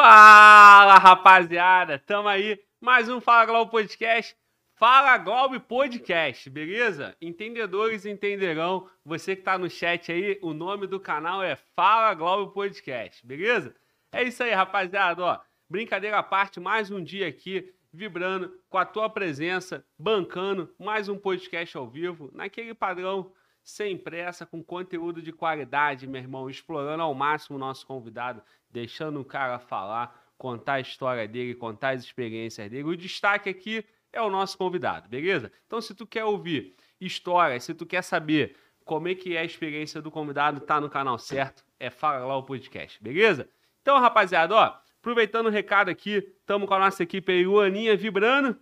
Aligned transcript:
Fala, 0.00 0.96
rapaziada! 0.96 1.98
Tamo 1.98 2.28
aí, 2.28 2.56
mais 2.80 3.08
um 3.08 3.20
Fala 3.20 3.44
Globo 3.46 3.72
Podcast. 3.72 4.36
Fala 4.76 5.18
Globo 5.18 5.58
Podcast, 5.58 6.48
beleza? 6.48 7.16
Entendedores 7.20 8.06
entenderão. 8.06 8.88
Você 9.04 9.34
que 9.34 9.42
tá 9.42 9.58
no 9.58 9.68
chat 9.68 10.12
aí, 10.12 10.38
o 10.40 10.54
nome 10.54 10.86
do 10.86 11.00
canal 11.00 11.42
é 11.42 11.56
Fala 11.74 12.14
Globo 12.14 12.52
Podcast, 12.52 13.26
beleza? 13.26 13.74
É 14.12 14.22
isso 14.22 14.40
aí, 14.40 14.52
rapaziada, 14.52 15.20
ó. 15.20 15.40
Brincadeira 15.68 16.18
à 16.18 16.22
parte, 16.22 16.60
mais 16.60 16.92
um 16.92 17.02
dia 17.02 17.26
aqui, 17.26 17.74
vibrando 17.92 18.56
com 18.68 18.78
a 18.78 18.86
tua 18.86 19.10
presença, 19.10 19.84
bancando 19.98 20.72
mais 20.78 21.08
um 21.08 21.18
podcast 21.18 21.76
ao 21.76 21.90
vivo, 21.90 22.30
naquele 22.32 22.72
padrão 22.72 23.32
sem 23.68 23.98
pressa, 23.98 24.46
com 24.46 24.64
conteúdo 24.64 25.20
de 25.20 25.30
qualidade, 25.30 26.06
meu 26.06 26.22
irmão, 26.22 26.48
explorando 26.48 27.02
ao 27.02 27.12
máximo 27.12 27.56
o 27.56 27.60
nosso 27.60 27.86
convidado, 27.86 28.42
deixando 28.70 29.20
o 29.20 29.24
cara 29.26 29.58
falar, 29.58 30.18
contar 30.38 30.74
a 30.74 30.80
história 30.80 31.28
dele, 31.28 31.54
contar 31.54 31.90
as 31.90 32.02
experiências 32.02 32.70
dele. 32.70 32.84
O 32.84 32.96
destaque 32.96 33.50
aqui 33.50 33.84
é 34.10 34.22
o 34.22 34.30
nosso 34.30 34.56
convidado, 34.56 35.06
beleza? 35.06 35.52
Então, 35.66 35.82
se 35.82 35.94
tu 35.94 36.06
quer 36.06 36.24
ouvir 36.24 36.76
histórias, 36.98 37.62
se 37.62 37.74
tu 37.74 37.84
quer 37.84 38.00
saber 38.00 38.56
como 38.86 39.06
é 39.06 39.14
que 39.14 39.36
é 39.36 39.40
a 39.40 39.44
experiência 39.44 40.00
do 40.00 40.10
convidado, 40.10 40.60
tá 40.60 40.80
no 40.80 40.88
canal 40.88 41.18
certo, 41.18 41.62
é 41.78 41.90
Fala 41.90 42.24
Lá 42.24 42.38
o 42.38 42.44
Podcast, 42.44 43.02
beleza? 43.02 43.50
Então, 43.82 44.00
rapaziada, 44.00 44.54
ó, 44.54 44.78
aproveitando 44.98 45.48
o 45.48 45.50
recado 45.50 45.90
aqui, 45.90 46.22
tamo 46.46 46.66
com 46.66 46.72
a 46.72 46.78
nossa 46.78 47.02
equipe 47.02 47.30
aí, 47.30 47.46
o 47.46 47.60
Aninha 47.60 47.94
vibrando. 47.98 48.58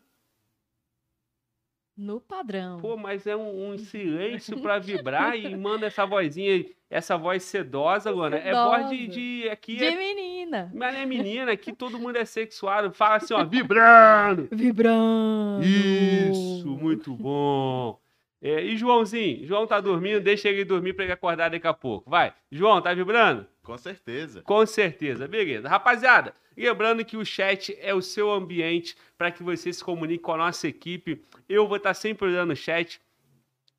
No 1.96 2.20
padrão. 2.20 2.78
Pô, 2.78 2.96
mas 2.96 3.26
é 3.26 3.34
um, 3.34 3.70
um 3.70 3.78
silêncio 3.78 4.60
pra 4.60 4.78
vibrar 4.78 5.34
e 5.38 5.56
manda 5.56 5.86
essa 5.86 6.04
vozinha, 6.04 6.64
essa 6.90 7.16
voz 7.16 7.42
sedosa, 7.44 8.10
Luana. 8.10 8.36
É 8.36 8.52
voz 8.52 8.90
de, 8.90 9.06
de 9.06 9.48
aqui. 9.48 9.76
De 9.76 9.84
é, 9.86 9.96
menina. 9.96 10.70
mas 10.74 10.94
é 10.94 11.06
menina, 11.06 11.52
aqui 11.52 11.72
todo 11.72 11.98
mundo 11.98 12.16
é 12.16 12.24
sexuado. 12.24 12.92
Fala 12.92 13.16
assim, 13.16 13.32
ó, 13.32 13.42
vibrando. 13.46 14.48
Vibrando. 14.52 15.64
Isso, 15.64 16.68
muito 16.68 17.14
bom. 17.14 17.98
É, 18.42 18.62
e 18.62 18.76
Joãozinho? 18.76 19.46
João 19.46 19.66
tá 19.66 19.80
dormindo, 19.80 20.20
deixa 20.20 20.48
ele 20.50 20.64
dormir 20.64 20.92
pra 20.92 21.04
ele 21.04 21.12
acordar 21.12 21.48
daqui 21.48 21.66
a 21.66 21.72
pouco. 21.72 22.10
Vai. 22.10 22.34
João, 22.52 22.82
tá 22.82 22.92
vibrando? 22.92 23.46
Com 23.66 23.76
certeza. 23.76 24.42
Com 24.42 24.64
certeza, 24.64 25.26
beleza. 25.26 25.68
Rapaziada, 25.68 26.32
lembrando 26.56 27.04
que 27.04 27.16
o 27.16 27.24
chat 27.24 27.76
é 27.80 27.92
o 27.92 28.00
seu 28.00 28.30
ambiente 28.30 28.96
para 29.18 29.32
que 29.32 29.42
você 29.42 29.72
se 29.72 29.82
comunique 29.82 30.22
com 30.22 30.32
a 30.32 30.36
nossa 30.36 30.68
equipe. 30.68 31.20
Eu 31.48 31.66
vou 31.66 31.76
estar 31.76 31.92
sempre 31.92 32.28
olhando 32.28 32.52
o 32.52 32.56
chat, 32.56 33.00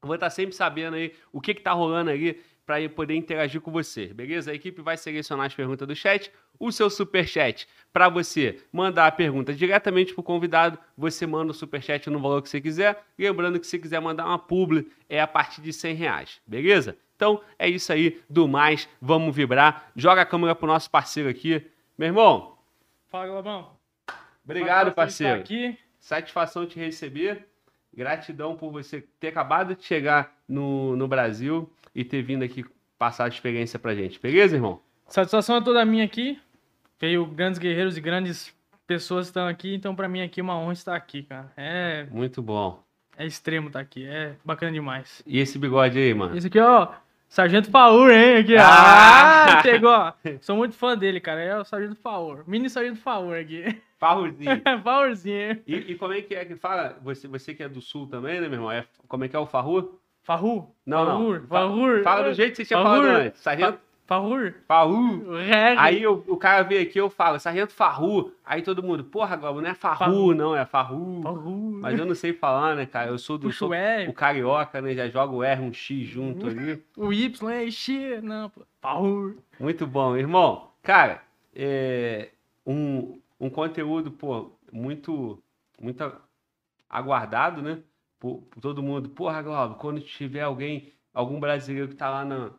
vou 0.01 0.15
estar 0.15 0.29
sempre 0.29 0.53
sabendo 0.53 0.95
aí 0.95 1.13
o 1.31 1.39
que, 1.39 1.53
que 1.53 1.61
tá 1.61 1.71
rolando 1.71 2.11
ali 2.11 2.41
para 2.65 2.87
poder 2.89 3.15
interagir 3.15 3.61
com 3.61 3.71
você, 3.71 4.13
beleza? 4.13 4.51
A 4.51 4.53
equipe 4.53 4.81
vai 4.81 4.97
selecionar 4.97 5.45
as 5.45 5.53
perguntas 5.53 5.87
do 5.87 5.95
chat, 5.95 6.29
o 6.59 6.69
seu 6.69 6.89
super 6.89 7.25
chat 7.25 7.65
para 7.93 8.09
você 8.09 8.59
mandar 8.73 9.07
a 9.07 9.11
pergunta 9.11 9.53
diretamente 9.53 10.13
pro 10.13 10.21
convidado, 10.21 10.77
você 10.97 11.25
manda 11.25 11.51
o 11.51 11.55
super 11.55 11.81
chat 11.81 12.09
no 12.09 12.19
valor 12.19 12.41
que 12.41 12.49
você 12.49 12.59
quiser. 12.59 13.01
Lembrando 13.17 13.57
que 13.57 13.65
se 13.65 13.79
quiser 13.79 14.01
mandar 14.01 14.25
uma 14.25 14.37
publi 14.37 14.91
é 15.07 15.21
a 15.21 15.27
partir 15.27 15.61
de 15.61 15.71
100 15.71 15.95
reais, 15.95 16.41
beleza? 16.45 16.97
Então 17.17 17.41
é 17.57 17.67
isso 17.67 17.91
aí, 17.91 18.21
do 18.29 18.47
mais, 18.47 18.87
vamos 19.01 19.35
vibrar. 19.35 19.91
Joga 19.95 20.21
a 20.21 20.25
câmera 20.25 20.53
pro 20.55 20.67
nosso 20.67 20.89
parceiro 20.89 21.27
aqui. 21.27 21.65
Meu 21.97 22.07
irmão, 22.09 22.55
Fala, 23.09 23.27
Globão. 23.27 23.71
obrigado, 24.45 24.91
parceiro. 24.93 25.39
aqui. 25.41 25.77
Satisfação 25.99 26.65
te 26.65 26.79
receber. 26.79 27.47
Gratidão 27.93 28.55
por 28.55 28.71
você 28.71 29.03
ter 29.19 29.29
acabado 29.29 29.75
de 29.75 29.83
chegar 29.83 30.31
no, 30.47 30.95
no 30.95 31.07
Brasil 31.07 31.67
e 31.95 32.03
ter 32.05 32.21
vindo 32.21 32.43
aqui 32.43 32.63
passar 32.99 33.25
a 33.25 33.27
experiência 33.29 33.79
pra 33.79 33.95
gente. 33.95 34.19
Beleza, 34.19 34.55
irmão? 34.55 34.79
Satisfação 35.07 35.55
é 35.57 35.61
toda 35.61 35.83
minha 35.83 36.05
aqui. 36.05 36.39
Veio 36.99 37.25
grandes 37.25 37.57
guerreiros 37.57 37.97
e 37.97 38.01
grandes 38.01 38.55
pessoas 38.85 39.25
que 39.25 39.29
estão 39.31 39.47
aqui, 39.47 39.73
então 39.73 39.95
pra 39.95 40.07
mim 40.07 40.21
aqui 40.21 40.39
é 40.39 40.43
uma 40.43 40.57
honra 40.57 40.73
estar 40.73 40.95
aqui, 40.95 41.23
cara. 41.23 41.51
É, 41.57 42.05
Muito 42.11 42.41
bom. 42.41 42.81
é 43.17 43.25
extremo 43.25 43.67
estar 43.67 43.79
aqui, 43.79 44.05
é 44.05 44.35
bacana 44.45 44.71
demais. 44.71 45.23
E 45.25 45.39
esse 45.39 45.57
bigode 45.57 45.97
aí, 45.97 46.13
mano? 46.13 46.37
Esse 46.37 46.47
aqui, 46.47 46.59
ó, 46.59 46.89
Sargento 47.29 47.69
Faur, 47.69 48.09
hein? 48.09 48.37
Aqui, 48.37 48.55
Ah! 48.57 49.57
ah! 49.59 49.61
chegou, 49.61 49.89
ó. 49.89 50.13
Sou 50.41 50.55
muito 50.55 50.75
fã 50.75 50.97
dele, 50.97 51.19
cara. 51.19 51.41
É 51.41 51.57
o 51.59 51.63
Sargento 51.63 51.95
Faur. 51.95 52.43
Mini 52.47 52.69
Sargento 52.69 52.99
Faur 52.99 53.35
aqui. 53.35 53.79
Farruzinho. 53.99 54.61
Faurzinho. 54.83 55.61
E, 55.67 55.75
e 55.91 55.95
como 55.95 56.13
é 56.13 56.21
que 56.21 56.35
é 56.35 56.45
que 56.45 56.55
fala? 56.55 56.97
Você, 57.03 57.27
você 57.27 57.53
que 57.53 57.63
é 57.63 57.67
do 57.69 57.81
sul 57.81 58.07
também, 58.07 58.35
né, 58.39 58.47
meu 58.47 58.53
irmão? 58.57 58.71
É, 58.71 58.85
como 59.07 59.23
é 59.25 59.27
que 59.27 59.35
é 59.35 59.39
o 59.39 59.45
Farru? 59.45 59.99
Farru. 60.23 60.73
Não, 60.85 61.03
não. 61.05 61.17
Farrur. 61.17 61.41
Fa- 61.41 61.47
Farrur. 61.47 62.03
Fala 62.03 62.23
do 62.29 62.33
jeito 62.33 62.51
que 62.51 62.57
você 62.57 62.65
tinha 62.65 62.81
Farrur. 62.83 63.03
falado 63.05 63.21
antes. 63.25 63.41
Sargento 63.41 63.79
Farru. 64.07 65.35
Reggae. 65.35 65.77
Aí 65.77 66.07
o, 66.07 66.23
o 66.27 66.37
cara 66.37 66.63
veio 66.63 66.81
aqui, 66.81 66.97
eu 66.97 67.09
falo, 67.09 67.37
Sargento 67.39 67.73
Farru. 67.73 68.31
Aí 68.45 68.61
todo 68.61 68.81
mundo, 68.81 69.03
porra, 69.03 69.35
Globo, 69.35 69.61
não 69.61 69.69
é 69.69 69.73
Farru, 69.73 69.97
Farru. 69.97 70.33
não, 70.33 70.55
é 70.55 70.65
Farru. 70.65 71.21
Farru. 71.21 71.79
Mas 71.81 71.99
eu 71.99 72.05
não 72.05 72.15
sei 72.15 72.31
falar, 72.31 72.75
né, 72.75 72.85
cara? 72.85 73.09
Eu 73.11 73.17
sou 73.17 73.37
do 73.37 73.47
Puxa 73.47 73.59
sou 73.59 73.69
o 73.69 74.09
o 74.09 74.13
carioca, 74.13 74.81
né? 74.81 74.95
Já 74.95 75.09
joga 75.09 75.33
o 75.33 75.43
R, 75.43 75.61
um 75.61 75.73
X 75.73 76.07
junto 76.07 76.47
ali. 76.47 76.81
O 76.95 77.11
Y 77.11 77.49
é 77.49 77.69
X. 77.69 78.23
Não, 78.23 78.49
pô. 78.49 78.61
Farrur. 78.81 79.35
Muito 79.59 79.85
bom, 79.85 80.15
irmão. 80.15 80.69
Cara, 80.81 81.21
é 81.53 82.29
um, 82.65 83.19
um 83.37 83.49
conteúdo, 83.49 84.09
pô, 84.09 84.51
muito, 84.71 85.37
muito 85.81 86.01
aguardado, 86.89 87.61
né? 87.61 87.79
Por, 88.17 88.41
por 88.49 88.61
todo 88.61 88.81
mundo. 88.81 89.09
Porra, 89.09 89.41
Globo, 89.41 89.75
quando 89.75 89.99
tiver 89.99 90.41
alguém, 90.41 90.93
algum 91.13 91.41
brasileiro 91.41 91.89
que 91.89 91.95
tá 91.95 92.09
lá 92.09 92.23
na, 92.23 92.51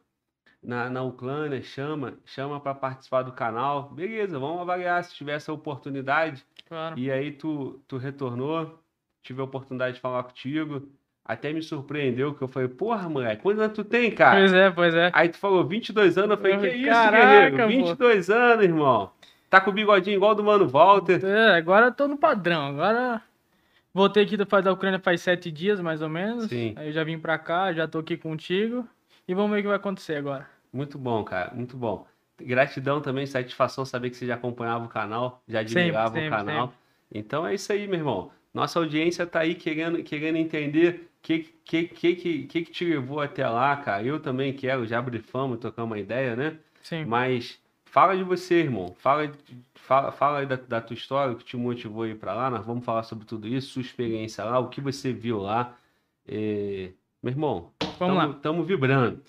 na, 0.62 0.90
na 0.90 1.02
Ucrânia, 1.02 1.62
chama, 1.62 2.14
chama 2.24 2.60
para 2.60 2.74
participar 2.74 3.22
do 3.22 3.32
canal. 3.32 3.90
Beleza, 3.90 4.38
vamos 4.38 4.60
avaliar 4.60 5.02
se 5.04 5.14
tiver 5.14 5.34
essa 5.34 5.52
oportunidade. 5.52 6.44
Claro. 6.68 6.98
E 6.98 7.10
aí 7.10 7.32
tu, 7.32 7.80
tu 7.86 7.96
retornou, 7.96 8.78
tive 9.22 9.40
a 9.40 9.44
oportunidade 9.44 9.96
de 9.96 10.00
falar 10.00 10.22
contigo. 10.24 10.88
Até 11.24 11.52
me 11.52 11.62
surpreendeu, 11.62 12.34
que 12.34 12.42
eu 12.42 12.48
falei, 12.48 12.68
porra, 12.68 13.06
moleque, 13.08 13.42
quantos 13.42 13.60
anos 13.60 13.76
tu 13.76 13.84
tem, 13.84 14.10
cara? 14.10 14.38
Pois 14.40 14.52
é, 14.52 14.70
pois 14.70 14.94
é. 14.94 15.10
Aí 15.12 15.28
tu 15.28 15.36
falou 15.36 15.62
22 15.62 16.16
anos, 16.16 16.30
eu 16.30 16.36
falei, 16.38 16.54
Eu 16.56 16.60
que 16.60 16.68
isso, 16.68 16.90
"Caraca, 16.90 17.26
guerreiro? 17.26 17.56
pô." 17.58 17.66
22 17.66 18.30
anos, 18.30 18.64
irmão. 18.64 19.10
Tá 19.50 19.60
com 19.60 19.70
o 19.70 19.72
bigodinho 19.72 20.16
igual 20.16 20.34
do 20.34 20.42
Mano 20.42 20.66
Walter. 20.68 21.24
É, 21.24 21.56
agora 21.56 21.86
eu 21.86 21.92
tô 21.92 22.08
no 22.08 22.16
padrão. 22.16 22.66
Agora 22.66 23.22
voltei 23.92 24.24
aqui 24.24 24.36
da 24.36 24.72
Ucrânia 24.72 24.98
faz 24.98 25.20
sete 25.22 25.50
dias, 25.50 25.80
mais 25.80 26.02
ou 26.02 26.08
menos. 26.08 26.46
Sim. 26.46 26.74
Aí 26.76 26.88
eu 26.88 26.92
já 26.92 27.04
vim 27.04 27.18
pra 27.18 27.38
cá, 27.38 27.72
já 27.72 27.86
tô 27.88 27.98
aqui 27.98 28.16
contigo. 28.16 28.86
E 29.28 29.34
vamos 29.34 29.50
ver 29.50 29.58
o 29.58 29.62
que 29.62 29.68
vai 29.68 29.76
acontecer 29.76 30.16
agora. 30.16 30.48
Muito 30.72 30.98
bom, 30.98 31.22
cara, 31.22 31.52
muito 31.54 31.76
bom. 31.76 32.06
Gratidão 32.40 33.00
também, 33.00 33.26
satisfação 33.26 33.84
saber 33.84 34.08
que 34.08 34.16
você 34.16 34.26
já 34.26 34.36
acompanhava 34.36 34.86
o 34.86 34.88
canal, 34.88 35.42
já 35.46 35.60
admirava 35.60 36.14
sempre, 36.14 36.28
o 36.28 36.30
canal. 36.30 36.72
Então 37.12 37.46
é 37.46 37.54
isso 37.54 37.70
aí, 37.70 37.86
meu 37.86 37.98
irmão. 37.98 38.30
Nossa 38.54 38.78
audiência 38.78 39.26
tá 39.26 39.40
aí 39.40 39.54
querendo, 39.54 40.02
querendo 40.02 40.36
entender 40.36 41.10
o 41.18 41.22
que, 41.22 41.40
que, 41.64 41.84
que, 41.88 42.14
que, 42.14 42.46
que 42.46 42.64
te 42.64 42.84
levou 42.84 43.20
até 43.20 43.46
lá, 43.46 43.76
cara. 43.76 44.02
Eu 44.02 44.18
também 44.18 44.52
quero, 44.52 44.86
já 44.86 45.02
brifamos, 45.02 45.58
trocamos 45.58 45.90
uma 45.90 45.98
ideia, 45.98 46.34
né? 46.34 46.56
Sim. 46.82 47.04
Mas 47.04 47.60
fala 47.84 48.16
de 48.16 48.22
você, 48.22 48.54
irmão. 48.60 48.94
Fala, 48.98 49.30
fala, 49.74 50.10
fala 50.12 50.38
aí 50.38 50.46
da, 50.46 50.56
da 50.56 50.80
tua 50.80 50.94
história, 50.94 51.34
o 51.34 51.36
que 51.36 51.44
te 51.44 51.56
motivou 51.56 52.04
a 52.04 52.08
ir 52.08 52.16
pra 52.16 52.34
lá. 52.34 52.48
Nós 52.48 52.64
vamos 52.64 52.84
falar 52.84 53.02
sobre 53.02 53.26
tudo 53.26 53.46
isso, 53.46 53.72
sua 53.72 53.82
experiência 53.82 54.42
lá, 54.44 54.58
o 54.58 54.68
que 54.68 54.80
você 54.80 55.12
viu 55.12 55.38
lá. 55.38 55.76
É, 56.26 56.92
Meu 57.22 57.32
irmão, 57.32 57.72
Vamos 57.98 58.16
lá. 58.16 58.30
estamos 58.30 58.66
vibrando. 58.66 59.22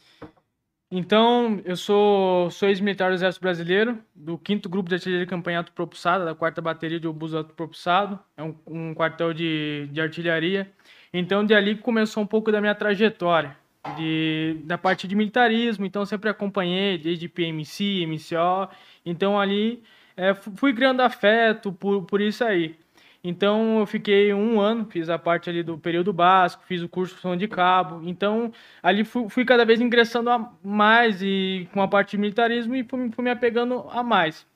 Então, 0.92 1.62
eu 1.66 1.76
sou, 1.76 2.50
sou 2.50 2.68
ex-militar 2.68 3.10
do 3.12 3.14
Exército 3.16 3.44
Brasileiro, 3.44 4.00
do 4.16 4.40
5 4.44 4.68
Grupo 4.68 4.90
de 4.90 4.96
Artilharia 4.96 5.24
de 5.24 5.30
Campanha 5.30 5.60
Autopropulsada, 5.60 6.26
da 6.26 6.34
4 6.34 6.64
Bateria 6.64 7.00
de 7.00 7.08
Obus 7.08 7.34
Autopropulsado. 7.36 8.20
É 8.36 8.42
um, 8.44 8.56
um 8.66 8.94
quartel 8.96 9.32
de, 9.32 9.88
de 9.92 10.02
artilharia. 10.02 10.72
Então, 11.14 11.46
de 11.46 11.54
ali 11.54 11.76
começou 11.76 12.24
um 12.24 12.26
pouco 12.26 12.52
da 12.52 12.60
minha 12.60 12.74
trajetória, 12.74 13.56
de, 13.98 14.58
da 14.64 14.80
parte 14.80 15.08
de 15.08 15.16
militarismo. 15.16 15.86
Então, 15.86 16.04
sempre 16.08 16.28
acompanhei, 16.28 16.98
desde 16.98 17.30
PMC, 17.30 18.08
MCO. 18.08 18.68
Então, 19.06 19.40
ali 19.40 19.84
é, 20.18 20.34
fu- 20.34 20.52
fui 20.56 20.74
criando 20.74 21.02
afeto 21.02 21.72
por, 21.72 22.02
por 22.06 22.20
isso 22.20 22.44
aí. 22.44 22.76
Então, 23.24 23.80
eu 23.80 23.86
fiquei 23.86 24.34
um 24.34 24.62
ano, 24.62 24.86
fiz 24.90 25.10
a 25.10 25.20
parte 25.20 25.50
ali 25.50 25.62
do 25.62 25.78
período 25.78 26.14
básico, 26.14 26.64
fiz 26.66 26.82
o 26.82 26.88
curso 26.90 27.16
de 27.16 27.22
som 27.22 27.36
de 27.36 27.48
cabo. 27.48 28.02
Então, 28.08 28.52
ali 28.82 29.04
fui, 29.04 29.30
fui 29.30 29.46
cada 29.46 29.66
vez 29.66 29.82
ingressando 29.82 30.30
a 30.30 30.54
mais 30.64 31.22
e 31.22 31.68
com 31.74 31.82
a 31.82 31.88
parte 31.88 32.12
de 32.12 32.18
militarismo 32.18 32.76
e 32.76 32.84
fui, 32.84 33.12
fui 33.12 33.24
me 33.24 33.30
apegando 33.32 33.86
a 33.92 34.02
mais. 34.04 34.48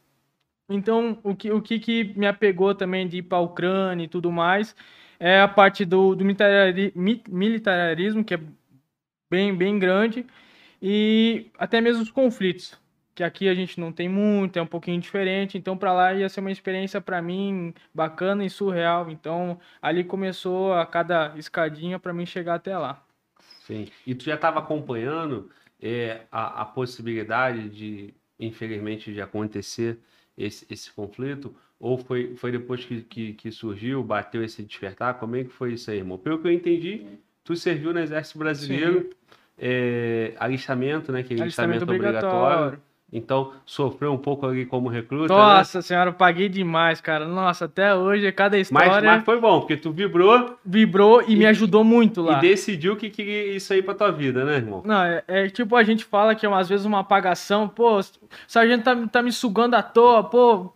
Então, 0.69 1.19
o 1.23 1.35
que, 1.35 1.51
o 1.51 1.61
que, 1.61 1.79
que 1.79 2.03
me 2.17 2.25
apegou 2.27 2.73
também 2.75 3.07
de 3.07 3.17
ir 3.17 3.23
para 3.23 3.37
a 3.39 3.41
Ucrânia 3.41 4.05
e 4.05 4.07
tudo 4.07 4.31
mais 4.31 4.75
é 5.19 5.41
a 5.41 5.47
parte 5.47 5.85
do, 5.85 6.15
do 6.15 6.23
militari- 6.25 6.91
mi- 6.95 7.23
militarismo, 7.29 8.23
que 8.23 8.35
é 8.35 8.39
bem, 9.31 9.55
bem 9.55 9.79
grande, 9.79 10.25
e 10.81 11.47
até 11.57 11.81
mesmo 11.81 12.03
os 12.03 12.11
conflitos, 12.11 12.79
que 13.15 13.23
aqui 13.23 13.47
a 13.47 13.53
gente 13.53 13.79
não 13.79 13.91
tem 13.91 14.09
muito, 14.09 14.57
é 14.57 14.61
um 14.61 14.67
pouquinho 14.67 14.99
diferente. 14.99 15.57
Então, 15.57 15.77
para 15.77 15.93
lá 15.93 16.13
ia 16.13 16.27
ser 16.29 16.39
uma 16.39 16.51
experiência 16.51 16.99
para 16.99 17.21
mim 17.21 17.73
bacana 17.93 18.45
e 18.45 18.49
surreal. 18.49 19.09
Então, 19.09 19.59
ali 19.81 20.03
começou 20.03 20.73
a 20.73 20.85
cada 20.85 21.33
escadinha 21.37 21.99
para 21.99 22.13
mim 22.13 22.25
chegar 22.25 22.55
até 22.55 22.77
lá. 22.77 23.03
Sim. 23.65 23.87
E 24.05 24.15
tu 24.15 24.23
já 24.25 24.35
estava 24.35 24.59
acompanhando 24.59 25.49
é, 25.81 26.21
a, 26.31 26.61
a 26.61 26.65
possibilidade 26.65 27.69
de, 27.69 28.13
infelizmente, 28.39 29.13
de 29.13 29.21
acontecer 29.21 29.99
esse, 30.37 30.65
esse 30.69 30.91
conflito? 30.91 31.55
Ou 31.79 31.97
foi, 31.97 32.35
foi 32.35 32.51
depois 32.51 32.85
que, 32.85 33.01
que, 33.01 33.33
que 33.33 33.51
surgiu, 33.51 34.03
bateu 34.03 34.43
esse 34.43 34.63
despertar? 34.63 35.15
Como 35.15 35.35
é 35.35 35.43
que 35.43 35.49
foi 35.49 35.73
isso 35.73 35.91
aí, 35.91 35.97
irmão? 35.97 36.17
Pelo 36.17 36.39
que 36.39 36.47
eu 36.47 36.51
entendi, 36.51 37.05
tu 37.43 37.55
serviu 37.55 37.93
no 37.93 37.99
Exército 37.99 38.39
Brasileiro, 38.39 39.09
é, 39.57 40.33
alistamento, 40.39 41.11
né? 41.11 41.23
Que 41.23 41.33
é 41.33 41.41
alistamento, 41.41 41.83
Alistamento 41.83 41.83
obrigatório. 41.83 42.37
obrigatório. 42.37 42.92
Então, 43.15 43.51
sofreu 43.63 44.11
um 44.11 44.17
pouco 44.17 44.45
ali 44.47 44.65
como 44.65 44.89
recruta, 44.89 45.31
né? 45.31 45.39
Nossa 45.39 45.81
senhora, 45.83 46.09
eu 46.09 46.13
paguei 46.15 46.49
demais, 46.49 46.99
cara. 46.99 47.27
Nossa, 47.27 47.65
até 47.65 47.93
hoje, 47.95 48.31
cada 48.31 48.57
Mas, 48.57 48.61
história 48.67 49.07
mas 49.11 49.23
foi 49.23 49.39
bom, 49.39 49.59
porque 49.59 49.77
tu 49.77 49.91
vibrou 49.91 50.57
vibrou 50.65 51.21
e, 51.21 51.33
E- 51.33 51.35
me 51.35 51.45
ajudou 51.45 51.83
muito 51.83 52.21
lá. 52.23 52.39
e 52.39 52.41
decidiu 52.41 52.95
que 52.95 53.11
queria 53.11 53.55
isso 53.55 53.71
aí 53.71 53.83
pra 53.83 53.93
tua 53.93 54.11
vida, 54.11 54.43
né, 54.43 54.55
irmão? 54.55 54.81
Não, 54.83 55.03
é, 55.03 55.23
é 55.27 55.47
tipo, 55.47 55.75
a 55.75 55.83
gente 55.83 56.03
fala 56.03 56.33
que 56.33 56.43
é 56.45 56.53
às 56.53 56.67
vezes 56.67 56.85
uma 56.85 57.01
apagação, 57.01 57.67
pô, 57.67 57.99
o 57.99 58.03
sargento 58.47 58.83
tá, 58.83 58.95
tá 59.11 59.21
me 59.21 59.31
sugando 59.31 59.75
à 59.75 59.83
toa, 59.83 60.23
pô, 60.23 60.73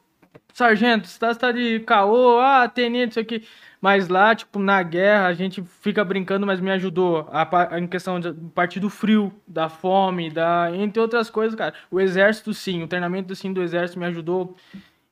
sargento, 0.54 1.07
você 1.07 1.19
tá, 1.19 1.34
tá 1.36 1.51
de 1.51 1.80
caô, 1.81 2.39
ah, 2.39 2.68
tenente, 2.68 3.12
isso 3.12 3.19
aqui. 3.19 3.44
Mas 3.80 4.07
lá, 4.07 4.34
tipo, 4.36 4.57
na 4.60 4.81
guerra, 4.81 5.28
a 5.28 5.34
gente 5.34 5.63
fica 5.81 6.04
brincando, 6.04 6.48
mas 6.48 6.60
me 6.60 6.72
ajudou 6.72 7.28
a, 7.31 7.45
pa- 7.45 7.78
em 7.80 7.86
questão 7.88 8.19
de 8.19 8.34
partir 8.56 8.80
do 8.80 8.89
frio, 8.89 9.31
da 9.48 9.69
fome, 9.69 10.31
da, 10.31 10.72
entre 10.75 11.00
outras 11.00 11.30
coisas, 11.30 11.56
cara. 11.56 11.75
O 11.92 12.00
exército, 12.00 12.54
sim, 12.54 12.81
o 12.81 12.88
treinamento, 12.88 13.36
sim, 13.36 13.54
do 13.54 13.62
exército 13.62 14.00
me 14.00 14.06
ajudou 14.07 14.56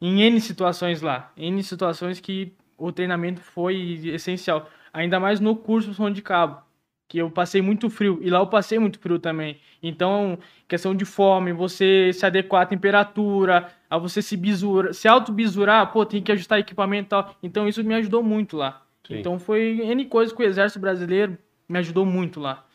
em 0.02 0.22
N 0.24 0.42
situações 0.42 1.02
lá. 1.02 1.32
N 1.38 1.62
situações 1.64 2.20
que 2.20 2.54
o 2.78 2.92
treinamento 2.92 3.40
foi 3.42 4.02
essencial. 4.06 4.68
Ainda 4.92 5.20
mais 5.20 5.40
no 5.40 5.56
curso 5.56 5.94
som 5.94 6.10
de 6.12 6.22
cabo 6.22 6.65
que 7.08 7.20
eu 7.20 7.30
passei 7.30 7.62
muito 7.62 7.90
frio, 7.90 8.20
e 8.22 8.30
lá 8.30 8.40
eu 8.40 8.48
passei 8.48 8.80
muito 8.80 9.00
frio 9.00 9.20
também. 9.20 9.60
Então, 9.82 10.40
questão 10.68 10.96
de 10.96 11.06
fome, 11.06 11.54
você 11.54 12.12
se 12.14 12.26
adequar 12.26 12.64
à 12.64 12.66
temperatura, 12.66 13.70
a 13.90 13.98
você 13.98 14.22
se 14.22 14.36
bisurar, 14.36 14.94
se 14.94 15.08
auto-bisurar, 15.08 15.92
pô, 15.92 16.06
tem 16.06 16.22
que 16.22 16.32
ajustar 16.32 16.60
equipamento 16.60 17.08
e 17.08 17.10
tal. 17.10 17.36
Então, 17.44 17.68
isso 17.68 17.84
me 17.84 17.94
ajudou 17.94 18.24
muito 18.24 18.58
lá. 18.58 18.84
Sim. 19.08 19.20
Então, 19.20 19.38
foi 19.38 19.82
N 19.84 20.06
coisas 20.06 20.36
que 20.36 20.42
o 20.42 20.46
Exército 20.46 20.80
Brasileiro 20.80 21.38
me 21.70 21.78
ajudou 21.78 22.06
muito 22.06 22.40
lá. 22.40 22.66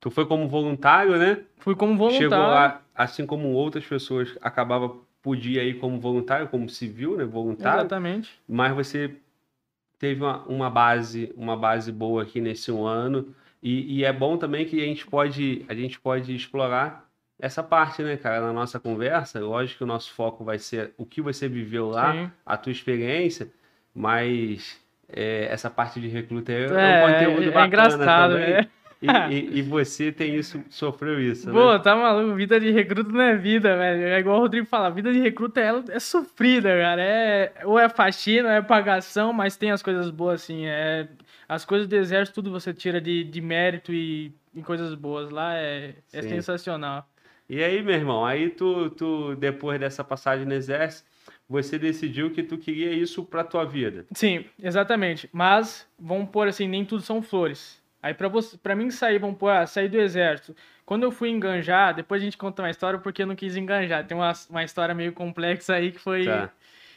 Tu 0.00 0.10
foi 0.10 0.26
como 0.26 0.46
voluntário, 0.46 1.16
né? 1.16 1.40
Fui 1.58 1.74
como 1.74 1.96
voluntário. 1.96 2.30
Chegou 2.30 2.46
lá, 2.46 2.82
assim 2.94 3.26
como 3.26 3.48
outras 3.48 3.84
pessoas 3.84 4.38
acabava 4.40 4.94
podia 5.26 5.64
ir 5.64 5.80
como 5.80 5.98
voluntário, 5.98 6.46
como 6.46 6.68
civil, 6.68 7.16
né? 7.16 7.24
Voluntário. 7.24 7.80
Exatamente. 7.80 8.30
Mas 8.48 8.72
você 8.72 9.16
teve 9.98 10.22
uma, 10.22 10.44
uma 10.44 10.70
base, 10.70 11.32
uma 11.36 11.56
base 11.56 11.90
boa 11.90 12.22
aqui 12.22 12.40
nesse 12.40 12.70
um 12.70 12.86
ano. 12.86 13.34
E, 13.62 13.98
e 13.98 14.04
é 14.04 14.12
bom 14.12 14.36
também 14.36 14.64
que 14.66 14.80
a 14.82 14.86
gente 14.86 15.06
pode, 15.06 15.64
a 15.68 15.74
gente 15.74 15.98
pode 15.98 16.34
explorar 16.34 17.04
essa 17.38 17.62
parte, 17.62 18.02
né, 18.02 18.16
cara, 18.16 18.40
na 18.40 18.52
nossa 18.52 18.78
conversa. 18.80 19.40
Lógico 19.40 19.78
que 19.78 19.84
o 19.84 19.86
nosso 19.86 20.12
foco 20.12 20.44
vai 20.44 20.58
ser 20.58 20.92
o 20.96 21.04
que 21.04 21.20
você 21.20 21.48
viveu 21.48 21.88
lá, 21.88 22.12
Sim. 22.12 22.30
a 22.44 22.56
tua 22.56 22.72
experiência, 22.72 23.48
mas 23.94 24.80
é, 25.08 25.46
essa 25.50 25.68
parte 25.70 26.00
de 26.00 26.08
recruta 26.08 26.52
é, 26.52 26.64
é 26.64 26.68
um 26.68 26.78
É, 26.78 27.12
conteúdo 27.12 27.42
é, 27.48 27.50
bacana 27.50 27.66
engraçado, 27.66 28.32
também. 28.34 28.50
né? 28.54 28.68
E, 29.02 29.06
e- 29.30 29.58
e 29.58 29.62
você 29.62 30.10
tem 30.10 30.34
isso, 30.36 30.62
sofreu 30.70 31.20
isso, 31.20 31.50
Pô, 31.50 31.72
né? 31.72 31.78
tá 31.78 31.94
maluco, 31.94 32.34
vida 32.34 32.58
de 32.58 32.70
recruta 32.70 33.10
não 33.12 33.20
é 33.20 33.36
vida, 33.36 33.76
velho. 33.76 34.02
É 34.04 34.18
igual 34.18 34.38
o 34.38 34.40
Rodrigo 34.40 34.66
fala, 34.66 34.90
vida 34.90 35.12
de 35.12 35.20
recruta 35.20 35.60
é, 35.60 35.72
é 35.90 36.00
sofrida, 36.00 36.68
cara. 36.70 37.02
É, 37.02 37.52
ou 37.64 37.78
é 37.78 37.88
faxina, 37.88 38.48
ou 38.48 38.54
é 38.54 38.62
pagação, 38.62 39.32
mas 39.32 39.56
tem 39.56 39.70
as 39.70 39.82
coisas 39.82 40.10
boas, 40.10 40.42
assim. 40.42 40.66
É, 40.66 41.08
as 41.48 41.64
coisas 41.64 41.86
do 41.86 41.94
exército, 41.94 42.36
tudo 42.42 42.50
você 42.50 42.72
tira 42.72 43.00
de, 43.00 43.22
de 43.22 43.40
mérito 43.40 43.92
e, 43.92 44.32
e 44.54 44.62
coisas 44.62 44.94
boas. 44.94 45.30
Lá 45.30 45.54
é, 45.56 45.94
é 46.12 46.22
Sim. 46.22 46.28
sensacional. 46.28 47.06
E 47.48 47.62
aí, 47.62 47.80
meu 47.82 47.94
irmão, 47.94 48.24
aí 48.24 48.50
tu, 48.50 48.90
tu, 48.90 49.36
depois 49.36 49.78
dessa 49.78 50.02
passagem 50.02 50.44
no 50.44 50.52
exército, 50.54 51.08
você 51.48 51.78
decidiu 51.78 52.30
que 52.32 52.42
tu 52.42 52.58
queria 52.58 52.90
isso 52.92 53.22
pra 53.24 53.44
tua 53.44 53.64
vida. 53.64 54.04
Sim, 54.12 54.44
exatamente. 54.60 55.28
Mas, 55.32 55.86
vamos 55.96 56.30
pôr 56.30 56.48
assim, 56.48 56.66
nem 56.66 56.84
tudo 56.84 57.02
são 57.02 57.22
flores. 57.22 57.80
Aí 58.06 58.14
pra, 58.14 58.28
você, 58.28 58.56
pra 58.56 58.76
mim 58.76 58.88
sair, 58.88 59.18
vamos 59.18 59.36
pôr, 59.36 59.50
ah, 59.50 59.66
sair 59.66 59.88
do 59.88 59.98
exército. 59.98 60.54
Quando 60.84 61.02
eu 61.02 61.10
fui 61.10 61.28
enganjar, 61.28 61.92
depois 61.92 62.22
a 62.22 62.24
gente 62.24 62.38
conta 62.38 62.62
uma 62.62 62.70
história 62.70 63.00
porque 63.00 63.22
eu 63.22 63.26
não 63.26 63.34
quis 63.34 63.56
enganjar. 63.56 64.06
Tem 64.06 64.16
uma, 64.16 64.32
uma 64.48 64.62
história 64.62 64.94
meio 64.94 65.12
complexa 65.12 65.74
aí 65.74 65.90
que 65.90 65.98
foi... 65.98 66.24
Tá. 66.24 66.50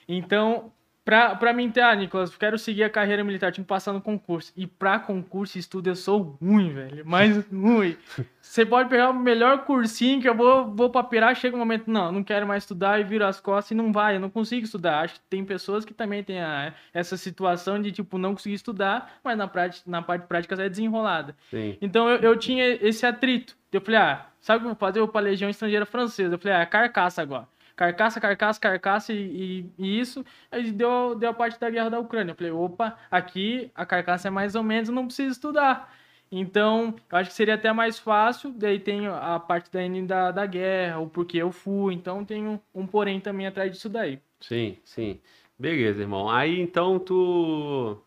Então, 0.08 0.72
pra, 1.10 1.36
pra 1.36 1.54
mim 1.54 1.74
ah, 1.82 1.96
Nicolas, 1.96 2.36
quero 2.38 2.58
seguir 2.60 2.84
a 2.84 2.90
carreira 2.90 3.24
militar, 3.24 3.52
tinha 3.52 3.64
que 3.64 3.68
passar 3.68 3.92
no 3.94 4.00
concurso. 4.02 4.54
E 4.56 4.68
pra 4.68 5.00
concurso 5.00 5.58
e 5.58 5.60
estudo 5.60 5.88
eu 5.90 5.96
sou 5.96 6.38
ruim, 6.40 6.72
velho. 6.72 7.04
Mas 7.06 7.36
ruim. 7.52 7.98
Você 8.40 8.64
pode 8.66 8.90
pegar 8.90 9.10
o 9.10 9.14
melhor 9.14 9.66
cursinho 9.66 10.22
que 10.22 10.30
eu 10.30 10.36
vou, 10.36 10.70
vou 10.74 10.90
pra 10.90 11.04
pirar, 11.04 11.36
chega 11.36 11.56
um 11.56 11.60
momento, 11.60 11.90
não, 11.90 12.12
não 12.12 12.24
quero 12.24 12.46
mais 12.48 12.64
estudar 12.64 13.00
e 13.00 13.04
viro 13.04 13.26
as 13.26 13.40
costas 13.40 13.72
e 13.72 13.76
não 13.76 13.92
vai, 13.92 14.16
eu 14.16 14.20
não 14.20 14.30
consigo 14.30 14.64
estudar. 14.64 15.04
Acho 15.04 15.16
que 15.16 15.22
tem 15.30 15.44
pessoas 15.44 15.84
que 15.84 15.94
também 15.94 16.24
têm 16.24 16.40
a- 16.42 16.74
essa 16.94 17.18
situação 17.18 17.82
de, 17.82 17.92
tipo, 17.92 18.18
não 18.18 18.34
conseguir 18.34 18.56
estudar, 18.56 19.14
mas 19.24 19.38
na, 19.38 19.48
prática, 19.48 19.90
na 19.90 20.02
parte 20.02 20.28
prática 20.28 20.56
é 20.62 20.70
desenrolada. 20.70 21.36
Sim. 21.50 21.76
Então 21.82 22.08
eu, 22.10 22.18
eu 22.20 22.38
tinha 22.38 22.66
esse 22.82 23.06
atrito. 23.06 23.56
Eu 23.72 23.82
falei, 23.82 24.00
ah, 24.00 24.26
sabe 24.42 24.58
o 24.58 24.62
que 24.62 24.66
eu 24.68 24.72
vou 24.72 24.80
fazer? 24.80 25.00
Eu 25.00 25.06
vou 25.06 25.12
pra 25.12 25.22
Legião 25.22 25.50
Estrangeira 25.50 25.86
Francesa. 25.86 26.34
Eu 26.36 26.40
falei, 26.40 26.58
ah, 26.58 26.66
carcaça 26.66 27.22
agora. 27.22 27.48
Carcaça, 27.80 28.20
carcaça, 28.20 28.60
carcaça 28.60 29.14
e, 29.14 29.62
e- 29.62 29.72
e 29.78 30.00
isso. 30.02 30.26
Aí 30.52 30.70
deu, 30.70 31.16
deu 31.16 31.30
a 31.30 31.34
parte 31.34 31.58
da 31.58 31.70
guerra 31.70 31.90
da 31.90 31.98
Ucrânia. 31.98 32.34
Eu 32.34 32.36
falei, 32.36 32.52
opa, 32.52 32.98
aqui 33.10 33.72
a 33.74 33.86
carcaça 33.86 34.28
é 34.28 34.32
mais 34.32 34.54
ou 34.54 34.62
menos, 34.64 34.90
não 34.90 35.06
preciso 35.06 35.32
estudar. 35.32 35.96
Então, 36.30 36.94
eu 37.10 37.18
acho 37.18 37.30
que 37.30 37.36
seria 37.38 37.56
até 37.56 37.72
mais 37.72 37.98
fácil. 37.98 38.52
Daí 38.52 38.82
tem 38.82 39.08
a 39.08 39.40
parte 39.40 39.72
da, 39.72 39.80
da, 40.06 40.32
da 40.32 40.46
guerra, 40.46 41.00
o 41.00 41.10
porquê 41.10 41.38
eu 41.38 41.54
fui. 41.54 41.94
Então 41.94 42.26
tem 42.26 42.46
um, 42.46 42.60
um 42.76 42.86
porém 42.86 43.22
também 43.22 43.48
atrás 43.48 43.72
disso 43.72 43.88
daí. 43.88 44.20
Sim, 44.42 44.78
sim. 44.84 45.22
Beleza, 45.58 46.02
irmão. 46.02 46.30
Aí 46.30 46.60
então 46.60 47.00
tu, 47.00 47.98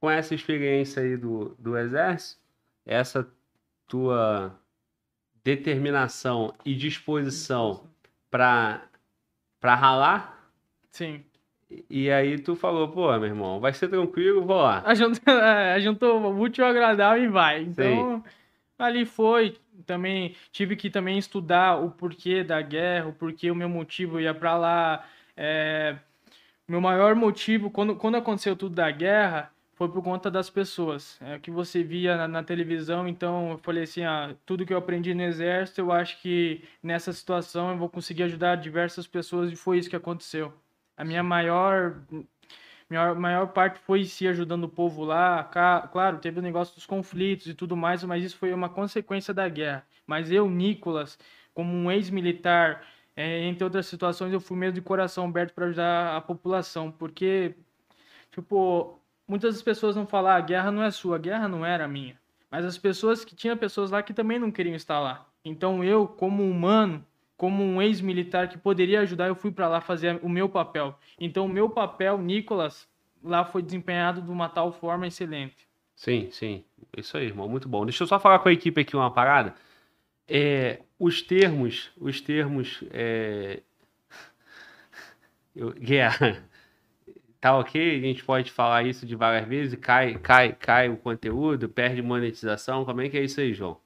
com 0.00 0.10
essa 0.10 0.34
experiência 0.34 1.02
aí 1.02 1.18
do, 1.18 1.54
do 1.58 1.76
exército, 1.76 2.40
essa 2.86 3.30
tua 3.86 4.58
determinação 5.44 6.54
e 6.64 6.74
disposição 6.74 7.89
pra, 8.30 8.82
pra 9.60 9.74
ralar, 9.74 10.50
Sim. 10.90 11.24
e 11.88 12.10
aí 12.10 12.38
tu 12.38 12.54
falou, 12.54 12.88
pô, 12.88 13.10
meu 13.18 13.28
irmão, 13.28 13.60
vai 13.60 13.72
ser 13.72 13.88
tranquilo, 13.88 14.44
vou 14.44 14.62
lá. 14.62 14.82
Ajuntou, 14.86 15.34
ajuntou 15.74 16.20
o 16.20 16.40
útil 16.40 16.64
ao 16.64 16.70
agradável 16.70 17.24
e 17.24 17.28
vai. 17.28 17.62
Então, 17.62 18.22
ali 18.78 19.04
foi. 19.04 19.56
Também 19.86 20.36
tive 20.52 20.76
que 20.76 20.90
também 20.90 21.16
estudar 21.18 21.76
o 21.76 21.90
porquê 21.90 22.44
da 22.44 22.60
guerra, 22.60 23.08
o 23.08 23.12
porquê 23.12 23.50
o 23.50 23.54
meu 23.54 23.68
motivo 23.68 24.20
ia 24.20 24.34
para 24.34 24.56
lá. 24.56 25.04
É, 25.36 25.96
meu 26.68 26.80
maior 26.80 27.14
motivo, 27.14 27.70
quando, 27.70 27.96
quando 27.96 28.16
aconteceu 28.16 28.54
tudo 28.54 28.74
da 28.74 28.90
guerra, 28.90 29.50
foi 29.80 29.88
por 29.88 30.02
conta 30.02 30.30
das 30.30 30.50
pessoas. 30.50 31.18
É 31.22 31.38
que 31.38 31.50
você 31.50 31.82
via 31.82 32.14
na, 32.14 32.28
na 32.28 32.42
televisão, 32.42 33.08
então 33.08 33.52
eu 33.52 33.58
falei 33.58 33.84
assim, 33.84 34.04
ah, 34.04 34.36
tudo 34.44 34.66
que 34.66 34.74
eu 34.74 34.76
aprendi 34.76 35.14
no 35.14 35.22
exército, 35.22 35.80
eu 35.80 35.90
acho 35.90 36.20
que 36.20 36.62
nessa 36.82 37.14
situação 37.14 37.70
eu 37.70 37.78
vou 37.78 37.88
conseguir 37.88 38.24
ajudar 38.24 38.56
diversas 38.56 39.06
pessoas 39.06 39.50
e 39.50 39.56
foi 39.56 39.78
isso 39.78 39.88
que 39.88 39.96
aconteceu. 39.96 40.52
A 40.98 41.02
minha 41.02 41.22
maior 41.22 41.98
maior, 42.90 43.14
maior 43.18 43.46
parte 43.54 43.78
foi 43.78 44.04
se 44.04 44.28
ajudando 44.28 44.64
o 44.64 44.68
povo 44.68 45.02
lá. 45.02 45.44
Claro, 45.90 46.18
teve 46.18 46.40
o 46.40 46.42
negócio 46.42 46.74
dos 46.74 46.84
conflitos 46.84 47.46
e 47.46 47.54
tudo 47.54 47.74
mais, 47.74 48.04
mas 48.04 48.22
isso 48.22 48.36
foi 48.36 48.52
uma 48.52 48.68
consequência 48.68 49.32
da 49.32 49.48
guerra. 49.48 49.86
Mas 50.06 50.30
eu, 50.30 50.50
Nicolas, 50.50 51.18
como 51.54 51.72
um 51.74 51.90
ex-militar, 51.90 52.84
eh, 53.16 53.44
entre 53.44 53.64
outras 53.64 53.86
situações, 53.86 54.30
eu 54.30 54.40
fui 54.42 54.58
mesmo 54.58 54.74
de 54.74 54.82
coração 54.82 55.24
aberto 55.24 55.54
para 55.54 55.64
ajudar 55.66 56.16
a 56.18 56.20
população, 56.20 56.90
porque, 56.92 57.54
tipo, 58.30 58.99
muitas 59.30 59.62
pessoas 59.62 59.94
vão 59.94 60.06
falar, 60.06 60.34
a 60.36 60.40
guerra 60.40 60.70
não 60.72 60.82
é 60.82 60.90
sua, 60.90 61.16
a 61.16 61.18
guerra 61.18 61.46
não 61.48 61.64
era 61.64 61.86
minha. 61.86 62.18
Mas 62.50 62.64
as 62.64 62.76
pessoas 62.76 63.24
que 63.24 63.34
tinha 63.34 63.56
pessoas 63.56 63.90
lá 63.92 64.02
que 64.02 64.12
também 64.12 64.38
não 64.38 64.50
queriam 64.50 64.74
estar 64.74 64.98
lá. 64.98 65.26
Então 65.44 65.84
eu, 65.84 66.06
como 66.06 66.42
humano, 66.42 67.06
como 67.36 67.62
um 67.62 67.80
ex-militar 67.80 68.48
que 68.48 68.58
poderia 68.58 69.00
ajudar, 69.00 69.28
eu 69.28 69.34
fui 69.36 69.52
para 69.52 69.68
lá 69.68 69.80
fazer 69.80 70.18
o 70.22 70.28
meu 70.28 70.48
papel. 70.48 70.98
Então 71.18 71.46
o 71.46 71.48
meu 71.48 71.70
papel, 71.70 72.18
Nicolas, 72.18 72.88
lá 73.22 73.44
foi 73.44 73.62
desempenhado 73.62 74.20
de 74.20 74.30
uma 74.30 74.48
tal 74.48 74.72
forma 74.72 75.06
excelente. 75.06 75.68
Sim, 75.94 76.28
sim. 76.32 76.64
Isso 76.96 77.16
aí, 77.16 77.26
irmão. 77.26 77.48
Muito 77.48 77.68
bom. 77.68 77.84
Deixa 77.84 78.02
eu 78.02 78.06
só 78.08 78.18
falar 78.18 78.40
com 78.40 78.48
a 78.48 78.52
equipe 78.52 78.80
aqui 78.80 78.96
uma 78.96 79.10
parada. 79.12 79.54
É, 80.26 80.80
os 80.98 81.22
termos, 81.22 81.90
os 81.98 82.20
termos, 82.20 82.82
é, 82.90 83.60
eu- 85.54 85.72
guerra, 85.72 86.42
tá 87.40 87.56
ok? 87.56 87.96
A 87.96 88.00
gente 88.00 88.22
pode 88.24 88.52
falar 88.52 88.84
isso 88.84 89.06
de 89.06 89.16
várias 89.16 89.48
vezes, 89.48 89.78
cai, 89.80 90.14
cai, 90.18 90.52
cai 90.52 90.88
o 90.88 90.96
conteúdo, 90.96 91.68
perde 91.68 92.02
monetização. 92.02 92.84
Como 92.84 93.00
é 93.00 93.08
que 93.08 93.16
é 93.16 93.24
isso 93.24 93.40
aí, 93.40 93.54
João? 93.54 93.78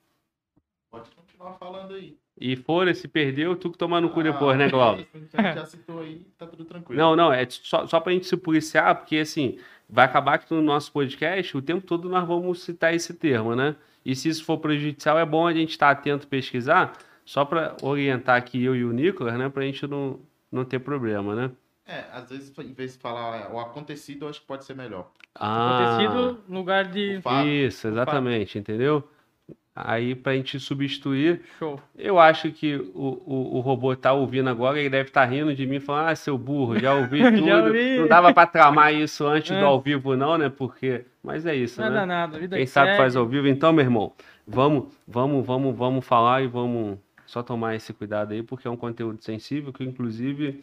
Pode 0.90 1.10
continuar 1.10 1.52
falando 1.54 1.94
aí. 1.94 2.16
E 2.40 2.56
fora, 2.56 2.92
se 2.92 3.06
perdeu, 3.06 3.54
tu 3.54 3.70
que 3.70 3.78
toma 3.78 4.00
no 4.00 4.10
cu 4.10 4.20
Ah, 4.20 4.24
depois, 4.24 4.58
né, 4.58 4.68
Glauber? 4.68 5.06
A 5.14 5.18
gente 5.18 5.54
já 5.54 5.66
citou 5.66 6.00
aí, 6.00 6.26
tá 6.36 6.46
tudo 6.46 6.64
tranquilo. 6.64 7.00
Não, 7.00 7.14
não, 7.14 7.32
é 7.32 7.46
só, 7.48 7.86
só 7.86 8.00
pra 8.00 8.12
gente 8.12 8.26
se 8.26 8.36
policiar, 8.36 8.96
porque 8.96 9.18
assim, 9.18 9.56
vai 9.88 10.04
acabar 10.04 10.38
que 10.38 10.52
no 10.52 10.60
nosso 10.60 10.90
podcast, 10.90 11.56
o 11.56 11.62
tempo 11.62 11.86
todo 11.86 12.08
nós 12.08 12.26
vamos 12.26 12.62
citar 12.62 12.92
esse 12.92 13.14
termo, 13.14 13.54
né? 13.54 13.76
E 14.04 14.16
se 14.16 14.28
isso 14.28 14.44
for 14.44 14.58
prejudicial, 14.58 15.16
é 15.16 15.24
bom 15.24 15.46
a 15.46 15.52
gente 15.52 15.70
estar 15.70 15.90
atento 15.90 16.26
pesquisar, 16.26 16.92
só 17.24 17.44
para 17.44 17.76
orientar 17.80 18.36
aqui 18.36 18.62
eu 18.62 18.74
e 18.74 18.84
o 18.84 18.92
Nicolas, 18.92 19.38
né? 19.38 19.48
Pra 19.48 19.62
gente 19.62 19.86
não, 19.86 20.18
não 20.50 20.64
ter 20.64 20.80
problema, 20.80 21.36
né? 21.36 21.50
É, 21.86 22.04
às 22.12 22.30
vezes, 22.30 22.52
em 22.58 22.72
vez 22.72 22.94
de 22.94 22.98
falar 22.98 23.52
o 23.52 23.58
acontecido, 23.60 24.24
eu 24.24 24.30
acho 24.30 24.40
que 24.40 24.46
pode 24.46 24.64
ser 24.64 24.74
melhor. 24.74 25.10
Ah, 25.34 25.96
Acontecido 25.98 26.42
no 26.48 26.58
lugar 26.58 26.84
de. 26.86 27.20
Isso, 27.46 27.88
exatamente, 27.88 28.58
entendeu? 28.58 29.06
Aí, 29.76 30.14
pra 30.14 30.34
gente 30.36 30.58
substituir, 30.60 31.42
Show. 31.58 31.80
eu 31.98 32.18
acho 32.20 32.52
que 32.52 32.76
o, 32.94 33.20
o, 33.26 33.56
o 33.56 33.60
robô 33.60 33.94
tá 33.96 34.12
ouvindo 34.12 34.48
agora, 34.48 34.78
ele 34.78 34.88
deve 34.88 35.08
estar 35.08 35.24
rindo 35.24 35.52
de 35.52 35.66
mim, 35.66 35.80
falando, 35.80 36.10
ah, 36.10 36.14
seu 36.14 36.38
burro, 36.38 36.78
já 36.78 36.94
ouvi 36.94 37.18
tudo. 37.28 37.44
Já 37.44 37.64
ouvi. 37.64 37.98
Não 37.98 38.06
dava 38.06 38.32
pra 38.32 38.46
tramar 38.46 38.94
isso 38.94 39.26
antes 39.26 39.50
É. 39.50 39.58
do 39.58 39.66
ao 39.66 39.80
vivo, 39.80 40.16
não, 40.16 40.38
né? 40.38 40.48
Porque. 40.48 41.04
Mas 41.22 41.44
é 41.44 41.56
isso, 41.56 41.80
Não 41.80 41.88
né? 41.88 41.94
danado. 41.96 42.36
a 42.36 42.38
Vida 42.38 42.56
Quem 42.56 42.64
que 42.64 42.70
sabe 42.70 42.90
segue. 42.90 42.98
faz 42.98 43.16
ao 43.16 43.26
vivo. 43.26 43.48
Então, 43.48 43.72
meu 43.72 43.84
irmão, 43.84 44.12
vamos, 44.46 44.94
vamos, 45.08 45.44
vamos, 45.44 45.76
vamos 45.76 46.06
falar 46.06 46.42
e 46.42 46.46
vamos 46.46 46.96
só 47.26 47.42
tomar 47.42 47.74
esse 47.74 47.92
cuidado 47.92 48.32
aí, 48.32 48.42
porque 48.44 48.68
é 48.68 48.70
um 48.70 48.76
conteúdo 48.76 49.22
sensível 49.24 49.72
que, 49.72 49.82
inclusive, 49.82 50.62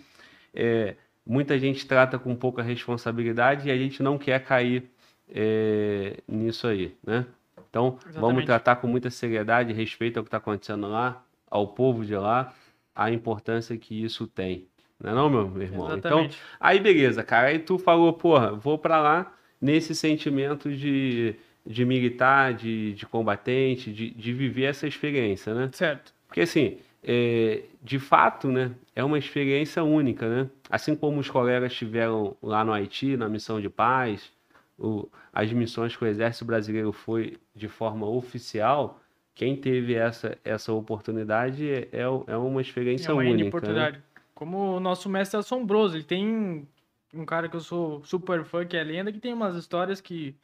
é, 0.54 0.96
muita 1.26 1.58
gente 1.58 1.86
trata 1.86 2.18
com 2.18 2.36
pouca 2.36 2.62
responsabilidade 2.62 3.68
e 3.68 3.72
a 3.72 3.78
gente 3.78 4.02
não 4.02 4.18
quer 4.18 4.44
cair 4.44 4.90
é, 5.30 6.18
nisso 6.28 6.68
aí, 6.68 6.96
né? 7.06 7.26
Então, 7.70 7.92
vamos 7.92 8.10
Exatamente. 8.10 8.46
tratar 8.46 8.76
com 8.78 8.88
muita 8.88 9.10
seriedade, 9.10 9.72
respeito 9.72 10.18
ao 10.18 10.24
que 10.24 10.28
está 10.28 10.38
acontecendo 10.38 10.88
lá, 10.90 11.24
ao 11.50 11.70
povo 11.70 12.06
de 12.06 12.16
lá, 12.16 12.54
a 12.94 13.10
importância 13.12 13.78
que 13.78 14.04
isso 14.04 14.28
tem. 14.28 14.68
Não 15.02 15.12
é 15.12 15.16
não, 15.16 15.30
meu, 15.30 15.62
irmão? 15.62 15.86
Então, 15.86 16.20
Exatamente. 16.20 16.38
Aí 16.60 16.80
beleza, 16.80 17.24
cara. 17.24 17.48
Aí 17.48 17.60
tu 17.60 17.78
falou, 17.78 18.14
porra, 18.14 18.52
vou 18.54 18.78
pra 18.78 19.02
lá 19.02 19.34
nesse 19.60 19.96
sentimento 19.96 20.70
de, 20.70 21.36
de 21.66 21.86
militar, 21.86 22.54
de, 22.54 22.94
de 22.94 23.06
combatente, 23.06 23.92
de, 23.92 24.12
de 24.12 24.34
viver 24.34 24.66
essa 24.66 24.88
experiência, 24.88 25.54
né? 25.54 25.70
Certo. 25.72 26.14
Porque 26.28 26.42
assim, 26.42 26.78
é, 27.04 27.64
de 27.82 27.98
fato, 28.00 28.50
né, 28.52 28.72
é 28.96 29.04
uma 29.04 29.18
experiência 29.18 29.84
única, 29.84 30.28
né? 30.30 30.50
Assim 30.70 30.96
como 30.96 31.20
os 31.20 31.30
colegas 31.30 31.74
tiveram 31.74 32.36
lá 32.42 32.64
no 32.64 32.72
Haiti, 32.74 33.18
na 33.18 33.28
missão 33.28 33.60
de 33.60 33.70
paz, 33.70 34.32
o- 34.78 35.08
as 35.34 35.52
missões 35.52 35.96
que 35.96 36.04
o 36.04 36.08
Exército 36.08 36.46
Brasileiro 36.46 36.92
foi 36.92 37.38
de 37.56 37.68
forma 37.68 38.08
oficial, 38.08 39.00
quem 39.34 39.56
teve 39.56 39.94
essa, 39.96 40.38
essa 40.44 40.74
oportunidade 40.74 41.68
é, 41.70 41.88
é 41.92 42.02
é 42.28 42.38
uma 42.38 42.62
experiência 42.62 43.10
É 43.10 43.14
uma 43.14 43.22
única. 43.24 43.44
Né? 43.44 43.48
oportunidade. 43.48 44.02
Como 44.36 44.76
o 44.76 44.80
nosso 44.80 45.10
mestre 45.10 45.38
é 45.38 45.40
assombroso, 45.40 45.96
ele 45.96 46.04
tem 46.04 46.68
um 47.14 47.26
cara 47.26 47.48
que 47.50 47.56
eu 47.56 47.60
sou 47.62 48.04
super 48.04 48.44
fã, 48.44 48.66
que 48.66 48.76
é 48.78 48.84
lenda, 48.84 49.12
que 49.12 49.20
tem 49.20 49.34
umas 49.34 49.56
histórias 49.56 50.02
que, 50.02 50.36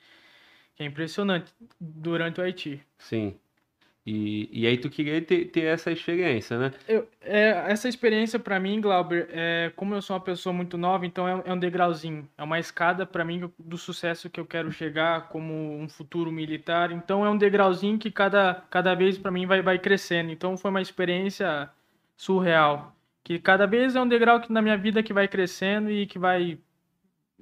que 0.75 0.83
é 0.83 0.85
impressionante 0.85 1.53
durante 1.79 2.39
o 2.39 2.43
Haiti. 2.43 2.81
Sim. 2.97 3.35
E, 4.09 4.47
e 4.53 4.65
aí 4.65 4.77
tu 4.77 4.89
queria 4.89 5.21
ter, 5.21 5.49
ter 5.49 5.65
essa 5.65 5.91
experiência, 5.91 6.57
né? 6.57 6.71
Eu, 6.87 7.05
é, 7.19 7.65
essa 7.67 7.89
experiência 7.89 8.39
pra 8.39 8.57
mim, 8.57 8.79
Glauber, 8.79 9.27
é, 9.33 9.69
como 9.75 9.93
eu 9.93 10.01
sou 10.01 10.15
uma 10.15 10.23
pessoa 10.23 10.53
muito 10.53 10.77
nova, 10.77 11.05
então 11.05 11.27
é, 11.27 11.43
é 11.45 11.53
um 11.53 11.59
degrauzinho, 11.59 12.25
é 12.37 12.41
uma 12.41 12.57
escada 12.57 13.05
pra 13.05 13.25
mim 13.25 13.51
do 13.59 13.77
sucesso 13.77 14.29
que 14.29 14.39
eu 14.39 14.45
quero 14.45 14.71
chegar 14.71 15.27
como 15.27 15.77
um 15.77 15.89
futuro 15.89 16.31
militar. 16.31 16.89
Então 16.93 17.25
é 17.25 17.29
um 17.29 17.37
degrauzinho 17.37 17.99
que 17.99 18.09
cada, 18.09 18.63
cada 18.69 18.95
vez 18.95 19.17
pra 19.17 19.29
mim 19.29 19.45
vai, 19.45 19.61
vai 19.61 19.77
crescendo. 19.77 20.31
Então 20.31 20.55
foi 20.55 20.71
uma 20.71 20.81
experiência 20.81 21.69
surreal, 22.15 22.95
que 23.25 23.37
cada 23.37 23.67
vez 23.67 23.93
é 23.93 24.01
um 24.01 24.07
degrau 24.07 24.39
que 24.39 24.53
na 24.53 24.61
minha 24.61 24.77
vida 24.77 25.03
que 25.03 25.11
vai 25.11 25.27
crescendo 25.27 25.91
e 25.91 26.05
que 26.05 26.17
vai 26.17 26.57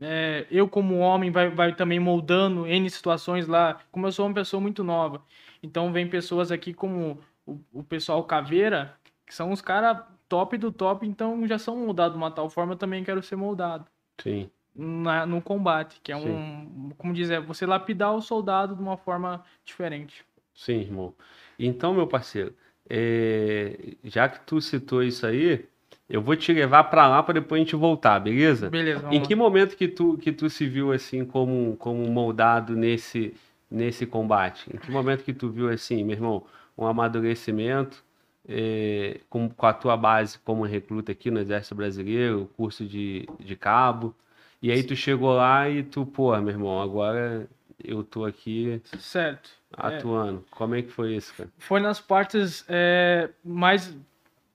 é, 0.01 0.45
eu 0.51 0.67
como 0.67 0.97
homem 0.97 1.31
vai, 1.31 1.49
vai 1.49 1.73
também 1.73 1.99
moldando 1.99 2.67
N 2.67 2.89
situações 2.89 3.47
lá, 3.47 3.79
como 3.91 4.07
eu 4.07 4.11
sou 4.11 4.25
uma 4.25 4.33
pessoa 4.33 4.59
muito 4.59 4.83
nova. 4.83 5.21
Então 5.65 5.91
vem 5.91 6.07
pessoas 6.07 6.51
aqui 6.51 6.73
como 6.73 7.19
o, 7.45 7.59
o 7.73 7.83
pessoal 7.83 8.23
Caveira, 8.23 8.95
que 9.25 9.33
são 9.33 9.51
os 9.51 9.61
caras 9.61 10.03
top 10.29 10.57
do 10.57 10.71
top, 10.71 11.07
então 11.07 11.45
já 11.47 11.57
são 11.57 11.75
moldados 11.77 12.13
de 12.13 12.23
uma 12.23 12.31
tal 12.31 12.49
forma, 12.49 12.73
eu 12.73 12.77
também 12.77 13.03
quero 13.03 13.21
ser 13.23 13.35
moldado 13.35 13.85
Sim. 14.21 14.49
na, 14.75 15.25
no 15.25 15.41
combate, 15.41 15.99
que 16.03 16.11
é 16.11 16.15
um, 16.15 16.91
como 16.97 17.13
dizer, 17.13 17.41
você 17.41 17.65
lapidar 17.65 18.13
o 18.13 18.21
soldado 18.21 18.75
de 18.75 18.81
uma 18.81 18.97
forma 18.97 19.43
diferente. 19.63 20.23
Sim, 20.53 20.81
irmão. 20.81 21.13
Então, 21.57 21.93
meu 21.93 22.07
parceiro, 22.07 22.53
é, 22.89 23.95
já 24.03 24.29
que 24.29 24.39
tu 24.45 24.61
citou 24.61 25.03
isso 25.03 25.25
aí, 25.25 25.65
eu 26.09 26.21
vou 26.21 26.35
te 26.35 26.53
levar 26.53 26.85
pra 26.85 27.07
lá 27.07 27.21
pra 27.23 27.33
depois 27.33 27.59
a 27.59 27.63
gente 27.63 27.75
voltar, 27.75 28.19
beleza? 28.19 28.69
Beleza, 28.69 29.07
Em 29.09 29.19
lá. 29.19 29.27
que 29.27 29.35
momento 29.35 29.75
que 29.75 29.87
tu, 29.87 30.17
que 30.17 30.31
tu 30.31 30.49
se 30.49 30.67
viu 30.67 30.91
assim 30.91 31.25
como, 31.25 31.75
como 31.77 32.05
moldado 32.09 32.75
nesse, 32.75 33.35
nesse 33.69 34.05
combate? 34.05 34.69
Em 34.73 34.77
que 34.77 34.91
momento 34.91 35.23
que 35.23 35.33
tu 35.33 35.49
viu 35.49 35.69
assim, 35.69 36.03
meu 36.03 36.15
irmão, 36.15 36.45
um 36.77 36.85
amadurecimento 36.85 38.03
é, 38.47 39.19
com, 39.29 39.49
com 39.49 39.65
a 39.65 39.73
tua 39.73 39.97
base 39.97 40.37
como 40.39 40.63
recruta 40.63 41.11
aqui 41.11 41.31
no 41.31 41.39
Exército 41.39 41.75
Brasileiro, 41.75 42.49
curso 42.55 42.85
de, 42.85 43.27
de 43.39 43.55
cabo, 43.55 44.15
e 44.61 44.71
aí 44.71 44.83
tu 44.83 44.95
chegou 44.95 45.33
lá 45.33 45.69
e 45.69 45.83
tu, 45.83 46.05
pô, 46.05 46.35
meu 46.37 46.49
irmão, 46.49 46.81
agora 46.81 47.47
eu 47.83 48.03
tô 48.03 48.25
aqui 48.25 48.81
Certo. 48.97 49.51
É. 49.77 49.97
atuando. 49.97 50.43
Como 50.51 50.75
é 50.75 50.81
que 50.81 50.91
foi 50.91 51.15
isso, 51.15 51.33
cara? 51.35 51.49
foi 51.57 51.79
nas 51.79 51.99
partes 51.99 52.65
é, 52.67 53.29
mais 53.43 53.95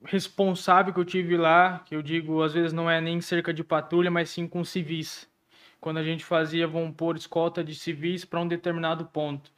responsável 0.02 0.92
que 0.92 0.98
eu 0.98 1.04
tive 1.04 1.36
lá, 1.36 1.80
que 1.84 1.94
eu 1.94 2.02
digo, 2.02 2.42
às 2.42 2.54
vezes 2.54 2.72
não 2.72 2.90
é 2.90 3.00
nem 3.00 3.20
cerca 3.20 3.52
de 3.52 3.62
patrulha, 3.62 4.10
mas 4.10 4.30
sim 4.30 4.46
com 4.48 4.64
civis. 4.64 5.28
Quando 5.80 5.98
a 5.98 6.02
gente 6.02 6.24
fazia, 6.24 6.66
vamos 6.66 6.94
pôr, 6.94 7.16
escolta 7.16 7.64
de 7.64 7.74
civis 7.74 8.24
para 8.24 8.40
um 8.40 8.46
determinado 8.46 9.06
ponto. 9.06 9.50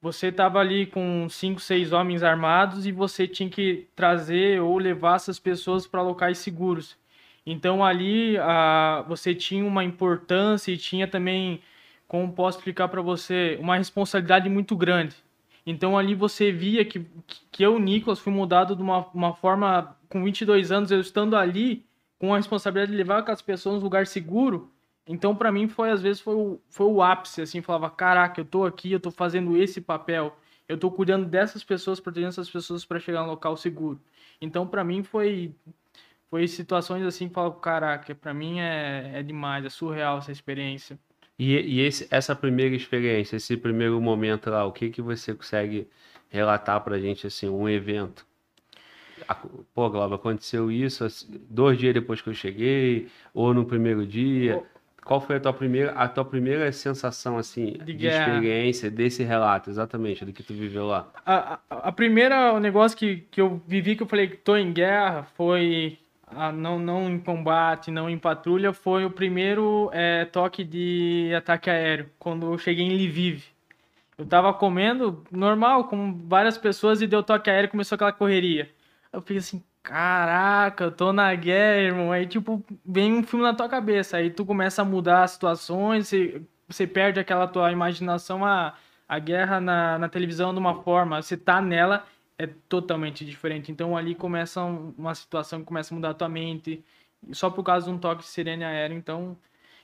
Você 0.00 0.28
estava 0.28 0.60
ali 0.60 0.86
com 0.86 1.28
cinco, 1.28 1.60
seis 1.60 1.92
homens 1.92 2.22
armados 2.22 2.86
e 2.86 2.92
você 2.92 3.26
tinha 3.26 3.50
que 3.50 3.88
trazer 3.96 4.60
ou 4.60 4.78
levar 4.78 5.16
essas 5.16 5.40
pessoas 5.40 5.86
para 5.86 6.02
locais 6.02 6.38
seguros. 6.38 6.96
Então 7.44 7.84
ali 7.84 8.36
ah, 8.38 9.04
você 9.08 9.34
tinha 9.34 9.64
uma 9.64 9.82
importância 9.82 10.70
e 10.70 10.76
tinha 10.76 11.08
também, 11.08 11.60
como 12.06 12.32
posso 12.32 12.58
explicar 12.58 12.88
para 12.88 13.02
você, 13.02 13.58
uma 13.60 13.76
responsabilidade 13.76 14.48
muito 14.48 14.76
grande. 14.76 15.16
Então 15.66 15.98
ali 15.98 16.14
você 16.14 16.52
via 16.52 16.84
que, 16.84 17.04
que 17.50 17.62
eu, 17.62 17.78
Nicolas, 17.78 18.20
fui 18.20 18.32
mudado 18.32 18.76
de 18.76 18.82
uma, 18.82 19.06
uma 19.12 19.34
forma, 19.34 19.96
com 20.08 20.22
22 20.22 20.70
anos, 20.70 20.90
eu 20.90 21.00
estando 21.00 21.36
ali, 21.36 21.84
com 22.18 22.32
a 22.32 22.36
responsabilidade 22.36 22.92
de 22.92 22.96
levar 22.96 23.18
aquelas 23.18 23.42
pessoas 23.42 23.76
num 23.76 23.82
lugar 23.82 24.06
seguro. 24.06 24.70
Então 25.08 25.34
para 25.34 25.50
mim 25.50 25.66
foi, 25.66 25.90
às 25.90 26.02
vezes, 26.02 26.20
foi 26.20 26.34
o, 26.34 26.60
foi 26.68 26.86
o 26.86 27.02
ápice, 27.02 27.40
assim, 27.40 27.62
falava, 27.62 27.88
caraca, 27.88 28.40
eu 28.40 28.44
tô 28.44 28.66
aqui, 28.66 28.92
eu 28.92 29.00
tô 29.00 29.10
fazendo 29.10 29.56
esse 29.56 29.80
papel, 29.80 30.36
eu 30.68 30.76
tô 30.76 30.90
cuidando 30.90 31.24
dessas 31.24 31.64
pessoas, 31.64 31.98
protegendo 31.98 32.28
essas 32.28 32.50
pessoas 32.50 32.84
para 32.84 33.00
chegar 33.00 33.22
no 33.22 33.30
local 33.30 33.56
seguro. 33.56 33.98
Então 34.40 34.66
para 34.66 34.84
mim 34.84 35.02
foi 35.02 35.54
foi 36.30 36.46
situações 36.46 37.02
assim 37.04 37.26
que 37.26 37.34
falava, 37.34 37.54
caraca, 37.58 38.14
para 38.14 38.34
mim 38.34 38.60
é, 38.60 39.12
é 39.14 39.22
demais, 39.22 39.64
é 39.64 39.70
surreal 39.70 40.18
essa 40.18 40.30
experiência. 40.30 40.98
E, 41.38 41.54
e 41.54 41.80
esse, 41.80 42.06
essa 42.10 42.36
primeira 42.36 42.74
experiência, 42.74 43.36
esse 43.36 43.56
primeiro 43.56 43.98
momento 44.00 44.50
lá, 44.50 44.66
o 44.66 44.72
que 44.72 44.90
que 44.90 45.00
você 45.00 45.34
consegue 45.34 45.88
relatar 46.28 46.82
pra 46.82 46.98
gente, 46.98 47.26
assim, 47.26 47.48
um 47.48 47.66
evento? 47.66 48.26
Pô, 49.74 49.88
Glauber, 49.88 50.16
aconteceu 50.16 50.70
isso 50.70 51.04
assim, 51.04 51.40
dois 51.48 51.78
dias 51.78 51.94
depois 51.94 52.20
que 52.20 52.28
eu 52.28 52.34
cheguei, 52.34 53.08
ou 53.32 53.54
no 53.54 53.64
primeiro 53.64 54.06
dia. 54.06 54.62
Qual 55.08 55.22
foi 55.22 55.36
a 55.36 55.40
tua 55.40 55.54
primeira, 55.54 55.92
a 55.92 56.06
tua 56.06 56.22
primeira 56.22 56.70
sensação, 56.70 57.38
assim, 57.38 57.78
de, 57.82 57.94
guerra. 57.94 58.26
experiência 58.26 58.90
desse 58.90 59.22
relato, 59.22 59.70
exatamente, 59.70 60.22
do 60.22 60.34
que 60.34 60.42
tu 60.42 60.52
viveu 60.52 60.84
lá? 60.84 61.08
A, 61.24 61.58
a, 61.70 61.88
a 61.88 61.92
primeira 61.92 62.52
o 62.52 62.60
negócio 62.60 62.94
que, 62.94 63.24
que 63.30 63.40
eu 63.40 63.58
vivi, 63.66 63.96
que 63.96 64.02
eu 64.02 64.06
falei 64.06 64.28
que 64.28 64.36
tô 64.36 64.54
em 64.54 64.70
guerra, 64.70 65.26
foi 65.34 65.96
a 66.26 66.52
não, 66.52 66.78
não 66.78 67.08
em 67.08 67.18
combate, 67.18 67.90
não 67.90 68.10
em 68.10 68.18
patrulha, 68.18 68.74
foi 68.74 69.06
o 69.06 69.10
primeiro 69.10 69.88
é, 69.94 70.26
toque 70.26 70.62
de 70.62 71.32
ataque 71.34 71.70
aéreo, 71.70 72.10
quando 72.18 72.52
eu 72.52 72.58
cheguei 72.58 72.84
em 72.84 72.94
Lviv. 72.94 73.42
Eu 74.18 74.26
tava 74.26 74.52
comendo 74.52 75.24
normal, 75.32 75.84
com 75.84 76.18
várias 76.28 76.58
pessoas, 76.58 77.00
e 77.00 77.06
deu 77.06 77.22
toque 77.22 77.48
aéreo 77.48 77.68
e 77.68 77.70
começou 77.70 77.96
aquela 77.96 78.12
correria. 78.12 78.68
Eu 79.10 79.22
fiquei 79.22 79.38
assim, 79.38 79.62
caraca, 79.88 80.84
eu 80.84 80.92
tô 80.92 81.12
na 81.12 81.34
guerra, 81.34 81.80
irmão. 81.80 82.12
Aí, 82.12 82.26
tipo, 82.26 82.62
vem 82.84 83.14
um 83.14 83.22
filme 83.22 83.44
na 83.44 83.54
tua 83.54 83.68
cabeça. 83.68 84.16
Aí 84.18 84.30
tu 84.30 84.44
começa 84.44 84.82
a 84.82 84.84
mudar 84.84 85.22
as 85.24 85.32
situações, 85.32 86.08
você, 86.08 86.42
você 86.68 86.86
perde 86.86 87.18
aquela 87.18 87.46
tua 87.48 87.72
imaginação, 87.72 88.44
a, 88.44 88.74
a 89.08 89.18
guerra 89.18 89.60
na, 89.60 89.98
na 89.98 90.08
televisão 90.08 90.52
de 90.52 90.58
uma 90.60 90.82
forma, 90.82 91.22
você 91.22 91.36
tá 91.36 91.60
nela, 91.62 92.06
é 92.36 92.46
totalmente 92.46 93.24
diferente. 93.24 93.72
Então 93.72 93.96
ali 93.96 94.14
começa 94.14 94.62
um- 94.62 94.94
uma 94.98 95.14
situação 95.14 95.60
que 95.60 95.66
começa 95.66 95.94
a 95.94 95.96
mudar 95.96 96.10
a 96.10 96.14
tua 96.14 96.28
mente, 96.28 96.84
só 97.32 97.50
por 97.50 97.62
causa 97.64 97.86
de 97.86 97.92
um 97.92 97.98
toque 97.98 98.22
de 98.22 98.28
sirene 98.28 98.64
aéreo. 98.64 98.96
Então, 98.96 99.36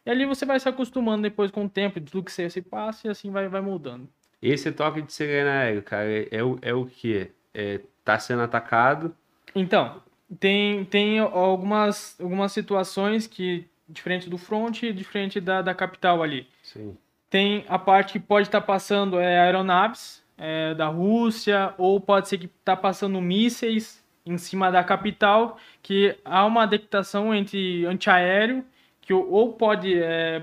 e 0.05 0.11
ali 0.11 0.27
você 0.27 0.45
vai 0.45 0.61
se 0.61 0.69
acostumando 0.69 1.23
depois 1.23 1.51
com 1.51 1.65
o 1.65 1.69
tempo, 1.69 2.01
tudo 2.01 2.23
que 2.25 2.31
você 2.33 2.61
passa, 2.63 3.07
e 3.09 3.11
assim 3.11 3.31
vai, 3.31 3.49
vai 3.49 3.61
mudando. 3.63 4.09
Esse 4.43 4.71
toque 4.71 5.01
de 5.03 5.13
sirene 5.13 5.49
aéreo, 5.49 5.83
cara, 5.83 6.11
é, 6.11 6.29
é 6.31 6.43
o, 6.45 6.59
é 6.61 6.75
o 6.75 6.85
quê? 6.87 7.33
É, 7.55 7.81
tá 8.05 8.19
sendo 8.19 8.43
atacado, 8.43 9.17
Então, 9.55 10.03
tem, 10.39 10.85
tem 10.85 11.19
algumas, 11.19 12.19
algumas 12.21 12.53
situações 12.53 13.27
que, 13.27 13.67
diferente 13.89 14.29
do 14.29 14.39
front 14.39 14.83
e 14.83 14.93
diferente 14.93 15.41
da, 15.41 15.63
da 15.63 15.75
capital 15.75 16.23
ali. 16.23 16.47
sim, 16.63 16.97
Tem 17.31 17.65
a 17.69 17.79
parte 17.79 18.15
que 18.15 18.21
pode 18.21 18.49
estar 18.49 18.61
passando 18.61 19.19
é, 19.21 19.41
aeronaves 19.41 20.23
é, 20.37 20.75
da 20.75 20.89
Rússia, 20.89 21.75
ou 21.79 22.01
pode 22.01 22.29
ser 22.29 22.39
que 22.39 22.47
está 22.47 22.77
passando 22.77 23.21
mísseis 23.21 24.03
em 24.27 24.39
cima 24.39 24.71
da 24.71 24.83
capital, 24.83 25.59
que 25.83 26.17
há 26.25 26.45
uma 26.47 26.63
adaptação 26.63 27.35
entre 27.35 27.85
antiaéreo, 27.85 28.65
que 29.01 29.13
ou 29.13 29.53
pode 29.53 29.95
é, 29.95 30.43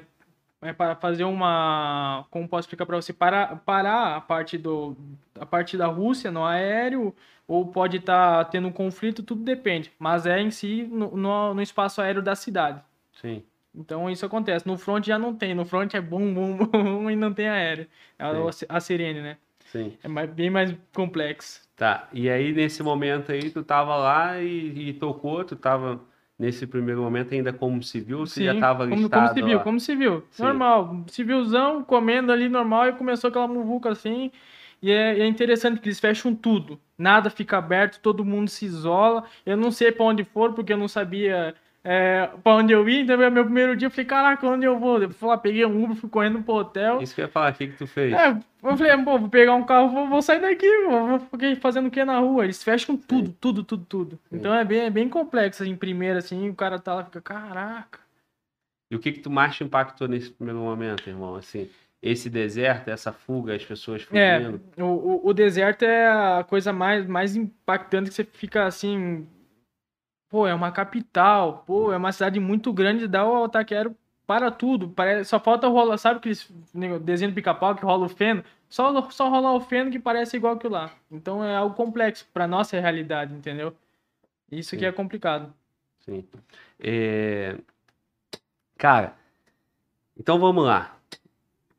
é 0.61 0.71
para 0.73 0.95
fazer 0.95 1.23
uma, 1.23 2.25
como 2.29 2.47
posso 2.47 2.61
explicar 2.61 2.85
para 2.85 2.95
você, 3.01 3.11
parar, 3.13 3.57
parar 3.65 4.15
a 4.15 4.21
parte 4.21 4.57
do 4.57 4.95
a 5.39 5.45
parte 5.45 5.75
da 5.77 5.87
Rússia 5.87 6.29
no 6.31 6.45
aéreo, 6.45 7.15
ou 7.47 7.65
pode 7.67 7.97
estar 7.97 8.45
tendo 8.45 8.67
um 8.67 8.71
conflito, 8.71 9.23
tudo 9.23 9.43
depende. 9.43 9.91
Mas 9.97 10.25
é 10.25 10.39
em 10.39 10.51
si 10.51 10.83
no, 10.83 11.15
no, 11.17 11.53
no 11.55 11.61
espaço 11.61 12.01
aéreo 12.01 12.21
da 12.21 12.35
cidade. 12.35 12.81
Sim. 13.19 13.43
Então 13.73 14.09
isso 14.09 14.25
acontece. 14.25 14.67
No 14.67 14.77
front 14.77 15.05
já 15.05 15.17
não 15.17 15.33
tem. 15.33 15.55
No 15.55 15.65
front 15.65 15.93
é 15.93 16.01
bum, 16.01 16.33
bum, 16.33 16.57
bum 16.67 17.09
e 17.09 17.15
não 17.15 17.33
tem 17.33 17.49
aéreo. 17.49 17.87
É 18.19 18.23
a, 18.25 18.29
a 18.69 18.79
sirene, 18.79 19.21
né? 19.21 19.37
Sim. 19.71 19.97
É 20.03 20.07
mais- 20.07 20.29
bem 20.29 20.49
mais 20.49 20.75
complexo. 20.93 21.61
Tá. 21.75 22.07
E 22.13 22.29
aí, 22.29 22.51
nesse 22.53 22.83
momento 22.83 23.31
aí, 23.31 23.49
tu 23.49 23.63
tava 23.63 23.95
lá 23.95 24.39
e, 24.39 24.89
e 24.89 24.93
tocou, 24.93 25.43
tu 25.43 25.55
tava 25.55 26.01
nesse 26.41 26.65
primeiro 26.65 27.03
momento 27.03 27.35
ainda 27.35 27.53
como 27.53 27.83
civil, 27.83 28.21
ou 28.21 28.25
você 28.25 28.45
já 28.45 28.59
tava 28.59 28.87
como, 28.87 28.99
listado 28.99 29.27
como 29.27 29.33
civil, 29.35 29.57
lá? 29.57 29.63
como 29.63 29.79
civil. 29.79 30.23
Sim. 30.31 30.43
Normal. 30.43 31.03
Civilzão, 31.05 31.83
comendo 31.83 32.31
ali 32.31 32.49
normal 32.49 32.89
e 32.89 32.93
começou 32.93 33.27
aquela 33.27 33.47
muvuca 33.47 33.91
assim. 33.91 34.31
E 34.81 34.89
é, 34.89 35.19
é 35.19 35.27
interessante 35.27 35.79
que 35.79 35.87
eles 35.87 35.99
fecham 35.99 36.33
tudo. 36.33 36.79
Nada 36.97 37.29
fica 37.29 37.59
aberto, 37.59 37.99
todo 37.99 38.25
mundo 38.25 38.49
se 38.49 38.65
isola. 38.65 39.23
Eu 39.45 39.55
não 39.55 39.69
sei 39.71 39.91
pra 39.91 40.03
onde 40.05 40.23
for, 40.23 40.53
porque 40.53 40.73
eu 40.73 40.77
não 40.77 40.87
sabia 40.87 41.53
é, 41.83 42.27
pra 42.43 42.55
onde 42.55 42.73
eu 42.73 42.87
ia. 42.87 43.01
Então, 43.01 43.17
meu 43.17 43.43
primeiro 43.43 43.75
dia, 43.75 43.87
eu 43.87 43.91
falei, 43.91 44.05
caraca, 44.05 44.47
onde 44.47 44.65
eu 44.65 44.79
vou? 44.79 45.01
Eu 45.01 45.09
lá, 45.21 45.37
peguei 45.37 45.65
um 45.65 45.83
Uber, 45.83 45.95
fui 45.95 46.09
correndo 46.09 46.41
pro 46.43 46.55
hotel. 46.55 47.01
Isso 47.01 47.15
que 47.15 47.21
eu 47.21 47.25
ia 47.25 47.31
falar, 47.31 47.51
o 47.51 47.55
que 47.55 47.67
que 47.67 47.77
tu 47.77 47.87
fez? 47.87 48.13
É, 48.13 48.29
eu 48.29 48.77
falei, 48.77 48.97
pô, 49.03 49.17
vou 49.17 49.29
pegar 49.29 49.55
um 49.55 49.63
carro, 49.63 49.89
vou, 49.89 50.07
vou 50.07 50.21
sair 50.21 50.39
daqui, 50.39 50.67
vou, 50.85 51.19
ficar 51.19 51.55
fazendo 51.61 51.87
o 51.87 51.91
que 51.91 52.03
na 52.05 52.19
rua? 52.19 52.43
Eles 52.43 52.63
fecham 52.63 52.95
tudo, 52.95 53.35
tudo, 53.39 53.63
tudo, 53.63 53.85
tudo. 53.85 54.19
Então 54.31 54.53
é 54.53 54.63
bem, 54.63 54.81
é 54.81 54.89
bem 54.89 55.09
complexo, 55.09 55.63
assim, 55.63 55.75
primeiro, 55.75 56.19
assim, 56.19 56.49
o 56.49 56.55
cara 56.55 56.77
tá 56.77 56.93
lá 56.93 57.01
e 57.01 57.05
fica, 57.05 57.21
caraca. 57.21 57.99
E 58.91 58.95
o 58.95 58.99
que 58.99 59.13
que 59.13 59.21
tu 59.21 59.29
mais 59.29 59.55
te 59.55 59.63
impactou 59.63 60.07
nesse 60.07 60.29
primeiro 60.29 60.59
momento, 60.59 61.09
irmão? 61.09 61.35
Assim, 61.35 61.69
esse 62.01 62.29
deserto, 62.29 62.89
essa 62.89 63.13
fuga, 63.13 63.55
as 63.55 63.63
pessoas 63.63 64.05
É, 64.11 64.39
fugindo. 64.39 64.61
o, 64.77 64.83
o, 64.83 65.27
o 65.29 65.33
deserto 65.33 65.83
é 65.83 66.07
a 66.07 66.43
coisa 66.43 66.73
mais, 66.73 67.07
mais 67.07 67.35
impactante 67.35 68.09
que 68.09 68.15
você 68.15 68.23
fica 68.25 68.65
assim. 68.65 69.25
Pô, 70.31 70.47
é 70.47 70.55
uma 70.55 70.71
capital, 70.71 71.63
pô, 71.67 71.91
é 71.93 71.97
uma 71.97 72.11
cidade 72.11 72.39
muito 72.39 72.71
grande, 72.73 73.07
dá 73.07 73.23
o 73.25 73.35
Altaquero 73.35 73.95
para 74.25 74.49
tudo. 74.49 74.89
Parece, 74.89 75.29
só 75.29 75.39
falta 75.39 75.67
rolar, 75.67 75.97
sabe 75.97 76.19
aqueles 76.19 76.49
desenho 77.03 77.31
do 77.31 77.35
pica-pau 77.35 77.75
que 77.75 77.83
rola 77.83 78.05
o 78.05 78.09
feno? 78.09 78.43
Só, 78.69 79.09
só 79.11 79.29
rolar 79.29 79.53
o 79.53 79.59
feno 79.59 79.91
que 79.91 79.99
parece 79.99 80.37
igual 80.37 80.57
que 80.57 80.69
lá. 80.69 80.89
Então 81.11 81.43
é 81.43 81.55
algo 81.55 81.75
complexo 81.75 82.25
para 82.33 82.47
nossa 82.47 82.79
realidade, 82.79 83.33
entendeu? 83.33 83.75
Isso 84.49 84.71
que 84.71 84.79
Sim. 84.83 84.85
é 84.85 84.91
complicado. 84.93 85.53
Sim. 85.99 86.25
É, 86.79 87.57
Cara, 88.81 89.13
então 90.17 90.39
vamos 90.39 90.65
lá. 90.65 90.97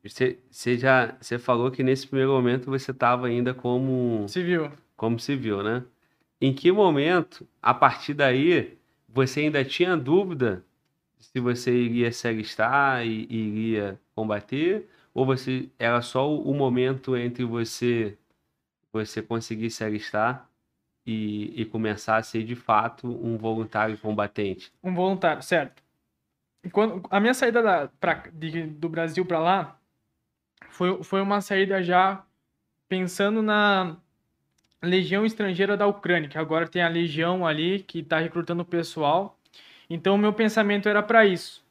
Você, 0.01 0.39
você 0.49 0.77
já 0.77 1.17
você 1.19 1.37
falou 1.37 1.69
que 1.69 1.83
nesse 1.83 2.07
primeiro 2.07 2.31
momento 2.31 2.69
você 2.69 2.91
estava 2.91 3.27
ainda 3.27 3.53
como, 3.53 4.25
Civil. 4.29 4.71
como 4.95 5.19
civil, 5.19 5.61
né? 5.61 5.83
Em 6.45 6.53
que 6.53 6.73
momento, 6.73 7.47
a 7.61 7.73
partir 7.73 8.13
daí, 8.13 8.77
você 9.07 9.39
ainda 9.39 9.63
tinha 9.63 9.95
dúvida 9.95 10.61
se 11.17 11.39
você 11.39 11.71
iria 11.73 12.11
se 12.11 12.27
alistar 12.27 13.05
e 13.07 13.25
iria 13.33 13.97
combater? 14.13 14.89
Ou 15.13 15.25
você 15.25 15.69
era 15.79 16.01
só 16.01 16.29
o, 16.29 16.53
momento 16.53 17.15
entre 17.15 17.45
você 17.45 18.17
você 18.91 19.21
conseguir 19.21 19.69
se 19.69 19.85
alistar 19.85 20.49
e, 21.05 21.61
e 21.61 21.63
começar 21.63 22.17
a 22.17 22.23
ser 22.23 22.43
de 22.43 22.57
fato 22.57 23.07
um 23.07 23.37
voluntário 23.37 23.97
combatente? 23.97 24.69
Um 24.83 24.93
voluntário, 24.93 25.41
certo. 25.41 25.81
Quando, 26.73 27.07
a 27.09 27.21
minha 27.21 27.33
saída 27.33 27.63
da, 27.63 27.87
pra, 28.01 28.15
de- 28.33 28.67
do 28.67 28.89
Brasil 28.89 29.25
para 29.25 29.39
lá 29.39 29.79
foi, 30.67 31.01
foi 31.05 31.21
uma 31.21 31.39
saída 31.39 31.81
já 31.81 32.25
pensando 32.89 33.41
na 33.41 33.95
Legião 34.83 35.25
Estrangeira 35.25 35.77
da 35.77 35.87
Ucrânia, 35.87 36.29
que 36.29 36.37
agora 36.37 36.67
tem 36.67 36.81
a 36.81 36.89
Legião 36.89 37.45
ali 37.45 37.79
que 37.79 37.99
está 37.99 38.19
recrutando 38.19 38.63
o 38.63 38.65
pessoal. 38.65 39.37
Então, 39.89 40.17
meu 40.17 40.33
pensamento 40.33 40.89
era 40.89 41.01
para 41.01 41.25
isso. 41.25 41.63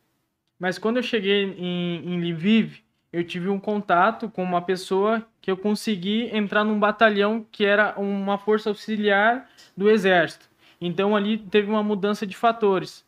Mas 0.58 0.78
quando 0.78 0.98
eu 0.98 1.02
cheguei 1.02 1.42
em, 1.58 2.14
em 2.14 2.32
Lviv, 2.32 2.82
eu 3.12 3.22
tive 3.22 3.48
um 3.48 3.58
contato 3.58 4.30
com 4.30 4.42
uma 4.42 4.62
pessoa 4.62 5.26
que 5.40 5.50
eu 5.50 5.56
consegui 5.56 6.34
entrar 6.34 6.64
num 6.64 6.78
batalhão 6.78 7.44
que 7.50 7.64
era 7.64 7.94
uma 7.98 8.38
força 8.38 8.70
auxiliar 8.70 9.50
do 9.76 9.90
exército. 9.90 10.48
Então 10.80 11.14
ali 11.14 11.36
teve 11.36 11.68
uma 11.68 11.82
mudança 11.82 12.26
de 12.26 12.36
fatores. 12.36 13.04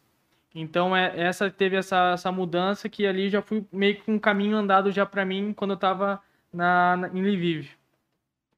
Então 0.54 0.94
é, 0.94 1.12
essa 1.16 1.50
teve 1.50 1.76
essa, 1.76 2.12
essa 2.12 2.30
mudança 2.30 2.88
que 2.88 3.06
ali 3.06 3.30
já 3.30 3.40
fui 3.40 3.64
meio 3.72 3.96
que 3.96 4.10
um 4.10 4.18
caminho 4.18 4.56
andado 4.56 4.92
já 4.92 5.06
para 5.06 5.24
mim 5.24 5.52
quando 5.52 5.70
eu 5.70 5.76
estava 5.76 6.20
na, 6.52 6.96
na, 6.96 7.08
em 7.08 7.22
Lviv. 7.22 7.70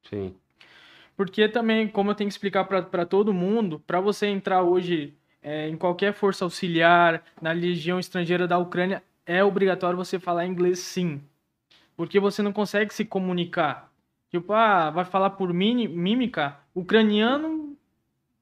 Sim. 0.09 0.35
Porque 1.17 1.49
também, 1.49 1.87
como 1.87 2.11
eu 2.11 2.15
tenho 2.15 2.29
que 2.29 2.33
explicar 2.35 2.63
para 2.65 3.05
todo 3.05 3.33
mundo, 3.33 3.79
para 3.87 3.99
você 3.99 4.27
entrar 4.27 4.61
hoje 4.61 5.15
é, 5.41 5.67
em 5.67 5.75
qualquer 5.75 6.13
força 6.13 6.45
auxiliar, 6.45 7.23
na 7.41 7.51
legião 7.51 7.99
estrangeira 7.99 8.47
da 8.47 8.59
Ucrânia, 8.59 9.03
é 9.25 9.43
obrigatório 9.43 9.97
você 9.97 10.19
falar 10.19 10.45
inglês 10.45 10.77
sim. 10.77 11.19
Porque 11.95 12.19
você 12.19 12.43
não 12.43 12.53
consegue 12.53 12.93
se 12.93 13.03
comunicar. 13.03 13.91
Tipo, 14.29 14.53
ah, 14.53 14.91
vai 14.91 15.05
falar 15.05 15.31
por 15.31 15.51
mini- 15.51 15.87
mímica? 15.87 16.55
Ucraniano 16.75 17.75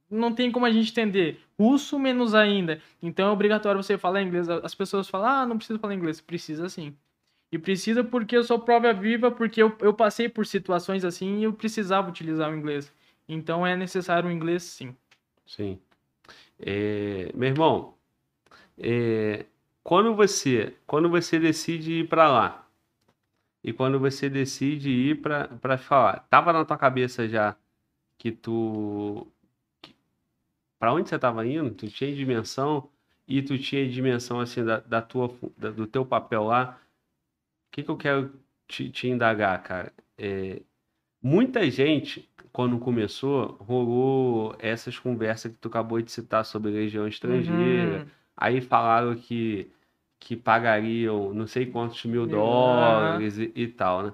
não 0.10 0.34
tem 0.34 0.52
como 0.52 0.66
a 0.66 0.72
gente 0.72 0.92
entender. 0.92 1.40
Russo, 1.58 1.98
menos 1.98 2.36
ainda. 2.36 2.82
Então 3.02 3.30
é 3.30 3.32
obrigatório 3.32 3.82
você 3.82 3.98
falar 3.98 4.22
inglês. 4.22 4.50
As 4.50 4.76
pessoas 4.76 5.08
falam, 5.08 5.28
ah, 5.30 5.46
não 5.46 5.58
precisa 5.58 5.80
falar 5.80 5.94
inglês. 5.96 6.20
Precisa 6.20 6.68
sim. 6.68 6.94
E 7.52 7.58
precisa 7.60 8.04
porque 8.04 8.36
eu 8.36 8.44
sou 8.44 8.60
prova 8.60 8.94
viva, 8.94 9.32
porque 9.32 9.62
eu, 9.62 9.76
eu 9.80 9.94
passei 9.94 10.28
por 10.28 10.46
situações 10.46 11.06
assim 11.06 11.40
e 11.40 11.44
eu 11.44 11.54
precisava 11.54 12.10
utilizar 12.10 12.52
o 12.52 12.56
inglês. 12.56 12.92
Então 13.28 13.66
é 13.66 13.76
necessário 13.78 14.30
o 14.30 14.32
inglês 14.32 14.64
sim. 14.64 14.96
Sim. 15.46 15.80
É, 16.60 17.32
meu 17.36 17.50
irmão, 17.50 17.96
é, 18.78 19.46
quando 19.84 20.16
você, 20.16 20.76
quando 20.88 21.10
você 21.10 21.40
decide 21.40 21.94
ir 22.02 22.10
para 22.10 22.30
lá 22.30 22.68
e 23.64 23.74
quando 23.74 24.00
você 24.00 24.30
decide 24.30 24.90
ir 24.90 25.22
para 25.22 25.78
falar, 25.78 26.20
tava 26.30 26.54
na 26.54 26.66
tua 26.66 26.78
cabeça 26.78 27.28
já 27.28 27.56
que 28.18 28.32
tu 28.32 29.28
para 30.80 30.94
onde 30.94 31.10
você 31.10 31.18
tava 31.20 31.46
indo? 31.46 31.72
Tu 31.72 31.88
tinha 31.90 32.14
dimensão 32.16 32.90
e 33.28 33.42
tu 33.42 33.58
tinha 33.58 33.88
dimensão 33.90 34.40
assim 34.40 34.64
da, 34.64 34.80
da 34.80 35.02
tua 35.02 35.34
da- 35.58 35.72
do 35.72 35.88
teu 35.88 36.06
papel 36.06 36.44
lá. 36.46 36.80
O 37.76 37.78
que 37.78 37.84
que 37.84 37.92
eu 37.92 37.98
quero 37.98 38.32
te, 38.70 38.90
te 38.90 39.10
indagar, 39.10 39.62
cara? 39.62 39.92
É, 40.18 40.62
muita 41.22 41.70
gente 41.70 42.30
quando 42.54 42.80
começou, 42.80 43.58
rolou 43.60 44.56
essas 44.60 44.98
conversas 44.98 45.52
que 45.52 45.58
tu 45.58 45.68
acabou 45.68 46.02
de 46.02 46.10
citar 46.10 46.46
sobre 46.46 46.72
legião 46.72 47.06
estrangeira. 47.06 47.98
Uhum. 47.98 48.06
Aí 48.38 48.62
falaram 48.62 49.14
que, 49.14 49.70
que 50.18 50.38
pagariam 50.38 51.34
não 51.34 51.46
sei 51.48 51.66
quantos 51.66 52.06
mil 52.06 52.22
Mil, 52.22 52.38
dólares 52.38 53.38
e, 53.38 53.52
e 53.54 53.68
tal, 53.68 54.04
né? 54.04 54.14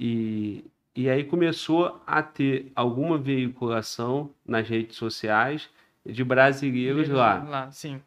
E, 0.00 0.64
e 0.96 1.10
aí 1.10 1.24
começou 1.24 2.00
a 2.06 2.22
ter 2.22 2.72
alguma 2.74 3.18
veiculação 3.18 4.30
nas 4.46 4.66
redes 4.66 4.96
sociais 4.96 5.68
de 6.06 6.24
brasileiros 6.24 7.10
lá. 7.10 7.44
Lá, 7.44 7.70
sim. 7.70 8.00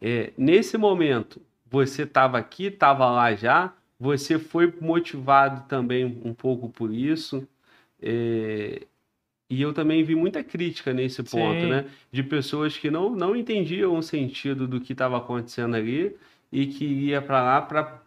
É, 0.00 0.32
nesse 0.38 0.78
momento, 0.78 1.42
você 1.70 2.04
estava 2.04 2.38
aqui, 2.38 2.68
estava 2.68 3.10
lá 3.10 3.34
já, 3.34 3.74
você 3.98 4.38
foi 4.38 4.72
motivado 4.80 5.68
também 5.68 6.04
um 6.24 6.34
pouco 6.34 6.68
por 6.68 6.92
isso. 6.92 7.46
é, 8.02 8.82
e 9.50 9.62
eu 9.62 9.72
também 9.72 10.02
vi 10.04 10.14
muita 10.14 10.44
crítica 10.44 10.92
nesse 10.92 11.22
ponto, 11.22 11.60
Sim. 11.62 11.68
né? 11.68 11.86
De 12.12 12.22
pessoas 12.22 12.76
que 12.76 12.90
não, 12.90 13.10
não 13.16 13.34
entendiam 13.34 13.96
o 13.96 14.02
sentido 14.02 14.68
do 14.68 14.80
que 14.80 14.92
estava 14.92 15.16
acontecendo 15.18 15.74
ali 15.76 16.16
e 16.52 16.66
que 16.66 16.84
ia 16.84 17.22
para 17.22 17.42
lá 17.42 17.62
para 17.62 18.02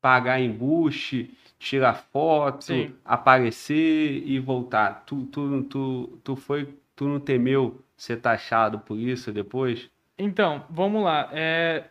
pagar 0.00 0.40
embuste, 0.40 1.36
tirar 1.58 1.94
foto, 1.94 2.64
Sim. 2.64 2.94
aparecer 3.04 4.22
e 4.24 4.38
voltar. 4.38 5.04
Tu, 5.06 5.24
tu, 5.26 5.62
tu, 5.64 6.18
tu 6.22 6.36
foi, 6.36 6.68
tu 6.94 7.08
não 7.08 7.18
temeu 7.18 7.80
ser 7.96 8.18
taxado 8.20 8.78
por 8.78 8.98
isso 8.98 9.32
depois? 9.32 9.90
Então, 10.16 10.64
vamos 10.70 11.02
lá. 11.02 11.28
É, 11.32 11.84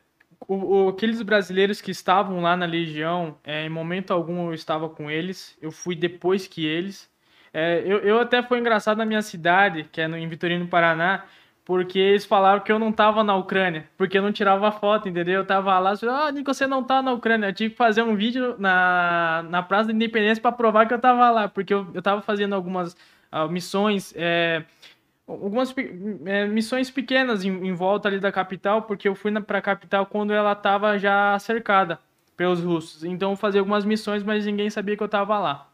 o- 0.47 0.85
o- 0.85 0.89
aqueles 0.89 1.21
brasileiros 1.21 1.81
que 1.81 1.91
estavam 1.91 2.41
lá 2.41 2.55
na 2.57 2.65
Legião, 2.65 3.37
é, 3.43 3.65
em 3.65 3.69
momento 3.69 4.11
algum 4.11 4.47
eu 4.47 4.53
estava 4.53 4.89
com 4.89 5.09
eles. 5.09 5.57
Eu 5.61 5.71
fui 5.71 5.95
depois 5.95 6.47
que 6.47 6.65
eles. 6.65 7.09
É, 7.53 7.81
eu, 7.85 7.99
eu 7.99 8.19
até 8.19 8.41
foi 8.43 8.59
engraçado 8.59 8.97
na 8.97 9.05
minha 9.05 9.21
cidade, 9.21 9.83
que 9.91 10.01
é 10.01 10.07
no, 10.07 10.17
em 10.17 10.27
Vitorino, 10.27 10.67
Paraná, 10.67 11.23
porque 11.65 11.97
eles 11.99 12.25
falaram 12.25 12.59
que 12.61 12.71
eu 12.71 12.79
não 12.79 12.89
estava 12.89 13.23
na 13.23 13.35
Ucrânia, 13.35 13.87
porque 13.97 14.17
eu 14.17 14.21
não 14.21 14.31
tirava 14.33 14.71
foto, 14.71 15.07
entendeu? 15.07 15.35
Eu 15.41 15.45
tava 15.45 15.77
lá, 15.79 15.93
ah, 16.09 16.31
Nico, 16.31 16.53
você 16.53 16.67
não 16.67 16.83
tá 16.83 17.01
na 17.01 17.13
Ucrânia. 17.13 17.47
Eu 17.47 17.53
tive 17.53 17.69
que 17.71 17.77
fazer 17.77 18.01
um 18.03 18.15
vídeo 18.15 18.55
na, 18.59 19.45
na 19.49 19.63
Praça 19.63 19.87
da 19.87 19.93
Independência 19.93 20.41
para 20.41 20.51
provar 20.51 20.87
que 20.87 20.93
eu 20.93 20.99
tava 20.99 21.29
lá, 21.31 21.47
porque 21.47 21.73
eu, 21.73 21.87
eu 21.93 22.01
tava 22.01 22.21
fazendo 22.21 22.53
algumas 22.55 22.95
ah, 23.31 23.47
missões. 23.47 24.13
é, 24.17 24.63
algumas 25.27 25.73
é, 26.25 26.47
missões 26.47 26.89
pequenas 26.91 27.43
em, 27.43 27.49
em 27.49 27.73
volta 27.73 28.07
ali 28.07 28.19
da 28.19 28.31
capital, 28.31 28.83
porque 28.83 29.07
eu 29.07 29.15
fui 29.15 29.31
para 29.41 29.59
a 29.59 29.61
capital 29.61 30.05
quando 30.05 30.33
ela 30.33 30.53
estava 30.53 30.97
já 30.97 31.37
cercada 31.39 31.99
pelos 32.35 32.61
russos. 32.61 33.03
Então 33.03 33.31
eu 33.31 33.37
fazia 33.37 33.61
algumas 33.61 33.85
missões, 33.85 34.23
mas 34.23 34.45
ninguém 34.45 34.69
sabia 34.69 34.97
que 34.97 35.03
eu 35.03 35.07
estava 35.07 35.39
lá. 35.39 35.69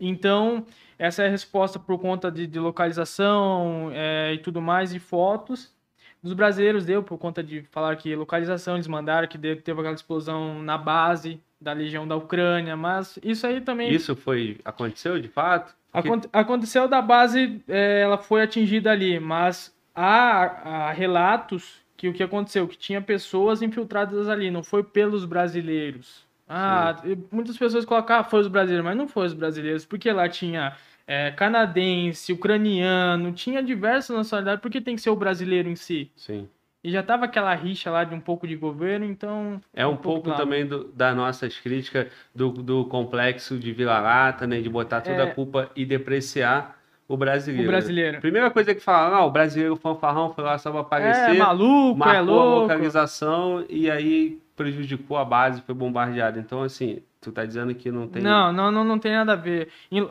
Então, 0.00 0.64
essa 0.98 1.22
é 1.22 1.26
a 1.26 1.30
resposta 1.30 1.78
por 1.78 1.98
conta 1.98 2.30
de, 2.30 2.46
de 2.46 2.58
localização 2.58 3.90
é, 3.92 4.32
e 4.34 4.38
tudo 4.38 4.60
mais, 4.60 4.94
e 4.94 4.98
fotos. 4.98 5.76
Dos 6.22 6.32
brasileiros 6.32 6.84
deu 6.84 7.02
por 7.02 7.18
conta 7.18 7.42
de 7.42 7.62
falar 7.62 7.94
que 7.96 8.14
localização 8.14 8.74
eles 8.74 8.88
mandaram, 8.88 9.28
que 9.28 9.38
teve 9.38 9.80
aquela 9.80 9.92
explosão 9.92 10.62
na 10.62 10.76
base 10.76 11.40
da 11.60 11.72
Legião 11.72 12.06
da 12.06 12.16
Ucrânia, 12.16 12.76
mas 12.76 13.18
isso 13.22 13.46
aí 13.46 13.60
também 13.60 13.92
Isso 13.92 14.14
foi. 14.16 14.60
Aconteceu 14.64 15.20
de 15.20 15.28
fato? 15.28 15.74
Aconte- 15.92 16.28
Aconteceu 16.32 16.86
da 16.88 17.00
base, 17.02 17.62
é, 17.68 18.00
ela 18.02 18.18
foi 18.18 18.42
atingida 18.42 18.90
ali, 18.90 19.18
mas 19.18 19.74
há, 19.94 20.88
há 20.88 20.92
relatos 20.92 21.80
que 21.96 22.08
o 22.08 22.12
que 22.12 22.22
aconteceu, 22.22 22.68
que 22.68 22.76
tinha 22.78 23.00
pessoas 23.00 23.60
infiltradas 23.62 24.28
ali, 24.28 24.50
não 24.50 24.62
foi 24.62 24.84
pelos 24.84 25.24
brasileiros. 25.24 26.24
Ah, 26.48 26.94
muitas 27.32 27.58
pessoas 27.58 27.84
colocam, 27.84 28.16
ah, 28.18 28.24
foi 28.24 28.40
os 28.40 28.48
brasileiros, 28.48 28.84
mas 28.84 28.96
não 28.96 29.08
foi 29.08 29.26
os 29.26 29.34
brasileiros, 29.34 29.84
porque 29.84 30.10
lá 30.12 30.28
tinha 30.28 30.74
é, 31.06 31.30
canadense, 31.32 32.32
ucraniano, 32.32 33.32
tinha 33.32 33.62
diversas 33.62 34.16
nacionalidades, 34.16 34.60
porque 34.62 34.80
tem 34.80 34.94
que 34.94 35.02
ser 35.02 35.10
o 35.10 35.16
brasileiro 35.16 35.68
em 35.68 35.76
si. 35.76 36.10
Sim. 36.16 36.48
E 36.82 36.90
já 36.92 37.02
tava 37.02 37.24
aquela 37.24 37.52
rixa 37.54 37.90
lá 37.90 38.04
de 38.04 38.14
um 38.14 38.20
pouco 38.20 38.46
de 38.46 38.54
governo, 38.54 39.04
então... 39.04 39.60
É 39.74 39.84
um 39.86 39.96
pouco 39.96 40.28
lá. 40.30 40.36
também 40.36 40.64
do- 40.64 40.84
das 40.92 41.14
nossas 41.16 41.58
críticas 41.58 42.06
do, 42.34 42.50
do 42.50 42.84
complexo 42.86 43.58
de 43.58 43.72
vira-lata, 43.72 44.46
né? 44.46 44.60
De 44.60 44.68
botar 44.68 45.00
toda 45.00 45.16
É. 45.16 45.22
a 45.22 45.34
culpa 45.34 45.70
e 45.74 45.84
depreciar 45.84 46.78
o 47.08 47.16
brasileiro. 47.16 47.64
O 47.68 47.70
brasileiro. 47.72 48.20
Primeira 48.20 48.50
coisa 48.50 48.74
que 48.74 48.80
fala, 48.80 49.16
ah, 49.16 49.24
o 49.24 49.30
brasileiro 49.30 49.74
fanfarrão 49.76 50.32
foi 50.32 50.44
lá 50.44 50.56
só 50.58 50.70
pra 50.70 50.80
aparecer, 50.82 51.34
É 51.34 51.38
maluco, 51.38 51.98
marcou 51.98 52.14
é 52.14 52.18
a 52.18 52.20
louco. 52.20 52.60
localização 52.62 53.64
e 53.68 53.90
aí 53.90 54.38
prejudicou 54.58 55.16
a 55.16 55.24
base, 55.24 55.62
foi 55.62 55.74
bombardeada. 55.74 56.38
Então, 56.38 56.62
assim, 56.62 57.00
tu 57.20 57.32
tá 57.32 57.46
dizendo 57.46 57.74
que 57.74 57.90
não 57.90 58.06
tem. 58.08 58.22
Não, 58.22 58.52
não, 58.52 58.70
não, 58.70 58.84
não 58.84 58.98
tem 58.98 59.12
nada 59.12 59.32
a 59.32 59.36
ver. 59.36 59.68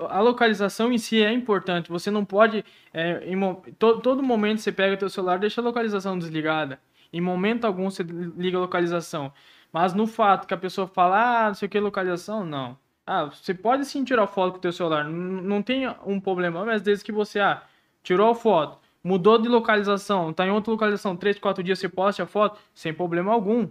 A 0.10 0.19
localização 0.21 0.91
em 0.91 0.97
si 0.97 1.21
é 1.21 1.31
importante. 1.31 1.89
Você 1.91 2.10
não 2.10 2.25
pode. 2.25 2.65
é, 2.93 3.23
em 3.29 3.36
mo- 3.36 3.62
to- 3.77 3.99
todo 3.99 4.23
momento 4.23 4.60
você 4.62 4.71
pega 4.71 4.97
teu 4.97 5.10
celular, 5.10 5.38
deixa 5.38 5.62
a 5.62 5.63
localização 5.63 6.17
desligada. 6.17 6.79
Em 7.13 7.21
momento 7.21 7.65
algum 7.65 7.89
você 7.91 8.03
liga 8.03 8.57
a 8.57 8.62
localização. 8.62 9.31
Mas 9.71 9.93
no 9.93 10.07
fato 10.07 10.47
que 10.47 10.53
a 10.53 10.57
pessoa 10.57 10.88
fala, 10.88 11.45
ah, 11.45 11.47
não 11.49 11.53
sei 11.53 11.67
o 11.67 11.69
que, 11.69 11.79
localização, 11.79 12.45
não. 12.45 12.77
Ah, 13.05 13.25
você 13.25 13.53
pode 13.53 13.86
sim 13.86 14.03
tirar 14.03 14.25
foto 14.27 14.53
com 14.53 14.57
o 14.57 14.62
teu 14.62 14.71
celular. 14.71 15.05
N- 15.05 15.41
Não 15.41 15.62
tem 15.62 15.88
um 16.05 16.19
problema, 16.19 16.65
mas 16.65 16.81
desde 16.81 17.03
que 17.05 17.12
você, 17.12 17.39
ah, 17.39 17.62
tirou 18.03 18.29
a 18.29 18.36
foto, 18.36 18.77
mudou 19.03 19.38
de 19.38 19.47
localização, 19.47 20.33
tá 20.33 20.45
em 20.45 20.51
outra 20.51 20.71
localização, 20.71 21.15
três, 21.15 21.38
quatro 21.39 21.63
dias 21.63 21.79
você 21.79 21.88
posta 21.88 22.23
a 22.23 22.25
foto, 22.25 22.60
sem 22.73 22.93
problema 22.93 23.31
algum. 23.33 23.67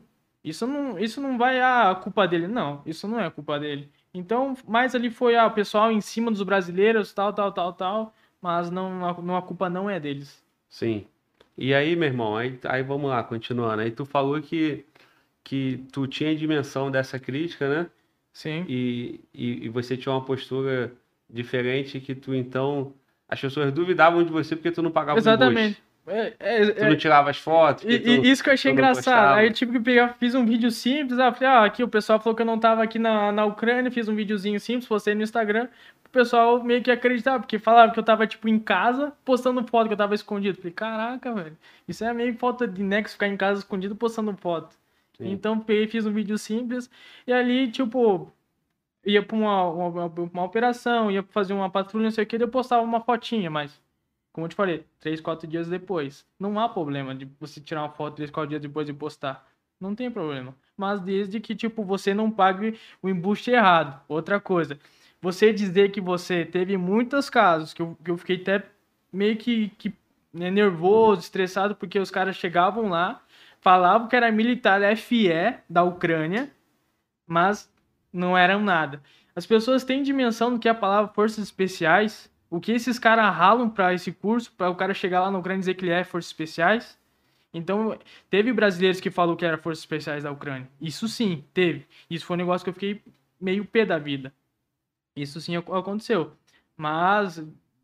Isso 0.46 0.64
não, 0.64 0.96
isso 0.96 1.20
não 1.20 1.36
vai 1.36 1.60
a 1.60 1.92
culpa 1.96 2.24
dele, 2.24 2.46
não. 2.46 2.80
Isso 2.86 3.08
não 3.08 3.18
é 3.18 3.26
a 3.26 3.30
culpa 3.32 3.58
dele. 3.58 3.90
Então, 4.14 4.56
mais 4.64 4.94
ali 4.94 5.10
foi 5.10 5.34
ah, 5.34 5.46
o 5.46 5.50
pessoal 5.50 5.90
em 5.90 6.00
cima 6.00 6.30
dos 6.30 6.44
brasileiros, 6.44 7.12
tal, 7.12 7.32
tal, 7.32 7.50
tal, 7.50 7.72
tal, 7.72 8.14
mas 8.40 8.70
não, 8.70 9.04
a, 9.04 9.20
não, 9.20 9.36
a 9.36 9.42
culpa 9.42 9.68
não 9.68 9.90
é 9.90 9.98
deles. 9.98 10.40
Sim. 10.68 11.04
E 11.58 11.74
aí, 11.74 11.96
meu 11.96 12.06
irmão, 12.06 12.36
aí, 12.36 12.60
aí 12.62 12.80
vamos 12.84 13.10
lá, 13.10 13.24
continuando. 13.24 13.82
Aí 13.82 13.90
tu 13.90 14.04
falou 14.04 14.40
que, 14.40 14.84
que 15.42 15.84
tu 15.90 16.06
tinha 16.06 16.36
dimensão 16.36 16.92
dessa 16.92 17.18
crítica, 17.18 17.68
né? 17.68 17.90
Sim. 18.32 18.64
E, 18.68 19.20
e, 19.34 19.64
e 19.64 19.68
você 19.68 19.96
tinha 19.96 20.12
uma 20.14 20.24
postura 20.24 20.92
diferente 21.28 21.98
que 21.98 22.14
tu, 22.14 22.32
então, 22.32 22.94
as 23.28 23.40
pessoas 23.40 23.72
duvidavam 23.72 24.22
de 24.22 24.30
você 24.30 24.54
porque 24.54 24.70
tu 24.70 24.80
não 24.80 24.92
pagava 24.92 25.18
o 25.18 25.20
Exatamente. 25.20 25.82
É, 26.06 26.34
é. 26.38 26.70
Tu 26.72 26.84
é, 26.84 26.88
não 26.88 26.96
tirava 26.96 27.30
as 27.30 27.38
fotos. 27.38 27.84
E, 27.84 27.98
tu- 27.98 28.08
isso 28.24 28.42
que 28.42 28.48
eu 28.48 28.54
achei 28.54 28.70
engraçado. 28.72 29.36
Aí 29.36 29.46
eu 29.48 29.52
tive 29.52 29.72
que 29.72 29.80
pegar, 29.80 30.14
fiz 30.18 30.34
um 30.34 30.44
vídeo 30.46 30.70
simples. 30.70 31.18
Ah, 31.18 31.32
falei, 31.32 31.48
ah, 31.48 31.64
aqui 31.64 31.82
o 31.82 31.88
pessoal 31.88 32.20
falou 32.20 32.34
que 32.36 32.42
eu 32.42 32.46
não 32.46 32.58
tava 32.58 32.82
aqui 32.82 32.98
na, 32.98 33.32
na 33.32 33.44
Ucrânia, 33.44 33.90
fiz 33.90 34.08
um 34.08 34.14
videozinho 34.14 34.60
simples, 34.60 34.86
postei 34.86 35.14
no 35.14 35.22
Instagram. 35.22 35.68
O 36.04 36.08
pessoal 36.10 36.62
meio 36.62 36.82
que 36.82 36.90
acreditava, 36.90 37.40
porque 37.40 37.58
falava 37.58 37.92
que 37.92 37.98
eu 37.98 38.02
tava, 38.04 38.26
tipo, 38.26 38.48
em 38.48 38.58
casa, 38.58 39.12
postando 39.24 39.66
foto, 39.66 39.88
que 39.88 39.92
eu 39.94 39.98
tava 39.98 40.14
escondido. 40.14 40.56
Falei, 40.56 40.72
caraca, 40.72 41.32
velho, 41.34 41.56
isso 41.86 42.04
é 42.04 42.12
meio 42.14 42.34
falta 42.38 42.66
de 42.66 42.82
nexo 42.82 43.14
ficar 43.14 43.26
em 43.28 43.36
casa 43.36 43.60
escondido 43.60 43.94
postando 43.96 44.34
foto. 44.36 44.74
Sim. 45.18 45.30
Então, 45.32 45.58
peguei, 45.58 45.86
fiz 45.88 46.06
um 46.06 46.12
vídeo 46.12 46.38
simples, 46.38 46.88
e 47.26 47.32
ali, 47.32 47.68
tipo, 47.70 48.30
ia 49.04 49.22
pra 49.22 49.36
uma, 49.36 49.64
uma, 49.68 50.06
uma 50.06 50.44
operação, 50.44 51.10
ia 51.10 51.22
fazer 51.30 51.52
uma 51.52 51.68
patrulha, 51.70 52.04
não 52.04 52.10
sei 52.10 52.24
o 52.24 52.26
que, 52.26 52.36
eu 52.36 52.48
postava 52.48 52.82
uma 52.82 53.00
fotinha, 53.00 53.50
mas 53.50 53.78
como 54.36 54.44
eu 54.44 54.50
te 54.50 54.54
falei, 54.54 54.84
três, 55.00 55.18
quatro 55.18 55.48
dias 55.48 55.66
depois. 55.66 56.26
Não 56.38 56.60
há 56.60 56.68
problema 56.68 57.14
de 57.14 57.26
você 57.40 57.58
tirar 57.58 57.80
uma 57.80 57.88
foto 57.88 58.16
três, 58.16 58.30
quatro 58.30 58.50
dias 58.50 58.60
depois 58.60 58.86
e 58.86 58.92
postar. 58.92 59.48
Não 59.80 59.94
tem 59.94 60.10
problema. 60.10 60.54
Mas 60.76 61.00
desde 61.00 61.40
que, 61.40 61.54
tipo, 61.54 61.82
você 61.82 62.12
não 62.12 62.30
pague 62.30 62.78
o 63.00 63.08
embuste 63.08 63.50
errado. 63.50 63.98
Outra 64.06 64.38
coisa, 64.38 64.78
você 65.22 65.54
dizer 65.54 65.90
que 65.90 66.02
você 66.02 66.44
teve 66.44 66.76
muitos 66.76 67.30
casos 67.30 67.72
que 67.72 67.80
eu, 67.80 67.96
que 68.04 68.10
eu 68.10 68.18
fiquei 68.18 68.36
até 68.36 68.62
meio 69.10 69.38
que, 69.38 69.70
que 69.78 69.94
né, 70.30 70.50
nervoso, 70.50 71.22
estressado, 71.22 71.74
porque 71.74 71.98
os 71.98 72.10
caras 72.10 72.36
chegavam 72.36 72.90
lá, 72.90 73.22
falavam 73.62 74.06
que 74.06 74.16
era 74.16 74.30
militar 74.30 74.82
FE 74.98 75.30
da 75.66 75.82
Ucrânia, 75.82 76.50
mas 77.26 77.72
não 78.12 78.36
eram 78.36 78.60
nada. 78.60 79.02
As 79.34 79.46
pessoas 79.46 79.82
têm 79.82 80.02
dimensão 80.02 80.52
do 80.52 80.60
que 80.60 80.68
é 80.68 80.72
a 80.72 80.74
palavra 80.74 81.10
forças 81.14 81.42
especiais, 81.42 82.30
o 82.50 82.60
que 82.60 82.72
esses 82.72 82.98
caras 82.98 83.34
ralam 83.34 83.68
para 83.68 83.92
esse 83.94 84.12
curso, 84.12 84.52
para 84.52 84.70
o 84.70 84.74
cara 84.76 84.94
chegar 84.94 85.20
lá 85.20 85.30
no 85.30 85.38
Ucrânia 85.38 85.58
e 85.58 85.60
dizer 85.60 85.74
que 85.74 85.84
ele 85.84 85.92
é 85.92 86.04
forças 86.04 86.30
especiais. 86.30 86.98
Então, 87.52 87.98
teve 88.28 88.52
brasileiros 88.52 89.00
que 89.00 89.10
falou 89.10 89.36
que 89.36 89.44
era 89.44 89.56
forças 89.58 89.82
especiais 89.82 90.24
da 90.24 90.30
Ucrânia. 90.30 90.68
Isso 90.80 91.08
sim, 91.08 91.44
teve. 91.54 91.86
Isso 92.10 92.26
foi 92.26 92.36
um 92.36 92.38
negócio 92.38 92.64
que 92.64 92.70
eu 92.70 92.74
fiquei 92.74 93.02
meio 93.40 93.64
pé 93.64 93.84
da 93.84 93.98
vida. 93.98 94.32
Isso 95.16 95.40
sim 95.40 95.56
ac- 95.56 95.72
aconteceu. 95.72 96.32
Mas 96.76 97.38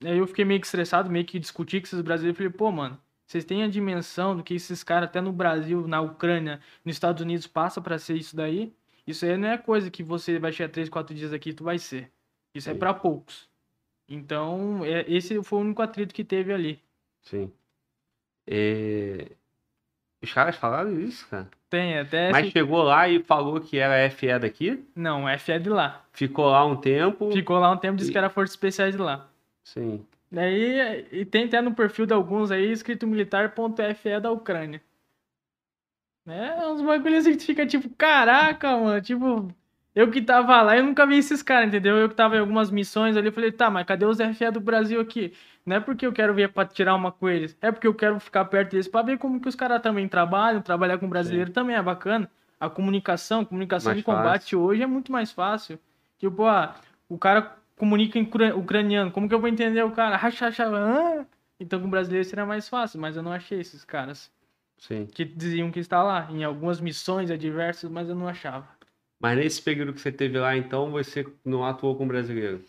aí 0.05 0.18
eu 0.18 0.27
fiquei 0.27 0.44
meio 0.44 0.61
que 0.61 0.66
estressado, 0.66 1.11
meio 1.11 1.25
que 1.25 1.38
discuti 1.38 1.81
com 1.81 1.87
esses 1.87 2.01
brasileiros. 2.03 2.37
Falei, 2.37 2.53
pô, 2.53 2.70
mano, 2.70 3.01
vocês 3.27 3.44
têm 3.44 3.62
a 3.62 3.68
dimensão 3.68 4.37
do 4.37 4.42
que 4.42 4.55
esses 4.55 4.85
caras, 4.85 5.09
até 5.09 5.20
no 5.20 5.33
Brasil, 5.33 5.88
na 5.88 6.01
Ucrânia, 6.03 6.61
nos 6.85 6.94
Estados 6.94 7.22
Unidos, 7.22 7.46
passa 7.46 7.81
para 7.81 7.98
ser 7.98 8.16
isso 8.16 8.37
daí? 8.37 8.75
Isso 9.07 9.25
aí 9.25 9.37
não 9.38 9.48
é 9.48 9.57
coisa 9.59 9.90
que 9.90 10.03
você 10.03 10.38
vai 10.38 10.53
chegar 10.53 10.70
três, 10.70 10.88
quatro 10.88 11.14
dias 11.14 11.33
aqui 11.33 11.51
e 11.51 11.55
tu 11.55 11.64
vai 11.64 11.79
ser. 11.79 12.12
Isso 12.55 12.68
é 12.68 12.75
para 12.75 12.92
poucos. 12.92 13.48
Então, 14.08 14.84
é- 14.84 15.04
esse 15.08 15.42
foi 15.42 15.58
o 15.58 15.62
único 15.62 15.80
atrito 15.82 16.14
que 16.14 16.24
teve 16.24 16.52
ali. 16.52 16.80
Sim. 17.22 17.50
Os 20.22 20.32
caras 20.32 20.56
falaram 20.56 21.00
isso, 21.00 21.26
cara. 21.28 21.48
Tem 21.68 21.98
até. 21.98 22.30
Mas 22.30 22.46
fi- 22.46 22.52
chegou 22.52 22.82
lá 22.82 23.08
e 23.08 23.22
falou 23.22 23.60
que 23.60 23.78
era 23.78 23.94
FE 24.10 24.38
daqui, 24.38 24.84
Não, 24.94 25.28
F 25.28 25.52
é 25.52 25.58
de 25.58 25.68
lá. 25.70 26.04
ficou 26.12 26.46
lá 26.46 26.64
um 26.64 26.76
tempo. 26.76 27.32
Ficou 27.32 27.58
lá 27.58 27.70
um 27.72 27.76
tempo, 27.78 27.96
disse 27.96 28.10
E- 28.10 28.12
que 28.12 28.18
era 28.18 28.28
Forças 28.30 28.52
Especiais 28.54 28.94
de 28.94 29.00
lá. 29.00 29.28
Sim. 29.64 30.04
Daí, 30.30 31.06
e 31.12 31.24
tem 31.24 31.44
até 31.44 31.60
no 31.60 31.74
perfil 31.74 32.06
de 32.06 32.12
alguns 32.12 32.50
aí, 32.50 32.70
escrito 32.70 33.06
militar.fe 33.06 34.20
da 34.20 34.30
Ucrânia. 34.30 34.80
É 36.26 36.66
uns 36.68 36.80
bagulhos 36.82 37.26
assim 37.26 37.36
que 37.36 37.44
fica 37.44 37.66
tipo, 37.66 37.88
caraca, 37.96 38.76
mano, 38.76 39.00
tipo, 39.02 39.48
eu 39.94 40.11
que 40.11 40.22
tava 40.22 40.61
lá, 40.62 40.76
eu 40.76 40.85
nunca 40.85 41.07
vi 41.07 41.16
esses 41.18 41.42
caras, 41.42 41.68
entendeu? 41.68 41.96
Eu 41.96 42.09
que 42.09 42.14
tava 42.14 42.37
em 42.37 42.40
algumas 42.40 42.70
missões 42.70 43.16
ali, 43.16 43.28
eu 43.28 43.33
falei, 43.33 43.52
tá, 43.52 43.70
mas 43.70 43.87
cadê 43.87 44.05
os 44.05 44.18
FE 44.20 44.50
do 44.50 44.61
Brasil 44.61 45.00
aqui? 45.00 45.33
Não 45.64 45.76
é 45.76 45.81
porque 45.81 46.07
eu 46.07 46.12
quero 46.12 46.35
ver 46.35 46.48
pra 46.48 46.64
tirar 46.64 46.94
uma 46.94 47.12
com 47.12 47.28
eles, 47.28 47.57
é 47.61 47.70
porque 47.70 47.87
eu 47.87 47.94
quero 47.94 48.18
ficar 48.18 48.44
perto 48.46 48.70
deles 48.72 48.88
pra 48.88 49.02
ver 49.02 49.18
como 49.18 49.40
que 49.40 49.48
os 49.48 49.55
caras 49.55 49.81
também 49.83 50.09
trabalham, 50.09 50.61
trabalhar 50.61 50.98
com 50.98 51.09
brasileiro 51.09 51.50
também 51.50 51.76
é 51.76 51.83
bacana. 51.83 52.28
A 52.59 52.68
comunicação, 52.70 53.44
comunicação 53.44 53.90
Mais 53.90 53.98
de 53.98 54.05
combate 54.05 54.55
hoje 54.57 54.83
é 54.83 54.87
muito 54.87 55.11
mais 55.12 55.33
fácil. 55.33 55.78
Tipo, 56.18 56.44
ah, 56.46 56.74
o 57.09 57.18
cara 57.18 57.57
comunica 57.76 58.18
em 58.18 58.22
ucra- 58.22 58.57
ucraniano, 58.57 59.11
como 59.11 59.28
que 59.28 59.35
eu 59.35 59.40
vou 59.40 59.48
entender 59.48 59.83
o 59.83 59.90
cara? 59.90 60.14
Racha, 60.16 60.46
racha, 60.46 60.66
ah? 60.68 61.24
Então 61.59 61.81
com 61.81 61.87
o 61.87 61.90
brasileiro 61.90 62.24
seria 62.24 62.46
mais 62.46 62.68
fácil, 62.68 63.00
mas 63.00 63.16
eu 63.16 63.22
não 63.22 63.33
achei 63.33 63.61
esses 63.61 63.85
caras 63.85 64.31
Sim. 64.78 65.07
que 65.12 65.24
diziam 65.24 65.70
que 65.70 65.78
está 65.81 66.02
lá 66.02 66.28
em 66.31 66.44
algumas 66.44 66.81
missões 66.81 67.31
adversas, 67.31 67.90
mas 67.90 68.09
eu 68.09 68.14
não 68.14 68.26
achava. 68.28 68.66
Mas 69.22 69.38
nesse 69.38 69.62
período 69.62 69.92
que 69.92 70.00
você 70.00 70.11
teve 70.11 70.37
lá, 70.37 70.56
então, 70.56 70.90
você 70.90 71.24
não 71.44 71.64
atuou 71.64 71.94
com 71.94 72.08
brasileiro. 72.08 72.64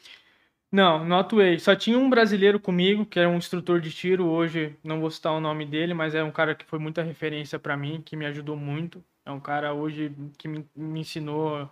Não, 0.71 1.03
não 1.03 1.17
atuei. 1.17 1.57
Só 1.57 1.75
tinha 1.75 1.97
um 1.97 2.07
brasileiro 2.07 2.59
comigo, 2.59 3.07
que 3.07 3.19
era 3.19 3.27
um 3.27 3.37
instrutor 3.37 3.81
de 3.81 3.91
tiro. 3.91 4.27
Hoje 4.27 4.75
não 4.83 5.01
vou 5.01 5.09
citar 5.09 5.33
o 5.33 5.39
nome 5.39 5.65
dele, 5.65 5.95
mas 5.95 6.13
é 6.13 6.23
um 6.23 6.31
cara 6.31 6.53
que 6.53 6.63
foi 6.65 6.77
muita 6.77 7.01
referência 7.01 7.57
para 7.57 7.75
mim, 7.75 8.03
que 8.05 8.15
me 8.15 8.27
ajudou 8.27 8.55
muito. 8.55 9.03
É 9.25 9.31
um 9.31 9.39
cara 9.39 9.73
hoje 9.73 10.11
que 10.37 10.47
me, 10.47 10.63
me 10.75 10.99
ensinou 10.99 11.67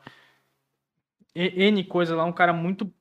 N 1.35 1.83
coisa 1.83 2.15
lá, 2.15 2.25
um 2.25 2.33
cara 2.33 2.51
muito 2.51 2.91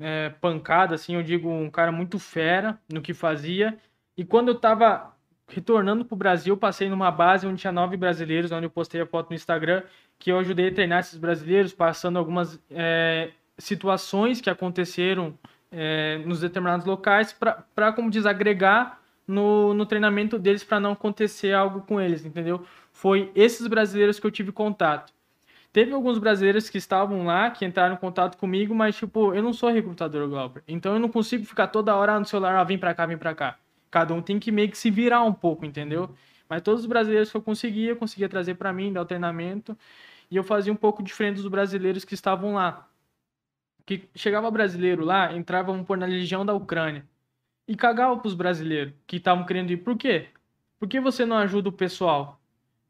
é, 0.00 0.30
pancada, 0.40 0.96
assim, 0.96 1.14
eu 1.14 1.22
digo, 1.22 1.48
um 1.48 1.70
cara 1.70 1.92
muito 1.92 2.18
fera 2.18 2.76
no 2.92 3.00
que 3.00 3.14
fazia. 3.14 3.78
E 4.16 4.24
quando 4.24 4.48
eu 4.48 4.54
tava 4.56 5.16
retornando 5.46 6.04
pro 6.04 6.16
Brasil, 6.16 6.56
passei 6.56 6.88
numa 6.88 7.10
base 7.10 7.46
onde 7.46 7.60
tinha 7.60 7.72
nove 7.72 7.96
brasileiros, 7.96 8.52
onde 8.52 8.66
eu 8.66 8.70
postei 8.70 9.00
a 9.00 9.06
foto 9.06 9.30
no 9.30 9.36
Instagram, 9.36 9.82
que 10.18 10.32
eu 10.32 10.38
ajudei 10.38 10.68
a 10.68 10.74
treinar 10.74 11.00
esses 11.00 11.18
brasileiros, 11.18 11.72
passando 11.72 12.18
algumas 12.18 12.60
é, 12.70 13.30
situações 13.56 14.40
que 14.40 14.50
aconteceram 14.50 15.38
é, 15.70 16.18
nos 16.18 16.40
determinados 16.40 16.86
locais 16.86 17.32
para, 17.32 17.92
como 17.92 18.10
desagregar 18.10 19.00
no, 19.26 19.74
no 19.74 19.84
treinamento 19.86 20.38
deles 20.38 20.64
para 20.64 20.80
não 20.80 20.92
acontecer 20.92 21.52
algo 21.52 21.82
com 21.82 22.00
eles, 22.00 22.24
entendeu? 22.24 22.64
Foi 22.92 23.30
esses 23.34 23.66
brasileiros 23.66 24.18
que 24.18 24.26
eu 24.26 24.30
tive 24.30 24.50
contato. 24.50 25.12
Teve 25.70 25.92
alguns 25.92 26.18
brasileiros 26.18 26.70
que 26.70 26.78
estavam 26.78 27.26
lá, 27.26 27.50
que 27.50 27.64
entraram 27.64 27.94
em 27.94 27.98
contato 27.98 28.38
comigo, 28.38 28.74
mas, 28.74 28.96
tipo, 28.96 29.34
eu 29.34 29.42
não 29.42 29.52
sou 29.52 29.70
recrutador, 29.70 30.26
Glauber. 30.26 30.62
Então 30.66 30.94
eu 30.94 30.98
não 30.98 31.10
consigo 31.10 31.44
ficar 31.44 31.68
toda 31.68 31.94
hora 31.94 32.18
no 32.18 32.24
celular, 32.24 32.56
ah, 32.56 32.64
vem 32.64 32.78
pra 32.78 32.94
cá, 32.94 33.04
vem 33.04 33.18
pra 33.18 33.34
cá. 33.34 33.58
Cada 33.90 34.14
um 34.14 34.22
tem 34.22 34.38
que 34.38 34.50
meio 34.50 34.70
que 34.70 34.78
se 34.78 34.90
virar 34.90 35.22
um 35.22 35.32
pouco, 35.32 35.66
entendeu? 35.66 36.10
Mas 36.48 36.62
todos 36.62 36.80
os 36.80 36.86
brasileiros 36.86 37.30
que 37.30 37.36
eu 37.36 37.42
conseguia, 37.42 37.94
conseguia 37.94 38.28
trazer 38.28 38.54
para 38.54 38.72
mim, 38.72 38.92
dar 38.92 39.02
o 39.02 39.04
treinamento. 39.04 39.76
E 40.30 40.36
eu 40.36 40.44
fazia 40.44 40.72
um 40.72 40.76
pouco 40.76 41.02
diferente 41.02 41.36
dos 41.36 41.48
brasileiros 41.48 42.04
que 42.04 42.14
estavam 42.14 42.54
lá. 42.54 42.88
Que 43.86 44.08
chegava 44.14 44.50
brasileiro 44.50 45.04
lá, 45.04 45.34
entrava 45.34 45.72
um 45.72 45.82
por 45.82 45.96
na 45.96 46.06
legião 46.06 46.44
da 46.44 46.54
Ucrânia. 46.54 47.06
E 47.66 47.74
cagava 47.74 48.16
pros 48.16 48.34
brasileiros 48.34 48.94
que 49.06 49.16
estavam 49.16 49.44
querendo 49.44 49.70
ir. 49.70 49.78
Por 49.78 49.96
quê? 49.96 50.28
Por 50.78 50.88
que 50.88 51.00
você 51.00 51.24
não 51.24 51.36
ajuda 51.38 51.68
o 51.68 51.72
pessoal? 51.72 52.38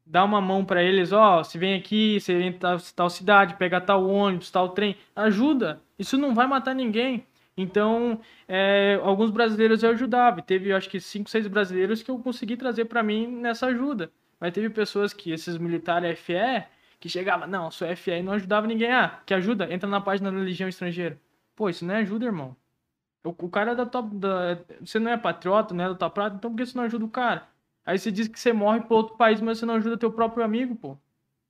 dá 0.09 0.25
uma 0.25 0.41
mão 0.41 0.65
para 0.65 0.83
eles, 0.83 1.13
ó, 1.13 1.41
oh, 1.41 1.45
se 1.45 1.59
vem 1.59 1.75
aqui, 1.75 2.19
você 2.19 2.35
vem 2.37 2.53
tal, 2.53 2.79
tal 2.97 3.11
cidade, 3.11 3.55
pega 3.55 3.81
tal 3.81 4.09
ônibus, 4.09 4.51
tal 4.51 4.71
trem, 4.71 4.97
ajuda. 5.15 5.81
Isso 5.99 6.17
não 6.17 6.35
vai 6.35 6.47
matar 6.47 6.75
ninguém. 6.75 7.27
Então, 7.57 8.21
é, 8.47 8.99
alguns 9.03 9.31
brasileiros 9.31 9.83
eu 9.83 9.91
ajudava. 9.91 10.41
Teve, 10.41 10.73
acho 10.73 10.89
que, 10.89 11.01
cinco, 11.01 11.29
seis 11.29 11.47
brasileiros 11.47 12.03
que 12.03 12.11
eu 12.11 12.19
consegui 12.19 12.57
trazer 12.57 12.87
para 12.87 13.03
mim 13.03 13.27
nessa 13.27 13.67
ajuda. 13.67 14.11
Mas 14.41 14.53
teve 14.53 14.71
pessoas 14.71 15.13
que, 15.13 15.31
esses 15.33 15.59
militares 15.59 16.19
FE, 16.21 16.65
que 17.01 17.09
chegavam, 17.09 17.47
não, 17.47 17.71
sou 17.71 17.87
FE 17.97 18.11
e 18.11 18.23
não 18.23 18.33
ajudava 18.33 18.67
ninguém. 18.67 18.93
Ah, 18.93 19.21
que 19.25 19.35
ajuda? 19.35 19.73
Entra 19.73 19.89
na 19.89 20.01
página 20.01 20.31
da 20.31 20.39
Legião 20.39 20.69
Estrangeira. 20.69 21.21
Pô, 21.55 21.69
isso 21.69 21.85
não 21.85 21.95
é 21.95 21.99
ajuda, 21.99 22.27
irmão. 22.27 22.57
O, 23.25 23.31
o 23.31 23.51
cara 23.51 23.73
é 23.73 23.75
da 23.75 23.87
top. 23.87 24.15
Da, 24.17 24.59
você 24.81 24.99
não 24.99 25.11
é 25.11 25.17
patriota, 25.17 25.75
não 25.75 25.85
é 25.85 25.89
da 25.89 25.95
tua 25.95 26.11
prata, 26.11 26.37
então 26.37 26.51
por 26.51 26.57
que 26.57 26.67
você 26.67 26.77
não 26.77 26.85
ajuda 26.85 27.05
o 27.05 27.11
cara? 27.11 27.49
Aí 27.85 27.99
você 27.99 28.11
diz 28.11 28.29
que 28.29 28.39
você 28.39 28.53
morre 28.53 28.81
para 28.81 28.97
outro 28.97 29.17
país, 29.17 29.41
mas 29.41 29.59
você 29.59 29.67
não 29.67 29.75
ajuda 29.75 29.97
teu 29.97 30.13
próprio 30.13 30.45
amigo, 30.45 30.75
pô. 30.77 30.97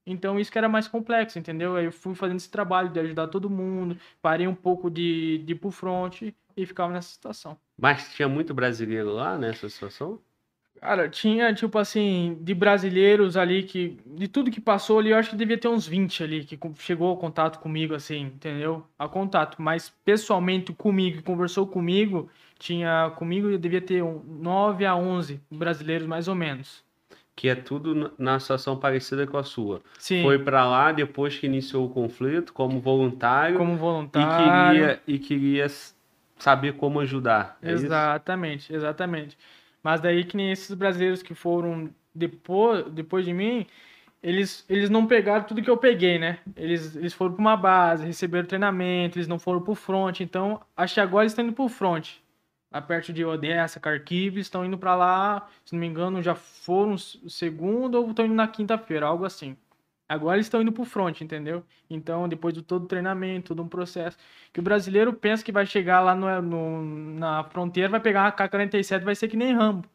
Então 0.07 0.39
isso 0.41 0.51
que 0.51 0.59
era 0.59 0.69
mais 0.69 0.89
complexo, 0.89 1.39
entendeu? 1.39 1.77
Aí 1.77 1.87
eu 1.87 1.93
fui 1.93 2.15
fazendo 2.15 2.39
esse 2.39 2.51
trabalho 2.51 2.89
de 2.89 3.01
ajudar 3.01 3.29
todo 3.29 3.51
mundo, 3.51 3.99
parei 4.23 4.47
um 4.47 4.55
pouco 4.55 4.91
de, 4.91 5.39
de 5.39 5.53
ir 5.53 5.57
pro 5.57 5.71
front 5.71 6.23
e 6.57 6.67
ficava 6.67 6.93
nessa 6.93 7.11
situação. 7.11 7.59
Mas 7.77 8.15
tinha 8.15 8.29
muito 8.29 8.55
brasileiro 8.55 9.13
lá 9.13 9.37
nessa 9.37 9.69
situação? 9.69 10.19
Cara, 10.81 11.09
tinha, 11.09 11.53
tipo 11.53 11.79
assim, 11.79 12.39
de 12.41 12.55
brasileiros 12.55 13.37
ali 13.37 13.63
que. 13.63 13.99
De 14.07 14.29
tudo 14.29 14.51
que 14.51 14.61
passou 14.61 14.99
ali, 14.99 15.11
eu 15.11 15.17
acho 15.17 15.31
que 15.31 15.37
devia 15.37 15.59
ter 15.59 15.69
uns 15.69 15.87
20 15.87 16.23
ali 16.23 16.45
que 16.45 16.59
chegou 16.79 17.09
ao 17.09 17.17
contato 17.17 17.59
comigo, 17.59 17.95
assim, 17.95 18.23
entendeu? 18.23 18.85
A 18.99 19.09
contato. 19.09 19.61
Mas 19.61 19.93
pessoalmente 20.05 20.73
comigo, 20.73 21.23
conversou 21.23 21.67
comigo, 21.67 22.31
tinha 22.59 23.13
comigo, 23.17 23.49
eu 23.49 23.59
devia 23.59 23.81
ter 23.81 24.03
um 24.03 24.23
9 24.25 24.85
a 24.85 24.95
11 24.95 25.41
brasileiros 25.51 26.07
mais 26.07 26.29
ou 26.29 26.35
menos. 26.35 26.83
Que 27.35 27.49
é 27.49 27.55
tudo 27.55 28.13
na 28.19 28.41
situação 28.41 28.77
parecida 28.77 29.27
com 29.27 29.37
a 29.37 29.45
sua. 29.45 29.81
Sim. 29.99 30.23
Foi 30.23 30.39
para 30.39 30.69
lá 30.69 30.91
depois 30.91 31.39
que 31.39 31.47
iniciou 31.47 31.87
o 31.87 31.89
conflito, 31.89 32.53
como 32.53 32.81
voluntário. 32.81 33.57
Como 33.57 33.77
voluntário. 33.77 34.29
E 34.29 34.75
queria, 34.75 35.03
e 35.07 35.19
queria 35.19 35.67
saber 36.39 36.75
como 36.75 37.01
ajudar. 37.01 37.59
É 37.63 37.73
exatamente, 37.73 38.65
isso? 38.65 38.75
exatamente. 38.75 39.39
Mas 39.83 40.01
daí 40.01 40.25
que 40.25 40.37
nem 40.37 40.51
esses 40.51 40.75
brasileiros 40.75 41.23
que 41.23 41.35
foram 41.35 41.91
depois, 42.15 42.85
depois 42.93 43.25
de 43.25 43.33
mim, 43.33 43.67
eles, 44.23 44.65
eles 44.69 44.91
não 44.91 45.07
pegaram 45.07 45.45
tudo 45.45 45.63
que 45.63 45.71
eu 45.71 45.77
peguei, 45.77 46.19
né? 46.19 46.39
Eles, 46.57 46.97
eles 46.97 47.15
foram 47.15 47.35
para 47.35 47.41
uma 47.41 47.57
base, 47.57 48.05
receberam 48.05 48.47
treinamento, 48.47 49.19
eles 49.19 49.29
não 49.29 49.39
foram 49.39 49.61
para 49.61 49.73
o 49.73 49.77
front. 49.77 50.21
Então, 50.21 50.61
acho 50.77 50.95
que 50.95 51.01
agora 51.01 51.25
eles 51.25 51.33
estão 51.33 51.45
indo 51.45 51.55
para 51.55 51.65
o 51.65 51.69
front. 51.69 52.17
Lá 52.71 52.83
perto 52.83 53.13
de 53.13 53.25
Odessa, 53.25 53.81
Kharkiv, 53.81 54.39
estão 54.39 54.65
indo 54.65 54.77
para 54.77 54.95
lá. 54.95 55.49
Se 55.65 55.73
não 55.73 55.81
me 55.81 55.87
engano, 55.87 56.23
já 56.23 56.35
foram 56.35 56.99
segundo 56.99 57.95
ou 57.95 58.11
estão 58.11 58.27
indo 58.27 58.35
na 58.35 58.49
quinta-feira, 58.49 59.07
algo 59.07 59.25
assim. 59.25 59.57
Agora 60.09 60.37
eles 60.37 60.47
estão 60.47 60.63
indo 60.63 60.73
pro 60.73 60.85
front, 60.85 61.21
entendeu? 61.21 61.63
Então, 61.91 62.29
depois 62.29 62.55
de 62.55 62.63
todo 62.63 62.85
o 62.85 62.87
treinamento, 62.89 63.49
todo 63.49 63.63
um 63.63 63.69
processo. 63.69 64.17
Que 64.53 64.61
o 64.61 64.63
brasileiro 64.63 65.13
pensa 65.13 65.45
que 65.45 65.53
vai 65.53 65.67
chegar 65.67 66.01
lá 66.01 66.15
no, 66.15 66.41
no 66.43 67.19
na 67.19 67.45
fronteira, 67.45 67.91
vai 67.91 68.01
pegar 68.01 68.25
uma 68.25 68.33
K-47 68.33 69.03
vai 69.05 69.15
ser 69.15 69.29
que 69.29 69.37
nem 69.37 69.55
Rambo. 69.55 69.89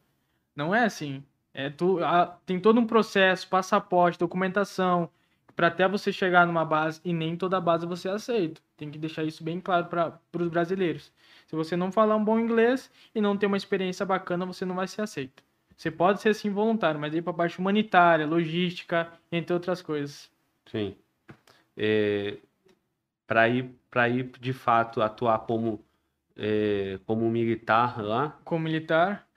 Não 0.55 0.73
é 0.75 0.85
assim. 0.85 1.23
É 1.53 1.69
tu, 1.69 2.03
a, 2.03 2.27
tem 2.45 2.59
todo 2.59 2.79
um 2.79 2.85
processo, 2.87 3.47
passaporte, 3.47 4.19
documentação, 4.19 5.09
para 5.55 5.67
até 5.67 5.87
você 5.87 6.11
chegar 6.11 6.45
numa 6.47 6.65
base 6.65 6.99
e 7.05 7.13
nem 7.13 7.35
toda 7.35 7.59
base 7.61 7.85
você 7.85 8.09
aceita. 8.09 8.61
Tem 8.77 8.89
que 8.91 8.97
deixar 8.97 9.23
isso 9.23 9.43
bem 9.43 9.59
claro 9.59 9.85
para 9.87 10.19
os 10.39 10.47
brasileiros. 10.49 11.11
Se 11.47 11.55
você 11.55 11.75
não 11.75 11.91
falar 11.91 12.15
um 12.15 12.23
bom 12.23 12.39
inglês 12.39 12.89
e 13.13 13.21
não 13.21 13.37
ter 13.37 13.45
uma 13.45 13.57
experiência 13.57 14.05
bacana, 14.05 14.45
você 14.45 14.65
não 14.65 14.75
vai 14.75 14.87
ser 14.87 15.01
aceito. 15.01 15.43
Você 15.75 15.91
pode 15.91 16.21
ser 16.21 16.33
sim 16.33 16.49
voluntário, 16.49 16.99
mas 16.99 17.13
aí 17.13 17.21
para 17.21 17.31
a 17.31 17.35
parte 17.35 17.59
humanitária, 17.59 18.25
logística, 18.25 19.11
entre 19.31 19.53
outras 19.53 19.81
coisas. 19.81 20.31
Sim. 20.65 20.95
É, 21.75 22.37
para 23.27 23.49
ir, 23.49 23.69
para 23.89 24.07
ir 24.09 24.31
de 24.39 24.53
fato 24.53 25.01
atuar 25.01 25.39
como 25.39 25.83
é, 26.37 26.99
como 27.05 27.29
militar 27.29 28.01
lá. 28.01 28.37
Como 28.43 28.63
militar. 28.63 29.27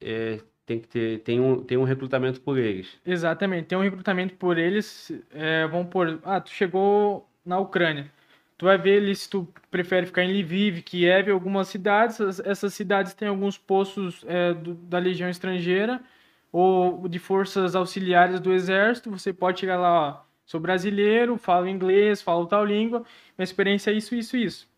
É, 0.00 0.40
tem 0.64 0.80
que 0.80 0.88
ter 0.88 1.20
tem 1.20 1.40
um, 1.40 1.62
tem 1.62 1.78
um 1.78 1.84
recrutamento 1.84 2.40
por 2.40 2.58
eles. 2.58 2.98
Exatamente, 3.04 3.66
tem 3.66 3.78
um 3.78 3.82
recrutamento 3.82 4.34
por 4.34 4.58
eles. 4.58 5.12
É, 5.30 5.66
vamos 5.66 5.88
por, 5.88 6.20
ah, 6.24 6.40
tu 6.40 6.50
chegou 6.50 7.28
na 7.44 7.58
Ucrânia. 7.58 8.10
Tu 8.58 8.64
vai 8.64 8.78
ver 8.78 9.02
ali 9.02 9.14
se 9.14 9.28
tu 9.28 9.46
prefere 9.70 10.06
ficar 10.06 10.24
em 10.24 10.42
Lviv, 10.42 10.82
Kiev, 10.82 11.30
algumas 11.30 11.68
cidades. 11.68 12.18
Essas 12.40 12.72
cidades 12.72 13.12
têm 13.14 13.28
alguns 13.28 13.58
postos 13.58 14.24
é, 14.26 14.54
do, 14.54 14.74
da 14.74 14.98
Legião 14.98 15.28
Estrangeira 15.28 16.02
ou 16.50 17.06
de 17.08 17.18
forças 17.18 17.74
auxiliares 17.76 18.40
do 18.40 18.52
Exército. 18.52 19.10
Você 19.10 19.32
pode 19.32 19.60
chegar 19.60 19.76
lá, 19.78 20.22
ó, 20.22 20.24
sou 20.46 20.58
brasileiro, 20.60 21.36
falo 21.36 21.68
inglês, 21.68 22.22
falo 22.22 22.46
tal 22.46 22.64
língua, 22.64 23.00
minha 23.36 23.44
experiência 23.44 23.90
é 23.90 23.94
isso, 23.94 24.14
isso, 24.14 24.36
isso. 24.36 24.68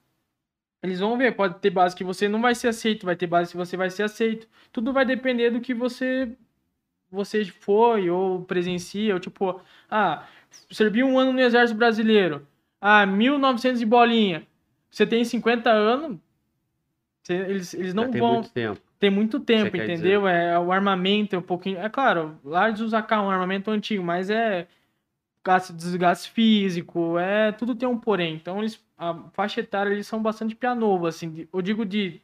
Eles 0.83 1.01
vão 1.01 1.19
ver, 1.19 1.35
pode 1.37 1.59
ter 1.61 1.71
base 1.71 1.97
que 1.97 2.05
você 2.05 2.29
não 2.29 2.41
vai 2.41 2.55
ser 2.55 2.69
aceito, 2.69 3.07
vai 3.07 3.17
ter 3.17 3.27
base 3.27 3.51
que 3.53 3.57
você 3.57 3.77
vai 3.77 3.91
ser 3.91 4.05
aceito. 4.05 4.49
Tudo 4.73 4.93
vai 4.93 5.05
depender 5.05 5.51
do 5.51 5.61
que 5.61 5.75
você 5.75 6.37
você 7.11 7.45
foi 7.45 8.11
ou 8.11 8.45
presencia, 8.45 9.15
ou 9.15 9.21
tipo, 9.21 9.61
ah, 9.91 10.27
servi 10.71 11.03
um 11.05 11.19
ano 11.19 11.33
no 11.33 11.41
exército 11.41 11.79
brasileiro 11.79 12.47
ah, 12.81 13.07
1900 13.07 13.81
de 13.81 13.87
bolinha. 13.87 14.47
Você 14.91 15.07
tem 15.07 15.25
50 15.25 15.71
anos, 15.71 16.19
você, 17.23 17.35
eles, 17.35 17.75
eles 17.75 17.95
não 17.95 18.11
tem 18.11 18.21
vão. 18.21 18.35
Muito 18.35 18.51
tempo. 18.51 18.81
Tem 18.99 19.11
muito 19.11 19.39
tempo, 19.39 19.77
entendeu? 19.77 20.27
É, 20.27 20.59
o 20.59 20.73
armamento 20.73 21.37
é 21.37 21.39
um 21.39 21.43
pouquinho. 21.43 21.79
É 21.79 21.89
claro, 21.89 22.37
lá 22.43 22.69
eles 22.69 22.81
usam 22.81 23.01
cá 23.03 23.23
um 23.23 23.31
armamento 23.31 23.71
antigo, 23.71 24.03
mas 24.03 24.29
é 24.29 24.67
gasto, 25.45 25.73
desgaste 25.73 26.31
físico, 26.31 27.19
é 27.19 27.53
tudo 27.53 27.75
tem 27.75 27.89
um 27.89 27.99
porém. 27.99 28.35
Então 28.35 28.59
eles 28.59 28.83
a 28.97 29.15
faixa 29.33 29.61
etária 29.61 29.91
eles 29.91 30.07
são 30.07 30.21
bastante 30.21 30.57
pianovo, 30.57 31.07
assim, 31.07 31.47
eu 31.53 31.63
digo 31.63 31.85
de 31.85 32.21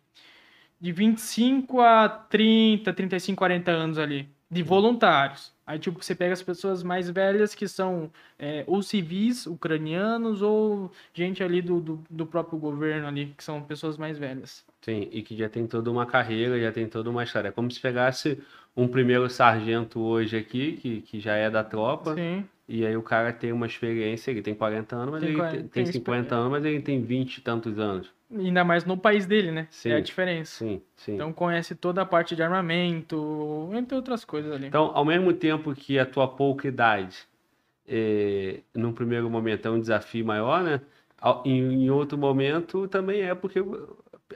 de 0.81 0.93
25 0.93 1.81
a 1.81 2.09
30, 2.09 2.93
35, 2.93 3.39
40 3.39 3.71
anos 3.71 3.99
ali, 3.99 4.29
de 4.51 4.63
voluntários. 4.63 5.54
Aí, 5.67 5.79
tipo, 5.79 6.03
você 6.03 6.15
pega 6.15 6.33
as 6.33 6.43
pessoas 6.43 6.83
mais 6.83 7.09
velhas 7.09 7.55
que 7.55 7.67
são 7.67 8.11
é, 8.39 8.65
ou 8.67 8.83
civis 8.83 9.47
ucranianos 9.47 10.43
ou 10.43 10.91
gente 11.15 11.43
ali 11.43 11.63
do, 11.63 11.81
do, 11.81 12.05
do, 12.11 12.27
próprio 12.27 12.59
governo 12.59 13.07
ali, 13.07 13.33
que 13.37 13.43
são 13.43 13.63
pessoas 13.63 13.97
mais 13.97 14.19
velhas. 14.19 14.63
Sim, 14.83 15.09
e 15.11 15.23
que 15.23 15.35
já 15.35 15.49
tem 15.49 15.67
toda 15.67 15.91
uma 15.91 16.05
carreira, 16.05 16.61
já 16.61 16.71
tem 16.71 16.87
toda 16.87 17.09
uma 17.09 17.25
história. 17.25 17.49
É 17.49 17.53
como 17.53 17.71
se 17.71 17.81
pegasse 17.81 18.39
um 18.77 18.87
primeiro 18.87 19.29
sargento 19.31 20.01
hoje 20.01 20.37
aqui, 20.37 20.73
que, 20.73 21.01
que 21.01 21.19
já 21.21 21.35
é 21.35 21.49
da 21.49 21.65
tropa. 21.65 22.15
Sim. 22.15 22.45
E 22.69 22.85
aí 22.85 22.97
o 22.97 23.03
cara 23.03 23.33
tem 23.33 23.53
uma 23.53 23.67
experiência, 23.67 24.31
ele 24.31 24.43
tem 24.43 24.55
40 24.55 24.97
anos, 24.97 25.13
mas 25.13 25.21
tem, 25.21 25.31
ele 25.31 25.39
40, 25.39 25.57
tem, 25.57 25.85
tem 25.85 25.87
50 25.87 26.35
anos, 26.35 26.51
mas 26.51 26.65
ele 26.65 26.81
tem 26.81 27.03
20 27.03 27.37
e 27.37 27.41
tantos 27.41 27.79
anos. 27.79 28.11
Ainda 28.35 28.65
mais 28.65 28.85
no 28.85 28.97
país 28.97 29.27
dele, 29.27 29.53
né? 29.53 29.69
Sim, 29.71 29.91
é 29.91 29.97
a 29.97 30.01
diferença. 30.01 30.59
Sim, 30.59 30.83
sim. 30.97 31.15
Então 31.15 31.33
conhece 31.33 31.75
toda 31.75 32.03
a 32.03 32.07
parte 32.07 32.35
de 32.35 32.43
armamento, 32.43 33.71
entre 33.75 33.95
outras 33.95 34.25
coisas 34.25 34.53
ali. 34.53 34.67
Então, 34.67 34.91
ao 34.95 35.05
mesmo 35.05 35.33
tempo 35.33 35.75
que 35.75 35.99
a 35.99 36.05
tua 36.05 36.27
pouca 36.27 36.67
idade, 36.67 37.17
é, 37.87 38.61
num 38.75 38.93
primeiro 38.93 39.31
momento, 39.31 39.69
é 39.69 39.71
um 39.71 39.81
desafio 39.81 40.25
maior, 40.25 40.63
né? 40.63 40.81
Em, 41.45 41.85
em 41.85 41.91
outro 41.91 42.19
momento 42.19 42.87
também 42.89 43.23
é 43.23 43.35
porque 43.35 43.65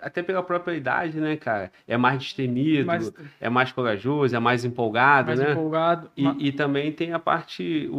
até 0.00 0.22
pela 0.22 0.42
própria 0.42 0.74
idade, 0.74 1.20
né, 1.20 1.36
cara? 1.36 1.72
É 1.86 1.96
mais 1.96 2.18
destemido, 2.18 2.86
mais... 2.86 3.12
é 3.40 3.48
mais 3.50 3.72
corajoso, 3.72 4.34
é 4.34 4.38
mais 4.38 4.64
empolgado, 4.64 5.28
mais 5.28 5.40
né? 5.40 5.52
empolgado. 5.52 6.10
E, 6.16 6.48
e, 6.48 6.52
também 6.52 6.92
tem 6.92 7.12
a 7.12 7.18
parte, 7.18 7.88
o, 7.90 7.96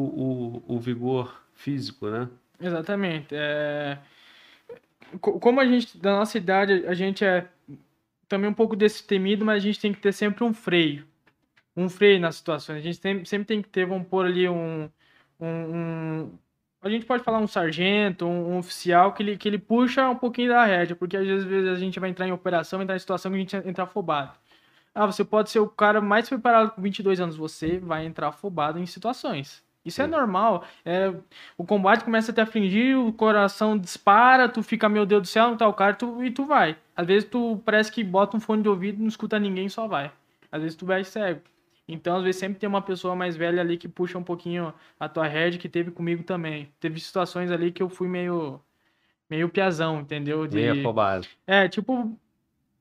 o, 0.68 0.76
o 0.76 0.80
vigor 0.80 1.42
físico, 1.54 2.08
né? 2.10 2.28
Exatamente. 2.60 3.28
É 3.32 3.98
como 5.20 5.60
a 5.60 5.66
gente, 5.66 5.98
da 5.98 6.12
nossa 6.18 6.38
idade, 6.38 6.86
a 6.86 6.94
gente 6.94 7.24
é 7.26 7.48
também 8.28 8.50
um 8.50 8.54
pouco 8.54 8.76
destemido, 8.76 9.44
mas 9.44 9.58
a 9.58 9.66
gente 9.66 9.80
tem 9.80 9.94
que 9.94 10.00
ter 10.00 10.14
sempre 10.14 10.44
um 10.44 10.54
freio. 10.54 11.06
Um 11.76 11.90
freio 11.90 12.20
nas 12.20 12.36
situações. 12.36 12.78
A 12.78 12.82
gente 12.82 13.00
tem, 13.00 13.26
sempre 13.26 13.48
tem 13.48 13.62
que 13.62 13.70
ter, 13.70 13.86
vamos 13.86 14.08
pôr 14.08 14.26
ali 14.26 14.48
um, 14.48 14.90
um, 15.40 16.30
a 16.82 16.90
gente 16.90 17.06
pode 17.06 17.24
falar 17.24 17.40
um 17.40 17.48
sargento, 17.48 18.26
um, 18.26 18.54
um 18.54 18.58
oficial, 18.58 19.14
que 19.14 19.24
ele, 19.24 19.38
que 19.38 19.48
ele 19.48 19.58
puxa 19.58 20.10
um 20.10 20.16
pouquinho 20.16 20.50
da 20.50 20.64
rédea, 20.66 20.96
porque 20.96 21.18
às 21.18 21.26
vezes 21.26 21.70
a 21.70 21.76
gente 21.76 22.00
vai 22.00 22.10
entrar 22.10 22.28
em 22.28 22.32
operação, 22.32 22.82
entrar 22.82 22.96
em 22.96 23.00
situação 23.00 23.32
que 23.32 23.38
a 23.38 23.40
gente 23.40 23.56
entra 23.56 23.84
afobado. 23.84 24.32
Ah, 24.94 25.06
você 25.06 25.24
pode 25.26 25.50
ser 25.50 25.60
o 25.60 25.68
cara 25.68 26.02
mais 26.02 26.30
preparado 26.30 26.72
com 26.72 26.82
22 26.82 27.20
anos, 27.20 27.36
você 27.36 27.80
vai 27.80 28.06
entrar 28.06 28.30
afobado 28.30 28.80
em 28.80 28.86
situações. 28.86 29.64
Isso 29.86 30.02
é 30.02 30.08
normal. 30.08 30.64
É, 30.86 31.14
o 31.58 31.66
combate 31.66 32.04
começa 32.04 32.32
a 32.32 32.36
te 32.36 32.42
afligir, 32.42 32.98
o 32.98 33.12
coração 33.14 33.78
dispara, 33.78 34.48
tu 34.50 34.62
fica, 34.62 34.88
meu 34.90 35.06
Deus 35.06 35.22
do 35.24 35.28
céu, 35.28 35.50
não 35.50 35.58
tá 35.58 35.68
o 35.68 35.74
cara, 35.74 35.94
tu, 35.94 36.24
e 36.24 36.30
tu 36.30 36.46
vai. 36.46 36.78
Às 36.96 37.08
vezes 37.08 37.30
tu 37.30 37.62
parece 37.66 37.92
que 37.92 38.04
bota 38.04 38.36
um 38.38 38.40
fone 38.40 38.62
de 38.62 38.70
ouvido, 38.70 39.00
não 39.00 39.08
escuta 39.08 39.40
ninguém, 39.40 39.70
só 39.70 39.88
vai. 39.88 40.12
Às 40.52 40.62
vezes 40.62 40.76
tu 40.78 40.86
vai 40.86 41.04
cego. 41.04 41.42
Então, 41.88 42.18
às 42.18 42.24
vezes 42.24 42.40
sempre 42.40 42.60
tem 42.60 42.70
uma 42.70 42.82
pessoa 42.84 43.16
mais 43.16 43.36
velha 43.36 43.62
ali 43.62 43.78
que 43.78 43.88
puxa 43.88 44.18
um 44.18 44.24
pouquinho 44.24 44.72
a 45.00 45.10
tua 45.10 45.28
rede, 45.28 45.58
que 45.58 45.68
teve 45.70 45.90
comigo 45.90 46.22
também. 46.24 46.70
Teve 46.80 47.00
situações 47.00 47.50
ali 47.50 47.72
que 47.72 47.82
eu 47.82 47.90
fui 47.90 48.08
meio 48.08 48.60
meio 49.30 49.48
piazão, 49.50 50.00
entendeu? 50.02 50.46
De- 50.46 50.56
Meio 50.58 50.74
afobado. 50.74 51.26
é, 51.48 51.68
tipo, 51.68 52.16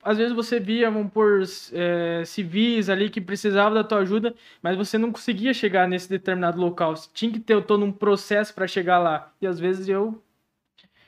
às 0.08 0.16
vezes 0.16 0.32
você 0.34 0.58
via, 0.58 0.90
vamos 0.90 1.12
por 1.12 1.42
é, 1.72 2.24
civis 2.24 2.88
ali 2.88 3.10
que 3.10 3.20
precisavam 3.20 3.74
da 3.74 3.84
tua 3.84 3.98
ajuda, 3.98 4.34
mas 4.62 4.74
você 4.74 4.96
não 4.96 5.12
conseguia 5.12 5.52
chegar 5.52 5.86
nesse 5.86 6.08
determinado 6.08 6.58
local. 6.58 6.96
Você 6.96 7.10
tinha 7.12 7.30
que 7.30 7.38
ter 7.38 7.62
todo 7.64 7.84
um 7.84 7.92
processo 7.92 8.54
para 8.54 8.66
chegar 8.66 8.98
lá. 8.98 9.30
E 9.40 9.46
às 9.46 9.60
vezes 9.60 9.86
eu, 9.86 10.18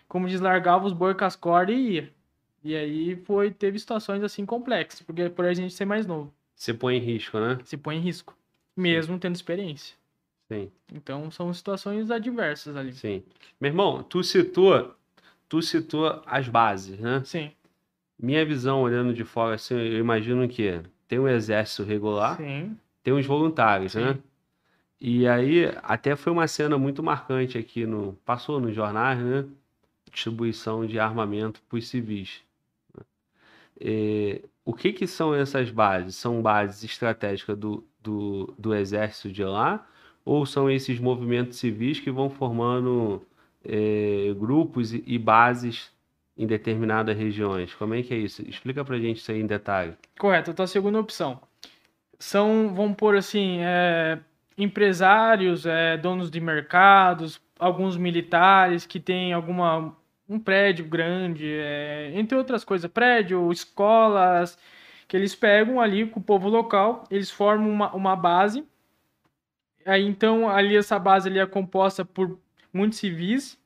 como 0.06 0.28
diz, 0.28 0.40
largava 0.40 0.86
os 0.86 0.92
boi 0.92 1.14
com 1.14 1.24
as 1.24 1.34
cordas 1.34 1.74
e 1.74 1.78
ia. 1.78 2.12
E 2.62 2.76
aí 2.76 3.16
foi, 3.24 3.50
teve 3.50 3.78
situações 3.78 4.22
assim 4.22 4.44
complexas, 4.44 5.00
porque 5.00 5.30
por 5.30 5.46
a 5.46 5.54
gente 5.54 5.72
ser 5.72 5.86
mais 5.86 6.06
novo, 6.06 6.30
Você 6.54 6.74
põe 6.74 6.96
em 6.96 7.00
risco, 7.00 7.38
né? 7.40 7.58
se 7.64 7.78
põe 7.78 7.96
em 7.96 8.00
risco, 8.00 8.36
mesmo 8.76 9.18
tendo 9.18 9.34
experiência. 9.34 9.96
Sim, 10.46 10.70
Então 10.92 11.30
são 11.30 11.54
situações 11.54 12.10
adversas 12.10 12.76
ali. 12.76 12.92
sim. 12.92 13.22
Meu 13.58 13.70
irmão, 13.70 14.02
tu 14.02 14.22
citou, 14.22 14.94
tu 15.48 15.62
citou 15.62 16.22
as 16.26 16.48
bases, 16.48 16.98
né? 16.98 17.22
Sim, 17.24 17.50
Minha 18.22 18.44
visão 18.44 18.82
olhando 18.82 19.14
de 19.14 19.24
fora, 19.24 19.54
assim, 19.54 19.74
eu 19.74 19.98
imagino 19.98 20.46
que 20.48 20.80
tem 21.08 21.18
o 21.18 21.26
exército 21.28 21.82
regular, 21.82 22.36
sim, 22.36 22.76
tem 23.02 23.14
os 23.14 23.24
voluntários, 23.26 23.94
né? 23.94 24.14
Sim. 24.14 24.22
E 25.00 25.26
aí, 25.26 25.64
até 25.82 26.14
foi 26.14 26.30
uma 26.32 26.46
cena 26.46 26.76
muito 26.76 27.02
marcante 27.02 27.56
aqui 27.56 27.86
no. 27.86 28.12
Passou 28.24 28.60
nos 28.60 28.74
jornais, 28.74 29.18
né? 29.18 29.46
Distribuição 30.12 30.84
de 30.84 30.98
armamento 30.98 31.62
para 31.68 31.78
os 31.78 31.88
civis. 31.88 32.42
né? 32.94 33.02
Eh, 33.80 34.42
o 34.64 34.74
que 34.74 34.92
que 34.92 35.06
são 35.06 35.34
essas 35.34 35.70
bases? 35.70 36.16
São 36.16 36.42
bases 36.42 36.84
estratégicas 36.84 37.56
do, 37.56 37.82
do, 38.02 38.52
do 38.58 38.74
exército 38.74 39.32
de 39.32 39.42
lá? 39.44 39.86
Ou 40.24 40.44
são 40.44 40.70
esses 40.70 40.98
movimentos 41.00 41.56
civis 41.58 41.98
que 41.98 42.10
vão 42.10 42.28
formando 42.28 43.22
eh, 43.64 44.34
grupos 44.38 44.92
e, 44.92 45.02
e 45.06 45.18
bases 45.18 45.90
em 46.40 46.46
determinadas 46.46 47.14
regiões? 47.16 47.74
Como 47.74 47.94
é 47.94 48.02
que 48.02 48.14
é 48.14 48.16
isso? 48.16 48.40
Explica 48.48 48.82
pra 48.82 48.98
gente 48.98 49.18
isso 49.18 49.30
aí 49.30 49.40
em 49.40 49.46
detalhe. 49.46 49.92
Correto, 50.18 50.50
a 50.50 50.54
tua 50.54 50.66
segunda 50.66 50.98
opção. 50.98 51.38
São, 52.18 52.72
vamos 52.74 52.96
pôr 52.96 53.14
assim, 53.14 53.58
é, 53.60 54.18
empresários, 54.56 55.66
é, 55.66 55.98
donos 55.98 56.30
de 56.30 56.40
mercados, 56.40 57.38
alguns 57.58 57.98
militares 57.98 58.86
que 58.86 58.98
têm 58.98 59.34
alguma 59.34 59.94
um 60.26 60.38
prédio 60.38 60.84
grande, 60.86 61.46
é, 61.46 62.12
entre 62.14 62.38
outras 62.38 62.64
coisas, 62.64 62.90
prédio, 62.90 63.50
escolas, 63.52 64.56
que 65.08 65.16
eles 65.16 65.34
pegam 65.34 65.80
ali 65.80 66.06
com 66.06 66.20
o 66.20 66.22
povo 66.22 66.48
local, 66.48 67.04
eles 67.10 67.30
formam 67.30 67.68
uma, 67.68 67.92
uma 67.94 68.16
base. 68.16 68.64
Aí 69.84 70.06
então 70.06 70.48
ali 70.48 70.76
essa 70.76 70.98
base 70.98 71.28
ali 71.28 71.38
é 71.38 71.46
composta 71.46 72.02
por 72.02 72.38
muitos 72.72 72.98
civis. 72.98 73.59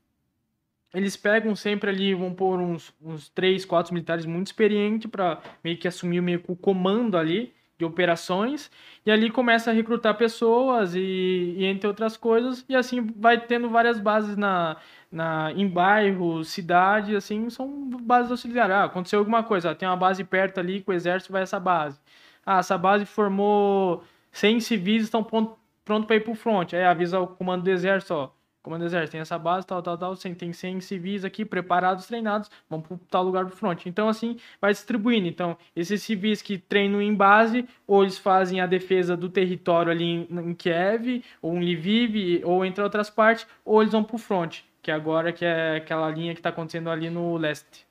Eles 0.95 1.17
pegam 1.17 1.55
sempre 1.57 1.91
ali, 1.91 2.15
vão 2.15 2.33
pôr 2.33 2.61
uns, 2.61 2.95
uns 3.03 3.29
três, 3.29 3.65
quatro 3.65 3.93
militares 3.93 4.25
muito 4.25 4.47
experientes 4.47 5.11
para 5.11 5.41
meio 5.63 5.77
que 5.77 5.89
assumir 5.89 6.21
meio 6.21 6.41
que 6.41 6.53
o 6.53 6.57
comando 6.57 7.17
ali 7.17 7.53
de 7.77 7.85
operações. 7.85 8.71
E 9.05 9.11
ali 9.11 9.31
começa 9.31 9.71
a 9.71 9.75
recrutar 9.75 10.17
pessoas 10.17 10.95
e, 10.95 11.55
e 11.59 11.65
entre 11.65 11.87
outras 11.89 12.17
coisas. 12.17 12.65
E 12.69 12.77
assim 12.77 13.01
vai 13.17 13.41
tendo 13.41 13.69
várias 13.69 13.99
bases 13.99 14.37
na, 14.37 14.77
na, 15.11 15.53
em 15.53 15.69
bairros, 15.69 16.49
cidades, 16.49 17.15
assim, 17.15 17.51
são 17.51 17.89
bases 18.03 18.31
auxiliares. 18.31 18.75
Ah, 18.75 18.85
aconteceu 18.85 19.19
alguma 19.19 19.43
coisa, 19.43 19.75
tem 19.75 19.89
uma 19.89 19.97
base 19.97 20.25
perto 20.25 20.59
ali 20.61 20.81
com 20.81 20.93
o 20.93 20.95
exército, 20.95 21.33
vai 21.33 21.43
essa 21.43 21.59
base. 21.61 22.01
Ah, 22.47 22.59
essa 22.59 22.79
base 22.79 23.05
formou 23.07 24.05
100 24.33 24.61
civis, 24.61 25.05
estão 25.05 25.25
prontos 25.25 25.57
pronto 25.85 26.07
para 26.07 26.17
ir 26.17 26.21
pro 26.21 26.35
front. 26.35 26.73
Aí 26.73 26.83
avisa 26.85 27.21
o 27.21 27.27
comando 27.27 27.65
do 27.65 27.71
exército, 27.71 28.15
ó, 28.15 28.31
comando 28.65 28.81
do 28.81 28.87
exército, 28.87 29.13
tem 29.13 29.21
essa 29.21 29.39
base, 29.39 29.67
tal, 29.67 29.83
tal, 29.83 29.99
tal, 29.99 30.17
tem 30.17 30.53
100 30.53 30.81
civis 30.81 31.23
aqui 31.23 31.45
preparados, 31.45 32.07
treinados, 32.07 32.51
vão 32.69 32.81
para 32.81 32.97
tal 33.11 33.23
lugar 33.23 33.45
pro 33.45 33.55
front. 33.55 33.85
Então, 33.85 34.09
assim, 34.09 34.39
vai 34.59 34.73
distribuindo. 34.73 35.29
Então, 35.29 35.57
esses 35.77 36.03
civis 36.03 36.41
que 36.41 36.57
treinam 36.57 37.01
em 37.03 37.15
base, 37.15 37.69
ou 37.87 38.03
eles 38.03 38.17
fazem 38.17 38.63
a 38.63 38.67
defesa 38.67 39.15
do 39.17 39.29
território 39.29 39.93
ali 39.93 40.05
em, 40.05 40.27
em 40.31 40.55
Kiev, 40.55 41.23
ou 41.43 41.55
em 41.59 41.75
Lviv, 41.75 42.43
ou 42.43 42.65
entre 42.65 42.83
outras 42.83 43.11
partes, 43.11 43.47
ou 43.65 43.83
eles 43.83 43.93
vão 43.93 44.03
pro 44.03 44.17
front, 44.17 44.61
que 44.81 44.91
agora 44.91 45.31
que 45.31 45.45
é 45.45 45.77
aquela 45.77 46.11
linha 46.11 46.33
que 46.33 46.41
está 46.41 46.49
acontecendo 46.49 46.89
ali 46.89 47.11
no 47.11 47.37
leste. 47.37 47.87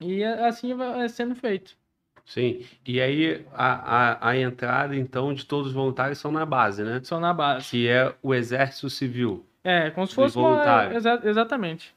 E 0.00 0.24
assim 0.24 0.74
vai 0.74 1.08
sendo 1.08 1.36
feito. 1.36 1.76
Sim. 2.24 2.64
E 2.86 3.00
aí 3.00 3.44
a, 3.52 4.18
a, 4.26 4.30
a 4.30 4.38
entrada, 4.38 4.96
então, 4.96 5.34
de 5.34 5.44
todos 5.44 5.68
os 5.68 5.72
voluntários 5.74 6.18
são 6.18 6.32
na 6.32 6.46
base, 6.46 6.82
né? 6.82 7.00
Só 7.02 7.20
na 7.20 7.32
base. 7.34 7.70
Que 7.70 7.88
é 7.88 8.14
o 8.22 8.34
exército 8.34 8.88
civil. 8.88 9.44
É, 9.62 9.90
como 9.90 10.06
se 10.06 10.14
fosse 10.14 10.36
uma. 10.36 10.48
voluntários. 10.48 10.96
exa- 10.96 11.20
exatamente. 11.24 11.94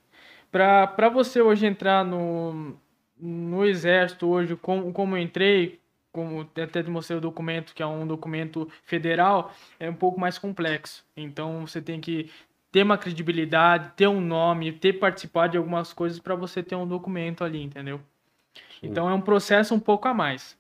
Pra 0.52 1.10
você 1.10 1.42
hoje 1.42 1.66
entrar 1.66 2.04
no, 2.04 2.76
no 3.20 3.66
exército, 3.66 4.28
hoje, 4.28 4.56
como, 4.56 4.92
como 4.94 5.16
eu 5.18 5.22
entrei, 5.22 5.80
como 6.12 6.42
até 6.42 6.82
te 6.82 6.90
mostrei 6.90 7.18
o 7.18 7.22
documento, 7.22 7.74
que 7.76 7.84
é 7.84 7.86
um 7.86 8.08
documento 8.08 8.68
federal, 8.84 9.54
é 9.80 9.90
um 9.90 9.94
pouco 9.94 10.20
mais 10.20 10.38
complexo. 10.38 11.06
Então 11.16 11.68
você 11.68 11.82
tem 11.82 12.00
que 12.00 12.30
ter 12.72 12.84
uma 12.84 12.98
credibilidade, 12.98 13.92
ter 13.96 14.08
um 14.08 14.22
nome, 14.22 14.72
ter 14.72 14.94
participado 14.94 15.52
de 15.52 15.58
algumas 15.58 15.94
coisas 15.94 16.20
para 16.20 16.36
você 16.36 16.64
ter 16.64 16.76
um 16.76 16.88
documento 16.88 17.44
ali, 17.44 17.62
entendeu? 17.62 18.00
Então 18.82 19.10
é 19.10 19.14
um 19.14 19.22
processo 19.22 19.74
um 19.74 19.80
pouco 19.80 20.08
a 20.08 20.14
mais. 20.14 20.58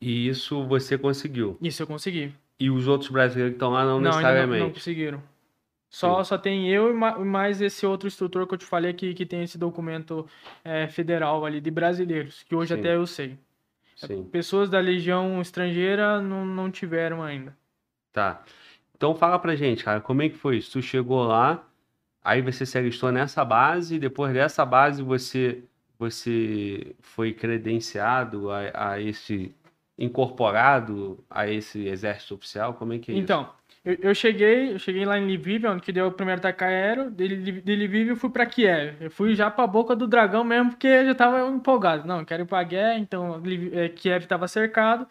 E 0.00 0.28
isso 0.28 0.64
você 0.66 0.98
conseguiu. 0.98 1.56
Isso 1.60 1.82
eu 1.82 1.86
consegui. 1.86 2.32
E 2.58 2.70
os 2.70 2.86
outros 2.86 3.10
brasileiros 3.10 3.52
que 3.52 3.56
estão 3.56 3.70
lá 3.70 3.84
não, 3.84 3.92
Não, 3.92 3.94
ainda 3.96 4.10
não, 4.10 4.16
necessariamente. 4.18 4.60
não 4.62 4.70
conseguiram. 4.70 5.22
Só, 5.88 6.22
só 6.24 6.36
tem 6.36 6.68
eu 6.70 6.90
e 6.90 6.92
ma- 6.92 7.18
mais 7.18 7.60
esse 7.60 7.86
outro 7.86 8.06
instrutor 8.06 8.46
que 8.46 8.54
eu 8.54 8.58
te 8.58 8.66
falei 8.66 8.92
que, 8.92 9.14
que 9.14 9.24
tem 9.24 9.42
esse 9.42 9.56
documento 9.56 10.26
é, 10.64 10.86
federal 10.88 11.44
ali 11.46 11.60
de 11.60 11.70
brasileiros, 11.70 12.42
que 12.42 12.54
hoje 12.54 12.74
Sim. 12.74 12.80
até 12.80 12.96
eu 12.96 13.06
sei. 13.06 13.38
Sim. 13.94 14.24
Pessoas 14.24 14.68
da 14.68 14.78
legião 14.78 15.40
estrangeira 15.40 16.20
não, 16.20 16.44
não 16.44 16.70
tiveram 16.70 17.22
ainda. 17.22 17.56
Tá. 18.12 18.42
Então 18.94 19.14
fala 19.14 19.38
pra 19.38 19.56
gente, 19.56 19.84
cara, 19.84 20.00
como 20.00 20.20
é 20.22 20.28
que 20.28 20.36
foi 20.36 20.58
isso? 20.58 20.72
Tu 20.72 20.82
chegou 20.82 21.24
lá, 21.24 21.64
aí 22.22 22.42
você 22.42 22.66
se 22.66 22.76
alistou 22.76 23.10
nessa 23.10 23.42
base, 23.44 23.94
e 23.94 23.98
depois 23.98 24.34
dessa 24.34 24.66
base 24.66 25.02
você, 25.02 25.62
você 25.98 26.94
foi 27.00 27.32
credenciado 27.32 28.50
a, 28.50 28.92
a 28.92 29.00
esse, 29.00 29.54
incorporado 29.98 31.22
a 31.30 31.48
esse 31.48 31.86
exército 31.86 32.34
oficial? 32.34 32.74
Como 32.74 32.92
é 32.92 32.98
que 32.98 33.10
é 33.12 33.14
isso? 33.14 33.22
Então, 33.24 33.48
eu, 33.84 33.96
eu 34.00 34.14
cheguei, 34.14 34.72
eu 34.72 34.78
cheguei 34.78 35.04
lá 35.04 35.18
em 35.18 35.26
Lviv, 35.36 35.64
onde 35.66 35.82
que 35.82 35.92
deu 35.92 36.06
o 36.08 36.12
primeiro 36.12 36.40
ataque 36.40 36.64
aéreo, 36.64 37.10
de, 37.10 37.26
Lviv- 37.28 38.08
eu 38.08 38.16
fui 38.16 38.30
pra 38.30 38.46
Kiev. 38.46 38.96
Eu 39.00 39.10
fui 39.10 39.34
já 39.34 39.50
pra 39.50 39.66
boca 39.66 39.94
do 39.94 40.06
dragão 40.06 40.42
mesmo, 40.44 40.70
porque 40.70 40.86
eu 40.86 41.06
já 41.06 41.14
tava 41.14 41.48
empolgado. 41.48 42.06
Não, 42.06 42.24
quero 42.24 42.42
ir 42.42 42.46
pra 42.46 42.62
guerra, 42.62 42.98
então 42.98 43.40
eh, 43.72 43.88
Kiev 43.90 44.26
tava 44.26 44.48
cercado. 44.48 45.06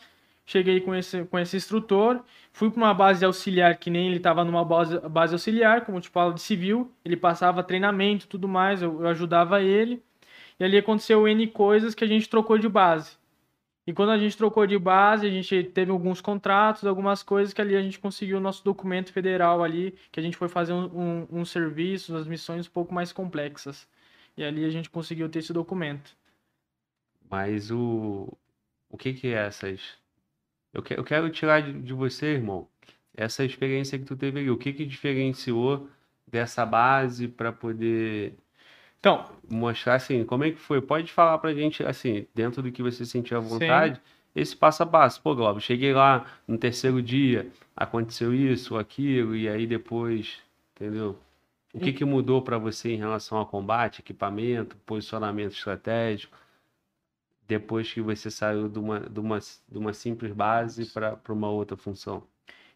Cheguei 0.47 0.79
com 0.79 0.93
esse, 0.93 1.23
com 1.25 1.39
esse 1.39 1.57
instrutor, 1.57 2.21
fui 2.53 2.69
para 2.69 2.77
uma 2.77 2.93
base 2.93 3.25
auxiliar, 3.25 3.75
que 3.77 3.89
nem 3.89 4.07
ele 4.07 4.17
estava 4.17 4.43
numa 4.43 4.63
base, 4.63 4.99
base 5.09 5.33
auxiliar, 5.33 5.83
como 5.83 5.99
te 5.99 6.07
falo, 6.09 6.33
de 6.33 6.41
civil. 6.41 6.91
Ele 7.03 7.17
passava 7.17 7.63
treinamento 7.63 8.25
e 8.25 8.29
tudo 8.29 8.47
mais, 8.47 8.79
eu, 8.81 9.01
eu 9.01 9.07
ajudava 9.07 9.61
ele. 9.63 10.03
E 10.59 10.63
ali 10.63 10.77
aconteceu 10.77 11.27
N 11.27 11.47
coisas 11.47 11.93
que 11.93 12.03
a 12.03 12.07
gente 12.07 12.29
trocou 12.29 12.57
de 12.57 12.69
base. 12.69 13.17
E 13.87 13.93
quando 13.93 14.09
a 14.09 14.17
gente 14.17 14.35
trocou 14.35 14.65
de 14.65 14.79
base, 14.79 15.27
a 15.27 15.29
gente 15.29 15.63
teve 15.63 15.91
alguns 15.91 16.19
contratos, 16.19 16.85
algumas 16.85 17.21
coisas 17.21 17.53
que 17.53 17.61
ali 17.61 17.75
a 17.75 17.81
gente 17.81 17.99
conseguiu 17.99 18.37
o 18.37 18.41
nosso 18.41 18.63
documento 18.63 19.13
federal 19.13 19.63
ali, 19.63 19.95
que 20.11 20.19
a 20.19 20.23
gente 20.23 20.37
foi 20.37 20.47
fazer 20.49 20.73
um, 20.73 20.85
um, 20.85 21.27
um 21.41 21.45
serviço, 21.45 22.13
umas 22.13 22.25
missões 22.25 22.67
um 22.67 22.71
pouco 22.71 22.93
mais 22.93 23.11
complexas. 23.11 23.87
E 24.35 24.43
ali 24.43 24.65
a 24.65 24.69
gente 24.69 24.89
conseguiu 24.89 25.29
ter 25.29 25.39
esse 25.39 25.53
documento. 25.53 26.15
Mas 27.29 27.69
o, 27.69 28.35
o 28.89 28.97
que 28.97 29.13
que 29.13 29.27
é 29.27 29.45
essas... 29.45 29.81
Eu, 30.73 30.81
que, 30.81 30.93
eu 30.93 31.03
quero 31.03 31.29
tirar 31.29 31.61
de, 31.61 31.73
de 31.73 31.93
você, 31.93 32.33
irmão, 32.33 32.67
essa 33.15 33.45
experiência 33.45 33.99
que 33.99 34.05
tu 34.05 34.15
teve 34.15 34.39
ali. 34.39 34.49
O 34.49 34.57
que 34.57 34.73
que 34.73 34.85
diferenciou 34.85 35.87
dessa 36.27 36.65
base 36.65 37.27
para 37.27 37.51
poder 37.51 38.35
Então, 39.05 39.23
mostrar 39.47 39.93
assim, 39.93 40.25
como 40.25 40.45
é 40.45 40.49
que 40.49 40.57
foi? 40.57 40.81
Pode 40.81 41.13
falar 41.13 41.37
pra 41.37 41.53
gente, 41.53 41.83
assim, 41.83 42.25
dentro 42.33 42.63
do 42.63 42.71
que 42.71 42.81
você 42.81 43.05
sentiu 43.05 43.37
à 43.37 43.39
vontade, 43.39 44.01
esse 44.35 44.57
passo 44.57 44.81
a 44.81 44.85
passo. 44.87 45.21
Pô, 45.21 45.35
Globo, 45.35 45.61
cheguei 45.61 45.93
lá 45.93 46.25
no 46.47 46.57
terceiro 46.57 46.99
dia, 47.03 47.47
aconteceu 47.75 48.33
isso, 48.33 48.75
aquilo, 48.75 49.35
e 49.35 49.47
aí 49.47 49.67
depois, 49.67 50.39
entendeu? 50.75 51.19
O 51.71 51.79
que, 51.79 51.93
que 51.93 52.03
mudou 52.03 52.41
para 52.41 52.57
você 52.57 52.93
em 52.93 52.97
relação 52.97 53.37
ao 53.37 53.45
combate, 53.45 53.99
equipamento, 53.99 54.75
posicionamento 54.77 55.51
estratégico, 55.51 56.35
depois 57.47 57.93
que 57.93 58.01
você 58.01 58.31
saiu 58.31 58.67
de 58.67 58.79
uma, 58.79 59.01
de 59.01 59.19
uma, 59.19 59.37
de 59.37 59.77
uma 59.77 59.93
simples 59.93 60.33
base 60.33 60.87
para 60.87 61.19
uma 61.29 61.51
outra 61.51 61.77
função? 61.77 62.23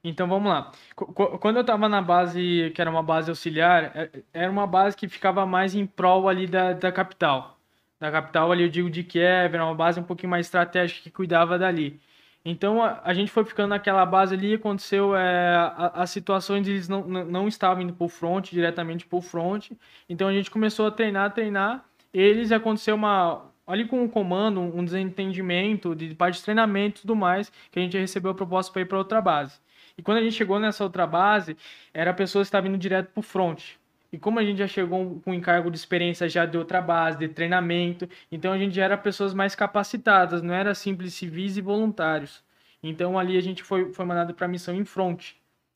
Então 0.03 0.27
vamos 0.27 0.49
lá. 0.49 0.71
Qu- 0.95 1.11
qu- 1.13 1.37
Quando 1.39 1.57
eu 1.57 1.61
estava 1.61 1.89
na 1.89 2.01
base, 2.01 2.71
que 2.73 2.81
era 2.81 2.89
uma 2.89 3.03
base 3.03 3.29
auxiliar, 3.29 3.91
é- 3.95 4.09
era 4.33 4.51
uma 4.51 4.65
base 4.65 4.95
que 4.95 5.07
ficava 5.09 5.45
mais 5.45 5.75
em 5.75 5.85
prol 5.85 6.29
ali 6.29 6.47
da, 6.47 6.73
da 6.73 6.91
capital. 6.91 7.57
Da 7.99 8.09
capital 8.11 8.51
ali 8.51 8.63
eu 8.63 8.69
digo 8.69 8.89
de 8.89 9.03
Kiev, 9.03 9.53
era 9.55 9.65
uma 9.65 9.75
base 9.75 9.99
um 9.99 10.03
pouquinho 10.03 10.29
mais 10.29 10.45
estratégica 10.45 11.01
que 11.03 11.11
cuidava 11.11 11.57
dali. 11.59 11.99
Então 12.45 12.81
a, 12.81 13.01
a 13.03 13.13
gente 13.13 13.29
foi 13.29 13.43
ficando 13.43 13.69
naquela 13.69 14.05
base 14.05 14.33
ali, 14.33 14.53
aconteceu 14.53 15.13
é, 15.15 15.53
as 15.93 16.09
situações 16.09 16.65
eles 16.67 16.87
não, 16.87 17.05
não, 17.05 17.47
estavam 17.47 17.83
indo 17.83 17.93
pro 17.93 18.07
front, 18.07 18.49
diretamente 18.51 19.05
pro 19.05 19.19
front. 19.21 19.71
Então 20.07 20.27
a 20.29 20.33
gente 20.33 20.49
começou 20.49 20.87
a 20.87 20.91
treinar, 20.91 21.33
treinar. 21.33 21.83
Eles 22.13 22.51
aconteceu 22.53 22.95
uma 22.95 23.45
ali 23.67 23.85
com 23.85 24.03
o 24.03 24.09
comando, 24.09 24.59
um 24.61 24.83
desentendimento 24.83 25.93
de 25.95 26.15
parte 26.15 26.37
de 26.37 26.43
treinamento 26.43 26.99
e 26.99 27.01
tudo 27.01 27.15
mais, 27.15 27.51
que 27.71 27.77
a 27.79 27.81
gente 27.81 27.97
recebeu 27.97 28.31
a 28.31 28.33
proposta 28.33 28.71
para 28.71 28.81
ir 28.81 28.85
para 28.85 28.97
outra 28.97 29.21
base. 29.21 29.59
E 29.99 30.01
quando 30.01 30.19
a 30.19 30.21
gente 30.21 30.37
chegou 30.37 30.57
nessa 30.59 30.81
outra 30.81 31.05
base, 31.05 31.57
era 31.93 32.13
pessoas 32.13 32.47
que 32.47 32.47
estavam 32.47 32.69
indo 32.69 32.77
direto 32.77 33.11
pro 33.11 33.21
front. 33.21 33.71
E 34.13 34.17
como 34.17 34.39
a 34.39 34.43
gente 34.45 34.59
já 34.59 34.67
chegou 34.67 35.19
com 35.19 35.33
encargo 35.33 35.69
de 35.69 35.75
experiência 35.75 36.29
já 36.29 36.45
de 36.45 36.57
outra 36.57 36.81
base, 36.81 37.17
de 37.17 37.27
treinamento, 37.27 38.07
então 38.31 38.53
a 38.53 38.57
gente 38.57 38.73
já 38.73 38.85
era 38.85 38.97
pessoas 38.97 39.33
mais 39.33 39.55
capacitadas, 39.55 40.41
não 40.41 40.53
era 40.53 40.73
simples 40.73 41.13
civis 41.15 41.57
e 41.57 41.61
voluntários. 41.61 42.41
Então 42.81 43.19
ali 43.19 43.37
a 43.37 43.41
gente 43.41 43.61
foi, 43.61 43.91
foi 43.91 44.05
mandado 44.05 44.33
para 44.33 44.45
a 44.45 44.49
missão 44.49 44.73
em 44.73 44.85
front, 44.85 45.33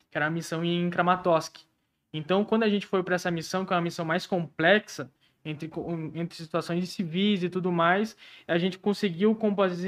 que 0.09 0.17
era 0.17 0.27
a 0.27 0.31
missão 0.31 0.63
em 0.63 0.89
Kramatorsk. 0.89 1.57
Então 2.13 2.45
quando 2.45 2.63
a 2.63 2.69
gente 2.69 2.87
foi 2.87 3.03
para 3.03 3.15
essa 3.15 3.29
missão, 3.29 3.65
que 3.65 3.73
é 3.73 3.75
uma 3.75 3.81
missão 3.81 4.05
mais 4.05 4.25
complexa, 4.25 5.11
entre, 5.45 5.69
entre 6.15 6.37
situações 6.37 6.87
civis 6.89 7.43
e 7.43 7.49
tudo 7.49 7.71
mais, 7.71 8.15
a 8.47 8.57
gente 8.57 8.77
conseguiu 8.77 9.37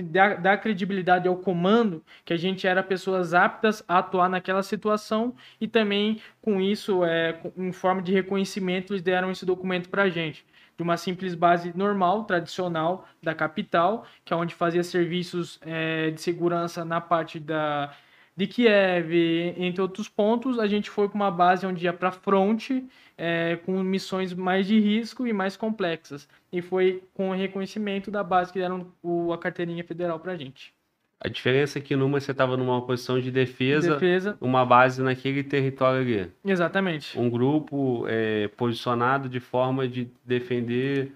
dar, 0.04 0.42
dar 0.42 0.58
credibilidade 0.58 1.28
ao 1.28 1.38
comando 1.38 2.04
que 2.26 2.34
a 2.34 2.38
gente 2.38 2.68
era 2.68 2.84
pessoas 2.84 3.34
aptas 3.34 3.84
a 3.88 4.00
atuar 4.00 4.30
naquela 4.30 4.64
situação 4.64 5.36
e 5.60 5.68
também 5.68 6.22
com 6.42 6.62
isso, 6.62 7.06
é, 7.06 7.40
em 7.58 7.72
forma 7.72 8.02
de 8.02 8.12
reconhecimento, 8.12 8.94
eles 8.94 9.02
deram 9.02 9.32
esse 9.32 9.46
documento 9.46 9.90
para 9.90 10.04
a 10.04 10.10
gente. 10.10 10.46
De 10.78 10.84
uma 10.84 10.98
simples 10.98 11.34
base 11.36 11.72
normal, 11.76 12.26
tradicional 12.26 13.08
da 13.24 13.34
capital, 13.34 14.06
que 14.26 14.34
é 14.34 14.36
onde 14.36 14.54
fazia 14.54 14.84
serviços 14.84 15.58
é, 15.62 16.12
de 16.12 16.22
segurança 16.22 16.84
na 16.84 17.00
parte 17.00 17.40
da, 17.40 17.96
de 18.38 18.48
Kiev, 18.48 19.14
entre 19.58 19.82
outros 19.82 20.10
pontos, 20.10 20.60
a 20.60 20.68
gente 20.68 20.90
foi 20.90 21.08
para 21.08 21.16
uma 21.16 21.32
base 21.32 21.66
onde 21.66 21.86
ia 21.86 21.94
para 21.94 22.12
front, 22.12 22.70
é, 23.18 23.58
com 23.66 23.82
missões 23.82 24.34
mais 24.34 24.68
de 24.68 24.78
risco 24.80 25.26
e 25.26 25.32
mais 25.32 25.56
complexas. 25.56 26.28
E 26.52 26.62
foi 26.62 27.02
com 27.14 27.30
o 27.30 27.34
reconhecimento 27.34 28.12
da 28.12 28.24
base 28.24 28.52
que 28.52 28.60
deram 28.60 28.88
o- 29.02 29.32
a 29.32 29.38
carteirinha 29.38 29.84
federal 29.84 30.20
para 30.20 30.34
a 30.34 30.38
gente. 30.38 30.74
A 31.18 31.30
diferença 31.30 31.80
é 31.80 31.82
que 31.82 31.96
numa 31.96 32.20
você 32.20 32.32
estava 32.32 32.58
numa 32.58 32.82
posição 32.86 33.20
de 33.22 33.32
defesa, 33.32 33.94
Defesa, 33.94 34.38
uma 34.42 34.66
base 34.66 35.02
naquele 35.02 35.42
território 35.44 36.02
ali. 36.02 36.32
exatamente. 36.44 37.18
Um 37.18 37.30
grupo 37.30 38.06
é, 38.08 38.50
posicionado 38.50 39.30
de 39.30 39.40
forma 39.40 39.88
de 39.88 40.10
defender 40.26 41.14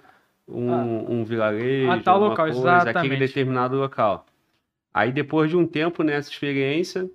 um, 0.48 1.20
um 1.20 1.24
vilarejo, 1.26 1.92
a 1.92 2.00
tal 2.00 2.20
local, 2.20 2.48
coisa, 2.48 2.78
aquele 2.78 2.90
exatamente. 2.90 3.20
determinado 3.20 3.76
local. 3.78 4.26
Aí 4.94 5.12
depois 5.12 5.50
de 5.50 5.58
um 5.58 5.66
tempo 5.66 6.04
nessa 6.04 6.30
experiência, 6.30 7.10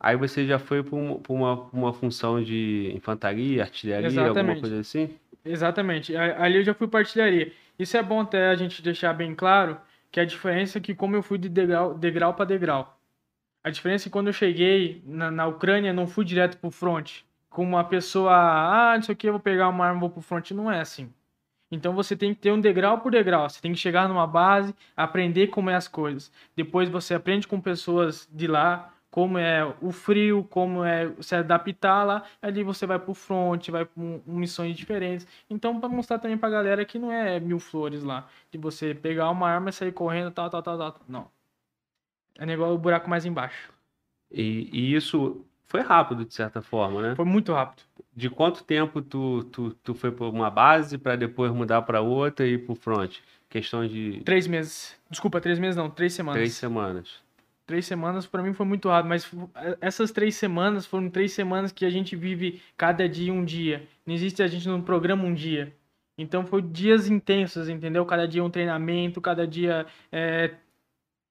aí 0.00 0.16
você 0.16 0.46
já 0.46 0.58
foi 0.58 0.82
para 0.82 0.96
uma, 0.96 1.20
uma, 1.28 1.54
uma 1.72 1.92
função 1.92 2.42
de 2.42 2.92
infantaria, 2.94 3.62
artilharia, 3.62 4.08
alguma 4.08 4.26
Exatamente. 4.26 4.60
coisa 4.60 4.80
assim? 4.80 5.10
Exatamente. 5.44 6.16
Ali 6.16 6.58
eu 6.58 6.64
já 6.64 6.74
fui 6.74 6.88
para 6.88 7.00
artilharia. 7.00 7.52
Isso 7.78 7.96
é 7.96 8.02
bom 8.02 8.20
até 8.20 8.48
a 8.48 8.54
gente 8.54 8.82
deixar 8.82 9.12
bem 9.12 9.34
claro 9.34 9.78
que 10.10 10.20
a 10.20 10.24
diferença 10.24 10.78
é 10.78 10.80
que 10.80 10.94
como 10.94 11.14
eu 11.14 11.22
fui 11.22 11.38
de 11.38 11.48
degrau, 11.48 11.94
degrau 11.94 12.34
para 12.34 12.44
degrau. 12.44 12.98
A 13.62 13.70
diferença 13.70 14.04
é 14.04 14.06
que 14.06 14.10
quando 14.10 14.28
eu 14.28 14.32
cheguei 14.32 15.02
na, 15.04 15.30
na 15.30 15.46
Ucrânia, 15.46 15.92
não 15.92 16.06
fui 16.06 16.24
direto 16.24 16.56
pro 16.58 16.70
front. 16.70 17.20
Como 17.50 17.70
uma 17.76 17.84
pessoa, 17.84 18.32
ah, 18.32 18.94
não 18.94 19.02
sei 19.02 19.14
o 19.14 19.16
que, 19.16 19.28
eu 19.28 19.32
vou 19.32 19.40
pegar 19.40 19.68
uma 19.68 19.86
arma 19.86 19.98
e 19.98 20.00
vou 20.00 20.10
pro 20.10 20.22
front. 20.22 20.50
Não 20.52 20.70
é 20.70 20.80
assim. 20.80 21.12
Então 21.70 21.92
você 21.94 22.16
tem 22.16 22.34
que 22.34 22.40
ter 22.40 22.52
um 22.52 22.60
degrau 22.60 23.00
por 23.00 23.12
degrau. 23.12 23.48
Você 23.48 23.60
tem 23.60 23.72
que 23.72 23.78
chegar 23.78 24.08
numa 24.08 24.26
base, 24.26 24.74
aprender 24.96 25.48
como 25.48 25.70
é 25.70 25.74
as 25.74 25.86
coisas. 25.88 26.32
Depois 26.56 26.88
você 26.88 27.14
aprende 27.14 27.46
com 27.46 27.60
pessoas 27.60 28.28
de 28.32 28.46
lá, 28.46 28.92
como 29.10 29.38
é 29.38 29.64
o 29.80 29.90
frio, 29.90 30.44
como 30.44 30.84
é 30.84 31.12
se 31.20 31.34
adaptar 31.34 32.04
lá. 32.04 32.22
Ali 32.40 32.62
você 32.62 32.86
vai 32.86 32.98
pro 32.98 33.14
front, 33.14 33.68
vai 33.68 33.84
para 33.84 34.02
missões 34.26 34.76
diferentes. 34.76 35.26
Então, 35.48 35.78
para 35.80 35.88
mostrar 35.88 36.18
também 36.18 36.38
pra 36.38 36.48
galera 36.50 36.84
que 36.84 36.98
não 36.98 37.12
é 37.12 37.40
mil 37.40 37.58
flores 37.58 38.02
lá. 38.02 38.28
De 38.50 38.58
você 38.58 38.94
pegar 38.94 39.30
uma 39.30 39.48
arma 39.48 39.70
e 39.70 39.72
sair 39.72 39.92
correndo, 39.92 40.30
tal, 40.30 40.48
tal, 40.50 40.62
tal, 40.62 40.78
tal. 40.78 41.00
Não. 41.08 41.30
É 42.38 42.46
negócio 42.46 42.74
o 42.74 42.78
buraco 42.78 43.10
mais 43.10 43.24
embaixo. 43.26 43.72
E, 44.30 44.68
e 44.72 44.94
isso 44.94 45.44
foi 45.68 45.82
rápido, 45.82 46.24
de 46.24 46.34
certa 46.34 46.62
forma, 46.62 47.02
né? 47.02 47.14
Foi 47.14 47.24
muito 47.24 47.52
rápido. 47.52 47.82
De 48.16 48.30
quanto 48.30 48.64
tempo 48.64 49.02
tu, 49.02 49.44
tu, 49.44 49.70
tu 49.82 49.94
foi 49.94 50.10
para 50.10 50.26
uma 50.26 50.50
base 50.50 50.96
para 50.98 51.14
depois 51.14 51.52
mudar 51.52 51.82
para 51.82 52.00
outra 52.00 52.46
e 52.46 52.54
ir 52.54 52.64
pro 52.64 52.74
front? 52.74 53.18
Questão 53.50 53.86
de 53.86 54.20
Três 54.24 54.46
meses. 54.46 54.96
Desculpa, 55.10 55.40
três 55.40 55.58
meses 55.58 55.76
não, 55.76 55.88
três 55.88 56.12
semanas. 56.14 56.38
três 56.38 56.54
semanas. 56.54 57.22
Três 57.66 57.84
semanas 57.84 58.26
para 58.26 58.42
mim 58.42 58.54
foi 58.54 58.64
muito 58.64 58.88
rápido, 58.88 59.10
mas 59.10 59.30
essas 59.80 60.10
três 60.10 60.34
semanas 60.36 60.86
foram 60.86 61.10
três 61.10 61.32
semanas 61.32 61.70
que 61.70 61.84
a 61.84 61.90
gente 61.90 62.16
vive 62.16 62.62
cada 62.76 63.06
dia 63.06 63.32
um 63.32 63.44
dia. 63.44 63.86
Não 64.06 64.14
existe 64.14 64.42
a 64.42 64.46
gente 64.46 64.66
não 64.66 64.80
programa 64.80 65.24
um 65.24 65.34
dia. 65.34 65.74
Então 66.16 66.46
foi 66.46 66.62
dias 66.62 67.08
intensos, 67.08 67.68
entendeu? 67.68 68.06
Cada 68.06 68.26
dia 68.26 68.42
um 68.42 68.50
treinamento, 68.50 69.20
cada 69.20 69.46
dia 69.46 69.86
é, 70.10 70.54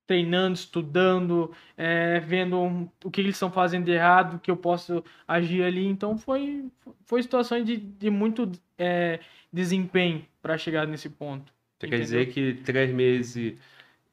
treinando, 0.08 0.56
estudando, 0.56 1.54
é, 1.78 2.20
vendo 2.22 2.58
um- 2.60 2.90
o 3.04 3.12
que 3.12 3.22
eles 3.22 3.36
estão 3.36 3.52
fazendo 3.52 3.86
de 3.86 3.92
errado, 3.92 4.40
que 4.40 4.50
eu 4.50 4.58
posso 4.58 5.04
agir 5.28 5.64
ali. 5.64 5.86
Então 5.86 6.18
foi 6.18 6.66
foi 7.06 7.22
situações 7.24 7.66
de, 7.66 7.78
de 7.78 8.10
muito 8.10 8.50
é, 8.78 9.20
desempenho 9.52 10.26
para 10.42 10.58
chegar 10.58 10.88
nesse 10.88 11.10
ponto. 11.10 11.54
Você 11.80 11.88
quer 11.88 12.00
dizer 12.00 12.34
que 12.34 12.56
três 12.64 12.92
meses 12.94 13.58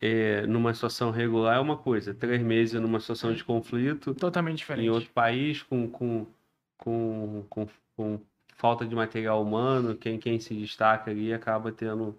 é, 0.01 0.47
numa 0.47 0.75
situação 0.75 1.11
regular 1.11 1.57
é 1.57 1.61
uma 1.61 1.77
coisa, 1.77 2.15
três 2.15 2.43
meses 2.43 2.81
numa 2.81 3.01
situação 3.01 3.33
de 3.33 3.45
conflito 3.45 4.15
Totalmente 4.15 4.57
em 4.57 4.59
diferente. 4.59 4.91
outro 4.91 5.11
país 5.11 5.63
com, 5.63 5.89
com, 5.89 6.27
com, 6.77 7.45
com, 7.49 7.67
com 7.97 8.21
falta 8.57 8.87
de 8.87 8.95
material 8.95 9.43
humano, 9.43 9.97
quem, 9.97 10.19
quem 10.19 10.39
se 10.39 10.55
destaca 10.55 11.11
ali 11.11 11.33
acaba 11.33 11.73
tendo 11.73 12.17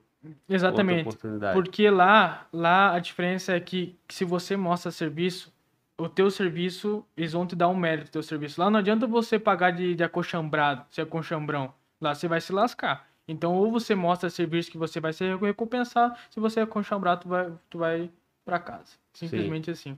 Exatamente. 0.47 1.09
Porque 1.53 1.89
lá, 1.89 2.47
lá 2.51 2.93
a 2.93 2.99
diferença 2.99 3.53
é 3.53 3.59
que, 3.59 3.95
que 4.07 4.13
se 4.13 4.25
você 4.25 4.55
mostra 4.55 4.91
serviço, 4.91 5.53
o 5.97 6.09
teu 6.09 6.29
serviço, 6.29 7.05
eles 7.15 7.33
vão 7.33 7.45
te 7.45 7.55
dar 7.55 7.67
um 7.69 7.75
mérito 7.75 8.07
do 8.07 8.11
teu 8.11 8.23
serviço. 8.23 8.59
Lá 8.59 8.69
não 8.69 8.79
adianta 8.79 9.07
você 9.07 9.39
pagar 9.39 9.71
de, 9.71 9.95
de 9.95 10.03
acochambrado, 10.03 10.85
se 10.89 10.99
é 10.99 11.03
acochambrão. 11.03 11.73
Lá 12.01 12.13
você 12.13 12.27
vai 12.27 12.41
se 12.41 12.51
lascar. 12.51 13.07
Então, 13.27 13.53
ou 13.55 13.71
você 13.71 13.95
mostra 13.95 14.29
serviço 14.29 14.69
que 14.69 14.77
você 14.77 14.99
vai 14.99 15.11
ser 15.11 15.37
recompensado, 15.37 16.15
se 16.29 16.39
você 16.39 16.59
é 16.59 16.63
acochambrado, 16.63 17.21
tu 17.21 17.29
vai, 17.29 17.51
tu 17.69 17.77
vai 17.79 18.09
pra 18.43 18.59
casa. 18.59 18.93
Simplesmente 19.13 19.71
assim. 19.71 19.97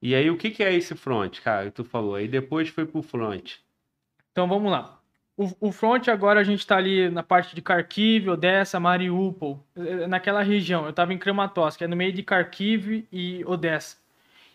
E 0.00 0.14
aí, 0.14 0.30
o 0.30 0.36
que, 0.36 0.50
que 0.50 0.62
é 0.62 0.72
esse 0.72 0.94
front, 0.94 1.40
cara, 1.40 1.66
que 1.66 1.72
tu 1.72 1.84
falou? 1.84 2.14
Aí 2.14 2.28
depois 2.28 2.68
foi 2.68 2.86
pro 2.86 3.02
front. 3.02 3.56
Então 4.30 4.46
vamos 4.46 4.70
lá. 4.70 4.97
O, 5.60 5.70
front 5.70 6.08
agora 6.08 6.40
a 6.40 6.42
gente 6.42 6.66
tá 6.66 6.76
ali 6.76 7.08
na 7.08 7.22
parte 7.22 7.54
de 7.54 7.62
Kharkiv, 7.62 8.28
Odessa, 8.28 8.80
Mariupol, 8.80 9.64
eh, 9.76 10.08
naquela 10.08 10.42
região. 10.42 10.84
Eu 10.84 10.92
tava 10.92 11.14
em 11.14 11.18
Kramatorsk, 11.18 11.80
é 11.80 11.86
no 11.86 11.94
meio 11.94 12.12
de 12.12 12.24
Kharkiv 12.24 13.06
e 13.12 13.44
Odessa. 13.46 13.98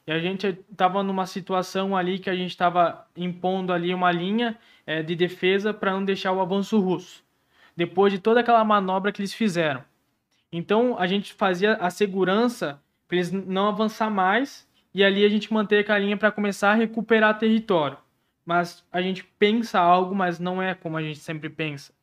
E 0.06 0.12
a 0.12 0.20
gente 0.20 0.52
tava 0.76 1.02
numa 1.02 1.26
situação 1.26 1.96
ali 1.96 2.20
que 2.20 2.30
a 2.30 2.36
gente 2.36 2.58
tava 2.58 3.08
impondo 3.16 3.72
ali 3.72 3.94
uma 3.94 4.12
linha 4.12 4.58
eh, 4.86 5.02
de 5.02 5.16
defesa 5.16 5.74
para 5.74 5.94
não 5.94 6.04
deixar 6.04 6.34
o 6.34 6.42
avanço 6.42 6.78
russo. 6.82 7.24
Depois 7.78 8.12
de 8.12 8.20
toda 8.20 8.42
aquela 8.42 8.66
manobra 8.66 9.14
que 9.14 9.22
eles 9.22 9.34
fizeram. 9.34 9.86
Então 10.52 11.00
a 11.00 11.08
gente 11.08 11.32
fazia 11.32 11.76
a 11.76 11.90
segurança 11.90 12.78
para 13.08 13.16
eles 13.16 13.32
não 13.32 13.70
avançar 13.70 14.10
mais 14.10 14.68
e 14.94 15.02
ali 15.02 15.24
a 15.24 15.30
gente 15.30 15.54
manter 15.54 15.80
aquela 15.80 16.00
linha 16.00 16.18
para 16.18 16.30
começar 16.30 16.72
a 16.72 16.76
recuperar 16.76 17.40
território 17.40 18.03
mas 18.46 18.84
a 18.92 19.02
gente 19.02 19.24
pensa 19.24 19.80
algo, 19.80 20.14
mas 20.16 20.40
não 20.40 20.62
é 20.62 20.74
como 20.74 20.98
a 20.98 21.02
gente 21.02 21.20
sempre 21.20 21.50
pensa. 21.50 21.94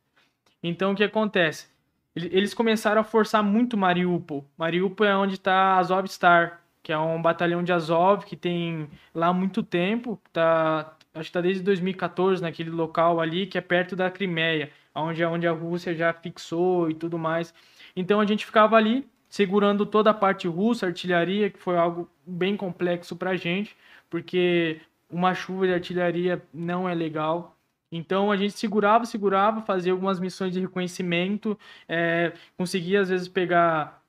Então 0.63 0.91
o 0.91 0.95
que 0.95 1.03
acontece? 1.03 1.67
Ele- 2.15 2.29
Eles 2.31 2.53
começaram 2.53 3.01
a 3.01 3.03
forçar 3.03 3.43
muito 3.43 3.77
Mariupol. 3.77 4.45
Mariupol 4.57 5.07
é 5.07 5.15
onde 5.15 5.35
está 5.35 5.77
Azovstar, 5.77 6.61
que 6.83 6.91
é 6.91 6.97
um 6.97 7.21
batalhão 7.21 7.63
de 7.63 7.71
Azov 7.71 8.25
que 8.25 8.35
tem 8.35 8.89
lá 9.13 9.27
há 9.27 9.33
muito 9.33 9.63
tempo, 9.63 10.19
tá, 10.33 10.95
acho 11.13 11.23
que 11.25 11.29
está 11.29 11.41
desde 11.41 11.63
2014 11.63 12.41
naquele 12.41 12.69
local 12.71 13.19
ali, 13.21 13.45
que 13.47 13.57
é 13.57 13.61
perto 13.61 13.95
da 13.95 14.09
Crimeia, 14.11 14.71
onde, 14.95 15.23
onde 15.23 15.47
a 15.47 15.51
Rússia 15.51 15.93
já 15.95 16.11
fixou 16.13 16.89
e 16.89 16.93
tudo 16.95 17.17
mais. 17.17 17.53
Então 17.95 18.19
a 18.19 18.25
gente 18.25 18.45
ficava 18.45 18.75
ali 18.75 19.07
segurando 19.29 19.85
toda 19.85 20.09
a 20.09 20.13
parte 20.13 20.47
russa, 20.47 20.87
artilharia, 20.87 21.49
que 21.49 21.59
foi 21.59 21.77
algo 21.77 22.09
bem 22.25 22.57
complexo 22.57 23.15
para 23.15 23.31
a 23.31 23.37
gente, 23.37 23.75
porque 24.09 24.81
uma 25.11 25.33
chuva 25.33 25.67
de 25.67 25.73
artilharia 25.73 26.41
não 26.53 26.87
é 26.87 26.93
legal. 26.93 27.57
Então 27.91 28.31
a 28.31 28.37
gente 28.37 28.53
segurava, 28.53 29.05
segurava, 29.05 29.61
fazia 29.61 29.91
algumas 29.91 30.19
missões 30.19 30.53
de 30.53 30.61
reconhecimento, 30.61 31.57
é, 31.87 32.33
conseguia 32.57 33.01
às 33.01 33.09
vezes 33.09 33.27
pegar 33.27 34.01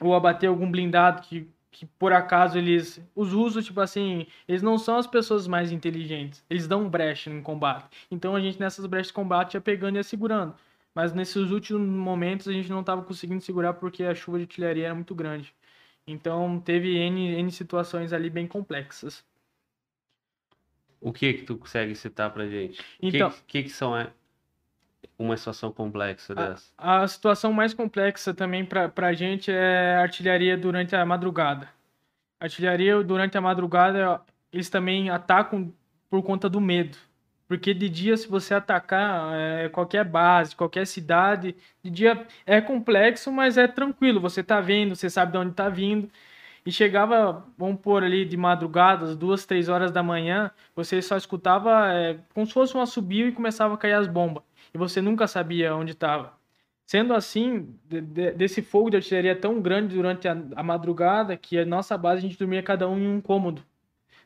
ou 0.00 0.14
abater 0.14 0.48
algum 0.48 0.70
blindado 0.70 1.22
que, 1.22 1.48
que 1.70 1.86
por 1.86 2.12
acaso 2.12 2.56
eles. 2.56 3.00
Os 3.14 3.32
russos, 3.32 3.64
tipo 3.64 3.80
assim, 3.80 4.26
eles 4.46 4.62
não 4.62 4.78
são 4.78 4.96
as 4.96 5.06
pessoas 5.06 5.46
mais 5.48 5.72
inteligentes, 5.72 6.44
eles 6.48 6.68
dão 6.68 6.88
brecha 6.88 7.30
no 7.30 7.42
combate. 7.42 7.88
Então 8.10 8.36
a 8.36 8.40
gente 8.40 8.60
nessas 8.60 8.86
brechas 8.86 9.08
de 9.08 9.14
combate 9.14 9.54
ia 9.54 9.60
pegando 9.60 9.96
e 9.96 9.98
ia 9.98 10.04
segurando. 10.04 10.54
Mas 10.94 11.12
nesses 11.12 11.50
últimos 11.50 11.86
momentos 11.86 12.48
a 12.48 12.52
gente 12.52 12.70
não 12.70 12.80
estava 12.80 13.02
conseguindo 13.02 13.42
segurar 13.42 13.74
porque 13.74 14.04
a 14.04 14.14
chuva 14.14 14.38
de 14.38 14.44
artilharia 14.44 14.86
era 14.86 14.94
muito 14.94 15.14
grande. 15.14 15.52
Então 16.06 16.60
teve 16.60 16.96
N, 16.96 17.34
N 17.40 17.50
situações 17.52 18.12
ali 18.12 18.30
bem 18.30 18.46
complexas. 18.46 19.24
O 21.06 21.12
que 21.12 21.32
que 21.34 21.42
tu 21.44 21.56
consegue 21.56 21.94
citar 21.94 22.30
pra 22.30 22.48
gente? 22.48 22.84
Então- 23.00 23.28
O 23.28 23.30
que, 23.32 23.40
que, 23.46 23.62
que 23.62 23.68
são 23.68 23.96
é, 23.96 24.08
uma 25.16 25.36
situação 25.36 25.70
complexa 25.70 26.34
dessa? 26.34 26.72
A 26.76 27.06
situação 27.06 27.52
mais 27.52 27.72
complexa 27.72 28.34
também 28.34 28.64
para 28.64 28.90
a 29.06 29.12
gente 29.12 29.52
é 29.52 29.94
a 29.94 30.00
artilharia 30.02 30.56
durante 30.56 30.96
a 30.96 31.06
madrugada. 31.06 31.68
A 32.40 32.46
artilharia 32.46 33.00
durante 33.04 33.38
a 33.38 33.40
madrugada, 33.40 34.20
eles 34.52 34.68
também 34.68 35.08
atacam 35.08 35.72
por 36.10 36.24
conta 36.24 36.48
do 36.48 36.60
medo. 36.60 36.98
Porque 37.46 37.72
de 37.72 37.88
dia, 37.88 38.16
se 38.16 38.26
você 38.26 38.52
atacar 38.54 39.32
é, 39.32 39.68
qualquer 39.68 40.04
base, 40.04 40.56
qualquer 40.56 40.88
cidade, 40.88 41.54
de 41.84 41.88
dia 41.88 42.26
é 42.44 42.60
complexo, 42.60 43.30
mas 43.30 43.56
é 43.56 43.68
tranquilo. 43.68 44.18
Você 44.20 44.42
tá 44.42 44.60
vendo, 44.60 44.96
você 44.96 45.08
sabe 45.08 45.30
de 45.30 45.38
onde 45.38 45.54
tá 45.54 45.68
vindo. 45.68 46.10
E 46.66 46.72
chegava, 46.72 47.44
vamos 47.56 47.80
pôr 47.80 48.02
ali 48.02 48.24
de 48.24 48.36
madrugada, 48.36 49.04
às 49.04 49.16
duas, 49.16 49.46
três 49.46 49.68
horas 49.68 49.92
da 49.92 50.02
manhã, 50.02 50.50
você 50.74 51.00
só 51.00 51.16
escutava 51.16 51.92
é, 51.92 52.18
como 52.34 52.44
se 52.44 52.52
fosse 52.52 52.76
um 52.76 52.80
assobio 52.80 53.28
e 53.28 53.32
começava 53.32 53.74
a 53.74 53.78
cair 53.78 53.92
as 53.92 54.08
bombas. 54.08 54.42
E 54.74 54.78
você 54.78 55.00
nunca 55.00 55.26
sabia 55.28 55.74
onde 55.76 55.92
estava. 55.92 56.32
Sendo 56.84 57.14
assim, 57.14 57.68
de- 57.88 58.00
de- 58.00 58.32
desse 58.32 58.62
fogo 58.62 58.90
de 58.90 58.96
artilharia 58.96 59.34
tão 59.36 59.60
grande 59.60 59.94
durante 59.94 60.26
a, 60.28 60.36
a 60.56 60.62
madrugada, 60.62 61.36
que 61.36 61.58
a 61.58 61.64
nossa 61.64 61.96
base 61.96 62.18
a 62.18 62.22
gente 62.28 62.38
dormia 62.38 62.62
cada 62.62 62.88
um 62.88 62.98
em 62.98 63.08
um 63.08 63.20
cômodo. 63.20 63.62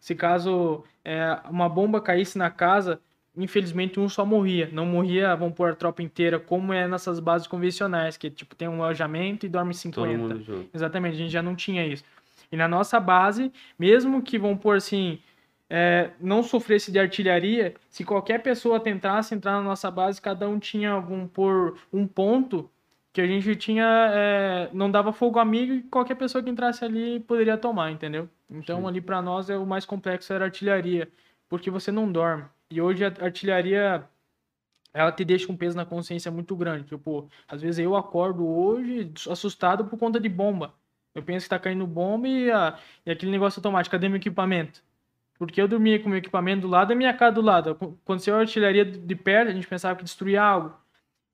Se 0.01 0.14
caso 0.14 0.82
é, 1.05 1.38
uma 1.51 1.68
bomba 1.68 2.01
caísse 2.01 2.38
na 2.38 2.51
casa, 2.51 3.01
infelizmente 3.36 4.01
um 4.01 4.09
só 4.09 4.24
morria. 4.24 4.68
Não 4.72 4.86
morria, 4.86 5.34
vamos 5.36 5.55
pôr 5.55 5.70
a 5.72 5.74
tropa 5.74 6.03
inteira, 6.03 6.38
como 6.38 6.72
é 6.72 6.88
nessas 6.88 7.20
bases 7.20 7.47
convencionais, 7.47 8.16
que 8.16 8.30
tipo 8.30 8.55
tem 8.55 8.68
um 8.68 8.82
alojamento 8.82 9.45
e 9.47 9.49
dorme 9.49 9.74
50. 9.74 10.09
Todo 10.09 10.18
mundo 10.18 10.43
junto. 10.43 10.70
Exatamente, 10.74 11.14
a 11.14 11.18
gente 11.18 11.30
já 11.30 11.43
não 11.43 11.55
tinha 11.55 11.86
isso. 11.86 12.05
E 12.53 12.57
na 12.57 12.66
nossa 12.66 12.98
base, 12.98 13.53
mesmo 13.78 14.22
que, 14.22 14.38
vamos 14.38 14.61
pôr 14.61 14.76
assim, 14.76 15.20
é, 15.68 16.11
não 16.20 16.42
sofresse 16.42 16.90
de 16.90 16.98
artilharia, 16.98 17.74
se 17.88 18.05
qualquer 18.05 18.42
pessoa 18.42 18.80
tentasse 18.80 19.34
entrar 19.34 19.53
na 19.53 19.62
nossa 19.62 19.90
base, 19.90 20.20
cada 20.20 20.48
um 20.48 20.59
tinha, 20.59 20.98
vamos 20.98 21.30
pôr, 21.30 21.78
um 21.92 22.07
ponto 22.07 22.68
que 23.12 23.20
a 23.20 23.26
gente 23.26 23.55
tinha, 23.57 23.86
é, 24.12 24.70
não 24.72 24.90
dava 24.90 25.12
fogo 25.12 25.38
amigo 25.38 25.72
e 25.72 25.82
qualquer 25.82 26.16
pessoa 26.16 26.42
que 26.42 26.51
entrasse 26.51 26.84
ali 26.84 27.20
poderia 27.20 27.57
tomar, 27.57 27.90
entendeu? 27.90 28.28
Então 28.48 28.80
Sim. 28.80 28.88
ali 28.88 29.01
para 29.01 29.22
nós 29.22 29.51
é 29.51 29.57
o 29.57 29.66
mais 29.66 29.84
complexo 29.84 30.32
era 30.32 30.44
artilharia, 30.44 31.09
porque 31.48 31.70
você 31.70 31.90
não 31.92 32.11
dorme. 32.11 32.44
E 32.70 32.80
hoje 32.80 33.05
a 33.05 33.09
artilharia 33.20 34.05
ela 34.92 35.12
te 35.12 35.24
deixa 35.24 35.51
um 35.51 35.57
peso 35.57 35.76
na 35.76 35.84
consciência 35.84 36.30
muito 36.30 36.55
grande. 36.57 36.88
Tipo, 36.88 37.28
às 37.48 37.62
vezes 37.62 37.78
eu 37.78 37.96
acordo 37.96 38.46
hoje 38.46 39.12
assustado 39.28 39.84
por 39.84 39.98
conta 39.98 40.18
de 40.20 40.28
bomba. 40.28 40.74
Eu 41.14 41.22
penso 41.22 41.44
que 41.44 41.50
tá 41.50 41.58
caindo 41.58 41.86
bomba 41.86 42.28
e, 42.28 42.50
a, 42.50 42.78
e 43.04 43.11
aquele 43.11 43.32
negócio 43.32 43.58
automático, 43.58 43.92
cadê 43.92 44.08
meu 44.08 44.18
equipamento? 44.18 44.82
Porque 45.38 45.61
eu 45.61 45.66
dormia 45.66 45.98
com 45.98 46.08
meu 46.08 46.18
equipamento 46.18 46.62
do 46.62 46.68
lado 46.68 46.88
da 46.88 46.94
minha 46.94 47.14
casa 47.14 47.34
do 47.34 47.40
lado. 47.40 47.70
Aconteceu 47.70 48.36
a 48.36 48.40
artilharia 48.40 48.84
de 48.84 49.16
perto, 49.16 49.48
a 49.48 49.54
gente 49.54 49.66
pensava 49.66 49.96
que 49.96 50.04
destruía 50.04 50.42
algo. 50.42 50.74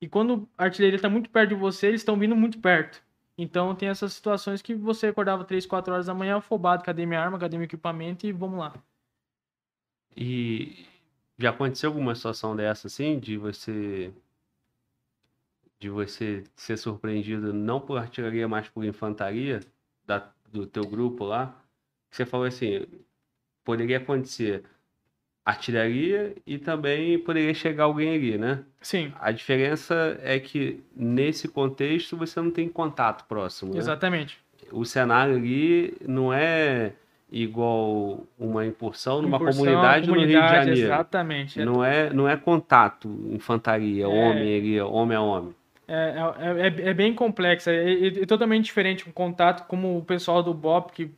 E 0.01 0.09
quando 0.09 0.49
a 0.57 0.65
artilharia 0.65 0.99
tá 0.99 1.09
muito 1.09 1.29
perto 1.31 1.51
de 1.51 1.55
você, 1.55 1.89
eles 1.89 2.01
estão 2.01 2.19
vindo 2.19 2.37
muito 2.37 2.59
perto. 2.59 3.03
Então 3.39 3.75
tem 3.75 3.89
essas 3.89 4.13
situações 4.13 4.63
que 4.63 4.75
você 4.75 5.09
acordava 5.09 5.45
3, 5.45 5.67
4 5.67 5.93
horas 5.93 6.07
da 6.07 6.15
manhã 6.15 6.39
afobado, 6.39 6.85
cadê 6.85 7.05
minha 7.05 7.21
arma, 7.21 7.39
cadê 7.39 7.57
meu 7.57 7.65
equipamento 7.65 8.27
e 8.27 8.33
vamos 8.33 8.59
lá. 8.59 8.75
E 10.17 10.87
já 11.39 11.51
aconteceu 11.51 11.91
alguma 11.91 12.15
situação 12.15 12.57
dessa, 12.57 12.87
assim, 12.87 13.19
de 13.19 13.37
você 13.37 14.13
de 15.79 15.89
você 15.91 16.43
ser 16.55 16.77
surpreendido 16.77 17.53
não 17.53 17.81
por 17.81 17.99
artilharia, 17.99 18.49
mas 18.49 18.69
por 18.69 18.85
infantaria 18.85 19.61
da, 20.07 20.29
do 20.51 20.67
teu 20.67 20.85
grupo 20.85 21.25
lá? 21.25 21.55
Você 22.11 22.25
falou 22.25 22.47
assim, 22.47 22.87
poderia 23.65 23.99
acontecer 23.99 24.65
artilharia 25.45 26.35
e 26.45 26.59
também 26.59 27.19
poderia 27.19 27.55
chegar 27.55 27.85
alguém 27.85 28.15
ali, 28.15 28.37
né? 28.37 28.65
Sim, 28.81 29.13
A 29.21 29.31
diferença 29.31 30.19
é 30.23 30.41
que 30.41 30.83
nesse 30.95 31.47
contexto 31.47 32.17
você 32.17 32.41
não 32.41 32.51
tem 32.51 32.69
contato 32.69 33.27
próximo, 33.29 33.73
né? 33.73 33.79
exatamente. 33.79 34.39
O 34.73 34.85
cenário 34.85 35.37
ali 35.37 35.95
não 36.05 36.33
é 36.33 36.93
igual 37.31 38.25
uma 38.39 38.67
incursão 38.67 39.23
numa 39.23 39.37
Incursão, 39.37 39.65
comunidade, 39.65 40.09
no 40.09 40.15
Rio 40.15 40.27
de 40.27 40.33
comunidade, 40.35 40.57
Janeiro. 40.67 40.87
Exatamente. 40.87 41.65
Não 41.65 41.85
é, 41.85 42.13
não 42.13 42.29
é 42.29 42.37
contato, 42.37 43.09
infantaria, 43.31 44.05
É. 44.05 44.07
homem 44.09 44.59
ali, 44.59 44.81
homem 44.81 45.17
a 45.17 45.21
homem. 45.21 45.55
É, 45.89 46.15
é, 46.39 46.67
é, 46.67 46.91
é 46.91 46.95
bem 46.95 47.15
complexa, 47.15 47.73
é, 47.73 48.27
totalmente 48.27 48.65
diferente 48.65 49.09
um 49.09 49.13
contato 49.13 49.67
como 49.69 49.99
o 49.99 50.05
pessoal 50.05 50.43
do 50.43 50.53
BOP, 50.53 50.93
que, 50.93 51.15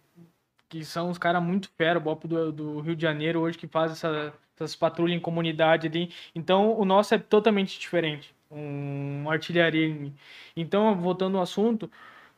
que 0.68 0.84
são 0.84 1.10
os 1.10 1.18
caras 1.18 1.42
muito 1.42 1.70
fera, 1.76 1.98
o 1.98 2.02
BOP 2.02 2.26
do, 2.26 2.52
do 2.52 2.80
Rio 2.80 2.94
de 2.94 3.02
Janeiro 3.02 3.40
hoje, 3.40 3.56
que 3.56 3.66
faz 3.66 3.92
essa, 3.92 4.32
essas 4.54 4.76
patrulhas 4.76 5.16
em 5.16 5.20
comunidade 5.20 5.86
ali. 5.86 6.12
Então, 6.34 6.78
o 6.78 6.84
nosso 6.84 7.14
é 7.14 7.18
totalmente 7.18 7.78
diferente, 7.78 8.34
um, 8.50 9.22
uma 9.22 9.32
artilharia. 9.32 10.12
Então, 10.54 10.94
voltando 10.96 11.38
ao 11.38 11.42
assunto, 11.44 11.90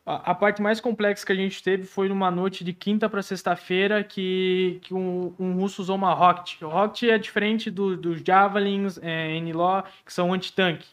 a, 0.07 0.31
a 0.31 0.35
parte 0.35 0.63
mais 0.63 0.81
complexa 0.81 1.27
que 1.27 1.33
a 1.33 1.37
gente 1.37 1.63
teve 1.63 1.85
foi 1.85 2.09
numa 2.09 2.31
noite 2.31 2.65
de 2.65 2.73
quinta 2.73 3.09
para 3.09 3.23
sexta-feira 3.23 4.05
que, 4.05 4.79
que 4.83 4.95
um, 4.95 5.35
um 5.39 5.55
russo 5.55 5.83
usou 5.83 5.97
uma 5.97 6.15
Rocket. 6.15 6.63
O 6.63 6.69
Rocket 6.69 7.05
é 7.11 7.19
diferente 7.19 7.71
do, 7.71 7.97
dos 7.97 8.21
Javelins, 8.25 8.99
é, 9.03 9.41
NLO, 9.41 9.83
que 10.05 10.13
são 10.13 10.33
antitanque. 10.33 10.87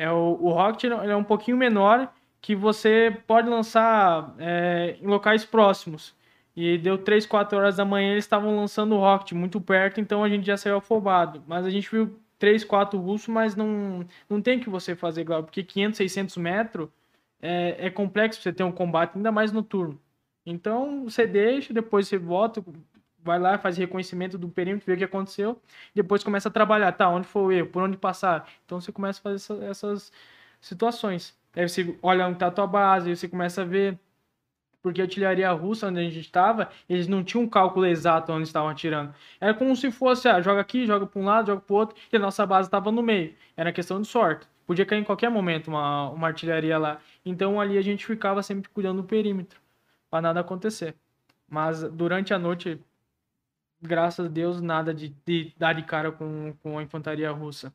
É, 0.00 0.10
o, 0.10 0.38
o 0.40 0.50
Rocket 0.50 0.84
ele 0.84 1.12
é 1.12 1.14
um 1.16 1.22
pouquinho 1.22 1.58
menor 1.58 2.10
que 2.40 2.56
você 2.56 3.14
pode 3.26 3.50
lançar 3.50 4.34
é, 4.38 4.96
em 4.98 5.06
locais 5.06 5.44
próximos. 5.44 6.14
E 6.56 6.78
deu 6.78 6.96
3, 6.96 7.26
4 7.26 7.58
horas 7.58 7.76
da 7.76 7.84
manhã 7.84 8.12
eles 8.12 8.24
estavam 8.24 8.56
lançando 8.56 8.94
o 8.94 8.98
Rocket 8.98 9.32
muito 9.32 9.60
perto, 9.60 10.00
então 10.00 10.24
a 10.24 10.28
gente 10.30 10.46
já 10.46 10.56
saiu 10.56 10.78
afobado. 10.78 11.42
Mas 11.46 11.66
a 11.66 11.70
gente 11.70 11.90
viu 11.90 12.18
3, 12.38 12.64
4 12.64 12.98
russos, 12.98 13.28
mas 13.28 13.54
não, 13.54 14.02
não 14.26 14.40
tem 14.40 14.56
o 14.56 14.60
que 14.62 14.70
você 14.70 14.96
fazer, 14.96 15.22
Glauco, 15.22 15.48
porque 15.48 15.62
500, 15.62 15.98
600 15.98 16.36
metros 16.38 16.88
é, 17.42 17.86
é 17.86 17.90
complexo 17.90 18.40
você 18.40 18.54
ter 18.54 18.64
um 18.64 18.72
combate, 18.72 19.16
ainda 19.16 19.30
mais 19.30 19.52
noturno. 19.52 20.00
Então 20.46 21.04
você 21.04 21.26
deixa, 21.26 21.74
depois 21.74 22.08
você 22.08 22.16
volta, 22.16 22.64
vai 23.22 23.38
lá, 23.38 23.58
faz 23.58 23.76
reconhecimento 23.76 24.38
do 24.38 24.48
perímetro, 24.48 24.86
vê 24.86 24.94
o 24.94 24.96
que 24.98 25.04
aconteceu, 25.04 25.60
depois 25.94 26.24
começa 26.24 26.48
a 26.48 26.52
trabalhar, 26.52 26.92
tá, 26.92 27.08
onde 27.08 27.26
foi 27.26 27.42
o 27.42 27.52
erro, 27.52 27.68
por 27.68 27.82
onde 27.82 27.96
passar. 27.96 28.48
Então 28.64 28.80
você 28.80 28.92
começa 28.92 29.20
a 29.20 29.22
fazer 29.22 29.36
essa- 29.36 29.64
essas 29.64 30.12
situações. 30.60 31.36
Aí 31.54 31.68
você 31.68 31.98
olha 32.02 32.26
onde 32.26 32.38
tá 32.38 32.46
a 32.48 32.50
tua 32.50 32.66
base, 32.66 33.10
aí 33.10 33.16
você 33.16 33.28
começa 33.28 33.62
a 33.62 33.64
ver. 33.64 33.98
Porque 34.82 35.00
a 35.00 35.04
artilharia 35.04 35.50
russa, 35.52 35.88
onde 35.88 36.00
a 36.00 36.02
gente 36.02 36.18
estava, 36.20 36.70
eles 36.88 37.06
não 37.06 37.22
tinham 37.22 37.44
um 37.44 37.48
cálculo 37.48 37.84
exato 37.86 38.32
onde 38.32 38.44
estavam 38.44 38.70
atirando. 38.70 39.14
Era 39.40 39.52
como 39.52 39.76
se 39.76 39.90
fosse, 39.90 40.26
ah, 40.28 40.40
joga 40.40 40.60
aqui, 40.62 40.86
joga 40.86 41.06
para 41.06 41.20
um 41.20 41.24
lado, 41.24 41.48
joga 41.48 41.60
para 41.60 41.76
outro, 41.76 41.96
e 42.10 42.16
a 42.16 42.18
nossa 42.18 42.46
base 42.46 42.68
estava 42.68 42.90
no 42.90 43.02
meio. 43.02 43.34
Era 43.56 43.72
questão 43.72 44.00
de 44.00 44.08
sorte. 44.08 44.46
Podia 44.66 44.86
cair 44.86 45.00
em 45.00 45.04
qualquer 45.04 45.28
momento 45.30 45.68
uma, 45.68 46.08
uma 46.10 46.28
artilharia 46.28 46.78
lá. 46.78 46.98
Então 47.26 47.60
ali 47.60 47.76
a 47.76 47.82
gente 47.82 48.06
ficava 48.06 48.42
sempre 48.42 48.70
cuidando 48.70 49.02
do 49.02 49.08
perímetro, 49.08 49.60
para 50.10 50.22
nada 50.22 50.40
acontecer. 50.40 50.94
Mas 51.48 51.82
durante 51.82 52.32
a 52.34 52.38
noite, 52.38 52.80
graças 53.80 54.26
a 54.26 54.28
Deus, 54.28 54.60
nada 54.60 54.92
de, 54.94 55.14
de 55.26 55.52
dar 55.58 55.72
de 55.74 55.82
cara 55.82 56.10
com, 56.12 56.54
com 56.62 56.78
a 56.78 56.82
infantaria 56.82 57.30
russa. 57.30 57.72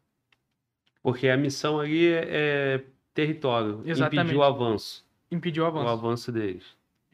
Porque 1.02 1.28
a 1.28 1.38
missão 1.38 1.80
ali 1.80 2.08
é, 2.08 2.26
é 2.28 2.84
território, 3.14 3.82
Exatamente. 3.86 4.26
impedir 4.26 4.38
o 4.38 4.44
avanço, 4.44 5.06
Impediu 5.32 5.64
o 5.64 5.66
o 5.66 5.70
avanço. 5.70 5.88
avanço 5.90 6.32
deles. 6.32 6.64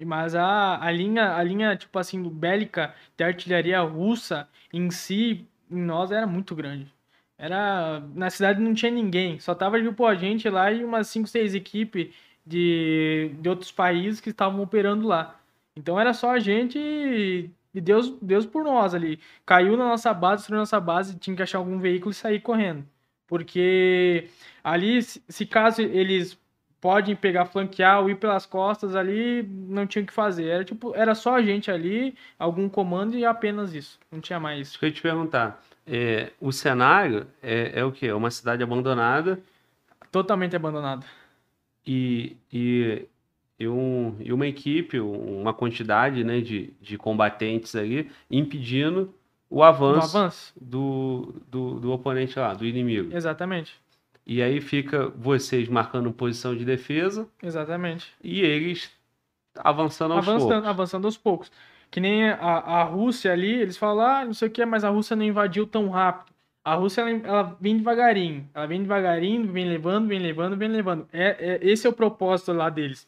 Mas 0.04 0.34
a, 0.34 0.84
a 0.84 0.92
linha, 0.92 1.36
a 1.36 1.44
linha, 1.44 1.76
tipo 1.76 1.98
assim, 2.00 2.22
do 2.24 2.30
bélica 2.30 2.94
da 3.16 3.28
artilharia 3.28 3.80
russa 3.82 4.48
em 4.74 4.90
si, 4.90 5.46
em 5.70 5.80
nós, 5.82 6.12
era 6.12 6.26
muito 6.26 6.56
grande. 6.56 6.92
Era. 7.38 8.00
Na 8.16 8.30
cidade 8.30 8.60
não 8.62 8.74
tinha 8.74 8.92
ninguém. 8.92 9.40
Só 9.40 9.54
tava 9.54 9.82
tipo, 9.82 10.06
a 10.06 10.16
gente 10.16 10.50
lá 10.50 10.72
e 10.72 10.84
umas 10.84 11.08
5, 11.08 11.28
6 11.28 11.54
equipes 11.56 12.14
de, 12.46 13.32
de 13.40 13.50
outros 13.50 13.72
países 13.72 14.20
que 14.20 14.30
estavam 14.32 14.62
operando 14.62 15.08
lá. 15.08 15.40
Então 15.76 16.00
era 16.00 16.14
só 16.14 16.32
a 16.32 16.40
gente 16.40 17.50
e, 17.74 17.82
Deus, 17.82 18.10
Deus 18.22 18.46
por 18.46 18.64
nós 18.64 18.94
ali. 18.94 19.20
Caiu 19.46 19.78
na 19.78 19.88
nossa 19.88 20.14
base, 20.14 20.42
destruiu 20.42 20.60
nossa 20.60 20.80
base, 20.80 21.18
tinha 21.18 21.36
que 21.36 21.44
achar 21.44 21.58
algum 21.60 21.80
veículo 21.80 22.12
e 22.12 22.16
sair 22.16 22.40
correndo. 22.40 22.86
Porque 23.28 24.30
ali, 24.64 25.02
se 25.02 25.46
caso 25.46 25.82
eles 25.82 26.38
podem 26.82 27.16
pegar, 27.16 27.46
flanquear 27.46 28.02
ou 28.02 28.10
ir 28.10 28.16
pelas 28.16 28.46
costas 28.46 28.96
ali, 28.96 29.44
não 29.44 29.86
tinha 29.86 30.04
o 30.04 30.06
que 30.06 30.12
fazer. 30.12 30.48
Era 30.48 30.66
tipo, 30.66 30.94
era 30.96 31.14
só 31.16 31.36
a 31.36 31.42
gente 31.42 31.70
ali, 31.72 32.16
algum 32.38 32.68
comando 32.68 33.16
e 33.16 33.24
apenas 33.24 33.74
isso. 33.74 34.00
Não 34.12 34.20
tinha 34.20 34.40
mais. 34.40 34.70
Isso 34.70 34.80
que 34.80 34.86
eu 34.86 34.90
ia 34.90 34.96
te 34.96 35.02
perguntar. 35.02 35.64
é, 35.88 36.32
o 36.42 36.52
cenário 36.52 37.28
é, 37.42 37.80
é 37.80 37.86
o 37.86 37.92
quê? 37.92 38.08
É 38.08 38.16
uma 38.16 38.32
cidade 38.32 38.64
abandonada 38.64 39.40
Totalmente 40.12 40.56
abandonado. 40.56 41.06
e, 41.86 42.36
e, 42.52 43.08
e, 43.62 43.68
um- 43.68 44.16
e 44.20 44.32
uma 44.34 44.48
equipe, 44.48 45.00
uma 45.00 45.54
quantidade 45.54 46.24
né, 46.24 46.42
de, 46.42 46.74
de 46.82 46.98
combatentes 46.98 47.76
ali 47.76 48.10
impedindo 48.30 49.14
o 49.50 49.62
avanço, 49.64 50.18
avanço. 50.18 50.54
Do, 50.60 51.34
do, 51.50 51.80
do 51.80 51.92
oponente 51.92 52.40
lá, 52.40 52.54
do 52.54 52.66
inimigo. 52.66 53.16
Exatamente. 53.16 53.74
E 54.26 54.42
aí 54.42 54.62
fica 54.62 55.10
vocês 55.10 55.68
marcando 55.68 56.12
posição 56.12 56.56
de 56.56 56.64
defesa 56.64 57.28
Exatamente. 57.44 58.14
e 58.24 58.42
eles 58.42 58.90
avançando 59.58 60.14
aos 60.14 60.28
avançando, 60.28 60.50
poucos. 60.52 60.70
avançando 60.70 61.06
aos 61.06 61.18
poucos. 61.18 61.52
Que 61.90 62.00
nem 62.00 62.30
a, 62.30 62.36
a 62.38 62.84
Rússia 62.84 63.34
ali, 63.34 63.52
eles 63.54 63.76
falam, 63.78 64.06
ah, 64.06 64.24
não 64.26 64.34
sei 64.34 64.48
o 64.48 64.52
que, 64.52 64.66
mas 64.66 64.84
a 64.86 64.90
Rússia 64.90 65.16
não 65.16 65.26
invadiu 65.26 65.68
tão 65.68 65.90
rápido. 65.90 66.32
A 66.64 66.76
Rússia, 66.76 67.02
ela, 67.02 67.10
ela 67.28 67.58
vem 67.60 67.76
devagarinho. 67.78 68.48
Ela 68.54 68.68
vem 68.68 68.82
devagarinho, 68.82 69.52
vem 69.52 69.68
levando, 69.68 70.08
vem 70.08 70.20
levando, 70.20 70.56
vem 70.56 70.70
levando. 70.70 71.06
É, 71.12 71.56
é- 71.56 71.60
esse 71.62 71.86
é 71.86 71.90
o 71.90 71.94
propósito 71.94 72.54
lá 72.54 72.70
deles. 72.70 73.06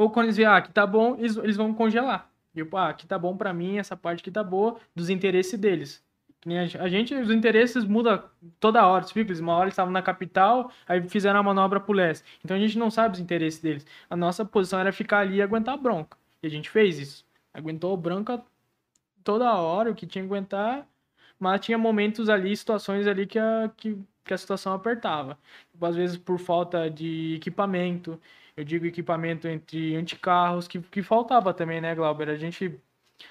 Ou 0.00 0.10
quando 0.10 0.26
eles 0.26 0.36
veem, 0.36 0.48
ah, 0.48 0.56
aqui 0.56 0.72
tá 0.72 0.86
bom, 0.86 1.16
eles, 1.18 1.36
eles 1.36 1.56
vão 1.56 1.74
congelar. 1.74 2.30
Tipo, 2.54 2.76
ah, 2.76 2.88
aqui 2.90 3.06
tá 3.06 3.18
bom 3.18 3.36
pra 3.36 3.52
mim, 3.52 3.78
essa 3.78 3.96
parte 3.96 4.20
aqui 4.20 4.30
tá 4.30 4.42
boa, 4.42 4.76
dos 4.94 5.08
interesses 5.10 5.58
deles. 5.58 6.02
A 6.46 6.66
gen- 6.66 6.80
a 6.80 6.88
gente, 6.88 7.14
os 7.14 7.30
interesses 7.30 7.84
mudam 7.84 8.22
toda 8.58 8.86
hora. 8.86 9.04
Viu 9.04 9.24
que 9.24 9.30
eles 9.30 9.40
uma 9.40 9.52
hora 9.54 9.64
eles 9.66 9.74
estavam 9.74 9.92
na 9.92 10.00
capital, 10.02 10.70
aí 10.88 11.06
fizeram 11.08 11.38
a 11.40 11.42
manobra 11.42 11.78
pro 11.80 11.92
leste. 11.92 12.24
Então 12.44 12.56
a 12.56 12.60
gente 12.60 12.78
não 12.78 12.90
sabe 12.90 13.14
os 13.16 13.20
interesses 13.20 13.60
deles. 13.60 13.86
A 14.08 14.16
nossa 14.16 14.42
posição 14.44 14.78
era 14.80 14.90
ficar 14.92 15.18
ali 15.20 15.36
e 15.36 15.42
aguentar 15.42 15.74
a 15.74 15.76
bronca. 15.76 16.16
E 16.42 16.46
a 16.46 16.50
gente 16.50 16.70
fez 16.70 16.98
isso. 16.98 17.26
Aguentou 17.52 17.92
a 17.92 17.96
bronca 17.96 18.42
toda 19.24 19.54
hora, 19.54 19.90
o 19.90 19.94
que 19.94 20.06
tinha 20.06 20.22
que 20.24 20.28
aguentar. 20.28 20.86
Mas 21.38 21.60
tinha 21.60 21.78
momentos 21.78 22.28
ali, 22.28 22.56
situações 22.56 23.06
ali 23.06 23.26
que 23.26 23.38
a, 23.38 23.70
que, 23.76 23.98
que 24.24 24.34
a 24.34 24.38
situação 24.38 24.72
apertava. 24.74 25.38
Tipo, 25.72 25.86
Às 25.86 25.96
vezes 25.96 26.16
por 26.18 26.38
falta 26.38 26.90
de 26.90 27.34
equipamento. 27.36 28.20
Eu 28.60 28.64
digo 28.64 28.84
equipamento 28.84 29.48
entre 29.48 29.96
anticarros, 29.96 30.68
que, 30.68 30.78
que 30.80 31.02
faltava 31.02 31.54
também, 31.54 31.80
né, 31.80 31.94
Glauber? 31.94 32.28
A 32.28 32.36
gente. 32.36 32.78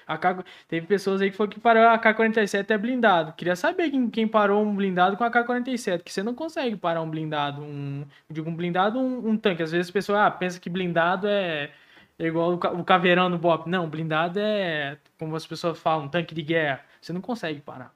A 0.04 0.18
K, 0.18 0.44
teve 0.66 0.88
pessoas 0.88 1.20
aí 1.20 1.30
que 1.30 1.36
falaram 1.36 1.52
que 1.52 1.60
parou 1.60 1.82
a 1.84 1.98
K-47 1.98 2.68
é 2.68 2.78
blindado. 2.78 3.32
Queria 3.34 3.54
saber 3.54 3.90
quem, 3.90 4.10
quem 4.10 4.26
parou 4.26 4.60
um 4.64 4.74
blindado 4.74 5.16
com 5.16 5.22
a 5.22 5.30
K-47, 5.30 6.02
que 6.02 6.12
você 6.12 6.22
não 6.22 6.34
consegue 6.34 6.76
parar 6.76 7.00
um 7.00 7.08
blindado. 7.08 7.62
Um, 7.62 8.04
eu 8.28 8.34
digo 8.34 8.50
um 8.50 8.54
blindado, 8.54 8.98
um, 8.98 9.30
um 9.30 9.36
tanque. 9.36 9.62
Às 9.62 9.70
vezes 9.70 9.86
as 9.86 9.90
pessoas 9.92 10.18
ah, 10.18 10.30
pensam 10.32 10.60
que 10.60 10.68
blindado 10.68 11.28
é, 11.28 11.70
é 12.18 12.26
igual 12.26 12.54
o 12.54 12.84
caveirão 12.84 13.28
no 13.28 13.38
BOP. 13.38 13.68
Não, 13.68 13.88
blindado 13.88 14.40
é, 14.40 14.98
como 15.16 15.36
as 15.36 15.46
pessoas 15.46 15.78
falam, 15.78 16.06
um 16.06 16.08
tanque 16.08 16.34
de 16.34 16.42
guerra. 16.42 16.84
Você 17.00 17.12
não 17.12 17.20
consegue 17.20 17.60
parar. 17.60 17.94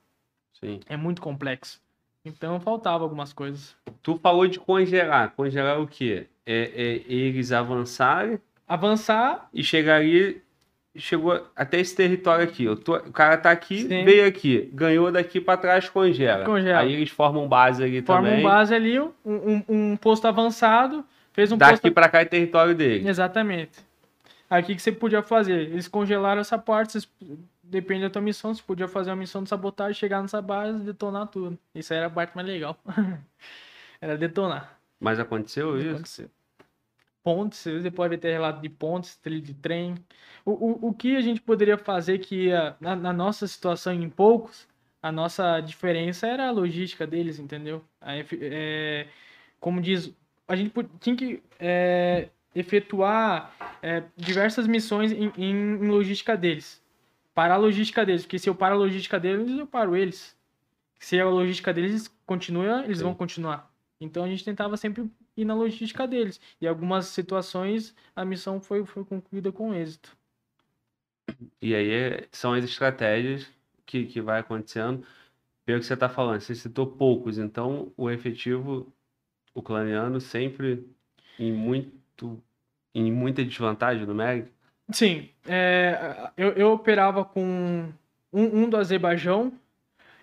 Sim. 0.61 0.80
É 0.89 0.97
muito 0.97 1.20
complexo. 1.20 1.80
Então 2.24 2.61
faltava 2.61 3.03
algumas 3.03 3.32
coisas. 3.32 3.76
Tu 4.03 4.16
falou 4.18 4.47
de 4.47 4.61
congelar. 4.61 5.32
Congelar 5.32 5.80
o 5.80 5.87
quê? 5.87 6.28
É, 6.47 6.70
é 6.74 7.12
eles 7.12 7.53
avançarem 7.53 8.38
Avançar, 8.66 9.49
e 9.53 9.62
chegar 9.62 9.97
ali. 9.97 10.42
Chegou 10.97 11.45
até 11.57 11.80
esse 11.80 11.95
território 11.97 12.45
aqui. 12.45 12.64
Tô- 12.76 12.95
o 12.97 13.12
cara 13.12 13.36
tá 13.36 13.51
aqui, 13.51 13.80
Sim. 13.82 14.05
veio 14.05 14.26
aqui, 14.28 14.70
ganhou 14.72 15.11
daqui 15.11 15.40
pra 15.40 15.57
trás, 15.57 15.88
congela. 15.88 16.45
Congela. 16.45 16.78
Aí 16.80 16.92
eles 16.92 17.11
formam 17.11 17.49
base 17.49 17.82
ali 17.82 18.01
forma 18.01 18.28
também. 18.28 18.40
um 18.40 18.49
base 18.49 18.72
ali, 18.74 19.01
um, 19.01 19.12
um, 19.24 19.62
um 19.68 19.97
posto 19.97 20.26
avançado, 20.28 21.05
fez 21.32 21.51
um 21.51 21.57
Daqui 21.59 21.72
posto 21.80 21.92
pra 21.92 22.09
cá 22.09 22.20
é 22.20 22.24
território 22.24 22.76
dele. 22.76 23.09
Exatamente. 23.09 23.72
Aí 24.49 24.62
o 24.62 24.66
que, 24.66 24.76
que 24.76 24.80
você 24.82 24.92
podia 24.92 25.20
fazer? 25.20 25.62
Eles 25.62 25.88
congelaram 25.88 26.40
essa 26.40 26.57
parte, 26.57 26.92
vocês- 26.92 27.09
depende 27.61 28.03
da 28.03 28.11
tua 28.11 28.22
missão, 28.22 28.55
você 28.55 28.62
podia 28.64 28.86
fazer 28.86 29.11
uma 29.11 29.16
missão 29.16 29.42
de 29.42 29.49
sabotagem, 29.49 29.95
chegar 29.95 30.22
nessa 30.22 30.40
base 30.40 30.78
e 30.78 30.84
detonar 30.84 31.26
tudo. 31.26 31.59
Isso 31.74 31.92
aí 31.92 31.99
era 31.99 32.07
a 32.07 32.11
parte 32.11 32.36
mais 32.36 32.47
legal. 32.47 32.78
era 34.01 34.16
detonar. 34.16 34.78
Mas 35.05 35.20
aconteceu 35.20 35.78
isso? 35.78 35.90
Aconteceu. 35.90 36.30
Pontes, 37.22 37.62
você 37.62 37.90
pode 37.90 38.16
ter 38.16 38.32
relato 38.32 38.61
de 38.62 38.68
pontes, 38.70 39.16
trilho 39.16 39.42
de 39.42 39.52
trem. 39.52 39.96
O, 40.44 40.52
o, 40.52 40.88
o 40.88 40.94
que 40.94 41.14
a 41.16 41.20
gente 41.20 41.40
poderia 41.42 41.76
fazer 41.76 42.18
que 42.18 42.46
ia, 42.46 42.74
na, 42.80 42.96
na 42.96 43.12
nossa 43.12 43.46
situação 43.46 43.92
em 43.92 44.09
poucos, 44.09 44.66
a 45.02 45.12
nossa 45.12 45.61
diferença 45.61 46.26
era 46.26 46.48
a 46.48 46.50
logística 46.50 47.07
deles, 47.07 47.38
entendeu? 47.38 47.84
A 48.00 48.12
é, 48.16 49.07
como 49.61 49.80
diz, 49.80 50.11
a 50.48 50.57
gente 50.57 50.72
tinha 51.00 51.16
que 51.16 51.42
é, 51.61 52.28
efetuar 52.55 53.55
é, 53.82 54.05
diversas 54.16 54.66
missões 54.66 55.12
em, 55.12 55.30
em, 55.36 55.76
logística 55.86 56.34
deles. 56.34 56.82
Parar 57.34 57.55
a 57.55 57.59
logística 57.59 58.05
deles, 58.07 58.22
porque 58.22 58.38
se 58.38 58.48
eu 58.48 58.55
paro 58.55 58.76
a 58.76 58.78
logística 58.78 59.20
deles, 59.20 59.59
eu 59.59 59.66
paro 59.66 59.94
eles. 59.94 60.34
Se 60.98 61.20
a 61.20 61.28
logística 61.28 61.74
deles 61.74 62.09
continua, 62.24 62.84
eles 62.84 62.98
Sim. 62.98 63.05
vão 63.05 63.14
continuar. 63.14 63.74
Então 64.05 64.24
a 64.24 64.28
gente 64.28 64.44
tentava 64.44 64.76
sempre 64.76 65.11
ir 65.36 65.44
na 65.44 65.55
logística 65.55 66.07
deles. 66.07 66.40
E 66.61 66.66
em 66.66 66.68
algumas 66.68 67.07
situações 67.07 67.94
a 68.14 68.24
missão 68.24 68.61
foi, 68.61 68.84
foi 68.84 69.05
concluída 69.05 69.50
com 69.50 69.74
êxito. 69.74 70.16
E 71.61 71.74
aí 71.74 71.90
é- 71.90 72.28
são 72.30 72.52
as 72.52 72.64
estratégias 72.64 73.50
que, 73.86 74.07
que 74.07 74.20
vai 74.20 74.40
acontecendo. 74.40 75.05
Pelo 75.64 75.80
que 75.80 75.86
você 75.86 75.94
está 75.94 76.09
falando, 76.09 76.40
você 76.40 76.55
citou 76.55 76.86
poucos, 76.86 77.38
então 77.38 77.90
o 77.96 78.11
efetivo 78.11 78.92
ucraniano 79.55 80.20
sempre 80.20 80.86
em 81.38 81.52
muito 81.52 82.42
em 82.94 83.11
muita 83.11 83.44
desvantagem 83.44 84.07
numérica. 84.07 84.50
Sim, 84.92 85.28
é, 85.46 86.30
eu, 86.36 86.52
eu 86.52 86.70
operava 86.70 87.24
com 87.24 87.92
um, 88.32 88.42
um 88.62 88.68
do 88.70 88.76
Azerbaijão 88.76 89.52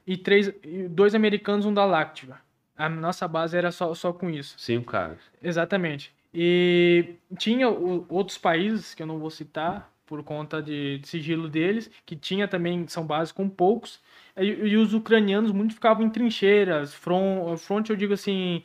e 0.07 0.15
três, 0.15 0.53
dois 0.89 1.13
americanos, 1.13 1.65
um 1.65 1.73
da 1.73 1.83
Láctiva. 1.83 2.39
A 2.85 2.89
nossa 2.89 3.27
base 3.27 3.57
era 3.57 3.71
só, 3.71 3.93
só 3.93 4.11
com 4.13 4.29
isso. 4.29 4.55
Cinco 4.57 4.91
caras. 4.91 5.19
Exatamente. 5.41 6.13
E 6.33 7.15
tinha 7.37 7.69
o- 7.69 8.05
outros 8.09 8.37
países, 8.37 8.93
que 8.93 9.03
eu 9.03 9.07
não 9.07 9.19
vou 9.19 9.29
citar, 9.29 9.91
por 10.05 10.23
conta 10.23 10.61
de, 10.61 10.97
de 10.99 11.07
sigilo 11.07 11.47
deles, 11.47 11.89
que 12.05 12.15
tinha 12.15 12.47
também, 12.47 12.87
são 12.87 13.05
bases 13.05 13.31
com 13.31 13.47
poucos, 13.49 13.99
e, 14.37 14.45
e 14.45 14.77
os 14.77 14.93
ucranianos 14.93 15.51
muito 15.51 15.73
ficavam 15.73 16.05
em 16.05 16.09
trincheiras, 16.09 16.93
front, 16.93 17.57
front 17.57 17.89
eu 17.89 17.95
digo 17.95 18.13
assim, 18.13 18.63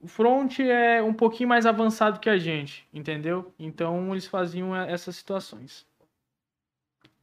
o 0.00 0.08
front 0.08 0.58
é 0.60 1.02
um 1.02 1.12
pouquinho 1.14 1.48
mais 1.48 1.66
avançado 1.66 2.20
que 2.20 2.28
a 2.28 2.36
gente, 2.38 2.86
entendeu? 2.92 3.52
Então 3.58 4.12
eles 4.12 4.26
faziam 4.26 4.74
eh, 4.76 4.90
essas 4.92 5.16
situações. 5.16 5.86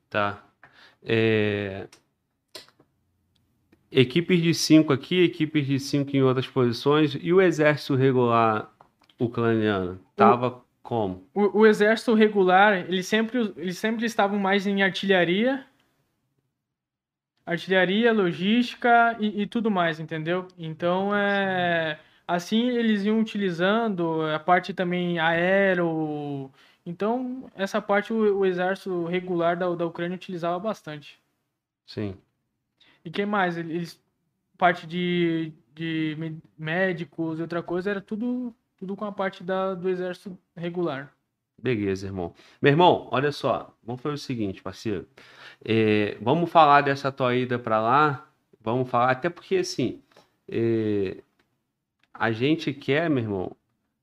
Tá. 0.10 0.44
É, 1.04 1.88
Equipes 3.96 4.42
de 4.42 4.54
cinco 4.56 4.92
aqui, 4.92 5.24
equipes 5.24 5.68
de 5.68 5.80
cinco 5.80 6.16
em 6.16 6.24
outras 6.24 6.48
posições. 6.48 7.16
E 7.22 7.32
o 7.32 7.40
exército 7.40 7.94
regular 7.94 8.74
ucraniano? 9.20 10.00
Tava 10.16 10.64
como? 10.82 11.24
O, 11.34 11.60
o 11.60 11.68
exército 11.68 12.16
regular, 12.16 12.86
eles 12.90 13.06
sempre, 13.06 13.54
eles 13.56 13.78
sempre 13.78 14.06
estavam 14.06 14.40
mais 14.40 14.66
em 14.66 14.82
artilharia, 14.82 15.64
artilharia, 17.46 18.12
logística 18.12 19.16
e, 19.20 19.44
e 19.44 19.48
tudo 19.48 19.70
mais, 19.70 20.00
entendeu? 20.00 20.48
Então, 20.58 21.16
é, 21.16 22.00
assim 22.28 22.70
eles 22.70 23.04
iam 23.04 23.20
utilizando 23.20 24.24
a 24.24 24.40
parte 24.40 24.74
também 24.74 25.20
aero. 25.20 26.52
Então, 26.86 27.50
essa 27.56 27.82
parte 27.82 28.12
o, 28.12 28.40
o 28.40 28.46
exército 28.46 29.06
regular 29.06 29.56
da, 29.56 29.74
da 29.76 29.86
Ucrânia 29.86 30.16
utilizava 30.16 30.58
bastante. 30.60 31.20
Sim. 31.86 32.18
E 33.06 33.12
que 33.12 33.26
mais? 33.26 33.58
Eles, 33.58 34.02
parte 34.58 34.88
de, 34.88 35.52
de 35.74 36.16
mé- 36.18 36.36
médicos 36.58 37.40
e 37.40 37.42
outra 37.42 37.62
coisa, 37.62 37.90
era 37.92 38.02
tudo, 38.02 38.56
tudo 38.78 38.96
com 38.96 39.06
a 39.06 39.12
parte 39.12 39.44
da, 39.44 39.74
do 39.76 39.90
exército 39.90 40.38
regular. 40.56 41.14
Beleza, 41.62 42.08
irmão. 42.08 42.34
Meu 42.62 42.72
irmão, 42.72 43.08
olha 43.12 43.32
só. 43.32 43.74
Vamos 43.84 44.02
fazer 44.02 44.16
o 44.16 44.18
seguinte, 44.18 44.62
parceiro. 44.62 45.08
É, 45.64 46.18
vamos 46.22 46.50
falar 46.50 46.82
dessa 46.82 47.12
tua 47.12 47.36
ida 47.36 47.58
pra 47.60 47.80
lá. 47.82 48.28
Vamos 48.62 48.90
falar, 48.90 49.12
até 49.12 49.30
porque 49.30 49.58
assim, 49.58 50.02
é, 50.48 51.18
a 52.14 52.32
gente 52.32 52.74
quer, 52.74 53.10
meu 53.10 53.24
irmão, 53.24 53.56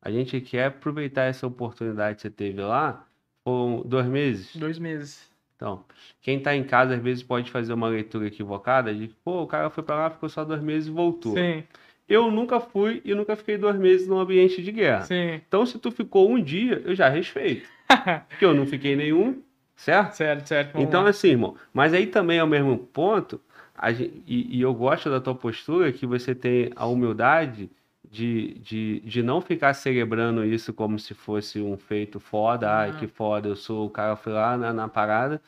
a 0.03 0.11
gente 0.11 0.41
quer 0.41 0.67
aproveitar 0.67 1.25
essa 1.25 1.47
oportunidade 1.47 2.17
que 2.17 2.23
você 2.23 2.31
teve 2.31 2.61
lá. 2.63 3.07
Foram 3.45 3.83
dois 3.83 4.07
meses. 4.07 4.57
Dois 4.57 4.79
meses. 4.79 5.30
Então, 5.61 5.85
quem 6.23 6.41
tá 6.43 6.57
em 6.57 6.65
casa 6.65 6.95
às 6.95 7.03
vezes 7.03 7.23
pode 7.23 7.51
fazer 7.51 7.75
uma 7.75 7.87
leitura 7.89 8.27
equivocada 8.27 8.95
de, 8.95 9.09
pô, 9.23 9.43
o 9.43 9.47
cara 9.47 9.69
foi 9.69 9.85
pra 9.85 9.95
lá, 9.97 10.11
ficou 10.11 10.27
só 10.29 10.43
dois 10.43 10.63
meses 10.63 10.89
e 10.89 10.91
voltou. 10.91 11.35
Sim, 11.35 11.65
Eu 12.09 12.31
nunca 12.31 12.61
fui 12.61 13.03
e 13.05 13.15
nunca 13.15 13.37
fiquei 13.37 13.59
dois 13.59 13.77
meses 13.79 14.09
num 14.09 14.19
ambiente 14.19 14.63
de 14.63 14.73
guerra. 14.73 15.07
sim. 15.07 15.43
Então, 15.47 15.67
se 15.67 15.79
tu 15.79 15.91
ficou 15.91 16.31
um 16.31 16.43
dia, 16.43 16.83
eu 16.85 16.95
já 16.95 17.09
respeito. 17.11 17.69
Porque 18.29 18.45
eu 18.45 18.55
não 18.55 18.67
fiquei 18.67 18.97
nenhum, 18.97 19.43
certo? 19.77 20.17
certo, 20.17 20.47
certo. 20.47 20.75
Então, 20.77 21.03
lá. 21.03 21.11
assim, 21.11 21.29
irmão, 21.31 21.57
mas 21.75 21.93
aí 21.95 22.07
também 22.07 22.39
ao 22.39 22.47
mesmo 22.47 22.79
ponto, 22.79 23.41
a 23.77 23.93
gen- 23.93 24.23
e, 24.27 24.59
e 24.59 24.61
eu 24.63 24.75
gosto 24.75 25.11
da 25.11 25.21
tua 25.21 25.35
postura, 25.35 25.93
que 25.93 26.07
você 26.07 26.35
tem 26.35 26.71
a 26.77 26.87
humildade 26.87 27.71
de, 28.11 28.55
de, 28.59 29.01
de 29.01 29.23
não 29.23 29.41
ficar 29.41 29.73
celebrando 29.73 30.45
isso 30.45 30.73
como 30.75 30.99
se 30.99 31.15
fosse 31.15 31.61
um 31.61 31.77
feito 31.77 32.19
foda, 32.19 32.69
ai, 32.71 32.91
Ah. 32.91 32.93
que 32.95 33.07
foda, 33.07 33.49
eu 33.49 33.55
sou 33.57 33.87
o 33.87 33.91
cara, 33.91 34.17
fui 34.17 34.33
lá 34.33 34.57
na, 34.59 34.73
na 34.73 34.89
parada, 34.89 35.41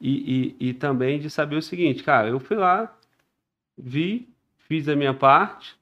e, 0.00 0.54
e, 0.60 0.68
e 0.68 0.74
também 0.74 1.18
de 1.18 1.30
saber 1.30 1.56
o 1.56 1.62
seguinte, 1.62 2.02
cara, 2.02 2.28
eu 2.28 2.38
fui 2.38 2.56
lá, 2.56 2.94
vi, 3.78 4.28
fiz 4.58 4.88
a 4.88 4.96
minha 4.96 5.14
parte, 5.14 5.74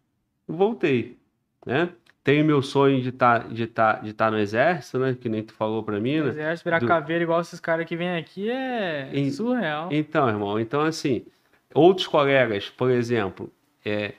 voltei, 0.46 1.18
né? 1.66 1.90
Tenho 2.22 2.44
meu 2.44 2.60
sonho 2.62 3.00
de 3.00 3.08
estar 3.08 3.48
de 3.48 3.66
tá, 3.66 3.94
de 3.94 4.12
tá 4.12 4.30
no 4.30 4.38
exército, 4.38 4.98
né? 4.98 5.16
Que 5.18 5.26
nem 5.28 5.42
tu 5.42 5.54
falou 5.54 5.82
pra 5.82 5.98
mim, 5.98 6.20
né? 6.20 6.28
Exército, 6.28 6.64
virar 6.66 6.78
Do- 6.78 6.86
caveira 6.86 7.24
igual 7.24 7.40
esses 7.40 7.58
caras 7.58 7.86
que 7.86 7.96
vêm 7.96 8.14
aqui 8.18 8.48
é 8.50 9.10
Em- 9.12 9.30
surreal. 9.30 9.88
Então, 9.90 10.28
irmão, 10.28 10.60
então 10.60 10.82
assim, 10.82 11.24
outros 11.74 12.06
colegas, 12.06 12.68
por 12.68 12.90
exemplo, 12.90 13.50
é, 13.84 14.12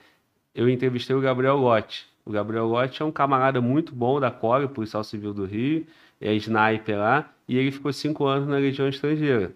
eu 0.54 0.68
entrevistei 0.68 1.14
o 1.14 1.20
Gabriel 1.20 1.56
Lotti. 1.56 2.06
O 2.24 2.30
Gabriel 2.30 2.66
Lotti 2.66 3.02
é 3.02 3.04
um 3.04 3.10
camarada 3.12 3.60
muito 3.60 3.94
bom 3.94 4.20
da 4.20 4.30
Core, 4.30 4.68
policial 4.68 5.02
civil 5.02 5.34
do 5.34 5.44
Rio, 5.44 5.86
é 6.20 6.32
sniper 6.34 6.98
lá, 6.98 7.32
e 7.48 7.58
ele 7.58 7.72
ficou 7.72 7.92
cinco 7.92 8.24
anos 8.26 8.48
na 8.48 8.56
Legião 8.56 8.88
Estrangeira. 8.88 9.52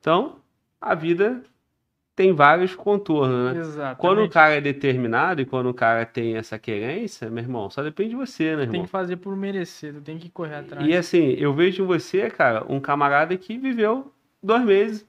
Então, 0.00 0.36
a 0.80 0.94
vida 0.94 1.42
tem 2.16 2.32
vários 2.32 2.74
contornos, 2.74 3.54
né? 3.54 3.60
Exatamente. 3.60 3.98
Quando 3.98 4.24
o 4.24 4.28
cara 4.28 4.54
é 4.54 4.60
determinado 4.60 5.40
e 5.40 5.44
quando 5.44 5.68
o 5.68 5.74
cara 5.74 6.04
tem 6.04 6.36
essa 6.36 6.58
querência, 6.58 7.30
meu 7.30 7.44
irmão, 7.44 7.70
só 7.70 7.82
depende 7.82 8.10
de 8.10 8.16
você, 8.16 8.56
né, 8.56 8.62
Tem 8.62 8.70
irmão? 8.70 8.84
que 8.86 8.90
fazer 8.90 9.16
por 9.18 9.36
merecer, 9.36 9.94
tu 9.94 10.00
tem 10.00 10.18
que 10.18 10.28
correr 10.28 10.56
atrás. 10.56 10.84
E 10.84 10.96
assim, 10.96 11.34
eu 11.38 11.54
vejo 11.54 11.84
em 11.84 11.86
você, 11.86 12.28
cara, 12.28 12.64
um 12.68 12.80
camarada 12.80 13.36
que 13.36 13.56
viveu 13.56 14.12
dois 14.42 14.64
meses 14.64 15.06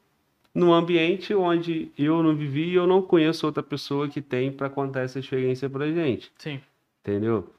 num 0.59 0.73
ambiente 0.73 1.33
onde 1.33 1.91
eu 1.97 2.21
não 2.23 2.35
vivi 2.35 2.69
e 2.71 2.75
eu 2.75 2.87
não 2.87 3.01
conheço 3.01 3.45
outra 3.45 3.63
pessoa 3.63 4.07
que 4.09 4.21
tem 4.21 4.51
pra 4.51 4.69
contar 4.69 5.01
essa 5.01 5.19
experiência 5.19 5.69
pra 5.69 5.87
gente, 5.91 6.31
Sim. 6.37 6.61
entendeu? 7.01 7.49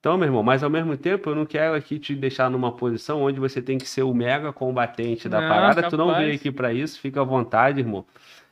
Então, 0.00 0.18
meu 0.18 0.26
irmão, 0.28 0.42
mas 0.42 0.62
ao 0.62 0.70
mesmo 0.70 0.96
tempo 0.98 1.30
eu 1.30 1.34
não 1.34 1.46
quero 1.46 1.74
aqui 1.74 1.98
te 1.98 2.14
deixar 2.14 2.50
numa 2.50 2.70
posição 2.76 3.22
onde 3.22 3.40
você 3.40 3.62
tem 3.62 3.78
que 3.78 3.86
ser 3.88 4.02
o 4.02 4.12
mega 4.14 4.52
combatente 4.52 5.28
da 5.28 5.40
Não, 5.40 5.48
parada. 5.48 5.88
Tu 5.88 5.96
não 5.96 6.08
capaz. 6.08 6.24
veio 6.26 6.36
aqui 6.36 6.52
pra 6.52 6.72
isso, 6.74 7.00
fica 7.00 7.22
à 7.22 7.24
vontade, 7.24 7.80
irmão. 7.80 8.04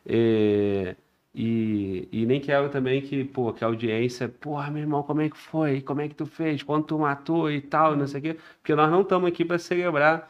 É, 0.06 0.96
E, 1.34 2.08
e 2.12 2.26
nem 2.26 2.40
quero 2.40 2.68
também 2.70 3.00
que, 3.02 3.24
pô, 3.24 3.52
que 3.54 3.64
a 3.64 3.66
audiência, 3.66 4.28
porra, 4.28 4.70
meu 4.70 4.82
irmão, 4.82 5.02
como 5.02 5.20
é 5.22 5.30
que 5.30 5.36
foi? 5.36 5.80
Como 5.82 6.00
é 6.02 6.08
que 6.08 6.14
tu 6.14 6.26
fez? 6.26 6.62
Quanto 6.62 6.88
tu 6.88 6.98
matou 6.98 7.50
e 7.50 7.60
tal, 7.60 7.96
não 7.96 8.06
sei 8.06 8.20
o 8.20 8.22
quê. 8.22 8.36
Porque 8.60 8.74
nós 8.74 8.90
não 8.90 9.02
estamos 9.02 9.28
aqui 9.28 9.44
para 9.44 9.58
celebrar 9.58 10.28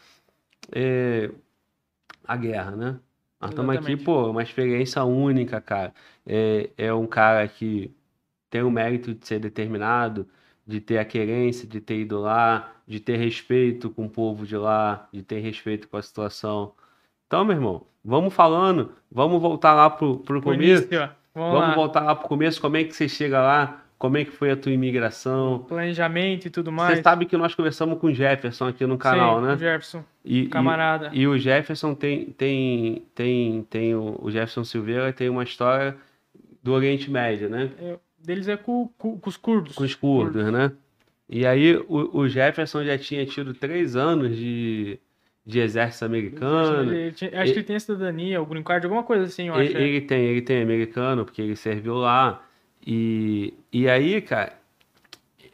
é, 0.72 1.30
a 2.24 2.36
guerra, 2.36 2.72
né? 2.76 3.00
Nós 3.42 3.50
estamos 3.50 3.76
aqui, 3.76 3.96
pô, 3.96 4.30
uma 4.30 4.42
experiência 4.42 5.02
única, 5.04 5.60
cara. 5.60 5.92
É, 6.24 6.70
é 6.78 6.94
um 6.94 7.06
cara 7.06 7.46
que 7.48 7.90
tem 8.48 8.62
o 8.62 8.70
mérito 8.70 9.12
de 9.14 9.26
ser 9.26 9.40
determinado, 9.40 10.28
de 10.66 10.80
ter 10.80 10.98
a 10.98 11.04
querência, 11.04 11.66
de 11.66 11.80
ter 11.80 11.98
ido 12.00 12.20
lá, 12.20 12.72
de 12.86 13.00
ter 13.00 13.16
respeito 13.16 13.90
com 13.90 14.06
o 14.06 14.10
povo 14.10 14.46
de 14.46 14.56
lá, 14.56 15.08
de 15.12 15.22
ter 15.22 15.40
respeito 15.40 15.88
com 15.88 15.96
a 15.96 16.02
situação. 16.02 16.72
Então, 17.26 17.44
meu 17.44 17.56
irmão, 17.56 17.86
vamos 18.04 18.32
falando, 18.32 18.92
vamos 19.10 19.42
voltar 19.42 19.74
lá 19.74 19.90
pro, 19.90 20.18
pro 20.20 20.40
começo. 20.40 20.86
Vamos, 21.34 21.52
Vamos 21.52 21.68
lá. 21.70 21.74
voltar 21.74 22.00
lá 22.02 22.14
pro 22.14 22.28
começo, 22.28 22.60
como 22.60 22.76
é 22.76 22.84
que 22.84 22.92
você 22.94 23.08
chega 23.08 23.40
lá, 23.40 23.81
como 24.02 24.16
é 24.18 24.24
que 24.24 24.32
foi 24.32 24.50
a 24.50 24.56
tua 24.56 24.72
imigração. 24.72 25.64
Planejamento 25.68 26.46
e 26.46 26.50
tudo 26.50 26.72
mais. 26.72 26.96
Você 26.96 27.04
sabe 27.04 27.24
que 27.24 27.36
nós 27.36 27.54
conversamos 27.54 28.00
com 28.00 28.08
o 28.08 28.12
Jefferson 28.12 28.66
aqui 28.66 28.84
no 28.84 28.98
canal, 28.98 29.38
Sim, 29.38 29.46
né? 29.46 29.54
o 29.54 29.56
Jefferson, 29.56 30.04
E, 30.24 30.40
e- 30.40 30.48
camarada. 30.48 31.10
e 31.12 31.24
o 31.24 31.38
Jefferson 31.38 31.94
tem, 31.94 32.24
tem, 32.32 33.04
tem, 33.14 33.62
tem 33.70 33.94
o, 33.94 34.18
o 34.20 34.28
Jefferson 34.28 34.64
Silveira 34.64 35.12
tem 35.12 35.28
uma 35.28 35.44
história 35.44 35.94
do 36.64 36.72
Oriente 36.72 37.08
Médio, 37.08 37.48
né? 37.48 37.70
É, 37.80 37.96
deles 38.18 38.48
é 38.48 38.56
com, 38.56 38.88
com- 38.98 39.16
com 39.20 39.30
os 39.30 39.36
curdos. 39.36 39.76
Com 39.76 39.84
os 39.84 39.94
curdos, 39.94 40.50
né? 40.50 40.72
E 41.30 41.46
aí 41.46 41.76
o, 41.88 42.18
o 42.18 42.28
Jefferson 42.28 42.82
já 42.82 42.98
tinha 42.98 43.24
tido 43.24 43.54
três 43.54 43.94
anos 43.94 44.36
de, 44.36 44.98
de 45.46 45.60
exército 45.60 46.04
americano. 46.04 46.92
Ele 46.92 47.12
tinha- 47.12 47.40
acho 47.40 47.52
que 47.52 47.58
ele 47.60 47.66
tem 47.66 47.76
a 47.76 47.80
cidadania, 47.80 48.42
o 48.42 48.46
green 48.46 48.64
card, 48.64 48.84
alguma 48.84 49.04
coisa 49.04 49.26
assim, 49.26 49.46
eu 49.46 49.54
acho. 49.54 49.62
Ele, 49.70 49.80
ele 49.80 50.00
tem, 50.00 50.24
ele 50.24 50.42
tem 50.42 50.60
americano, 50.60 51.24
porque 51.24 51.40
ele 51.40 51.54
serviu 51.54 51.94
lá. 51.94 52.42
E, 52.86 53.54
e 53.72 53.88
aí, 53.88 54.20
cara, 54.22 54.58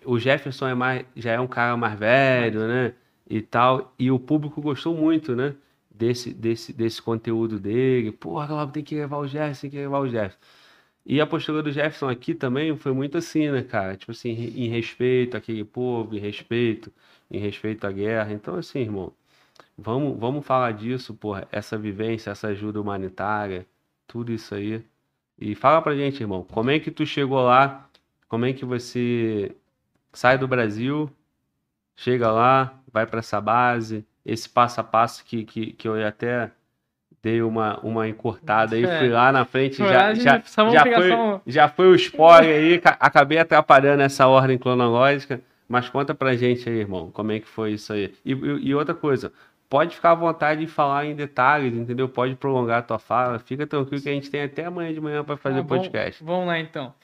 o 0.04 0.18
Jefferson 0.18 0.68
é 0.68 0.74
mais, 0.74 1.04
já 1.16 1.32
é 1.32 1.40
um 1.40 1.46
cara 1.46 1.76
mais 1.76 1.98
velho, 1.98 2.66
né? 2.66 2.94
E 3.28 3.40
tal. 3.42 3.94
E 3.98 4.10
o 4.10 4.18
público 4.18 4.60
gostou 4.60 4.94
muito, 4.96 5.36
né? 5.36 5.54
Desse, 5.90 6.32
desse, 6.32 6.72
desse 6.72 7.02
conteúdo 7.02 7.58
dele. 7.58 8.12
Porra, 8.12 8.46
Glauber, 8.46 8.72
tem 8.72 8.84
que 8.84 8.94
levar 8.94 9.18
o 9.18 9.26
Jefferson, 9.26 9.60
tem 9.62 9.70
que 9.70 9.76
levar 9.78 9.98
o 10.00 10.08
Jefferson. 10.08 10.38
E 11.04 11.20
a 11.20 11.26
postura 11.26 11.62
do 11.62 11.72
Jefferson 11.72 12.08
aqui 12.08 12.34
também 12.34 12.76
foi 12.76 12.92
muito 12.92 13.18
assim, 13.18 13.50
né, 13.50 13.62
cara? 13.62 13.96
Tipo 13.96 14.12
assim, 14.12 14.30
em 14.30 14.68
respeito 14.68 15.36
àquele 15.36 15.64
povo, 15.64 16.14
em 16.14 16.18
respeito, 16.18 16.92
em 17.30 17.38
respeito 17.38 17.86
à 17.86 17.92
guerra. 17.92 18.32
Então, 18.32 18.56
assim, 18.56 18.80
irmão, 18.80 19.12
vamos, 19.76 20.18
vamos 20.18 20.46
falar 20.46 20.72
disso, 20.72 21.14
porra, 21.14 21.48
essa 21.52 21.78
vivência, 21.78 22.30
essa 22.30 22.48
ajuda 22.48 22.80
humanitária, 22.80 23.66
tudo 24.06 24.32
isso 24.32 24.54
aí. 24.54 24.84
E 25.40 25.54
fala 25.54 25.80
pra 25.80 25.94
gente, 25.94 26.20
irmão, 26.20 26.42
como 26.42 26.70
é 26.70 26.78
que 26.78 26.90
tu 26.90 27.06
chegou 27.06 27.40
lá? 27.42 27.86
Como 28.28 28.44
é 28.44 28.52
que 28.52 28.64
você 28.64 29.54
sai 30.12 30.36
do 30.36 30.48
Brasil, 30.48 31.08
chega 31.96 32.30
lá, 32.30 32.74
vai 32.92 33.06
pra 33.06 33.20
essa 33.20 33.40
base, 33.40 34.04
esse 34.24 34.48
passo 34.48 34.80
a 34.80 34.84
passo 34.84 35.24
que, 35.24 35.44
que, 35.44 35.72
que 35.72 35.88
eu 35.88 36.04
até 36.06 36.50
dei 37.22 37.40
uma, 37.42 37.78
uma 37.80 38.08
encurtada 38.08 38.76
aí, 38.76 38.84
É. 38.84 38.98
fui 38.98 39.08
lá 39.08 39.32
na 39.32 39.44
frente, 39.44 39.76
já, 39.78 40.14
já, 40.14 40.38
já, 40.72 40.84
foi, 40.84 41.10
já 41.46 41.68
foi 41.68 41.88
o 41.88 41.94
spoiler 41.94 42.56
aí, 42.56 42.78
ca- 42.78 42.96
acabei 43.00 43.38
atrapalhando 43.38 44.02
essa 44.02 44.26
ordem 44.26 44.58
cronológica, 44.58 45.40
mas 45.68 45.88
conta 45.88 46.14
pra 46.14 46.36
gente 46.36 46.68
aí, 46.68 46.76
irmão, 46.78 47.10
como 47.10 47.32
é 47.32 47.40
que 47.40 47.48
foi 47.48 47.72
isso 47.72 47.92
aí. 47.92 48.14
E- 48.24 48.32
e 48.32 48.74
outra 48.74 48.94
coisa, 48.94 49.32
pode 49.68 49.94
ficar 49.96 50.12
à 50.12 50.14
vontade 50.14 50.60
de 50.60 50.66
falar 50.66 51.04
em 51.06 51.14
detalhes, 51.14 51.74
entendeu? 51.74 52.08
Pode 52.08 52.34
prolongar 52.36 52.78
a 52.78 52.82
tua 52.82 52.98
fala, 52.98 53.38
fica 53.38 53.66
tranquilo 53.66 54.02
que 54.02 54.08
a 54.08 54.12
gente 54.12 54.30
tem 54.30 54.42
até 54.42 54.64
amanhã 54.64 54.92
de 54.92 55.00
manhã 55.00 55.22
pra 55.24 55.36
fazer 55.36 55.60
Ah, 55.60 55.62
bom, 55.62 55.76
podcast. 55.76 56.22
Vamos 56.24 56.46
lá, 56.46 56.58
então. 56.58 56.94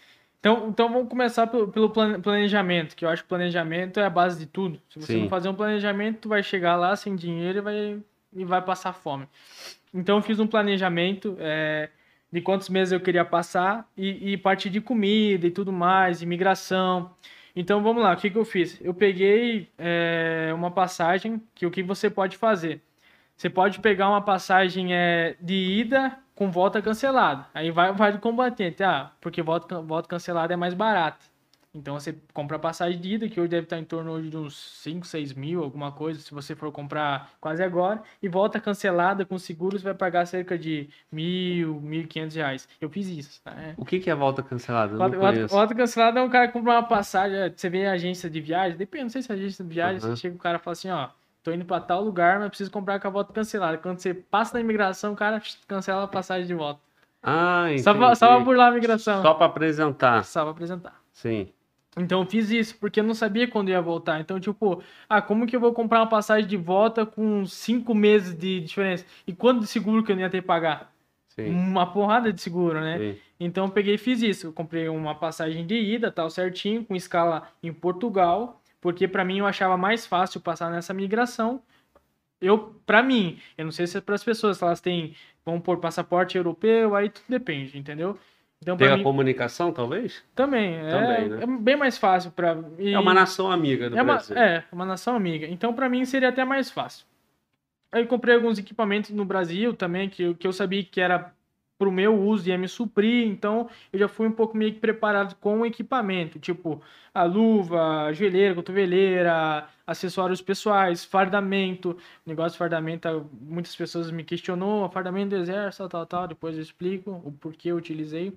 Então, 0.41 0.67
então 0.69 0.93
vamos 0.93 1.09
começar 1.09 1.47
pelo, 1.47 1.69
pelo 1.69 1.89
plane- 1.91 2.19
planejamento, 2.19 2.95
que 2.95 3.05
eu 3.05 3.09
acho 3.09 3.23
que 3.23 3.29
planejamento 3.29 3.99
é 3.99 4.05
a 4.05 4.11
base 4.11 4.39
de 4.39 4.47
tudo. 4.47 4.79
Se 4.91 4.99
você 5.01 5.13
Sim. 5.15 5.23
não 5.23 5.29
fazer 5.29 5.49
um 5.49 5.55
planejamento, 5.55 6.19
tu 6.21 6.29
vai 6.29 6.43
chegar 6.43 6.77
lá 6.77 6.95
sem 6.97 7.17
dinheiro 7.17 7.59
e 7.59 7.63
vai, 7.63 7.99
e 8.37 8.45
vai 8.45 8.61
passar 8.61 8.93
fome. 8.93 9.27
Então 9.93 10.17
eu 10.17 10.23
fiz 10.23 10.39
um 10.39 10.47
planejamento 10.47 11.37
é, 11.39 11.89
de 12.31 12.41
quantos 12.43 12.69
meses 12.69 12.93
eu 12.93 13.01
queria 13.01 13.25
passar 13.25 13.89
e, 13.97 14.33
e 14.33 14.37
parte 14.37 14.69
de 14.69 14.81
comida 14.83 15.47
e 15.47 15.51
tudo 15.51 15.73
mais, 15.73 16.21
imigração. 16.21 17.11
Então 17.57 17.83
vamos 17.83 18.03
lá, 18.03 18.13
o 18.13 18.17
que, 18.17 18.31
que 18.31 18.39
eu 18.39 18.45
fiz? 18.45 18.81
Eu 18.81 18.93
peguei 18.93 19.71
é, 19.79 20.53
uma 20.55 20.71
passagem 20.71 21.41
que 21.55 21.65
o 21.67 21.71
que 21.71 21.83
você 21.83 22.11
pode 22.11 22.37
fazer? 22.37 22.83
Você 23.37 23.49
pode 23.51 23.81
pegar 23.81 24.09
uma 24.09 24.23
passagem 24.23 24.95
é, 24.95 25.37
de 25.41 25.55
ida 25.55 26.19
com 26.35 26.51
volta 26.51 26.83
cancelada. 26.83 27.47
Aí 27.55 27.71
vai, 27.71 27.93
vai 27.93 28.13
do 28.13 28.19
combatente. 28.19 28.83
Ah, 28.83 29.13
porque 29.21 29.43
volta, 29.43 29.81
volta 29.81 30.09
cancelada 30.09 30.53
é 30.55 30.57
mais 30.57 30.75
barata. 30.75 31.25
Então 31.75 31.99
você 31.99 32.17
compra 32.33 32.57
a 32.57 32.61
passagem 32.61 33.01
de 33.01 33.15
ida, 33.15 33.29
que 33.29 33.41
hoje 33.41 33.49
deve 33.49 33.65
estar 33.65 33.77
em 33.79 33.85
torno 33.85 34.13
hoje 34.13 34.31
de 34.31 34.37
uns 34.37 34.57
5, 34.81 35.05
6 35.05 35.33
mil, 35.33 35.63
alguma 35.65 35.91
coisa, 35.91 36.21
se 36.21 36.33
você 36.33 36.55
for 36.55 36.71
comprar 36.71 37.33
quase 37.41 37.65
agora. 37.65 38.01
E 38.23 38.29
volta 38.29 38.61
cancelada 38.61 39.25
com 39.25 39.37
seguro, 39.39 39.77
você 39.77 39.85
vai 39.85 39.95
pagar 39.95 40.25
cerca 40.27 40.57
de 40.57 40.89
mil, 41.11 41.81
mil 41.81 42.03
e 42.03 42.07
quinhentos 42.07 42.37
reais. 42.37 42.69
Eu 42.81 42.89
fiz 42.89 43.09
isso. 43.09 43.43
Tá? 43.43 43.51
É. 43.61 43.75
O 43.77 43.85
que 43.85 43.99
que 43.99 44.09
é 44.09 44.15
volta 44.15 44.41
cancelada? 44.41 44.97
Volta, 44.97 45.19
volta, 45.19 45.47
volta 45.49 45.75
cancelada 45.75 46.21
é 46.21 46.23
um 46.23 46.31
cara 46.31 46.47
que 46.47 46.53
compra 46.53 46.75
uma 46.75 46.83
passagem. 46.85 47.37
é, 47.39 47.51
Você 47.51 47.69
vê 47.69 47.87
a 47.87 47.93
agência 47.93 48.31
de 48.31 48.41
viagem, 48.41 48.79
depende, 48.79 49.05
não 49.05 49.11
sei 49.11 49.23
se 49.23 49.33
é 49.33 49.35
agência 49.35 49.65
de 49.65 49.75
viagem, 49.75 49.97
Aham. 49.99 50.15
você 50.15 50.17
chega 50.23 50.37
o 50.37 50.39
cara 50.39 50.59
e 50.59 50.61
fala 50.61 50.73
assim, 50.73 50.91
ó, 50.91 51.09
tô 51.43 51.51
indo 51.51 51.65
pra 51.65 51.81
tal 51.81 52.05
lugar, 52.05 52.39
mas 52.39 52.51
preciso 52.51 52.71
comprar 52.71 53.01
com 53.01 53.09
a 53.09 53.11
volta 53.11 53.33
cancelada. 53.33 53.79
Quando 53.79 53.99
você 53.99 54.15
passa 54.15 54.55
na 54.55 54.61
imigração, 54.61 55.13
o 55.13 55.17
cara 55.17 55.43
cancela 55.67 56.05
a 56.05 56.09
passagem 56.09 56.47
de 56.47 56.55
volta. 56.55 56.79
Ah, 57.21 57.65
entendi. 57.67 57.83
Só 57.83 57.95
pra, 57.95 58.15
só 58.15 58.29
pra 58.29 58.45
burlar 58.45 58.69
a 58.69 58.71
imigração. 58.71 59.23
Só 59.23 59.35
pra 59.35 59.47
apresentar, 59.47 60.25
Só 60.25 60.43
pra 60.43 60.53
apresentar. 60.53 61.03
sim. 61.13 61.49
Então 61.97 62.23
eu 62.23 62.27
fiz 62.27 62.51
isso, 62.51 62.77
porque 62.79 63.01
eu 63.01 63.05
não 63.05 63.15
sabia 63.15 63.47
quando 63.49 63.69
ia 63.69 63.81
voltar. 63.81 64.21
Então, 64.21 64.41
tipo, 64.41 64.83
ah, 65.09 65.23
como 65.23 65.47
que 65.47 65.55
eu 65.55 65.61
vou 65.61 65.73
comprar 65.73 66.01
uma 66.01 66.09
passagem 66.09 66.49
de 66.49 66.57
volta 66.57 67.07
com 67.07 67.47
cinco 67.47 67.95
meses 67.95 68.37
de 68.37 68.61
diferença? 68.61 69.07
E 69.27 69.33
quanto 69.33 69.61
de 69.61 69.67
seguro 69.67 70.03
que 70.03 70.11
eu 70.11 70.19
ia 70.19 70.29
ter 70.31 70.41
que 70.41 70.47
pagar? 70.47 70.93
Sim, 71.29 71.51
Uma 71.51 71.93
porrada 71.93 72.33
de 72.33 72.41
seguro, 72.41 72.81
né? 72.81 72.99
sim. 72.99 73.21
Então 73.41 73.67
eu 73.67 73.71
peguei 73.71 73.95
e 73.95 73.99
fiz 73.99 74.23
isso. 74.23 74.49
Eu 74.49 74.53
comprei 74.53 74.89
uma 74.89 75.15
passagem 75.15 75.67
de 75.67 75.75
ida, 75.75 76.11
tal, 76.11 76.31
certinho, 76.31 76.85
com 76.85 76.95
escala 76.95 77.49
em 77.63 77.73
Portugal, 77.73 78.61
porque 78.81 79.09
pra 79.09 79.25
mim 79.25 79.39
eu 79.39 79.47
achava 79.47 79.77
mais 79.77 80.07
fácil 80.07 80.41
passar 80.41 80.71
nessa 80.71 80.95
migração. 80.95 81.61
Eu, 82.41 82.81
para 82.85 83.03
mim, 83.03 83.39
eu 83.57 83.65
não 83.65 83.73
sei 83.73 83.87
se 83.87 83.97
é 83.97 84.01
para 84.01 84.15
as 84.15 84.23
pessoas, 84.25 84.59
se 84.59 84.65
elas 84.65 84.81
têm, 84.81 85.17
vão 85.45 85.61
por 85.61 85.79
passaporte 85.79 86.37
europeu, 86.37 86.95
aí 86.95 87.09
tudo 87.09 87.25
depende, 87.29 87.79
entendeu? 87.79 88.19
Então 88.61 88.77
Tem 88.77 88.87
para 88.87 88.95
a 88.95 88.99
mim 88.99 89.05
comunicação, 89.05 89.73
talvez? 89.73 90.23
também, 90.35 90.75
é, 90.77 90.91
Também, 90.91 91.29
né? 91.29 91.43
é 91.43 91.47
bem 91.47 91.77
mais 91.77 91.97
fácil 91.99 92.31
para 92.33 92.57
É 92.79 92.99
uma 92.99 93.15
nação 93.15 93.51
amiga 93.51 93.89
do 93.91 93.97
é 93.97 94.03
uma, 94.03 94.15
Brasil. 94.15 94.37
é, 94.37 94.65
uma 94.73 94.85
nação 94.85 95.15
amiga. 95.17 95.47
Então, 95.47 95.73
pra 95.75 95.89
mim, 95.89 96.05
seria 96.05 96.29
até 96.31 96.45
mais 96.45 96.71
fácil. 96.71 97.07
Aí 97.93 98.03
eu 98.03 98.09
comprei 98.09 98.35
alguns 98.35 98.59
equipamentos 98.59 99.11
no 99.11 99.25
Brasil 99.25 99.75
também, 99.75 100.09
que 100.11 100.23
eu, 100.25 100.35
que 100.37 100.47
eu 100.47 100.53
sabia 100.53 100.85
que 100.85 101.01
era 101.01 101.33
pro 101.79 101.93
meu 101.93 102.19
uso 102.21 102.47
e 102.49 102.51
ia 102.51 102.59
me 102.59 102.69
suprir, 102.69 103.27
então 103.29 103.69
eu 103.93 103.99
já 103.99 104.09
fui 104.09 104.27
um 104.29 104.33
pouco 104.33 104.57
meio 104.57 104.73
que 104.75 104.81
preparado 104.81 105.35
com 105.37 105.61
o 105.61 105.67
equipamento, 105.67 106.39
tipo 106.39 106.83
a 107.13 107.25
luva, 107.25 108.13
joelheira, 108.13 108.55
cotoveleira, 108.55 109.69
acessórios 109.87 110.41
pessoais, 110.41 111.05
fardamento, 111.05 111.97
negócio 112.25 112.53
de 112.53 112.59
fardamento, 112.59 113.31
muitas 113.41 113.77
pessoas 113.77 114.11
me 114.11 114.25
questionou, 114.25 114.89
fardamento 114.89 115.31
do 115.31 115.37
exército, 115.37 115.89
tal, 115.89 116.07
tal, 116.07 116.29
depois 116.29 116.57
eu 116.57 116.63
explico 116.63 117.11
o 117.25 117.33
porquê 117.33 117.69
eu 117.71 117.77
utilizei. 117.77 118.37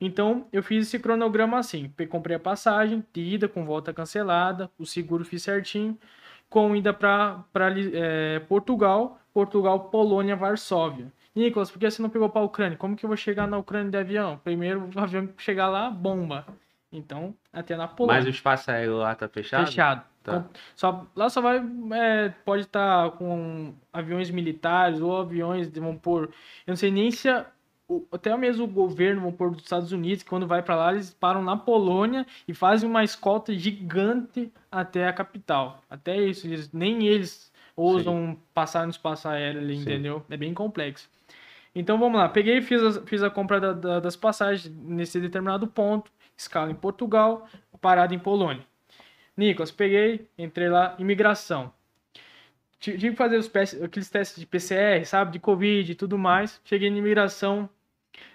Então, 0.00 0.46
eu 0.52 0.62
fiz 0.62 0.88
esse 0.88 0.98
cronograma 0.98 1.58
assim. 1.58 1.92
Comprei 2.08 2.36
a 2.36 2.40
passagem, 2.40 3.04
de 3.12 3.20
ida 3.20 3.48
com 3.48 3.64
volta 3.64 3.92
cancelada, 3.92 4.68
o 4.76 4.84
seguro 4.84 5.24
fiz 5.24 5.44
certinho, 5.44 5.96
com 6.50 6.74
ida 6.74 6.92
para 6.92 7.44
Portugal, 8.48 9.20
Portugal, 9.32 9.88
Polônia, 9.90 10.34
Varsóvia. 10.34 11.12
Nicolas, 11.34 11.70
por 11.70 11.78
que 11.78 11.90
você 11.90 12.02
não 12.02 12.10
pegou 12.10 12.28
para 12.28 12.42
a 12.42 12.44
Ucrânia? 12.44 12.76
Como 12.76 12.94
que 12.96 13.06
eu 13.06 13.08
vou 13.08 13.16
chegar 13.16 13.46
na 13.46 13.56
Ucrânia 13.56 13.90
de 13.90 13.96
avião? 13.96 14.38
Primeiro, 14.44 14.90
o 14.94 15.00
avião 15.00 15.28
chegar 15.38 15.68
lá, 15.68 15.88
bomba. 15.88 16.44
Então, 16.92 17.34
até 17.52 17.74
na 17.76 17.88
Polônia. 17.88 18.18
Mas 18.20 18.26
o 18.26 18.30
espaço 18.30 18.70
aéreo 18.70 18.98
lá 18.98 19.14
tá 19.14 19.28
fechado? 19.28 19.66
Fechado. 19.66 20.02
Tá. 20.22 20.40
Com- 20.40 20.48
Só, 20.76 21.06
lá 21.16 21.28
só 21.30 21.40
vai. 21.40 21.60
é, 21.94 22.28
pode 22.44 22.62
estar 22.62 23.10
com 23.12 23.74
aviões 23.92 24.30
militares 24.30 25.00
ou 25.00 25.16
aviões, 25.16 25.68
de- 25.70 25.80
vamos 25.80 26.00
pôr. 26.00 26.24
Eu 26.66 26.72
não 26.72 26.76
sei 26.76 26.90
nem 26.90 27.10
se. 27.10 27.28
a- 27.28 27.46
o- 27.88 28.06
até 28.12 28.34
mesmo 28.36 28.64
o 28.64 28.68
governo, 28.68 29.20
vamos 29.22 29.36
pôr, 29.36 29.50
dos 29.50 29.62
Estados 29.64 29.90
Unidos, 29.90 30.22
que 30.22 30.28
quando 30.30 30.46
vai 30.46 30.62
para 30.62 30.76
lá, 30.76 30.92
eles 30.92 31.12
param 31.12 31.42
na 31.42 31.56
Polônia 31.56 32.24
e 32.46 32.54
fazem 32.54 32.88
uma 32.88 33.02
escolta 33.02 33.52
gigante 33.54 34.52
até 34.70 35.08
a 35.08 35.12
capital. 35.12 35.82
Até 35.90 36.16
isso, 36.16 36.46
eles, 36.46 36.72
nem 36.72 37.06
eles 37.06 37.50
ousam 37.74 38.36
passar 38.54 38.84
no 38.84 38.90
espaço 38.90 39.28
aéreo 39.28 39.60
ali, 39.60 39.76
Sim. 39.76 39.82
entendeu? 39.82 40.24
É 40.30 40.36
bem 40.36 40.54
complexo. 40.54 41.10
Então 41.74 41.98
vamos 41.98 42.18
lá, 42.20 42.28
peguei 42.28 42.58
e 42.58 42.62
fiz, 42.62 42.82
as- 42.82 42.98
fiz 43.06 43.22
a 43.22 43.30
compra 43.30 43.58
da- 43.60 43.72
da- 43.72 44.00
das 44.00 44.14
passagens 44.14 44.72
nesse 44.84 45.18
determinado 45.20 45.66
ponto, 45.66 46.10
escala 46.42 46.70
em 46.70 46.74
Portugal, 46.74 47.48
parada 47.80 48.14
em 48.14 48.18
Polônia. 48.18 48.64
Nicolas, 49.36 49.70
peguei, 49.70 50.28
entrei 50.38 50.68
lá, 50.68 50.94
imigração. 50.98 51.72
Ti- 52.80 52.92
Tive 52.98 53.10
que 53.10 53.16
fazer 53.16 53.36
os 53.36 53.50
aqueles 53.82 54.10
testes 54.10 54.38
de 54.40 54.46
PCR, 54.46 55.04
sabe, 55.06 55.32
de 55.32 55.38
Covid 55.38 55.90
e 55.90 55.94
tudo 55.94 56.18
mais. 56.18 56.60
Cheguei 56.64 56.90
na 56.90 56.96
imigração, 56.98 57.68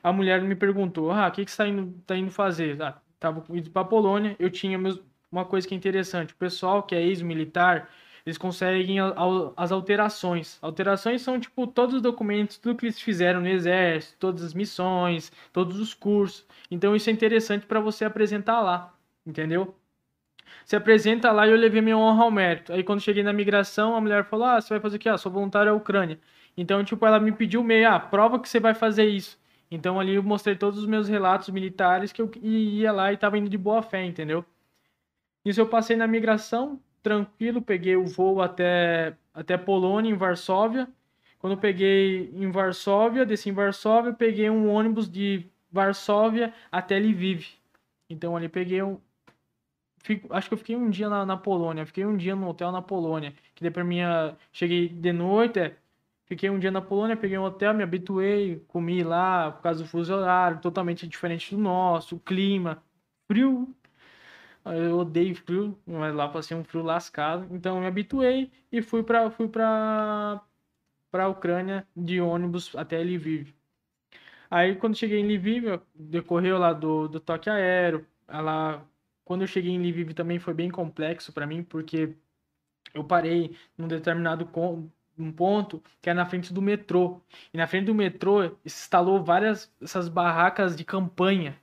a 0.03 0.11
mulher 0.13 0.41
me 0.41 0.55
perguntou, 0.55 1.11
ah, 1.11 1.27
o 1.27 1.31
que, 1.31 1.45
que 1.45 1.51
você 1.51 1.57
tá 1.57 1.67
indo, 1.67 1.93
tá 2.05 2.17
indo 2.17 2.31
fazer? 2.31 2.81
Ah, 2.81 2.99
tava 3.19 3.43
indo 3.49 3.69
pra 3.71 3.83
Polônia, 3.85 4.35
eu 4.39 4.49
tinha 4.49 4.77
meus- 4.77 5.01
uma 5.31 5.45
coisa 5.45 5.67
que 5.67 5.73
é 5.75 5.77
interessante, 5.77 6.33
o 6.33 6.37
pessoal 6.37 6.83
que 6.83 6.95
é 6.95 7.01
ex-militar, 7.03 7.89
eles 8.27 8.37
conseguem 8.37 8.97
as 9.55 9.71
alterações. 9.71 10.59
Alterações 10.61 11.21
são, 11.21 11.39
tipo, 11.39 11.65
todos 11.65 11.95
os 11.95 12.01
documentos, 12.01 12.57
tudo 12.57 12.77
que 12.77 12.85
eles 12.85 12.99
fizeram 12.99 13.39
no 13.39 13.47
exército, 13.47 14.17
todas 14.19 14.43
as 14.43 14.53
missões, 14.53 15.31
todos 15.53 15.79
os 15.79 15.93
cursos. 15.93 16.45
Então 16.69 16.93
isso 16.93 17.09
é 17.09 17.13
interessante 17.13 17.65
para 17.65 17.79
você 17.79 18.03
apresentar 18.03 18.59
lá, 18.59 18.93
entendeu? 19.25 19.73
Se 20.65 20.75
apresenta 20.75 21.31
lá 21.31 21.47
e 21.47 21.51
eu 21.51 21.55
levei 21.55 21.81
minha 21.81 21.97
honra 21.97 22.23
ao 22.25 22.31
mérito. 22.31 22.73
Aí 22.73 22.83
quando 22.83 22.99
cheguei 22.99 23.23
na 23.23 23.31
migração, 23.31 23.95
a 23.95 24.01
mulher 24.01 24.25
falou: 24.25 24.45
Ah, 24.45 24.59
você 24.59 24.73
vai 24.73 24.81
fazer 24.81 24.97
o 24.97 24.99
quê? 24.99 25.07
Ah, 25.07 25.17
sou 25.17 25.31
voluntário 25.31 25.71
à 25.71 25.75
Ucrânia. 25.75 26.19
Então, 26.57 26.83
tipo, 26.83 27.05
ela 27.05 27.21
me 27.21 27.31
pediu 27.31 27.63
meio, 27.63 27.89
ah, 27.89 27.97
prova 27.99 28.39
que 28.39 28.49
você 28.49 28.59
vai 28.59 28.73
fazer 28.73 29.05
isso. 29.05 29.39
Então 29.71 29.99
ali 30.01 30.15
eu 30.15 30.23
mostrei 30.23 30.55
todos 30.57 30.79
os 30.79 30.85
meus 30.85 31.07
relatos 31.07 31.47
militares 31.49 32.11
que 32.11 32.21
eu 32.21 32.29
ia 32.41 32.91
lá 32.91 33.13
e 33.13 33.17
tava 33.17 33.37
indo 33.37 33.49
de 33.49 33.57
boa 33.57 33.81
fé, 33.81 34.03
entendeu? 34.05 34.43
Isso 35.45 35.61
eu 35.61 35.67
passei 35.69 35.95
na 35.95 36.07
migração, 36.07 36.81
tranquilo, 37.03 37.61
peguei 37.61 37.95
o 37.95 38.05
voo 38.05 38.41
até, 38.41 39.15
até 39.33 39.57
Polônia, 39.57 40.09
em 40.11 40.15
Varsóvia. 40.17 40.87
Quando 41.39 41.53
eu 41.53 41.59
peguei 41.59 42.29
em 42.33 42.49
Varsóvia, 42.51 43.25
desci 43.25 43.49
em 43.49 43.53
Varsóvia, 43.53 44.13
peguei 44.13 44.49
um 44.49 44.69
ônibus 44.69 45.09
de 45.09 45.45
Varsóvia 45.71 46.53
até 46.71 46.97
Lviv. 46.99 47.45
Então 48.09 48.35
ali 48.35 48.49
peguei 48.49 48.81
um. 48.81 48.99
fico- 50.03 50.33
acho 50.33 50.47
que 50.47 50.53
eu 50.53 50.57
fiquei 50.57 50.75
um 50.75 50.89
dia 50.89 51.09
na, 51.09 51.25
na 51.25 51.37
Polônia. 51.37 51.85
Fiquei 51.85 52.05
um 52.05 52.17
dia 52.17 52.35
no 52.35 52.47
hotel 52.49 52.71
na 52.71 52.81
Polônia. 52.81 53.33
Que 53.55 53.69
pra 53.71 53.83
mim. 53.83 54.01
ah, 54.01 54.35
Cheguei 54.51 54.89
de 54.89 55.11
noite, 55.13 55.59
é, 55.59 55.75
fiquei 56.25 56.49
um 56.49 56.59
dia 56.59 56.71
na 56.71 56.81
Polônia, 56.81 57.15
peguei 57.17 57.37
um 57.37 57.43
hotel, 57.43 57.73
me 57.73 57.83
habituei, 57.83 58.59
comi 58.67 59.03
lá, 59.03 59.51
por 59.51 59.61
causa 59.63 59.83
do 59.83 59.89
fuso 59.89 60.13
horário, 60.15 60.59
totalmente 60.61 61.07
diferente 61.07 61.55
do 61.55 61.61
nosso, 61.61 62.15
o 62.15 62.19
clima, 62.19 62.83
frio. 63.27 63.73
Eu 64.73 64.99
odeio 64.99 65.35
frio, 65.35 65.77
mas 65.85 66.13
lá 66.15 66.27
passei 66.29 66.55
um 66.57 66.63
frio 66.63 66.83
lascado. 66.83 67.47
Então 67.53 67.79
me 67.79 67.87
habituei 67.87 68.51
e 68.71 68.81
fui 68.81 69.03
pra, 69.03 69.29
fui 69.31 69.47
pra, 69.47 70.41
pra 71.11 71.29
Ucrânia 71.29 71.87
de 71.95 72.21
ônibus 72.21 72.75
até 72.75 72.99
Lviv. 73.03 73.53
Aí 74.49 74.75
quando 74.75 74.95
cheguei 74.97 75.19
em 75.19 75.27
Lviv, 75.37 75.65
eu- 75.67 75.81
decorreu 75.95 76.57
lá 76.57 76.73
do, 76.73 77.07
do 77.07 77.19
toque 77.19 77.49
aéreo. 77.49 78.05
Lá, 78.27 78.85
quando 79.25 79.41
eu 79.43 79.47
cheguei 79.47 79.71
em 79.71 79.79
Lviv 79.79 80.13
também 80.13 80.39
foi 80.39 80.53
bem 80.53 80.69
complexo 80.69 81.33
pra 81.33 81.47
mim, 81.47 81.63
porque 81.63 82.15
eu 82.93 83.03
parei 83.03 83.55
num 83.77 83.87
determinado 83.87 84.49
um 85.17 85.31
ponto 85.31 85.83
que 86.01 86.09
é 86.09 86.13
na 86.13 86.25
frente 86.25 86.53
do 86.53 86.61
metrô. 86.61 87.21
E 87.53 87.57
na 87.57 87.67
frente 87.67 87.85
do 87.85 87.95
metrô 87.95 88.57
instalou 88.65 89.23
várias 89.23 89.73
essas 89.81 90.09
barracas 90.09 90.75
de 90.75 90.83
campanha 90.85 91.57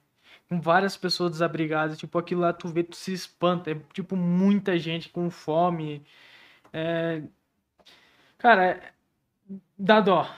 com 0.49 0.61
várias 0.61 0.97
pessoas 0.97 1.33
desabrigadas. 1.33 1.99
Tipo, 1.99 2.19
aquilo 2.19 2.41
lá 2.43 2.53
tu 2.53 2.69
vê, 2.69 2.83
tu 2.85 2.97
se 2.97 3.13
espanta. 3.13 3.71
É 3.73 3.75
tipo 3.93 4.17
muita 4.17 4.79
gente 4.79 5.09
com 5.11 5.31
fome. 5.31 6.05
É... 6.73 7.23
Cara, 8.39 8.65
é- 8.67 8.93
dá 9.79 10.01
dó. 10.01 10.29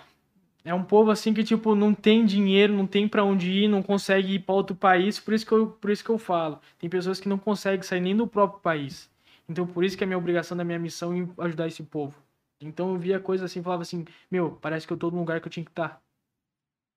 É 0.64 0.74
um 0.74 0.84
povo 0.84 1.10
assim 1.10 1.34
que, 1.34 1.44
tipo, 1.44 1.74
não 1.74 1.94
tem 1.94 2.24
dinheiro, 2.26 2.74
não 2.74 2.86
tem 2.86 3.08
pra 3.08 3.24
onde 3.24 3.50
ir, 3.52 3.68
não 3.68 3.82
consegue 3.82 4.34
ir 4.34 4.40
pra 4.40 4.54
outro 4.54 4.76
país. 4.76 5.20
Por 5.20 5.34
isso 5.34 5.46
que 5.46 5.52
eu, 5.52 5.68
por 5.72 5.90
isso 5.90 6.04
que 6.04 6.10
eu 6.10 6.18
falo. 6.18 6.60
Tem 6.78 6.90
pessoas 6.90 7.20
que 7.20 7.28
não 7.28 7.38
conseguem 7.38 7.82
sair 7.82 8.00
nem 8.00 8.16
do 8.16 8.26
próprio 8.26 8.60
país. 8.60 9.10
Então, 9.48 9.66
por 9.66 9.84
isso 9.84 9.96
que 9.98 10.04
é 10.04 10.06
minha 10.06 10.18
obrigação 10.18 10.56
da 10.56 10.64
minha 10.64 10.78
missão 10.78 11.16
em 11.16 11.30
ajudar 11.38 11.68
esse 11.68 11.82
povo. 11.84 12.16
Então, 12.60 12.92
eu 12.94 12.98
via 12.98 13.20
coisa 13.20 13.46
assim, 13.46 13.62
falava 13.62 13.82
assim: 13.82 14.04
Meu, 14.30 14.52
parece 14.62 14.86
que 14.86 14.92
eu 14.92 14.96
tô 14.98 15.10
no 15.10 15.18
lugar 15.18 15.40
que 15.40 15.48
eu 15.48 15.52
tinha 15.52 15.64
que 15.64 15.70
estar. 15.72 16.00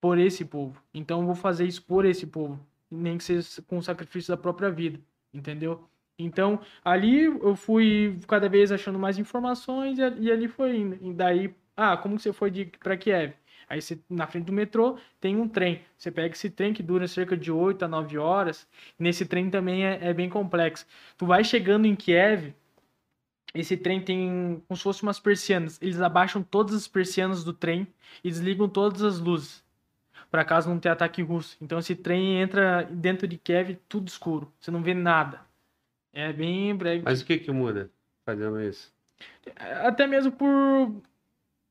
Por 0.02 0.18
esse 0.20 0.46
povo. 0.46 0.82
Então, 0.94 1.22
eu 1.22 1.26
vou 1.28 1.36
fazer 1.36 1.66
isso 1.66 1.82
por 1.84 2.06
esse 2.06 2.28
povo. 2.28 2.60
Nem 2.92 3.18
que 3.18 3.24
seja 3.24 3.62
com 3.68 3.78
o 3.78 3.84
sacrifício 3.84 4.34
da 4.34 4.38
própria 4.42 4.70
vida. 4.70 5.00
Entendeu? 5.34 5.88
Então, 6.18 6.60
ali 6.84 7.26
eu 7.26 7.56
fui 7.56 8.20
cada 8.28 8.50
vez 8.50 8.72
achando 8.72 9.00
mais 9.00 9.18
informações 9.18 9.98
e, 10.00 10.02
e 10.20 10.32
ali 10.32 10.48
foi 10.48 10.78
indo. 10.78 10.98
E 11.02 11.14
daí, 11.14 11.56
ah, 11.78 11.96
como 11.98 12.18
que 12.18 12.22
você 12.22 12.34
foi 12.34 12.52
para 12.80 12.98
Kiev? 12.98 13.34
Aí 13.70 13.82
você, 13.82 14.00
na 14.10 14.26
frente 14.28 14.46
do 14.46 14.54
metrô 14.54 14.98
tem 15.22 15.36
um 15.38 15.48
trem. 15.48 15.82
Você 15.98 16.12
pega 16.12 16.34
esse 16.34 16.50
trem 16.50 16.74
que 16.74 16.82
dura 16.84 17.08
cerca 17.08 17.38
de 17.38 17.52
8 17.52 17.86
a 17.86 17.88
9 17.88 18.18
horas. 18.18 18.68
Nesse 18.98 19.26
trem 19.26 19.50
também 19.50 19.86
é, 19.86 20.00
é 20.10 20.14
bem 20.14 20.30
complexo. 20.30 20.86
Tu 21.18 21.26
vai 21.26 21.44
chegando 21.44 21.86
em 21.86 21.96
Kiev, 21.96 22.54
esse 23.54 23.76
trem 23.78 24.02
tem 24.02 24.62
como 24.68 24.78
se 24.78 24.84
fossem 24.84 25.04
umas 25.04 25.20
persianas. 25.20 25.80
Eles 25.82 26.02
abaixam 26.02 26.44
todas 26.44 26.76
as 26.76 26.88
persianas 26.88 27.44
do 27.44 27.54
trem 27.54 27.88
e 28.24 28.30
desligam 28.30 28.70
todas 28.70 29.02
as 29.02 29.20
luzes. 29.20 29.64
Para 30.30 30.46
caso 30.46 30.70
não 30.70 30.80
tenha 30.80 30.94
ataque 30.94 31.22
russo. 31.22 31.58
Então 31.62 31.80
esse 31.80 31.96
trem 31.96 32.40
entra 32.42 32.84
dentro 32.84 33.28
de 33.28 33.38
Kiev 33.38 33.78
tudo 33.88 34.08
escuro. 34.08 34.52
Você 34.60 34.70
não 34.70 34.82
vê 34.82 34.94
nada. 34.94 35.42
É 36.14 36.32
bem 36.32 36.76
breve. 36.76 37.04
Mas 37.04 37.22
o 37.22 37.26
que 37.26 37.38
que 37.38 37.52
muda 37.52 37.90
fazendo 38.26 38.62
isso? 38.62 38.94
Até 39.56 40.08
mesmo 40.08 40.32
por. 40.32 41.02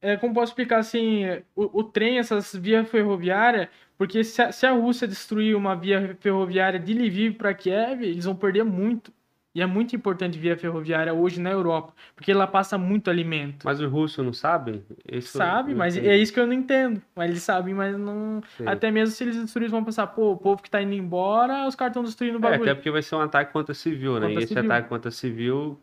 É, 0.00 0.16
como 0.16 0.34
posso 0.34 0.52
explicar 0.52 0.78
assim? 0.78 1.24
O, 1.54 1.80
o 1.80 1.84
trem, 1.84 2.18
essas 2.18 2.54
vias 2.54 2.88
ferroviárias, 2.88 3.68
porque 3.96 4.22
se 4.22 4.40
a, 4.40 4.52
se 4.52 4.64
a 4.64 4.72
Rússia 4.72 5.08
destruir 5.08 5.56
uma 5.56 5.74
via 5.74 6.16
ferroviária 6.20 6.78
de 6.78 6.94
Lviv 6.94 7.36
para 7.36 7.54
Kiev, 7.54 8.02
eles 8.02 8.24
vão 8.24 8.36
perder 8.36 8.64
muito. 8.64 9.12
E 9.58 9.60
é 9.60 9.66
muito 9.66 9.96
importante 9.96 10.38
via 10.38 10.56
ferroviária 10.56 11.12
hoje 11.12 11.40
na 11.40 11.50
Europa, 11.50 11.92
porque 12.14 12.32
lá 12.32 12.46
passa 12.46 12.78
muito 12.78 13.10
alimento. 13.10 13.64
Mas 13.64 13.80
os 13.80 13.90
russos 13.90 14.24
não 14.24 14.32
sabem? 14.32 14.84
Isso 15.10 15.36
Sabe, 15.36 15.74
mas 15.74 15.96
entendi. 15.96 16.12
é 16.12 16.16
isso 16.16 16.32
que 16.32 16.38
eu 16.38 16.46
não 16.46 16.52
entendo. 16.52 17.02
Mas 17.16 17.28
eles 17.30 17.42
sabem, 17.42 17.74
mas 17.74 17.98
não. 17.98 18.40
Sei. 18.56 18.68
Até 18.68 18.88
mesmo 18.92 19.12
se 19.16 19.24
eles 19.24 19.34
destruírem, 19.36 19.68
vão 19.72 19.82
pensar, 19.82 20.06
pô, 20.06 20.30
o 20.30 20.36
povo 20.36 20.62
que 20.62 20.70
tá 20.70 20.80
indo 20.80 20.94
embora, 20.94 21.66
os 21.66 21.74
caras 21.74 21.90
estão 21.90 22.04
destruindo 22.04 22.36
o 22.36 22.38
É, 22.38 22.42
bagulho. 22.50 22.62
até 22.70 22.74
porque 22.76 22.88
vai 22.88 23.02
ser 23.02 23.16
um 23.16 23.20
ataque 23.20 23.52
contra 23.52 23.74
civil, 23.74 24.14
né? 24.20 24.26
Contra 24.28 24.40
e 24.40 24.44
esse 24.44 24.54
civil. 24.54 24.64
ataque 24.70 24.88
contra 24.88 25.10
civil, 25.10 25.80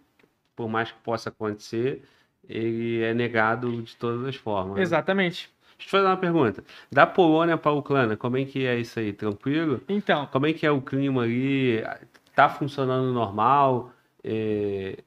por 0.56 0.70
mais 0.70 0.90
que 0.94 0.98
possa 1.04 1.28
acontecer, 1.28 2.02
ele 2.48 3.02
é 3.04 3.14
negado 3.14 3.82
de 3.82 3.94
todas 3.98 4.26
as 4.26 4.38
formas. 4.38 4.78
né? 4.78 4.84
Exatamente. 4.84 5.50
Deixa 5.78 5.82
eu 5.82 5.86
te 5.88 5.90
fazer 5.92 6.06
uma 6.06 6.16
pergunta. 6.16 6.64
Da 6.90 7.06
Polônia 7.06 7.58
para 7.58 7.72
a 7.72 7.76
Ucrânia, 7.76 8.16
como 8.16 8.38
é 8.38 8.46
que 8.46 8.66
é 8.66 8.80
isso 8.80 8.98
aí? 8.98 9.12
Tranquilo? 9.12 9.82
Então, 9.90 10.28
Como 10.32 10.46
é 10.48 10.54
que 10.54 10.66
é 10.66 10.72
o 10.72 10.80
clima 10.80 11.24
ali? 11.24 11.84
Tá 12.36 12.50
funcionando 12.50 13.12
normal? 13.14 13.92
É, 14.24 14.98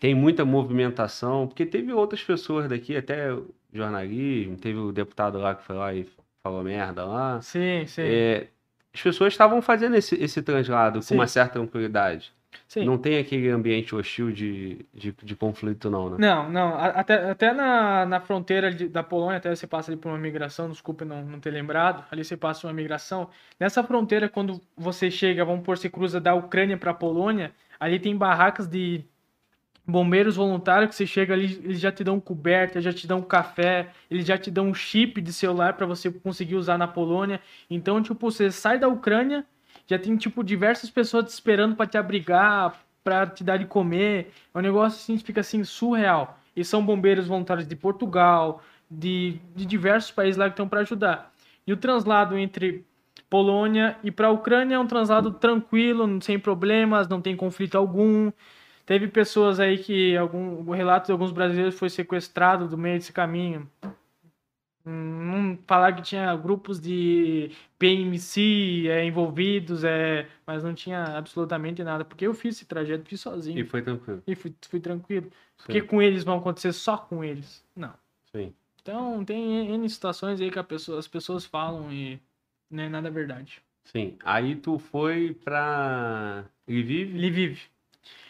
Tem 0.00 0.14
muita 0.14 0.44
movimentação? 0.44 1.46
Porque 1.46 1.64
teve 1.64 1.92
outras 1.92 2.22
pessoas 2.22 2.68
daqui, 2.68 2.96
até 2.96 3.28
jornalismo, 3.72 4.56
teve 4.56 4.78
o 4.78 4.92
deputado 4.92 5.38
lá 5.38 5.54
que 5.54 5.62
foi 5.62 5.76
lá 5.76 5.94
e 5.94 6.06
falou 6.42 6.62
merda 6.64 7.04
lá. 7.04 7.40
sim, 7.40 7.86
sim. 7.86 8.02
É, 8.02 8.48
As 8.92 9.00
pessoas 9.00 9.32
estavam 9.32 9.62
fazendo 9.62 9.94
esse, 9.96 10.14
esse 10.16 10.42
translado 10.42 11.00
Sim. 11.02 11.08
com 11.10 11.14
uma 11.14 11.26
certa 11.28 11.54
tranquilidade. 11.54 12.34
Sim. 12.68 12.84
Não 12.84 12.98
tem 12.98 13.18
aquele 13.18 13.48
ambiente 13.50 13.94
hostil 13.94 14.30
de, 14.32 14.84
de, 14.94 15.12
de 15.22 15.36
conflito, 15.36 15.90
não, 15.90 16.10
né? 16.10 16.16
Não, 16.18 16.50
não. 16.50 16.74
Até, 16.78 17.30
até 17.30 17.52
na, 17.52 18.06
na 18.06 18.20
fronteira 18.20 18.72
de- 18.72 18.88
da 18.88 19.02
Polônia, 19.02 19.38
até 19.38 19.54
você 19.54 19.66
passa 19.66 19.90
ali 19.90 20.00
por 20.00 20.08
uma 20.10 20.18
migração, 20.18 20.68
desculpe 20.70 21.04
não, 21.04 21.24
não 21.24 21.40
ter 21.40 21.50
lembrado, 21.50 22.04
ali 22.10 22.24
você 22.24 22.36
passa 22.36 22.66
uma 22.66 22.72
migração. 22.72 23.28
Nessa 23.58 23.82
fronteira, 23.82 24.28
quando 24.28 24.60
você 24.76 25.10
chega, 25.10 25.44
vamos 25.44 25.64
por, 25.64 25.76
você 25.78 25.88
cruza 25.88 26.20
da 26.20 26.34
Ucrânia 26.34 26.76
para 26.76 26.90
a 26.90 26.94
Polônia, 26.94 27.52
ali 27.80 27.98
tem 27.98 28.16
barracas 28.16 28.66
de 28.66 29.04
bombeiros 29.86 30.36
voluntários 30.36 30.90
que 30.90 30.94
você 30.94 31.06
chega 31.06 31.34
ali, 31.34 31.60
eles 31.64 31.80
já 31.80 31.90
te 31.90 32.04
dão 32.04 32.20
coberta, 32.20 32.80
já 32.80 32.92
te 32.92 33.06
dão 33.06 33.20
café, 33.20 33.88
eles 34.10 34.24
já 34.24 34.38
te 34.38 34.50
dão 34.50 34.68
um 34.68 34.74
chip 34.74 35.20
de 35.20 35.32
celular 35.32 35.74
para 35.74 35.86
você 35.86 36.10
conseguir 36.10 36.54
usar 36.54 36.78
na 36.78 36.86
Polônia. 36.86 37.40
Então, 37.68 38.00
tipo, 38.02 38.30
você 38.30 38.50
sai 38.50 38.78
da 38.78 38.88
Ucrânia, 38.88 39.44
já 39.86 39.98
tem 39.98 40.16
tipo 40.16 40.42
diversas 40.42 40.90
pessoas 40.90 41.26
te 41.26 41.30
esperando 41.30 41.76
para 41.76 41.86
te 41.86 41.98
abrigar, 41.98 42.80
para 43.02 43.26
te 43.26 43.42
dar 43.42 43.56
de 43.56 43.66
comer. 43.66 44.32
É 44.54 44.58
um 44.58 44.62
negócio 44.62 44.98
assim, 44.98 45.18
fica 45.18 45.40
assim 45.40 45.64
surreal. 45.64 46.38
E 46.54 46.64
são 46.64 46.84
bombeiros 46.84 47.26
voluntários 47.26 47.66
de 47.66 47.74
Portugal, 47.74 48.62
de, 48.90 49.38
de 49.54 49.64
diversos 49.64 50.10
países 50.10 50.36
lá 50.36 50.46
que 50.46 50.52
estão 50.52 50.68
para 50.68 50.80
ajudar. 50.80 51.32
E 51.66 51.72
o 51.72 51.76
translado 51.76 52.36
entre 52.36 52.84
Polônia 53.30 53.96
e 54.04 54.10
para 54.10 54.28
a 54.28 54.30
Ucrânia 54.30 54.74
é 54.74 54.78
um 54.78 54.86
translado 54.86 55.30
tranquilo, 55.32 56.20
sem 56.20 56.38
problemas, 56.38 57.08
não 57.08 57.20
tem 57.20 57.34
conflito 57.34 57.78
algum. 57.78 58.30
Teve 58.84 59.08
pessoas 59.08 59.58
aí 59.58 59.78
que 59.78 60.16
algum 60.16 60.70
relatos 60.70 61.06
de 61.06 61.12
alguns 61.12 61.32
brasileiros 61.32 61.78
foi 61.78 61.88
sequestrado 61.88 62.68
do 62.68 62.76
meio 62.76 62.98
desse 62.98 63.12
caminho. 63.12 63.66
Não 64.84 65.56
falar 65.66 65.92
que 65.92 66.02
tinha 66.02 66.34
grupos 66.34 66.80
de 66.80 67.52
PMC 67.78 68.88
é, 68.88 69.04
envolvidos, 69.04 69.84
é, 69.84 70.28
mas 70.46 70.64
não 70.64 70.74
tinha 70.74 71.04
absolutamente 71.16 71.84
nada, 71.84 72.04
porque 72.04 72.26
eu 72.26 72.34
fiz 72.34 72.56
esse 72.56 72.64
trajeto, 72.64 73.08
fiz 73.08 73.20
sozinho. 73.20 73.58
E 73.58 73.64
foi 73.64 73.80
tranquilo. 73.80 74.22
E 74.26 74.34
fui, 74.34 74.52
fui 74.68 74.80
tranquilo. 74.80 75.30
Porque 75.56 75.80
com 75.80 76.02
eles 76.02 76.24
vão 76.24 76.38
acontecer 76.38 76.72
só 76.72 76.96
com 76.96 77.22
eles. 77.22 77.64
Não. 77.76 77.94
Sim. 78.32 78.52
Então 78.80 79.24
tem 79.24 79.72
N 79.72 79.88
situações 79.88 80.40
aí 80.40 80.50
que 80.50 80.60
pessoa, 80.64 80.98
as 80.98 81.06
pessoas 81.06 81.44
falam 81.44 81.92
e 81.92 82.20
não 82.68 82.82
é 82.82 82.88
nada 82.88 83.10
verdade. 83.10 83.62
Sim. 83.84 84.16
Aí 84.24 84.56
tu 84.56 84.78
foi 84.78 85.36
pra 85.44 86.44
Lviv? 86.66 87.14
Lviv. 87.14 87.71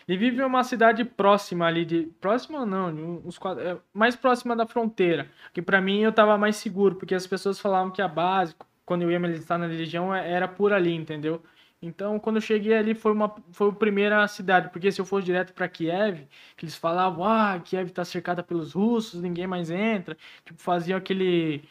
Lviv 0.09 0.41
é 0.41 0.47
uma 0.47 0.65
cidade 0.65 1.05
próxima 1.05 1.67
ali 1.67 1.85
de. 1.85 2.03
Próxima 2.21 2.67
não, 2.67 2.89
uns 3.25 3.39
quadros, 3.39 3.67
é 3.67 3.79
mais 3.93 4.17
próxima 4.17 4.57
da 4.57 4.67
fronteira. 4.67 5.31
Que 5.53 5.63
para 5.63 5.81
mim 5.81 6.01
eu 6.01 6.13
tava 6.13 6.37
mais 6.39 6.57
seguro, 6.57 6.97
porque 6.97 7.15
as 7.15 7.27
pessoas 7.27 7.61
falavam 7.61 7.91
que 7.91 8.03
a 8.03 8.09
base, 8.09 8.55
quando 8.85 9.03
eu 9.03 9.11
ia 9.11 9.21
militar 9.21 9.59
na 9.59 9.67
religião, 9.67 10.15
é, 10.15 10.31
era 10.31 10.49
por 10.49 10.73
ali, 10.73 10.95
entendeu? 10.95 11.43
Então, 11.81 12.19
quando 12.21 12.37
eu 12.37 12.43
cheguei 12.43 12.75
ali, 12.75 12.95
foi, 12.95 13.11
uma, 13.13 13.35
foi 13.51 13.69
a 13.69 13.73
primeira 13.73 14.27
cidade, 14.29 14.71
porque 14.71 14.93
se 14.93 15.01
eu 15.01 15.05
fosse 15.05 15.27
direto 15.27 15.53
para 15.53 15.69
Kiev, 15.69 16.29
que 16.57 16.65
eles 16.65 16.77
falavam, 16.77 17.25
ah, 17.25 17.61
Kiev 17.61 17.91
tá 17.91 18.05
cercada 18.05 18.41
pelos 18.43 18.73
russos, 18.75 19.21
ninguém 19.21 19.49
mais 19.49 19.69
entra, 19.69 20.17
tipo, 20.45 20.61
faziam 20.63 20.97
aquele, 20.97 21.65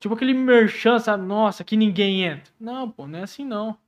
tipo, 0.00 0.14
aquele 0.14 0.34
merchan, 0.34 0.98
sabe, 0.98 1.24
nossa, 1.24 1.64
que 1.64 1.76
ninguém 1.76 2.24
entra. 2.24 2.52
Não, 2.60 2.90
pô, 2.90 3.06
não 3.06 3.20
é 3.20 3.22
assim 3.22 3.44
não. 3.44 3.78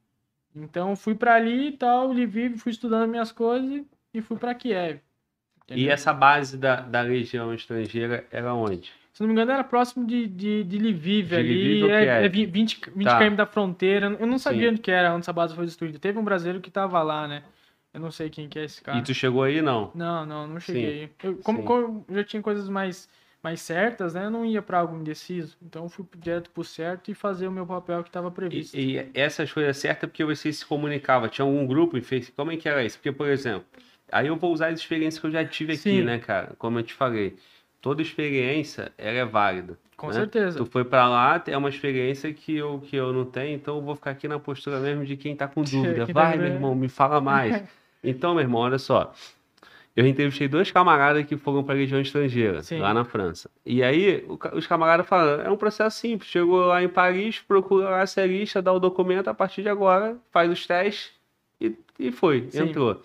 Então, 0.63 0.97
fui 0.97 1.15
para 1.15 1.35
ali 1.35 1.69
e 1.69 1.73
tal, 1.73 2.13
Lviv, 2.13 2.57
fui 2.59 2.73
estudando 2.73 3.09
minhas 3.09 3.33
coisas 3.33 3.83
e 4.13 4.21
fui 4.21 4.37
para 4.37 4.55
Kiev. 4.55 5.01
Entendeu? 5.65 5.85
E 5.85 5.89
essa 5.89 6.13
base 6.13 6.57
da, 6.57 6.77
da 6.81 7.01
legião 7.03 7.53
estrangeira 7.53 8.27
era 8.31 8.55
onde? 8.55 8.91
Se 9.13 9.21
não 9.23 9.27
me 9.27 9.33
engano, 9.33 9.51
era 9.51 9.65
próximo 9.65 10.07
de, 10.07 10.27
de, 10.29 10.65
de 10.65 10.79
Lviv 10.79 11.29
De 11.29 11.35
ali. 11.35 11.83
Lviv 11.83 11.91
é, 11.91 12.25
é 12.25 12.29
20, 12.29 12.81
20 12.95 13.05
Tá. 13.05 13.19
km 13.19 13.35
da 13.35 13.47
fronteira. 13.47 14.17
Eu 14.19 14.27
não 14.27 14.39
sabia 14.39 14.69
Sim. 14.69 14.69
onde 14.69 14.81
que 14.81 14.91
era, 14.91 15.13
onde 15.13 15.21
essa 15.25 15.33
base 15.33 15.55
foi 15.55 15.67
destruída. 15.67 15.99
Teve 15.99 16.19
um 16.19 16.25
brasileiro 16.25 16.61
que 16.61 16.71
tava 16.71 17.03
lá, 17.03 17.27
né? 17.27 17.43
Eu 17.93 18.01
não 18.01 18.11
sei 18.11 18.31
quem 18.31 18.49
que 18.49 18.59
é 18.59 18.65
esse 18.65 18.81
cara. 18.81 18.99
E 18.99 19.03
tu 19.03 19.13
chegou 19.13 19.43
aí, 19.43 19.61
não? 19.61 19.91
Não, 19.95 20.25
não, 20.25 20.47
não 20.47 20.61
cheguei. 20.61 21.11
Eu, 21.23 21.37
como, 21.39 21.65
como 21.65 22.05
eu 22.09 22.15
já 22.15 22.25
tinha 22.25 22.41
coisas 22.41 22.69
mais, 22.69 23.09
mais 23.43 23.61
certas, 23.61 24.15
né? 24.15 24.27
Eu 24.27 24.31
não 24.31 24.45
ia 24.45 24.61
pra 24.61 24.79
algo 24.79 24.97
indeciso. 24.97 25.57
Então 25.63 25.85
eu 25.85 25.89
fui 25.89 26.05
direto 26.17 26.51
pro 26.51 26.65
certo 26.65 27.11
e 27.11 27.15
fazer 27.15 27.47
o 27.47 27.53
meu 27.53 27.67
papel 27.67 28.03
que 28.03 28.09
estava 28.09 28.31
previsto. 28.31 28.77
E, 28.77 28.97
e 28.99 29.11
essas 29.15 29.53
coisas 29.53 29.77
certas 29.77 30.11
porque 30.11 30.25
você 30.25 30.53
se 30.53 30.65
comunicava. 30.67 31.29
Tinha 31.29 31.45
algum 31.45 31.67
grupo 31.67 31.97
em 31.97 32.03
Facebook? 32.03 32.37
Como 32.37 32.53
é 32.53 32.57
que 32.57 32.69
era 32.69 32.85
isso? 32.85 32.99
Porque, 32.99 33.13
por 33.13 33.29
exemplo, 33.29 33.65
aí 34.11 34.27
eu 34.27 34.37
vou 34.37 34.53
usar 34.53 34.69
as 34.69 34.81
experiências 34.81 35.21
que 35.21 35.27
eu 35.27 35.31
já 35.31 35.45
tive 35.45 35.73
aqui, 35.75 35.83
Sim. 35.83 36.03
né, 36.03 36.19
cara? 36.19 36.55
Como 36.59 36.79
eu 36.79 36.83
te 36.83 36.95
falei. 36.95 37.37
Toda 37.81 38.03
experiência, 38.03 38.93
ela 38.99 39.19
é 39.19 39.25
válida. 39.25 39.79
Com 39.97 40.09
né? 40.09 40.15
certeza. 40.15 40.59
Tu 40.59 40.67
foi 40.67 40.85
pra 40.85 41.09
lá, 41.09 41.43
é 41.47 41.57
uma 41.57 41.69
experiência 41.69 42.33
que 42.33 42.57
eu, 42.57 42.81
que 42.81 42.97
eu 42.97 43.13
não 43.13 43.25
tenho, 43.25 43.55
então 43.55 43.77
eu 43.77 43.83
vou 43.83 43.95
ficar 43.95 44.11
aqui 44.11 44.27
na 44.27 44.39
postura 44.39 44.81
mesmo 44.81 45.05
de 45.05 45.17
quem 45.17 45.37
tá 45.37 45.47
com 45.47 45.63
dúvida. 45.63 46.07
Tá 46.07 46.13
Vai, 46.13 46.37
meu 46.37 46.47
irmão, 46.47 46.75
me 46.75 46.89
fala 46.89 47.21
mais. 47.21 47.63
Então, 48.01 48.33
meu 48.33 48.43
irmão, 48.43 48.61
olha 48.61 48.79
só. 48.79 49.13
Eu 49.99 50.07
entrevistei 50.07 50.47
dois 50.47 50.71
camaradas 50.71 51.27
que 51.27 51.37
foram 51.37 51.65
pra 51.65 51.75
Legião 51.75 52.01
Estrangeira, 52.01 52.63
Sim. 52.63 52.79
lá 52.79 52.95
na 52.95 53.05
França. 53.05 53.51
E 53.67 53.83
aí, 53.83 54.25
os 54.53 54.65
camaradas 54.65 55.05
falaram, 55.05 55.43
é 55.43 55.51
um 55.51 55.57
processo 55.57 55.99
simples. 55.99 56.31
Chegou 56.31 56.67
lá 56.67 56.81
em 56.81 56.89
Paris, 56.89 57.41
procura 57.41 57.91
lá 57.91 58.05
a 58.05 58.25
lista, 58.25 58.63
dá 58.63 58.73
o 58.73 58.79
documento, 58.79 59.27
a 59.27 59.35
partir 59.35 59.63
de 59.63 59.69
agora 59.69 60.17
faz 60.31 60.53
os 60.53 60.65
testes 60.65 61.11
e, 61.61 61.77
e 61.99 62.13
foi, 62.13 62.47
Sim. 62.49 62.69
entrou. 62.69 63.03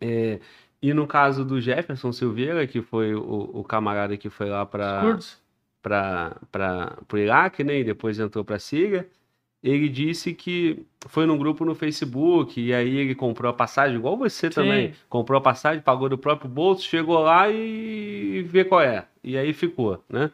É, 0.00 0.40
e 0.82 0.92
no 0.92 1.06
caso 1.06 1.44
do 1.44 1.60
Jefferson 1.60 2.10
Silveira, 2.10 2.66
que 2.66 2.82
foi 2.82 3.14
o, 3.14 3.50
o 3.54 3.62
camarada 3.62 4.16
que 4.16 4.28
foi 4.28 4.48
lá 4.48 4.66
para 4.66 5.16
para 5.80 6.98
o 7.12 7.16
Iraque, 7.16 7.62
né? 7.62 7.78
E 7.78 7.84
depois 7.84 8.18
entrou 8.18 8.44
para 8.44 8.56
a 8.56 8.58
Síria. 8.58 9.08
Ele 9.64 9.88
disse 9.88 10.34
que 10.34 10.84
foi 11.08 11.24
num 11.24 11.38
grupo 11.38 11.64
no 11.64 11.74
Facebook 11.74 12.60
e 12.60 12.74
aí 12.74 12.98
ele 12.98 13.14
comprou 13.14 13.50
a 13.50 13.54
passagem, 13.54 13.96
igual 13.96 14.14
você 14.14 14.48
Sim. 14.48 14.54
também. 14.54 14.92
Comprou 15.08 15.38
a 15.38 15.40
passagem, 15.40 15.80
pagou 15.80 16.06
do 16.06 16.18
próprio 16.18 16.50
bolso, 16.50 16.82
chegou 16.82 17.18
lá 17.20 17.48
e 17.48 18.42
vê 18.42 18.62
qual 18.62 18.82
é. 18.82 19.06
E 19.22 19.38
aí 19.38 19.54
ficou, 19.54 20.04
né? 20.06 20.30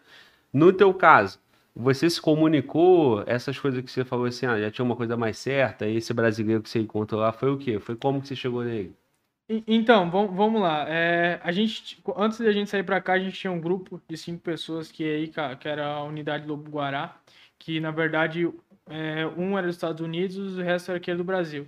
No 0.53 0.73
teu 0.73 0.93
caso, 0.93 1.39
você 1.77 2.11
se 2.11 2.21
comunicou, 2.21 3.23
essas 3.25 3.57
coisas 3.57 3.85
que 3.85 3.91
você 3.93 4.05
falou 4.05 4.27
assim, 4.27 4.47
ah, 4.47 4.59
já 4.59 4.69
tinha 4.69 4.85
uma 4.85 4.97
coisa 4.97 5.17
mais 5.17 5.39
certa, 5.39 5.87
e 5.87 5.97
esse 5.97 6.13
brasileiro 6.13 6.61
que 6.61 6.69
você 6.69 6.81
encontrou 6.81 7.21
lá 7.21 7.31
foi 7.33 7.53
o 7.53 7.57
quê? 7.57 7.79
Foi 7.79 7.95
como 7.95 8.21
que 8.21 8.27
você 8.27 8.35
chegou 8.35 8.65
nele? 8.65 8.97
Então, 9.67 10.11
vamos, 10.11 10.61
lá. 10.61 10.87
É, 10.89 11.41
a 11.43 11.53
gente, 11.53 12.03
antes 12.17 12.41
da 12.41 12.51
gente 12.51 12.69
sair 12.69 12.83
pra 12.83 13.01
cá, 13.01 13.13
a 13.13 13.19
gente 13.19 13.39
tinha 13.39 13.53
um 13.53 13.61
grupo 13.61 14.01
de 14.09 14.17
cinco 14.17 14.41
pessoas 14.43 14.91
que 14.91 15.05
aí, 15.05 15.33
que 15.59 15.69
era 15.69 15.87
a 15.87 16.03
unidade 16.03 16.47
Lobo 16.47 16.69
Guará, 16.69 17.17
que 17.59 17.79
na 17.79 17.91
verdade 17.91 18.49
é, 18.91 19.27
um 19.27 19.57
era 19.57 19.67
dos 19.67 19.77
Estados 19.77 20.01
Unidos 20.01 20.59
o 20.59 20.63
resto 20.63 20.91
era 20.91 20.99
aquele 20.99 21.19
do 21.19 21.25
Brasil. 21.25 21.67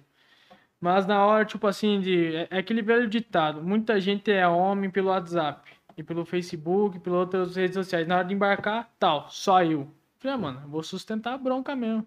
Mas 0.80 1.06
na 1.06 1.24
hora, 1.24 1.44
tipo 1.44 1.66
assim, 1.66 2.00
de, 2.00 2.34
é, 2.36 2.48
é 2.50 2.58
aquele 2.58 2.82
velho 2.82 3.08
ditado: 3.08 3.62
muita 3.62 4.00
gente 4.00 4.30
é 4.30 4.46
homem 4.48 4.90
pelo 4.90 5.08
WhatsApp 5.10 5.70
e 5.96 6.02
pelo 6.02 6.24
Facebook, 6.24 6.98
pelas 7.00 7.20
outras 7.20 7.56
redes 7.56 7.74
sociais. 7.74 8.06
Na 8.06 8.16
hora 8.18 8.24
de 8.26 8.34
embarcar, 8.34 8.90
tal, 8.98 9.28
só 9.30 9.62
eu. 9.64 9.88
Falei, 10.18 10.34
ah, 10.36 10.38
mano, 10.38 10.62
vou 10.68 10.82
sustentar 10.82 11.34
a 11.34 11.38
bronca 11.38 11.74
mesmo. 11.76 12.06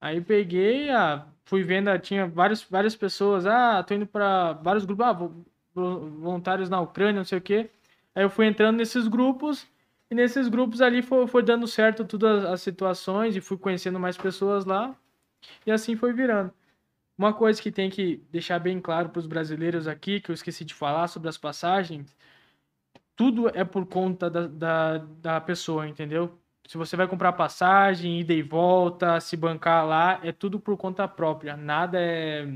Aí 0.00 0.20
peguei, 0.20 0.90
ah, 0.90 1.26
fui 1.44 1.62
vendo, 1.62 1.88
ah, 1.88 1.98
tinha 1.98 2.26
vários, 2.26 2.62
várias 2.64 2.96
pessoas, 2.96 3.46
ah, 3.46 3.82
tô 3.82 3.94
indo 3.94 4.06
para 4.06 4.54
vários 4.54 4.84
grupos, 4.84 5.06
ah, 5.06 5.12
vo- 5.12 5.44
vo- 5.74 6.10
voluntários 6.20 6.70
na 6.70 6.80
Ucrânia, 6.80 7.14
não 7.20 7.24
sei 7.24 7.38
o 7.38 7.40
quê. 7.42 7.70
Aí 8.14 8.22
eu 8.24 8.30
fui 8.30 8.46
entrando 8.46 8.76
nesses 8.78 9.06
grupos, 9.08 9.66
e 10.10 10.14
nesses 10.14 10.48
grupos 10.48 10.80
ali 10.82 11.02
foi, 11.02 11.26
foi 11.26 11.42
dando 11.42 11.66
certo 11.66 12.04
todas 12.04 12.44
as 12.44 12.62
situações, 12.62 13.36
e 13.36 13.40
fui 13.40 13.56
conhecendo 13.58 14.00
mais 14.00 14.16
pessoas 14.16 14.64
lá, 14.64 14.96
e 15.66 15.70
assim 15.70 15.96
foi 15.96 16.12
virando. 16.12 16.52
Uma 17.18 17.34
coisa 17.34 17.60
que 17.62 17.70
tem 17.72 17.90
que 17.90 18.16
deixar 18.30 18.58
bem 18.58 18.80
claro 18.80 19.10
para 19.10 19.20
os 19.20 19.26
brasileiros 19.26 19.86
aqui, 19.88 20.20
que 20.20 20.30
eu 20.30 20.34
esqueci 20.34 20.64
de 20.64 20.74
falar 20.74 21.08
sobre 21.08 21.28
as 21.28 21.38
passagens, 21.38 22.16
tudo 23.16 23.48
é 23.50 23.64
por 23.64 23.86
conta 23.86 24.30
da, 24.30 24.46
da, 24.46 24.98
da 24.98 25.40
pessoa, 25.40 25.86
entendeu? 25.86 26.38
Se 26.66 26.78
você 26.78 26.96
vai 26.96 27.06
comprar 27.08 27.32
passagem, 27.34 28.20
ida 28.20 28.32
e 28.32 28.42
volta, 28.42 29.20
se 29.20 29.36
bancar 29.36 29.86
lá, 29.86 30.20
é 30.22 30.32
tudo 30.32 30.58
por 30.60 30.76
conta 30.76 31.06
própria. 31.08 31.56
Nada 31.56 31.98
é 32.00 32.48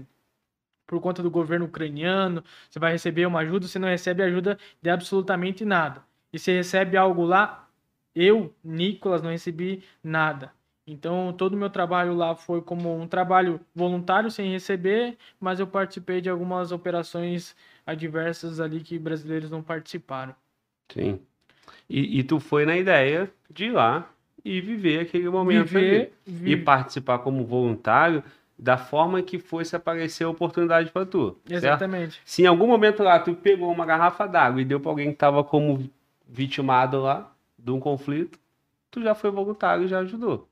por 0.87 1.01
conta 1.01 1.23
do 1.23 1.31
governo 1.31 1.67
ucraniano. 1.67 2.43
Você 2.71 2.79
vai 2.79 2.93
receber 2.93 3.27
uma 3.27 3.41
ajuda, 3.41 3.67
você 3.69 3.79
não 3.79 3.89
recebe 3.89 4.23
ajuda 4.23 4.59
de 4.81 4.91
absolutamente 4.91 5.65
nada. 5.65 6.03
E 6.35 6.39
você 6.41 6.57
recebe 6.57 6.97
algo 6.97 7.25
lá, 7.25 7.69
eu, 8.13 8.53
Nicolas, 8.65 9.23
não 9.23 9.31
recebi 9.31 9.85
nada. 10.03 10.51
Então, 10.85 11.33
todo 11.33 11.55
o 11.55 11.57
meu 11.57 11.71
trabalho 11.71 12.13
lá 12.13 12.35
foi 12.35 12.61
como 12.61 12.93
um 13.01 13.07
trabalho 13.07 13.61
voluntário, 13.73 14.29
sem 14.33 14.51
receber, 14.51 15.17
mas 15.39 15.61
eu 15.61 15.67
participei 15.69 16.21
de 16.21 16.29
algumas 16.29 16.73
operações 16.73 17.55
adversas 17.87 18.59
ali 18.59 18.81
que 18.81 18.99
brasileiros 18.99 19.49
não 19.49 19.63
participaram. 19.63 20.35
Sim. 20.93 21.21
E, 21.89 22.19
e 22.19 22.25
tu 22.25 22.41
foi 22.41 22.67
na 22.67 22.77
ideia 22.77 23.31
de 23.49 23.67
ir 23.67 23.71
lá 23.71 24.11
e 24.45 24.61
viver 24.61 25.03
aquele 25.03 25.29
momento 25.29 25.79
ali. 25.79 25.87
Viver, 25.87 26.13
E 26.27 26.57
vi- 26.57 26.65
participar 26.65 27.21
como 27.21 27.47
voluntário 27.47 28.25
da 28.59 28.77
forma 28.77 29.23
que 29.23 29.39
fosse 29.39 29.77
aparecer 29.77 30.25
a 30.25 30.31
oportunidade 30.31 30.91
para 30.91 31.07
tu. 31.07 31.39
Certo? 31.47 31.55
Exatamente. 31.65 32.21
Se 32.25 32.43
em 32.43 32.47
algum 32.47 32.67
momento 32.67 33.05
lá 33.05 33.21
tu 33.21 33.37
pegou 33.37 33.71
uma 33.71 33.87
garrafa 33.87 34.27
d'água 34.27 34.61
e 34.61 34.65
deu 34.65 34.81
para 34.81 34.91
alguém 34.91 35.07
que 35.07 35.15
estava 35.15 35.45
como 35.45 35.89
vitimado 36.29 37.01
lá 37.01 37.33
de 37.59 37.71
um 37.71 37.81
conflito, 37.81 38.39
tu 38.91 39.03
já 39.03 39.15
foi 39.15 39.31
voluntário 39.31 39.85
e 39.85 39.89
já 39.89 40.01
ajudou. 40.01 40.49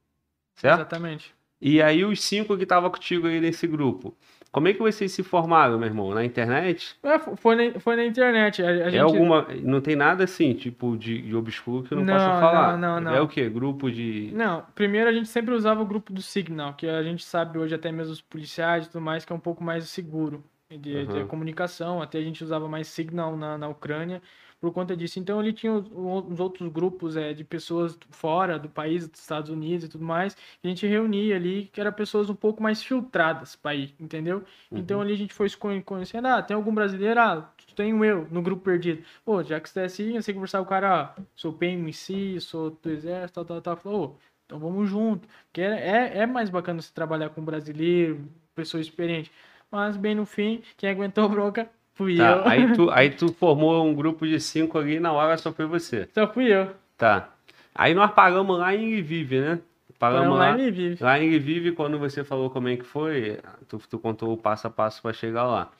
Certo? 0.54 0.76
Exatamente. 0.80 1.34
E 1.60 1.80
aí 1.80 2.04
os 2.04 2.20
cinco 2.22 2.56
que 2.56 2.64
estavam 2.64 2.90
contigo 2.90 3.26
aí 3.28 3.40
nesse 3.40 3.66
grupo, 3.66 4.16
como 4.50 4.68
é 4.68 4.72
que 4.74 4.80
vocês 4.80 5.12
se 5.12 5.22
formaram, 5.22 5.78
meu 5.78 5.86
irmão? 5.88 6.12
Na 6.12 6.24
internet? 6.24 6.96
É, 7.02 7.18
fo- 7.18 7.36
foi, 7.36 7.54
na, 7.72 7.80
foi 7.80 7.96
na 7.96 8.04
internet. 8.04 8.62
A, 8.62 8.68
a 8.68 8.70
É 8.70 8.90
gente... 8.90 9.00
alguma. 9.00 9.46
Não 9.62 9.80
tem 9.80 9.94
nada 9.96 10.24
assim, 10.24 10.54
tipo, 10.54 10.96
de, 10.96 11.22
de 11.22 11.36
obscuro 11.36 11.84
que 11.84 11.94
eu 11.94 11.98
não, 11.98 12.04
Não, 12.04 12.14
possa 12.14 12.40
falar. 12.40 12.78
não, 12.78 13.00
não, 13.00 13.12
É 13.12 13.18
não. 13.18 13.24
o 13.24 13.28
quê? 13.28 13.48
Grupo 13.48 13.90
de. 13.90 14.30
Não, 14.34 14.66
primeiro 14.74 15.08
a 15.08 15.12
gente 15.12 15.28
sempre 15.28 15.54
usava 15.54 15.80
o 15.80 15.86
grupo 15.86 16.12
do 16.12 16.20
Signal, 16.20 16.74
que 16.74 16.86
a 16.88 17.02
gente 17.02 17.24
sabe 17.24 17.58
hoje 17.58 17.74
até 17.74 17.92
mesmo 17.92 18.12
os 18.12 18.20
policiais 18.20 18.86
e 18.86 18.90
tudo 18.90 19.00
mais, 19.00 19.24
que 19.24 19.32
é 19.32 19.36
um 19.36 19.40
pouco 19.40 19.62
mais 19.62 19.88
seguro. 19.88 20.42
de, 20.70 20.78
de 21.06 21.18
Aham. 21.18 21.26
comunicação, 21.28 22.02
até 22.02 22.18
a 22.18 22.22
gente 22.22 22.42
usava 22.42 22.66
mais 22.68 22.88
Signal 22.88 23.36
na, 23.36 23.56
na 23.56 23.68
Ucrânia 23.68 24.20
por 24.62 24.72
conta 24.72 24.96
disso. 24.96 25.18
Então 25.18 25.40
ali 25.40 25.52
tinha 25.52 25.72
os 25.72 26.38
outros 26.38 26.68
grupos 26.68 27.16
é, 27.16 27.34
de 27.34 27.42
pessoas 27.42 27.98
fora 28.10 28.60
do 28.60 28.68
país, 28.68 29.08
dos 29.08 29.20
Estados 29.20 29.50
Unidos 29.50 29.86
e 29.86 29.88
tudo 29.88 30.04
mais, 30.04 30.34
que 30.34 30.66
a 30.66 30.68
gente 30.68 30.86
reunia 30.86 31.34
ali, 31.34 31.68
que 31.72 31.80
eram 31.80 31.92
pessoas 31.92 32.30
um 32.30 32.34
pouco 32.34 32.62
mais 32.62 32.80
filtradas 32.80 33.56
para 33.56 33.74
ir, 33.74 33.92
entendeu? 33.98 34.44
Então 34.70 35.00
ali 35.00 35.14
a 35.14 35.16
gente 35.16 35.34
foi 35.34 35.48
conhecendo, 35.84 36.28
ah, 36.28 36.40
tem 36.40 36.54
algum 36.54 36.72
brasileiro? 36.72 37.18
Ah, 37.18 37.52
tenho 37.74 38.04
eu 38.04 38.28
no 38.30 38.40
grupo 38.40 38.62
perdido. 38.62 39.02
Pô, 39.24 39.42
já 39.42 39.58
que 39.58 39.68
você 39.68 39.80
é 39.80 39.84
assim, 39.84 40.14
eu 40.14 40.22
sei 40.22 40.32
conversar 40.32 40.58
com 40.58 40.64
o 40.64 40.68
cara, 40.68 41.14
ah, 41.16 41.22
sou 41.34 41.52
PMC, 41.52 42.40
sou 42.40 42.70
do 42.70 42.88
exército, 42.88 43.34
tal, 43.34 43.44
tal, 43.44 43.60
tal. 43.60 43.76
Falou, 43.76 44.18
então 44.46 44.60
vamos 44.60 44.88
junto. 44.88 45.26
Porque 45.46 45.60
é, 45.60 46.18
é, 46.18 46.26
mais 46.26 46.48
bacana 46.50 46.80
você 46.80 46.92
trabalhar 46.94 47.30
com 47.30 47.44
brasileiro, 47.44 48.28
pessoa 48.54 48.80
experiente. 48.80 49.32
Mas 49.70 49.96
bem 49.96 50.14
no 50.14 50.24
fim, 50.24 50.62
quem 50.76 50.88
aguentou 50.90 51.28
bronca 51.28 51.68
fui 51.94 52.16
Tá, 52.16 52.30
eu. 52.32 52.48
aí 52.48 52.72
tu, 52.74 52.90
aí 52.90 53.10
tu 53.10 53.32
formou 53.34 53.84
um 53.86 53.94
grupo 53.94 54.26
de 54.26 54.38
cinco 54.40 54.78
ali 54.78 54.96
e 54.96 55.00
na 55.00 55.12
hora 55.12 55.36
só 55.38 55.52
foi 55.52 55.66
você. 55.66 56.08
Só 56.12 56.26
fui 56.26 56.52
eu. 56.52 56.70
Tá. 56.96 57.28
Aí 57.74 57.94
nós 57.94 58.10
pagamos 58.12 58.58
lá 58.58 58.74
em 58.74 58.98
Lviv, 59.00 59.32
né? 59.40 59.58
Pagamos 59.98 60.28
Para 60.28 60.36
lá. 60.36 60.50
online 60.52 60.70
vive. 60.70 61.02
Lá 61.02 61.18
em 61.20 61.30
Lviv, 61.36 61.72
quando 61.74 61.98
você 61.98 62.24
falou 62.24 62.50
como 62.50 62.68
é 62.68 62.76
que 62.76 62.82
foi, 62.84 63.38
tu, 63.68 63.80
tu 63.88 63.98
contou 63.98 64.32
o 64.32 64.36
passo 64.36 64.66
a 64.66 64.70
passo 64.70 65.00
para 65.00 65.12
chegar 65.12 65.44
lá. 65.44 65.70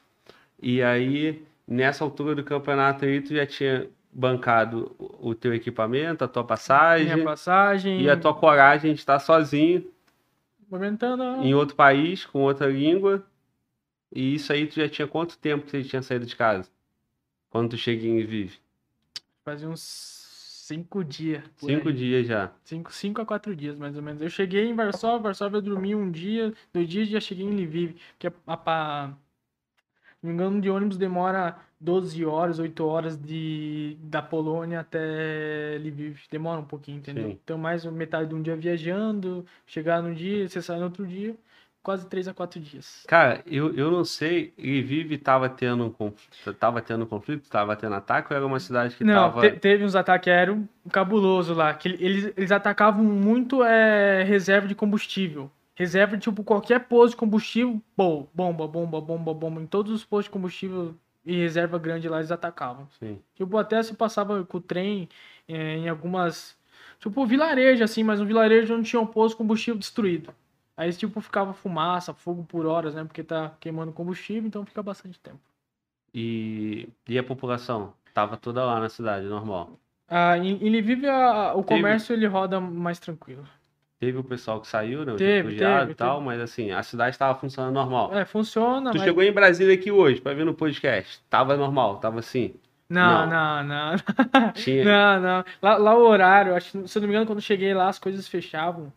E 0.62 0.80
aí, 0.80 1.42
nessa 1.66 2.04
altura 2.04 2.34
do 2.34 2.44
campeonato 2.44 3.04
aí, 3.04 3.20
tu 3.20 3.34
já 3.34 3.44
tinha 3.44 3.88
bancado 4.12 4.94
o 4.98 5.34
teu 5.34 5.52
equipamento, 5.54 6.22
a 6.22 6.28
tua 6.28 6.44
passagem 6.44 7.12
Minha 7.14 7.24
passagem. 7.24 8.00
e 8.00 8.08
a 8.08 8.16
tua 8.16 8.32
coragem 8.32 8.92
de 8.94 9.00
estar 9.00 9.18
sozinho 9.18 9.84
Movimentando. 10.70 11.42
em 11.44 11.52
outro 11.54 11.74
país, 11.74 12.24
com 12.24 12.40
outra 12.42 12.68
língua. 12.68 13.22
E 14.14 14.34
isso 14.34 14.52
aí 14.52 14.66
tu 14.66 14.74
já 14.74 14.88
tinha 14.88 15.08
quanto 15.08 15.38
tempo 15.38 15.64
que 15.64 15.70
você 15.70 15.82
tinha 15.82 16.02
saído 16.02 16.26
de 16.26 16.36
casa? 16.36 16.70
Quando 17.50 17.70
tu 17.70 17.76
chega 17.76 18.06
em 18.06 18.22
Lviv? 18.22 18.54
Fazia 19.44 19.68
uns 19.68 19.80
cinco 20.66 21.02
dias. 21.02 21.42
Cinco 21.56 21.88
aí. 21.88 21.94
dias 21.94 22.26
já. 22.26 22.52
Cinco, 22.64 22.92
cinco 22.92 23.20
a 23.20 23.26
quatro 23.26 23.54
dias, 23.56 23.76
mais 23.76 23.96
ou 23.96 24.02
menos. 24.02 24.22
Eu 24.22 24.28
cheguei 24.28 24.66
em 24.66 24.74
Varsóvia, 24.74 25.20
Varsóvia 25.20 25.58
eu 25.58 25.62
dormi 25.62 25.94
um 25.94 26.10
dia, 26.10 26.52
dois 26.72 26.88
dias 26.88 27.08
e 27.08 27.12
já 27.12 27.20
cheguei 27.20 27.44
em 27.44 27.54
Lviv. 27.54 27.96
Que 28.18 28.26
é 28.28 28.32
a, 28.46 28.54
a, 28.54 29.06
não 29.08 29.16
me 30.22 30.32
engano, 30.34 30.60
de 30.60 30.70
ônibus 30.70 30.96
demora 30.96 31.58
12 31.80 32.24
horas, 32.24 32.58
8 32.58 32.84
horas 32.86 33.16
de, 33.18 33.96
da 34.02 34.22
Polônia 34.22 34.80
até 34.80 35.78
Lviv. 35.80 36.20
Demora 36.30 36.60
um 36.60 36.64
pouquinho, 36.64 36.98
entendeu? 36.98 37.28
Sim. 37.28 37.38
Então, 37.42 37.58
mais 37.58 37.84
metade 37.86 38.28
de 38.28 38.34
um 38.34 38.42
dia 38.42 38.56
viajando, 38.56 39.44
chegar 39.66 40.02
num 40.02 40.14
dia, 40.14 40.48
você 40.48 40.62
sai 40.62 40.78
no 40.78 40.84
outro 40.84 41.06
dia, 41.06 41.34
quase 41.82 42.06
três 42.06 42.28
a 42.28 42.34
quatro 42.34 42.60
dias. 42.60 43.04
Cara, 43.08 43.42
eu, 43.46 43.74
eu 43.74 43.90
não 43.90 44.04
sei, 44.04 44.52
Lviv 44.56 45.18
tava 45.18 45.48
tendo 45.48 45.84
um 45.84 45.90
conflito, 45.90 46.54
tava 46.54 46.80
tendo 46.80 47.06
conflito, 47.06 47.48
tava 47.48 47.74
tendo 47.76 47.94
ataque 47.94 48.32
ou 48.32 48.36
era 48.36 48.46
uma 48.46 48.60
cidade 48.60 48.94
que 48.94 49.04
Não, 49.04 49.14
tava... 49.14 49.40
te- 49.40 49.58
teve 49.58 49.84
uns 49.84 49.94
ataques 49.94 50.32
aéreos 50.32 50.60
cabuloso 50.90 51.54
lá, 51.54 51.74
que 51.74 51.88
eles, 51.88 52.32
eles 52.36 52.52
atacavam 52.52 53.02
muito 53.04 53.62
é, 53.64 54.22
reserva 54.22 54.66
de 54.66 54.74
combustível. 54.74 55.50
Reserva 55.74 56.16
de, 56.16 56.22
tipo, 56.22 56.44
qualquer 56.44 56.80
posto 56.80 57.12
de 57.12 57.16
combustível, 57.16 57.80
bom, 57.96 58.28
bomba, 58.32 58.68
bomba, 58.68 59.00
bomba, 59.00 59.34
bomba. 59.34 59.60
Em 59.60 59.66
todos 59.66 59.90
os 59.92 60.04
postos 60.04 60.26
de 60.26 60.30
combustível 60.30 60.94
e 61.24 61.36
reserva 61.36 61.78
grande 61.78 62.08
lá, 62.08 62.18
eles 62.18 62.30
atacavam. 62.30 62.86
Sim, 62.98 63.18
Tipo, 63.34 63.56
até 63.56 63.82
se 63.82 63.94
passava 63.94 64.44
com 64.44 64.58
o 64.58 64.60
trem 64.60 65.08
é, 65.48 65.76
em 65.76 65.88
algumas... 65.88 66.56
Tipo, 67.00 67.26
vilarejo, 67.26 67.82
assim, 67.82 68.04
mas 68.04 68.20
um 68.20 68.26
vilarejo 68.26 68.74
onde 68.74 68.88
tinha 68.88 69.00
um 69.00 69.06
posto 69.06 69.34
de 69.34 69.38
combustível 69.38 69.78
destruído. 69.78 70.32
Aí, 70.76 70.92
tipo, 70.92 71.20
ficava 71.20 71.52
fumaça, 71.52 72.14
fogo 72.14 72.44
por 72.44 72.64
horas, 72.66 72.94
né? 72.94 73.04
Porque 73.04 73.22
tá 73.22 73.52
queimando 73.60 73.92
combustível, 73.92 74.46
então 74.46 74.64
fica 74.64 74.82
bastante 74.82 75.20
tempo. 75.20 75.38
E, 76.14 76.88
e 77.08 77.18
a 77.18 77.22
população? 77.22 77.92
Tava 78.14 78.36
toda 78.36 78.64
lá 78.64 78.78
na 78.80 78.88
cidade, 78.88 79.26
normal. 79.26 79.78
Ah, 80.08 80.36
em, 80.36 80.58
em 80.62 80.70
Lviv, 80.70 81.06
a- 81.06 81.54
o 81.54 81.62
Teve- 81.62 81.80
comércio, 81.80 82.12
ele 82.12 82.26
roda 82.26 82.60
mais 82.60 82.98
tranquilo. 82.98 83.44
Teve 83.98 84.18
o 84.18 84.24
pessoal 84.24 84.60
que 84.60 84.66
saiu, 84.66 85.04
né? 85.04 85.14
Teve, 85.14 85.42
refugiados 85.50 85.80
teve, 85.82 85.92
e 85.92 85.94
tal, 85.94 86.20
mas 86.20 86.40
assim, 86.40 86.72
a 86.72 86.82
cidade 86.82 87.16
tava 87.16 87.38
funcionando 87.38 87.72
normal. 87.74 88.12
É, 88.12 88.24
funciona, 88.24 88.90
Tu 88.90 88.98
mas... 88.98 89.04
chegou 89.06 89.22
em 89.22 89.32
Brasília 89.32 89.74
aqui 89.74 89.92
hoje 89.92 90.20
pra 90.20 90.34
ver 90.34 90.44
no 90.44 90.52
podcast. 90.54 91.22
Tava 91.30 91.56
normal, 91.56 91.98
tava 91.98 92.18
assim. 92.18 92.54
Não, 92.88 93.26
Não. 93.26 93.62
não, 93.62 93.64
não. 93.64 94.52
Tinha. 94.54 94.84
Não, 94.84 95.20
não. 95.20 95.44
Lá, 95.62 95.76
lá 95.76 95.96
o 95.96 96.02
horário, 96.02 96.54
acho, 96.54 96.86
se 96.86 96.98
eu 96.98 97.00
não 97.00 97.08
me 97.08 97.14
engano, 97.14 97.26
quando 97.26 97.38
eu 97.38 97.42
cheguei 97.42 97.72
lá, 97.72 97.88
as 97.88 97.98
coisas 97.98 98.26
fechavam 98.26 98.92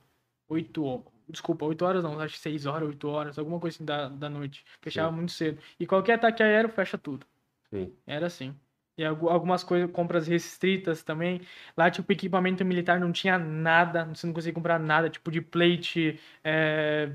8 0.50 0.84
horas. 0.84 1.06
Desculpa, 1.28 1.66
8 1.66 1.84
horas 1.86 2.04
não, 2.04 2.20
acho 2.20 2.36
que 2.36 2.40
6 2.42 2.66
horas, 2.66 2.88
8 2.90 3.08
horas, 3.08 3.38
alguma 3.40 3.60
coisa 3.60 3.76
assim 3.78 3.86
da, 3.86 4.10
da 4.10 4.30
noite. 4.30 4.64
Fechava 4.82 5.10
Sim. 5.10 5.16
muito 5.16 5.32
cedo. 5.32 5.60
E 5.80 5.88
qualquer 5.88 6.14
ataque 6.14 6.44
aéreo 6.44 6.70
fecha 6.70 6.98
tudo. 6.98 7.26
Sim. 7.70 7.94
Era 8.06 8.28
assim. 8.28 8.56
E 8.98 9.04
algu- 9.04 9.30
algumas 9.30 9.64
coisas, 9.64 9.92
compras 9.92 10.28
restritas 10.28 11.04
também. 11.04 11.42
Lá, 11.76 11.90
tipo, 11.92 12.12
equipamento 12.12 12.64
militar 12.64 13.00
não 13.00 13.12
tinha 13.12 13.38
nada, 13.38 14.06
você 14.06 14.26
não 14.28 14.34
conseguia 14.34 14.54
comprar 14.54 14.80
nada, 14.80 15.10
tipo 15.10 15.32
de 15.32 15.42
plate, 15.42 16.20
é... 16.44 17.12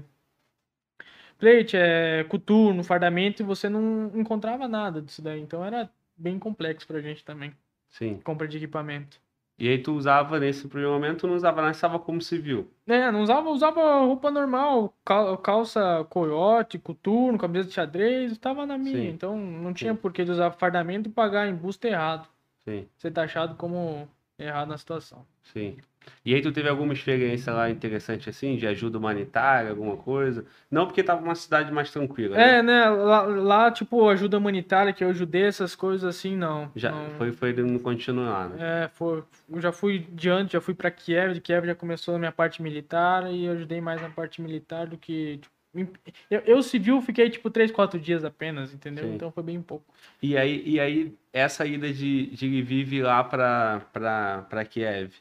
plate, 1.38 1.76
é... 1.76 2.24
coturno, 2.24 2.84
fardamento, 2.84 3.42
e 3.42 3.44
você 3.46 3.68
não 3.68 4.10
encontrava 4.14 4.68
nada 4.68 5.00
disso 5.02 5.22
daí. 5.22 5.40
Então 5.40 5.64
era 5.64 5.90
bem 6.16 6.38
complexo 6.38 6.86
pra 6.86 7.00
gente 7.00 7.24
também, 7.24 7.54
Sim. 7.88 8.20
compra 8.20 8.46
de 8.46 8.56
equipamento. 8.58 9.20
E 9.60 9.68
aí 9.68 9.78
tu 9.78 9.92
usava 9.94 10.40
nesse 10.40 10.66
primeiro 10.66 10.92
momento, 10.94 11.20
tu 11.20 11.26
não 11.26 11.34
usava 11.34 11.60
nada, 11.60 11.72
estava 11.72 11.98
como 11.98 12.20
civil. 12.22 12.66
É, 12.86 13.12
não 13.12 13.22
usava, 13.22 13.50
usava 13.50 14.00
roupa 14.00 14.30
normal, 14.30 14.94
cal- 15.04 15.36
calça 15.38 16.04
coiote, 16.08 16.78
coturno, 16.78 17.38
camisa 17.38 17.68
de 17.68 17.74
xadrez, 17.74 18.36
tava 18.38 18.64
na 18.66 18.78
minha. 18.78 18.96
Sim. 18.96 19.08
Então 19.08 19.36
não 19.36 19.72
tinha 19.74 19.92
Sim. 19.92 20.00
por 20.00 20.12
que 20.12 20.22
usar 20.22 20.50
fardamento 20.52 21.08
e 21.08 21.12
pagar 21.12 21.46
em 21.46 21.54
busto 21.54 21.86
errado. 21.86 22.26
Sim, 22.64 22.88
Ser 22.98 23.10
taxado 23.10 23.54
como 23.56 24.08
errado 24.38 24.68
na 24.68 24.78
situação. 24.78 25.26
sim. 25.52 25.76
E 26.24 26.34
aí 26.34 26.42
tu 26.42 26.52
teve 26.52 26.68
alguma 26.68 26.92
experiência 26.92 27.52
lá 27.52 27.70
interessante 27.70 28.28
assim, 28.28 28.56
de 28.56 28.66
ajuda 28.66 28.98
humanitária, 28.98 29.70
alguma 29.70 29.96
coisa? 29.96 30.44
Não 30.70 30.86
porque 30.86 31.02
tava 31.02 31.22
uma 31.22 31.34
cidade 31.34 31.72
mais 31.72 31.90
tranquila, 31.90 32.36
né? 32.36 32.58
É, 32.58 32.62
né? 32.62 32.88
Lá, 32.90 33.22
lá, 33.22 33.70
tipo, 33.70 34.08
ajuda 34.08 34.36
humanitária, 34.38 34.92
que 34.92 35.02
eu 35.02 35.08
ajudei 35.08 35.44
essas 35.44 35.74
coisas 35.74 36.04
assim, 36.04 36.36
não. 36.36 36.70
Já 36.76 36.90
não. 36.90 37.10
foi, 37.16 37.32
foi 37.32 37.52
não 37.54 37.78
continuar, 37.78 38.50
né? 38.50 38.84
É, 38.84 38.88
foi. 38.88 39.22
Eu 39.48 39.60
já 39.60 39.72
fui 39.72 40.06
diante, 40.12 40.52
já 40.52 40.60
fui 40.60 40.74
pra 40.74 40.90
Kiev, 40.90 41.34
de 41.34 41.40
Kiev 41.40 41.66
já 41.66 41.74
começou 41.74 42.14
a 42.14 42.18
minha 42.18 42.32
parte 42.32 42.62
militar 42.62 43.30
e 43.32 43.46
eu 43.46 43.52
ajudei 43.52 43.80
mais 43.80 44.00
na 44.02 44.10
parte 44.10 44.42
militar 44.42 44.86
do 44.86 44.98
que. 44.98 45.38
Tipo, 45.38 45.60
eu, 46.30 46.40
eu 46.40 46.62
civil 46.62 47.00
fiquei 47.00 47.30
tipo 47.30 47.48
3, 47.48 47.70
4 47.70 47.98
dias 47.98 48.24
apenas, 48.24 48.74
entendeu? 48.74 49.04
Sim. 49.04 49.14
Então 49.14 49.30
foi 49.30 49.42
bem 49.42 49.62
pouco. 49.62 49.84
E 50.20 50.36
aí, 50.36 50.62
e 50.66 50.80
aí 50.80 51.14
essa 51.32 51.64
ida 51.64 51.92
de, 51.92 52.26
de 52.26 52.60
Lviv 52.60 53.02
lá 53.02 53.22
pra 53.22 54.64
Kiev, 54.68 55.12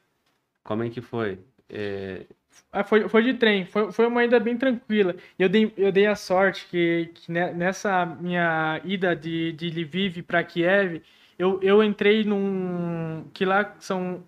como 0.69 0.83
é 0.83 0.89
que 0.89 1.01
foi? 1.01 1.39
É, 1.69 2.25
Ah, 2.71 2.83
foi, 2.83 3.07
foi 3.09 3.23
de 3.23 3.33
trem, 3.35 3.65
foi, 3.65 3.91
foi 3.91 4.05
uma 4.07 4.23
ida 4.23 4.39
bem 4.39 4.57
tranquila. 4.57 5.15
Eu 5.39 5.49
dei, 5.49 5.73
eu 5.77 5.91
dei 5.91 6.05
a 6.07 6.15
sorte 6.15 6.67
que, 6.69 7.07
que 7.15 7.31
ne- 7.31 7.51
nessa 7.53 8.05
minha 8.05 8.79
ida 8.85 9.15
de, 9.15 9.51
de 9.53 9.69
Lviv 9.69 10.21
para 10.23 10.43
Kiev, 10.43 11.01
eu, 11.37 11.59
eu 11.63 11.83
entrei 11.83 12.23
num. 12.23 13.25
que 13.33 13.45
lá 13.45 13.75
são. 13.79 14.23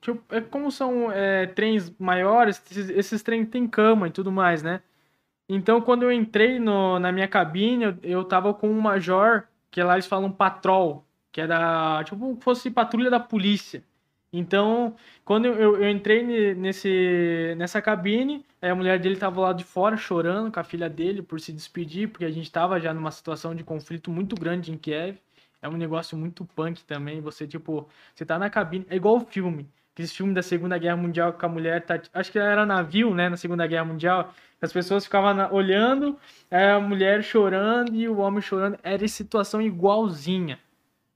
Tipo, 0.00 0.22
é 0.34 0.40
como 0.40 0.70
são 0.72 1.10
é, 1.12 1.46
trens 1.46 1.90
maiores, 1.98 2.60
esses, 2.70 2.90
esses 2.90 3.22
trens 3.22 3.48
têm 3.48 3.66
cama 3.68 4.08
e 4.08 4.10
tudo 4.10 4.30
mais, 4.32 4.62
né? 4.62 4.82
Então, 5.48 5.80
quando 5.80 6.04
eu 6.04 6.12
entrei 6.12 6.58
no, 6.58 6.98
na 6.98 7.12
minha 7.12 7.28
cabine, 7.28 7.84
eu, 7.84 7.96
eu 8.02 8.24
tava 8.24 8.54
com 8.54 8.68
um 8.70 8.80
major, 8.80 9.44
que 9.70 9.82
lá 9.82 9.94
eles 9.94 10.06
falam 10.06 10.32
patrol, 10.32 11.04
que 11.32 11.40
era 11.40 12.02
tipo 12.04 12.18
como 12.18 12.40
fosse 12.40 12.70
patrulha 12.70 13.10
da 13.10 13.20
polícia. 13.20 13.84
Então, 14.36 14.96
quando 15.24 15.44
eu, 15.46 15.80
eu, 15.80 15.88
entrei 15.88 16.20
ne- 16.24 16.54
nesse, 16.54 17.54
nessa 17.56 17.80
cabine, 17.80 18.44
a 18.60 18.74
mulher 18.74 18.98
dele 18.98 19.14
tava 19.16 19.40
lá 19.40 19.52
de 19.52 19.62
fora 19.62 19.96
chorando 19.96 20.50
com 20.50 20.58
a 20.58 20.64
filha 20.64 20.90
dele 20.90 21.22
por 21.22 21.38
se 21.40 21.52
despedir, 21.52 22.08
porque 22.08 22.24
a 22.24 22.30
gente 22.32 22.50
tava 22.50 22.80
já 22.80 22.92
numa 22.92 23.12
situação 23.12 23.54
de 23.54 23.62
conflito 23.62 24.10
muito 24.10 24.34
grande 24.34 24.72
em 24.72 24.76
Kiev. 24.76 25.18
É 25.62 25.68
um 25.68 25.76
negócio 25.76 26.16
muito 26.18 26.44
punk 26.44 26.82
também. 26.84 27.20
Você, 27.20 27.46
tipo, 27.46 27.88
você 28.12 28.24
tá 28.26 28.36
na 28.36 28.50
cabine. 28.50 28.84
É 28.90 28.96
igual 28.96 29.16
o 29.16 29.20
filme. 29.20 29.68
Aqueles 29.92 30.12
filmes 30.14 30.34
da 30.34 30.42
Segunda 30.42 30.76
Guerra 30.78 30.96
Mundial 30.96 31.32
que 31.32 31.44
a 31.44 31.48
mulher 31.48 31.80
tá. 31.86 32.00
Acho 32.12 32.32
que 32.32 32.38
era 32.38 32.66
navio, 32.66 33.14
né? 33.14 33.28
Na 33.28 33.36
Segunda 33.36 33.64
Guerra 33.68 33.84
Mundial. 33.84 34.34
As 34.60 34.72
pessoas 34.72 35.04
ficavam 35.04 35.32
na- 35.32 35.52
olhando, 35.52 36.18
a 36.50 36.80
mulher 36.80 37.22
chorando 37.22 37.94
e 37.94 38.08
o 38.08 38.18
homem 38.18 38.42
chorando. 38.42 38.78
Era 38.82 39.06
situação 39.06 39.62
igualzinha. 39.62 40.58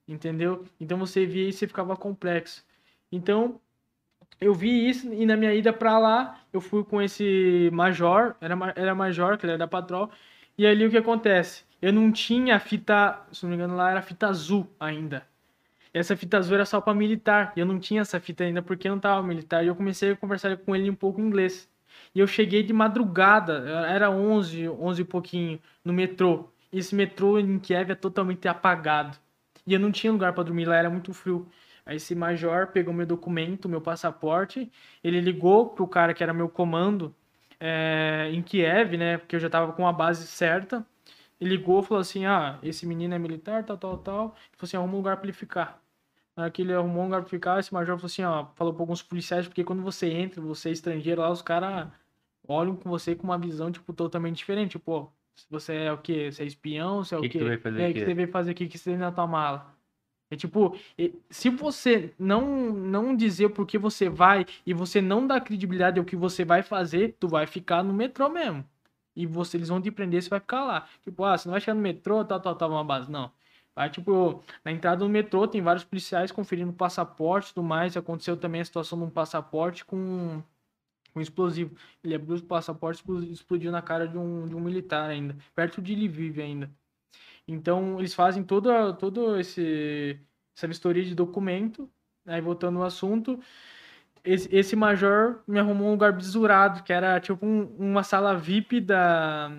Entendeu? 0.06 0.64
Então 0.80 0.98
você 0.98 1.26
via 1.26 1.48
isso 1.48 1.64
e 1.64 1.68
ficava 1.68 1.96
complexo. 1.96 2.64
Então, 3.10 3.60
eu 4.40 4.54
vi 4.54 4.88
isso 4.88 5.12
e 5.12 5.26
na 5.26 5.36
minha 5.36 5.54
ida 5.54 5.72
pra 5.72 5.98
lá, 5.98 6.40
eu 6.52 6.60
fui 6.60 6.84
com 6.84 7.02
esse 7.02 7.70
major, 7.72 8.36
era, 8.40 8.56
era 8.76 8.94
major, 8.94 9.38
que 9.38 9.46
ele 9.46 9.52
era 9.52 9.58
da 9.58 9.68
patrol, 9.68 10.10
e 10.56 10.66
ali 10.66 10.86
o 10.86 10.90
que 10.90 10.96
acontece? 10.96 11.64
Eu 11.80 11.92
não 11.92 12.12
tinha 12.12 12.58
fita, 12.60 13.20
se 13.32 13.42
não 13.44 13.50
me 13.50 13.56
engano 13.56 13.76
lá 13.76 13.90
era 13.90 14.02
fita 14.02 14.28
azul 14.28 14.68
ainda. 14.78 15.26
Essa 15.92 16.16
fita 16.16 16.38
azul 16.38 16.54
era 16.54 16.64
só 16.66 16.80
pra 16.80 16.94
militar, 16.94 17.52
e 17.56 17.60
eu 17.60 17.66
não 17.66 17.78
tinha 17.80 18.02
essa 18.02 18.20
fita 18.20 18.44
ainda 18.44 18.62
porque 18.62 18.88
eu 18.88 18.92
não 18.92 19.00
tava 19.00 19.22
militar, 19.26 19.64
e 19.64 19.68
eu 19.68 19.76
comecei 19.76 20.12
a 20.12 20.16
conversar 20.16 20.56
com 20.58 20.74
ele 20.76 20.90
um 20.90 20.94
pouco 20.94 21.20
em 21.20 21.24
inglês. 21.24 21.68
E 22.14 22.20
eu 22.20 22.26
cheguei 22.26 22.62
de 22.62 22.72
madrugada, 22.72 23.64
era 23.88 24.10
11, 24.10 24.68
11 24.68 25.02
e 25.02 25.04
pouquinho, 25.04 25.60
no 25.84 25.92
metrô. 25.92 26.50
esse 26.72 26.94
metrô 26.94 27.38
em 27.38 27.58
Kiev 27.58 27.90
é 27.90 27.94
totalmente 27.94 28.46
apagado. 28.48 29.16
E 29.66 29.74
eu 29.74 29.80
não 29.80 29.92
tinha 29.92 30.12
lugar 30.12 30.32
para 30.32 30.44
dormir, 30.44 30.66
lá 30.66 30.76
era 30.76 30.90
muito 30.90 31.12
frio. 31.12 31.46
Aí 31.88 31.96
esse 31.96 32.14
major 32.14 32.66
pegou 32.66 32.92
meu 32.92 33.06
documento, 33.06 33.66
meu 33.66 33.80
passaporte, 33.80 34.70
ele 35.02 35.22
ligou 35.22 35.70
pro 35.70 35.88
cara 35.88 36.12
que 36.12 36.22
era 36.22 36.34
meu 36.34 36.46
comando 36.46 37.14
é, 37.58 38.28
em 38.30 38.42
Kiev, 38.42 38.98
né? 38.98 39.16
Porque 39.16 39.34
eu 39.36 39.40
já 39.40 39.48
tava 39.48 39.72
com 39.72 39.88
a 39.88 39.92
base 39.92 40.26
certa. 40.26 40.86
Ele 41.40 41.56
ligou 41.56 41.80
e 41.80 41.86
falou 41.86 42.00
assim: 42.02 42.26
Ah, 42.26 42.58
esse 42.62 42.84
menino 42.86 43.14
é 43.14 43.18
militar, 43.18 43.64
tal, 43.64 43.78
tal, 43.78 43.96
tal. 43.98 44.24
Ele 44.26 44.56
falou 44.58 44.64
assim: 44.64 44.76
arruma 44.76 44.92
um 44.92 44.96
lugar 44.98 45.16
pra 45.16 45.24
ele 45.24 45.32
ficar. 45.32 45.82
Na 46.36 46.42
hora 46.44 46.52
que 46.52 46.60
ele 46.62 46.74
arrumou 46.74 47.02
um 47.02 47.06
lugar 47.06 47.22
pra 47.22 47.30
ficar, 47.30 47.58
esse 47.58 47.72
major 47.72 47.96
falou 47.96 48.06
assim: 48.06 48.22
Ó, 48.22 48.46
falou 48.54 48.74
pra 48.74 48.82
alguns 48.82 49.02
policiais, 49.02 49.48
porque 49.48 49.64
quando 49.64 49.82
você 49.82 50.08
entra, 50.10 50.42
você 50.42 50.68
é 50.68 50.72
estrangeiro 50.72 51.22
lá, 51.22 51.30
os 51.30 51.40
caras 51.42 51.88
olham 52.46 52.76
com 52.76 52.90
você 52.90 53.14
com 53.16 53.24
uma 53.24 53.38
visão, 53.38 53.72
tipo, 53.72 53.92
totalmente 53.94 54.36
diferente. 54.36 54.72
Tipo, 54.72 54.92
ó, 54.92 55.08
se 55.36 55.46
você 55.50 55.74
é 55.74 55.92
o 55.92 55.98
quê? 55.98 56.30
Você 56.30 56.42
é 56.42 56.46
espião? 56.46 57.04
Você 57.04 57.14
é 57.14 57.18
o 57.18 57.22
Que 57.22 57.28
quê? 57.30 57.38
que 57.38 57.38
tu 57.38 57.44
veio 57.46 57.60
fazer 57.60 57.82
é, 57.82 57.84
aqui? 57.86 57.94
que 57.94 58.00
você 58.00 58.14
veio 58.14 58.28
fazer 58.28 58.50
aqui? 58.52 58.68
que 58.68 58.78
você 58.78 58.90
tem 58.90 58.98
na 58.98 59.10
tua 59.12 59.26
mala? 59.26 59.77
É 60.30 60.36
tipo, 60.36 60.76
se 61.30 61.48
você 61.48 62.12
não 62.18 62.70
não 62.72 63.16
dizer 63.16 63.46
o 63.46 63.50
porquê 63.50 63.78
você 63.78 64.08
vai 64.10 64.44
e 64.66 64.74
você 64.74 65.00
não 65.00 65.26
dá 65.26 65.40
credibilidade 65.40 65.98
ao 65.98 66.04
que 66.04 66.16
você 66.16 66.44
vai 66.44 66.62
fazer, 66.62 67.16
tu 67.18 67.28
vai 67.28 67.46
ficar 67.46 67.82
no 67.82 67.94
metrô 67.94 68.28
mesmo. 68.28 68.64
E 69.16 69.26
você, 69.26 69.56
eles 69.56 69.68
vão 69.68 69.80
te 69.80 69.90
prender, 69.90 70.22
você 70.22 70.28
vai 70.30 70.40
ficar 70.40 70.64
lá. 70.64 70.86
Tipo, 71.02 71.24
ah, 71.24 71.36
você 71.36 71.48
não 71.48 71.52
vai 71.52 71.60
chegar 71.60 71.74
no 71.74 71.80
metrô, 71.80 72.24
tal, 72.24 72.40
tal, 72.40 72.54
tal, 72.54 72.70
uma 72.70 72.84
base. 72.84 73.10
Não. 73.10 73.32
Vai, 73.74 73.90
tipo, 73.90 74.42
na 74.64 74.72
entrada 74.72 74.98
do 75.04 75.08
metrô 75.08 75.46
tem 75.48 75.62
vários 75.62 75.84
policiais 75.84 76.30
conferindo 76.32 76.72
passaporte 76.72 77.50
e 77.50 77.54
tudo 77.54 77.64
mais. 77.66 77.96
Aconteceu 77.96 78.36
também 78.36 78.60
a 78.60 78.64
situação 78.64 78.98
de 78.98 79.04
um 79.04 79.10
passaporte 79.10 79.84
com 79.84 80.42
um 81.14 81.20
explosivo. 81.20 81.76
Ele 82.04 82.14
abriu 82.14 82.36
o 82.36 82.42
passaporte 82.42 83.02
e 83.08 83.32
explodiu 83.32 83.72
na 83.72 83.82
cara 83.82 84.06
de 84.08 84.18
um, 84.18 84.46
de 84.46 84.54
um 84.54 84.60
militar 84.60 85.08
ainda. 85.10 85.36
Perto 85.54 85.82
de 85.82 85.94
Lviv 85.94 86.40
ainda. 86.40 86.70
Então, 87.48 87.98
eles 87.98 88.14
fazem 88.14 88.44
toda, 88.44 88.92
todo 88.94 89.38
esse 89.40 90.20
essa 90.56 90.68
vistoria 90.68 91.04
de 91.04 91.14
documento. 91.14 91.90
Aí, 92.26 92.40
voltando 92.40 92.78
ao 92.80 92.84
assunto, 92.86 93.40
esse, 94.24 94.54
esse 94.54 94.76
major 94.76 95.42
me 95.46 95.58
arrumou 95.58 95.88
um 95.88 95.92
lugar 95.92 96.12
besurado, 96.12 96.82
que 96.84 96.92
era 96.92 97.20
tipo 97.20 97.46
um- 97.46 97.66
uma 97.78 98.02
sala 98.04 98.36
VIP 98.36 98.80
da, 98.80 99.50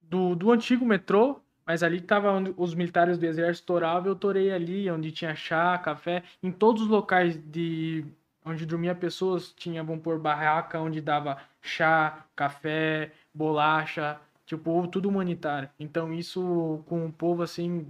do, 0.00 0.34
do 0.34 0.50
antigo 0.52 0.84
metrô, 0.84 1.40
mas 1.66 1.82
ali 1.82 2.00
tava 2.00 2.30
onde 2.32 2.54
os 2.56 2.74
militares 2.74 3.18
do 3.18 3.26
exército 3.26 3.66
toravam, 3.66 4.08
eu 4.08 4.16
torei 4.16 4.50
ali, 4.50 4.90
onde 4.90 5.12
tinha 5.12 5.34
chá, 5.34 5.76
café, 5.78 6.22
em 6.42 6.50
todos 6.50 6.82
os 6.82 6.88
locais 6.88 7.36
de 7.36 8.04
onde 8.44 8.64
dormia 8.64 8.94
pessoas, 8.94 9.52
tinha, 9.52 9.84
vamos 9.84 10.02
pôr, 10.02 10.18
barraca, 10.18 10.80
onde 10.80 11.00
dava 11.00 11.38
chá, 11.60 12.24
café, 12.34 13.12
bolacha, 13.34 14.18
tipo, 14.48 14.86
tudo 14.88 15.08
humanitário. 15.08 15.68
Então 15.78 16.12
isso 16.12 16.82
com 16.86 17.06
o 17.06 17.12
povo, 17.12 17.42
assim, 17.42 17.86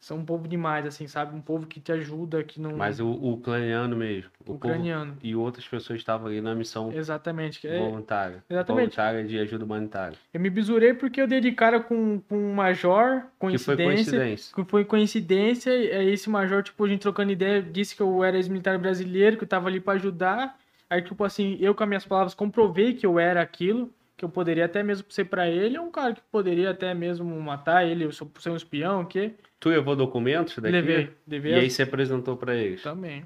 são 0.00 0.18
um 0.18 0.24
povo 0.24 0.46
demais, 0.46 0.86
assim, 0.86 1.06
sabe? 1.08 1.36
Um 1.36 1.40
povo 1.40 1.66
que 1.66 1.80
te 1.80 1.90
ajuda, 1.90 2.42
que 2.44 2.60
não... 2.60 2.76
Mas 2.76 3.00
o, 3.00 3.06
o 3.08 3.32
ucraniano 3.32 3.96
mesmo. 3.96 4.30
O 4.40 4.44
povo- 4.44 4.56
ucraniano. 4.58 5.16
e 5.22 5.34
outras 5.34 5.66
pessoas 5.66 5.98
estavam 5.98 6.28
ali 6.28 6.40
na 6.40 6.54
missão 6.54 6.92
Exatamente. 6.92 7.66
é- 7.66 7.78
voluntária. 7.80 8.42
exatamente. 8.48 8.94
Voluntária 8.96 9.24
de 9.24 9.38
ajuda 9.40 9.64
humanitária. 9.64 10.16
Eu 10.32 10.38
me 10.40 10.48
bisurei 10.48 10.94
porque 10.94 11.20
eu 11.20 11.26
dei 11.26 11.40
de 11.40 11.50
cara 11.50 11.80
com, 11.80 12.20
com 12.28 12.36
um 12.38 12.54
major, 12.54 13.22
Que 13.40 13.58
foi 13.58 13.76
coincidência, 13.76 13.86
coincidência. 14.12 14.54
que 14.54 14.64
foi 14.70 14.84
coincidência, 14.84 15.70
e 15.76 15.90
aí 15.92 16.10
esse 16.12 16.30
major, 16.30 16.62
tipo, 16.62 16.84
a 16.84 16.88
gente 16.88 17.00
trocando 17.00 17.32
ideia, 17.32 17.60
disse 17.60 17.96
que 17.96 18.00
eu 18.02 18.22
era 18.22 18.36
ex-militar 18.36 18.78
brasileiro, 18.78 19.36
que 19.36 19.42
eu 19.44 19.48
tava 19.48 19.68
ali 19.68 19.80
pra 19.80 19.94
ajudar. 19.94 20.56
Aí, 20.88 21.02
tipo 21.02 21.22
assim, 21.24 21.58
eu 21.60 21.74
com 21.74 21.82
as 21.82 21.88
minhas 21.88 22.04
palavras 22.06 22.34
comprovei 22.34 22.94
que 22.94 23.04
eu 23.04 23.18
era 23.18 23.42
aquilo, 23.42 23.92
que 24.18 24.24
eu 24.24 24.28
poderia 24.28 24.64
até 24.64 24.82
mesmo 24.82 25.10
ser 25.10 25.26
pra 25.26 25.48
ele, 25.48 25.76
é 25.76 25.80
um 25.80 25.92
cara 25.92 26.12
que 26.12 26.20
poderia 26.22 26.70
até 26.70 26.92
mesmo 26.92 27.40
matar 27.40 27.86
ele, 27.86 28.04
eu 28.04 28.10
sou 28.10 28.28
ser 28.40 28.50
um 28.50 28.56
espião, 28.56 29.02
o 29.02 29.06
quê? 29.06 29.34
Tu 29.60 29.68
levou 29.68 29.94
documentos 29.94 30.56
daqui? 30.58 30.72
Levei, 30.72 31.16
levei 31.26 31.52
E 31.52 31.54
aí 31.60 31.70
você 31.70 31.84
apresentou 31.84 32.36
pra 32.36 32.56
eles. 32.56 32.82
Também. 32.82 33.24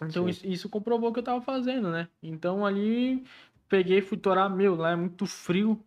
Então 0.00 0.28
isso, 0.28 0.46
isso 0.46 0.68
comprovou 0.68 1.10
o 1.10 1.12
que 1.12 1.18
eu 1.18 1.24
tava 1.24 1.42
fazendo, 1.42 1.90
né? 1.90 2.08
Então 2.22 2.64
ali 2.64 3.24
peguei, 3.68 4.00
fui 4.00 4.16
torar, 4.16 4.48
meu, 4.48 4.76
lá 4.76 4.92
é 4.92 4.96
muito 4.96 5.26
frio. 5.26 5.82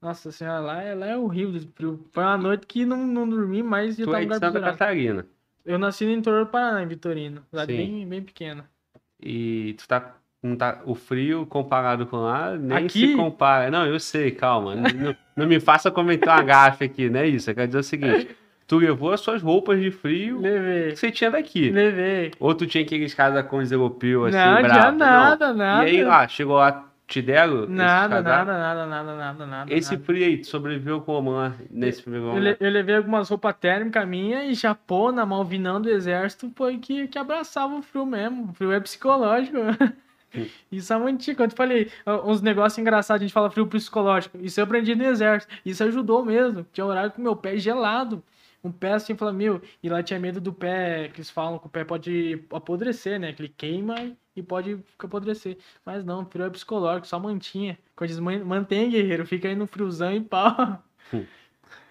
Nossa 0.00 0.30
senhora, 0.30 0.60
lá 0.60 0.82
é, 0.82 0.94
lá 0.94 1.06
é 1.06 1.16
horrível 1.16 1.58
de 1.58 1.66
frio. 1.66 2.06
Foi 2.12 2.22
uma 2.22 2.38
noite 2.38 2.66
que 2.68 2.86
não, 2.86 3.04
não 3.04 3.28
dormi, 3.28 3.64
mas 3.64 3.98
eu 3.98 4.06
Tu 4.06 4.12
tava 4.12 4.24
é 4.24 4.28
de 4.28 4.38
Santa. 4.38 4.60
Catarina. 4.60 5.26
Eu 5.64 5.78
nasci 5.78 6.04
no 6.04 6.12
interior 6.12 6.44
do 6.44 6.50
Paraná, 6.50 6.82
em 6.82 6.86
Vitorino. 6.86 7.44
Lá 7.50 7.66
Sim. 7.66 7.76
bem, 7.76 8.08
bem 8.08 8.22
pequena. 8.22 8.70
E 9.18 9.74
tu 9.78 9.88
tá, 9.88 10.14
não 10.46 10.56
tá. 10.56 10.80
O 10.84 10.94
frio 10.94 11.46
comparado 11.46 12.06
com 12.06 12.18
lá, 12.18 12.54
nem 12.56 12.78
Aqui? 12.86 13.08
se 13.08 13.16
compara. 13.16 13.70
Não, 13.70 13.86
eu 13.86 13.98
sei, 13.98 14.30
calma. 14.30 14.74
Não, 14.74 14.90
não- 14.90 15.16
não 15.36 15.46
me 15.46 15.58
faça 15.58 15.90
comentar 15.90 16.36
uma 16.36 16.42
gafe 16.44 16.84
aqui, 16.84 17.08
não 17.10 17.20
é 17.20 17.26
isso. 17.26 17.50
Eu 17.50 17.54
quero 17.54 17.66
dizer 17.68 17.78
o 17.78 17.82
seguinte: 17.82 18.28
tu 18.66 18.76
levou 18.78 19.12
as 19.12 19.20
suas 19.20 19.42
roupas 19.42 19.80
de 19.80 19.90
frio 19.90 20.40
Levei. 20.40 20.90
que 20.92 20.96
você 20.96 21.10
tinha 21.10 21.30
daqui. 21.30 21.70
Levei. 21.70 22.30
Ou 22.38 22.54
tu 22.54 22.66
tinha 22.66 22.84
aqueles 22.84 23.14
casacões 23.14 23.72
europeus 23.72 24.34
assim, 24.34 24.36
não, 24.36 24.62
bravo. 24.62 24.74
tinha 24.80 24.92
nada, 24.92 25.52
nada. 25.54 25.88
E 25.88 25.96
aí, 25.96 26.04
lá, 26.04 26.28
chegou 26.28 26.56
lá, 26.56 26.88
te 27.06 27.20
deram? 27.20 27.66
nada, 27.68 28.22
nada, 28.22 28.44
nada, 28.56 28.86
nada, 28.86 29.14
nada, 29.16 29.46
nada. 29.46 29.74
Esse 29.74 29.92
nada. 29.92 30.04
frio 30.04 30.24
aí, 30.24 30.38
tu 30.38 30.46
sobreviveu 30.46 31.00
como 31.00 31.32
lá 31.32 31.52
nesse 31.70 32.00
primeiro 32.02 32.26
Eu, 32.26 32.32
momento? 32.34 32.44
le- 32.44 32.56
eu 32.60 32.70
levei 32.70 32.96
algumas 32.96 33.28
roupas 33.28 33.54
térmicas 33.60 34.06
minha 34.08 34.44
e 34.44 34.54
Japona, 34.54 35.26
Malvinão 35.26 35.80
do 35.80 35.90
exército, 35.90 36.50
foi 36.56 36.78
que, 36.78 37.08
que 37.08 37.18
abraçava 37.18 37.74
o 37.74 37.82
frio 37.82 38.06
mesmo. 38.06 38.50
O 38.50 38.54
frio 38.54 38.72
é 38.72 38.78
psicológico. 38.80 39.58
Isso 40.70 40.92
é 40.92 40.98
muito. 40.98 41.24
Quando 41.36 41.50
eu 41.52 41.56
falei, 41.56 41.90
uns 42.24 42.40
negócios 42.40 42.78
engraçados, 42.78 43.22
a 43.22 43.24
gente 43.24 43.32
fala 43.34 43.50
frio 43.50 43.66
psicológico. 43.66 44.38
Isso 44.38 44.60
eu 44.60 44.64
aprendi 44.64 44.94
no 44.94 45.04
exército. 45.04 45.52
Isso 45.64 45.82
ajudou 45.84 46.24
mesmo. 46.24 46.66
Tinha 46.72 46.84
horário 46.84 47.12
com 47.12 47.22
meu 47.22 47.36
pé 47.36 47.56
gelado. 47.56 48.22
Um 48.62 48.72
pé 48.72 48.94
assim, 48.94 49.14
fala, 49.14 49.30
meu, 49.32 49.60
e 49.82 49.90
lá 49.90 50.02
tinha 50.02 50.18
medo 50.18 50.40
do 50.40 50.50
pé, 50.52 51.08
que 51.08 51.18
eles 51.20 51.28
falam 51.28 51.58
que 51.58 51.66
o 51.66 51.68
pé 51.68 51.84
pode 51.84 52.42
apodrecer, 52.50 53.20
né? 53.20 53.32
Que 53.34 53.42
ele 53.42 53.54
queima 53.54 53.94
e 54.34 54.42
pode 54.42 54.78
apodrecer. 54.98 55.58
Mas 55.84 56.02
não, 56.02 56.24
frio 56.24 56.46
é 56.46 56.50
psicológico, 56.50 57.06
só 57.06 57.20
mantinha. 57.20 57.78
Quando 57.94 58.08
diz, 58.08 58.18
"Man- 58.18 58.42
mantém, 58.44 58.88
guerreiro, 58.90 59.26
fica 59.26 59.48
aí 59.48 59.54
no 59.54 59.66
friozão 59.66 60.12
e 60.12 60.20
pau. 60.20 60.82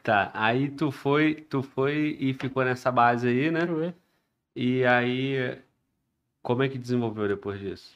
Tá, 0.01 0.31
aí 0.33 0.69
tu 0.69 0.91
foi, 0.91 1.35
tu 1.35 1.63
foi 1.63 2.17
e 2.19 2.33
ficou 2.33 2.65
nessa 2.65 2.91
base 2.91 3.25
aí, 3.27 3.49
né? 3.49 3.65
Foi. 3.65 3.93
E 4.53 4.83
aí, 4.83 5.57
como 6.41 6.61
é 6.61 6.67
que 6.67 6.77
desenvolveu 6.77 7.25
depois 7.27 7.57
disso? 7.59 7.95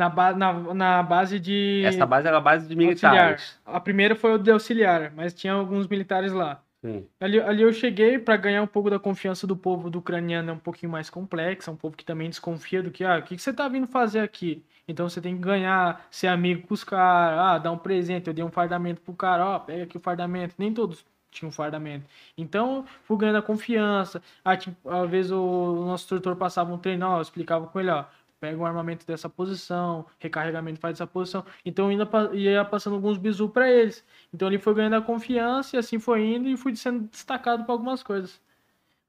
Na, 0.00 0.08
ba 0.08 0.32
na, 0.32 0.52
na 0.72 1.02
base 1.02 1.38
de 1.38 1.82
Essa 1.84 2.06
base 2.06 2.26
era 2.26 2.38
a 2.38 2.40
base 2.40 2.66
de 2.66 2.72
auxiliar. 2.72 3.12
militares. 3.12 3.60
A 3.66 3.78
primeira 3.78 4.16
foi 4.16 4.32
o 4.34 4.38
de 4.38 4.50
auxiliar, 4.50 5.12
mas 5.14 5.34
tinha 5.34 5.52
alguns 5.52 5.86
militares 5.86 6.32
lá. 6.32 6.62
Sim. 6.82 7.06
Ali, 7.20 7.38
ali 7.38 7.60
eu 7.60 7.70
cheguei 7.70 8.18
para 8.18 8.34
ganhar 8.38 8.62
um 8.62 8.66
pouco 8.66 8.88
da 8.88 8.98
confiança 8.98 9.46
do 9.46 9.54
povo 9.54 9.90
do 9.90 9.98
ucraniano, 9.98 10.48
é 10.48 10.52
um 10.54 10.58
pouquinho 10.58 10.90
mais 10.90 11.10
complexo, 11.10 11.68
é 11.68 11.72
um 11.74 11.76
povo 11.76 11.94
que 11.94 12.02
também 12.02 12.30
desconfia 12.30 12.82
do 12.82 12.90
que, 12.90 13.04
ah, 13.04 13.18
o 13.18 13.22
que, 13.22 13.36
que 13.36 13.42
você 13.42 13.52
tá 13.52 13.68
vindo 13.68 13.86
fazer 13.86 14.20
aqui? 14.20 14.64
Então 14.88 15.06
você 15.06 15.20
tem 15.20 15.36
que 15.36 15.42
ganhar, 15.42 16.06
ser 16.10 16.28
amigo 16.28 16.66
com 16.66 16.72
os 16.72 16.82
caras, 16.82 17.38
ah, 17.38 17.58
dar 17.58 17.72
um 17.72 17.76
presente, 17.76 18.28
eu 18.28 18.32
dei 18.32 18.42
um 18.42 18.50
fardamento 18.50 19.02
pro 19.02 19.12
cara, 19.12 19.44
ó, 19.46 19.58
pega 19.58 19.82
aqui 19.84 19.98
o 19.98 20.00
fardamento. 20.00 20.54
Nem 20.56 20.72
todos 20.72 21.04
tinham 21.30 21.52
fardamento. 21.52 22.06
Então, 22.38 22.86
fui 23.04 23.18
ganhando 23.18 23.36
a 23.38 23.42
confiança. 23.42 24.22
Ah, 24.42 24.56
tipo, 24.56 24.88
às 24.88 25.10
vezes 25.10 25.30
o 25.30 25.84
nosso 25.84 26.04
instrutor 26.04 26.34
passava 26.36 26.72
um 26.72 26.78
treino, 26.78 27.06
ó, 27.06 27.18
eu 27.18 27.22
explicava 27.22 27.66
com 27.66 27.78
ele, 27.78 27.90
ó, 27.90 28.04
pega 28.40 28.58
o 28.58 28.64
armamento 28.66 29.06
dessa 29.06 29.28
posição, 29.28 30.06
recarregamento 30.18 30.80
faz 30.80 30.94
dessa 30.94 31.06
posição. 31.06 31.44
Então 31.64 31.88
ainda 31.88 32.08
ia 32.32 32.64
passando 32.64 32.94
alguns 32.94 33.18
bisu 33.18 33.48
para 33.50 33.70
eles. 33.70 34.04
Então 34.32 34.48
ele 34.48 34.58
foi 34.58 34.74
ganhando 34.74 34.96
a 34.96 35.02
confiança 35.02 35.76
e 35.76 35.78
assim 35.78 35.98
foi 35.98 36.24
indo 36.24 36.48
e 36.48 36.56
fui 36.56 36.74
sendo 36.74 37.08
destacado 37.08 37.64
para 37.64 37.72
algumas 37.74 38.02
coisas. 38.02 38.40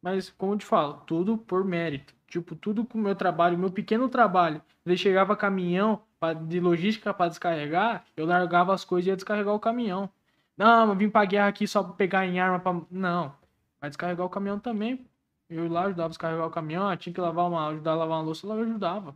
Mas, 0.01 0.29
como 0.31 0.53
eu 0.53 0.57
te 0.57 0.65
falo, 0.65 0.95
tudo 1.05 1.37
por 1.37 1.63
mérito. 1.63 2.13
Tipo, 2.27 2.55
tudo 2.55 2.85
com 2.85 2.97
o 2.97 3.01
meu 3.01 3.15
trabalho, 3.15 3.57
meu 3.57 3.69
pequeno 3.71 4.09
trabalho. 4.09 4.61
Ele 4.85 4.97
chegava 4.97 5.35
caminhão 5.35 6.01
pra- 6.19 6.33
de 6.33 6.59
logística 6.59 7.13
para 7.13 7.29
descarregar, 7.29 8.05
eu 8.17 8.25
largava 8.25 8.73
as 8.73 8.83
coisas 8.85 9.07
e 9.07 9.09
ia 9.09 9.15
descarregar 9.15 9.53
o 9.53 9.59
caminhão. 9.59 10.09
Não, 10.57 10.89
eu 10.89 10.95
vim 10.95 11.09
pra 11.09 11.25
guerra 11.25 11.47
aqui 11.47 11.67
só 11.67 11.83
pra 11.83 11.93
pegar 11.93 12.25
em 12.25 12.39
arma 12.39 12.59
pra. 12.59 12.73
Não. 12.89 13.33
Vai 13.79 13.89
descarregar 13.89 14.25
o 14.25 14.29
caminhão 14.29 14.59
também. 14.59 15.05
Eu 15.49 15.67
lá, 15.69 15.83
ajudava 15.85 16.07
a 16.07 16.09
descarregar 16.09 16.47
o 16.47 16.51
caminhão, 16.51 16.87
ah, 16.87 16.95
tinha 16.97 17.13
que 17.13 17.19
lavar 17.21 17.47
uma, 17.49 17.67
ajudar 17.69 17.91
a 17.91 17.95
lavar 17.95 18.17
uma 18.19 18.23
louça, 18.23 18.47
eu 18.47 18.51
ajudava. 18.53 19.15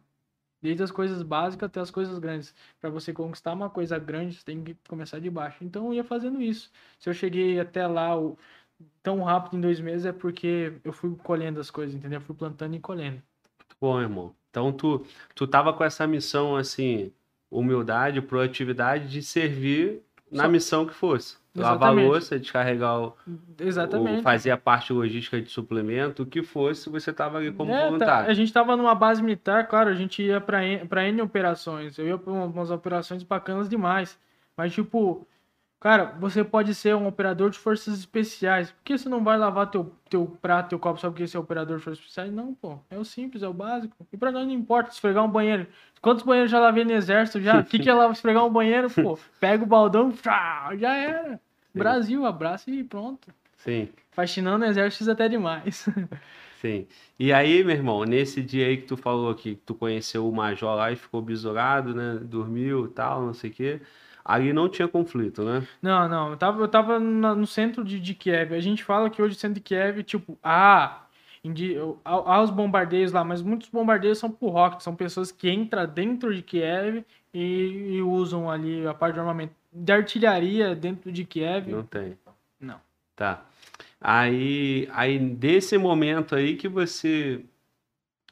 Desde 0.65 0.81
as 0.83 0.89
coisas 0.91 1.21
básicas 1.21 1.67
até 1.67 1.79
as 1.79 1.91
coisas 1.91 2.17
grandes. 2.17 2.53
Para 2.81 2.89
você 2.89 3.13
conquistar 3.13 3.53
uma 3.53 3.69
coisa 3.69 3.99
grande, 3.99 4.35
você 4.35 4.43
tem 4.43 4.63
que 4.63 4.75
começar 4.89 5.19
de 5.19 5.29
baixo. 5.29 5.63
Então 5.63 5.85
eu 5.87 5.93
ia 5.93 6.03
fazendo 6.03 6.41
isso. 6.41 6.71
Se 6.99 7.07
eu 7.07 7.13
cheguei 7.13 7.59
até 7.59 7.85
lá 7.85 8.19
o- 8.19 8.35
tão 9.03 9.21
rápido 9.21 9.57
em 9.57 9.61
dois 9.61 9.79
meses, 9.79 10.05
é 10.07 10.11
porque 10.11 10.73
eu 10.83 10.91
fui 10.91 11.15
colhendo 11.23 11.59
as 11.59 11.69
coisas, 11.69 11.95
entendeu? 11.95 12.17
Eu 12.17 12.25
fui 12.25 12.35
plantando 12.35 12.75
e 12.75 12.79
colhendo. 12.79 13.21
Bom, 13.79 14.01
irmão. 14.01 14.35
Então 14.49 14.71
tu, 14.73 15.05
tu 15.35 15.45
tava 15.45 15.71
com 15.71 15.83
essa 15.83 16.07
missão, 16.07 16.55
assim, 16.55 17.11
humildade, 17.51 18.21
proatividade 18.21 19.07
de 19.07 19.21
servir 19.21 20.01
na 20.31 20.43
Só- 20.45 20.49
missão 20.49 20.85
que 20.87 20.93
fosse. 20.95 21.37
Lavar 21.55 21.75
Exatamente. 21.89 22.07
louça, 22.07 22.39
descarregar 22.39 23.01
o, 23.01 23.13
Exatamente. 23.57 24.19
o 24.19 24.23
fazer 24.23 24.51
a 24.51 24.57
parte 24.57 24.91
logística 24.91 25.41
de 25.41 25.49
suplemento, 25.49 26.23
o 26.23 26.25
que 26.25 26.43
fosse, 26.43 26.89
você 26.89 27.13
tava 27.13 27.37
ali 27.37 27.51
como 27.51 27.71
É, 27.71 27.77
tá, 27.79 27.85
voluntário. 27.85 28.29
a 28.29 28.33
gente 28.33 28.51
tava 28.51 28.75
numa 28.75 28.93
base 28.93 29.23
militar, 29.23 29.67
claro, 29.67 29.89
a 29.89 29.95
gente 29.95 30.21
ia 30.21 30.41
pra 30.41 30.65
N, 30.65 30.85
pra 30.85 31.07
N 31.07 31.21
operações. 31.21 31.97
Eu 31.97 32.07
ia 32.07 32.17
pra 32.17 32.33
umas 32.33 32.69
operações 32.71 33.23
bacanas 33.23 33.69
demais. 33.69 34.19
Mas, 34.57 34.73
tipo, 34.73 35.25
Cara, 35.85 36.15
você 36.19 36.43
pode 36.43 36.73
ser 36.73 36.95
um 36.95 37.05
operador 37.05 37.51
de 37.51 37.59
forças 37.59 37.99
especiais. 37.99 38.71
Por 38.71 38.81
que 38.83 38.97
você 38.97 39.07
não 39.07 39.23
vai 39.23 39.37
lavar 39.37 39.69
teu, 39.69 39.93
teu 40.09 40.25
prato, 40.41 40.69
teu 40.69 40.79
copo 40.79 40.99
só 40.99 41.09
porque 41.11 41.27
você 41.27 41.37
é 41.37 41.39
operador 41.39 41.77
de 41.77 41.83
forças 41.83 41.99
especiais? 41.99 42.33
Não, 42.33 42.55
pô. 42.55 42.79
É 42.89 42.97
o 42.97 43.05
simples, 43.05 43.43
é 43.43 43.47
o 43.47 43.53
básico. 43.53 43.95
E 44.11 44.17
pra 44.17 44.31
nós 44.31 44.47
não 44.47 44.53
importa 44.53 44.89
esfregar 44.89 45.23
um 45.23 45.29
banheiro. 45.29 45.67
Quantos 46.01 46.23
banheiros 46.23 46.49
já 46.49 46.59
lavei 46.59 46.83
no 46.83 46.91
exército 46.91 47.39
já? 47.39 47.59
O 47.59 47.63
que, 47.63 47.77
que 47.77 47.87
é 47.87 47.93
lá 47.93 48.09
esfregar 48.09 48.43
um 48.43 48.49
banheiro, 48.51 48.89
pô? 48.89 49.19
Pega 49.39 49.63
o 49.63 49.67
baldão, 49.67 50.11
já 50.75 50.95
era. 50.95 51.39
Brasil, 51.79 52.25
abraço 52.25 52.69
e 52.69 52.83
pronto. 52.83 53.33
Sim, 53.57 53.89
Faxinando 54.11 54.59
no 54.59 54.65
exército 54.65 55.11
até 55.11 55.27
demais. 55.27 55.87
sim. 56.61 56.87
E 57.19 57.33
aí, 57.33 57.63
meu 57.63 57.75
irmão, 57.75 58.03
nesse 58.05 58.41
dia 58.41 58.67
aí 58.67 58.77
que 58.77 58.85
tu 58.85 58.95
falou 58.95 59.35
que 59.35 59.55
tu 59.55 59.75
conheceu 59.75 60.27
o 60.27 60.33
Major 60.33 60.75
lá 60.75 60.91
e 60.91 60.95
ficou 60.95 61.21
besourado, 61.21 61.93
né? 61.93 62.19
Dormiu 62.21 62.85
e 62.85 62.89
tal, 62.89 63.25
não 63.25 63.33
sei 63.33 63.49
o 63.49 63.53
quê. 63.53 63.81
Ali 64.23 64.53
não 64.53 64.69
tinha 64.69 64.87
conflito, 64.87 65.43
né? 65.43 65.67
Não, 65.81 66.07
não, 66.07 66.29
eu 66.31 66.37
tava, 66.37 66.61
eu 66.61 66.67
tava 66.67 66.99
no 66.99 67.45
centro 67.45 67.83
de, 67.83 67.99
de 67.99 68.15
Kiev. 68.15 68.53
A 68.53 68.59
gente 68.59 68.83
fala 68.83 69.09
que 69.09 69.21
hoje 69.21 69.35
o 69.35 69.39
centro 69.39 69.55
de 69.55 69.61
Kiev, 69.61 70.01
tipo, 70.01 70.37
ah, 70.41 71.05
há, 72.03 72.41
os 72.41 72.49
bombardeios 72.49 73.11
lá, 73.11 73.23
mas 73.23 73.41
muitos 73.41 73.69
bombardeios 73.69 74.17
são 74.17 74.31
por 74.31 74.49
rocket, 74.49 74.81
são 74.81 74.95
pessoas 74.95 75.31
que 75.31 75.51
entram 75.51 75.85
dentro 75.85 76.33
de 76.33 76.41
Kiev 76.41 77.03
e, 77.33 77.97
e 77.97 78.01
usam 78.01 78.49
ali 78.49 78.87
a 78.87 78.93
parte 78.93 79.15
de 79.15 79.19
armamento. 79.19 79.53
De 79.77 79.91
artilharia 79.91 80.73
dentro 80.73 81.11
de 81.11 81.25
Kiev, 81.25 81.69
Não 81.69 81.83
tem. 81.83 82.17
não. 82.59 82.79
Tá. 83.15 83.43
Aí, 83.99 84.87
aí 84.93 85.19
desse 85.19 85.77
momento 85.77 86.35
aí 86.35 86.55
que 86.55 86.67
você 86.67 87.41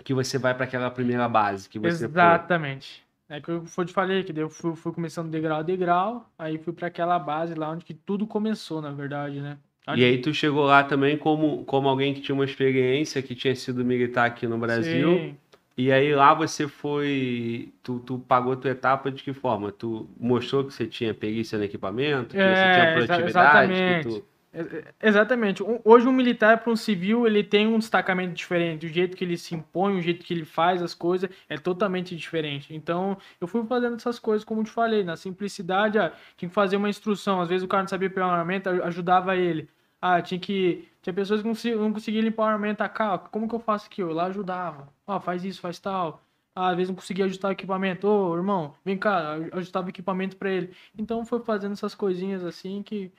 que 0.03 0.14
você 0.14 0.38
vai 0.38 0.53
para 0.53 0.65
aquela 0.65 0.90
primeira 0.90 1.28
base 1.28 1.70
que 1.70 1.80
você 1.80 1.99
foi. 1.99 2.07
Exatamente. 2.07 3.03
É 3.30 3.41
que 3.41 3.49
eu 3.49 3.65
foi 3.65 3.86
te 3.86 3.94
falei 3.94 4.24
que 4.24 4.32
daí 4.34 4.44
eu 4.44 4.49
fui, 4.49 4.76
fui 4.76 4.91
começando 4.91 5.30
degrau 5.30 5.60
a 5.60 5.64
degrau, 5.64 6.30
aí 6.38 6.57
fui 6.57 6.74
para 6.74 6.88
aquela 6.88 7.18
base 7.18 7.53
lá 7.56 7.70
onde 7.70 7.86
que 7.86 7.94
tudo 7.94 8.28
começou, 8.28 8.82
na 8.82 8.91
verdade, 8.91 9.41
né? 9.41 9.57
E 9.95 10.03
aí 10.03 10.22
tu 10.22 10.34
chegou 10.34 10.65
lá 10.65 10.84
também 10.84 11.18
como, 11.18 11.65
como 11.65 11.90
alguém 11.90 12.14
que 12.14 12.22
tinha 12.22 12.34
uma 12.34 12.45
experiência, 12.45 13.22
que 13.22 13.36
tinha 13.36 13.53
sido 13.56 13.84
militar 13.84 14.26
aqui 14.26 14.48
no 14.48 14.57
Brasil. 14.57 15.18
Sim. 15.18 15.38
E 15.76 15.91
aí 15.91 16.14
lá 16.14 16.34
você 16.34 16.68
foi. 16.68 17.74
Tu, 17.82 18.00
tu 18.02 18.20
pagou 18.20 18.56
tua 18.56 18.72
etapa 18.72 19.10
de 19.12 19.24
que 19.24 19.34
forma? 19.34 19.72
Tu 19.72 20.08
mostrou 20.20 20.64
que 20.66 20.74
você 20.74 20.86
tinha 20.86 21.14
perícia 21.14 21.58
no 21.58 21.64
equipamento, 21.64 22.28
que 22.30 22.34
você 22.34 22.40
É, 22.40 22.72
tinha 22.74 22.84
exa- 22.98 23.16
produtividade, 23.16 23.74
que 23.74 23.80
exatamente. 23.80 24.10
tu. 24.22 24.26
É- 24.56 25.08
Exatamente. 25.10 25.64
Hoje 25.84 26.08
um 26.08 26.12
militar 26.12 26.60
para 26.60 26.72
um 26.72 26.76
civil 26.76 27.26
ele 27.26 27.44
tem 27.44 27.66
um 27.66 27.80
destacamento 27.80 28.34
diferente. 28.36 28.86
O 28.86 28.90
jeito 28.90 29.18
que 29.18 29.24
ele 29.24 29.36
se 29.36 29.56
impõe, 29.56 29.98
o 29.98 30.02
jeito 30.02 30.24
que 30.24 30.32
ele 30.32 30.45
faz 30.45 30.80
as 30.84 30.94
coisas 30.94 31.28
é 31.50 31.58
totalmente 31.58 32.16
diferente. 32.16 32.72
Então 32.76 33.18
eu 33.41 33.48
fui 33.48 33.66
fazendo 33.66 33.95
essas 33.95 34.20
coisas 34.20 34.45
como 34.45 34.64
te 34.64 34.70
falei, 34.70 35.04
na 35.04 35.16
simplicidade. 35.18 35.98
Ah, 35.98 36.14
tinha 36.38 36.48
que 36.50 36.54
fazer 36.54 36.78
uma 36.78 36.88
instrução. 36.90 37.41
Às 37.41 37.50
vezes 37.50 37.64
o 37.64 37.68
cara 37.68 37.82
não 37.82 37.88
sabia 37.90 38.12
pegar 38.12 38.28
o 38.28 38.30
armamento, 38.30 38.70
aj- 38.70 38.82
ajudava 38.84 39.36
ele. 39.36 39.68
Ah, 40.06 40.22
tinha 40.22 40.38
que 40.38 40.86
tinha 41.02 41.14
pessoas 41.14 41.42
que 41.42 41.48
não, 41.76 41.94
conseguiam 41.94 42.22
limpar 42.22 42.44
o 42.44 42.46
armamento. 42.48 42.84
Ah, 42.84 42.90
cara, 42.90 43.18
como 43.18 43.48
que 43.48 43.56
eu 43.56 43.60
faço 43.60 43.86
aqui? 43.88 44.02
Eu 44.02 44.12
lá 44.12 44.26
ajudava. 44.26 44.92
Ah, 45.08 45.18
faz 45.18 45.46
isso, 45.46 45.62
faz 45.62 45.80
tal. 45.80 46.22
Ah, 46.54 46.72
às 46.72 46.76
vezes 46.76 46.90
não 46.90 46.96
conseguia 46.98 47.24
ajustar 47.24 47.48
o 47.50 47.54
equipamento. 47.54 48.06
Ô, 48.06 48.36
irmão, 48.36 48.76
vem 48.84 48.98
cá, 48.98 49.36
ajustava 49.54 49.88
o 49.88 49.90
equipamento 49.90 50.36
para 50.36 50.50
ele. 50.50 50.76
Então 50.98 51.26
foi 51.26 51.40
fazendo 51.40 51.72
essas 51.72 51.96
coisinhas 51.96 52.44
assim 52.44 52.84
que 52.84 53.14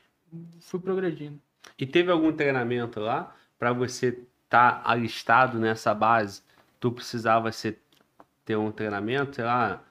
fui 0.60 0.78
progredindo. 0.78 1.40
E 1.78 1.86
teve 1.86 2.12
algum 2.12 2.30
treinamento 2.30 3.00
lá 3.00 3.34
para 3.58 3.72
você 3.72 4.22
estar 4.44 4.82
alistado 4.84 5.58
nessa 5.58 5.94
base? 5.94 6.42
Tu 6.78 6.92
precisava 6.92 7.50
ser, 7.50 7.78
ter 8.44 8.56
um 8.56 8.70
treinamento, 8.70 9.36
sei 9.36 9.44
lá, 9.44 9.82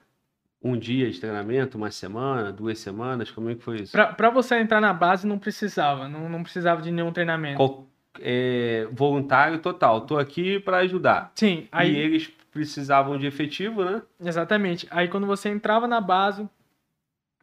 um 0.64 0.76
dia 0.78 1.10
de 1.10 1.20
treinamento, 1.20 1.76
uma 1.76 1.90
semana, 1.90 2.50
duas 2.50 2.78
semanas? 2.78 3.30
Como 3.30 3.50
é 3.50 3.54
que 3.54 3.62
foi 3.62 3.82
isso? 3.82 3.92
Pra, 3.92 4.06
pra 4.12 4.30
você 4.30 4.56
entrar 4.56 4.80
na 4.80 4.94
base 4.94 5.26
não 5.26 5.38
precisava, 5.38 6.08
não, 6.08 6.28
não 6.28 6.42
precisava 6.42 6.80
de 6.80 6.90
nenhum 6.90 7.12
treinamento. 7.12 7.58
Qual- 7.58 7.86
é, 8.20 8.86
voluntário 8.92 9.58
total. 9.58 10.02
Tô 10.02 10.16
aqui 10.16 10.58
para 10.60 10.78
ajudar. 10.78 11.32
Sim, 11.34 11.64
E 11.64 11.68
aí 11.72 11.96
eles 11.96 12.28
precisavam 12.52 13.18
de 13.18 13.26
efetivo, 13.26 13.84
né? 13.84 14.00
exatamente. 14.20 14.86
Aí 14.90 15.08
quando 15.08 15.26
você 15.26 15.48
entrava 15.48 15.86
na 15.88 16.00
base, 16.00 16.48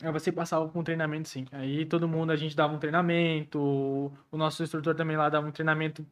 aí 0.01 0.11
você 0.11 0.31
passava 0.31 0.67
por 0.67 0.79
um 0.79 0.83
treinamento 0.83 1.27
sim. 1.27 1.45
Aí 1.51 1.85
todo 1.85 2.07
mundo 2.07 2.31
a 2.31 2.35
gente 2.37 2.55
dava 2.55 2.73
um 2.73 2.79
treinamento, 2.79 3.59
o, 3.59 4.11
o 4.31 4.37
nosso 4.37 4.63
instrutor 4.63 4.95
também 4.95 5.17
lá 5.17 5.27
dava 5.29 5.45
um 5.47 5.51
treinamento 5.51 6.05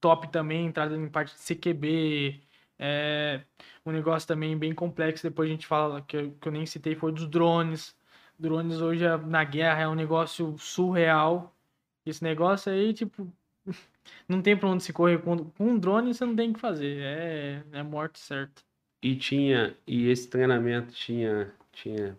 top 0.00 0.28
também, 0.32 0.66
entrada 0.66 0.96
em 0.96 1.08
parte 1.08 1.34
de 1.34 1.40
CQB, 1.42 2.40
é, 2.80 3.42
um 3.84 3.92
negócio 3.92 4.26
também 4.26 4.56
bem 4.56 4.74
complexo, 4.74 5.22
depois 5.22 5.48
a 5.48 5.52
gente 5.52 5.66
fala 5.66 6.00
que 6.02 6.16
eu, 6.16 6.32
que 6.40 6.48
eu 6.48 6.52
nem 6.52 6.64
citei 6.64 6.94
foi 6.96 7.12
dos 7.12 7.28
drones. 7.28 7.94
Drones 8.38 8.80
hoje 8.80 9.04
é- 9.04 9.18
na 9.18 9.44
guerra 9.44 9.82
é 9.82 9.88
um 9.88 9.94
negócio 9.94 10.56
surreal. 10.58 11.54
Esse 12.06 12.24
negócio 12.24 12.72
aí, 12.72 12.94
tipo, 12.94 13.30
não 14.26 14.40
tem 14.40 14.56
pra 14.56 14.68
onde 14.68 14.82
se 14.82 14.92
correr. 14.94 15.18
Com, 15.22 15.44
com 15.50 15.64
um 15.66 15.78
drone 15.78 16.14
você 16.14 16.24
não 16.24 16.34
tem 16.34 16.50
o 16.50 16.54
que 16.54 16.60
fazer. 16.60 17.02
É, 17.02 17.62
é 17.72 17.82
morte 17.82 18.18
certa. 18.18 18.62
E 19.02 19.14
tinha, 19.14 19.76
e 19.86 20.08
esse 20.08 20.28
treinamento 20.28 20.92
tinha, 20.94 21.52
tinha 21.72 22.16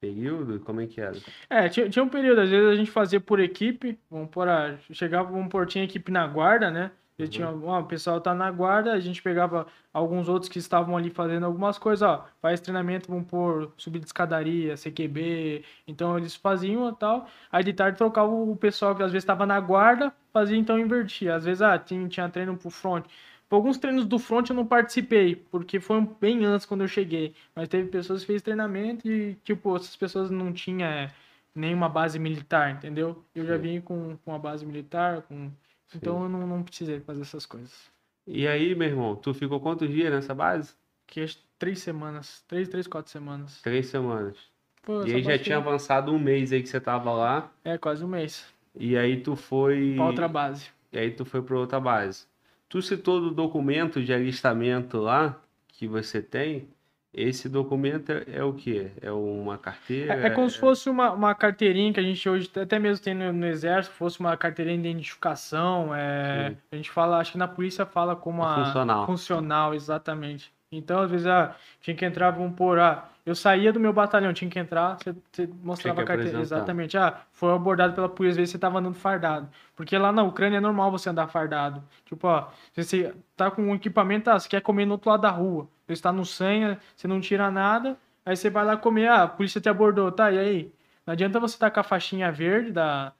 período? 0.00 0.60
Como 0.60 0.80
é 0.80 0.86
que 0.86 1.00
era? 1.00 1.16
É, 1.48 1.68
tinha, 1.68 1.88
tinha 1.88 2.02
um 2.04 2.08
período, 2.08 2.40
às 2.42 2.50
vezes 2.50 2.68
a 2.68 2.74
gente 2.76 2.90
fazia 2.90 3.20
por 3.20 3.40
equipe, 3.40 3.98
vamos 4.10 4.30
por 4.30 4.48
a, 4.48 4.76
chegava, 4.92 5.30
vamos 5.30 5.48
pôr, 5.48 5.66
tinha 5.66 5.84
equipe 5.84 6.12
na 6.12 6.26
guarda, 6.26 6.70
né? 6.70 6.90
Uhum. 7.18 7.28
tinha, 7.28 7.48
ó, 7.48 7.80
o 7.80 7.84
pessoal 7.86 8.20
tá 8.20 8.34
na 8.34 8.50
guarda, 8.50 8.92
a 8.92 9.00
gente 9.00 9.22
pegava 9.22 9.66
alguns 9.92 10.28
outros 10.28 10.50
que 10.50 10.58
estavam 10.58 10.96
ali 10.96 11.08
fazendo 11.10 11.46
algumas 11.46 11.78
coisas, 11.78 12.02
ó, 12.02 12.26
faz 12.42 12.60
treinamento, 12.60 13.08
vamos 13.10 13.26
pôr, 13.26 13.72
subir 13.76 14.00
de 14.00 14.06
escadaria, 14.06 14.76
CQB, 14.76 15.64
então 15.86 16.16
eles 16.18 16.34
faziam 16.36 16.88
e 16.90 16.94
tal, 16.96 17.26
aí 17.50 17.64
de 17.64 17.72
tarde 17.72 17.96
trocava 17.98 18.30
o 18.30 18.54
pessoal 18.56 18.94
que 18.94 19.02
às 19.02 19.10
vezes 19.12 19.24
estava 19.24 19.46
na 19.46 19.58
guarda, 19.60 20.12
fazia 20.32 20.56
então 20.58 20.78
invertia, 20.78 21.34
às 21.36 21.44
vezes, 21.44 21.62
ah, 21.62 21.78
tinha, 21.78 22.06
tinha 22.08 22.28
treino 22.28 22.56
pro 22.56 22.68
front, 22.70 23.06
Por 23.48 23.56
alguns 23.56 23.78
treinos 23.78 24.04
do 24.06 24.18
front 24.18 24.50
eu 24.50 24.56
não 24.56 24.66
participei, 24.66 25.36
porque 25.36 25.78
foi 25.80 26.00
bem 26.20 26.44
antes 26.44 26.66
quando 26.66 26.82
eu 26.82 26.88
cheguei. 26.88 27.34
Mas 27.54 27.68
teve 27.68 27.88
pessoas 27.88 28.20
que 28.22 28.26
fez 28.26 28.42
treinamento 28.42 29.08
e, 29.08 29.36
tipo, 29.44 29.74
essas 29.76 29.94
pessoas 29.96 30.30
não 30.30 30.52
tinham 30.52 30.88
é, 30.88 31.12
nenhuma 31.54 31.88
base 31.88 32.18
militar, 32.18 32.70
entendeu? 32.72 33.24
Eu 33.34 33.46
já 33.46 33.54
Sim. 33.56 33.62
vim 33.62 33.80
com, 33.80 34.16
com 34.24 34.34
a 34.34 34.38
base 34.38 34.66
militar, 34.66 35.22
com... 35.22 35.50
então 35.94 36.22
eu 36.24 36.28
não, 36.28 36.46
não 36.46 36.62
precisei 36.62 37.00
fazer 37.00 37.22
essas 37.22 37.46
coisas. 37.46 37.90
E 38.26 38.46
aí, 38.46 38.74
meu 38.74 38.88
irmão, 38.88 39.14
tu 39.14 39.32
ficou 39.32 39.60
quantos 39.60 39.88
dias 39.88 40.12
nessa 40.12 40.34
base? 40.34 40.74
Que 41.06 41.24
três 41.58 41.78
semanas, 41.78 42.44
três, 42.48 42.68
três, 42.68 42.86
quatro 42.86 43.10
semanas. 43.10 43.60
Três 43.62 43.86
semanas. 43.86 44.36
Pô, 44.82 45.04
E 45.04 45.14
aí 45.14 45.22
já 45.22 45.38
tinha 45.38 45.56
avançado 45.56 46.12
um 46.12 46.18
mês 46.18 46.52
aí 46.52 46.62
que 46.62 46.68
você 46.68 46.80
tava 46.80 47.12
lá. 47.12 47.52
É, 47.64 47.78
quase 47.78 48.04
um 48.04 48.08
mês. 48.08 48.44
E 48.74 48.96
aí 48.96 49.20
tu 49.20 49.36
foi. 49.36 49.94
Pra 49.94 50.06
outra 50.06 50.28
base. 50.28 50.68
E 50.92 50.98
aí 50.98 51.10
tu 51.10 51.24
foi 51.24 51.42
para 51.42 51.58
outra 51.58 51.80
base. 51.80 52.26
Tu 52.68 52.82
citou 52.82 53.20
do 53.20 53.30
documento 53.30 54.02
de 54.02 54.12
alistamento 54.12 54.98
lá 54.98 55.40
que 55.68 55.86
você 55.86 56.20
tem. 56.20 56.68
Esse 57.16 57.48
documento 57.48 58.12
é, 58.12 58.24
é 58.34 58.44
o 58.44 58.52
quê? 58.52 58.90
É 59.00 59.10
uma 59.10 59.56
carteira? 59.56 60.14
É, 60.14 60.26
é 60.26 60.30
como 60.30 60.50
se 60.50 60.58
fosse 60.58 60.90
uma, 60.90 61.12
uma 61.12 61.34
carteirinha 61.34 61.90
que 61.90 61.98
a 61.98 62.02
gente 62.02 62.28
hoje 62.28 62.50
até 62.54 62.78
mesmo 62.78 63.02
tem 63.02 63.14
no, 63.14 63.32
no 63.32 63.46
exército, 63.46 63.94
fosse 63.94 64.20
uma 64.20 64.36
carteirinha 64.36 64.76
de 64.76 64.86
identificação. 64.86 65.94
É, 65.94 66.50
Sim. 66.50 66.56
a 66.72 66.76
gente 66.76 66.90
fala, 66.90 67.16
acho 67.18 67.32
que 67.32 67.38
na 67.38 67.48
polícia 67.48 67.86
fala 67.86 68.14
como 68.14 68.42
É 68.42 68.46
a 68.46 68.64
funcional. 68.66 69.06
funcional, 69.06 69.74
exatamente. 69.74 70.52
Então, 70.70 71.00
às 71.00 71.10
vezes, 71.10 71.26
ah, 71.26 71.54
tinha 71.80 71.96
que 71.96 72.04
entrar, 72.04 72.30
vamos 72.32 72.54
pôr, 72.54 72.78
ah, 72.78 73.08
eu 73.24 73.34
saía 73.34 73.72
do 73.72 73.80
meu 73.80 73.92
batalhão, 73.92 74.32
tinha 74.34 74.50
que 74.50 74.58
entrar, 74.58 74.98
você, 74.98 75.14
você 75.32 75.48
mostrava 75.62 75.96
que 75.98 76.02
a 76.02 76.06
carteira. 76.06 76.36
apresentar. 76.36 76.56
Exatamente. 76.56 76.98
Ah, 76.98 77.20
foi 77.32 77.52
abordado 77.54 77.94
pela 77.94 78.08
polícia, 78.10 78.32
às 78.32 78.36
vezes 78.36 78.50
você 78.50 78.58
tava 78.58 78.78
andando 78.78 78.94
fardado. 78.96 79.48
Porque 79.74 79.96
lá 79.96 80.12
na 80.12 80.22
Ucrânia 80.22 80.58
é 80.58 80.60
normal 80.60 80.90
você 80.90 81.08
andar 81.08 81.28
fardado. 81.28 81.82
Tipo, 82.04 82.26
ó, 82.28 82.48
você 82.74 83.14
tá 83.36 83.50
com 83.50 83.62
um 83.62 83.74
equipamento, 83.74 84.28
ah, 84.28 84.38
você 84.38 84.48
quer 84.48 84.60
comer 84.60 84.84
no 84.84 84.92
outro 84.92 85.08
lado 85.08 85.22
da 85.22 85.30
rua. 85.30 85.66
Você 85.86 85.92
está 85.92 86.12
no 86.12 86.24
sanha, 86.24 86.78
você 86.96 87.06
não 87.06 87.20
tira 87.20 87.50
nada, 87.50 87.96
aí 88.24 88.36
você 88.36 88.50
vai 88.50 88.64
lá 88.64 88.76
comer, 88.76 89.08
ah, 89.08 89.22
a 89.22 89.28
polícia 89.28 89.60
te 89.60 89.68
abordou, 89.68 90.10
tá, 90.10 90.32
e 90.32 90.38
aí? 90.38 90.72
Não 91.06 91.12
adianta 91.12 91.38
você 91.38 91.54
estar 91.54 91.70
com 91.70 91.80
a 91.80 91.84
faixinha 91.84 92.32
verde 92.32 92.72
da. 92.72 93.12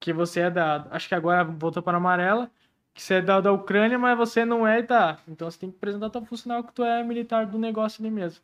Que 0.00 0.12
você 0.12 0.40
é 0.40 0.50
da. 0.50 0.86
Acho 0.90 1.08
que 1.08 1.14
agora 1.14 1.44
voltou 1.44 1.82
para 1.82 1.96
a 1.96 2.00
amarela. 2.00 2.50
Que 2.92 3.00
você 3.00 3.14
é 3.14 3.22
da, 3.22 3.40
da 3.40 3.52
Ucrânia, 3.52 3.98
mas 3.98 4.18
você 4.18 4.44
não 4.44 4.66
é 4.66 4.80
e 4.80 4.82
tá. 4.82 5.18
Então 5.28 5.48
você 5.48 5.58
tem 5.58 5.70
que 5.70 5.76
apresentar 5.76 6.10
tua 6.10 6.24
funcional 6.24 6.64
que 6.64 6.72
tu 6.72 6.82
é 6.82 7.04
militar 7.04 7.46
do 7.46 7.58
negócio 7.58 8.02
ali 8.02 8.10
mesmo. 8.10 8.42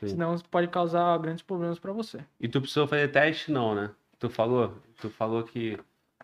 Sim. 0.00 0.08
Senão 0.08 0.36
pode 0.50 0.66
causar 0.66 1.16
grandes 1.18 1.42
problemas 1.42 1.78
para 1.78 1.92
você. 1.92 2.18
E 2.40 2.48
tu 2.48 2.60
precisou 2.60 2.88
fazer 2.88 3.08
teste, 3.12 3.52
não, 3.52 3.74
né? 3.74 3.90
Tu 4.18 4.28
falou? 4.28 4.76
Tu 5.00 5.08
falou 5.10 5.44
que 5.44 5.78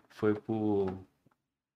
foi 0.09 0.33
por, 0.33 0.93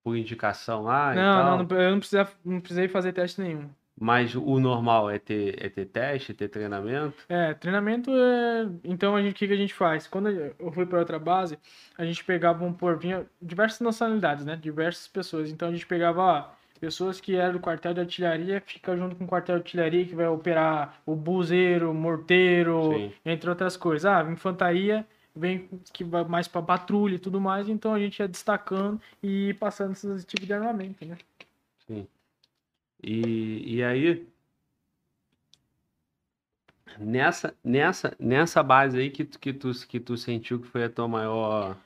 por 0.04 0.18
indicação 0.18 0.84
lá 0.84 1.14
e 1.14 1.16
não, 1.16 1.24
tal. 1.24 1.58
não, 1.58 1.64
não, 1.64 1.82
eu 1.82 1.92
não, 1.92 2.00
precisa, 2.00 2.28
não 2.44 2.60
precisei 2.60 2.90
fazer 2.90 3.14
teste 3.14 3.40
nenhum. 3.40 3.70
Mas 3.98 4.36
o 4.36 4.60
normal 4.60 5.10
é 5.10 5.18
ter, 5.18 5.56
é 5.64 5.70
ter 5.70 5.86
teste, 5.86 6.34
ter 6.34 6.50
treinamento? 6.50 7.24
É, 7.30 7.54
treinamento 7.54 8.12
é. 8.12 8.68
Então 8.84 9.16
a 9.16 9.22
gente, 9.22 9.32
o 9.32 9.36
que, 9.36 9.48
que 9.48 9.54
a 9.54 9.58
gente 9.58 9.74
faz? 9.74 10.06
Quando 10.06 10.30
eu 10.30 10.72
fui 10.74 10.86
para 10.86 11.00
outra 11.00 11.18
base, 11.18 11.58
a 11.98 12.04
gente 12.04 12.24
pegava 12.24 12.66
um 12.66 12.74
por 12.74 12.98
vinha 12.98 13.26
diversas 13.42 13.80
nacionalidades, 13.80 14.46
né? 14.46 14.58
Diversas 14.58 15.08
pessoas. 15.08 15.50
Então 15.50 15.70
a 15.70 15.72
gente 15.72 15.86
pegava 15.86 16.22
ó, 16.22 16.46
pessoas 16.80 17.22
que 17.22 17.36
eram 17.38 17.54
do 17.54 17.60
quartel 17.60 17.94
de 17.94 18.02
artilharia, 18.02 18.62
fica 18.66 18.98
junto 18.98 19.16
com 19.16 19.24
o 19.24 19.28
quartel 19.28 19.56
de 19.56 19.62
artilharia 19.62 20.06
que 20.06 20.14
vai 20.14 20.28
operar 20.28 21.02
o 21.06 21.16
buzeiro, 21.16 21.94
morteiro, 21.94 22.92
Sim. 22.94 23.14
entre 23.26 23.50
outras 23.50 23.78
coisas. 23.78 24.06
Ah, 24.06 24.30
infantaria 24.30 25.06
vem 25.34 25.70
que 25.94 26.04
vai 26.04 26.24
mais 26.24 26.48
pra 26.48 26.62
patrulha 26.62 27.16
e 27.16 27.20
tudo 27.20 27.40
mais, 27.42 27.68
então 27.68 27.94
a 27.94 28.00
gente 28.00 28.20
ia 28.20 28.28
destacando 28.28 29.02
e 29.22 29.54
passando 29.54 29.92
esse 29.92 30.26
tipo 30.26 30.46
de 30.46 30.54
armamento, 30.54 31.06
né? 31.06 31.18
E, 33.06 33.76
e 33.76 33.84
aí, 33.84 34.28
nessa, 37.00 37.56
nessa, 37.64 38.16
nessa 38.20 38.64
base 38.64 38.98
aí 39.00 39.10
que, 39.10 39.24
tu- 39.26 39.40
que, 39.40 39.54
tu, 39.54 39.72
que 39.88 40.00
tu 40.00 40.18
sentiu 40.18 40.60
que 40.60 40.68
foi 40.68 40.84
a 40.86 40.90
tua 40.90 41.08
maior, 41.08 41.78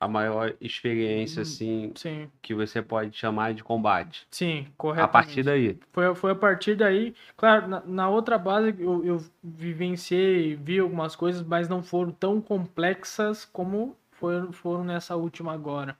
a 0.00 0.08
maior 0.08 0.56
experiência, 0.60 1.40
Hum, 1.40 1.42
assim, 1.42 1.94
Sim, 1.94 2.30
que 2.42 2.54
você 2.54 2.82
pode 2.82 3.16
chamar 3.16 3.54
de 3.54 3.64
combate. 3.64 4.28
sim, 4.30 4.64
A 4.64 4.76
correto. 4.76 5.12
partir 5.12 5.42
daí. 5.44 5.78
Foi, 5.92 6.14
foi 6.14 6.30
a 6.32 6.34
partir 6.34 6.76
daí, 6.76 7.14
claro, 7.36 7.66
na, 7.68 7.80
na 7.82 8.08
outra 8.08 8.38
base 8.38 8.74
eu, 8.80 9.04
eu 9.04 9.24
vivenciei, 9.42 10.54
vi 10.56 10.78
algumas 10.78 11.16
coisas, 11.16 11.42
mas 11.42 11.68
não 11.68 11.82
foram 11.82 12.12
tão 12.12 12.40
complexas 12.40 13.44
como 13.46 13.96
foram, 14.12 14.52
foram 14.52 14.84
nessa 14.84 15.16
última 15.16 15.52
agora. 15.52 15.96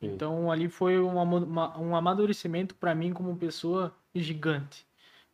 Sim. 0.00 0.16
Então 0.16 0.50
ali 0.50 0.68
foi 0.68 1.00
um, 1.00 1.18
um 1.18 1.96
amadurecimento 1.96 2.74
para 2.74 2.94
mim 2.94 3.12
como 3.12 3.36
pessoa 3.36 3.94
gigante. 4.22 4.86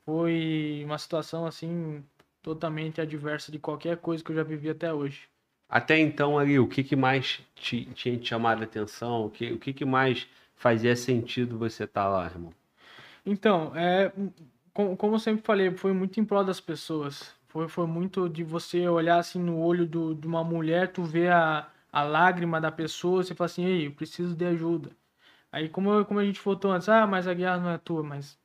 Foi 0.04 0.82
uma 0.84 0.98
situação 0.98 1.46
assim 1.46 2.04
totalmente 2.42 3.00
adversa 3.00 3.50
de 3.52 3.58
qualquer 3.58 3.98
coisa 3.98 4.22
que 4.24 4.30
eu 4.32 4.36
já 4.36 4.42
vivi 4.44 4.70
até 4.70 4.92
hoje. 4.92 5.28
Até 5.68 5.98
então 5.98 6.38
ali, 6.38 6.58
o 6.58 6.66
que 6.66 6.82
que 6.82 6.96
mais 6.96 7.42
te, 7.54 7.84
tinha 7.92 8.16
te 8.18 8.26
chamado 8.28 8.62
a 8.62 8.64
atenção? 8.64 9.26
O 9.26 9.30
que, 9.30 9.52
o 9.52 9.58
que 9.58 9.74
que 9.74 9.84
mais 9.84 10.26
fazia 10.56 10.96
sentido 10.96 11.58
você 11.58 11.84
estar 11.84 12.08
lá, 12.08 12.24
irmão? 12.24 12.54
Então, 13.24 13.74
é, 13.76 14.12
como, 14.72 14.96
como 14.96 15.14
eu 15.16 15.18
sempre 15.18 15.42
falei, 15.44 15.70
foi 15.76 15.92
muito 15.92 16.18
em 16.20 16.24
prol 16.24 16.44
das 16.44 16.60
pessoas. 16.60 17.34
Foi, 17.48 17.68
foi 17.68 17.86
muito 17.86 18.28
de 18.28 18.42
você 18.44 18.88
olhar 18.88 19.18
assim 19.18 19.38
no 19.40 19.58
olho 19.60 19.86
do, 19.86 20.14
de 20.14 20.26
uma 20.26 20.42
mulher, 20.44 20.92
tu 20.92 21.02
ver 21.04 21.30
a, 21.32 21.70
a 21.92 22.02
lágrima 22.02 22.60
da 22.60 22.70
pessoa, 22.72 23.22
você 23.22 23.34
fala 23.34 23.46
assim, 23.46 23.64
ei, 23.64 23.86
eu 23.86 23.92
preciso 23.92 24.34
de 24.34 24.44
ajuda. 24.44 24.90
Aí, 25.52 25.68
como, 25.68 25.92
eu- 25.92 26.04
como 26.06 26.20
a 26.20 26.24
gente 26.26 26.40
voltou 26.42 26.72
antes, 26.72 26.88
ah, 26.88 27.06
mas 27.06 27.28
a 27.28 27.34
guerra 27.34 27.58
não 27.58 27.70
é 27.70 27.78
tua, 27.78 28.02
mas 28.04 28.38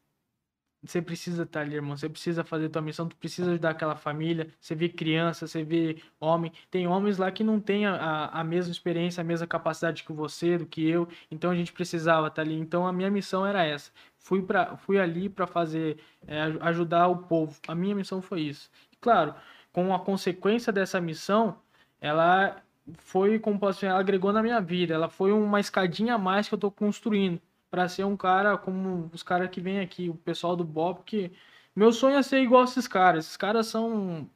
você 0.81 1.01
precisa 1.01 1.43
estar 1.43 1.61
ali, 1.61 1.75
irmão. 1.75 1.97
Você 1.97 2.07
precisa 2.07 2.43
fazer 2.43 2.69
tua 2.69 2.81
missão, 2.81 3.07
tu 3.07 3.15
precisa 3.15 3.51
ajudar 3.51 3.71
aquela 3.71 3.95
família. 3.95 4.47
Você 4.59 4.73
vê 4.75 4.87
criança, 4.87 5.45
você 5.45 5.63
vê 5.63 6.01
homem. 6.19 6.51
Tem 6.71 6.87
homens 6.87 7.17
lá 7.17 7.31
que 7.31 7.43
não 7.43 7.59
têm 7.59 7.85
a, 7.85 8.27
a, 8.27 8.43
mesma 8.43 8.71
experiência, 8.71 9.19
a 9.21 9.23
mesma 9.23 9.45
capacidade 9.45 10.03
que 10.03 10.13
você, 10.13 10.57
do 10.57 10.65
que 10.65 10.87
eu. 10.87 11.07
Então 11.29 11.51
a 11.51 11.55
gente 11.55 11.73
precisava 11.73 12.27
estar 12.27 12.41
ali. 12.43 12.55
Então 12.55 12.87
a 12.87 12.93
minha 12.93 13.11
missão 13.11 13.45
era 13.45 13.63
essa. 13.65 13.91
Fui, 14.17 14.41
pra, 14.41 14.77
fui 14.77 14.97
ali 14.99 15.27
para 15.29 15.45
fazer, 15.47 15.97
é, 16.25 16.41
aj- 16.41 16.57
ajudar 16.61 17.07
o 17.07 17.17
povo. 17.23 17.59
A 17.67 17.75
minha 17.75 17.95
missão 17.95 18.21
foi 18.21 18.41
isso. 18.41 18.69
Claro, 19.01 19.35
com 19.73 19.93
a 19.93 19.99
consequência 19.99 20.71
dessa 20.71 20.99
missão, 21.01 21.57
ela 21.99 22.61
foi, 22.99 23.37
como 23.39 23.59
posso 23.59 23.79
dizer, 23.79 23.87
ela 23.87 23.99
agregou 23.99 24.31
na 24.31 24.41
minha 24.41 24.61
vida. 24.61 24.93
Ela 24.93 25.09
foi 25.09 25.31
uma 25.33 25.59
escadinha 25.59 26.15
a 26.15 26.17
mais 26.17 26.47
que 26.47 26.55
eu 26.55 26.59
tô 26.59 26.71
construindo 26.71 27.41
para 27.69 27.87
ser 27.89 28.03
um 28.05 28.17
cara 28.17 28.57
como 28.57 29.09
os 29.13 29.23
caras 29.23 29.49
que 29.49 29.61
vêm 29.61 29.79
aqui, 29.79 30.09
o 30.09 30.15
pessoal 30.15 30.55
do 30.55 30.63
Bob, 30.63 31.03
que 31.05 31.31
meu 31.75 31.91
sonho 31.91 32.17
é 32.17 32.23
ser 32.23 32.41
igual 32.41 32.61
a 32.61 32.65
esses 32.65 32.87
caras. 32.87 33.25
Esses 33.25 33.37
caras 33.37 33.67
são, 33.67 34.29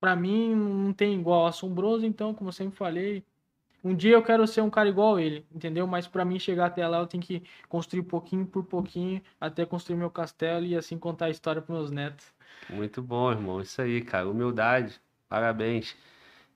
para 0.00 0.16
mim, 0.16 0.54
não 0.54 0.92
tem 0.92 1.18
igual. 1.18 1.46
Assombroso, 1.46 2.06
então, 2.06 2.34
como 2.34 2.48
eu 2.50 2.52
sempre 2.52 2.76
falei, 2.76 3.24
um 3.82 3.94
dia 3.94 4.12
eu 4.14 4.22
quero 4.22 4.46
ser 4.46 4.60
um 4.60 4.70
cara 4.70 4.88
igual 4.88 5.16
a 5.16 5.22
ele, 5.22 5.46
entendeu? 5.52 5.86
Mas 5.86 6.06
para 6.06 6.24
mim 6.24 6.38
chegar 6.38 6.66
até 6.66 6.86
lá, 6.86 6.98
eu 6.98 7.06
tenho 7.06 7.22
que 7.22 7.42
construir 7.68 8.02
pouquinho 8.02 8.46
por 8.46 8.64
pouquinho 8.64 9.22
até 9.40 9.64
construir 9.66 9.96
meu 9.96 10.10
castelo 10.10 10.66
e 10.66 10.76
assim 10.76 10.98
contar 10.98 11.26
a 11.26 11.30
história 11.30 11.62
para 11.62 11.74
meus 11.74 11.90
netos. 11.90 12.26
Muito 12.68 13.02
bom, 13.02 13.30
irmão. 13.30 13.60
Isso 13.60 13.80
aí, 13.82 14.02
cara. 14.02 14.28
Humildade. 14.28 15.00
Parabéns. 15.28 15.96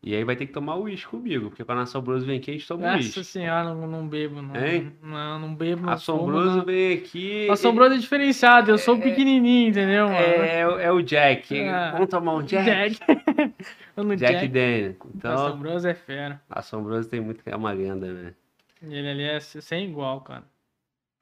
E 0.07 0.15
aí 0.15 0.23
vai 0.23 0.37
ter 0.37 0.45
que 0.45 0.53
tomar 0.53 0.77
uísque 0.77 1.07
comigo, 1.09 1.49
porque 1.49 1.65
quando 1.65 1.79
a 1.79 1.83
Assombroso 1.85 2.27
vem 2.27 2.37
aqui, 2.39 2.51
a 2.51 2.55
gente 2.55 2.69
toma 2.69 2.83
Nossa 2.89 2.99
uísque. 2.99 3.25
senhora, 3.25 3.73
não, 3.75 3.87
não 3.87 4.07
bebo, 4.07 4.43
não. 4.43 4.55
Hein? 4.55 4.93
Não, 5.03 5.39
não 5.39 5.55
bebo, 5.55 5.87
não 5.87 5.93
Assombroso 5.95 6.45
fumo, 6.45 6.57
não. 6.59 6.65
vem 6.67 6.99
aqui. 6.99 7.49
Assombroso 7.51 7.95
é 7.95 7.97
diferenciado, 7.97 8.71
eu 8.71 8.77
sou 8.77 8.99
pequenininho, 9.01 9.71
entendeu, 9.71 10.05
mano? 10.07 10.19
É, 10.19 10.61
é, 10.61 10.93
o- 10.93 10.99
é 11.01 11.03
Jack. 11.03 11.59
Ah, 11.69 11.93
Vamos 11.93 12.09
tomar 12.11 12.35
um 12.35 12.43
Jack? 12.43 12.67
Jack. 12.67 12.99
Jack, 13.97 14.17
Jack. 14.19 14.49
Daniel. 14.49 14.95
Então, 15.15 15.33
Assombroso 15.47 15.89
é 15.89 15.95
fera. 15.95 16.43
Assombroso 16.51 17.09
tem 17.09 17.21
muito. 17.23 17.41
É 17.47 17.57
uma 17.57 17.73
lenda, 17.73 18.13
né? 18.13 18.35
Ele 18.83 19.09
ali 19.09 19.23
é 19.25 19.41
sem 19.41 19.87
igual, 19.89 20.21
cara. 20.21 20.45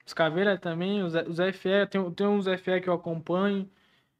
Os 0.05 0.13
Caveira 0.13 0.57
também, 0.57 1.01
os, 1.01 1.13
os 1.15 1.39
FE, 1.39 1.87
tem, 1.89 2.11
tem 2.11 2.27
uns 2.27 2.45
FE 2.47 2.81
que 2.81 2.89
eu 2.89 2.93
acompanho, 2.93 3.65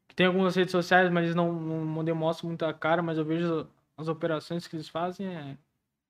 que 0.08 0.14
tem 0.14 0.24
algumas 0.26 0.56
redes 0.56 0.72
sociais, 0.72 1.10
mas 1.10 1.24
eles 1.24 1.34
não, 1.36 1.52
não, 1.52 1.84
não 1.84 2.02
demonstram 2.04 2.48
muita 2.48 2.72
cara, 2.72 3.02
mas 3.02 3.18
eu 3.18 3.24
vejo 3.26 3.66
as 3.96 4.08
operações 4.08 4.66
que 4.66 4.76
eles 4.76 4.88
fazem, 4.88 5.26
é, 5.26 5.56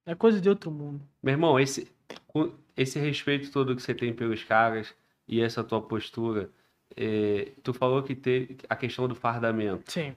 é 0.06 0.14
coisa 0.14 0.40
de 0.40 0.48
outro 0.48 0.70
mundo. 0.70 1.00
Meu 1.22 1.32
irmão, 1.32 1.58
esse, 1.58 1.90
esse 2.76 2.98
respeito 2.98 3.50
todo 3.50 3.74
que 3.74 3.82
você 3.82 3.94
tem 3.94 4.12
pelos 4.12 4.42
caras 4.42 4.94
e 5.26 5.40
essa 5.40 5.62
tua 5.62 5.80
postura, 5.80 6.50
é, 6.96 7.52
tu 7.62 7.72
falou 7.72 8.02
que 8.02 8.14
teve 8.14 8.58
a 8.68 8.76
questão 8.76 9.08
do 9.08 9.14
fardamento. 9.14 9.90
Sim. 9.90 10.14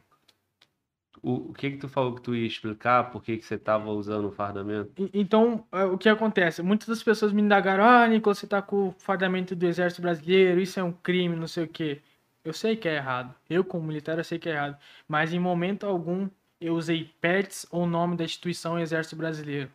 O, 1.21 1.49
o 1.49 1.53
que 1.53 1.71
que 1.71 1.77
tu 1.77 1.89
falou 1.89 2.13
que 2.13 2.21
tu 2.21 2.35
ia 2.35 2.45
explicar? 2.45 3.09
Por 3.11 3.23
que 3.23 3.37
que 3.37 3.45
você 3.45 3.57
tava 3.57 3.89
usando 3.89 4.27
o 4.27 4.31
fardamento? 4.31 4.91
Então, 5.13 5.65
é, 5.71 5.83
o 5.85 5.97
que 5.97 6.07
acontece? 6.07 6.61
Muitas 6.61 6.87
das 6.87 7.01
pessoas 7.01 7.33
me 7.33 7.41
indagaram, 7.41 7.83
ah, 7.83 8.07
Nicolas, 8.07 8.37
você 8.37 8.47
tá 8.47 8.61
com 8.61 8.89
o 8.89 8.95
fardamento 8.99 9.55
do 9.55 9.65
exército 9.65 10.01
brasileiro, 10.01 10.61
isso 10.61 10.79
é 10.79 10.83
um 10.83 10.91
crime, 10.91 11.35
não 11.35 11.47
sei 11.47 11.63
o 11.63 11.67
quê. 11.67 12.01
Eu 12.45 12.53
sei 12.53 12.77
que 12.77 12.87
é 12.87 12.95
errado. 12.95 13.33
Eu, 13.49 13.63
como 13.63 13.85
militar, 13.85 14.17
eu 14.17 14.23
sei 14.23 14.39
que 14.39 14.47
é 14.47 14.53
errado. 14.53 14.77
Mas 15.07 15.33
em 15.33 15.39
momento 15.39 15.85
algum 15.85 16.29
eu 16.59 16.75
usei 16.75 17.09
PETS 17.21 17.65
ou 17.71 17.85
nome 17.85 18.15
da 18.15 18.23
instituição 18.23 18.79
Exército 18.79 19.15
Brasileiro. 19.15 19.71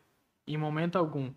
Em 0.47 0.57
momento 0.57 0.97
algum. 0.97 1.31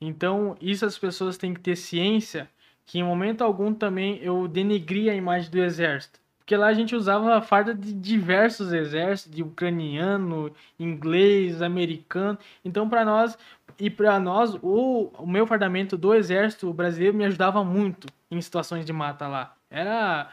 Então, 0.00 0.56
isso 0.60 0.84
as 0.84 0.98
pessoas 0.98 1.36
têm 1.36 1.54
que 1.54 1.60
ter 1.60 1.76
ciência 1.76 2.48
que 2.84 2.98
em 2.98 3.02
momento 3.02 3.42
algum 3.42 3.74
também 3.74 4.18
eu 4.22 4.48
denegri 4.48 5.10
a 5.10 5.14
imagem 5.14 5.50
do 5.50 5.58
exército. 5.58 6.18
Porque 6.38 6.56
lá 6.56 6.68
a 6.68 6.74
gente 6.74 6.96
usava 6.96 7.36
a 7.36 7.42
farda 7.42 7.74
de 7.74 7.92
diversos 7.92 8.72
exércitos, 8.72 9.36
de 9.36 9.42
ucraniano, 9.42 10.50
inglês, 10.80 11.60
americano. 11.60 12.38
Então, 12.64 12.88
para 12.88 13.04
nós, 13.04 13.36
e 13.78 13.90
para 13.90 14.18
nós, 14.18 14.54
o, 14.62 15.10
o 15.18 15.26
meu 15.26 15.46
fardamento 15.46 15.98
do 15.98 16.14
exército 16.14 16.72
brasileiro 16.72 17.14
me 17.14 17.26
ajudava 17.26 17.62
muito 17.62 18.08
em 18.30 18.40
situações 18.40 18.86
de 18.86 18.92
mata 18.94 19.28
lá. 19.28 19.57
Era 19.70 20.30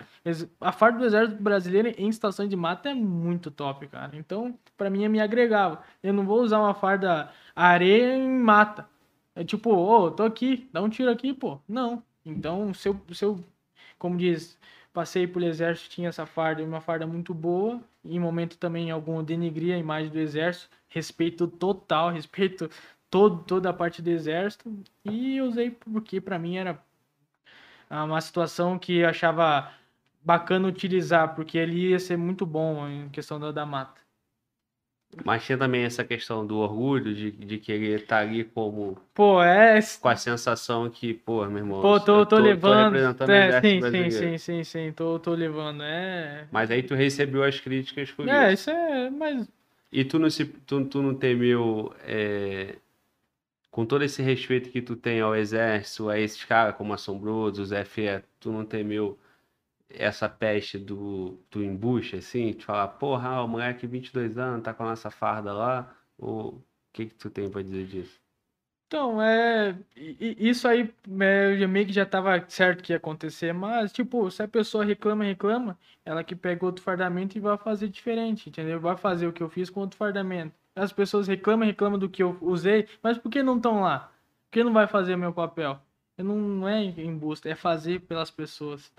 a 0.61 0.71
farda 0.71 0.99
do 0.99 1.05
exército 1.05 1.41
brasileiro 1.41 1.93
em 1.97 2.11
situações 2.11 2.49
de 2.49 2.55
mata 2.55 2.89
é 2.89 2.93
muito 2.93 3.51
top, 3.51 3.87
cara. 3.87 4.15
Então, 4.15 4.57
para 4.77 4.89
mim 4.89 5.07
me 5.09 5.19
agregava. 5.19 5.83
Eu 6.01 6.13
não 6.13 6.25
vou 6.25 6.41
usar 6.41 6.59
uma 6.59 6.73
farda 6.73 7.29
areia 7.55 8.15
em 8.15 8.29
mata. 8.39 8.87
É 9.35 9.43
tipo, 9.43 9.71
ô, 9.71 10.09
tô 10.11 10.23
aqui, 10.23 10.69
dá 10.71 10.81
um 10.81 10.89
tiro 10.89 11.11
aqui, 11.11 11.33
pô. 11.33 11.59
Não. 11.67 12.01
Então, 12.25 12.73
se 12.73 12.87
eu, 12.87 12.99
se 13.11 13.25
eu 13.25 13.43
como 13.97 14.17
diz, 14.17 14.57
passei 14.93 15.27
pelo 15.27 15.45
exército, 15.45 15.89
tinha 15.89 16.09
essa 16.09 16.25
farda, 16.25 16.63
uma 16.63 16.81
farda 16.81 17.05
muito 17.07 17.33
boa. 17.33 17.81
Em 18.03 18.19
momento 18.19 18.57
também 18.57 18.91
algum 18.91 19.17
eu 19.17 19.23
denegri 19.23 19.73
a 19.73 19.77
imagem 19.77 20.11
do 20.11 20.19
exército, 20.19 20.69
respeito 20.87 21.47
total, 21.47 22.11
respeito 22.13 22.69
todo, 23.09 23.43
toda 23.43 23.69
a 23.69 23.73
parte 23.73 24.01
do 24.01 24.09
exército. 24.09 24.71
E 25.03 25.41
usei 25.41 25.71
porque 25.71 26.21
para 26.21 26.39
mim 26.39 26.57
era 26.57 26.79
uma 28.03 28.21
situação 28.21 28.77
que 28.77 28.97
eu 28.99 29.09
achava 29.09 29.71
bacana 30.23 30.67
utilizar, 30.67 31.35
porque 31.35 31.57
ele 31.57 31.89
ia 31.89 31.99
ser 31.99 32.17
muito 32.17 32.45
bom 32.45 32.87
em 32.87 33.09
questão 33.09 33.39
da, 33.39 33.51
da 33.51 33.65
mata. 33.65 34.01
Mas 35.23 35.45
tinha 35.45 35.57
também 35.57 35.83
essa 35.83 36.03
questão 36.03 36.45
do 36.45 36.57
orgulho, 36.57 37.13
de, 37.13 37.31
de 37.31 37.57
querer 37.57 38.01
estar 38.01 38.17
ali 38.17 38.43
como, 38.43 38.97
Pô, 39.13 39.41
é. 39.41 39.79
com 40.01 40.09
a 40.09 40.15
sensação 40.15 40.89
que, 40.89 41.13
pô, 41.13 41.45
meu 41.45 41.59
irmão, 41.59 41.81
Pô, 41.81 41.99
tô, 41.99 42.19
eu 42.19 42.25
tô, 42.25 42.37
levando. 42.37 42.85
representando 42.91 43.29
o 43.29 43.31
é, 43.31 43.61
sim, 43.61 43.81
sim, 43.81 44.09
sim, 44.11 44.37
sim, 44.37 44.63
sim, 44.63 44.91
tô, 44.91 45.17
tô 45.19 45.33
levando. 45.33 45.83
É. 45.83 46.47
Mas 46.51 46.69
aí 46.69 46.83
tu 46.83 46.95
recebeu 46.95 47.43
as 47.43 47.59
críticas 47.59 48.11
por 48.11 48.27
É, 48.27 48.51
isso. 48.51 48.63
isso 48.63 48.69
é. 48.71 49.09
Mas. 49.09 49.47
E 49.91 50.03
tu 50.03 50.19
não, 50.19 50.29
se, 50.29 50.43
tu, 50.45 50.83
tu 50.85 51.01
não 51.01 51.13
temeu, 51.15 51.93
é, 52.03 52.75
com 53.75 53.85
todo 53.85 54.05
esse 54.05 54.21
respeito 54.21 54.69
que 54.69 54.81
tu 54.81 54.95
tem 54.95 55.19
ao 55.19 55.35
exército, 55.35 56.07
a 56.07 56.17
esses 56.17 56.45
caras 56.45 56.77
como 56.77 56.93
Assombroso, 56.93 57.61
os 57.61 57.73
FE, 57.73 58.23
tu 58.39 58.49
não 58.49 58.63
temeu 58.63 59.19
essa 59.89 60.29
peste 60.29 60.77
do, 60.77 61.37
do 61.51 61.61
embuste, 61.61 62.15
assim? 62.15 62.53
De 62.53 62.63
falar, 62.63 62.87
porra, 62.87 63.41
o 63.43 63.47
moleque 63.49 63.85
22 63.85 64.37
anos 64.37 64.63
tá 64.63 64.73
com 64.73 64.83
a 64.83 64.91
nossa 64.91 65.11
farda 65.11 65.51
lá? 65.51 65.93
Ou 66.17 66.53
o 66.53 66.63
que 66.93 67.07
que 67.07 67.15
tu 67.15 67.29
tem 67.29 67.49
pra 67.49 67.61
dizer 67.61 67.85
disso? 67.85 68.17
Então, 68.87 69.21
é. 69.21 69.77
Isso 69.97 70.69
aí 70.69 70.89
é, 71.19 71.67
meio 71.67 71.85
que 71.85 71.91
já 71.91 72.05
tava 72.05 72.45
certo 72.47 72.81
que 72.81 72.93
ia 72.93 72.97
acontecer, 72.97 73.53
mas, 73.53 73.91
tipo, 73.91 74.31
se 74.31 74.41
a 74.41 74.47
pessoa 74.47 74.85
reclama, 74.85 75.25
reclama, 75.25 75.77
ela 76.05 76.23
que 76.23 76.33
pega 76.33 76.65
outro 76.65 76.81
fardamento 76.81 77.37
e 77.37 77.41
vai 77.41 77.57
fazer 77.57 77.89
diferente, 77.89 78.47
entendeu? 78.47 78.79
Vai 78.79 78.95
fazer 78.95 79.27
o 79.27 79.33
que 79.33 79.43
eu 79.43 79.49
fiz 79.49 79.69
com 79.69 79.81
outro 79.81 79.97
fardamento. 79.97 80.55
As 80.75 80.91
pessoas 80.91 81.27
reclamam, 81.27 81.65
reclamam 81.65 81.97
do 81.97 82.09
que 82.09 82.21
eu 82.21 82.37
usei, 82.41 82.87
mas 83.01 83.17
por 83.17 83.29
que 83.31 83.41
não 83.41 83.57
estão 83.57 83.81
lá? 83.81 84.11
Por 84.45 84.51
que 84.51 84.63
não 84.63 84.73
vai 84.73 84.87
fazer 84.87 85.15
o 85.15 85.17
meu 85.17 85.31
papel? 85.33 85.79
Eu 86.17 86.25
não, 86.25 86.35
não 86.35 86.67
é 86.69 86.81
em 86.83 87.17
busca, 87.17 87.49
é 87.49 87.55
fazer 87.55 88.01
pelas 88.01 88.29
pessoas. 88.29 88.91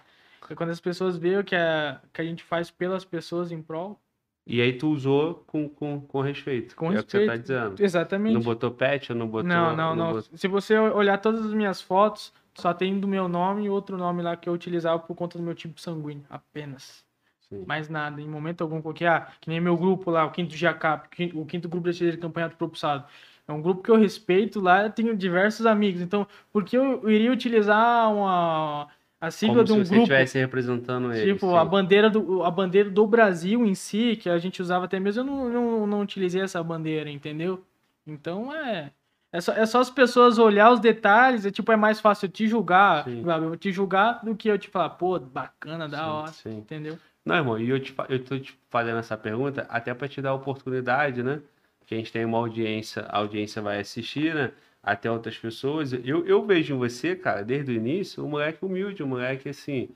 É 0.50 0.54
quando 0.54 0.70
as 0.70 0.80
pessoas 0.80 1.16
veem 1.16 1.42
que 1.42 1.54
a, 1.56 2.00
que 2.12 2.20
a 2.20 2.24
gente 2.24 2.42
faz 2.44 2.70
pelas 2.70 3.04
pessoas 3.04 3.50
em 3.52 3.60
prol, 3.62 3.98
E 4.46 4.60
aí 4.60 4.72
tu 4.74 4.88
usou 4.90 5.42
com, 5.46 5.68
com, 5.68 6.00
com 6.00 6.20
respeito. 6.20 6.76
Com 6.76 6.92
é 6.92 7.00
o 7.00 7.04
que 7.04 7.10
você 7.10 7.26
tá 7.26 7.32
respeito. 7.32 7.42
dizendo. 7.42 7.82
Exatamente. 7.82 8.34
Não 8.34 8.40
botou 8.42 8.70
pet, 8.70 9.12
não 9.12 9.26
botou. 9.26 9.48
Não, 9.48 9.74
não, 9.76 9.96
não. 9.96 10.12
botou- 10.12 10.38
Se 10.38 10.46
você 10.48 10.78
olhar 10.78 11.18
todas 11.18 11.44
as 11.44 11.52
minhas 11.52 11.80
fotos, 11.82 12.32
só 12.54 12.72
tem 12.72 12.98
do 13.00 13.08
meu 13.08 13.28
nome 13.28 13.64
e 13.64 13.70
outro 13.70 13.96
nome 13.98 14.22
lá 14.22 14.36
que 14.36 14.48
eu 14.48 14.52
utilizava 14.52 14.98
por 15.00 15.14
conta 15.14 15.36
do 15.36 15.44
meu 15.44 15.54
tipo 15.54 15.80
sanguíneo, 15.80 16.24
apenas. 16.30 17.04
Sim. 17.48 17.64
Mais 17.66 17.88
nada, 17.88 18.20
em 18.20 18.28
momento 18.28 18.62
algum 18.62 18.82
qualquer, 18.82 19.08
ah, 19.08 19.28
que 19.40 19.48
nem 19.48 19.60
meu 19.60 19.76
grupo 19.76 20.10
lá, 20.10 20.24
o 20.24 20.30
quinto 20.32 20.56
GACAP, 20.56 21.32
o 21.34 21.46
quinto 21.46 21.68
grupo 21.68 21.84
de 21.84 21.90
artilharia 21.90 22.16
de 22.16 22.22
campanha 22.22 22.50
propulsado. 22.50 23.04
É 23.46 23.52
um 23.52 23.62
grupo 23.62 23.82
que 23.82 23.90
eu 23.90 23.96
respeito 23.96 24.60
lá, 24.60 24.90
tenho 24.90 25.16
diversos 25.16 25.66
amigos. 25.66 26.00
Então, 26.00 26.26
por 26.52 26.64
que 26.64 26.76
eu 26.76 27.08
iria 27.08 27.30
utilizar 27.30 28.12
uma 28.12 28.88
a 29.20 29.30
sigla 29.30 29.56
Como 29.56 29.64
de 29.64 29.72
se 29.72 29.78
um 29.78 29.84
você 29.84 29.90
grupo? 29.90 30.02
estivesse 30.02 30.38
representando 30.38 31.12
ele. 31.12 31.34
Tipo, 31.34 31.50
sim. 31.50 31.56
a 31.56 31.64
bandeira, 31.64 32.10
do, 32.10 32.42
a 32.42 32.50
bandeira 32.50 32.90
do 32.90 33.06
Brasil 33.06 33.64
em 33.64 33.74
si, 33.74 34.16
que 34.16 34.28
a 34.28 34.38
gente 34.38 34.60
usava 34.60 34.84
até 34.84 34.98
mesmo, 35.00 35.20
eu 35.20 35.24
não, 35.24 35.48
não, 35.48 35.86
não 35.86 36.00
utilizei 36.00 36.42
essa 36.42 36.62
bandeira, 36.62 37.08
entendeu? 37.08 37.64
Então 38.06 38.54
é. 38.54 38.92
É 39.32 39.40
só, 39.40 39.52
é 39.52 39.66
só 39.66 39.80
as 39.80 39.90
pessoas 39.90 40.38
olhar 40.38 40.70
os 40.70 40.80
detalhes, 40.80 41.44
é 41.44 41.50
tipo, 41.50 41.70
é 41.70 41.76
mais 41.76 42.00
fácil 42.00 42.26
eu 42.26 42.30
te 42.30 42.46
julgar, 42.46 43.04
Sim. 43.04 43.24
Eu 43.26 43.56
te 43.56 43.70
julgar 43.72 44.24
do 44.24 44.34
que 44.34 44.48
eu 44.48 44.58
te 44.58 44.68
falar, 44.68 44.90
pô, 44.90 45.18
bacana, 45.18 45.88
da 45.88 45.98
Sim, 45.98 46.04
hora, 46.04 46.58
entendeu? 46.58 46.98
Não, 47.26 47.34
irmão, 47.36 47.58
e 47.58 47.68
eu, 47.68 47.80
te, 47.80 47.92
eu 48.08 48.22
tô 48.24 48.38
te 48.38 48.56
fazendo 48.70 48.98
essa 48.98 49.16
pergunta 49.16 49.66
até 49.68 49.92
para 49.92 50.06
te 50.08 50.22
dar 50.22 50.30
a 50.30 50.34
oportunidade, 50.34 51.22
né? 51.24 51.40
Que 51.84 51.94
a 51.94 51.98
gente 51.98 52.12
tem 52.12 52.24
uma 52.24 52.38
audiência, 52.38 53.02
a 53.08 53.18
audiência 53.18 53.60
vai 53.60 53.80
assistir, 53.80 54.32
né? 54.34 54.52
Até 54.82 55.10
outras 55.10 55.36
pessoas. 55.36 55.92
Eu, 55.92 56.24
eu 56.24 56.46
vejo 56.46 56.74
em 56.74 56.78
você, 56.78 57.16
cara, 57.16 57.42
desde 57.42 57.72
o 57.72 57.74
início, 57.74 58.24
um 58.24 58.28
moleque 58.28 58.64
humilde, 58.64 59.02
um 59.02 59.08
moleque 59.08 59.48
assim. 59.48 59.88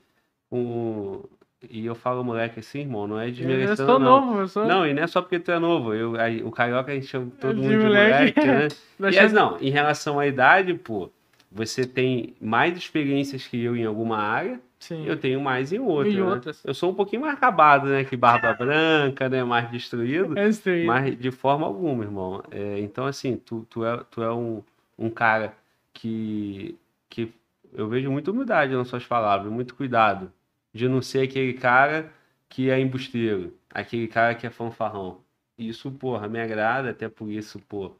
Um... 0.51 1.21
E 1.69 1.85
eu 1.85 1.93
falo 1.93 2.23
moleque 2.23 2.59
assim, 2.59 2.79
irmão, 2.79 3.05
não 3.07 3.19
é 3.19 3.27
Eu, 3.27 3.31
desmerecendo, 3.33 3.75
sou 3.85 3.99
não. 3.99 4.25
novo, 4.25 4.39
eu 4.39 4.47
sou. 4.47 4.65
Não, 4.65 4.85
e 4.85 4.93
não 4.95 5.03
é 5.03 5.07
só 5.07 5.21
porque 5.21 5.39
tu 5.39 5.51
é 5.51 5.59
novo. 5.59 5.93
Eu, 5.93 6.13
o 6.45 6.51
carioca 6.51 6.91
a 6.91 6.95
gente 6.95 7.05
chama 7.05 7.31
todo 7.39 7.53
De 7.55 7.61
mundo 7.61 7.69
de 7.79 7.85
moleque. 7.85 8.39
moleque, 8.39 8.39
né? 8.47 8.67
Vai 8.99 9.11
E 9.11 9.13
chamar- 9.13 9.25
as- 9.27 9.33
não, 9.33 9.57
em 9.61 9.69
relação 9.69 10.19
à 10.19 10.25
idade, 10.25 10.73
pô, 10.73 11.09
você 11.51 11.85
tem 11.85 12.33
mais 12.41 12.75
experiências 12.75 13.45
que 13.45 13.61
eu 13.63 13.75
em 13.77 13.85
alguma 13.85 14.17
área, 14.17 14.59
Sim. 14.81 15.05
eu 15.05 15.15
tenho 15.15 15.39
mais 15.39 15.71
em 15.71 15.79
outra. 15.79 16.11
Em 16.11 16.15
né? 16.15 16.23
outras. 16.23 16.65
Eu 16.65 16.73
sou 16.73 16.91
um 16.91 16.95
pouquinho 16.95 17.21
mais 17.21 17.35
acabado, 17.35 17.87
né? 17.87 18.03
Que 18.03 18.17
barba 18.17 18.51
branca, 18.57 19.29
né? 19.29 19.43
Mais 19.43 19.69
destruído. 19.69 20.37
É 20.37 20.49
aí. 20.69 20.85
Mas 20.85 21.17
de 21.17 21.29
forma 21.29 21.67
alguma, 21.67 22.03
irmão. 22.03 22.43
É, 22.49 22.79
então, 22.79 23.05
assim, 23.05 23.37
tu, 23.37 23.65
tu 23.69 23.85
é, 23.85 24.03
tu 24.09 24.23
é 24.23 24.33
um, 24.33 24.63
um 24.97 25.09
cara 25.09 25.55
que, 25.93 26.75
que 27.07 27.31
eu 27.73 27.87
vejo 27.87 28.09
muita 28.09 28.31
humildade 28.31 28.73
nas 28.73 28.87
suas 28.87 29.05
palavras, 29.05 29.51
muito 29.51 29.75
cuidado. 29.75 30.31
De 30.73 30.89
não 30.89 31.01
ser 31.01 31.21
aquele 31.21 31.53
cara 31.53 32.11
que 32.49 32.71
é 32.71 32.79
embusteiro, 32.79 33.53
aquele 33.69 34.07
cara 34.07 34.33
que 34.33 34.47
é 34.47 34.49
fanfarrão. 34.49 35.19
Isso, 35.57 35.91
porra, 35.91 36.27
me 36.27 36.41
agrada, 36.41 36.89
até 36.89 37.07
por 37.07 37.29
isso, 37.29 37.59
pô, 37.59 37.95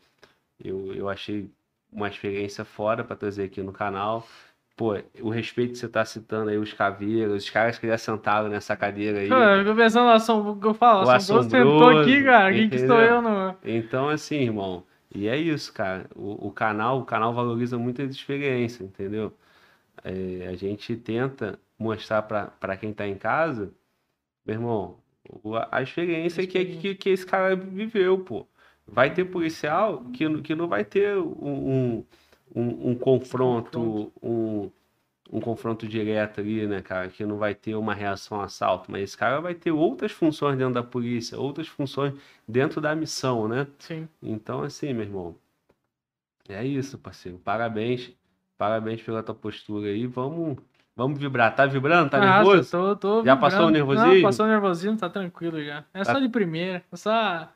eu, 0.64 0.95
eu 0.95 1.10
achei 1.10 1.48
uma 1.91 2.08
experiência 2.08 2.66
fora 2.66 3.03
pra 3.03 3.16
trazer 3.16 3.44
aqui 3.44 3.62
no 3.62 3.72
canal. 3.72 4.28
Pô, 4.82 4.95
o 5.22 5.30
respeito 5.30 5.74
que 5.74 5.78
você 5.78 5.88
tá 5.88 6.03
citando 6.03 6.49
aí, 6.49 6.58
os 6.58 6.74
caveiros, 6.74 7.44
os 7.44 7.49
caras 7.52 7.78
que 7.78 7.86
já 7.86 7.99
sentaram 7.99 8.49
nessa 8.49 8.76
cadeira 8.76 9.20
aí. 9.20 9.30
Pô, 9.30 9.36
eu 9.36 9.64
fico 9.64 9.76
pensando 9.76 10.10
assom... 10.10 10.60
que 10.60 10.66
eu 10.66 10.74
falo, 10.74 11.06
O 11.06 11.12
assombroso 11.12 11.49
sentou 11.52 11.99
aqui, 11.99 12.24
cara, 12.24 12.52
quem 12.52 12.68
que 12.68 12.76
estou 12.78 12.99
eu 12.99 13.22
no... 13.22 13.56
Então, 13.64 14.10
assim, 14.10 14.38
irmão, 14.38 14.84
e 15.14 15.28
é 15.28 15.38
isso, 15.38 15.72
cara. 15.72 16.10
O, 16.16 16.48
o 16.48 16.52
canal, 16.52 16.99
o 16.99 17.06
canal 17.06 17.32
valoriza 17.32 17.78
muito 17.78 18.02
as 18.02 18.10
experiências, 18.10 18.82
entendeu? 18.82 19.32
É, 20.03 20.48
a 20.48 20.56
gente 20.56 20.95
tenta 20.95 21.60
mostrar 21.78 22.24
pra 22.24 22.78
quem 22.78 22.94
tá 22.94 23.08
em 23.08 23.16
casa, 23.16 23.72
meu 24.45 24.56
irmão, 24.56 24.98
o- 25.44 25.56
a 25.72 25.82
experiência 25.82 26.45
que, 26.48 26.66
que, 26.78 26.95
que 26.95 27.10
esse 27.10 27.26
cara 27.26 27.56
viveu, 27.56 28.20
pô. 28.24 28.48
Vai 28.88 29.14
ter 29.14 29.26
policial 29.26 30.03
que, 30.14 30.28
não- 30.28 30.41
que 30.41 30.56
não 30.56 30.68
vai 30.68 30.84
ter 30.86 31.18
um, 31.18 31.98
um, 31.99 32.06
um, 32.56 32.91
um 32.91 32.95
confronto, 32.95 34.11
um, 34.22 34.69
um 35.32 35.40
confronto 35.40 35.88
direto 35.88 36.40
ali, 36.41 36.68
né, 36.68 36.82
cara? 36.82 37.10
Que 37.10 37.26
não 37.26 37.38
vai 37.38 37.56
ter 37.56 37.76
uma 37.76 37.94
reação 37.94 38.41
a 38.41 38.45
assalto, 38.45 38.91
mas 38.91 39.03
esse 39.03 39.18
cara 39.18 39.40
vai 39.41 39.53
ter 39.56 39.72
outras 39.72 40.11
funções 40.11 40.57
dentro 40.57 40.73
da 40.73 40.84
polícia, 40.84 41.40
outras 41.40 41.68
funções 41.68 42.14
dentro 42.48 42.82
da 42.82 42.95
missão, 42.95 43.48
né? 43.48 43.68
Sim. 43.80 44.07
Então, 44.22 44.64
assim, 44.64 44.94
meu 44.94 45.03
irmão, 45.03 45.36
é 46.49 46.65
isso, 46.65 46.98
parceiro. 46.98 47.38
Parabéns. 47.40 48.11
Parabéns 48.57 49.02
pela 49.02 49.23
tua 49.23 49.34
postura 49.34 49.88
aí. 49.90 50.06
Vamos, 50.06 50.57
vamos 50.95 51.18
vibrar. 51.19 51.56
Tá 51.56 51.65
vibrando? 51.65 52.10
Tá 52.11 52.18
Ah, 52.18 52.38
nervoso? 52.44 52.69
Tô, 52.69 52.95
tô 52.95 53.23
Já 53.26 53.36
passou 53.36 53.61
o 53.64 53.68
vibrando. 53.68 53.88
nervosismo? 53.88 54.15
Não, 54.15 54.22
passou 54.22 54.45
o 54.45 54.49
nervosismo, 54.49 54.98
tá 54.98 55.10
tranquilo 55.10 55.64
já. 55.64 55.84
É 55.94 56.03
Tá. 56.03 56.14
só 56.14 56.19
de 56.19 56.30
primeira, 56.30 56.84
é 56.91 56.95
só... 56.95 57.49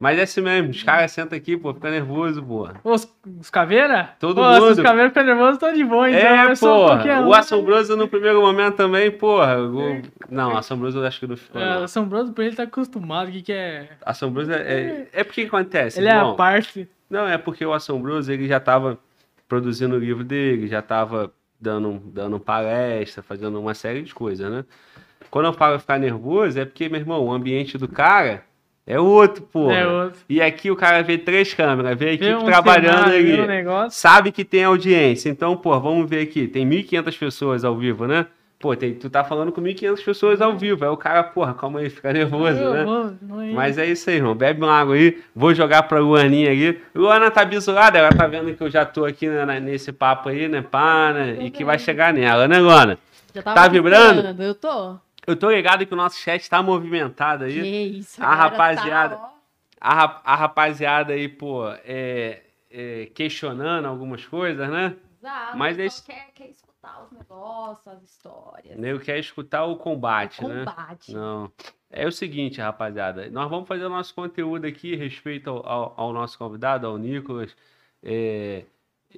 Mas 0.00 0.18
é 0.18 0.22
assim 0.22 0.40
mesmo. 0.40 0.70
Os 0.70 0.82
caras 0.82 1.12
sentam 1.12 1.36
aqui, 1.36 1.58
pô, 1.58 1.74
fica 1.74 1.90
nervoso, 1.90 2.42
pô. 2.42 2.66
Os, 2.82 3.06
os 3.38 3.50
caveira? 3.50 4.14
Todo 4.18 4.36
Pô, 4.36 4.50
se 4.54 4.60
os 4.60 4.68
mundo. 4.78 4.82
caveira 4.82 5.08
ficam 5.10 5.24
nervosos, 5.24 5.58
tô 5.58 5.70
de 5.70 5.84
boa, 5.84 6.08
então. 6.10 6.20
É, 6.20 7.20
um. 7.20 7.28
O 7.28 7.34
assombroso 7.34 7.96
no 7.98 8.08
primeiro 8.08 8.40
momento 8.40 8.76
também, 8.76 9.10
porra. 9.10 9.58
o- 9.60 10.00
Não, 10.30 10.56
assombroso 10.56 10.98
eu 11.00 11.06
acho 11.06 11.20
que 11.20 11.26
não 11.26 11.36
ficou. 11.36 11.60
É, 11.60 11.84
assombroso 11.84 12.32
pra 12.32 12.46
ele 12.46 12.56
tá 12.56 12.62
acostumado, 12.62 13.28
o 13.28 13.32
que 13.32 13.42
que 13.42 13.52
é... 13.52 13.90
Assombroso 14.04 14.50
é, 14.50 14.56
é, 14.56 15.08
é 15.12 15.22
porque 15.22 15.42
acontece, 15.42 16.00
Ele 16.00 16.08
é 16.08 16.12
irmão. 16.14 16.30
a 16.32 16.34
parte... 16.34 16.88
Não, 17.10 17.28
é 17.28 17.36
porque 17.36 17.66
o 17.66 17.72
Assombroso 17.74 18.32
ele 18.32 18.48
já 18.48 18.56
estava 18.56 18.96
produzindo 19.46 19.96
o 19.96 19.98
livro 19.98 20.24
dele, 20.24 20.66
já 20.66 20.78
estava 20.78 21.30
dando, 21.60 22.00
dando 22.06 22.40
palestra, 22.40 23.22
fazendo 23.22 23.60
uma 23.60 23.74
série 23.74 24.00
de 24.00 24.14
coisas, 24.14 24.50
né? 24.50 24.64
Quando 25.30 25.46
eu 25.46 25.52
falo 25.52 25.78
ficar 25.78 25.98
nervoso, 25.98 26.58
é 26.58 26.64
porque, 26.64 26.88
meu 26.88 27.00
irmão, 27.00 27.22
o 27.26 27.32
ambiente 27.32 27.76
do 27.76 27.86
cara 27.88 28.44
é 28.92 29.00
outro, 29.00 29.42
pô. 29.42 29.70
É 29.70 29.86
outro. 29.86 30.18
E 30.28 30.40
aqui 30.40 30.70
o 30.70 30.76
cara 30.76 31.02
vê 31.02 31.16
três 31.18 31.52
câmeras, 31.54 31.98
vê 31.98 32.04
a 32.04 32.08
Vê 32.08 32.14
equipe 32.14 32.34
um 32.34 32.44
trabalhando 32.44 33.04
cenário, 33.04 33.14
ali. 33.16 33.40
um 33.40 33.46
negócio. 33.46 33.98
Sabe 33.98 34.32
que 34.32 34.44
tem 34.44 34.64
audiência. 34.64 35.28
Então, 35.28 35.56
pô, 35.56 35.78
vamos 35.80 36.08
ver 36.08 36.22
aqui. 36.22 36.46
Tem 36.48 36.66
1.500 36.66 37.16
pessoas 37.18 37.64
ao 37.64 37.76
vivo, 37.76 38.06
né? 38.06 38.26
Pô, 38.58 38.76
tem- 38.76 38.92
tu 38.92 39.08
tá 39.08 39.24
falando 39.24 39.50
com 39.52 39.60
1.500 39.62 40.02
pessoas 40.04 40.40
ao 40.42 40.54
vivo. 40.54 40.84
Aí 40.84 40.90
o 40.90 40.96
cara, 40.96 41.22
porra, 41.22 41.54
calma 41.54 41.80
aí, 41.80 41.88
fica 41.88 42.12
nervoso, 42.12 42.58
Eu 42.58 42.74
né? 42.74 42.84
vou- 42.84 43.12
não 43.22 43.40
é- 43.40 43.52
Mas 43.52 43.78
é 43.78 43.86
isso 43.86 44.10
aí, 44.10 44.16
irmão. 44.16 44.34
Bebe 44.34 44.62
uma 44.62 44.78
água 44.78 44.94
aí. 44.96 45.16
Vou 45.34 45.54
jogar 45.54 45.84
pra 45.84 45.98
Luaninha 45.98 46.50
ali. 46.50 46.78
Luana 46.94 47.30
tá 47.30 47.42
bisulada, 47.42 47.96
ela 47.96 48.10
tá 48.10 48.26
vendo 48.26 48.52
que 48.54 48.62
eu 48.62 48.68
já 48.68 48.84
tô 48.84 49.06
aqui 49.06 49.26
né, 49.28 49.58
nesse 49.60 49.92
papo 49.92 50.28
aí, 50.28 50.46
né, 50.46 50.60
pá, 50.60 51.10
né? 51.14 51.38
E 51.40 51.50
que 51.50 51.64
vai 51.64 51.78
chegar 51.78 52.12
nela, 52.12 52.46
né, 52.46 52.58
Luana? 52.58 52.98
Já 53.34 53.40
tava 53.42 53.56
Tá 53.56 53.68
vibrando? 53.68 54.42
Eu 54.42 54.54
tô. 54.54 54.96
Eu 55.30 55.36
tô 55.36 55.50
ligado 55.50 55.86
que 55.86 55.92
o 55.94 55.96
nosso 55.96 56.18
chat 56.18 56.48
tá 56.48 56.62
movimentado 56.62 57.44
Que 57.46 57.60
aí. 57.60 57.98
isso, 57.98 58.22
A 58.22 58.26
galera 58.26 58.42
rapaziada- 58.42 59.16
Tá. 59.16 59.30
A, 59.80 60.32
a 60.32 60.36
rapaziada 60.36 61.12
aí, 61.14 61.26
pô, 61.28 61.66
é, 61.84 62.42
é, 62.70 63.06
questionando 63.14 63.86
algumas 63.86 64.26
coisas, 64.26 64.68
né? 64.68 64.94
Exato, 65.18 65.56
Mas 65.56 65.78
esse- 65.78 66.04
quer, 66.04 66.30
quer 66.34 66.48
escutar 66.50 67.02
os 67.04 67.10
negócios, 67.12 67.88
as 67.88 68.02
histórias. 68.02 68.76
Eu 68.78 69.00
quero 69.00 69.18
escutar 69.20 69.64
o 69.64 69.76
combate, 69.76 70.44
né? 70.46 70.64
Combate. 70.66 71.12
Não. 71.14 71.50
É 71.90 72.06
o 72.06 72.12
seguinte, 72.12 72.60
rapaziada. 72.60 73.30
Nós 73.30 73.48
vamos 73.48 73.66
fazer 73.66 73.84
o 73.86 73.88
nosso 73.88 74.14
conteúdo 74.14 74.66
aqui 74.66 74.94
respeito 74.96 75.48
ao, 75.48 75.66
ao- 75.66 75.94
ao 75.96 76.12
nosso 76.12 76.36
convidado, 76.38 76.86
ao 76.86 76.98
Nicolas. 76.98 77.56
É, 78.02 78.64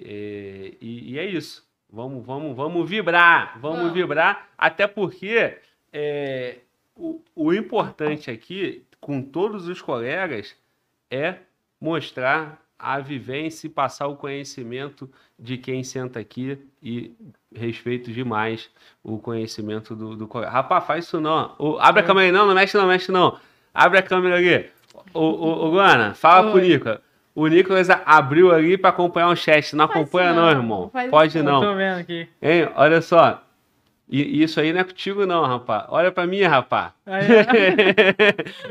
é, 0.01 0.75
e, 0.81 1.13
e 1.15 1.19
é 1.19 1.25
isso. 1.27 1.67
Vamos, 1.91 2.25
vamos, 2.25 2.57
vamos 2.57 2.89
vibrar. 2.89 3.59
Vamos, 3.61 3.79
Vamos. 3.79 3.93
vibrar. 3.93 4.49
Até 4.57 4.87
porque 4.87 5.59
é, 5.93 6.59
o, 6.97 7.21
o 7.35 7.53
importante 7.53 8.31
aqui, 8.31 8.83
com 9.01 9.21
todos 9.23 9.69
os 9.69 9.81
colegas, 9.83 10.55
é 11.11 11.37
mostrar 11.81 12.61
a 12.79 12.99
vivência 12.99 13.67
e 13.67 13.71
passar 13.71 14.09
o 14.09 14.17
conhecimento 14.17 15.09
de 15.39 15.57
quem 15.57 15.85
senta 15.85 16.19
aqui 16.19 16.59
e 16.83 17.13
respeito 17.55 18.11
demais 18.13 18.69
o 19.05 19.19
conhecimento 19.19 19.95
do, 19.95 20.17
do 20.17 20.27
colega. 20.27 20.51
Rapaz, 20.51 20.85
faz 20.85 21.05
isso 21.05 21.21
não. 21.21 21.55
Ô, 21.59 21.79
abre 21.79 22.01
a 22.01 22.05
É. 22.05 22.07
câmera 22.07 22.27
aí, 22.27 22.33
não, 22.33 22.47
não 22.47 22.55
mexe 22.55 22.77
não, 22.77 22.87
mexe 22.87 23.13
não. 23.13 23.39
Abre 23.73 23.99
a 23.99 24.03
câmera 24.03 24.37
ali. 24.37 24.69
Ô, 25.15 25.21
ô, 25.21 25.65
ô 25.65 25.67
Luana, 25.69 26.15
fala 26.15 26.51
pro 26.51 26.61
Oi. 26.61 26.69
Nicolas. 26.69 27.01
O 27.35 27.47
Nicolas 27.47 27.89
abriu 27.89 28.53
ali 28.53 28.77
pra 28.77 28.91
acompanhar 28.91 29.29
o 29.29 29.37
chat. 29.37 29.75
Não 29.75 29.87
Faz 29.89 30.01
acompanha 30.01 30.35
não, 30.35 30.43
não, 30.43 30.51
irmão. 30.51 30.91
Pode 31.09 31.29
isso 31.29 31.39
Eu 31.39 31.45
não. 31.45 31.61
tô 31.63 31.75
vendo 31.75 31.99
aqui. 32.01 32.29
Hein, 32.43 32.69
olha 32.75 33.01
só. 33.01 33.43
E 34.09 34.43
isso 34.43 34.61
aí 34.61 34.73
não 34.73 34.81
é 34.81 34.85
contigo 34.85 35.25
não, 35.25 35.43
rapaz. 35.45 35.87
Olha 35.89 36.13
pra 36.13 36.27
mim, 36.27 36.43
rapaz. 36.43 36.93
Aí, 37.07 37.29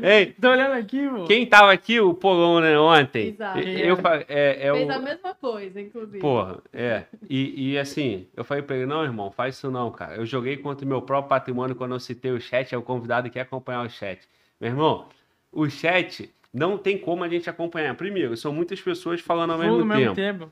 Hein, 0.03 0.35
tô 0.39 0.49
olhando 0.49 0.73
aqui, 0.73 1.07
pô. 1.07 1.23
quem 1.25 1.45
tava 1.45 1.71
aqui, 1.71 1.99
o 1.99 2.13
Polon, 2.13 2.59
né, 2.61 2.77
ontem? 2.77 3.29
Exato. 3.29 3.59
E- 3.59 3.81
Eu, 3.87 3.97
fa- 3.97 4.23
é, 4.27 4.67
é 4.67 4.71
Fez 4.73 4.87
o, 4.87 4.91
a 4.91 4.99
mesma 4.99 5.33
coisa, 5.33 5.81
inclusive. 5.81 6.19
Porra, 6.19 6.59
é. 6.73 7.03
E, 7.29 7.71
e 7.71 7.79
assim, 7.79 8.27
eu 8.35 8.43
falei 8.43 8.63
pra 8.63 8.75
ele, 8.75 8.85
não, 8.85 9.03
irmão, 9.03 9.31
faz 9.31 9.55
isso 9.55 9.71
não, 9.71 9.89
cara. 9.91 10.15
Eu 10.15 10.25
joguei 10.25 10.57
contra 10.57 10.85
o 10.85 10.87
meu 10.87 11.01
próprio 11.01 11.29
patrimônio 11.29 11.75
quando 11.75 11.93
eu 11.95 11.99
citei 11.99 12.31
o 12.31 12.39
chat, 12.39 12.73
é 12.73 12.77
o 12.77 12.81
convidado 12.81 13.27
que 13.27 13.33
quer 13.33 13.41
acompanhar 13.41 13.85
o 13.85 13.89
chat. 13.89 14.19
Meu 14.59 14.69
irmão, 14.69 15.07
o 15.51 15.67
chat 15.69 16.29
não 16.53 16.77
tem 16.77 16.97
como 16.97 17.23
a 17.23 17.29
gente 17.29 17.49
acompanhar. 17.49 17.95
Primeiro, 17.95 18.35
são 18.37 18.53
muitas 18.53 18.79
pessoas 18.79 19.21
falando 19.21 19.53
ao 19.53 19.57
mesmo 19.59 19.77
tempo. 19.77 19.87
mesmo 19.97 20.15
tempo. 20.15 20.51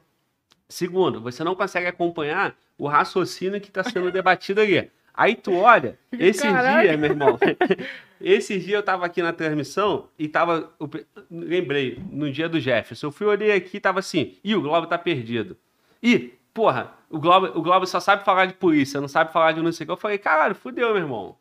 Segundo, 0.70 1.20
você 1.20 1.44
não 1.44 1.56
consegue 1.56 1.88
acompanhar 1.88 2.56
o 2.78 2.88
raciocínio 2.88 3.60
que 3.60 3.68
está 3.70 3.84
sendo 3.84 4.12
debatido 4.12 4.62
ali. 4.62 4.90
Aí 5.14 5.36
tu 5.36 5.54
olha, 5.56 5.98
esses 6.14 6.44
Caraca. 6.44 6.82
dias, 6.82 6.98
meu 6.98 7.10
irmão, 7.10 7.38
esses 8.22 8.64
dias 8.64 8.76
eu 8.76 8.84
tava 8.84 9.06
aqui 9.06 9.22
na 9.22 9.34
transmissão 9.34 10.08
e 10.18 10.30
tava, 10.30 10.72
eu 10.80 10.90
lembrei, 11.30 12.00
no 12.12 12.32
dia 12.32 12.48
do 12.48 12.60
Jefferson, 12.60 13.08
eu 13.08 13.12
fui, 13.12 13.28
olhei 13.28 13.52
aqui 13.52 13.78
e 13.78 13.80
tava 13.82 14.00
assim, 14.00 14.38
ih, 14.44 14.56
o 14.56 14.62
Globo 14.62 14.88
tá 14.88 14.98
perdido. 14.98 15.58
Ih, 16.02 16.34
porra, 16.54 16.94
o 17.10 17.20
Globo, 17.20 17.48
o 17.58 17.62
Globo 17.62 17.86
só 17.86 18.00
sabe 18.00 18.24
falar 18.24 18.46
de 18.46 18.54
polícia, 18.54 19.02
não 19.02 19.08
sabe 19.10 19.34
falar 19.34 19.52
de 19.52 19.62
não 19.62 19.72
sei 19.72 19.84
o 19.84 19.88
que. 19.88 19.92
Eu 19.92 19.98
falei, 19.98 20.18
caralho, 20.18 20.56
fudeu, 20.56 20.90
meu 20.90 20.98
irmão. 21.02 21.36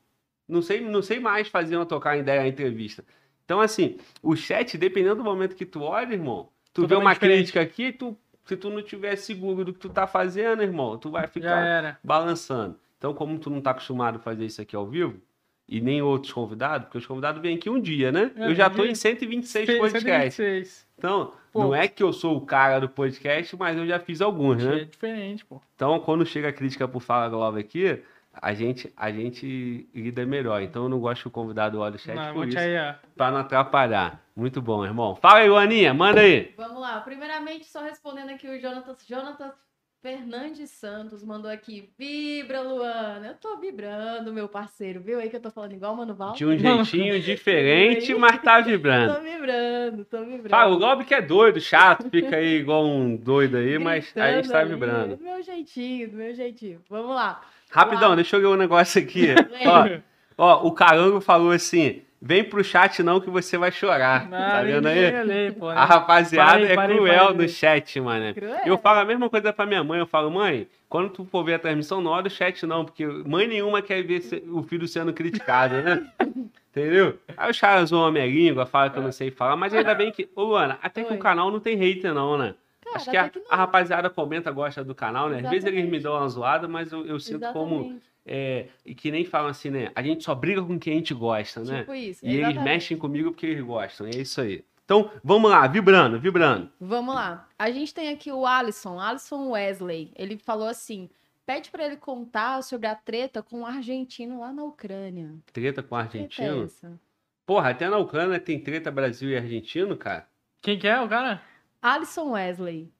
Não 0.48 0.62
sei, 0.62 0.80
não 0.80 1.02
sei 1.02 1.20
mais 1.20 1.46
fazer 1.48 1.76
uma 1.76 1.84
tocar 1.86 2.16
ideia 2.16 2.40
na 2.40 2.48
entrevista. 2.48 3.04
Então, 3.44 3.60
assim, 3.60 3.98
o 4.22 4.34
chat, 4.34 4.76
dependendo 4.76 5.16
do 5.16 5.24
momento 5.24 5.54
que 5.54 5.66
tu 5.66 5.82
olha, 5.82 6.12
irmão, 6.14 6.48
tu 6.72 6.82
vê 6.82 6.88
Totalmente 6.88 7.04
uma 7.06 7.14
diferente. 7.14 7.36
crítica 7.36 7.60
aqui, 7.60 7.92
tu, 7.92 8.16
se 8.48 8.56
tu 8.56 8.70
não 8.70 8.82
tiver 8.82 9.14
seguro 9.16 9.64
do 9.64 9.72
que 9.72 9.78
tu 9.78 9.90
tá 9.90 10.06
fazendo, 10.06 10.62
irmão, 10.62 10.96
tu 10.96 11.10
vai 11.10 11.26
ficar 11.26 11.98
balançando. 12.02 12.76
Então, 12.96 13.12
como 13.12 13.38
tu 13.38 13.50
não 13.50 13.60
tá 13.60 13.70
acostumado 13.72 14.16
a 14.16 14.18
fazer 14.18 14.46
isso 14.46 14.60
aqui 14.60 14.74
ao 14.74 14.86
vivo, 14.86 15.20
e 15.68 15.82
nem 15.82 16.00
outros 16.00 16.32
convidados, 16.32 16.86
porque 16.86 16.96
os 16.96 17.06
convidados 17.06 17.42
vêm 17.42 17.56
aqui 17.56 17.68
um 17.68 17.78
dia, 17.78 18.10
né? 18.10 18.30
É, 18.36 18.46
eu 18.46 18.54
já 18.54 18.70
tô 18.70 18.84
em 18.86 18.94
126 18.94 19.66
Cem- 19.66 19.78
podcasts. 19.78 20.34
126. 20.34 20.88
Então, 20.96 21.32
Pô. 21.52 21.64
não 21.64 21.74
é 21.74 21.86
que 21.86 22.02
eu 22.02 22.10
sou 22.10 22.38
o 22.38 22.40
cara 22.40 22.80
do 22.80 22.88
podcast, 22.88 23.54
mas 23.54 23.76
eu 23.76 23.86
já 23.86 24.00
fiz 24.00 24.22
alguns, 24.22 24.64
né? 24.64 24.80
É 24.80 24.84
diferente, 24.84 25.44
pô. 25.44 25.60
Então, 25.76 26.00
quando 26.00 26.24
chega 26.24 26.48
a 26.48 26.52
crítica 26.52 26.88
por 26.88 27.00
Fala 27.02 27.28
Globo 27.28 27.58
aqui, 27.58 28.02
a 28.40 28.54
gente, 28.54 28.92
a 28.96 29.10
gente 29.10 29.88
lida 29.94 30.24
melhor. 30.24 30.62
Então, 30.62 30.84
eu 30.84 30.88
não 30.88 31.00
gosto 31.00 31.22
que 31.22 31.28
o 31.28 31.30
convidado 31.30 31.80
olhe 31.80 31.96
o 31.96 31.98
chat 31.98 32.14
Não, 32.14 32.34
por 32.34 32.48
isso, 32.48 32.58
aí, 32.58 32.76
ó. 32.78 32.94
pra 33.16 33.30
não 33.30 33.38
atrapalhar. 33.38 34.22
Muito 34.34 34.62
bom, 34.62 34.84
irmão. 34.84 35.16
Fala 35.16 35.40
aí, 35.40 35.48
Luaninha, 35.48 35.92
manda 35.92 36.20
aí. 36.20 36.54
Vamos 36.56 36.80
lá. 36.80 37.00
Primeiramente, 37.00 37.66
só 37.66 37.82
respondendo 37.82 38.30
aqui 38.30 38.48
o 38.48 38.60
Jonatas, 38.60 39.04
Jonatas 39.06 39.52
Fernandes 40.00 40.70
Santos 40.70 41.24
mandou 41.24 41.50
aqui. 41.50 41.90
Vibra, 41.98 42.60
Luana. 42.60 43.26
Eu 43.26 43.34
tô 43.34 43.56
vibrando, 43.56 44.32
meu 44.32 44.48
parceiro. 44.48 45.00
Viu 45.00 45.18
aí 45.18 45.28
que 45.28 45.34
eu 45.34 45.40
tô 45.40 45.50
falando 45.50 45.72
igual 45.72 45.92
o 45.92 45.96
Mano 45.96 46.14
Val? 46.14 46.34
De 46.34 46.46
um 46.46 46.56
jeitinho 46.56 47.18
diferente, 47.20 48.14
mas 48.14 48.40
tá 48.40 48.60
vibrando. 48.60 49.16
Tô 49.16 49.20
vibrando, 49.20 50.04
tô 50.04 50.18
vibrando. 50.20 50.50
Fala, 50.50 50.72
o 50.72 50.78
Globo 50.78 51.04
que 51.04 51.14
é 51.14 51.20
doido, 51.20 51.60
chato, 51.60 52.08
fica 52.10 52.36
aí 52.36 52.58
igual 52.58 52.86
um 52.86 53.16
doido 53.16 53.56
aí, 53.56 53.76
mas 53.76 54.16
a 54.16 54.36
gente 54.36 54.48
tá 54.48 54.62
vibrando. 54.62 55.16
Do 55.16 55.24
meu 55.24 55.42
jeitinho, 55.42 56.10
do 56.10 56.16
meu 56.16 56.32
jeitinho. 56.32 56.80
Vamos 56.88 57.16
lá. 57.16 57.42
Rapidão, 57.70 58.08
Uau. 58.08 58.16
deixa 58.16 58.36
eu 58.36 58.40
ver 58.40 58.46
um 58.46 58.56
negócio 58.56 59.00
aqui. 59.00 59.28
ó, 59.66 59.88
ó, 60.36 60.66
o 60.66 60.72
Carango 60.72 61.20
falou 61.20 61.50
assim: 61.50 62.02
vem 62.20 62.42
pro 62.42 62.64
chat 62.64 63.02
não 63.02 63.20
que 63.20 63.30
você 63.30 63.56
vai 63.58 63.70
chorar. 63.70 64.28
tá 64.28 64.62
vendo 64.62 64.86
aí? 64.86 65.52
Pô, 65.52 65.68
né? 65.68 65.76
A 65.76 65.84
rapaziada 65.84 66.52
Parei, 66.52 66.66
é 66.66 66.74
parei, 66.74 66.96
cruel 66.96 67.26
parei. 67.26 67.36
no 67.36 67.48
chat, 67.48 68.00
mano. 68.00 68.34
Cruel. 68.34 68.60
Eu 68.64 68.78
falo 68.78 69.00
a 69.00 69.04
mesma 69.04 69.28
coisa 69.28 69.52
pra 69.52 69.66
minha 69.66 69.84
mãe. 69.84 70.00
Eu 70.00 70.06
falo, 70.06 70.30
mãe, 70.30 70.66
quando 70.88 71.10
tu 71.10 71.24
for 71.24 71.44
ver 71.44 71.54
a 71.54 71.58
transmissão, 71.58 72.00
não 72.00 72.10
olha 72.10 72.26
o 72.26 72.30
chat, 72.30 72.64
não, 72.66 72.84
porque 72.84 73.06
mãe 73.06 73.46
nenhuma 73.46 73.82
quer 73.82 74.02
ver 74.02 74.22
o 74.50 74.62
filho 74.62 74.88
sendo 74.88 75.12
criticado, 75.12 75.74
né? 75.82 76.06
Entendeu? 76.70 77.18
Aí 77.36 77.50
os 77.50 77.58
caras 77.58 77.88
zoam 77.88 78.06
a 78.06 78.12
minha 78.12 78.26
língua, 78.26 78.64
falam 78.64 78.90
que 78.90 78.98
eu 78.98 79.02
não 79.02 79.10
sei 79.10 79.30
falar, 79.30 79.56
mas 79.56 79.74
ainda 79.74 79.94
bem 79.94 80.12
que. 80.12 80.28
Ô, 80.36 80.44
Luana, 80.44 80.78
até 80.82 81.02
que 81.02 81.10
Oi. 81.10 81.16
o 81.16 81.20
canal 81.20 81.50
não 81.50 81.58
tem 81.58 81.76
hater, 81.76 82.14
não, 82.14 82.38
né? 82.38 82.54
Cara, 82.88 82.96
Acho 82.96 83.10
que 83.10 83.16
a, 83.16 83.28
que 83.28 83.42
a 83.50 83.56
rapaziada 83.56 84.10
comenta, 84.10 84.50
gosta 84.50 84.82
do 84.82 84.94
canal, 84.94 85.28
né? 85.28 85.36
Às 85.38 85.50
vezes 85.50 85.64
eles 85.64 85.84
me 85.88 85.96
Exatamente. 85.96 86.02
dão 86.02 86.14
uma 86.14 86.28
zoada, 86.28 86.68
mas 86.68 86.90
eu, 86.92 87.06
eu 87.06 87.20
sinto 87.20 87.52
como. 87.52 87.76
Exatamente. 87.76 88.08
É, 88.30 88.68
e 88.84 88.94
que 88.94 89.10
nem 89.10 89.24
falam 89.24 89.48
assim, 89.48 89.70
né? 89.70 89.90
A 89.94 90.02
gente 90.02 90.22
só 90.22 90.34
briga 90.34 90.62
com 90.62 90.78
quem 90.78 90.92
a 90.92 90.96
gente 90.96 91.14
gosta, 91.14 91.64
né? 91.64 91.80
Tipo 91.80 91.94
isso. 91.94 92.24
E 92.26 92.28
eles 92.28 92.40
exatamente. 92.40 92.64
mexem 92.64 92.96
comigo 92.98 93.30
porque 93.30 93.46
eles 93.46 93.64
gostam. 93.64 94.06
É 94.06 94.10
isso 94.10 94.40
aí. 94.40 94.62
Então, 94.84 95.10
vamos 95.24 95.50
lá, 95.50 95.66
vibrando, 95.66 96.18
vibrando. 96.18 96.70
Vamos 96.80 97.14
lá. 97.14 97.46
A 97.58 97.70
gente 97.70 97.92
tem 97.94 98.10
aqui 98.10 98.30
o 98.30 98.46
Alisson, 98.46 98.98
Alisson 99.00 99.50
Wesley. 99.50 100.12
Ele 100.14 100.36
falou 100.36 100.68
assim: 100.68 101.08
pede 101.46 101.70
pra 101.70 101.86
ele 101.86 101.96
contar 101.96 102.62
sobre 102.62 102.86
a 102.86 102.94
treta 102.94 103.42
com 103.42 103.62
o 103.62 103.66
argentino 103.66 104.40
lá 104.40 104.52
na 104.52 104.62
Ucrânia. 104.64 105.34
Treta 105.52 105.82
com 105.82 105.94
o 105.94 106.02
Que 106.02 106.08
treta 106.08 106.42
é 106.42 106.44
argentino. 106.44 106.64
essa? 106.64 107.00
Porra, 107.46 107.70
até 107.70 107.88
na 107.88 107.96
Ucrânia 107.96 108.38
tem 108.38 108.60
treta 108.60 108.90
Brasil 108.90 109.30
e 109.30 109.36
argentino, 109.36 109.96
cara. 109.96 110.26
Quem 110.60 110.78
que 110.78 110.86
é 110.86 111.00
o 111.00 111.08
cara? 111.08 111.40
Alisson 111.82 112.30
Wesley. 112.32 112.92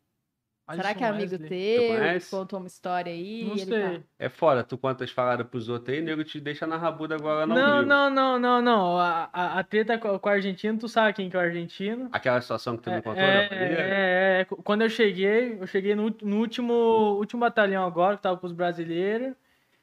Será 0.71 0.95
que 0.95 1.03
é 1.03 1.07
amigo 1.09 1.33
Wesley. 1.33 1.49
teu? 1.49 1.87
conhece? 1.89 2.31
Contou 2.31 2.59
uma 2.59 2.67
história 2.69 3.11
aí? 3.11 3.43
Não 3.45 3.53
ele 3.53 3.65
sei. 3.65 3.99
tá- 4.01 4.05
É 4.19 4.29
foda, 4.29 4.63
tu 4.63 4.77
contas 4.77 5.11
faladas 5.11 5.47
pros 5.47 5.69
outros 5.71 5.97
aí, 5.97 6.03
nego 6.03 6.23
te 6.23 6.39
deixa 6.39 6.67
na 6.67 6.77
rabuda 6.77 7.15
agora 7.15 7.47
não 7.47 7.57
Não, 7.57 7.83
não, 7.83 8.11
não, 8.11 8.39
não, 8.39 8.61
não. 8.63 8.99
A, 8.99 9.31
a, 9.33 9.59
a 9.61 9.65
treta 9.65 9.97
com, 9.97 10.09
o 10.23 10.29
argentino, 10.29 10.79
tu 10.79 10.87
sabe 10.87 11.15
quem 11.15 11.31
que 11.31 11.37
é 11.37 11.41
o 11.41 11.43
argentino. 11.43 12.11
Aquela 12.13 12.41
situação 12.43 12.77
que 12.77 12.83
tu 12.83 12.91
me 12.91 12.97
É, 12.99 13.01
contou 13.01 13.15
da 13.23 13.23
é, 13.23 13.49
família? 13.49 13.79
é, 13.79 14.41
é. 14.43 14.45
Quando 14.45 14.83
eu 14.83 14.91
cheguei, 14.91 15.59
eu 15.59 15.67
cheguei 15.67 15.95
no, 15.95 16.15
no 16.23 16.37
último, 16.39 16.75
último 17.19 17.41
batalhão 17.41 17.87
agora, 17.87 18.17
que 18.17 18.23
tava 18.23 18.37
com 18.37 18.47
os 18.47 18.53
brasileiros. 18.53 19.35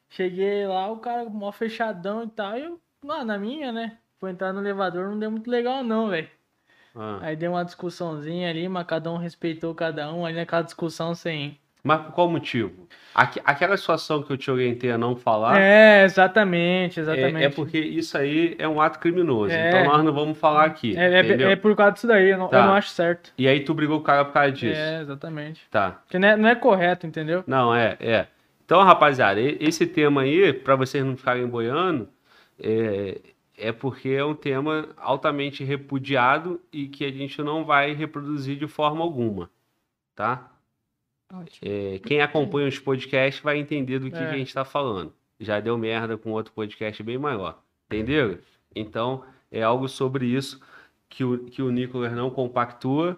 Cheguei 0.08 0.66
lá, 0.68 0.88
o 0.90 0.98
cara 1.00 1.24
mó 1.28 1.50
fechadão 1.50 2.22
e 2.22 2.28
tal. 2.30 2.56
E 2.56 2.62
eu, 2.62 2.80
lá 3.02 3.24
na 3.24 3.36
minha, 3.36 3.72
né? 3.72 3.98
Foi 4.20 4.30
entrar 4.30 4.52
no 4.52 4.60
elevador, 4.60 5.10
não 5.10 5.18
deu 5.18 5.30
muito 5.32 5.50
legal, 5.50 5.82
não, 5.82 6.08
velho. 6.10 6.30
Ah. 6.96 7.18
Aí 7.22 7.36
deu 7.36 7.52
uma 7.52 7.64
discussãozinha 7.64 8.48
ali, 8.50 8.68
mas 8.68 8.86
cada 8.86 9.10
um 9.12 9.16
respeitou 9.16 9.74
cada 9.74 10.12
um, 10.12 10.24
ali 10.24 10.36
naquela 10.36 10.62
discussão 10.62 11.14
sem. 11.14 11.58
Mas 11.84 12.00
por 12.00 12.12
qual 12.12 12.28
motivo? 12.28 12.72
Aque- 13.14 13.40
aquela 13.44 13.76
situação 13.76 14.20
que 14.22 14.32
eu 14.32 14.36
te 14.36 14.50
orientei 14.50 14.90
a 14.90 14.98
não 14.98 15.14
falar 15.14 15.56
É, 15.60 16.04
exatamente, 16.04 16.98
é, 16.98 17.02
exatamente. 17.02 17.44
é 17.44 17.48
porque 17.48 17.78
isso 17.78 18.18
aí 18.18 18.56
é 18.58 18.66
um 18.66 18.80
ato 18.80 18.98
criminoso. 18.98 19.52
É. 19.54 19.68
Então 19.68 19.84
nós 19.84 20.04
não 20.04 20.12
vamos 20.12 20.36
falar 20.36 20.64
aqui. 20.64 20.96
É, 20.96 21.20
é- 21.20 21.52
é 21.52 21.56
por 21.56 21.76
causa 21.76 21.92
disso 21.92 22.06
daí, 22.08 22.30
eu 22.30 22.38
não, 22.38 22.48
Tá. 22.48 22.58
eu 22.58 22.62
não 22.64 22.74
acho 22.74 22.88
certo. 22.90 23.32
E 23.38 23.46
aí 23.46 23.60
tu 23.60 23.72
brigou 23.72 23.98
com 23.98 24.02
o 24.02 24.06
cara 24.06 24.24
por 24.24 24.32
causa 24.34 24.50
disso. 24.50 24.80
É, 24.80 25.00
exatamente. 25.02 25.62
Tá. 25.70 25.92
Porque 26.04 26.18
não 26.18 26.28
é, 26.28 26.36
não 26.36 26.48
é 26.48 26.54
correto, 26.56 27.06
entendeu? 27.06 27.44
Não, 27.46 27.72
é, 27.74 27.96
é. 28.00 28.26
Então, 28.64 28.82
rapaziada, 28.82 29.40
esse 29.40 29.86
tema 29.86 30.22
aí, 30.22 30.52
pra 30.52 30.74
vocês 30.74 31.04
não 31.04 31.16
ficarem 31.16 31.46
boiando, 31.46 32.08
é, 32.60 33.18
é 33.56 33.72
porque 33.72 34.10
é 34.10 34.24
um 34.24 34.34
tema 34.34 34.88
altamente 34.96 35.64
repudiado 35.64 36.60
e 36.72 36.88
que 36.88 37.04
a 37.04 37.10
gente 37.10 37.42
não 37.42 37.64
vai 37.64 37.92
reproduzir 37.92 38.56
de 38.58 38.66
forma 38.66 39.02
alguma, 39.02 39.50
tá? 40.14 40.52
É, 41.60 41.98
quem 42.00 42.20
acompanha 42.20 42.68
os 42.68 42.78
podcasts 42.78 43.42
vai 43.42 43.58
entender 43.58 43.98
do 43.98 44.10
que, 44.10 44.16
É. 44.16 44.28
que 44.28 44.34
a 44.34 44.38
gente 44.38 44.54
tá 44.54 44.64
falando. 44.64 45.12
Já 45.40 45.58
deu 45.60 45.76
merda 45.76 46.16
com 46.16 46.30
outro 46.30 46.52
podcast 46.52 47.02
bem 47.02 47.18
maior, 47.18 47.60
entendeu? 47.86 48.38
Então, 48.74 49.24
é 49.50 49.62
algo 49.62 49.88
sobre 49.88 50.26
isso 50.26 50.60
que 51.08 51.24
o, 51.24 51.38
que 51.46 51.62
o 51.62 51.70
Nicolas 51.70 52.12
não 52.12 52.30
compactua. 52.30 53.16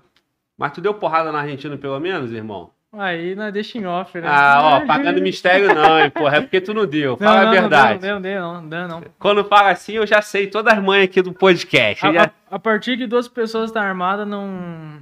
Mas 0.56 0.72
tu 0.72 0.80
deu 0.80 0.94
porrada 0.94 1.30
na 1.30 1.40
Argentina 1.40 1.76
pelo 1.76 1.98
menos, 2.00 2.32
irmão? 2.32 2.72
Aí 2.92 3.34
nós 3.34 3.52
deixa 3.52 3.76
em 3.76 3.84
off, 3.84 4.18
né? 4.18 4.26
Ah, 4.26 4.80
ó, 4.82 4.86
pagando 4.86 5.20
mistério 5.20 5.74
não, 5.74 6.00
hein, 6.00 6.10
porra. 6.10 6.38
É 6.38 6.40
porque 6.40 6.60
tu 6.60 6.72
não 6.72 6.86
deu. 6.86 7.12
Não, 7.20 7.28
Fala 7.28 7.42
não, 7.42 7.48
a 7.48 7.52
verdade. 7.52 8.06
Não, 8.06 8.18
não, 8.18 8.62
não, 8.62 8.62
não, 8.62 8.88
não. 8.88 9.04
Quando 9.18 9.44
fala 9.44 9.70
assim, 9.70 9.92
eu 9.92 10.06
já 10.06 10.22
sei 10.22 10.46
todas 10.46 10.72
as 10.72 10.82
mães 10.82 11.04
aqui 11.04 11.20
do 11.20 11.32
podcast. 11.34 12.06
A, 12.06 12.12
já- 12.12 12.24
a- 12.24 12.54
a 12.56 12.58
partir 12.58 12.96
que 12.96 13.06
duas 13.06 13.28
pessoas 13.28 13.68
estão 13.68 13.82
armadas, 13.82 14.26
não. 14.26 15.00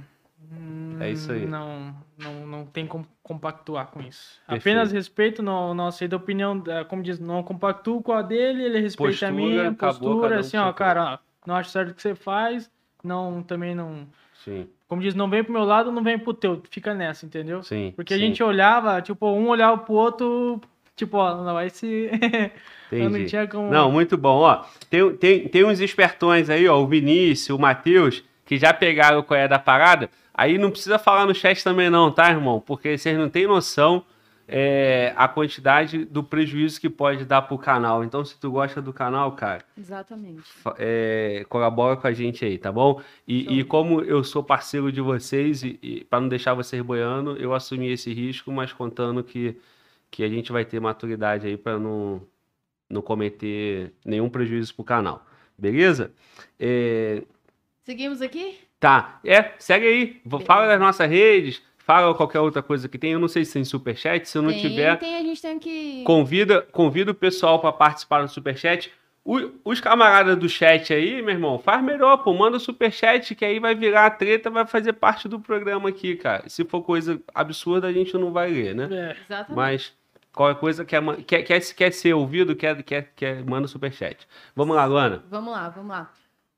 É 0.99 1.11
isso 1.11 1.31
aí. 1.31 1.45
Não, 1.45 1.95
não, 2.17 2.45
não 2.47 2.65
tem 2.65 2.85
como 2.85 3.07
compactuar 3.23 3.87
com 3.87 4.01
isso. 4.01 4.39
Perfeito. 4.47 4.61
Apenas 4.61 4.91
respeito, 4.91 5.41
não, 5.41 5.73
não 5.73 5.87
aceito 5.87 6.13
a 6.13 6.17
opinião, 6.17 6.61
como 6.89 7.01
diz, 7.03 7.19
não 7.19 7.41
compactuo 7.43 8.01
com 8.01 8.11
a 8.11 8.21
dele, 8.21 8.63
ele 8.63 8.79
respeita 8.81 9.11
Postura, 9.11 9.29
a 9.29 9.33
minha 9.33 9.73
postura, 9.73 10.35
um 10.35 10.39
assim, 10.39 10.57
ó, 10.57 10.73
cara, 10.73 11.13
ó, 11.13 11.17
não 11.45 11.55
acho 11.55 11.69
certo 11.69 11.91
o 11.91 11.93
que 11.93 12.01
você 12.01 12.15
faz, 12.15 12.69
não, 13.03 13.41
também 13.43 13.75
não. 13.75 14.07
Sim, 14.43 14.67
Como 14.87 15.01
diz, 15.01 15.13
não 15.13 15.29
vem 15.29 15.43
pro 15.43 15.51
meu 15.51 15.63
lado, 15.63 15.91
não 15.91 16.01
vem 16.01 16.17
pro 16.17 16.33
teu, 16.33 16.61
fica 16.69 16.93
nessa, 16.93 17.25
entendeu? 17.25 17.61
sim. 17.61 17.91
Porque 17.95 18.13
a 18.13 18.17
sim, 18.17 18.23
gente 18.23 18.41
olhava, 18.41 19.01
tipo, 19.01 19.27
um 19.29 19.49
olhava 19.49 19.77
pro 19.79 19.93
outro, 19.93 20.61
tipo, 20.95 21.17
ó, 21.17 21.35
não 21.35 21.53
vai 21.53 21.67
não 22.91 23.07
Entendi. 23.09 23.25
tinha 23.25 23.47
como. 23.47 23.69
Não, 23.69 23.91
muito 23.91 24.17
bom. 24.17 24.37
Ó, 24.37 24.63
tem, 24.89 25.13
tem, 25.17 25.47
tem 25.47 25.65
uns 25.65 25.81
espertões 25.81 26.49
aí, 26.49 26.67
ó, 26.67 26.79
o 26.79 26.87
Vinícius, 26.87 27.49
o 27.49 27.59
Matheus, 27.59 28.23
que 28.45 28.57
já 28.57 28.73
pegaram 28.73 29.21
qual 29.21 29.37
é 29.37 29.47
da 29.47 29.59
parada. 29.59 30.09
Aí 30.33 30.57
não 30.57 30.71
precisa 30.71 30.97
falar 30.97 31.25
no 31.25 31.35
chat 31.35 31.63
também 31.63 31.89
não, 31.89 32.11
tá, 32.11 32.29
irmão? 32.29 32.61
Porque 32.61 32.97
vocês 32.97 33.17
não 33.17 33.27
têm 33.27 33.47
noção 33.47 34.05
é, 34.47 35.13
a 35.17 35.27
quantidade 35.27 36.05
do 36.05 36.23
prejuízo 36.23 36.79
que 36.79 36.89
pode 36.89 37.25
dar 37.25 37.41
pro 37.41 37.57
canal. 37.57 38.03
Então, 38.03 38.23
se 38.23 38.39
tu 38.39 38.49
gosta 38.51 38.81
do 38.81 38.93
canal, 38.93 39.33
cara, 39.33 39.63
Exatamente. 39.77 40.41
é, 40.77 41.45
colabora 41.49 41.97
com 41.97 42.07
a 42.07 42.13
gente 42.13 42.45
aí, 42.45 42.57
tá 42.57 42.71
bom? 42.71 43.01
E, 43.27 43.59
e 43.59 43.63
como 43.63 44.01
eu 44.01 44.23
sou 44.23 44.43
parceiro 44.43 44.91
de 44.91 45.01
vocês, 45.01 45.63
e, 45.63 45.77
e 45.81 46.03
para 46.05 46.21
não 46.21 46.29
deixar 46.29 46.53
vocês 46.53 46.81
boiando, 46.81 47.35
eu 47.37 47.53
assumi 47.53 47.89
esse 47.91 48.13
risco, 48.13 48.51
mas 48.51 48.71
contando 48.71 49.23
que, 49.23 49.57
que 50.09 50.23
a 50.23 50.29
gente 50.29 50.51
vai 50.51 50.63
ter 50.63 50.79
maturidade 50.79 51.45
aí 51.45 51.57
para 51.57 51.77
não, 51.77 52.21
não 52.89 53.01
cometer 53.01 53.91
nenhum 54.05 54.29
prejuízo 54.29 54.73
pro 54.73 54.83
canal. 54.85 55.25
Beleza? 55.57 56.11
É, 56.59 57.23
Seguimos 57.83 58.21
aqui? 58.21 58.57
tá, 58.79 59.19
é, 59.25 59.53
segue 59.57 59.85
aí. 59.87 60.21
Vou- 60.25 60.39
Fala 60.39 60.67
das 60.67 60.79
nossas 60.79 61.09
redes, 61.09 61.61
fala 61.87 62.13
qualquer 62.13 62.41
outra 62.41 62.61
coisa 62.61 62.87
que 62.89 62.97
tem. 62.97 63.13
Eu 63.13 63.19
não 63.19 63.29
sei 63.29 63.45
se 63.45 63.53
tem 63.53 63.63
superchat, 63.63 64.27
se 64.27 64.37
não 64.39 64.49
tem, 64.49 64.59
tiver. 64.59 64.97
tem, 64.99 65.15
a 65.15 65.21
gente 65.23 65.41
tem 65.41 65.57
que. 65.57 66.03
Convida, 66.03 66.61
convida 66.71 67.11
o 67.11 67.15
pessoal 67.15 67.59
para 67.59 67.71
participar 67.71 68.21
do 68.21 68.27
Superchat. 68.29 68.91
O- 69.23 69.51
os 69.65 69.81
camaradas 69.81 70.37
do 70.37 70.47
chat 70.47 70.93
aí, 70.93 71.21
meu 71.21 71.33
irmão, 71.33 71.57
faz 71.59 71.83
melhor, 71.83 72.17
pô. 72.17 72.33
Manda 72.33 72.57
o 72.57 72.59
Superchat, 72.59 73.33
que 73.35 73.43
aí 73.43 73.59
vai 73.59 73.73
virar 73.73 74.05
a 74.05 74.09
treta, 74.09 74.49
vai 74.49 74.65
fazer 74.65 74.93
parte 74.93 75.27
do 75.27 75.39
programa 75.39 75.89
aqui, 75.89 76.15
cara. 76.15 76.47
Se 76.47 76.63
for 76.65 76.81
coisa 76.81 77.19
absurda, 77.33 77.87
a 77.87 77.91
gente 77.93 78.13
não 78.17 78.31
vai 78.31 78.49
ler, 78.51 78.75
né? 78.75 78.87
É. 78.91 79.15
Exatamente. 79.25 79.55
Mas 79.55 79.93
Qualquer 80.33 80.59
coisa 80.59 80.85
quer, 80.85 81.01
quer, 81.25 81.41
quer, 81.41 81.59
quer 81.73 81.91
ser 81.91 82.13
ouvido, 82.13 82.55
quer, 82.55 82.83
quer, 82.83 83.11
quer, 83.15 83.43
manda 83.43 83.65
o 83.65 83.67
superchat. 83.67 84.27
Vamos 84.55 84.75
lá, 84.75 84.85
Luana. 84.85 85.23
Vamos 85.31 85.51
lá, 85.51 85.67
vamos 85.69 85.89
lá. 85.89 86.11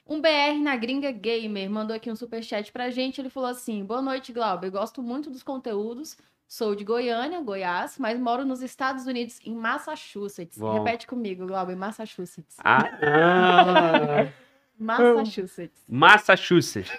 Um 0.09 0.19
BR 0.19 0.59
na 0.59 0.75
Gringa 0.75 1.11
Gamer 1.11 1.69
mandou 1.69 1.95
aqui 1.95 2.09
um 2.09 2.15
superchat 2.15 2.71
pra 2.71 2.89
gente. 2.89 3.21
Ele 3.21 3.29
falou 3.29 3.47
assim: 3.47 3.85
Boa 3.85 4.01
noite, 4.01 4.33
Glauber. 4.33 4.71
Gosto 4.71 5.03
muito 5.03 5.29
dos 5.29 5.43
conteúdos. 5.43 6.17
Sou 6.47 6.73
de 6.73 6.83
Goiânia, 6.83 7.39
Goiás, 7.41 7.99
mas 7.99 8.19
moro 8.19 8.43
nos 8.43 8.63
Estados 8.63 9.05
Unidos, 9.05 9.39
em 9.45 9.53
Massachusetts. 9.53 10.57
Bom. 10.57 10.79
Repete 10.79 11.05
comigo, 11.05 11.45
Glauber, 11.45 11.75
Massachusetts. 11.75 12.57
Ah, 12.63 12.89
ah. 13.03 14.27
Massachusetts. 14.79 15.83
Massachusetts. 15.87 16.91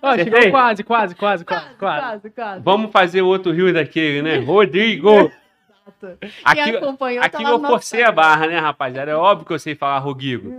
Acertei? 0.00 0.24
chegou 0.24 0.50
quase, 0.50 0.82
quase, 0.82 1.14
quase, 1.14 1.44
quase, 1.44 1.74
quase. 1.74 2.00
quase, 2.00 2.30
quase. 2.30 2.62
Vamos 2.62 2.90
fazer 2.90 3.20
outro 3.20 3.52
rio 3.52 3.70
daquele, 3.70 4.22
né? 4.22 4.38
Rodrigo! 4.38 5.10
Exato. 5.84 6.18
Aqui, 6.42 6.64
Quem 6.64 6.76
acompanhou 6.76 7.20
tá 7.20 7.26
aqui 7.26 7.42
lá 7.42 7.50
eu 7.50 7.60
forcei 7.60 8.02
a 8.02 8.10
barra, 8.10 8.46
né, 8.46 8.58
rapaziada? 8.58 9.10
É 9.10 9.14
óbvio 9.14 9.46
que 9.46 9.52
eu 9.52 9.58
sei 9.58 9.74
falar 9.74 9.98
Rodrigo. 9.98 10.50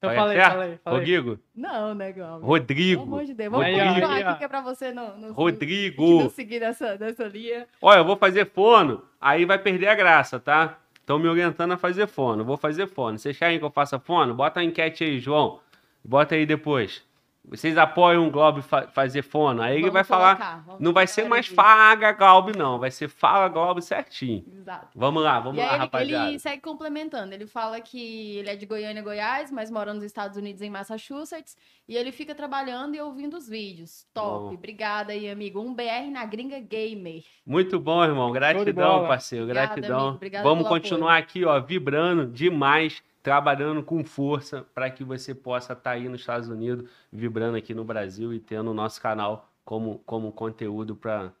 Então 0.00 0.14
falei, 0.14 0.40
falei, 0.40 0.78
falei. 0.82 0.98
Rodrigo? 0.98 1.38
Não, 1.54 1.94
né, 1.94 2.10
Glauber? 2.10 2.40
Pelo 2.40 2.46
Rodrigo. 2.46 3.02
amor 3.02 3.24
de 3.26 3.34
Deus. 3.34 3.50
Vamos 3.52 3.66
ó. 3.66 4.28
aqui 4.30 4.38
que 4.38 4.44
é 4.44 4.48
pra 4.48 4.62
você 4.62 4.92
não, 4.92 5.14
não, 5.18 5.32
Rodrigo. 5.34 6.22
não 6.22 6.30
seguir 6.30 6.58
nessa, 6.58 6.96
nessa 6.96 7.24
linha. 7.24 7.66
Olha, 7.82 7.98
eu 7.98 8.04
vou 8.06 8.16
fazer 8.16 8.46
fono, 8.46 9.04
aí 9.20 9.44
vai 9.44 9.58
perder 9.58 9.88
a 9.88 9.94
graça, 9.94 10.40
tá? 10.40 10.78
Estão 10.94 11.18
me 11.18 11.28
orientando 11.28 11.72
a 11.72 11.76
fazer 11.76 12.06
fono. 12.06 12.42
Vou 12.46 12.56
fazer 12.56 12.86
fono. 12.86 13.18
Vocês 13.18 13.36
querem 13.36 13.58
que 13.58 13.64
eu 13.64 13.70
faça 13.70 13.98
fono? 13.98 14.32
Bota 14.34 14.60
a 14.60 14.64
enquete 14.64 15.04
aí, 15.04 15.20
João. 15.20 15.60
Bota 16.02 16.34
aí 16.34 16.46
depois. 16.46 17.04
Vocês 17.42 17.76
apoiam 17.78 18.28
o 18.28 18.30
Globo 18.30 18.60
fa 18.62 18.86
fazer 18.88 19.22
fono? 19.22 19.62
Aí 19.62 19.78
ele 19.78 19.90
vai 19.90 20.04
falar. 20.04 20.36
colocar, 20.36 20.76
Não 20.78 20.92
vai 20.92 21.06
ser 21.06 21.24
mais. 21.24 21.46
Faga 21.46 22.12
Globo, 22.12 22.56
não. 22.56 22.78
Vai 22.78 22.90
ser 22.90 23.08
Fala 23.08 23.48
Globo 23.48 23.80
certinho. 23.80 24.44
Exato. 24.52 24.88
Vamos 24.94 25.22
lá, 25.22 25.40
vamos 25.40 25.58
e 25.58 25.60
lá, 25.60 25.68
aí 25.68 25.74
ele, 25.74 25.78
rapaziada. 25.80 26.28
ele 26.28 26.38
segue 26.38 26.62
complementando. 26.62 27.32
Ele 27.34 27.46
fala 27.46 27.80
que 27.80 28.36
ele 28.36 28.50
é 28.50 28.56
de 28.56 28.66
Goiânia, 28.66 29.02
Goiás, 29.02 29.50
mas 29.50 29.70
mora 29.70 29.92
nos 29.94 30.04
Estados 30.04 30.36
Unidos, 30.36 30.60
em 30.62 30.70
Massachusetts. 30.70 31.56
E 31.88 31.96
ele 31.96 32.12
fica 32.12 32.34
trabalhando 32.34 32.94
e 32.94 33.00
ouvindo 33.00 33.36
os 33.36 33.48
vídeos. 33.48 34.06
Top. 34.14 34.50
Bom. 34.50 34.54
Obrigada 34.54 35.12
aí, 35.12 35.28
amigo. 35.28 35.60
Um 35.60 35.74
BR 35.74 36.10
na 36.12 36.24
Gringa 36.26 36.60
Gamer. 36.60 37.24
Muito 37.44 37.80
bom, 37.80 38.04
irmão. 38.04 38.30
Gratidão, 38.30 39.08
parceiro. 39.08 39.44
Obrigada, 39.44 39.74
Gratidão. 39.74 39.98
amigo. 40.00 40.16
Obrigada 40.16 40.44
Vamos 40.44 40.64
pelo 40.68 40.74
continuar 40.74 41.16
aqui, 41.16 41.44
ó, 41.44 41.58
vibrando 41.58 42.26
demais, 42.26 43.02
trabalhando 43.22 43.82
com 43.82 44.02
força 44.04 44.62
para 44.74 44.90
que 44.90 45.04
você 45.04 45.34
possa 45.34 45.72
estar 45.74 45.92
aí 45.92 46.08
nos 46.08 46.20
Estados 46.20 46.48
Unidos, 46.48 46.88
vibrando 47.12 47.56
aqui 47.56 47.74
no 47.74 47.84
Brasil 47.84 48.32
e 48.32 48.40
tendo 48.40 48.70
o 48.70 48.74
nosso 48.74 49.00
canal 49.00 49.48
como, 49.64 49.98
como 50.00 50.32
conteúdo 50.32 50.96
para 50.96 51.32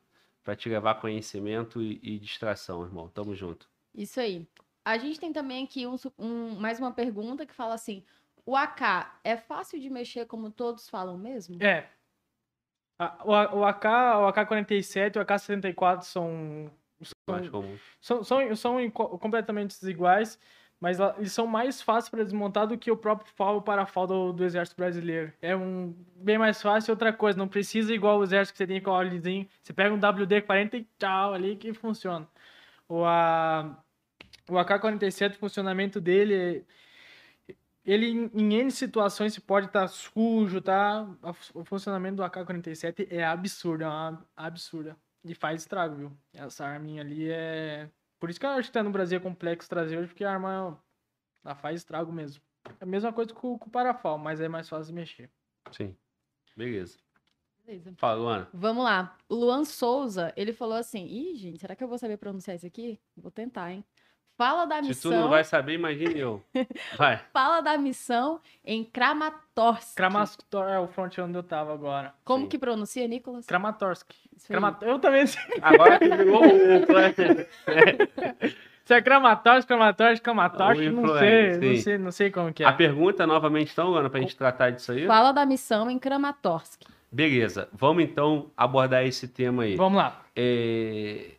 te 0.56 0.68
levar 0.68 0.96
conhecimento 1.00 1.80
e, 1.82 1.98
e 2.02 2.18
distração, 2.18 2.82
irmão. 2.84 3.08
Tamo 3.08 3.34
junto. 3.34 3.68
Isso 3.94 4.20
aí. 4.20 4.46
A 4.84 4.96
gente 4.98 5.18
tem 5.20 5.32
também 5.32 5.64
aqui 5.64 5.86
um, 5.86 5.96
um- 6.18 6.54
mais 6.60 6.78
uma 6.78 6.92
pergunta 6.92 7.44
que 7.46 7.54
fala 7.54 7.74
assim: 7.74 8.04
o 8.46 8.56
AK 8.56 9.18
é 9.24 9.36
fácil 9.36 9.80
de 9.80 9.90
mexer 9.90 10.26
como 10.26 10.50
todos 10.50 10.88
falam 10.88 11.16
mesmo? 11.18 11.56
É. 11.62 11.88
O, 13.24 13.30
o 13.30 13.64
AK, 13.64 13.84
o 13.86 14.26
AK-47 14.26 15.16
e 15.16 15.18
o 15.18 15.22
AK-74 15.22 16.02
são, 16.02 16.70
são, 18.00 18.22
são, 18.24 18.56
são 18.56 18.80
inco- 18.80 19.18
completamente 19.18 19.74
iguais, 19.88 20.38
mas 20.80 20.98
eles 21.18 21.32
são 21.32 21.46
mais 21.46 21.82
fáceis 21.82 22.08
para 22.08 22.24
desmontar 22.24 22.66
do 22.66 22.78
que 22.78 22.90
o 22.90 22.96
próprio 22.96 23.30
FAL 23.36 23.56
e 23.56 23.58
o 23.58 23.62
parafal 23.62 24.06
do, 24.06 24.32
Exército 24.44 24.76
Brasileiro. 24.76 25.32
É 25.42 25.54
um 25.54 25.94
bem 26.16 26.38
mais 26.38 26.60
fácil. 26.62 26.92
Outra 26.92 27.12
coisa, 27.12 27.38
não 27.38 27.46
precisa 27.48 27.92
igual 27.94 28.18
o 28.18 28.22
Exército 28.24 28.54
que 28.54 28.58
você 28.58 28.66
tem 28.66 28.80
com 28.80 28.90
o 28.90 28.94
olizinho. 28.94 29.46
Você 29.62 29.72
pega 29.72 29.94
um 29.94 29.98
WD-40 30.00 30.74
e 30.74 30.88
tchau 30.98 31.34
ali 31.34 31.54
que 31.56 31.74
funciona. 31.74 32.26
O, 32.88 33.04
a, 33.04 33.76
o 34.48 34.58
AK-47, 34.58 35.34
o 35.34 35.38
funcionamento 35.38 36.00
dele 36.00 36.64
ele 37.84 38.06
em- 38.08 38.30
N 38.60 38.70
situações 38.70 39.32
se 39.34 39.40
pode 39.40 39.66
estar 39.66 39.86
sujo, 39.88 40.60
tá? 40.60 41.06
A 41.22 41.32
fu- 41.32 41.60
O 41.60 41.64
funcionamento 41.64 42.16
do 42.16 42.24
AK-47 42.24 43.06
é 43.10 43.24
absurdo, 43.24 43.84
é 43.84 43.86
uma 43.88 44.26
absurda. 44.36 44.96
E 45.24 45.34
faz 45.34 45.62
estrago, 45.62 45.94
viu? 45.96 46.12
Essa 46.32 46.64
arminha 46.66 47.02
ali 47.02 47.28
é. 47.30 47.88
Por 48.20 48.28
isso 48.28 48.38
que 48.38 48.44
eu 48.44 48.50
acho 48.50 48.68
que 48.68 48.74
tá 48.74 48.82
no 48.82 48.90
Brasil 48.90 49.18
é 49.18 49.20
complexo 49.20 49.68
trazer 49.68 49.96
hoje, 49.96 50.08
porque 50.08 50.22
a 50.22 50.30
arma 50.30 50.78
ela 51.42 51.54
faz 51.54 51.80
estrago 51.80 52.12
mesmo. 52.12 52.42
É 52.78 52.84
a 52.84 52.86
mesma 52.86 53.12
coisa 53.12 53.32
com, 53.32 53.58
com 53.58 53.66
o 53.66 53.72
parafal, 53.72 54.18
mas 54.18 54.40
é 54.40 54.48
mais 54.48 54.68
fácil 54.68 54.92
de 54.92 55.00
mexer. 55.00 55.30
Sim. 55.72 55.96
Beleza. 56.54 56.98
Beleza. 57.64 57.94
Fala, 57.96 58.20
Luana. 58.20 58.48
Vamos 58.52 58.84
lá. 58.84 59.16
O 59.28 59.34
Luan 59.34 59.64
Souza, 59.64 60.32
ele 60.36 60.52
falou 60.52 60.76
assim: 60.76 61.06
Ih, 61.06 61.34
gente, 61.36 61.58
será 61.58 61.74
que 61.74 61.82
eu 61.82 61.88
vou 61.88 61.96
saber 61.96 62.18
pronunciar 62.18 62.56
isso 62.56 62.66
aqui? 62.66 63.00
Vou 63.16 63.30
tentar, 63.30 63.72
hein? 63.72 63.84
Fala 64.40 64.64
da 64.64 64.76
Se 64.76 64.82
tu 64.82 64.88
missão. 64.88 65.10
não 65.12 65.28
vai 65.28 65.44
saber, 65.44 65.74
imagine 65.74 66.18
eu. 66.18 66.42
Vai. 66.96 67.20
Fala 67.30 67.60
da 67.60 67.76
missão 67.76 68.40
em 68.64 68.82
Kramatorsk. 68.82 69.94
Kramatorsk 69.94 70.40
é 70.72 70.78
o 70.78 70.88
front 70.88 71.18
onde 71.18 71.36
eu 71.36 71.42
tava 71.42 71.74
agora. 71.74 72.14
Como 72.24 72.44
Sim. 72.44 72.48
que 72.48 72.58
pronuncia, 72.58 73.06
Nicolas? 73.06 73.44
Kramatorsk. 73.44 74.08
Isso 74.34 74.46
aí. 74.50 74.58
Krama- 74.58 74.78
Eu 74.80 74.98
também 74.98 75.26
sei. 75.26 75.42
Agora 75.60 75.98
que 75.98 76.08
virou 76.08 76.42
um. 76.42 76.48
Se 78.86 78.94
é 78.94 79.02
Kramatorsk, 79.02 79.68
Kramatorsk, 79.68 80.22
Kramatorsk, 80.24 80.80
O 80.80 80.90
não 80.90 81.18
sei, 81.18 81.58
não 81.58 81.76
sei, 81.76 81.98
não 81.98 82.10
sei 82.10 82.30
como 82.30 82.50
que 82.52 82.64
é. 82.64 82.66
A 82.66 82.72
pergunta 82.72 83.26
novamente, 83.26 83.72
então, 83.72 83.88
Luana, 83.90 84.08
pra 84.08 84.20
gente 84.20 84.34
tratar 84.34 84.70
disso 84.70 84.90
aí. 84.92 85.06
Fala 85.06 85.32
da 85.32 85.44
missão 85.44 85.90
em 85.90 85.98
Kramatorsk. 85.98 86.80
Beleza, 87.12 87.68
vamos 87.74 88.04
então 88.04 88.50
abordar 88.56 89.04
esse 89.04 89.28
tema 89.28 89.64
aí. 89.64 89.76
Vamos 89.76 89.98
lá. 89.98 90.22
É, 90.34 91.32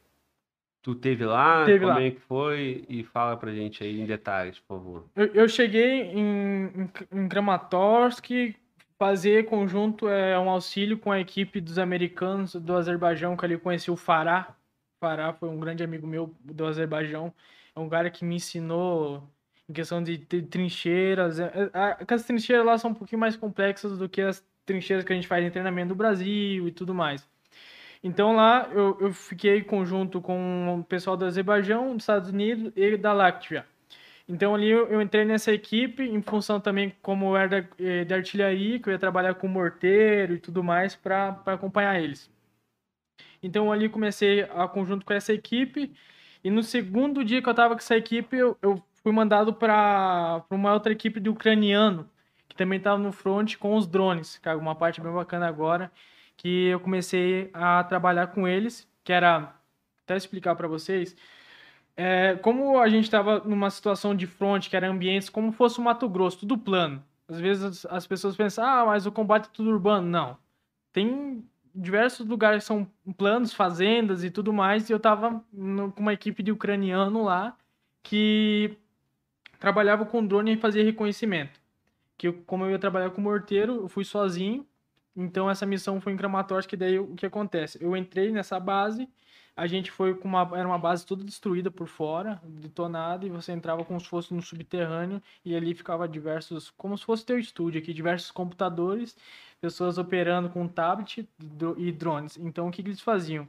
Tu 0.82 0.96
teve 0.96 1.26
lá? 1.26 1.64
Teve 1.66 1.86
como 1.86 2.00
lá. 2.00 2.02
é 2.02 2.12
que 2.12 2.20
foi? 2.22 2.86
E 2.90 3.04
fala 3.04 3.38
pra 3.38 3.54
gente 3.54 3.84
aí 3.84 4.02
em 4.02 4.06
detalhes, 4.06 4.60
por 4.60 4.78
favor. 4.78 5.06
Eu, 5.16 5.28
eu 5.28 5.48
cheguei 5.48 6.02
em, 6.12 6.66
em, 6.76 6.92
em 7.12 7.30
Kramatorsk, 7.30 8.30
fazer 8.98 9.46
conjunto 9.46 10.08
é 10.10 10.38
um 10.40 10.50
auxílio 10.50 10.98
com 10.98 11.12
a 11.12 11.20
equipe 11.20 11.62
dos 11.62 11.78
americanos 11.78 12.56
do 12.56 12.76
Azerbaijão, 12.76 13.38
que 13.38 13.46
ali 13.46 13.58
conheci 13.58 13.92
o 13.92 13.96
Farah. 13.96 14.56
Farah 15.00 15.34
foi 15.34 15.50
um 15.50 15.60
grande 15.60 15.84
amigo 15.84 16.08
meu 16.08 16.36
do 16.44 16.66
Azerbaijão. 16.66 17.34
É 17.76 17.80
um 17.80 17.90
cara 17.90 18.10
que 18.10 18.26
me 18.26 18.36
ensinou 18.36 19.24
em 19.70 19.74
questão 19.74 20.04
de, 20.04 20.18
trincheiras. 20.18 21.40
É, 21.40 21.72
é, 21.74 22.14
As 22.14 22.26
trincheiras 22.26 22.66
lá 22.66 22.78
são 22.78 22.92
um 22.92 22.94
pouquinho 22.96 23.20
mais 23.20 23.36
complexas 23.36 23.98
do 23.98 24.10
que 24.10 24.22
as 24.22 24.44
trincheiras 24.66 25.06
que 25.06 25.14
a 25.14 25.16
gente 25.16 25.28
faz 25.28 25.46
em 25.46 25.50
treinamento 25.50 25.90
no 25.90 25.96
Brasil 25.96 26.68
e 26.68 26.72
tudo 26.72 26.94
mais. 26.94 27.28
Então 28.04 28.36
lá 28.36 28.68
eu, 28.72 28.98
eu 29.00 29.14
fiquei 29.14 29.62
conjunto 29.62 30.20
com 30.22 30.80
o 30.80 30.84
pessoal 30.84 31.16
do 31.16 31.26
Azerbaijão, 31.26 31.94
dos 31.94 32.04
Estados 32.04 32.30
Unidos 32.30 32.74
e 32.76 32.98
da 32.98 33.14
Láctea. 33.14 33.66
Então 34.28 34.56
ali 34.56 34.70
eu, 34.70 34.88
eu 34.88 35.02
entrei 35.02 35.26
nessa 35.26 35.52
equipe 35.52 36.04
em 36.04 36.22
função 36.22 36.60
também 36.60 36.96
como 37.02 37.36
era 37.38 37.70
eh, 37.80 38.06
da 38.06 38.16
artilharia, 38.16 38.80
que 38.80 38.90
eu 38.90 38.94
ia 38.94 39.00
trabalhar 39.00 39.36
com 39.36 39.48
morteiro 39.48 40.34
e 40.34 40.40
tudo 40.40 40.64
mais 40.64 40.96
para 40.96 41.42
acompanhar 41.46 42.00
eles. 42.02 42.30
Então 43.44 43.72
ali 43.72 43.90
comecei 43.90 44.44
a 44.44 44.68
conjunto 44.68 45.06
com 45.06 45.14
essa 45.14 45.34
equipe 45.34 45.94
e 46.44 46.50
no 46.50 46.64
segundo 46.64 47.24
dia 47.24 47.42
que 47.42 47.48
eu 47.50 47.52
estava 47.52 47.76
com 47.76 47.80
essa 47.80 47.96
equipe 47.96 48.38
eu, 48.38 48.58
eu 48.62 48.82
fui 49.04 49.12
mandado 49.12 49.54
para 49.54 50.44
uma 50.50 50.74
outra 50.74 50.92
equipe 50.92 51.20
de 51.20 51.30
ucraniano 51.30 52.10
que 52.48 52.56
também 52.56 52.78
estava 52.78 52.98
no 52.98 53.12
front 53.12 53.56
com 53.58 53.76
os 53.76 53.88
drones, 53.88 54.40
é 54.44 54.56
uma 54.56 54.76
parte 54.76 55.02
bem 55.02 55.12
bacana 55.12 55.48
agora, 55.48 55.92
que 56.42 56.70
eu 56.70 56.80
comecei 56.80 57.52
a 57.54 57.84
trabalhar 57.84 58.28
com 58.28 58.48
eles, 58.48 58.90
que 59.04 59.14
era 59.14 59.54
até 60.04 60.18
explicar 60.18 60.56
para 60.56 60.68
vocês, 60.68 61.16
é, 61.96 62.36
como 62.38 62.80
a 62.80 62.90
gente 62.90 63.04
estava 63.04 63.42
numa 63.42 63.70
situação 63.70 64.16
de 64.16 64.26
front, 64.26 64.68
que 64.68 64.76
era 64.76 64.90
ambientes 64.90 65.30
como 65.30 65.52
fosse 65.52 65.78
o 65.78 65.84
Mato 65.84 66.10
Grosso, 66.10 66.40
tudo 66.40 66.58
plano. 66.58 67.04
Às 67.28 67.40
vezes 67.40 67.64
as, 67.64 67.86
as 67.86 68.08
pessoas 68.08 68.36
pensam, 68.36 68.66
ah, 68.66 68.86
mas 68.88 69.06
o 69.06 69.12
combate 69.12 69.46
é 69.46 69.50
tudo 69.54 69.70
urbano. 69.70 70.08
Não. 70.08 70.36
Tem 70.92 71.46
diversos 71.76 72.26
lugares 72.26 72.64
que 72.64 72.68
são 72.68 72.88
planos, 73.16 73.54
fazendas 73.54 74.24
e 74.24 74.32
tudo 74.32 74.52
mais, 74.52 74.90
e 74.90 74.94
eu 74.94 74.98
estava 74.98 75.44
com 75.54 76.02
uma 76.02 76.14
equipe 76.14 76.42
de 76.42 76.52
ucraniano 76.52 77.24
lá 77.24 77.56
que 78.02 78.76
trabalhava 79.60 80.08
com 80.08 80.26
drone 80.26 80.54
e 80.54 80.58
fazia 80.58 80.84
reconhecimento. 80.84 81.62
Que 82.18 82.30
eu, 82.30 82.34
como 82.48 82.66
eu 82.66 82.72
ia 82.72 82.80
trabalhar 82.80 83.12
com 83.12 83.22
morteiro, 83.22 83.82
eu 83.82 83.88
fui 83.88 84.04
sozinho, 84.04 84.66
então 85.16 85.50
essa 85.50 85.66
missão 85.66 86.00
foi 86.00 86.14
em 86.14 86.18
Kramatorsk, 86.18 86.70
que 86.70 86.78
daí 86.78 87.00
o 87.00 87.16
que 87.16 87.26
acontece? 87.26 87.78
Eu 87.82 87.96
entrei 87.96 88.32
nessa 88.32 88.60
base, 88.60 89.10
a 89.56 89.68
gente 89.68 89.92
foi 89.92 90.16
com 90.16 90.28
uma 90.28 90.50
era 90.58 90.68
uma 90.68 90.80
base 90.80 91.06
toda 91.06 91.24
destruída 91.24 91.70
por 91.70 91.88
fora, 91.88 92.42
detonada 92.44 93.26
e 93.26 93.30
você 93.30 93.52
entrava 93.52 93.84
como 93.84 94.00
se 94.00 94.08
fosse 94.08 94.34
no 94.34 94.42
subterrâneo 94.42 95.22
e 95.44 95.56
ali 95.56 95.74
ficava 95.74 96.08
diversos, 96.08 96.70
como 96.72 96.98
se 96.98 97.06
fosse 97.06 97.26
teu 97.26 97.38
estúdio 97.38 97.82
aqui, 97.82 97.94
diversos 97.94 98.32
computadores, 98.32 99.16
pessoas 99.60 99.98
operando 99.98 100.50
com 100.50 100.68
tablet 100.68 101.28
e 101.78 101.92
drones. 101.92 102.38
Então 102.38 102.68
o 102.68 102.72
que, 102.72 102.82
que 102.82 102.90
eles 102.90 103.02
faziam? 103.02 103.48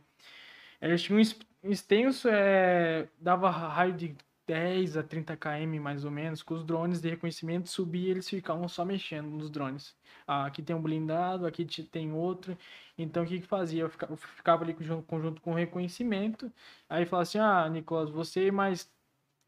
Eles 0.81 1.03
tinham 1.03 1.21
um 1.63 1.71
extenso, 1.71 2.29
é, 2.29 3.09
dava 3.21 3.49
raio 3.51 3.93
de 3.95 4.17
10 4.47 4.97
a 4.97 5.03
30 5.03 5.37
km 5.37 5.83
mais 5.83 6.05
ou 6.05 6.11
menos, 6.11 6.43
com 6.43 6.55
os 6.55 6.65
drones 6.65 7.01
de 7.01 7.09
reconhecimento 7.11 7.69
subir, 7.69 8.09
eles 8.11 8.29
ficavam 8.29 8.69
só 8.69 8.85
mexendo 8.85 9.29
nos 9.31 9.51
drones. 9.51 9.97
Ah, 10.27 10.47
aqui 10.47 10.63
tem 10.63 10.75
um 10.77 10.83
blindado, 10.83 11.47
aqui 11.47 11.65
te- 11.65 11.85
tem 11.85 12.13
outro. 12.13 12.57
Então 12.99 13.23
o 13.25 13.27
que 13.27 13.41
que 13.41 13.47
fazia? 13.47 13.83
Eu 13.83 13.89
fica- 13.91 14.07
eu 14.11 14.17
ficava 14.17 14.65
ali 14.65 14.77
junto, 14.81 15.03
conjunto 15.07 15.41
com 15.43 15.53
o 15.53 15.55
reconhecimento. 15.55 16.53
Aí 16.89 17.05
falava 17.07 17.23
assim: 17.23 17.39
"Ah, 17.39 17.69
Nicolas, 17.69 18.11
você 18.11 18.47
e 18.49 18.51
mais 18.53 18.91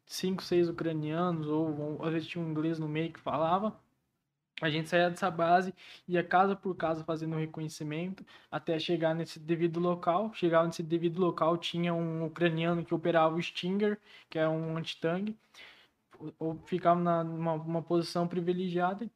cinco, 0.07 0.43
seis 0.43 0.69
ucranianos 0.69 1.47
ou, 1.47 1.97
ou 1.99 2.05
às 2.05 2.13
vezes 2.13 2.27
tinha 2.29 2.43
um 2.43 2.49
inglês 2.49 2.79
no 2.79 2.87
meio 2.89 3.13
que 3.13 3.19
falava. 3.19 3.79
A 4.61 4.69
gente 4.69 4.87
saía 4.89 5.09
dessa 5.09 5.29
base, 5.29 5.73
ia 6.07 6.23
casa 6.23 6.55
por 6.55 6.75
casa 6.75 7.03
fazendo 7.03 7.35
o 7.35 7.39
reconhecimento, 7.39 8.25
até 8.49 8.79
chegar 8.79 9.13
nesse 9.13 9.37
devido 9.39 9.79
local. 9.79 10.33
Chegava 10.33 10.65
nesse 10.65 10.81
devido 10.83 11.19
local, 11.19 11.57
tinha 11.57 11.93
um 11.93 12.25
ucraniano 12.25 12.83
que 12.85 12.93
operava 12.93 13.35
o 13.35 13.41
Stinger, 13.41 13.99
que 14.29 14.39
é 14.39 14.47
um 14.47 14.77
antitanque, 14.77 15.37
ou 16.39 16.55
ficava 16.65 16.99
numa 17.23 17.53
uma 17.53 17.81
posição 17.81 18.27
privilegiada 18.27 19.09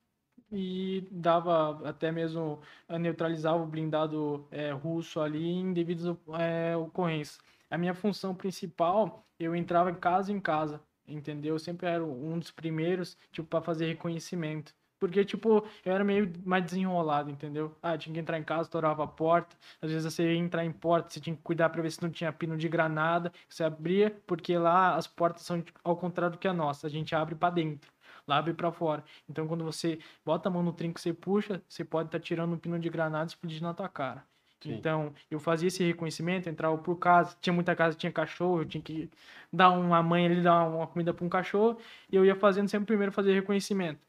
e 0.52 1.08
dava 1.12 1.88
até 1.90 2.12
mesmo 2.12 2.62
neutralizava 3.00 3.62
o 3.64 3.68
blindado 3.68 4.48
eh, 4.52 4.72
russo 4.72 5.22
ali 5.22 5.46
em 5.48 5.74
devidas 5.74 6.06
eh, 6.40 6.76
ocorrências. 6.78 7.40
A 7.70 7.78
minha 7.78 7.94
função 7.94 8.36
principal, 8.36 9.26
eu 9.40 9.56
entrava 9.56 9.94
casa 9.96 10.32
em 10.34 10.40
casa, 10.40 10.82
entendeu? 11.08 11.56
Eu 11.56 11.60
sempre 11.60 11.88
era 11.88 12.04
um 12.04 12.40
dos 12.40 12.52
primeiros, 12.52 13.18
tipo, 13.32 13.48
para 13.48 13.62
fazer 13.62 13.88
reconhecimento. 13.88 14.74
Porque, 15.00 15.24
tipo, 15.24 15.66
eu 15.86 15.94
era 15.94 16.04
meio 16.04 16.32
mais 16.46 16.64
desenrolado, 16.66 17.30
entendeu? 17.32 17.76
Ah, 17.82 17.98
tinha 17.98 18.14
que 18.14 18.20
entrar 18.20 18.38
em 18.38 18.44
casa, 18.44 18.64
estourava 18.64 19.04
a 19.04 19.08
porta. 19.08 19.56
Às 19.82 19.92
vezes 19.92 20.12
você 20.14 20.34
ia 20.34 20.38
entrar 20.38 20.66
em 20.66 20.72
porta, 20.72 21.10
você 21.10 21.20
tinha 21.22 21.36
que 21.36 21.42
cuidar 21.42 21.70
para 21.70 21.82
ver 21.82 21.92
se 21.92 22.02
não 22.02 22.10
tinha 22.10 22.32
pino 22.34 22.58
de 22.58 22.68
granada. 22.68 23.32
Você 23.48 23.64
abria, 23.64 24.16
porque 24.28 24.58
lá 24.58 24.96
as 24.96 25.08
portas 25.08 25.44
são 25.44 25.64
ao 25.84 25.96
contrário 25.96 26.34
do 26.36 26.40
que 26.40 26.48
a 26.48 26.54
nossa. 26.54 26.88
A 26.88 26.90
gente 26.90 27.16
abre 27.16 27.34
para 27.36 27.54
dentro, 27.54 27.92
lá 28.28 28.38
abre 28.38 28.54
para 28.54 28.72
fora. 28.72 29.04
Então, 29.30 29.48
quando 29.48 29.64
você 29.64 30.00
bota 30.26 30.50
a 30.50 30.52
mão 30.52 30.62
no 30.64 30.74
trinco, 30.74 31.00
você 31.00 31.14
puxa, 31.14 31.62
você 31.68 31.84
pode 31.86 32.10
estar 32.10 32.20
tirando 32.20 32.54
um 32.54 32.58
pino 32.58 32.78
de 32.80 32.90
granada 32.90 33.26
e 33.26 33.28
explodindo 33.28 33.64
na 33.64 33.74
tua 33.74 33.88
cara. 33.90 34.26
Sim. 34.62 34.74
Então, 34.74 35.14
eu 35.32 35.40
fazia 35.40 35.68
esse 35.70 35.84
reconhecimento, 35.84 36.50
entrava 36.50 36.78
por 36.78 36.98
casa, 36.98 37.36
tinha 37.40 37.54
muita 37.54 37.74
casa, 37.76 37.96
tinha 37.96 38.12
cachorro, 38.12 38.62
eu 38.62 38.66
tinha 38.66 38.82
que 38.84 39.10
dar 39.52 39.70
uma 39.72 40.04
mãe 40.04 40.26
ali, 40.26 40.42
dar 40.42 40.68
uma 40.68 40.86
comida 40.88 41.14
para 41.14 41.26
um 41.26 41.30
cachorro, 41.30 41.78
e 42.12 42.16
eu 42.16 42.26
ia 42.26 42.36
fazendo 42.36 42.68
sempre 42.68 42.88
primeiro 42.88 43.12
fazer 43.12 43.34
reconhecimento. 43.34 44.09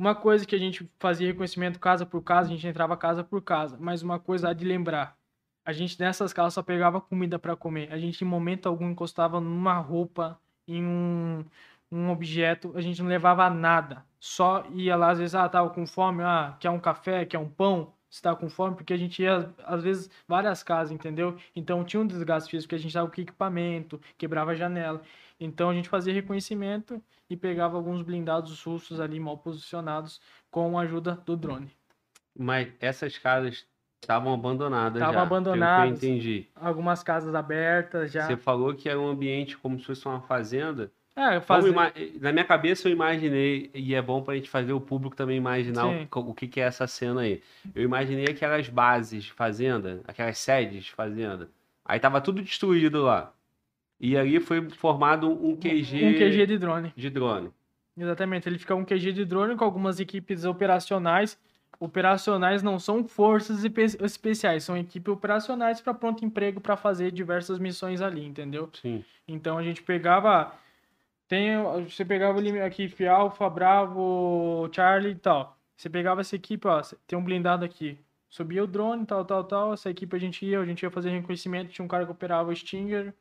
Uma 0.00 0.14
coisa 0.14 0.46
que 0.46 0.56
a 0.56 0.58
gente 0.58 0.90
fazia 0.98 1.26
reconhecimento 1.26 1.78
casa 1.78 2.06
por 2.06 2.22
casa, 2.22 2.48
a 2.48 2.52
gente 2.54 2.66
entrava 2.66 2.96
casa 2.96 3.22
por 3.22 3.42
casa, 3.42 3.76
mas 3.78 4.00
uma 4.00 4.18
coisa 4.18 4.48
há 4.48 4.54
de 4.54 4.64
lembrar, 4.64 5.14
a 5.62 5.74
gente 5.74 6.00
nessas 6.00 6.32
casas 6.32 6.54
só 6.54 6.62
pegava 6.62 7.02
comida 7.02 7.38
para 7.38 7.54
comer, 7.54 7.92
a 7.92 7.98
gente 7.98 8.24
em 8.24 8.26
momento 8.26 8.66
algum 8.66 8.88
encostava 8.88 9.38
numa 9.42 9.74
roupa, 9.74 10.40
em 10.66 10.82
um, 10.82 11.44
um 11.92 12.08
objeto, 12.10 12.72
a 12.74 12.80
gente 12.80 13.02
não 13.02 13.10
levava 13.10 13.50
nada, 13.50 14.02
só 14.18 14.64
ia 14.70 14.96
lá, 14.96 15.10
às 15.10 15.18
vezes, 15.18 15.34
ah, 15.34 15.46
tava 15.50 15.68
com 15.68 15.86
fome, 15.86 16.22
ah, 16.22 16.56
quer 16.58 16.70
um 16.70 16.80
café, 16.80 17.26
quer 17.26 17.38
um 17.38 17.50
pão, 17.50 17.92
tá 18.20 18.34
com 18.34 18.48
fome, 18.48 18.74
porque 18.74 18.92
a 18.92 18.96
gente 18.96 19.22
ia, 19.22 19.50
às 19.64 19.82
vezes, 19.82 20.10
várias 20.26 20.62
casas, 20.62 20.90
entendeu? 20.92 21.36
Então 21.54 21.84
tinha 21.84 22.00
um 22.00 22.06
desgaste 22.06 22.50
físico, 22.50 22.68
porque 22.68 22.74
a 22.76 22.78
gente 22.78 22.92
tava 22.92 23.10
com 23.10 23.20
equipamento, 23.20 24.00
quebrava 24.18 24.50
a 24.52 24.54
janela. 24.54 25.00
Então 25.38 25.70
a 25.70 25.74
gente 25.74 25.88
fazia 25.88 26.12
reconhecimento 26.12 27.00
e 27.28 27.36
pegava 27.36 27.76
alguns 27.76 28.02
blindados 28.02 28.62
russos 28.62 29.00
ali 29.00 29.20
mal 29.20 29.38
posicionados 29.38 30.20
com 30.50 30.78
a 30.78 30.82
ajuda 30.82 31.22
do 31.24 31.36
drone. 31.36 31.70
Mas 32.36 32.68
essas 32.80 33.16
casas 33.16 33.66
estavam 34.02 34.32
abandonadas 34.32 34.96
Estavam 34.96 35.14
já. 35.14 35.22
abandonadas. 35.22 36.02
Entendi. 36.02 36.48
Algumas 36.54 37.02
casas 37.02 37.34
abertas 37.34 38.10
já. 38.10 38.26
Você 38.26 38.36
falou 38.36 38.74
que 38.74 38.88
era 38.88 38.98
um 38.98 39.08
ambiente 39.08 39.56
como 39.56 39.78
se 39.78 39.84
fosse 39.86 40.06
uma 40.06 40.20
fazenda. 40.22 40.90
É, 41.20 41.40
fazer... 41.40 41.68
ima- 41.70 41.92
Na 42.20 42.32
minha 42.32 42.44
cabeça 42.44 42.88
eu 42.88 42.92
imaginei, 42.92 43.70
e 43.74 43.94
é 43.94 44.00
bom 44.00 44.22
pra 44.22 44.34
gente 44.36 44.48
fazer 44.48 44.72
o 44.72 44.80
público 44.80 45.14
também 45.14 45.36
imaginar 45.36 45.82
Sim. 45.82 46.08
o, 46.14 46.32
que, 46.34 46.48
que 46.48 46.60
é 46.60 46.64
essa 46.64 46.86
cena 46.86 47.20
aí. 47.22 47.42
Eu 47.74 47.82
imaginei 47.84 48.24
aquelas 48.24 48.68
bases 48.68 49.24
de 49.24 49.32
fazenda, 49.32 50.00
aquelas 50.08 50.38
sedes 50.38 50.84
de 50.84 50.92
fazenda. 50.92 51.48
Aí 51.84 51.98
tava 52.00 52.20
tudo 52.20 52.40
destruído 52.42 53.02
lá. 53.02 53.32
E 54.00 54.16
ali 54.16 54.40
foi 54.40 54.68
formado 54.70 55.28
um 55.30 55.54
QG, 55.56 56.04
um 56.06 56.14
QG 56.14 56.46
de 56.46 56.56
drone. 56.58 56.92
de 56.96 57.10
drone. 57.10 57.50
Exatamente, 57.98 58.48
ele 58.48 58.58
fica 58.58 58.74
um 58.74 58.84
QG 58.84 59.12
de 59.12 59.24
drone 59.26 59.56
com 59.56 59.64
algumas 59.64 60.00
equipes 60.00 60.44
operacionais. 60.46 61.38
Operacionais 61.78 62.62
não 62.62 62.78
são 62.78 63.04
forças 63.04 63.64
espe- 63.64 63.96
especiais, 64.04 64.64
são 64.64 64.76
equipes 64.76 65.12
operacionais 65.12 65.80
para 65.80 65.94
pronto 65.94 66.24
emprego 66.24 66.60
para 66.60 66.76
fazer 66.76 67.10
diversas 67.10 67.58
missões 67.58 68.00
ali, 68.02 68.24
entendeu? 68.24 68.68
Sim. 68.80 69.02
Então 69.26 69.56
a 69.58 69.62
gente 69.62 69.82
pegava. 69.82 70.52
Tem, 71.30 71.52
você 71.88 72.04
pegava 72.04 72.40
ali 72.40 72.60
aqui, 72.60 72.92
Alfa, 73.06 73.48
Bravo, 73.48 74.68
Charlie 74.72 75.12
e 75.12 75.14
tal. 75.14 75.56
Você 75.76 75.88
pegava 75.88 76.22
essa 76.22 76.34
equipe, 76.34 76.66
ó, 76.66 76.82
tem 77.06 77.16
um 77.16 77.22
blindado 77.22 77.64
aqui. 77.64 77.96
Subia 78.28 78.64
o 78.64 78.66
drone, 78.66 79.06
tal, 79.06 79.24
tal, 79.24 79.44
tal. 79.44 79.72
Essa 79.72 79.88
equipe 79.90 80.16
a 80.16 80.18
gente 80.18 80.44
ia, 80.44 80.58
a 80.58 80.66
gente 80.66 80.82
ia 80.82 80.90
fazer 80.90 81.10
reconhecimento. 81.10 81.70
Tinha 81.70 81.84
um 81.84 81.88
cara 81.88 82.04
que 82.04 82.10
operava 82.10 82.50
o 82.50 82.56
Stinger 82.56 83.14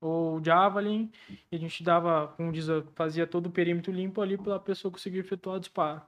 ou 0.00 0.36
o 0.36 0.44
Javelin. 0.44 1.10
E 1.50 1.56
a 1.56 1.58
gente 1.58 1.82
dava, 1.82 2.28
como 2.36 2.52
diz, 2.52 2.68
fazia 2.94 3.26
todo 3.26 3.46
o 3.46 3.50
perímetro 3.50 3.92
limpo 3.92 4.22
ali 4.22 4.38
para 4.38 4.54
a 4.54 4.60
pessoa 4.60 4.92
conseguir 4.92 5.18
efetuar 5.18 5.56
o 5.56 5.60
disparo. 5.60 6.02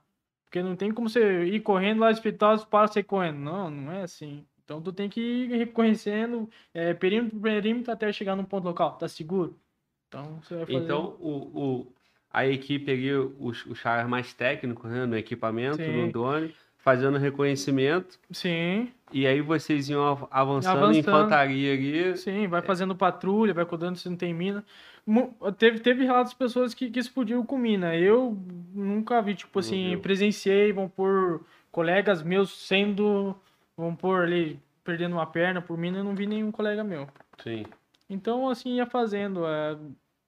Porque 0.44 0.62
não 0.62 0.76
tem 0.76 0.92
como 0.92 1.08
você 1.08 1.44
ir 1.46 1.60
correndo 1.62 2.00
lá, 2.02 2.12
efetuar 2.12 2.54
o 2.54 2.56
disparo, 2.56 2.86
você 2.86 3.00
ir 3.00 3.04
correndo. 3.04 3.38
Não, 3.38 3.68
não 3.68 3.92
é 3.92 4.02
assim. 4.02 4.46
Então 4.64 4.80
tu 4.80 4.92
tem 4.92 5.08
que 5.08 5.20
ir 5.20 5.56
reconhecendo 5.58 6.48
é, 6.72 6.94
perímetro 6.94 7.36
por 7.36 7.42
perímetro 7.42 7.92
até 7.92 8.12
chegar 8.12 8.36
num 8.36 8.44
ponto 8.44 8.64
local. 8.64 8.96
Tá 8.96 9.08
seguro? 9.08 9.58
Então 10.08 10.40
você 10.42 10.56
vai 10.56 10.66
fazer. 10.66 10.78
Então, 10.78 11.16
o, 11.20 11.30
o- 11.30 11.92
a 12.32 12.46
equipe 12.46 12.90
ali, 12.90 13.12
os, 13.12 13.64
os 13.66 13.80
caras 13.80 14.08
mais 14.08 14.32
técnicos, 14.34 14.90
né, 14.90 15.06
no 15.06 15.16
equipamento, 15.16 15.76
Sim. 15.76 16.06
no 16.06 16.12
drone, 16.12 16.54
fazendo 16.78 17.16
reconhecimento. 17.18 18.18
Sim, 18.30 18.90
E 19.12 19.26
aí 19.26 19.40
vocês 19.40 19.88
iam 19.88 20.02
av- 20.04 20.28
avançando, 20.30 20.76
Avançando. 20.76 20.98
infantaria 20.98 21.72
ali. 21.72 22.16
sim, 22.18 22.46
vai 22.46 22.60
fazendo 22.62 22.94
patrulha, 22.94 23.54
vai 23.54 23.64
cuidando 23.64 23.96
se 23.96 24.08
não 24.08 24.16
tem 24.16 24.34
mina. 24.34 24.64
Teve, 25.58 25.80
teve 25.80 26.04
relatos 26.04 26.32
de 26.32 26.38
pessoas 26.38 26.74
que, 26.74 26.90
que 26.90 26.98
explodiram 26.98 27.44
com 27.44 27.56
mina. 27.56 27.96
Eu 27.96 28.36
nunca 28.74 29.22
vi, 29.22 29.34
tipo 29.34 29.58
assim, 29.58 29.96
presenciei, 29.98 30.70
vão 30.70 30.86
por 30.88 31.42
colegas 31.72 32.22
meus 32.22 32.50
sendo. 32.66 33.34
Vão 33.74 33.94
por 33.94 34.20
ali, 34.22 34.60
perdendo 34.84 35.14
uma 35.14 35.24
perna 35.26 35.62
por 35.62 35.78
mina, 35.78 35.98
eu 35.98 36.04
não 36.04 36.14
vi 36.14 36.26
nenhum 36.26 36.50
colega 36.52 36.84
meu. 36.84 37.08
Sim. 37.42 37.64
Então, 38.08 38.48
assim, 38.48 38.76
ia 38.76 38.86
fazendo 38.86 39.46
é, 39.46 39.76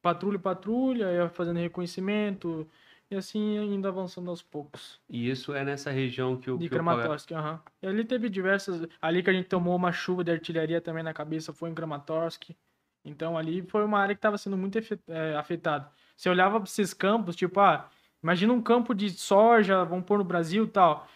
patrulha, 0.03 0.39
patrulha, 0.39 1.13
ia 1.13 1.29
fazendo 1.29 1.59
reconhecimento, 1.59 2.69
e 3.11 3.17
assim 3.17 3.57
indo 3.57 3.89
avançando 3.89 4.31
aos 4.31 4.43
poucos. 4.43 5.01
E 5.09 5.29
isso 5.29 5.53
é 5.53 5.65
nessa 5.65 5.91
região 5.91 6.37
que 6.37 6.51
o. 6.51 6.57
De 6.57 6.69
que 6.69 6.79
colega- 6.79 6.95
Kramatorsk, 6.95 7.33
aham. 7.33 7.61
E 7.83 7.87
ali 7.87 8.05
teve 8.05 8.29
diversas. 8.29 8.87
Ali 9.03 9.23
que 9.23 9.31
a 9.31 9.33
gente 9.33 9.49
tomou 9.49 9.75
uma 9.75 9.91
chuva 9.93 10.23
de 10.23 10.31
artilharia 10.31 10.81
também 10.81 11.03
na 11.03 11.13
cabeça 11.13 11.53
foi 11.53 11.71
em 11.71 11.75
Kramatorsk. 11.75 12.51
Então 13.05 13.37
ali 13.37 13.63
foi 13.63 13.83
uma 13.85 13.99
área 13.99 14.15
que 14.15 14.19
estava 14.19 14.39
sendo 14.39 14.57
muito 14.57 14.79
eh, 14.79 15.35
afetada. 15.37 15.91
Você 16.17 16.29
olhava 16.29 16.61
para 16.61 16.69
esses 16.69 16.93
campos, 16.95 17.35
tipo, 17.35 17.59
ah, 17.59 17.89
imagina 18.23 18.53
um 18.53 18.61
campo 18.63 18.95
de 18.95 19.11
soja, 19.11 19.85
vamos 19.85 20.05
pôr 20.05 20.19
no 20.19 20.25
Brasil 20.25 20.65
e 20.65 20.69
tal. 20.69 21.09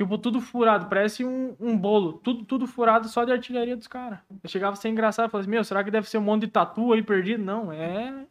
Tipo, 0.00 0.16
tudo 0.16 0.40
furado, 0.40 0.86
parece 0.86 1.22
um, 1.26 1.54
um 1.60 1.76
bolo. 1.76 2.14
Tudo, 2.14 2.42
tudo 2.46 2.66
furado 2.66 3.06
só 3.06 3.22
de 3.22 3.32
artilharia 3.32 3.76
dos 3.76 3.86
caras. 3.86 4.18
Eu 4.42 4.48
chegava 4.48 4.72
a 4.72 4.76
ser 4.76 4.88
engraçado, 4.88 5.28
falava 5.30 5.42
assim, 5.42 5.50
meu, 5.50 5.62
será 5.62 5.84
que 5.84 5.90
deve 5.90 6.08
ser 6.08 6.16
um 6.16 6.22
monte 6.22 6.46
de 6.46 6.48
tatu 6.48 6.94
aí 6.94 7.02
perdido? 7.02 7.44
Não, 7.44 7.70
é. 7.70 8.26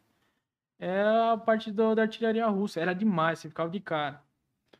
É 0.80 1.00
a 1.32 1.36
parte 1.36 1.70
do- 1.70 1.94
da 1.94 2.02
artilharia 2.02 2.44
russa. 2.48 2.80
Era 2.80 2.92
demais, 2.92 3.38
você 3.38 3.48
ficava 3.48 3.70
de 3.70 3.78
cara. 3.78 4.20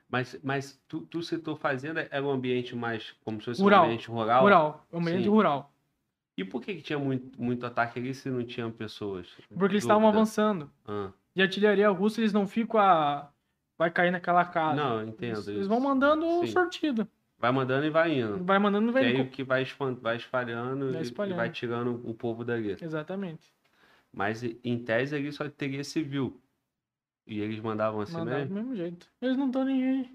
Mas, 0.08 0.36
mas 0.42 0.82
tu, 0.88 1.02
tu 1.02 1.22
citou 1.22 1.54
fazenda, 1.54 2.08
era 2.10 2.24
um 2.26 2.30
ambiente 2.30 2.74
mais 2.74 3.12
como 3.24 3.38
se 3.38 3.44
fosse 3.44 3.62
Rural. 3.62 3.82
um 3.82 3.84
ambiente 3.84 4.08
rural. 4.08 4.42
Rural, 4.42 4.86
um 4.92 4.98
ambiente 4.98 5.22
Sim. 5.22 5.28
rural. 5.28 5.72
E 6.36 6.44
por 6.44 6.60
que, 6.60 6.74
que 6.74 6.82
tinha 6.82 6.98
muito, 6.98 7.40
muito 7.40 7.64
ataque 7.66 8.00
ali 8.00 8.12
se 8.12 8.28
não 8.28 8.42
tinham 8.44 8.72
pessoas? 8.72 9.28
Porque 9.56 9.74
eles 9.74 9.84
estavam 9.84 10.08
avançando. 10.08 10.68
Ah, 10.88 11.10
De 11.36 11.40
artilharia 11.42 11.88
russa, 11.90 12.20
eles 12.20 12.32
não 12.32 12.48
ficam 12.48 12.80
a. 12.80 13.30
Vai 13.80 13.90
cair 13.90 14.10
naquela 14.10 14.44
casa. 14.44 14.76
não, 14.76 15.02
entendo. 15.02 15.36
Eles, 15.36 15.48
eles 15.48 15.66
vão 15.66 15.80
mandando 15.80 16.26
Sim. 16.40 16.48
sortido. 16.48 17.08
Vai 17.38 17.50
mandando 17.50 17.86
e 17.86 17.88
vai 17.88 18.12
indo. 18.20 18.44
Vai 18.44 18.58
mandando 18.58 18.88
e 18.88 18.90
E 18.90 18.92
vai 18.92 19.04
aí 19.06 19.14
indo. 19.14 19.22
o 19.22 19.30
que 19.30 19.42
vai, 19.42 19.62
espalhando, 19.62 20.02
Vai 20.02 20.16
e- 20.16 21.02
espalhando. 21.02 21.32
e 21.32 21.36
vai 21.38 21.48
tirando 21.50 21.98
o 22.04 22.12
povo 22.12 22.44
dali. 22.44 22.76
Exatamente. 22.78 23.50
Mas 24.12 24.42
em 24.42 24.78
tese 24.84 25.16
ali 25.16 25.32
só 25.32 25.48
teria 25.48 25.82
civil. 25.82 26.38
E 27.26 27.40
eles 27.40 27.58
mandavam 27.58 28.02
assim 28.02 28.12
Mandar 28.18 28.32
do 28.32 28.38
mesmo? 28.40 28.54
mesmo 28.54 28.76
jeito. 28.76 29.06
Eles 29.22 29.38
não 29.38 29.46
estão 29.46 29.64
nem 29.64 29.82
aí. 29.82 30.10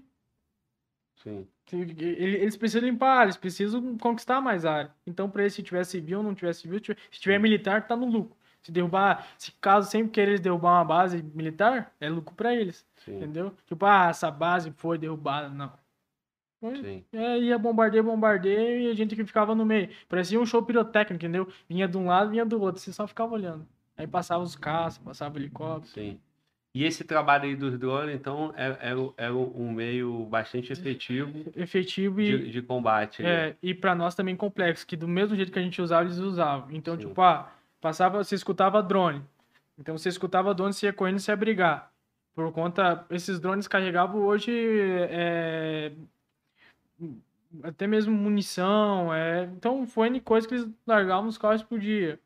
Sim. 1.16 1.48
Ele- 1.72 2.36
Eles 2.36 2.56
precisam 2.56 2.88
limpar, 2.88 3.24
eles 3.24 3.36
precisam 3.36 3.98
conquistar 3.98 4.40
mais 4.40 4.64
área. 4.64 4.92
Então, 5.04 5.28
pra 5.28 5.42
eles, 5.42 5.54
se 5.54 5.62
tiver 5.64 5.82
civil 5.82 6.18
ou 6.18 6.24
não 6.24 6.36
tiver 6.36 6.52
civil, 6.52 6.78
se 7.10 7.20
tiver 7.20 7.40
militar, 7.40 7.84
tá 7.88 7.96
no 7.96 8.06
lucro. 8.06 8.36
Se 8.66 8.72
derrubar, 8.72 9.24
se 9.38 9.52
caso 9.60 9.88
sempre 9.88 10.10
querer 10.10 10.30
eles 10.32 10.40
derrubar 10.40 10.72
uma 10.72 10.84
base 10.84 11.22
militar, 11.22 11.94
é 12.00 12.08
lucro 12.08 12.34
pra 12.34 12.52
eles. 12.52 12.84
Sim. 12.96 13.18
Entendeu? 13.18 13.54
Tipo, 13.64 13.86
ah, 13.86 14.08
essa 14.10 14.28
base 14.28 14.72
foi 14.72 14.98
derrubada. 14.98 15.48
Não. 15.48 15.72
Foi, 16.58 16.74
Sim. 16.82 17.04
É, 17.12 17.38
ia 17.38 17.56
bombardeio, 17.56 18.02
bombardeio, 18.02 18.80
e 18.80 18.90
a 18.90 18.94
gente 18.94 19.14
que 19.14 19.24
ficava 19.24 19.54
no 19.54 19.64
meio. 19.64 19.88
Parecia 20.08 20.40
um 20.40 20.44
show 20.44 20.60
pirotécnico, 20.64 21.14
entendeu? 21.14 21.46
Vinha 21.68 21.86
de 21.86 21.96
um 21.96 22.06
lado, 22.06 22.30
vinha 22.32 22.44
do 22.44 22.60
outro, 22.60 22.82
você 22.82 22.92
só 22.92 23.06
ficava 23.06 23.34
olhando. 23.34 23.64
Aí 23.96 24.04
passava 24.04 24.42
os 24.42 24.56
caças, 24.56 24.98
passava 24.98 25.36
o 25.36 25.38
helicóptero. 25.38 25.92
Sim. 25.94 26.18
E 26.74 26.82
esse 26.82 27.04
trabalho 27.04 27.44
aí 27.44 27.54
dos 27.54 27.78
drones, 27.78 28.16
então, 28.16 28.52
é, 28.56 28.66
é, 28.90 29.26
é 29.28 29.30
um 29.30 29.70
meio 29.70 30.24
bastante 30.24 30.72
efetivo 30.72 31.32
Efetivo 31.54 32.20
e, 32.20 32.36
de, 32.36 32.50
de 32.50 32.62
combate. 32.62 33.22
aí. 33.24 33.28
é, 33.28 33.56
e 33.62 33.72
para 33.72 33.94
nós 33.94 34.16
também 34.16 34.34
complexo, 34.34 34.84
que 34.84 34.96
do 34.96 35.06
mesmo 35.06 35.36
jeito 35.36 35.52
que 35.52 35.58
a 35.60 35.62
gente 35.62 35.80
usava, 35.80 36.02
eles 36.02 36.18
usavam. 36.18 36.68
Então, 36.72 36.98
Sim. 36.98 37.06
tipo, 37.06 37.22
ah, 37.22 37.50
passava, 37.80 38.22
você 38.22 38.34
escutava 38.34 38.82
drone. 38.82 39.22
Então, 39.78 39.96
você 39.96 40.08
escutava 40.08 40.54
drone, 40.54 40.72
você 40.72 40.86
ia 40.86 40.92
correndo 40.92 41.18
e 41.18 41.20
se 41.20 41.30
ia 41.30 41.36
brigar. 41.36 41.90
Por 42.34 42.52
conta, 42.52 43.04
esses 43.10 43.38
drones 43.40 43.66
carregavam 43.68 44.22
hoje 44.22 44.50
é, 45.10 45.92
até 47.62 47.86
mesmo 47.86 48.14
munição, 48.14 49.12
é, 49.14 49.44
então 49.56 49.86
foi 49.86 50.08
N 50.08 50.20
coisa 50.20 50.46
que 50.46 50.54
eles 50.54 50.68
largavam 50.86 51.24
nos 51.26 51.38
carros 51.38 51.62
por 51.62 51.78
dia. 51.78 52.18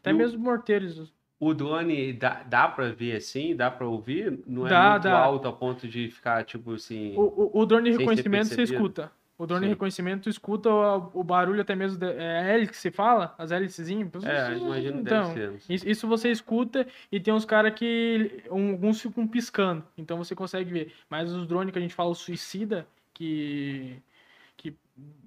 Até 0.00 0.10
E 0.10 0.14
o- 0.14 0.16
mesmo 0.16 0.38
morteiros. 0.42 1.12
O 1.40 1.52
drone 1.52 2.12
dá, 2.12 2.44
dá 2.44 2.68
pra 2.68 2.90
ver 2.92 3.16
assim? 3.16 3.56
Dá 3.56 3.68
pra 3.70 3.86
ouvir? 3.86 4.40
Não 4.46 4.64
é 4.66 4.70
Dá, 4.70 4.90
muito 4.92 5.02
dá. 5.02 5.18
alto 5.18 5.48
a 5.48 5.52
ponto 5.52 5.88
de 5.88 6.08
ficar, 6.08 6.44
tipo 6.44 6.74
assim. 6.74 7.16
O, 7.16 7.22
o, 7.22 7.60
o 7.62 7.66
drone 7.66 7.90
de 7.90 7.96
reconhecimento 7.98 8.46
você 8.46 8.62
escuta. 8.62 9.10
O 9.42 9.46
drone 9.46 9.62
Sim. 9.62 9.66
de 9.70 9.74
reconhecimento 9.74 10.28
escuta 10.28 10.70
o, 10.70 11.10
o 11.14 11.24
barulho 11.24 11.60
até 11.60 11.74
mesmo 11.74 11.98
da 11.98 12.12
é, 12.12 12.38
a 12.38 12.42
hélice 12.42 12.70
que 12.70 12.76
se 12.78 12.92
fala, 12.92 13.34
as 13.36 13.50
hélicezinhas. 13.50 14.08
É, 14.24 14.56
imagino 14.56 15.00
então. 15.00 15.34
Isso, 15.68 15.88
isso 15.88 16.06
você 16.06 16.30
escuta 16.30 16.86
e 17.10 17.18
tem 17.18 17.34
uns 17.34 17.44
caras 17.44 17.74
que 17.74 18.44
alguns 18.48 19.00
ficam 19.00 19.26
piscando, 19.26 19.84
então 19.98 20.16
você 20.16 20.32
consegue 20.32 20.72
ver. 20.72 20.94
Mas 21.10 21.32
os 21.32 21.44
drones 21.44 21.72
que 21.72 21.78
a 21.80 21.82
gente 21.82 21.92
fala 21.92 22.10
o 22.10 22.14
suicida, 22.14 22.86
que 23.12 24.00
que 24.56 24.76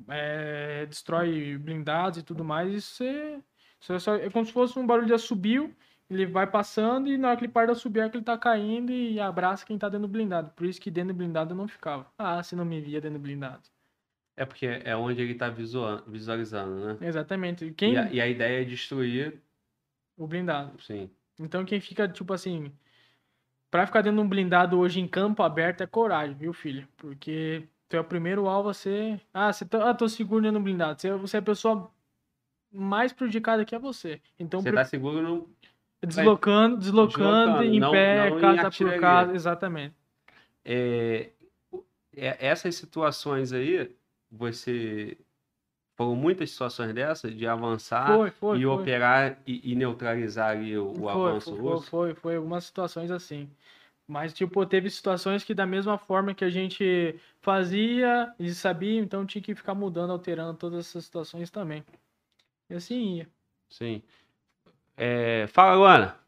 é, 0.07 0.85
destrói 0.85 1.57
blindados 1.57 2.19
e 2.19 2.23
tudo 2.23 2.45
mais, 2.45 2.73
isso 2.73 3.03
é, 3.03 3.41
isso 3.81 3.91
é, 3.91 3.99
só- 3.99 4.15
é 4.15 4.29
como 4.29 4.45
se 4.45 4.53
fosse 4.53 4.79
um 4.79 4.87
barulho 4.87 5.07
de 5.07 5.13
assobio, 5.13 5.75
ele 6.09 6.25
vai 6.25 6.47
passando 6.47 7.09
e 7.09 7.17
na 7.17 7.27
hora 7.27 7.37
que 7.37 7.43
ele 7.43 7.51
para 7.51 7.65
de 7.65 7.71
assobiar 7.73 8.09
que 8.09 8.15
ele 8.15 8.23
tá 8.23 8.37
caindo 8.37 8.93
e 8.93 9.19
abraça 9.19 9.65
quem 9.65 9.77
tá 9.77 9.89
dentro 9.89 10.07
do 10.07 10.11
blindado. 10.11 10.51
Por 10.55 10.65
isso 10.65 10.79
que 10.79 10.89
dentro 10.89 11.13
do 11.13 11.17
blindado 11.17 11.51
eu 11.51 11.57
não 11.57 11.67
ficava. 11.67 12.05
Ah, 12.17 12.41
se 12.41 12.55
não 12.55 12.63
me 12.63 12.79
via 12.79 13.01
dentro 13.01 13.19
do 13.19 13.21
blindado. 13.21 13.74
É 14.37 14.45
porque 14.45 14.65
é 14.65 14.95
onde 14.95 15.21
ele 15.21 15.33
tá 15.35 15.49
visua- 15.49 16.03
visualizando, 16.07 16.85
né? 16.85 16.97
Exatamente. 17.07 17.65
E 17.65 17.73
Quem 17.73 17.97
a, 17.97 18.11
e 18.11 18.19
a 18.19 18.27
ideia 18.27 18.61
é 18.61 18.65
destruir, 18.65 19.41
o 20.17 20.27
blindado. 20.27 20.81
sim. 20.81 21.09
Então 21.39 21.63
quem 21.65 21.79
fica, 21.79 22.07
tipo 22.07 22.33
assim, 22.33 22.71
pra 23.71 23.85
ficar 23.85 24.01
dentro 24.01 24.17
de 24.19 24.25
um 24.25 24.29
blindado 24.29 24.77
hoje 24.79 24.99
em 24.99 25.07
campo 25.07 25.41
aberto 25.43 25.81
é 25.81 25.87
coragem, 25.87 26.35
viu, 26.35 26.53
filho? 26.53 26.87
Porque 26.97 27.63
tu 27.89 27.95
é 27.97 27.99
o 27.99 28.03
primeiro 28.05 28.47
alvo 28.47 28.69
a 28.69 28.73
ser. 28.73 29.19
Ah, 29.33 29.51
você 29.51 29.65
tá... 29.65 29.89
ah, 29.89 29.93
tô 29.93 30.07
seguro 30.09 30.41
dentro 30.41 30.59
do 30.59 30.63
blindado. 30.63 30.99
Você, 31.01 31.11
você 31.11 31.37
é 31.37 31.39
a 31.39 31.43
pessoa 31.43 31.91
mais 32.71 33.13
prejudicada 33.13 33.63
que 33.65 33.73
é 33.75 33.79
você. 33.79 34.21
Então, 34.39 34.61
Você 34.61 34.69
pre- 34.69 34.77
tá 34.77 34.85
seguro 34.85 35.21
no. 35.21 35.49
deslocando, 36.05 36.77
deslocando, 36.77 37.17
Deslocando, 37.17 37.63
em 37.63 37.79
não- 37.79 37.91
pé, 37.91 38.29
não 38.29 38.39
casa 38.39 38.71
por 38.71 38.99
casa, 38.99 39.33
exatamente. 39.33 39.95
É, 40.63 41.29
é- 42.15 42.47
essas 42.47 42.75
situações 42.75 43.51
aí, 43.53 43.93
você. 44.31 45.17
Foram 45.97 46.15
muitas 46.15 46.51
situações 46.51 46.93
dessas 46.93 47.33
de 47.33 47.47
avançar 47.47 48.17
Foi, 48.17 48.29
foi, 48.29 48.59
e 48.59 48.65
foi. 48.65 48.73
operar 48.73 49.41
e, 49.47 49.71
e 49.71 49.75
neutralizar 49.75 50.49
ali 50.51 50.77
o, 50.77 50.91
o 50.91 51.09
Foi, 51.09 51.31
avanço 51.31 51.51
foi, 51.51 51.59
russo. 51.59 51.89
Foi, 51.89 52.13
foi, 52.13 52.21
foi 52.21 52.35
algumas 52.35 52.65
situações 52.65 53.11
assim. 53.11 53.49
Mas, 54.07 54.33
tipo, 54.33 54.63
teve 54.65 54.89
situações 54.89 55.43
que 55.43 55.53
da 55.53 55.65
mesma 55.65 55.97
forma 55.97 56.35
que 56.35 56.45
a 56.45 56.49
gente 56.49 57.19
fazia, 57.41 58.33
eles 58.39 58.57
sabiam, 58.57 59.03
então 59.03 59.25
tinha 59.25 59.41
que 59.41 59.55
ficar 59.55 59.73
mudando, 59.73 60.11
alterando 60.11 60.53
todas 60.53 60.87
essas 60.87 61.05
situações 61.05 61.49
também. 61.49 61.83
E 62.69 62.75
assim 62.75 63.17
ia. 63.17 63.29
Sim. 63.69 64.03
É, 64.95 65.47
fala, 65.47 65.75
Luana. 65.75 66.19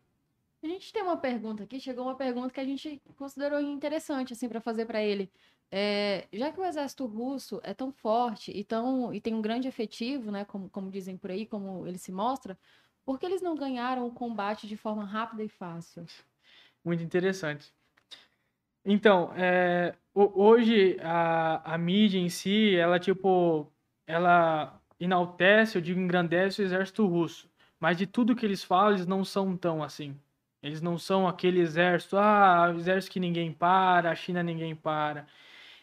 A 0.64 0.68
gente 0.68 0.91
tem 0.91 1.03
uma 1.03 1.18
pergunta 1.18 1.64
aqui, 1.64 1.80
chegou 1.80 2.06
uma 2.06 2.15
pergunta 2.15 2.53
que 2.53 2.60
a 2.60 2.65
gente 2.65 2.99
considerou 3.15 3.60
interessante 3.60 4.34
assim 4.34 4.49
para 4.49 4.60
fazer 4.60 4.86
para 4.86 5.02
ele. 5.02 5.32
É, 5.72 6.27
já 6.31 6.52
que 6.52 6.60
o 6.60 6.65
exército 6.65 7.06
russo 7.06 7.60
é 7.64 7.73
tão 7.73 7.91
forte 7.91 8.52
e, 8.52 8.64
tão, 8.64 9.14
e 9.14 9.19
tem 9.19 9.34
um 9.35 9.41
grande 9.41 9.68
efetivo, 9.68 10.31
né, 10.31 10.45
como, 10.45 10.69
como 10.69 10.89
dizem 10.89 11.18
por 11.18 11.30
aí, 11.30 11.45
como 11.45 11.85
ele 11.85 11.98
se 11.98 12.11
mostra, 12.11 12.57
por 13.06 13.19
que 13.19 13.26
eles 13.26 13.41
não 13.41 13.56
ganharam 13.56 14.06
o 14.07 14.11
combate 14.14 14.68
de 14.68 14.77
forma 14.77 15.03
rápida 15.06 15.44
e 15.44 15.49
fácil? 15.49 16.06
Muito 16.84 17.03
interessante. 17.03 17.73
Então, 18.85 19.34
é, 19.35 19.95
ho- 20.14 20.31
hoje 20.35 20.98
a, 21.02 21.73
a 21.73 21.77
mídia 21.77 22.19
em 22.19 22.30
si, 22.30 22.76
ela 22.76 22.99
tipo, 22.99 23.72
ela 24.06 24.81
enaltece, 24.99 25.77
eu 25.77 25.81
digo 25.81 25.99
engrandece 25.99 26.61
o 26.61 26.65
exército 26.65 27.06
russo. 27.06 27.49
Mas 27.80 27.98
de 27.98 28.07
tudo 28.07 28.35
que 28.35 28.45
eles 28.45 28.64
falam, 28.64 28.91
eles 28.94 29.06
não 29.06 29.23
são 29.26 29.56
tão 29.57 29.84
assim. 29.84 30.18
Eles 30.64 30.81
não 30.81 30.98
são 30.98 31.27
aquele 31.27 31.60
exército, 31.60 32.18
ah, 32.18 32.73
exército 32.76 33.14
que 33.14 33.19
ninguém 33.19 33.52
para, 33.52 34.10
a 34.11 34.15
China 34.15 34.41
ninguém 34.41 34.76
para. 34.76 35.27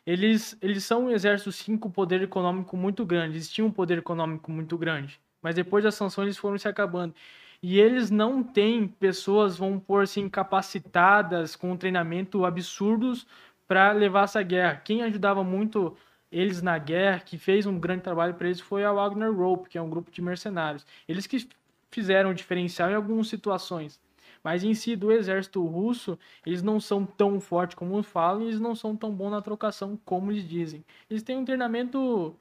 Eles, 0.06 0.56
eles 0.60 0.84
são 0.84 1.06
um 1.06 1.10
exército, 1.10 1.50
sim, 1.50 1.76
com 1.76 1.90
poder 1.90 2.22
econômico 2.22 2.76
muito 2.76 3.04
grande. 3.06 3.36
Eles 3.36 3.50
tinham 3.50 3.68
um 3.68 3.72
poder 3.72 3.98
econômico 3.98 4.50
muito 4.50 4.76
grande. 4.76 5.18
Mas 5.42 5.54
depois 5.54 5.84
das 5.84 5.94
sanções, 5.94 6.26
eles 6.26 6.38
foram 6.38 6.58
se 6.58 6.68
acabando. 6.68 7.14
E 7.62 7.80
eles 7.80 8.10
não 8.10 8.42
têm 8.42 8.86
pessoas, 8.86 9.56
vão 9.56 9.78
por 9.78 10.02
assim, 10.02 10.28
capacitadas, 10.28 11.56
com 11.56 11.72
um 11.72 11.76
treinamento 11.76 12.44
absurdos 12.44 13.26
para 13.66 13.92
levar 13.92 14.24
essa 14.24 14.42
guerra. 14.42 14.76
Quem 14.76 15.02
ajudava 15.02 15.42
muito 15.42 15.96
eles 16.30 16.60
na 16.60 16.76
guerra, 16.76 17.20
que 17.20 17.38
fez 17.38 17.64
um 17.64 17.78
grande 17.78 18.02
trabalho 18.02 18.34
para 18.34 18.48
eles, 18.48 18.60
foi 18.60 18.84
a 18.84 18.92
Wagner 18.92 19.32
Rope, 19.32 19.70
que 19.70 19.78
é 19.78 19.82
um 19.82 19.88
grupo 19.88 20.10
de 20.10 20.20
mercenários. 20.20 20.84
Eles 21.08 21.26
que 21.26 21.48
fizeram 21.90 22.30
o 22.30 22.34
diferencial 22.34 22.90
em 22.90 22.94
algumas 22.94 23.28
situações. 23.28 24.00
Mas 24.44 24.62
em 24.64 24.74
si, 24.74 24.94
do 24.96 25.10
exército 25.10 25.64
russo, 25.66 26.18
eles 26.46 26.62
não 26.62 26.78
são 26.80 27.04
tão 27.06 27.40
fortes 27.40 27.74
como 27.76 28.02
falam 28.02 28.42
e 28.42 28.46
eles 28.46 28.60
não 28.60 28.74
são 28.76 28.96
tão 28.96 29.12
bons 29.14 29.30
na 29.30 29.42
trocação 29.42 29.96
como 30.04 30.30
eles 30.32 30.46
dizem. 30.48 30.84
Eles 31.10 31.22
têm 31.24 31.36
um 31.38 31.44
treinamento. 31.46 32.38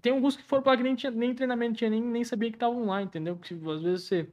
Tem 0.00 0.12
alguns 0.12 0.36
que 0.36 0.42
foram 0.42 0.62
para 0.62 0.72
lá 0.72 0.76
que 0.78 0.82
nem, 0.82 0.94
tinha, 0.94 1.10
nem 1.10 1.34
treinamento 1.34 1.76
tinha, 1.78 1.90
nem, 1.90 2.00
nem 2.02 2.24
sabia 2.24 2.50
que 2.50 2.56
estavam 2.56 2.86
lá, 2.86 3.02
entendeu? 3.02 3.36
Porque 3.36 3.52
às 3.54 3.82
vezes 3.82 4.04
você 4.06 4.32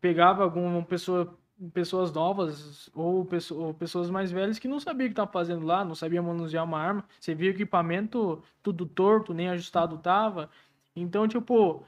pegava 0.00 0.42
alguma 0.42 0.82
pessoa, 0.84 1.36
pessoas 1.72 2.12
novas 2.12 2.90
ou, 2.94 3.24
pesso- 3.24 3.58
ou 3.58 3.74
pessoas 3.74 4.10
mais 4.10 4.30
velhas 4.30 4.58
que 4.58 4.68
não 4.68 4.80
sabiam 4.80 5.06
o 5.06 5.08
que 5.08 5.12
estavam 5.12 5.32
fazendo 5.32 5.64
lá, 5.66 5.84
não 5.84 5.94
sabiam 5.94 6.24
manusear 6.24 6.64
uma 6.64 6.78
arma. 6.78 7.04
Você 7.20 7.34
via 7.34 7.50
o 7.50 7.54
equipamento 7.54 8.42
tudo 8.62 8.86
torto, 8.86 9.32
nem 9.34 9.48
ajustado 9.48 9.98
tava. 9.98 10.50
Então, 10.94 11.26
tipo, 11.28 11.84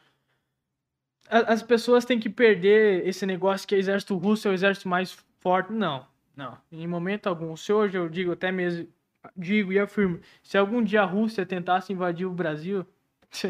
as 1.28 1.62
pessoas 1.62 2.04
têm 2.04 2.18
que 2.20 2.28
perder 2.28 3.06
esse 3.06 3.24
negócio 3.26 3.66
que 3.66 3.74
o 3.74 3.78
exército 3.78 4.16
russo 4.16 4.48
é 4.48 4.50
o 4.50 4.54
exército 4.54 4.88
mais 4.88 5.12
forte. 5.40 5.72
Não, 5.72 6.06
não. 6.36 6.56
Em 6.70 6.86
momento 6.86 7.26
algum. 7.28 7.56
Se 7.56 7.72
hoje 7.72 7.96
eu 7.96 8.08
digo 8.08 8.32
até 8.32 8.52
mesmo, 8.52 8.88
digo 9.36 9.72
e 9.72 9.78
afirmo, 9.78 10.20
se 10.42 10.56
algum 10.58 10.82
dia 10.82 11.02
a 11.02 11.06
Rússia 11.06 11.46
tentasse 11.46 11.92
invadir 11.92 12.26
o 12.26 12.30
Brasil, 12.32 12.86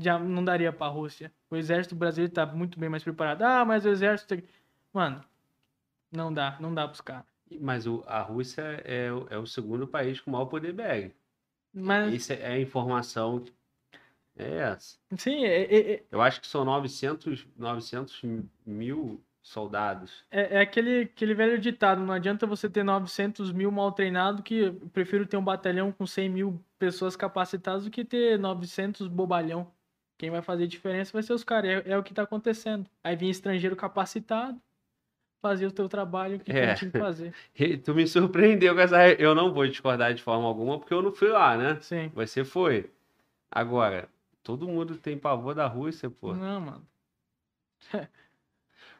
já 0.00 0.18
não 0.18 0.44
daria 0.44 0.72
pra 0.72 0.88
Rússia. 0.88 1.32
O 1.50 1.56
exército 1.56 1.94
brasileiro 1.94 2.32
tá 2.32 2.44
muito 2.46 2.78
bem 2.78 2.88
mais 2.88 3.02
preparado. 3.02 3.42
Ah, 3.42 3.64
mas 3.64 3.84
o 3.84 3.88
exército... 3.88 4.40
Mano, 4.92 5.22
não 6.12 6.32
dá, 6.32 6.56
não 6.60 6.74
dá 6.74 6.86
pros 6.86 7.00
caras. 7.00 7.24
Mas 7.60 7.86
o, 7.86 8.04
a 8.06 8.20
Rússia 8.20 8.62
é, 8.84 9.10
o- 9.12 9.26
é 9.30 9.38
o 9.38 9.46
segundo 9.46 9.86
país 9.86 10.20
com 10.20 10.30
maior 10.30 10.46
poder 10.46 10.72
bélico. 10.72 11.14
Mas, 11.72 12.12
Isso 12.14 12.32
é 12.32 12.46
a 12.46 12.60
informação. 12.60 13.44
É 14.42 14.56
essa. 14.72 14.96
sim, 15.16 15.44
é, 15.44 15.62
é- 15.62 15.92
é- 15.94 16.02
Eu 16.10 16.20
acho 16.20 16.40
que 16.40 16.46
são 16.46 16.64
900, 16.64 17.46
900 17.56 18.22
mil 18.66 19.20
soldados. 19.42 20.24
É, 20.30 20.56
é 20.58 20.60
aquele, 20.60 21.02
aquele 21.02 21.34
velho 21.34 21.58
ditado, 21.58 22.00
não 22.02 22.12
adianta 22.14 22.46
você 22.46 22.68
ter 22.68 22.82
900 22.84 23.52
mil 23.52 23.70
mal 23.70 23.90
treinado, 23.92 24.42
que 24.42 24.54
eu 24.58 24.74
prefiro 24.92 25.26
ter 25.26 25.36
um 25.36 25.44
batalhão 25.44 25.90
com 25.92 26.06
100 26.06 26.28
mil 26.28 26.60
pessoas 26.78 27.16
capacitadas 27.16 27.84
do 27.84 27.90
que 27.90 28.04
ter 28.04 28.38
900 28.38 29.08
bobalhão. 29.08 29.66
Quem 30.18 30.30
vai 30.30 30.42
fazer 30.42 30.66
diferença 30.66 31.12
vai 31.12 31.22
ser 31.22 31.32
os 31.32 31.42
caras, 31.42 31.70
é, 31.86 31.92
é 31.92 31.98
o 31.98 32.02
que 32.02 32.12
tá 32.12 32.22
acontecendo. 32.22 32.86
Aí 33.02 33.16
vem 33.16 33.30
estrangeiro 33.30 33.74
capacitado, 33.74 34.60
fazer 35.40 35.66
o 35.66 35.72
teu 35.72 35.88
trabalho 35.88 36.38
que 36.38 36.52
É. 36.52 36.74
tinha 36.74 36.90
que 36.90 36.98
fazer. 36.98 37.32
Tu 37.84 37.94
me 37.94 38.06
surpreendeu 38.06 38.74
com 38.74 38.80
essa. 38.82 39.08
Eu 39.12 39.34
não 39.34 39.54
vou 39.54 39.66
discordar 39.66 40.12
de 40.12 40.22
forma 40.22 40.46
alguma, 40.46 40.78
porque 40.78 40.92
eu 40.92 41.00
não 41.00 41.10
fui 41.12 41.28
lá, 41.30 41.56
né? 41.56 41.78
Sim. 41.80 42.10
Você 42.14 42.44
foi. 42.44 42.90
Agora, 43.50 44.06
todo 44.42 44.68
mundo 44.68 44.96
tem 44.96 45.18
pavor 45.18 45.54
da 45.54 45.66
Rússia, 45.66 46.10
pô. 46.10 46.34
Não, 46.34 46.60
mano. 46.60 46.86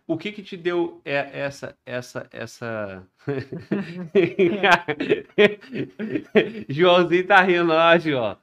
O 0.07 0.19
que 0.19 0.33
que 0.33 0.43
te 0.43 0.57
deu 0.57 1.01
é- 1.05 1.41
essa, 1.41 1.77
essa, 1.87 2.29
essa... 2.33 3.07
Joãozinho 6.69 7.27
tá 7.27 7.41
rindo, 7.43 7.73
ó, 7.73 7.99
João. 7.99 8.37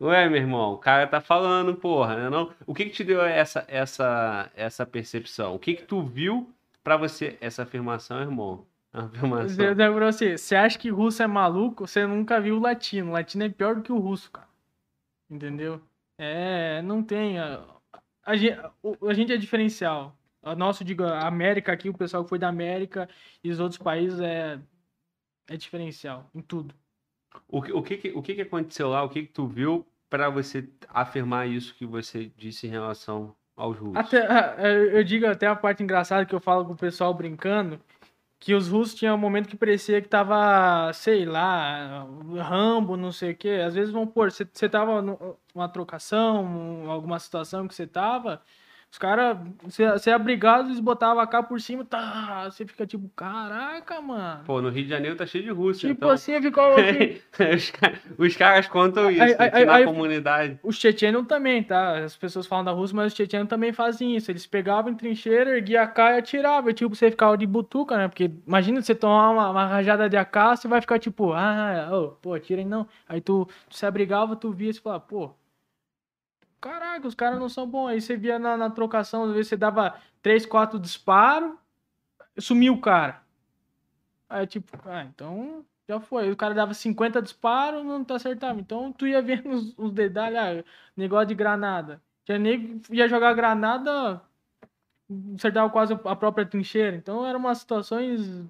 Ué, 0.00 0.28
meu 0.30 0.40
irmão, 0.40 0.72
o 0.72 0.78
cara 0.78 1.06
tá 1.06 1.20
falando, 1.20 1.74
porra, 1.74 2.16
né 2.16 2.30
não? 2.30 2.50
O 2.66 2.74
que 2.74 2.86
que 2.86 2.90
te 2.90 3.04
deu 3.04 3.22
essa, 3.22 3.66
essa, 3.68 4.50
essa 4.54 4.86
percepção? 4.86 5.54
O 5.54 5.58
que 5.58 5.74
que 5.74 5.82
tu 5.82 6.02
viu 6.02 6.50
pra 6.82 6.96
você, 6.96 7.36
essa 7.38 7.64
afirmação, 7.64 8.22
irmão? 8.22 8.64
A 8.94 9.04
afirmação. 9.04 9.46
Você, 9.46 9.74
pra 9.74 10.10
você, 10.10 10.38
você 10.38 10.56
acha 10.56 10.78
que 10.78 10.88
russo 10.88 11.22
é 11.22 11.26
maluco? 11.26 11.86
Você 11.86 12.06
nunca 12.06 12.40
viu 12.40 12.56
o 12.56 12.60
latino. 12.60 13.10
O 13.10 13.12
latino 13.12 13.44
é 13.44 13.50
pior 13.50 13.76
do 13.76 13.82
que 13.82 13.92
o 13.92 13.98
russo, 13.98 14.30
cara. 14.30 14.48
Entendeu? 15.28 15.82
É, 16.22 16.82
não 16.82 17.02
tem. 17.02 17.38
A, 17.38 17.64
a 18.22 18.36
gente, 18.36 18.60
a 19.08 19.14
gente 19.14 19.32
é 19.32 19.38
diferencial. 19.38 20.14
A 20.42 20.54
nosso, 20.54 20.84
digo, 20.84 21.02
a 21.02 21.26
América 21.26 21.72
aqui, 21.72 21.88
o 21.88 21.96
pessoal 21.96 22.22
que 22.22 22.28
foi 22.28 22.38
da 22.38 22.48
América 22.48 23.08
e 23.42 23.50
os 23.50 23.58
outros 23.58 23.78
países 23.78 24.20
é, 24.20 24.58
é 25.48 25.56
diferencial 25.56 26.28
em 26.34 26.42
tudo. 26.42 26.74
O 27.48 27.62
que, 27.62 27.72
o 27.72 27.82
que, 27.82 28.12
o 28.14 28.22
que, 28.22 28.40
aconteceu 28.42 28.90
lá? 28.90 29.02
O 29.02 29.08
que, 29.08 29.22
que 29.22 29.32
tu 29.32 29.46
viu 29.46 29.86
para 30.10 30.28
você 30.28 30.68
afirmar 30.88 31.48
isso 31.48 31.74
que 31.74 31.86
você 31.86 32.30
disse 32.36 32.66
em 32.66 32.70
relação 32.70 33.34
aos 33.56 33.78
russos? 33.78 33.96
Até, 33.96 34.94
eu 34.94 35.02
digo 35.02 35.26
até 35.26 35.46
a 35.46 35.56
parte 35.56 35.82
engraçada 35.82 36.26
que 36.26 36.34
eu 36.34 36.40
falo 36.40 36.66
com 36.66 36.72
o 36.74 36.76
pessoal 36.76 37.14
brincando, 37.14 37.80
que 38.40 38.54
os 38.54 38.68
russos 38.68 38.94
tinham 38.94 39.14
um 39.14 39.18
momento 39.18 39.48
que 39.48 39.56
parecia 39.56 40.00
que 40.00 40.08
tava, 40.08 40.90
sei 40.94 41.26
lá, 41.26 42.06
Rambo, 42.38 42.96
não 42.96 43.12
sei 43.12 43.32
o 43.32 43.36
quê. 43.36 43.62
Às 43.66 43.74
vezes, 43.74 43.92
vamos 43.92 44.12
pôr, 44.14 44.32
você, 44.32 44.68
tava 44.68 45.02
numa 45.02 45.68
trocação, 45.68 46.42
um- 46.44 46.90
alguma 46.90 47.18
situação 47.18 47.68
que 47.68 47.74
você 47.74 47.86
tava, 47.86 48.42
os 48.92 48.98
caras, 48.98 49.38
você, 49.62 50.10
é 50.10 50.12
abrigado, 50.12 50.66
eles 50.66 50.80
botavam 50.80 51.20
a 51.22 51.26
cá 51.26 51.42
por 51.42 51.60
cima, 51.60 51.84
tá, 51.84 52.48
você 52.50 52.66
fica 52.66 52.84
tipo, 52.84 53.08
caraca, 53.14 54.00
mano. 54.00 54.42
Pô, 54.44 54.60
no 54.60 54.68
Rio 54.68 54.82
de 54.84 54.90
Janeiro 54.90 55.14
tá 55.16 55.24
cheio 55.24 55.44
de 55.44 55.50
russo, 55.50 55.80
Tipo 55.80 55.92
então. 55.92 56.10
assim, 56.10 56.40
ficava 56.42 56.74
assim, 56.80 57.20
os, 57.54 57.70
ca- 57.70 57.92
os 58.18 58.36
caras 58.36 58.66
contam 58.66 59.08
isso 59.10 59.22
Aí- 59.22 59.36
aí- 59.38 59.64
na 59.64 59.74
aí- 59.76 59.84
comunidade. 59.84 60.58
Os 60.62 60.76
chechenos 60.76 61.26
também, 61.28 61.62
tá? 61.62 61.98
As 62.04 62.16
pessoas 62.16 62.46
falam 62.48 62.64
da 62.64 62.72
Rússia, 62.72 62.96
mas 62.96 63.12
os 63.12 63.16
chechenos 63.16 63.48
também 63.48 63.72
fazem 63.72 64.16
isso. 64.16 64.30
Eles 64.30 64.44
pegavam 64.46 64.90
em 64.90 64.96
trincheira, 64.96 65.50
erguiam 65.56 65.80
a 65.82 65.84
AK 65.84 65.98
e 65.98 66.18
atiravam. 66.18 66.72
Tipo, 66.72 66.94
você 66.96 67.10
ficava 67.12 67.38
de 67.38 67.46
butuca, 67.46 67.96
né? 67.96 68.08
Porque 68.08 68.30
imagina 68.46 68.82
você 68.82 68.94
tomar 68.94 69.30
uma, 69.30 69.50
uma 69.50 69.66
rajada 69.66 70.08
de 70.08 70.16
AK, 70.16 70.56
você 70.56 70.66
vai 70.68 70.80
ficar 70.80 70.98
tipo, 70.98 71.32
ah, 71.32 71.88
ô, 71.92 72.08
pô, 72.08 72.34
atirem 72.34 72.66
não. 72.66 72.86
Aí 73.08 73.20
tu, 73.20 73.48
tu 73.68 73.76
se 73.76 73.86
abrigava, 73.86 74.34
tu 74.34 74.50
via 74.52 74.70
e 74.70 74.74
falava, 74.74 75.00
pô, 75.00 75.30
caraca, 76.60 77.06
os 77.08 77.14
caras 77.14 77.38
não 77.38 77.48
são 77.48 77.66
bons. 77.66 77.88
Aí 77.88 78.00
você 78.00 78.16
via 78.16 78.38
na, 78.38 78.56
na 78.56 78.70
trocação, 78.70 79.24
às 79.24 79.32
vezes 79.32 79.48
você 79.48 79.56
dava 79.56 79.94
três, 80.22 80.46
quatro 80.46 80.78
disparos, 80.78 81.52
sumiu 82.38 82.74
o 82.74 82.80
cara. 82.80 83.22
Aí 84.28 84.46
tipo, 84.46 84.78
ah, 84.86 85.04
então 85.04 85.64
já 85.88 86.00
foi. 86.00 86.30
O 86.30 86.36
cara 86.36 86.54
dava 86.54 86.74
50 86.74 87.20
disparos, 87.22 87.84
não 87.84 88.04
tá 88.04 88.16
acertava. 88.16 88.60
Então 88.60 88.92
tu 88.92 89.06
ia 89.06 89.20
vendo 89.20 89.50
os, 89.50 89.74
os 89.78 89.92
detalhes, 89.92 90.38
ah, 90.38 90.64
negócio 90.96 91.26
de 91.28 91.34
granada. 91.34 92.02
Tinha 92.24 92.38
que 92.38 92.80
ia 92.94 93.08
jogar 93.08 93.34
granada, 93.34 94.22
acertava 95.34 95.70
quase 95.70 95.92
a 95.92 96.16
própria 96.16 96.46
trincheira. 96.46 96.96
Então 96.96 97.26
eram 97.26 97.40
umas 97.40 97.58
situações 97.58 98.44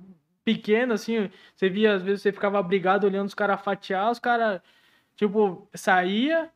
pequenas, 0.44 1.02
assim. 1.02 1.30
Você 1.54 1.68
via, 1.68 1.94
às 1.94 2.02
vezes 2.02 2.22
você 2.22 2.32
ficava 2.32 2.58
abrigado 2.58 3.04
olhando 3.04 3.28
os 3.28 3.34
caras 3.34 3.60
fatiar, 3.62 4.10
os 4.10 4.18
caras, 4.18 4.60
tipo, 5.16 5.68
saía. 5.74 6.50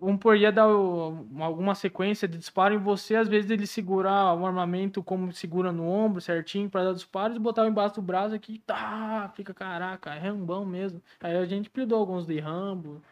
Vamos 0.00 0.20
por 0.20 0.36
ia 0.36 0.50
dar 0.50 0.62
alguma 0.64 1.74
sequência 1.74 2.26
de 2.26 2.38
disparo 2.38 2.74
em 2.74 2.78
você, 2.78 3.16
às 3.16 3.28
vezes 3.28 3.50
ele 3.50 3.66
segurar 3.66 4.34
o 4.34 4.46
armamento 4.46 5.02
como 5.02 5.32
segura 5.32 5.70
no 5.72 5.86
ombro 5.88 6.20
certinho 6.20 6.68
para 6.70 6.84
dar 6.84 6.94
disparos 6.94 7.36
e 7.36 7.40
botar 7.40 7.66
embaixo 7.66 7.96
do 7.96 8.02
braço 8.02 8.34
aqui, 8.34 8.58
tá, 8.66 9.30
fica 9.34 9.52
caraca, 9.52 10.14
é 10.14 10.18
rambão 10.18 10.64
mesmo. 10.64 11.02
Aí 11.20 11.36
a 11.36 11.44
gente 11.44 11.68
perdeu 11.70 11.98
alguns 11.98 12.26
de 12.26 12.38
Rambo. 12.38 13.02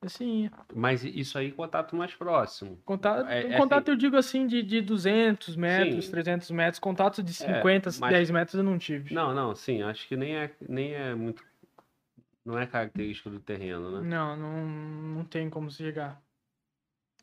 Assim, 0.00 0.50
Mas 0.74 1.02
isso 1.02 1.38
aí, 1.38 1.50
contato 1.50 1.96
mais 1.96 2.14
próximo. 2.14 2.78
contato, 2.84 3.26
É- 3.26 3.52
é 3.52 3.56
contato 3.56 3.88
eu 3.88 3.96
digo 3.96 4.16
assim 4.16 4.46
de, 4.46 4.62
de 4.62 4.82
200 4.82 5.56
metros, 5.56 6.04
Sim. 6.04 6.10
300 6.10 6.50
metros, 6.50 6.78
contato 6.78 7.22
de 7.22 7.30
É, 7.30 7.54
50, 7.56 7.90
mas- 7.98 8.12
10 8.12 8.30
metros 8.30 8.54
eu 8.54 8.62
não 8.62 8.76
tive. 8.76 9.14
Não, 9.14 9.34
não, 9.34 9.54
sim, 9.54 9.80
acho 9.82 10.06
que 10.06 10.14
nem 10.14 10.36
é, 10.36 10.50
nem 10.68 10.92
é 10.92 11.14
muito. 11.14 11.42
Não 12.44 12.58
é 12.58 12.66
característico 12.66 13.30
do 13.30 13.40
terreno, 13.40 13.90
né? 14.00 14.08
Não, 14.08 14.36
não, 14.36 14.66
não 14.66 15.24
tem 15.24 15.48
como 15.48 15.70
chegar. 15.70 16.22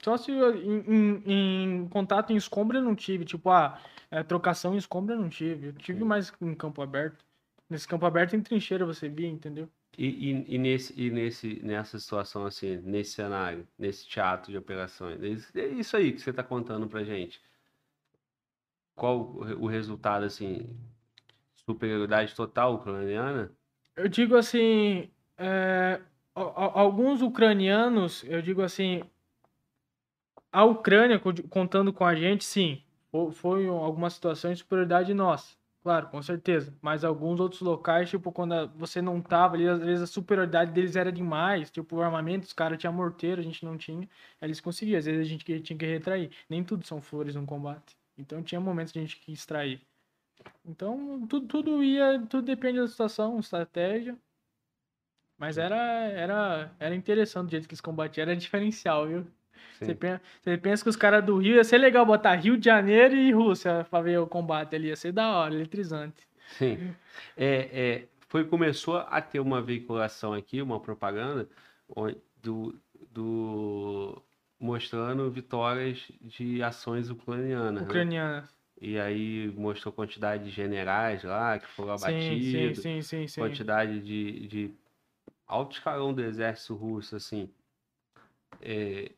Só 0.03 0.17
se 0.17 0.31
em, 0.31 0.79
em- 1.25 1.83
em 1.83 1.87
contato 1.89 2.31
em 2.31 2.35
escombro 2.35 2.77
eu 2.77 2.81
não 2.81 2.95
tive. 2.95 3.23
Tipo, 3.23 3.49
ah, 3.51 3.79
é, 4.09 4.23
trocação 4.23 4.73
em 4.73 4.77
escombro 4.77 5.13
eu 5.13 5.19
não 5.19 5.29
tive. 5.29 5.67
Eu 5.67 5.73
tive 5.73 5.99
Sim. 5.99 6.05
mais 6.05 6.33
em 6.41 6.55
campo 6.55 6.81
aberto. 6.81 7.23
Nesse 7.69 7.87
campo 7.87 8.05
aberto 8.05 8.35
em 8.35 8.41
trincheira 8.41 8.85
você 8.85 9.07
via, 9.07 9.27
entendeu? 9.27 9.69
E, 9.97 10.07
e, 10.31 10.55
e 10.55 10.57
nesse, 10.57 10.99
e 10.99 11.09
nesse, 11.11 11.61
nessa 11.63 11.99
situação, 11.99 12.45
assim, 12.45 12.77
nesse 12.77 13.11
cenário, 13.11 13.67
nesse 13.77 14.07
teatro 14.07 14.51
de 14.51 14.57
operações, 14.57 15.21
é 15.21 15.27
isso- 15.27 15.57
é 15.57 15.97
aí 15.97 16.11
que 16.13 16.19
você 16.21 16.29
está 16.31 16.43
contando 16.43 16.87
pra 16.87 17.03
gente. 17.03 17.41
Qual 18.95 19.35
o 19.59 19.67
resultado, 19.67 20.23
assim, 20.25 20.77
superioridade 21.55 22.35
total 22.35 22.75
ucraniana? 22.75 23.51
Eu 23.95 24.07
digo 24.07 24.35
assim, 24.35 25.09
é, 25.37 26.01
alguns 26.35 27.21
ucranianos, 27.21 28.23
eu 28.25 28.41
digo 28.41 28.61
assim, 28.61 29.03
a 30.51 30.63
Ucrânia 30.63 31.19
co- 31.19 31.33
contando 31.49 31.91
com 31.93 32.05
a 32.05 32.15
gente, 32.15 32.43
sim, 32.43 32.81
fo- 33.11 33.31
foi 33.31 33.67
alguma 33.67 34.09
situação 34.09 34.51
de 34.51 34.59
superioridade 34.59 35.13
nossa, 35.13 35.55
claro, 35.81 36.07
com 36.09 36.21
certeza. 36.21 36.73
Mas 36.81 37.03
alguns 37.03 37.39
outros 37.39 37.61
locais, 37.61 38.09
tipo, 38.09 38.31
quando 38.31 38.67
você 38.75 39.01
não 39.01 39.21
tava 39.21 39.55
ali, 39.55 39.67
às 39.67 39.79
vezes 39.79 40.01
a 40.03 40.07
superioridade 40.07 40.71
deles 40.71 40.95
era 40.95 41.11
demais, 41.11 41.69
tipo, 41.71 41.97
o 41.97 42.01
armamento, 42.01 42.45
os 42.47 42.53
caras 42.53 42.77
tinham 42.79 42.93
morteiro, 42.93 43.41
a 43.41 43.43
gente 43.43 43.63
não 43.65 43.77
tinha, 43.77 44.07
eles 44.41 44.59
conseguiam, 44.61 44.97
às 44.99 45.05
vezes 45.05 45.21
a 45.21 45.29
gente 45.29 45.43
tinha 45.61 45.77
que 45.77 45.85
retrair. 45.85 46.31
Nem 46.49 46.63
tudo 46.63 46.85
são 46.85 47.01
flores 47.01 47.35
no 47.35 47.45
combate. 47.45 47.97
Então 48.17 48.43
tinha 48.43 48.59
momentos 48.61 48.91
que 48.93 48.99
a 48.99 49.01
gente 49.01 49.17
que 49.19 49.31
extrair. 49.31 49.81
Então, 50.65 51.25
tudo, 51.27 51.47
tudo 51.47 51.83
ia, 51.83 52.19
tudo 52.29 52.43
depende 52.43 52.79
da 52.79 52.87
situação, 52.87 53.39
estratégia. 53.39 54.17
Mas 55.37 55.57
era, 55.57 55.75
era, 55.75 56.71
era 56.79 56.95
interessante 56.95 57.47
o 57.47 57.51
jeito 57.51 57.67
que 57.67 57.73
eles 57.73 57.81
combatiam, 57.81 58.23
era 58.23 58.35
diferencial, 58.35 59.07
viu? 59.07 59.27
Você 59.79 59.95
pensa, 59.95 60.21
você 60.41 60.57
pensa 60.57 60.83
que 60.83 60.89
os 60.89 60.95
caras 60.95 61.25
do 61.25 61.37
Rio 61.37 61.55
ia 61.55 61.63
ser 61.63 61.79
legal 61.79 62.05
botar 62.05 62.35
Rio 62.35 62.55
de 62.55 62.65
Janeiro 62.65 63.15
e 63.15 63.31
Rússia 63.31 63.85
pra 63.89 64.01
ver 64.01 64.19
o 64.19 64.27
combate 64.27 64.75
ali, 64.75 64.89
ia 64.89 64.95
ser 64.95 65.11
da 65.11 65.35
hora, 65.35 65.55
eletrizante. 65.55 66.27
Sim. 66.47 66.93
É, 67.35 67.69
é, 67.73 68.07
foi, 68.27 68.45
começou 68.45 68.97
a 68.97 69.19
ter 69.21 69.39
uma 69.39 69.61
veiculação 69.61 70.33
aqui, 70.33 70.61
uma 70.61 70.79
propaganda, 70.79 71.49
do, 72.41 72.79
do, 73.09 74.21
mostrando 74.59 75.29
vitórias 75.31 76.07
de 76.21 76.61
ações 76.61 77.09
ucranianas. 77.09 77.87
né? 77.87 78.43
E 78.81 78.99
aí 78.99 79.47
mostrou 79.55 79.93
quantidade 79.93 80.45
de 80.45 80.49
generais 80.49 81.23
lá 81.23 81.59
que 81.59 81.67
foram 81.67 81.95
Sim, 81.97 82.03
sim, 82.07 82.07
abatidos, 82.07 82.83
sim, 82.83 83.01
sim, 83.03 83.27
sim. 83.27 83.39
quantidade 83.39 83.99
de, 83.99 84.47
de 84.47 84.71
alto 85.47 85.73
escalão 85.75 86.11
do 86.11 86.21
exército 86.23 86.73
russo, 86.73 87.15
assim. 87.15 87.47
É, 88.59 89.11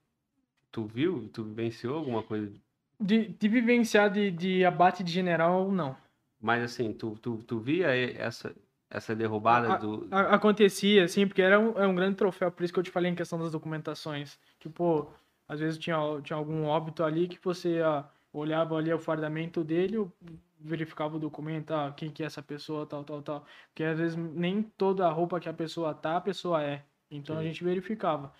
tu 0.72 0.86
viu? 0.86 1.30
Tu 1.32 1.44
vivenciou 1.44 1.98
alguma 1.98 2.22
coisa? 2.24 2.52
De, 3.00 3.30
de 3.30 3.48
vivenciar 3.48 4.10
de, 4.12 4.32
de 4.32 4.66
abate 4.66 5.02
de 5.04 5.12
general, 5.12 5.72
não. 5.72 5.96
Mas 6.42 6.62
assim, 6.64 6.92
tu, 6.92 7.18
tu, 7.22 7.38
tu 7.48 7.60
via 7.60 7.88
essa, 8.18 8.54
essa 8.90 9.16
derrubada 9.16 9.72
A- 9.74 9.78
do. 9.78 10.08
A- 10.12 10.36
acontecia, 10.36 11.06
assim, 11.06 11.26
porque 11.26 11.42
era 11.42 11.58
um, 11.58 11.80
é 11.80 11.88
um 11.88 11.96
grande 11.96 12.18
troféu, 12.18 12.52
por 12.52 12.64
isso 12.64 12.74
que 12.74 12.80
eu 12.80 12.84
te 12.84 12.92
falei 12.92 13.10
em 13.12 13.16
questão 13.16 13.40
das 13.40 13.54
documentações. 13.54 14.38
Tipo, 14.60 15.10
às 15.48 15.62
vezes 15.62 15.78
tinha, 15.80 15.98
tinha 16.22 16.36
algum 16.36 16.66
óbito 16.66 17.02
ali 17.04 17.30
que 17.30 17.40
você 17.42 17.82
ah, 17.82 18.06
olhava 18.34 18.76
ali 18.76 18.92
o 18.92 19.00
fardamento 19.00 19.64
dele, 19.64 19.98
eu 19.98 20.12
verificava 20.60 21.16
o 21.16 21.20
documento, 21.20 21.72
ah, 21.72 21.94
quem 21.96 22.10
que 22.10 22.24
é 22.24 22.26
essa 22.26 22.42
pessoa, 22.42 22.86
tal, 22.86 23.04
tal, 23.04 23.22
tal. 23.22 23.46
Porque 23.68 23.84
às 23.84 24.00
vezes 24.00 24.16
nem 24.18 24.64
toda 24.64 25.08
a 25.08 25.12
roupa 25.12 25.40
que 25.40 25.48
a 25.48 25.54
pessoa 25.54 25.94
tá, 25.94 26.18
a 26.18 26.22
pessoa 26.22 26.64
é. 26.64 26.84
Então 27.12 27.38
a 27.38 27.42
Sim. 27.42 27.48
gente 27.48 27.64
verificava. 27.64 28.34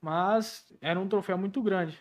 Mas 0.00 0.66
era 0.80 0.98
um 0.98 1.08
troféu 1.08 1.38
muito 1.38 1.62
grande. 1.62 1.98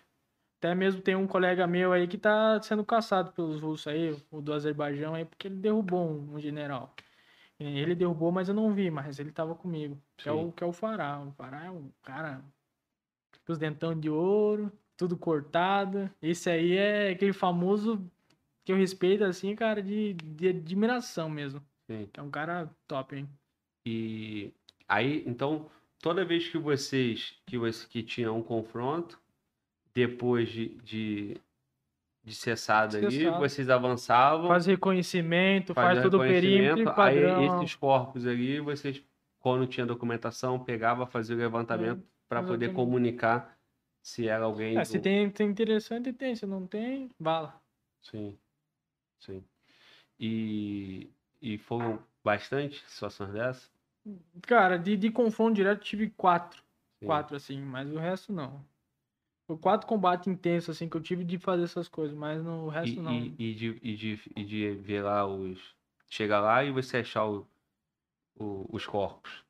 Até 0.57 0.73
mesmo 0.73 1.01
tem 1.01 1.15
um 1.15 1.27
colega 1.27 1.67
meu 1.67 1.93
aí 1.93 2.07
que 2.07 2.17
tá 2.17 2.59
sendo 2.61 2.83
caçado 2.83 3.31
pelos 3.33 3.61
russos 3.61 3.87
aí, 3.87 4.15
o 4.31 4.41
do 4.41 4.53
Azerbaijão 4.53 5.13
aí, 5.13 5.25
porque 5.25 5.47
ele 5.47 5.57
derrubou 5.57 6.09
um, 6.09 6.39
general. 6.39 6.95
Ele 7.59 7.95
derrubou, 7.95 8.31
mas 8.31 8.49
eu 8.49 8.55
não 8.55 8.73
vi, 8.73 8.89
mas 8.89 9.19
ele 9.19 9.31
tava 9.31 9.55
comigo. 9.55 10.01
Que 10.17 10.27
é 10.27 10.31
o, 10.31 10.51
que 10.51 10.63
é 10.63 10.67
o 10.67 10.73
Fará. 10.73 11.19
O 11.21 11.31
Fará 11.33 11.65
é 11.65 11.71
um 11.71 11.91
cara 12.01 12.43
com 13.45 13.53
os 13.53 13.59
dentão 13.59 13.97
de 13.97 14.09
ouro, 14.09 14.71
tudo 14.97 15.17
cortado. 15.17 16.09
Esse 16.21 16.49
aí 16.49 16.77
é 16.77 17.09
aquele 17.09 17.33
famoso 17.33 18.03
que 18.63 18.71
eu 18.71 18.77
respeito, 18.77 19.23
assim, 19.23 19.55
cara, 19.55 19.81
de, 19.81 20.13
de 20.13 20.49
admiração 20.49 21.29
mesmo. 21.29 21.61
Sim. 21.89 22.09
É 22.13 22.21
um 22.21 22.31
cara 22.31 22.69
top, 22.87 23.15
hein? 23.15 23.29
E 23.85 24.51
aí, 24.87 25.23
então, 25.27 25.69
toda 26.01 26.25
vez 26.25 26.47
que 26.47 26.57
vocês 26.57 27.35
que, 27.45 27.57
você, 27.57 27.87
que 27.87 28.01
tinha 28.01 28.31
um 28.33 28.41
confronto, 28.41 29.19
depois 29.93 30.49
de, 30.49 30.69
de, 30.83 31.37
de 32.23 32.33
cessado 32.33 32.97
ali, 32.97 33.29
vocês 33.29 33.69
avançavam, 33.69 34.47
Faz 34.47 34.65
reconhecimento, 34.65 35.73
faz 35.75 35.89
fazia 35.89 36.03
todo 36.03 36.17
o 36.17 36.19
perímetro 36.19 36.81
e 36.81 36.85
reconhecimento, 36.85 36.99
aí 36.99 37.21
padrão. 37.21 37.63
esses 37.63 37.75
corpos 37.75 38.25
ali, 38.25 38.59
vocês, 38.59 39.03
quando 39.39 39.67
tinha 39.67 39.85
documentação, 39.85 40.59
pegava, 40.59 41.05
fazia 41.05 41.35
o 41.35 41.39
levantamento 41.39 42.03
para 42.27 42.41
poder 42.41 42.73
comunicar 42.73 43.54
se 44.05 44.27
era 44.29 44.45
alguém 44.45 44.75
É, 44.75 44.83
do- 44.83 44.85
se 44.85 44.99
tem, 44.99 45.29
tem 45.31 45.49
interessante, 45.49 46.13
tem. 46.13 46.35
Se 46.35 46.45
não 46.45 46.67
tem, 46.67 47.09
bala. 47.19 47.61
Sim, 48.01 48.39
sim. 49.19 49.45
E, 50.19 51.11
e 51.41 51.57
foram 51.59 52.03
bastante 52.23 52.83
situações 52.89 53.33
dessas? 53.33 53.73
Cara, 54.43 54.77
de, 54.77 54.95
de 54.97 55.11
confronto 55.11 55.55
direto 55.55 55.83
tive 55.83 56.09
quatro. 56.11 56.63
Sim. 57.01 57.07
Quatro, 57.07 57.35
assim, 57.35 57.61
mas 57.61 57.89
o 57.91 57.97
resto 57.97 58.31
não. 58.33 58.63
Foi 59.47 59.57
quatro 59.57 59.87
combates 59.87 60.27
intensos, 60.27 60.75
assim, 60.75 60.89
que 60.89 60.97
eu 60.97 61.01
tive 61.01 61.23
de 61.25 61.39
fazer 61.39 61.65
essas 61.65 61.89
coisas, 61.89 62.17
mas 62.17 62.43
no 62.43 62.69
resto 62.69 63.01
E, 63.01 63.01
não. 63.01 63.35
e, 63.37 63.51
e 63.51 63.55
de, 63.55 63.79
e, 63.83 63.95
de, 63.95 64.31
e 64.35 64.45
de 64.45 64.71
ver 64.75 65.01
lá 65.03 65.25
os. 65.25 65.75
Chegar 66.07 66.39
lá 66.39 66.63
e 66.63 66.71
você 66.71 66.97
achar 66.97 67.25
o, 67.25 67.47
o- 68.35 68.67
os 68.75 68.87
corpos. 68.87 69.44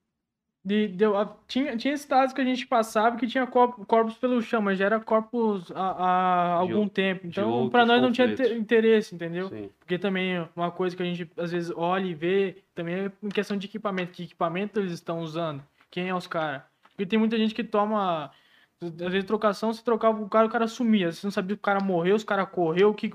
De, 0.67 0.87
deu, 0.87 1.15
a- 1.15 1.31
tinha, 1.47 1.77
tinha 1.77 1.93
estados 1.93 2.33
que 2.33 2.41
a 2.41 2.43
gente 2.43 2.65
passava 2.65 3.17
que 3.17 3.27
tinha 3.27 3.45
corpo- 3.45 3.85
corpos 3.85 4.15
pelo 4.15 4.41
chão, 4.41 4.63
mas 4.63 4.79
já 4.79 4.85
era 4.87 4.99
corpos 4.99 5.71
há, 5.75 5.91
há 5.91 6.53
algum 6.55 6.79
ou- 6.79 6.89
tempo. 6.89 7.27
Então, 7.27 7.69
pra 7.69 7.85
nós 7.85 8.01
não 8.01 8.11
tinha 8.11 8.27
interesse, 8.57 9.13
entendeu? 9.13 9.47
Sim. 9.49 9.69
Porque 9.79 9.99
também 9.99 10.43
uma 10.55 10.71
coisa 10.71 10.95
que 10.95 11.03
a 11.03 11.05
gente 11.05 11.29
às 11.37 11.51
vezes 11.51 11.71
olha 11.75 12.07
e 12.07 12.15
vê 12.15 12.57
também 12.73 12.95
é 12.95 13.11
em 13.21 13.29
questão 13.29 13.55
de 13.55 13.67
equipamento. 13.67 14.11
Que 14.13 14.23
equipamento 14.23 14.79
eles 14.79 14.93
estão 14.93 15.19
usando? 15.19 15.61
Quem 15.91 16.09
é 16.09 16.15
os 16.15 16.25
caras? 16.25 16.63
Porque 16.89 17.05
tem 17.05 17.19
muita 17.19 17.37
gente 17.37 17.53
que 17.53 17.63
toma. 17.63 18.31
Às 18.81 18.89
vezes 19.11 19.23
trocação, 19.23 19.71
você 19.71 19.83
trocava 19.83 20.19
o 20.21 20.27
cara, 20.27 20.47
o 20.47 20.49
cara 20.49 20.67
sumia. 20.67 21.11
Você 21.11 21.25
não 21.27 21.31
sabia 21.31 21.55
que 21.55 21.61
o 21.61 21.63
cara 21.63 21.79
morreu, 21.83 22.15
os 22.15 22.23
cara 22.23 22.45
correu, 22.45 22.91
que, 22.93 23.13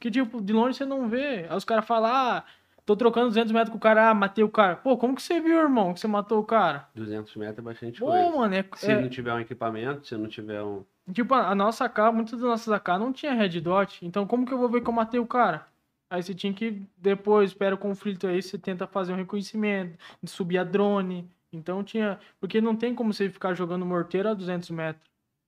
que 0.00 0.10
tipo, 0.10 0.40
de 0.42 0.52
longe 0.52 0.76
você 0.76 0.84
não 0.84 1.08
vê. 1.08 1.46
Aí 1.48 1.56
os 1.56 1.64
caras 1.64 1.86
falam, 1.86 2.10
ah, 2.12 2.44
tô 2.88 2.96
trocando 2.96 3.26
200 3.28 3.52
metros 3.52 3.68
com 3.70 3.76
o 3.76 3.80
cara, 3.80 4.08
ah, 4.08 4.14
matei 4.14 4.42
o 4.42 4.48
cara. 4.48 4.76
Pô, 4.76 4.96
como 4.96 5.14
que 5.14 5.20
você 5.20 5.38
viu, 5.42 5.58
irmão, 5.58 5.92
que 5.92 6.00
você 6.00 6.06
matou 6.08 6.40
o 6.40 6.44
cara? 6.44 6.88
200 6.94 7.36
metros 7.36 7.58
é 7.58 7.60
bastante 7.60 8.00
Pô, 8.00 8.06
coisa. 8.06 8.30
mano, 8.34 8.54
é, 8.54 8.64
Se 8.76 8.90
é- 8.90 9.02
não 9.02 9.10
tiver 9.10 9.34
um 9.34 9.40
equipamento, 9.40 10.06
se 10.06 10.16
não 10.16 10.26
tiver 10.26 10.62
um. 10.62 10.82
Tipo, 11.12 11.34
a 11.34 11.50
a 11.50 11.54
nossa 11.54 11.84
AK, 11.84 12.10
muitas 12.12 12.32
das 12.40 12.48
nossas 12.48 12.72
AK 12.72 12.98
não 12.98 13.12
tinha 13.12 13.34
red 13.34 13.60
dot. 13.60 14.04
Então, 14.06 14.26
como 14.26 14.46
que 14.46 14.54
eu 14.54 14.58
vou 14.58 14.70
ver 14.70 14.80
que 14.80 14.88
eu 14.88 14.92
matei 14.94 15.20
o 15.20 15.26
cara? 15.26 15.66
Aí 16.10 16.22
você 16.22 16.34
tinha 16.34 16.52
que, 16.54 16.82
depois, 16.96 17.50
espera 17.50 17.74
o 17.74 17.78
conflito 17.78 18.26
aí, 18.26 18.40
você 18.42 18.56
tenta 18.58 18.86
fazer 18.86 19.12
um 19.12 19.16
reconhecimento, 19.16 19.98
subir 20.24 20.56
a 20.56 20.64
drone. 20.64 21.30
Então 21.52 21.84
tinha. 21.84 22.18
Porque 22.40 22.58
não 22.58 22.74
tem 22.74 22.94
como 22.94 23.12
você 23.12 23.28
ficar 23.28 23.52
jogando 23.52 23.84
morteiro 23.84 24.30
a 24.30 24.34
200 24.34 24.70
metros. 24.70 25.04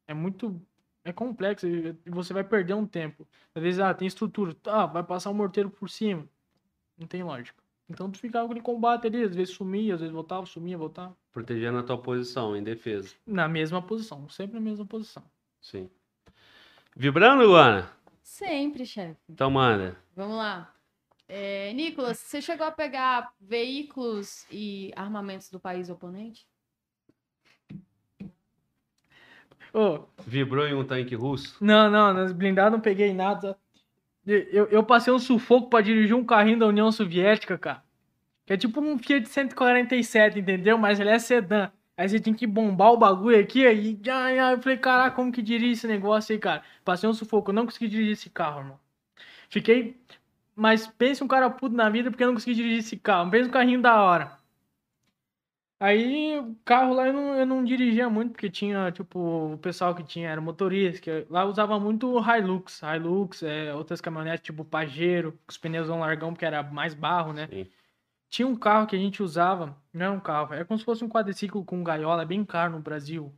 É 0.06 0.12
muito. 0.12 0.60
É 1.02 1.10
complexo 1.12 1.66
e 1.66 1.96
e 2.04 2.10
você 2.10 2.34
vai 2.34 2.44
perder 2.44 2.74
um 2.74 2.86
tempo. 2.86 3.26
Às 3.54 3.62
vezes, 3.62 3.80
ah, 3.80 3.94
tem 3.94 4.06
estrutura. 4.06 4.54
Ah, 4.66 4.84
vai 4.84 5.02
passar 5.02 5.30
um 5.30 5.34
morteiro 5.34 5.70
por 5.70 5.88
cima. 5.88 6.26
Não 7.00 7.06
tem 7.06 7.22
lógica. 7.22 7.60
Então 7.88 8.10
tu 8.10 8.18
ficava 8.18 8.44
aquele 8.44 8.60
combate 8.60 9.06
ali, 9.06 9.22
às 9.22 9.34
vezes 9.34 9.54
sumia, 9.54 9.94
às 9.94 10.00
vezes 10.00 10.14
voltava, 10.14 10.44
sumia, 10.44 10.76
voltava. 10.76 11.16
Protegendo 11.32 11.78
a 11.78 11.82
tua 11.82 11.96
posição, 11.96 12.54
em 12.54 12.62
defesa. 12.62 13.14
Na 13.26 13.48
mesma 13.48 13.80
posição, 13.80 14.28
sempre 14.28 14.54
na 14.54 14.60
mesma 14.60 14.84
posição. 14.84 15.24
Sim. 15.60 15.90
Vibrando, 16.94 17.44
Luana? 17.44 17.90
Sempre, 18.22 18.84
chefe. 18.84 19.18
Então 19.28 19.50
manda. 19.50 19.96
Vamos 20.14 20.36
lá. 20.36 20.72
É, 21.26 21.72
Nicolas, 21.72 22.18
você 22.18 22.42
chegou 22.42 22.66
a 22.66 22.70
pegar 22.70 23.32
veículos 23.40 24.46
e 24.50 24.92
armamentos 24.94 25.50
do 25.50 25.58
país 25.58 25.88
oponente? 25.88 26.46
Ô, 29.72 30.04
Vibrou 30.26 30.66
em 30.66 30.74
um 30.74 30.84
tanque 30.84 31.14
russo? 31.14 31.56
Não, 31.64 31.90
não, 31.90 32.12
nas 32.12 32.32
blindadas 32.32 32.72
não 32.72 32.80
peguei 32.80 33.14
nada. 33.14 33.56
Eu, 34.32 34.66
eu 34.66 34.82
passei 34.84 35.12
um 35.12 35.18
sufoco 35.18 35.68
pra 35.68 35.80
dirigir 35.80 36.14
um 36.14 36.24
carrinho 36.24 36.58
da 36.58 36.66
União 36.66 36.90
Soviética, 36.92 37.58
cara. 37.58 37.82
Que 38.46 38.54
é 38.54 38.56
tipo 38.56 38.80
um 38.80 38.98
Fiat 38.98 39.28
147, 39.28 40.38
entendeu? 40.38 40.78
Mas 40.78 41.00
ele 41.00 41.10
é 41.10 41.18
sedã. 41.18 41.70
Aí 41.96 42.08
você 42.08 42.18
tinha 42.18 42.34
que 42.34 42.46
bombar 42.46 42.92
o 42.92 42.96
bagulho 42.96 43.38
aqui, 43.38 43.66
aí 43.66 44.00
ai, 44.08 44.38
ai, 44.38 44.54
eu 44.54 44.62
falei, 44.62 44.78
caraca, 44.78 45.14
como 45.14 45.30
que 45.30 45.42
dirige 45.42 45.72
esse 45.72 45.86
negócio 45.86 46.32
aí, 46.32 46.38
cara? 46.38 46.62
Passei 46.82 47.08
um 47.08 47.12
sufoco, 47.12 47.50
eu 47.50 47.54
não 47.54 47.66
consegui 47.66 47.88
dirigir 47.88 48.12
esse 48.12 48.30
carro, 48.30 48.60
irmão. 48.60 48.80
Fiquei. 49.50 49.96
Mas 50.56 50.86
pense 50.86 51.22
um 51.22 51.28
cara 51.28 51.50
puto 51.50 51.76
na 51.76 51.90
vida 51.90 52.10
porque 52.10 52.22
eu 52.22 52.28
não 52.28 52.34
consegui 52.34 52.54
dirigir 52.54 52.78
esse 52.78 52.96
carro. 52.96 53.30
Pensa 53.30 53.48
um 53.48 53.52
carrinho 53.52 53.82
da 53.82 54.02
hora. 54.02 54.39
Aí 55.82 56.38
o 56.38 56.54
carro 56.62 56.92
lá 56.92 57.06
eu 57.06 57.12
não, 57.14 57.34
eu 57.38 57.46
não 57.46 57.64
dirigia 57.64 58.10
muito, 58.10 58.32
porque 58.32 58.50
tinha, 58.50 58.92
tipo, 58.92 59.54
o 59.54 59.58
pessoal 59.58 59.94
que 59.94 60.04
tinha 60.04 60.28
era 60.28 60.38
motorista, 60.38 61.00
que 61.00 61.26
lá 61.30 61.46
usava 61.46 61.80
muito 61.80 62.18
Hilux, 62.20 62.82
Hilux, 62.82 63.42
é, 63.42 63.74
outras 63.74 63.98
caminhonetes, 63.98 64.44
tipo 64.44 64.62
Pajero, 64.62 65.32
com 65.32 65.38
os 65.50 65.56
pneus 65.56 65.88
largão, 65.88 66.34
porque 66.34 66.44
era 66.44 66.62
mais 66.62 66.92
barro, 66.92 67.32
né? 67.32 67.46
Sim. 67.46 67.66
Tinha 68.28 68.46
um 68.46 68.54
carro 68.56 68.86
que 68.86 68.94
a 68.94 68.98
gente 68.98 69.22
usava, 69.22 69.74
não 69.92 70.06
é 70.06 70.10
um 70.10 70.20
carro, 70.20 70.52
é 70.52 70.64
como 70.64 70.78
se 70.78 70.84
fosse 70.84 71.02
um 71.02 71.08
quadriciclo 71.08 71.64
com 71.64 71.82
gaiola, 71.82 72.22
é 72.22 72.26
bem 72.26 72.44
caro 72.44 72.72
no 72.74 72.80
Brasil. 72.80 73.34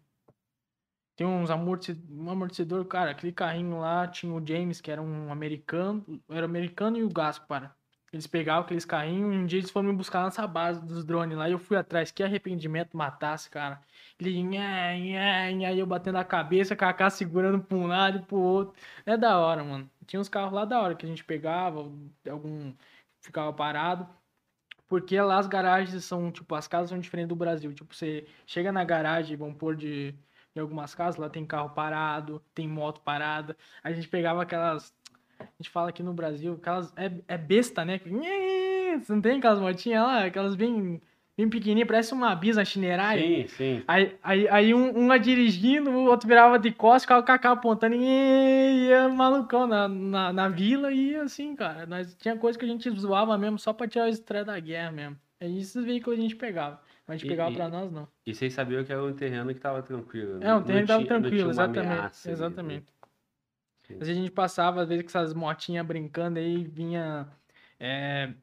Tem 1.14 1.26
uns 1.26 1.48
amortecedor, 1.48 2.04
um 2.10 2.28
amortecedor, 2.28 2.84
cara, 2.86 3.12
aquele 3.12 3.32
carrinho 3.32 3.78
lá, 3.78 4.08
tinha 4.08 4.32
o 4.34 4.44
James, 4.44 4.80
que 4.80 4.90
era 4.90 5.00
um 5.00 5.30
americano, 5.30 6.20
era 6.28 6.44
americano 6.44 6.98
e 6.98 7.04
o 7.04 7.08
Gaspar. 7.08 7.76
Eles 8.12 8.26
pegavam 8.26 8.62
aqueles 8.64 8.84
carrinhos 8.84 9.34
e 9.34 9.38
um 9.38 9.46
dia 9.46 9.58
eles 9.58 9.70
foram 9.70 9.88
me 9.88 9.96
buscar 9.96 10.24
nessa 10.24 10.46
base 10.46 10.84
dos 10.84 11.04
drones 11.04 11.36
lá 11.36 11.48
e 11.48 11.52
eu 11.52 11.58
fui 11.58 11.76
atrás. 11.76 12.10
Que 12.10 12.22
arrependimento 12.22 12.96
matasse, 12.96 13.48
cara. 13.48 13.80
Ele, 14.20 14.42
nha, 14.42 14.94
nha, 14.96 15.50
nha, 15.52 15.68
aí 15.68 15.78
eu 15.78 15.86
batendo 15.86 16.18
a 16.18 16.24
cabeça, 16.24 16.76
Kaká 16.76 17.08
segurando 17.10 17.62
pra 17.62 17.76
um 17.76 17.86
lado 17.86 18.18
e 18.18 18.22
pro 18.22 18.36
outro. 18.38 18.74
É 19.06 19.16
da 19.16 19.38
hora, 19.38 19.64
mano. 19.64 19.90
Tinha 20.06 20.20
uns 20.20 20.28
carros 20.28 20.52
lá 20.52 20.64
da 20.64 20.80
hora 20.80 20.94
que 20.94 21.06
a 21.06 21.08
gente 21.08 21.24
pegava, 21.24 21.80
algum 22.28 22.74
ficava 23.20 23.52
parado. 23.52 24.06
Porque 24.88 25.18
lá 25.20 25.38
as 25.38 25.46
garagens 25.46 26.04
são, 26.04 26.30
tipo, 26.30 26.54
as 26.54 26.68
casas 26.68 26.90
são 26.90 26.98
diferentes 27.00 27.28
do 27.30 27.36
Brasil. 27.36 27.72
Tipo, 27.72 27.94
você 27.94 28.26
chega 28.46 28.70
na 28.70 28.84
garagem, 28.84 29.36
vamos 29.36 29.56
pôr 29.56 29.74
de, 29.74 30.12
de 30.54 30.60
algumas 30.60 30.94
casas, 30.94 31.16
lá 31.18 31.30
tem 31.30 31.46
carro 31.46 31.70
parado, 31.70 32.40
tem 32.54 32.68
moto 32.68 33.00
parada. 33.00 33.56
A 33.82 33.90
gente 33.92 34.08
pegava 34.08 34.42
aquelas. 34.42 34.94
A 35.42 35.62
gente 35.62 35.70
fala 35.70 35.88
aqui 35.90 36.02
no 36.02 36.12
Brasil, 36.12 36.54
aquelas. 36.60 36.92
É, 36.96 37.10
é 37.28 37.38
besta, 37.38 37.84
né? 37.84 38.00
Não 39.08 39.20
tem 39.20 39.38
aquelas 39.38 39.58
motinhas 39.58 40.02
lá? 40.02 40.24
Aquelas 40.24 40.54
bem, 40.54 41.00
bem 41.36 41.48
pequenininhas, 41.48 41.88
parece 41.88 42.12
uma 42.12 42.34
bisa 42.34 42.64
chinerai. 42.64 43.18
Sim, 43.20 43.46
sim. 43.48 43.82
Aí, 43.88 44.16
aí, 44.22 44.48
aí 44.48 44.74
um, 44.74 45.10
um 45.12 45.18
dirigindo, 45.18 45.90
o 45.90 46.04
outro 46.06 46.28
virava 46.28 46.58
de 46.58 46.70
costas, 46.72 47.02
ficava 47.02 47.20
o 47.20 47.24
Kaká 47.24 47.52
apontando 47.52 47.94
e 47.94 48.86
ia 48.88 49.08
malucão 49.08 49.66
na, 49.66 49.88
na, 49.88 50.32
na 50.32 50.48
vila 50.48 50.92
e 50.92 51.16
assim, 51.16 51.54
cara. 51.56 51.86
Nós 51.86 52.14
tinha 52.16 52.36
coisa 52.36 52.58
que 52.58 52.64
a 52.64 52.68
gente 52.68 52.90
zoava 52.98 53.36
mesmo 53.38 53.58
só 53.58 53.72
pra 53.72 53.88
tirar 53.88 54.06
o 54.06 54.08
estresse 54.08 54.46
da 54.46 54.58
guerra 54.60 54.90
mesmo. 54.92 55.16
É 55.40 55.48
esses 55.48 55.84
veículos 55.84 56.16
que 56.16 56.20
a 56.20 56.28
gente 56.28 56.36
pegava. 56.36 56.80
Mas 57.06 57.14
a 57.14 57.18
gente 57.18 57.26
E- 57.26 57.30
pegava 57.30 57.50
e- 57.50 57.54
pra 57.54 57.68
nós, 57.68 57.90
não. 57.90 58.06
E 58.24 58.32
vocês 58.34 58.52
sabiam 58.52 58.84
que 58.84 58.92
era 58.92 59.02
um 59.02 59.12
terreno 59.12 59.52
que 59.52 59.60
tava 59.60 59.82
tranquilo. 59.82 60.38
É, 60.40 60.54
um 60.54 60.62
terreno 60.62 60.86
tava 60.86 61.02
tinha- 61.02 61.14
não 61.14 61.22
tranquilo, 61.22 61.50
exatamente. 61.50 61.78
ameaça 61.88 62.62
né? 62.62 62.82
Às 64.00 64.08
vezes 64.08 64.18
a 64.20 64.22
gente 64.22 64.30
passava, 64.32 64.82
às 64.82 64.88
vezes, 64.88 65.02
com 65.04 65.08
essas 65.18 65.34
motinhas 65.34 65.86
brincando 65.86 66.38
aí, 66.38 66.64
vinha. 66.64 67.28
é, 67.80 68.34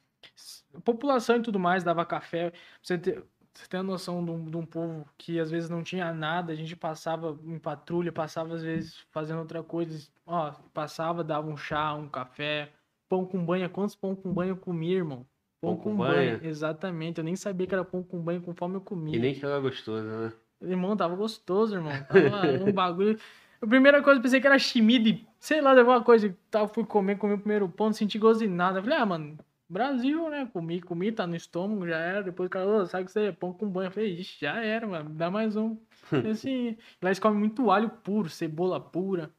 população 0.84 1.38
e 1.38 1.42
tudo 1.42 1.60
mais, 1.60 1.84
dava 1.84 2.06
café. 2.06 2.52
Pra 2.52 2.60
Você 2.82 2.98
ter, 2.98 3.24
você 3.54 3.68
ter 3.68 3.78
a 3.78 3.84
noção 3.84 4.24
de 4.24 4.32
um, 4.32 4.50
de 4.50 4.58
um 4.58 4.66
povo 4.66 5.06
que 5.18 5.40
às 5.40 5.50
vezes 5.52 5.70
não 5.70 5.84
tinha 5.84 6.14
nada, 6.14 6.52
a 6.54 6.56
gente 6.56 6.76
passava 6.76 7.38
em 7.44 7.60
patrulha, 7.60 8.12
passava 8.12 8.54
às 8.56 8.62
vezes 8.64 9.06
fazendo 9.12 9.40
outra 9.40 9.64
coisa. 9.64 10.08
Ó, 10.26 10.52
passava, 10.74 11.24
dava 11.24 11.48
um 11.50 11.58
chá, 11.58 11.94
um 11.94 12.08
café, 12.08 12.72
pão 13.08 13.26
com 13.26 13.44
banha. 13.44 13.70
Quantos 13.70 13.96
pão 13.96 14.16
com 14.16 14.32
banha 14.34 14.52
eu 14.52 14.58
comia, 14.58 14.98
irmão? 14.98 15.26
Pão, 15.62 15.76
Pão 15.76 15.78
com 15.84 15.92
com 15.92 15.98
banha? 15.98 16.38
banha, 16.38 16.50
exatamente. 16.50 17.18
Eu 17.18 17.24
nem 17.24 17.36
sabia 17.36 17.68
que 17.68 17.74
era 17.74 17.84
pão 17.84 18.02
com 18.02 18.20
banho, 18.22 18.42
com 18.42 18.54
fome 18.56 18.76
eu 18.76 18.82
comia. 18.82 19.18
E 19.18 19.20
nem 19.20 19.34
que 19.34 19.46
era 19.46 19.60
gostoso, 19.60 20.04
né? 20.06 20.32
Irmão, 20.62 20.96
tava 20.96 21.16
gostoso, 21.16 21.76
irmão. 21.76 21.92
Tava 22.08 22.48
um 22.64 22.72
bagulho. 22.72 23.20
A 23.62 23.68
primeira 23.68 24.02
coisa, 24.02 24.20
eu 24.20 24.24
pensei 24.24 24.40
que 24.40 24.48
era 24.48 24.58
chimida 24.58 25.10
e, 25.10 25.28
sei 25.40 25.62
lá, 25.62 25.72
alguma 25.78 26.04
coisa. 26.04 26.36
Tava, 26.52 26.68
fui 26.68 26.86
comer, 26.86 27.18
comi 27.18 27.34
o 27.34 27.40
primeiro 27.40 27.70
pão, 27.70 27.88
não 27.88 27.94
senti 27.94 28.18
gosto 28.20 28.40
de 28.42 28.48
nada. 28.48 28.80
Eu 28.80 28.84
falei, 28.84 28.98
ah, 29.00 29.06
mano, 29.06 29.38
Brasil, 29.70 30.30
né? 30.30 30.50
Comi, 30.52 30.82
comi, 30.82 31.12
tá 31.12 31.26
no 31.28 31.36
estômago, 31.36 31.88
já 31.88 31.98
era. 31.98 32.24
Depois 32.24 32.48
o 32.48 32.50
cara, 32.50 32.68
ô, 32.68 32.86
sabe 32.86 33.06
que 33.06 33.12
você 33.12 33.26
é 33.28 33.32
pão 33.32 33.54
com 33.54 33.70
banho? 33.70 33.88
Eu 33.88 33.92
falei, 33.92 34.14
ixi, 34.16 34.38
já 34.42 34.64
era, 34.64 34.88
mano, 34.88 35.10
dá 35.12 35.30
mais 35.32 35.56
um. 35.56 35.78
E 36.24 36.30
assim, 36.30 36.78
lá 37.02 37.10
eles 37.10 37.20
comem 37.20 37.40
muito 37.40 37.70
alho 37.72 37.90
puro, 37.90 38.30
cebola 38.30 38.80
pura. 38.80 39.32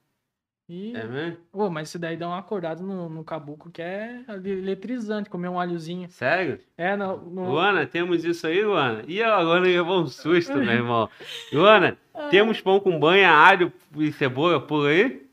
E, 0.68 0.92
É 0.94 1.04
mesmo? 1.04 1.38
ô, 1.52 1.68
mas 1.68 1.88
isso 1.88 1.98
daí 1.98 2.16
dá 2.16 2.28
uma 2.28 2.38
acordada 2.38 2.80
no, 2.80 3.08
no 3.08 3.24
caboclo 3.24 3.72
que 3.72 3.82
é 3.82 4.24
eletrizante, 4.44 5.28
comer 5.28 5.48
um 5.48 5.58
alhozinho. 5.58 6.08
Sério? 6.10 6.60
É, 6.78 6.94
no, 6.96 7.16
no- 7.16 7.50
Luana, 7.50 7.86
temos 7.86 8.24
isso 8.24 8.46
aí, 8.46 8.64
Luana? 8.64 9.02
Ih, 9.08 9.20
a 9.20 9.40
Luana 9.40 9.66
levou 9.66 10.00
um 10.02 10.06
susto, 10.06 10.52
meu 10.54 10.70
irmão. 10.70 11.08
Luana, 11.52 11.98
temos 12.30 12.60
pão 12.60 12.78
com 12.78 13.00
banha, 13.00 13.32
alho 13.32 13.72
e 13.96 14.12
cebola 14.12 14.60
por 14.64 14.88
aí? 14.88 15.28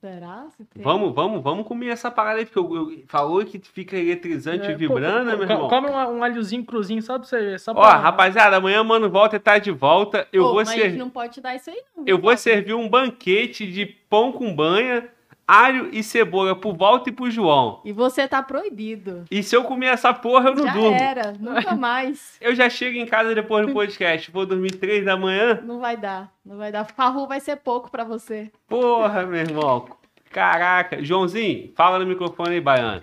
Será? 0.00 0.46
Se 0.56 0.64
tem? 0.64 0.82
Vamos, 0.82 1.14
vamos, 1.14 1.42
vamos 1.42 1.66
comer 1.66 1.88
essa 1.88 2.10
parada 2.10 2.38
aí, 2.38 2.46
porque 2.46 2.58
eu, 2.58 2.74
eu- 2.74 3.04
falou 3.06 3.44
que 3.44 3.58
fica 3.58 3.96
eletrizante 3.96 4.66
é, 4.66 4.70
e 4.70 4.74
vibrando, 4.74 5.30
pô, 5.32 5.36
meu 5.36 5.46
co- 5.46 5.52
irmão. 5.52 5.68
Come 5.68 5.88
um, 5.90 6.18
um 6.18 6.24
alhozinho 6.24 6.64
cruzinho 6.64 7.02
só 7.02 7.18
pra 7.18 7.28
você 7.28 7.38
ver. 7.38 7.60
Só 7.60 7.72
Ó, 7.72 7.74
pra... 7.74 7.96
rapaziada, 7.96 8.56
amanhã, 8.56 8.82
mano, 8.82 9.10
volta 9.10 9.36
e 9.36 9.38
tá 9.38 9.58
de 9.58 9.70
volta. 9.70 10.26
Eu 10.32 10.44
Ô, 10.44 10.46
vou 10.46 10.54
mas 10.56 10.68
a 10.68 10.72
gente 10.72 10.82
servir. 10.82 10.98
não 10.98 11.10
pode 11.10 11.40
dar 11.42 11.54
isso 11.54 11.68
aí, 11.68 11.82
não. 11.94 12.04
Eu 12.06 12.18
vou 12.18 12.34
servir 12.36 12.72
um 12.72 12.88
banquete 12.88 13.70
de 13.70 13.84
pão 13.84 14.32
com 14.32 14.54
banha, 14.54 15.06
alho 15.50 15.88
e 15.92 16.02
cebola 16.02 16.54
pro 16.54 16.72
Walter 16.72 17.10
e 17.10 17.12
pro 17.12 17.30
João. 17.30 17.80
E 17.84 17.92
você 17.92 18.28
tá 18.28 18.42
proibido. 18.42 19.24
E 19.30 19.42
se 19.42 19.56
eu 19.56 19.64
comer 19.64 19.86
essa 19.86 20.14
porra, 20.14 20.50
eu 20.50 20.54
não 20.54 20.64
Já 20.64 20.72
durmo. 20.72 20.96
era, 20.96 21.32
nunca 21.40 21.74
mais. 21.74 22.36
Eu 22.40 22.54
já 22.54 22.68
chego 22.70 22.96
em 22.98 23.06
casa 23.06 23.34
depois 23.34 23.66
do 23.66 23.72
podcast. 23.72 24.30
Vou 24.30 24.46
dormir 24.46 24.70
três 24.72 25.04
da 25.04 25.16
manhã. 25.16 25.60
Não 25.64 25.80
vai 25.80 25.96
dar, 25.96 26.32
não 26.44 26.56
vai 26.56 26.70
dar. 26.70 26.84
Farru 26.84 27.26
vai 27.26 27.40
ser 27.40 27.56
pouco 27.56 27.90
pra 27.90 28.04
você. 28.04 28.50
Porra, 28.68 29.24
meu 29.26 29.40
irmão. 29.40 29.88
Caraca. 30.30 31.02
Joãozinho, 31.02 31.72
fala 31.74 31.98
no 31.98 32.06
microfone 32.06 32.54
aí, 32.54 32.60
Baiano. 32.60 33.02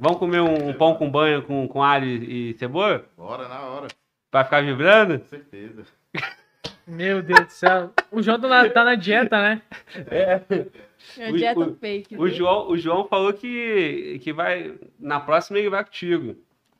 Vamos 0.00 0.18
comer 0.18 0.40
um, 0.40 0.68
um 0.68 0.72
pão 0.72 0.94
com 0.94 1.10
banha 1.10 1.40
com, 1.42 1.66
com 1.68 1.82
alho 1.82 2.06
e 2.06 2.54
cebola? 2.58 3.04
Bora 3.16 3.48
na 3.48 3.60
hora, 3.60 3.88
Pra 4.30 4.44
ficar 4.44 4.62
vibrando? 4.62 5.18
com 5.18 5.26
certeza. 5.26 5.82
Meu 6.86 7.22
Deus 7.22 7.40
do 7.46 7.50
céu. 7.52 7.90
O 8.10 8.22
João 8.22 8.40
tá 8.40 8.48
na, 8.48 8.68
tá 8.68 8.84
na 8.84 8.94
dieta, 8.94 9.40
né? 9.40 9.62
É 10.10 10.40
O- 11.18 11.32
dieta 11.36 11.60
o- 11.60 11.74
fake. 11.74 12.14
O 12.16 12.24
viu? 12.24 12.28
João, 12.34 12.68
o 12.70 12.76
João 12.76 13.04
falou 13.06 13.32
que, 13.32 14.18
que 14.22 14.32
vai. 14.32 14.74
Na 14.98 15.20
próxima 15.20 15.58
ele 15.58 15.70
vai 15.70 15.84
contigo. 15.84 16.36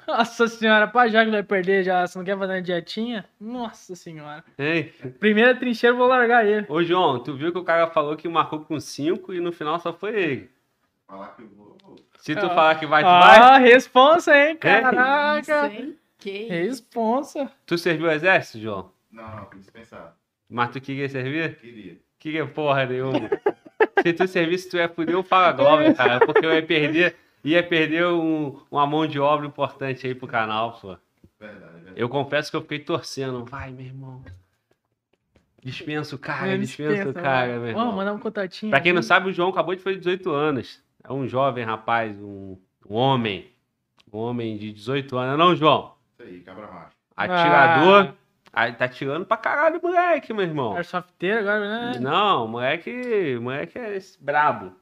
Nossa 0.06 0.48
senhora, 0.48 0.88
pra 0.88 1.06
já 1.06 1.24
que 1.24 1.30
vai 1.30 1.44
perder 1.44 1.84
já, 1.84 2.04
você 2.04 2.18
não 2.18 2.24
quer 2.24 2.36
fazer 2.36 2.54
uma 2.54 2.62
dietinha? 2.62 3.24
Nossa 3.40 3.94
senhora. 3.94 4.42
Hein? 4.58 4.92
Primeira 5.20 5.54
trincheira, 5.54 5.94
eu 5.94 5.98
vou 5.98 6.08
largar 6.08 6.44
ele. 6.44 6.66
Ô, 6.68 6.82
João, 6.82 7.20
tu 7.22 7.34
viu 7.36 7.52
que 7.52 7.58
o 7.58 7.62
cara 7.64 7.86
falou 7.86 8.16
que 8.16 8.28
marcou 8.28 8.60
com 8.60 8.80
5 8.80 9.32
e 9.32 9.38
no 9.40 9.52
final 9.52 9.78
só 9.78 9.92
foi 9.92 10.10
ele. 10.20 10.50
Falar 11.06 11.28
que 11.36 11.42
eu 11.42 11.48
vou. 11.56 11.76
Se 12.18 12.34
tu 12.34 12.46
Ah. 12.46 12.50
falar 12.50 12.74
que 12.76 12.86
vai, 12.86 13.02
tu 13.02 13.06
vai. 13.06 13.38
Ah, 13.38 13.58
responsa, 13.58 14.36
hein? 14.36 14.50
Isso, 14.52 14.58
Caraca. 14.58 15.66
hein? 15.72 15.96
Que. 16.18 16.44
Responsa. 16.48 17.50
Tu 17.66 17.78
serviu 17.78 18.06
o 18.06 18.10
exército, 18.10 18.58
João? 18.60 18.90
Não, 19.10 19.22
não, 19.24 19.44
tem 19.44 19.50
que 19.50 19.58
dispensar. 19.58 20.16
Mas 20.50 20.70
tu 20.70 20.80
queria 20.80 21.08
servir? 21.08 21.56
Queria. 21.56 21.96
Queria 22.18 22.46
porra 22.46 22.86
nenhuma. 22.86 23.28
Se 24.02 24.12
tu 24.12 24.26
servisse, 24.26 24.68
tu 24.70 24.76
ia 24.76 24.88
fuder 24.88 25.16
o 25.18 25.22
Fala 25.22 25.52
Glória, 25.52 25.92
cara. 25.94 26.20
Porque 26.24 26.44
eu 26.44 26.52
ia 26.52 26.62
perder, 26.62 27.16
ia 27.44 27.62
perder 27.62 28.06
um- 28.06 28.58
uma 28.70 28.86
mão 28.86 29.06
de 29.06 29.18
obra 29.20 29.46
importante 29.46 30.06
aí 30.06 30.14
pro 30.14 30.26
canal, 30.28 30.78
pô. 30.80 30.96
Verdade, 31.38 31.72
verdade. 31.74 31.92
Eu 31.96 32.08
confesso 32.08 32.50
que 32.50 32.56
eu 32.56 32.62
fiquei 32.62 32.78
torcendo. 32.80 33.44
Vai, 33.44 33.70
meu 33.70 33.86
irmão. 33.86 34.22
Dispensa 35.64 36.16
o 36.16 36.18
cara, 36.18 36.48
Ele 36.48 36.62
dispensa 36.66 37.08
o 37.08 37.14
cara, 37.14 37.58
meu 37.58 37.68
irmão. 37.68 37.92
mandar 37.92 38.12
um 38.12 38.18
contatinho. 38.18 38.70
Pra 38.70 38.80
quem 38.80 38.92
não 38.92 39.02
sabe, 39.02 39.28
o 39.30 39.32
João 39.32 39.50
acabou 39.50 39.74
de 39.76 39.80
fazer 39.82 39.96
18 39.98 40.30
anos. 40.32 40.82
É 41.04 41.12
um 41.12 41.26
jovem 41.28 41.64
rapaz, 41.64 42.16
um, 42.20 42.56
um 42.88 42.94
homem. 42.96 43.48
Um 44.12 44.18
homem 44.18 44.56
de 44.56 44.72
18 44.72 45.16
anos. 45.16 45.38
Não, 45.38 45.54
João? 45.54 45.94
Isso 46.18 46.28
aí, 46.28 46.40
cabra 46.40 46.66
macho. 46.66 46.96
Atirador. 47.16 48.12
Aí 48.52 48.72
tá 48.74 48.86
tirando 48.86 49.24
pra 49.24 49.36
caralho, 49.38 49.80
moleque, 49.82 50.32
meu 50.32 50.44
irmão. 50.44 50.76
Airsofteiro 50.76 51.40
agora, 51.40 51.92
né? 51.92 51.98
Não, 51.98 52.46
moleque, 52.46 53.38
moleque 53.40 53.78
é 53.78 53.98
brabo. 54.20 54.76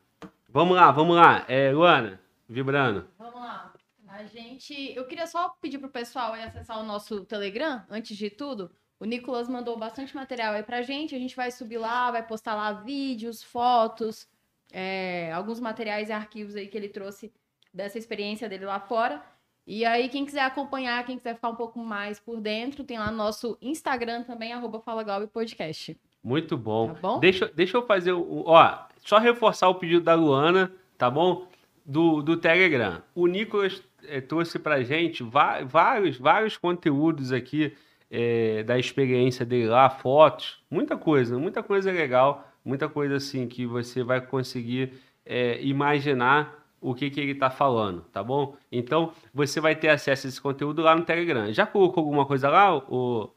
Vamos 0.48 0.76
lá, 0.76 0.90
vamos 0.90 1.14
lá. 1.14 1.44
É, 1.46 1.70
Luana, 1.70 2.20
vibrando. 2.48 3.06
Vamos 3.16 3.40
lá. 3.40 3.72
A 4.08 4.24
gente. 4.24 4.92
Eu 4.96 5.06
queria 5.06 5.26
só 5.28 5.50
pedir 5.60 5.78
pro 5.78 5.88
pessoal 5.88 6.32
aí 6.32 6.42
acessar 6.42 6.80
o 6.80 6.82
nosso 6.82 7.24
Telegram, 7.24 7.84
antes 7.88 8.16
de 8.16 8.28
tudo. 8.28 8.72
O 8.98 9.04
Nicolas 9.04 9.48
mandou 9.48 9.78
bastante 9.78 10.14
material 10.16 10.54
aí 10.54 10.64
pra 10.64 10.82
gente. 10.82 11.14
A 11.14 11.18
gente 11.18 11.36
vai 11.36 11.52
subir 11.52 11.78
lá, 11.78 12.10
vai 12.10 12.26
postar 12.26 12.56
lá 12.56 12.72
vídeos, 12.72 13.42
fotos, 13.42 14.28
é, 14.72 15.30
alguns 15.32 15.60
materiais 15.60 16.08
e 16.08 16.12
arquivos 16.12 16.56
aí 16.56 16.66
que 16.66 16.76
ele 16.76 16.88
trouxe 16.88 17.32
dessa 17.72 17.96
experiência 17.96 18.48
dele 18.48 18.64
lá 18.66 18.80
fora. 18.80 19.22
E 19.66 19.84
aí, 19.84 20.08
quem 20.08 20.24
quiser 20.24 20.42
acompanhar, 20.42 21.04
quem 21.04 21.16
quiser 21.16 21.34
ficar 21.34 21.50
um 21.50 21.54
pouco 21.54 21.78
mais 21.78 22.18
por 22.18 22.40
dentro, 22.40 22.82
tem 22.82 22.98
lá 22.98 23.10
no 23.10 23.16
nosso 23.16 23.56
Instagram 23.62 24.24
também, 24.24 24.52
arroba 24.52 24.80
Fala 24.80 25.02
Galbi 25.02 25.26
Podcast. 25.26 25.96
Muito 26.22 26.56
bom. 26.56 26.88
Tá 26.88 27.00
bom? 27.00 27.20
Deixa, 27.20 27.50
deixa 27.54 27.76
eu 27.76 27.86
fazer 27.86 28.12
o. 28.12 28.44
Ó, 28.46 28.78
só 28.98 29.18
reforçar 29.18 29.68
o 29.68 29.74
pedido 29.74 30.02
da 30.02 30.14
Luana, 30.14 30.72
tá 30.98 31.10
bom? 31.10 31.46
Do, 31.84 32.22
do 32.22 32.36
Telegram. 32.36 33.02
O 33.14 33.26
Nicolas 33.26 33.82
eh, 34.04 34.20
trouxe 34.20 34.58
pra 34.58 34.82
gente 34.82 35.22
vários, 35.22 36.18
vários 36.18 36.56
conteúdos 36.56 37.32
aqui 37.32 37.72
eh, 38.10 38.62
da 38.64 38.78
experiência 38.78 39.46
dele 39.46 39.68
lá, 39.68 39.88
fotos, 39.88 40.62
muita 40.70 40.96
coisa, 40.96 41.38
muita 41.38 41.62
coisa 41.62 41.90
legal, 41.90 42.48
muita 42.64 42.88
coisa 42.88 43.16
assim 43.16 43.46
que 43.46 43.64
você 43.66 44.02
vai 44.02 44.20
conseguir 44.20 44.92
eh, 45.24 45.58
imaginar 45.62 46.59
o 46.80 46.94
que, 46.94 47.10
que 47.10 47.20
ele 47.20 47.34
tá 47.34 47.50
falando, 47.50 48.02
tá 48.12 48.22
bom? 48.22 48.54
Então, 48.72 49.12
você 49.34 49.60
vai 49.60 49.74
ter 49.74 49.88
acesso 49.90 50.26
a 50.26 50.28
esse 50.28 50.40
conteúdo 50.40 50.82
lá 50.82 50.94
no 50.96 51.04
Telegram. 51.04 51.52
Já 51.52 51.66
colocou 51.66 52.02
alguma 52.02 52.24
coisa 52.26 52.48
lá, 52.48 52.74
ô 52.76 53.30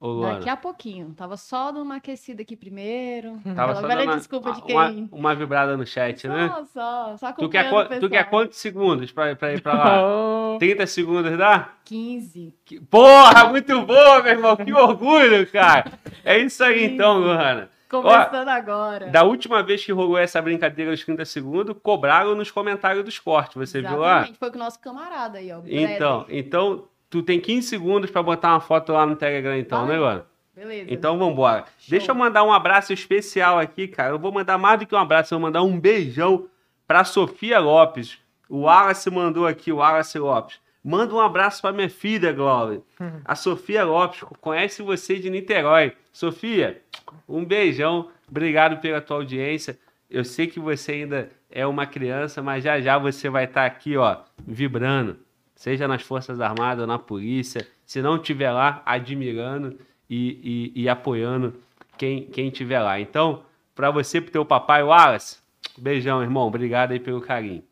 Luana? 0.00 0.34
Daqui 0.36 0.48
a 0.48 0.56
pouquinho. 0.56 1.12
Tava 1.16 1.36
só 1.36 1.72
dando 1.72 1.82
uma 1.82 1.96
aquecida 1.96 2.42
aqui 2.42 2.56
primeiro. 2.56 3.40
Tava 3.56 3.74
só 3.74 3.80
dando 3.86 4.02
uma- 4.04 4.16
desculpa 4.16 4.52
de 4.52 4.60
uma, 4.72 4.92
quem. 4.92 5.08
uma 5.10 5.34
vibrada 5.34 5.76
no 5.76 5.84
chat, 5.86 6.28
né? 6.28 6.48
Só, 6.48 6.64
só, 6.66 7.16
só 7.16 7.32
Tu 7.32 7.48
quer, 7.48 7.72
o 7.72 8.00
tu 8.00 8.08
quer 8.08 8.24
quantos 8.30 8.58
segundos 8.58 9.10
pra, 9.10 9.34
pra 9.34 9.52
ir 9.54 9.60
pra 9.60 9.72
lá? 9.74 10.02
Ô, 10.54 10.58
30 10.58 10.86
segundos 10.86 11.36
dá? 11.36 11.72
15. 11.84 12.54
Que- 12.64 12.80
Porra, 12.80 13.48
muito 13.48 13.80
bom, 13.82 14.22
meu 14.22 14.26
irmão. 14.32 14.56
Que 14.56 14.72
orgulho, 14.72 15.46
cara. 15.50 15.84
É 16.24 16.38
isso 16.38 16.62
aí 16.62 16.84
então, 16.84 17.18
Luana. 17.18 17.68
Começando 17.88 18.48
agora. 18.48 19.06
Da 19.08 19.22
última 19.22 19.62
vez 19.62 19.84
que 19.84 19.92
rolou 19.92 20.18
essa 20.18 20.40
brincadeira 20.42 20.90
dos 20.90 21.04
30 21.04 21.24
segundos, 21.24 21.76
cobraram 21.82 22.34
nos 22.34 22.50
comentários 22.50 23.04
dos 23.04 23.18
cortes. 23.18 23.56
Você 23.56 23.80
viu 23.80 23.98
lá? 23.98 24.16
Exatamente, 24.18 24.38
Foi 24.38 24.50
com 24.50 24.56
o 24.56 24.58
nosso 24.58 24.78
camarada 24.80 25.38
aí, 25.38 25.50
ó. 25.50 25.60
Então, 25.66 26.26
então, 26.28 26.84
tu 27.08 27.22
tem 27.22 27.40
15 27.40 27.66
segundos 27.66 28.10
pra 28.10 28.22
botar 28.22 28.50
uma 28.50 28.60
foto 28.60 28.92
lá 28.92 29.06
no 29.06 29.16
Telegram, 29.16 29.56
então, 29.56 29.86
Vai. 29.86 29.94
né, 29.94 29.98
Luana? 29.98 30.26
Beleza. 30.54 30.92
Então 30.92 31.16
vambora. 31.16 31.64
Show. 31.78 31.90
Deixa 31.90 32.10
eu 32.10 32.14
mandar 32.16 32.42
um 32.42 32.52
abraço 32.52 32.92
especial 32.92 33.58
aqui, 33.60 33.86
cara. 33.86 34.10
Eu 34.10 34.18
vou 34.18 34.32
mandar 34.32 34.58
mais 34.58 34.80
do 34.80 34.86
que 34.86 34.94
um 34.94 34.98
abraço, 34.98 35.32
eu 35.32 35.38
vou 35.38 35.46
mandar 35.46 35.62
um 35.62 35.78
beijão 35.78 36.46
pra 36.86 37.04
Sofia 37.04 37.60
Lopes. 37.60 38.18
O 38.48 38.62
Wallace 38.62 39.08
mandou 39.10 39.46
aqui, 39.46 39.70
o 39.70 39.76
Wallace 39.76 40.18
Lopes. 40.18 40.58
Manda 40.82 41.14
um 41.14 41.20
abraço 41.20 41.60
pra 41.60 41.72
minha 41.72 41.88
filha, 41.88 42.32
Glória. 42.32 42.82
A 43.24 43.34
Sofia 43.34 43.84
Lopes, 43.84 44.22
conhece 44.40 44.82
você 44.82 45.18
de 45.18 45.30
Niterói. 45.30 45.92
Sofia, 46.18 46.82
um 47.28 47.44
beijão. 47.44 48.10
Obrigado 48.28 48.80
pela 48.80 49.00
tua 49.00 49.18
audiência. 49.18 49.78
Eu 50.10 50.24
sei 50.24 50.48
que 50.48 50.58
você 50.58 50.90
ainda 50.90 51.30
é 51.48 51.64
uma 51.64 51.86
criança, 51.86 52.42
mas 52.42 52.64
já 52.64 52.80
já 52.80 52.98
você 52.98 53.28
vai 53.30 53.44
estar 53.44 53.64
aqui, 53.64 53.96
ó, 53.96 54.16
vibrando. 54.44 55.16
Seja 55.54 55.86
nas 55.86 56.02
Forças 56.02 56.40
Armadas 56.40 56.80
ou 56.80 56.88
na 56.88 56.98
polícia. 56.98 57.64
Se 57.86 58.02
não 58.02 58.16
estiver 58.16 58.50
lá, 58.50 58.82
admirando 58.84 59.78
e, 60.10 60.72
e- 60.74 60.82
e 60.82 60.88
apoiando 60.88 61.54
quem, 61.96 62.24
quem 62.24 62.50
tiver 62.50 62.80
lá. 62.80 62.98
Então, 62.98 63.44
para 63.72 63.88
você, 63.92 64.20
pro 64.20 64.32
teu 64.32 64.44
papai, 64.44 64.82
Wallace, 64.82 65.38
beijão, 65.78 66.20
irmão. 66.20 66.48
Obrigado 66.48 66.90
aí 66.90 66.98
pelo 66.98 67.20
carinho. 67.20 67.62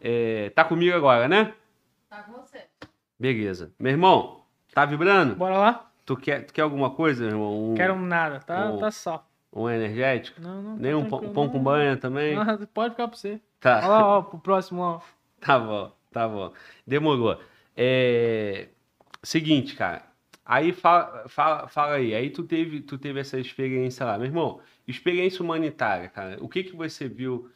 É, 0.00 0.48
tá 0.54 0.64
comigo 0.64 0.96
agora, 0.96 1.28
né? 1.28 1.52
Tá 2.08 2.22
com 2.22 2.32
você. 2.32 2.64
Beleza. 3.18 3.70
Meu 3.78 3.92
irmão, 3.92 4.40
tá 4.72 4.86
vibrando? 4.86 5.34
Bora 5.34 5.58
lá? 5.58 5.89
Tu 6.10 6.16
quer, 6.16 6.44
tu 6.44 6.52
quer 6.52 6.62
alguma 6.62 6.90
coisa, 6.90 7.22
meu 7.22 7.34
irmão? 7.34 7.70
Um, 7.70 7.74
Quero 7.76 7.96
nada, 7.96 8.40
tá, 8.40 8.72
um- 8.72 8.78
tá 8.78 8.90
só. 8.90 9.24
um 9.52 9.70
energético? 9.70 10.40
Não, 10.40 10.60
não. 10.60 10.76
Nem 10.76 10.90
tá 10.90 10.98
um 10.98 11.08
pão, 11.08 11.32
pão 11.32 11.48
com 11.48 11.62
banha 11.62 11.96
também? 11.96 12.34
Não, 12.34 12.44
pode 12.74 12.94
ficar 12.94 13.06
pra 13.06 13.16
você. 13.16 13.40
Tá. 13.60 13.78
Olha 13.78 13.86
lá, 13.86 14.18
ó, 14.18 14.22
pro 14.22 14.40
próximo, 14.40 14.80
ó. 14.80 15.00
Tá 15.40 15.56
bom, 15.56 15.92
tá 16.10 16.28
bom. 16.28 16.52
Demorou. 16.84 17.40
É... 17.76 18.70
Seguinte, 19.22 19.76
cara. 19.76 20.04
Aí 20.44 20.72
fala, 20.72 21.28
fala, 21.28 21.68
fala 21.68 21.94
aí. 21.94 22.12
Aí 22.12 22.28
tu 22.28 22.42
teve, 22.42 22.80
tu 22.80 22.98
teve 22.98 23.20
essa 23.20 23.38
experiência 23.38 24.04
lá. 24.04 24.18
Meu 24.18 24.26
irmão, 24.26 24.60
experiência 24.88 25.44
humanitária, 25.44 26.08
cara. 26.08 26.42
O 26.42 26.48
que 26.48 26.64
que 26.64 26.74
você 26.74 27.08
viu? 27.08 27.48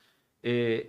É, 0.44 0.86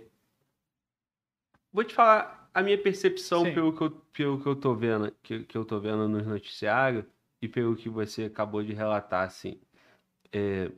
Vou 1.72 1.82
te 1.82 1.92
falar 1.92 2.48
a 2.54 2.62
minha 2.62 2.78
percepção 2.80 3.44
Sim. 3.44 3.52
pelo 3.52 3.76
que, 3.76 3.82
eu, 3.82 3.90
pelo 4.12 4.40
que 4.40 4.46
eu 4.46 4.54
tô 4.54 4.72
vendo, 4.72 5.12
que, 5.20 5.40
que 5.42 5.58
eu 5.58 5.64
tô 5.64 5.80
vendo 5.80 6.08
nos 6.08 6.24
noticiários 6.24 7.04
e 7.46 7.48
pelo 7.48 7.76
que 7.76 7.88
você 7.88 8.24
acabou 8.24 8.62
de 8.62 8.72
relatar, 8.72 9.24
assim. 9.24 9.60
É, 10.32 10.70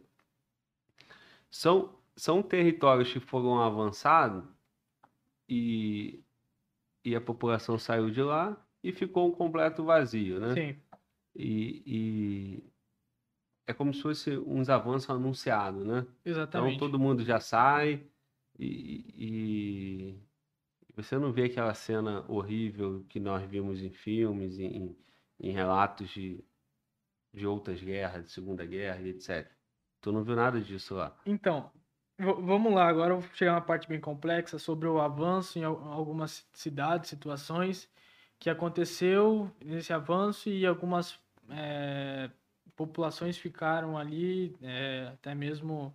São, 1.50 1.98
são 2.14 2.42
territórios 2.42 3.12
que 3.12 3.20
foram 3.20 3.58
avançados 3.60 4.44
e, 5.48 6.22
e 7.04 7.16
a 7.16 7.20
população 7.20 7.78
saiu 7.78 8.10
de 8.10 8.22
lá 8.22 8.56
e 8.82 8.92
ficou 8.92 9.28
um 9.28 9.32
completo 9.32 9.82
vazio, 9.82 10.38
né? 10.38 10.54
Sim. 10.54 10.76
E, 11.34 11.82
e 11.86 12.64
é 13.66 13.72
como 13.72 13.92
se 13.94 14.02
fosse 14.02 14.36
uns 14.38 14.68
avanços 14.68 15.08
anunciados, 15.08 15.84
né? 15.86 16.06
Exatamente. 16.24 16.76
Então 16.76 16.86
todo 16.86 16.98
mundo 16.98 17.24
já 17.24 17.40
sai 17.40 18.06
e, 18.58 19.04
e 19.16 20.94
você 20.94 21.16
não 21.18 21.32
vê 21.32 21.44
aquela 21.44 21.74
cena 21.74 22.24
horrível 22.28 23.04
que 23.08 23.18
nós 23.20 23.42
vimos 23.48 23.82
em 23.82 23.90
filmes, 23.90 24.58
em, 24.58 24.96
em 25.40 25.50
relatos 25.50 26.10
de, 26.10 26.44
de 27.32 27.46
outras 27.46 27.80
guerras, 27.82 28.24
de 28.24 28.32
Segunda 28.32 28.64
Guerra 28.64 29.00
e 29.00 29.10
etc. 29.10 29.50
Tu 30.00 30.12
não 30.12 30.22
viu 30.22 30.36
nada 30.36 30.60
disso 30.60 30.94
lá. 30.94 31.16
Então, 31.26 31.70
vamos 32.18 32.72
lá, 32.72 32.88
agora 32.88 33.14
eu 33.14 33.20
vou 33.20 33.30
chegar 33.34 33.52
a 33.52 33.54
uma 33.56 33.60
parte 33.60 33.88
bem 33.88 34.00
complexa 34.00 34.58
sobre 34.58 34.88
o 34.88 35.00
avanço 35.00 35.58
em 35.58 35.64
al- 35.64 35.92
algumas 35.92 36.48
cidades, 36.52 37.10
situações 37.10 37.88
que 38.38 38.48
aconteceu 38.48 39.50
nesse 39.64 39.92
avanço 39.92 40.48
e 40.48 40.64
algumas 40.64 41.18
eh, 41.50 42.30
populações 42.76 43.36
ficaram 43.36 43.98
ali, 43.98 44.56
eh, 44.62 45.10
até 45.14 45.34
mesmo 45.34 45.92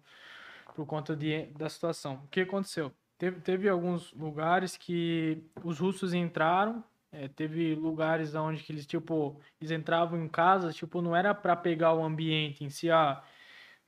por 0.75 0.85
conta 0.85 1.15
de, 1.15 1.45
da 1.57 1.69
situação. 1.69 2.21
O 2.25 2.27
que 2.27 2.41
aconteceu? 2.41 2.91
Teve, 3.17 3.39
teve 3.41 3.69
alguns 3.69 4.11
lugares 4.13 4.75
que 4.75 5.41
os 5.63 5.79
russos 5.79 6.13
entraram, 6.13 6.83
eh, 7.13 7.29
teve 7.29 7.75
lugares 7.75 8.35
onde 8.35 8.61
que 8.63 8.73
eles, 8.73 8.85
tipo, 8.85 9.39
eles 9.61 9.71
entravam 9.71 10.21
em 10.21 10.27
casas, 10.27 10.75
tipo, 10.75 11.01
não 11.01 11.15
era 11.15 11.33
para 11.33 11.55
pegar 11.55 11.93
o 11.93 12.03
ambiente 12.03 12.63
em 12.63 12.69
si, 12.69 12.91
ah, 12.91 13.23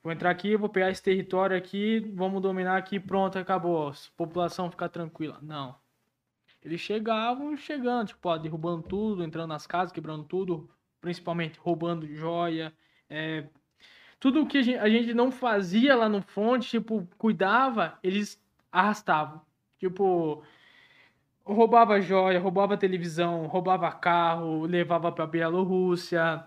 Vou 0.06 0.12
entrar 0.12 0.30
aqui, 0.30 0.56
vou 0.56 0.68
pegar 0.68 0.88
esse 0.88 1.02
território 1.02 1.56
aqui, 1.56 1.98
vamos 2.14 2.40
dominar 2.40 2.76
aqui, 2.76 3.00
pronto, 3.00 3.36
acabou. 3.40 3.88
A 3.88 3.92
população 4.16 4.70
ficar 4.70 4.88
tranquila. 4.88 5.40
Não. 5.42 5.74
Eles 6.62 6.80
chegavam 6.80 7.56
chegando, 7.56 8.06
tipo, 8.06 8.28
ó, 8.28 8.38
derrubando 8.38 8.84
tudo, 8.84 9.24
entrando 9.24 9.48
nas 9.48 9.66
casas, 9.66 9.90
quebrando 9.90 10.22
tudo, 10.22 10.70
principalmente 11.00 11.58
roubando 11.58 12.06
joia, 12.06 12.72
é, 13.10 13.48
tudo 14.20 14.46
que 14.46 14.58
a 14.58 14.62
gente, 14.62 14.78
a 14.78 14.88
gente 14.88 15.12
não 15.12 15.32
fazia 15.32 15.96
lá 15.96 16.08
no 16.08 16.22
fonte, 16.22 16.68
tipo, 16.70 17.04
cuidava, 17.18 17.98
eles 18.00 18.40
arrastavam. 18.70 19.42
Tipo, 19.76 20.44
roubava 21.46 22.00
joia, 22.00 22.40
roubava 22.40 22.76
televisão, 22.76 23.46
roubava 23.46 23.90
carro, 23.92 24.66
levava 24.66 25.12
pra 25.12 25.26
Bielorrússia, 25.26 26.44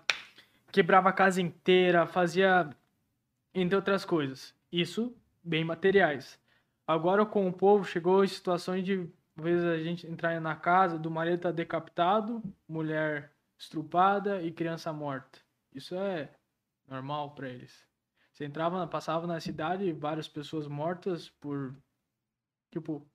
quebrava 0.70 1.08
a 1.08 1.12
casa 1.12 1.40
inteira, 1.40 2.06
fazia 2.06 2.70
entre 3.54 3.74
outras 3.74 4.04
coisas. 4.04 4.54
Isso 4.70 5.16
bem 5.42 5.64
materiais. 5.64 6.38
Agora 6.86 7.24
com 7.24 7.48
o 7.48 7.52
povo 7.52 7.84
chegou 7.84 8.24
em 8.24 8.28
situações 8.28 8.84
de 8.84 9.08
às 9.36 9.44
vezes 9.44 9.64
a 9.64 9.78
gente 9.78 10.06
entrar 10.06 10.38
na 10.38 10.54
casa 10.54 10.98
do 10.98 11.10
marido 11.10 11.40
tá 11.40 11.50
decapitado, 11.50 12.42
mulher 12.68 13.32
estrupada 13.56 14.42
e 14.42 14.52
criança 14.52 14.92
morta. 14.92 15.38
Isso 15.74 15.94
é 15.94 16.28
normal 16.86 17.30
para 17.30 17.48
eles. 17.48 17.86
Você 18.32 18.44
entrava, 18.44 18.86
passava 18.86 19.26
na 19.26 19.40
cidade, 19.40 19.92
várias 19.92 20.28
pessoas 20.28 20.66
mortas 20.66 21.30
por 21.30 21.74
tipo 22.70 23.09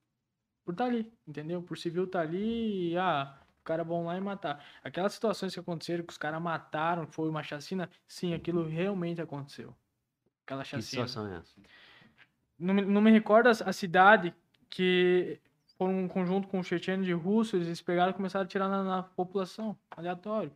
por 0.65 0.71
estar 0.71 0.85
tá 0.85 0.89
ali, 0.89 1.13
entendeu? 1.27 1.61
Por 1.61 1.77
civil 1.77 2.05
estar 2.05 2.19
tá 2.19 2.25
ali 2.25 2.91
e 2.91 2.97
ah, 2.97 3.37
o 3.61 3.63
cara 3.63 3.83
vão 3.83 4.05
lá 4.05 4.17
e 4.17 4.21
matar. 4.21 4.65
Aquelas 4.83 5.13
situações 5.13 5.53
que 5.53 5.59
aconteceram 5.59 6.03
que 6.03 6.11
os 6.11 6.17
caras 6.17 6.41
mataram, 6.41 7.07
foi 7.07 7.29
uma 7.29 7.43
chacina, 7.43 7.89
sim, 8.07 8.33
aquilo 8.33 8.67
realmente 8.67 9.21
aconteceu. 9.21 9.73
Aquela 10.45 10.63
chacina. 10.63 10.81
Que 10.81 10.87
situação 10.87 11.27
é 11.27 11.37
essa? 11.37 11.55
Não, 12.57 12.73
me- 12.73 12.85
não 12.85 13.01
me 13.01 13.11
recordo 13.11 13.47
a, 13.47 13.51
a 13.51 13.73
cidade 13.73 14.33
que 14.69 15.39
por 15.77 15.89
um 15.89 16.07
conjunto 16.07 16.47
com 16.47 16.59
o 16.59 16.63
chechenos 16.63 17.05
de 17.05 17.13
russos, 17.13 17.65
eles 17.65 17.81
pegaram 17.81 18.11
e 18.11 18.13
começaram 18.13 18.45
a 18.45 18.47
tirar 18.47 18.69
na, 18.69 18.83
na 18.83 19.03
população, 19.03 19.77
aleatório. 19.91 20.51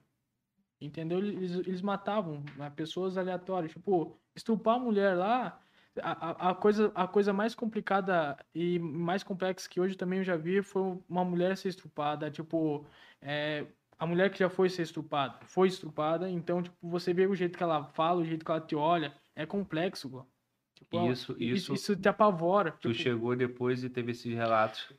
Entendeu? 0.80 1.20
Eles, 1.20 1.52
eles 1.68 1.82
matavam 1.82 2.42
né, 2.56 2.70
pessoas 2.70 3.18
aleatórias. 3.18 3.74
Tipo, 3.74 4.18
estupar 4.34 4.76
a 4.76 4.80
mulher 4.80 5.14
lá, 5.18 5.60
a, 6.02 6.48
a, 6.48 6.52
a 6.52 6.56
coisa, 6.56 6.92
a 6.96 7.08
coisa 7.08 7.34
mais 7.34 7.56
complicada 7.56 8.38
e 8.54 8.80
mais 8.80 9.24
complexa 9.24 9.70
que 9.70 9.80
hoje 9.80 9.96
também 9.96 10.20
eu 10.20 10.26
já 10.26 10.36
vi 10.38 10.62
foi 10.62 11.00
uma 11.08 11.26
mulher 11.26 11.58
ser 11.58 11.70
estuprada. 11.70 12.30
Tipo, 12.32 12.86
é, 13.22 13.66
a 13.98 14.06
mulher 14.06 14.32
que 14.32 14.40
já 14.40 14.50
foi 14.50 14.70
ser 14.70 14.84
estuprada, 14.84 15.38
foi 15.46 15.68
estuprada, 15.68 16.30
então, 16.30 16.64
tipo, 16.64 16.78
você 16.82 17.14
vê 17.14 17.28
o 17.28 17.36
jeito 17.36 17.58
que 17.58 17.64
ela 17.64 17.84
fala, 17.84 18.22
o 18.22 18.26
jeito 18.26 18.46
que 18.46 18.52
ela 18.52 18.62
te 18.62 18.76
olha, 18.76 19.14
é 19.36 19.46
complexo. 19.46 20.26
Tipo, 20.74 21.12
Isso, 21.12 21.34
isso, 21.34 21.74
isso, 21.74 21.74
isso 21.74 21.96
te 21.98 22.08
apavora. 22.08 22.72
tu 22.72 22.90
tipo, 22.90 22.94
chegou 22.94 23.36
depois 23.36 23.84
e 23.84 23.90
teve 23.90 24.12
esses 24.12 24.34
relatos. 24.34 24.90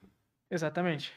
Exatamente. 0.51 1.15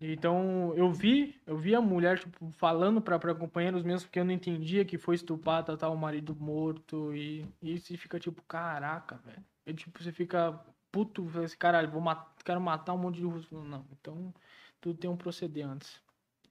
Então, 0.00 0.74
eu 0.76 0.90
vi, 0.92 1.40
eu 1.46 1.56
vi 1.56 1.74
a 1.74 1.80
mulher, 1.80 2.18
tipo, 2.18 2.50
falando 2.52 3.00
pra, 3.00 3.18
pra 3.18 3.34
companheiros 3.34 3.82
mesmo, 3.82 4.06
porque 4.06 4.20
eu 4.20 4.24
não 4.24 4.32
entendia 4.32 4.84
que 4.84 4.98
foi 4.98 5.14
estuprada, 5.14 5.76
tá 5.76 5.88
o 5.88 5.96
marido 5.96 6.36
morto, 6.36 7.14
e, 7.14 7.46
e 7.62 7.78
fica 7.78 8.18
tipo, 8.20 8.42
caraca, 8.42 9.16
velho. 9.24 9.76
Tipo, 9.76 10.02
você 10.02 10.12
fica 10.12 10.52
puto, 10.92 11.26
fala 11.28 11.46
assim, 11.46 11.56
caralho, 11.56 11.90
vou 11.90 12.00
mat 12.00 12.26
quero 12.44 12.60
matar 12.60 12.94
um 12.94 12.98
monte 12.98 13.16
de 13.16 13.24
russo. 13.24 13.54
Não, 13.62 13.86
então, 13.92 14.32
tudo 14.80 14.98
tem 14.98 15.10
um 15.10 15.16
proceder 15.16 15.66
antes. 15.66 16.00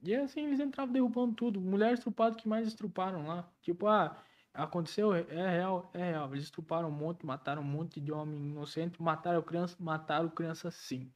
E 0.04 0.14
assim, 0.16 0.46
eles 0.46 0.60
entravam 0.60 0.94
derrubando 0.94 1.34
tudo. 1.36 1.60
Mulher 1.62 1.94
estrupada 1.94 2.36
que 2.36 2.48
mais 2.48 2.68
estruparam 2.68 3.28
lá. 3.28 3.50
Tipo, 3.62 3.88
ah, 3.88 4.16
aconteceu, 4.54 5.14
é 5.14 5.50
real, 5.50 5.90
é 5.94 6.12
real. 6.12 6.32
Eles 6.34 6.46
estruparam 6.46 6.90
um 6.90 6.92
monte, 6.92 7.26
mataram 7.26 7.62
um 7.62 7.66
monte 7.66 8.00
de 8.02 8.12
homem 8.12 8.38
inocente, 8.38 9.02
mataram 9.02 9.42
criança, 9.42 9.76
mataram 9.80 10.30
criança 10.30 10.70
sim. 10.72 11.12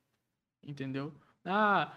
Entendeu? 0.63 1.13
Ah, 1.45 1.93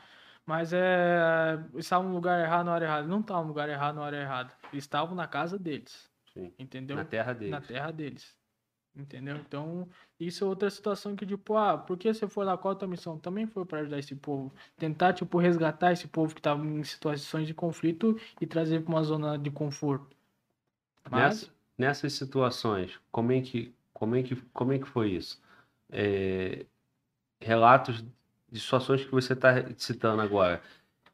mas 0.47 0.73
é. 0.73 1.59
Estavam 1.77 2.09
no 2.09 2.15
lugar 2.15 2.41
errado 2.41 2.67
na 2.67 2.73
hora 2.75 2.85
errada. 2.85 3.07
Não 3.07 3.21
estavam 3.21 3.43
no 3.43 3.49
lugar 3.49 3.69
errado 3.69 3.97
na 3.97 4.03
hora 4.03 4.21
errada. 4.21 4.53
Eles 4.73 4.85
estavam 4.85 5.15
na 5.15 5.27
casa 5.27 5.59
deles. 5.59 6.11
Sim. 6.33 6.53
Entendeu? 6.59 6.97
Na 6.97 7.05
terra 7.05 7.33
deles. 7.33 7.51
Na 7.51 7.61
terra 7.61 7.91
deles. 7.91 8.37
Entendeu? 8.95 9.37
Então, 9.37 9.89
isso 10.21 10.45
é 10.45 10.47
outra 10.47 10.69
situação 10.69 11.17
que, 11.17 11.25
tipo, 11.25 11.57
ah, 11.57 11.79
por 11.79 11.97
que 11.97 12.13
você 12.13 12.29
foi 12.29 12.45
lá? 12.45 12.59
Qual 12.59 12.73
a 12.73 12.77
tua 12.77 12.87
missão? 12.87 13.19
Também 13.19 13.47
foi 13.47 13.65
para 13.65 13.81
ajudar 13.81 13.99
esse 13.99 14.15
povo. 14.15 14.53
Tentar, 14.77 15.15
tipo, 15.15 15.39
resgatar 15.39 15.93
esse 15.93 16.07
povo 16.07 16.35
que 16.35 16.43
tava 16.43 16.65
em 16.67 16.85
situações 16.85 17.47
de 17.47 17.55
conflito 17.55 18.19
e 18.39 18.47
trazer 18.47 18.83
para 18.83 18.93
uma 18.93 19.03
zona 19.03 19.39
de 19.39 19.51
conforto. 19.51 20.15
Mas, 21.11 21.23
Nessa, 21.23 21.53
nessas 21.79 22.13
situações, 22.13 23.01
como 23.11 23.33
é 23.33 23.41
que, 23.41 23.75
como 23.95 24.15
é 24.15 24.23
que, 24.23 24.37
como 24.53 24.73
é 24.73 24.79
que 24.79 24.87
foi 24.87 25.13
isso? 25.13 25.41
É, 25.91 26.67
relatos 27.41 28.05
de 28.53 28.61
situações 28.61 29.05
que 29.05 29.11
você 29.11 29.33
está 29.33 29.55
citando 29.77 30.23
agora. 30.23 30.63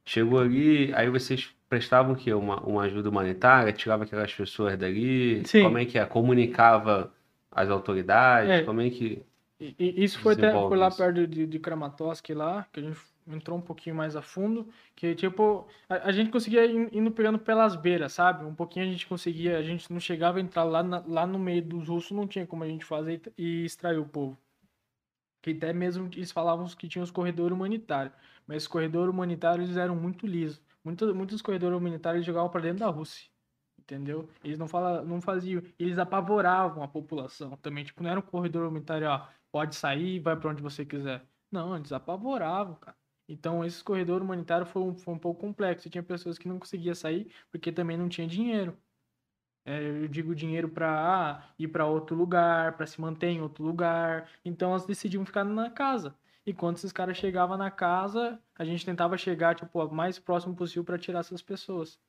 Chegou 0.05 0.40
ali, 0.40 0.93
aí 0.94 1.09
vocês 1.10 1.55
prestavam 1.69 2.15
o 2.15 2.16
quê? 2.16 2.32
Uma, 2.32 2.60
uma 2.60 2.82
ajuda 2.85 3.09
humanitária? 3.10 3.73
Tirava 3.73 4.05
aquelas 4.05 4.32
pessoas 4.35 4.77
dali? 4.78 5.47
Sim. 5.47 5.62
Como 5.62 5.78
é 5.78 5.85
que 5.85 5.98
é? 5.98 6.05
Comunicava 6.06 7.12
as 7.51 7.69
autoridades? 7.70 8.51
É. 8.51 8.62
Como 8.65 8.81
é 8.81 8.90
que... 8.90 9.23
E- 9.60 9.74
e 9.78 10.05
isso 10.05 10.19
foi, 10.20 10.35
até, 10.35 10.52
foi 10.52 10.77
lá 10.78 10.89
isso. 10.89 10.97
perto 10.98 11.27
de, 11.27 11.47
de 11.47 11.59
Kramatorsk 11.59 12.31
lá, 12.31 12.66
que 12.73 12.81
a 12.81 12.82
gente 12.85 12.98
entrou 13.27 13.59
um 13.59 13.60
pouquinho 13.60 13.94
mais 13.97 14.16
a 14.16 14.23
fundo, 14.23 14.66
que 14.97 15.15
tipo, 15.15 15.66
a, 15.89 16.09
a 16.09 16.12
gente 16.12 16.31
conseguia 16.31 16.65
ir 16.65 16.89
indo 16.93 17.10
pegando 17.10 17.39
pelas 17.39 17.74
beiras, 17.77 18.12
sabe? 18.12 18.44
Um 18.44 18.55
pouquinho 18.55 18.86
a 18.86 18.89
gente 18.89 19.06
conseguia, 19.06 19.59
a 19.59 19.62
gente 19.62 19.93
não 19.93 20.01
chegava 20.01 20.39
a 20.39 20.40
entrar 20.40 20.65
lá, 20.65 20.82
na- 20.82 21.02
lá 21.06 21.27
no 21.27 21.39
meio 21.39 21.60
dos 21.62 21.89
russos, 21.89 22.12
não 22.12 22.27
tinha 22.27 22.47
como 22.47 22.65
a 22.65 22.69
gente 22.69 22.85
fazer 22.85 23.20
e, 23.36 23.62
e 23.62 23.65
extrair 23.65 23.98
o 23.98 24.06
povo. 24.06 24.39
Que 25.48 25.56
até 25.56 25.72
mesmo 25.72 26.06
eles 26.14 26.30
falavam 26.30 26.66
que 26.68 26.88
tinha 26.88 27.02
os 27.02 27.10
corredores 27.10 27.54
humanitários, 27.54 28.14
mas 28.46 28.64
os 28.64 28.68
corredores 28.68 29.12
humanitários 29.12 29.76
eram 29.76 29.96
muito 29.96 30.26
lisos. 30.26 30.60
Muitos, 30.84 31.14
muitos 31.14 31.42
corredores 31.42 31.78
humanitários 31.78 32.24
jogavam 32.24 32.50
para 32.50 32.60
dentro 32.62 32.80
da 32.80 32.88
Rússia. 32.88 33.30
Entendeu? 33.78 34.28
Eles 34.44 34.58
não, 34.58 34.68
fala, 34.68 35.02
não 35.02 35.20
faziam. 35.20 35.62
Eles 35.78 35.98
apavoravam 35.98 36.82
a 36.82 36.88
população 36.88 37.56
também. 37.56 37.84
Tipo, 37.84 38.02
não 38.02 38.10
era 38.10 38.20
um 38.20 38.22
corredor 38.22 38.68
humanitário, 38.68 39.08
ó, 39.08 39.26
pode 39.50 39.74
sair 39.74 40.20
vai 40.20 40.36
para 40.38 40.50
onde 40.50 40.62
você 40.62 40.84
quiser. 40.84 41.26
Não, 41.50 41.74
eles 41.76 41.92
apavoravam, 41.92 42.74
cara. 42.76 42.96
Então, 43.26 43.64
esse 43.64 43.82
corredor 43.82 44.22
humanitário 44.22 44.66
foi 44.66 44.82
um, 44.82 44.94
foi 44.94 45.14
um 45.14 45.18
pouco 45.18 45.40
complexo. 45.40 45.88
Tinha 45.88 46.02
pessoas 46.02 46.36
que 46.38 46.48
não 46.48 46.58
conseguiam 46.58 46.94
sair 46.94 47.32
porque 47.50 47.72
também 47.72 47.96
não 47.96 48.08
tinha 48.08 48.26
dinheiro. 48.26 48.76
É, 49.69 49.86
eu 49.86 50.09
digo 50.09 50.35
dinheiro 50.35 50.66
para 50.66 51.45
ir 51.59 51.69
para 51.69 51.85
outro 51.85 52.16
lugar, 52.16 52.74
para 52.74 52.86
se 52.86 52.99
manter 52.99 53.27
em 53.27 53.43
outro 53.43 53.62
lugar. 53.62 54.27
Então, 54.43 54.70
elas 54.70 54.86
decidiam 54.86 55.27
ficar 55.27 55.45
na 55.45 55.69
casa. 55.69 56.16
E 56.47 56.55
quando 56.55 56.77
esses 56.77 56.90
caras 56.90 57.19
chegavam 57.19 57.59
na 57.59 57.70
casa, 57.70 58.40
a 58.57 58.65
gente 58.65 58.86
tentava 58.86 59.19
chegar 59.19 59.55
tipo, 59.55 59.78
o 59.78 59.95
mais 59.95 60.19
próximo 60.19 60.57
possível 60.57 60.85
para 60.85 60.97
tirar 60.97 61.19
essas 61.19 61.43
pessoas. 61.43 62.01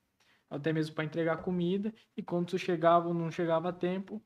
Até 0.50 0.72
mesmo 0.72 0.96
para 0.96 1.04
entregar 1.04 1.38
comida. 1.44 1.94
E 2.16 2.24
quando 2.24 2.48
isso 2.48 2.58
chegava 2.58 3.10
ou 3.10 3.14
não 3.14 3.30
chegava 3.30 3.68
a 3.68 3.74
tempo, 3.74 4.24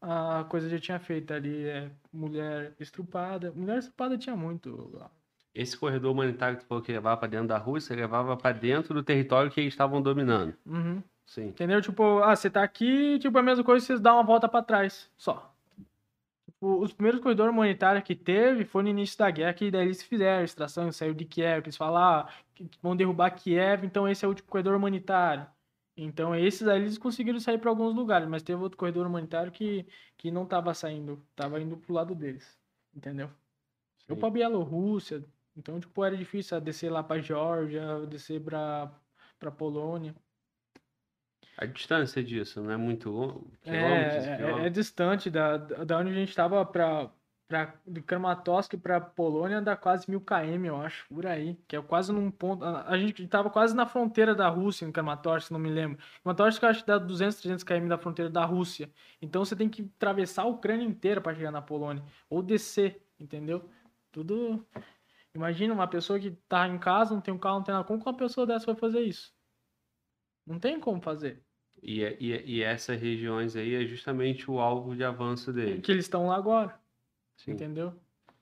a 0.00 0.44
coisa 0.48 0.68
já 0.68 0.80
tinha 0.80 0.98
feito 0.98 1.32
ali. 1.32 1.64
É, 1.64 1.88
mulher 2.12 2.74
estrupada. 2.80 3.52
Mulher 3.52 3.78
estrupada 3.78 4.18
tinha 4.18 4.34
muito. 4.34 5.00
Esse 5.54 5.76
corredor 5.76 6.10
humanitário 6.10 6.56
que 6.58 6.64
tu 6.64 6.66
falou 6.66 6.82
que 6.82 6.90
levava 6.90 7.18
para 7.18 7.28
dentro 7.28 7.46
da 7.46 7.58
Rússia, 7.58 7.94
levava 7.94 8.36
para 8.36 8.58
dentro 8.58 8.92
do 8.92 9.04
território 9.04 9.52
que 9.52 9.60
eles 9.60 9.72
estavam 9.72 10.02
dominando. 10.02 10.56
Uhum. 10.66 11.00
Sim. 11.26 11.48
Entendeu? 11.48 11.80
Tipo, 11.80 12.18
ah, 12.18 12.34
você 12.36 12.50
tá 12.50 12.62
aqui, 12.62 13.18
tipo, 13.18 13.36
a 13.38 13.42
mesma 13.42 13.64
coisa, 13.64 13.84
vocês 13.84 14.00
dão 14.00 14.16
uma 14.16 14.22
volta 14.22 14.48
pra 14.48 14.62
trás, 14.62 15.10
só. 15.16 15.52
Tipo, 16.46 16.80
os 16.82 16.92
primeiros 16.92 17.20
corredores 17.20 17.52
humanitários 17.52 18.04
que 18.04 18.14
teve 18.14 18.64
foi 18.64 18.82
no 18.82 18.88
início 18.88 19.18
da 19.18 19.30
guerra, 19.30 19.54
que 19.54 19.70
daí 19.70 19.86
eles 19.86 20.02
fizeram 20.02 20.44
extração, 20.44 20.92
saiu 20.92 21.14
de 21.14 21.24
Kiev, 21.24 21.64
eles 21.64 21.76
falaram, 21.76 22.28
ah, 22.28 22.32
vão 22.82 22.96
derrubar 22.96 23.30
Kiev, 23.30 23.84
então 23.84 24.08
esse 24.08 24.24
é 24.24 24.28
o 24.28 24.30
último 24.30 24.48
corredor 24.48 24.76
humanitário. 24.76 25.46
Então, 25.96 26.34
esses 26.34 26.66
aí 26.66 26.80
eles 26.80 26.98
conseguiram 26.98 27.38
sair 27.38 27.58
para 27.58 27.70
alguns 27.70 27.94
lugares, 27.94 28.28
mas 28.28 28.42
teve 28.42 28.62
outro 28.62 28.78
corredor 28.78 29.06
humanitário 29.06 29.52
que, 29.52 29.86
que 30.16 30.30
não 30.30 30.46
tava 30.46 30.72
saindo, 30.74 31.22
tava 31.36 31.60
indo 31.60 31.76
pro 31.76 31.94
lado 31.94 32.14
deles, 32.14 32.58
entendeu? 32.94 33.30
Eu 34.08 34.14
Sim. 34.14 34.20
pra 34.20 34.30
Bielorrússia, 34.30 35.24
então, 35.56 35.78
tipo, 35.78 36.04
era 36.04 36.16
difícil 36.16 36.56
ah, 36.56 36.60
descer 36.60 36.90
lá 36.90 37.02
pra 37.02 37.20
Geórgia, 37.20 38.06
descer 38.06 38.40
pra, 38.42 38.90
pra 39.38 39.50
Polônia. 39.50 40.14
A 41.56 41.66
distância 41.66 42.22
disso 42.22 42.62
não 42.62 42.70
é 42.70 42.76
muito 42.76 43.10
longo? 43.10 43.50
É, 43.64 43.70
Quilômetros, 43.70 44.24
é, 44.26 44.66
é 44.66 44.70
distante 44.70 45.30
da, 45.30 45.56
da 45.56 45.98
onde 45.98 46.10
a 46.10 46.14
gente 46.14 46.34
tava 46.34 46.64
pra, 46.64 47.10
pra, 47.46 47.74
de 47.86 48.00
Kramatorsk 48.00 48.74
pra 48.78 48.98
Polônia 48.98 49.60
dá 49.60 49.76
quase 49.76 50.10
mil 50.10 50.20
km, 50.20 50.64
eu 50.64 50.80
acho, 50.80 51.06
por 51.08 51.26
aí. 51.26 51.58
Que 51.68 51.76
é 51.76 51.82
quase 51.82 52.10
num 52.10 52.30
ponto. 52.30 52.64
A, 52.64 52.88
a 52.88 52.98
gente 52.98 53.26
tava 53.28 53.50
quase 53.50 53.76
na 53.76 53.84
fronteira 53.84 54.34
da 54.34 54.48
Rússia, 54.48 54.86
em 54.86 54.92
Kramatorsk, 54.92 55.50
não 55.50 55.60
me 55.60 55.68
lembro. 55.68 55.98
Kramatorsk 56.22 56.62
eu 56.62 56.68
acho 56.70 56.80
que 56.80 56.86
dá 56.86 56.98
200, 56.98 57.36
300 57.40 57.64
km 57.64 57.88
da 57.88 57.98
fronteira 57.98 58.30
da 58.30 58.44
Rússia. 58.46 58.90
Então 59.20 59.44
você 59.44 59.54
tem 59.54 59.68
que 59.68 59.82
atravessar 59.96 60.42
a 60.42 60.46
Ucrânia 60.46 60.86
inteira 60.86 61.20
pra 61.20 61.34
chegar 61.34 61.50
na 61.50 61.60
Polônia. 61.60 62.02
Ou 62.30 62.42
descer, 62.42 63.02
entendeu? 63.20 63.68
Tudo. 64.10 64.66
Imagina 65.34 65.74
uma 65.74 65.86
pessoa 65.86 66.18
que 66.18 66.30
tá 66.48 66.66
em 66.66 66.78
casa, 66.78 67.14
não 67.14 67.20
tem 67.20 67.32
um 67.32 67.38
carro, 67.38 67.56
não 67.56 67.64
tem 67.64 67.74
nada. 67.74 67.86
Como 67.86 68.00
que 68.00 68.08
uma 68.08 68.16
pessoa 68.16 68.46
dessa 68.46 68.64
vai 68.64 68.74
fazer 68.74 69.00
isso? 69.00 69.32
Não 70.46 70.58
tem 70.58 70.78
como 70.80 71.00
fazer. 71.00 71.42
E, 71.82 72.02
é- 72.04 72.16
e, 72.20 72.32
é- 72.32 72.42
e 72.44 72.62
essas 72.62 73.00
regiões 73.00 73.56
aí 73.56 73.74
é 73.74 73.84
justamente 73.86 74.50
o 74.50 74.58
alvo 74.60 74.94
de 74.94 75.02
avanço 75.04 75.52
dele. 75.52 75.80
Que 75.80 75.90
eles 75.92 76.04
estão 76.04 76.26
lá 76.26 76.36
agora. 76.36 76.78
Sim. 77.36 77.52
Entendeu? 77.52 77.92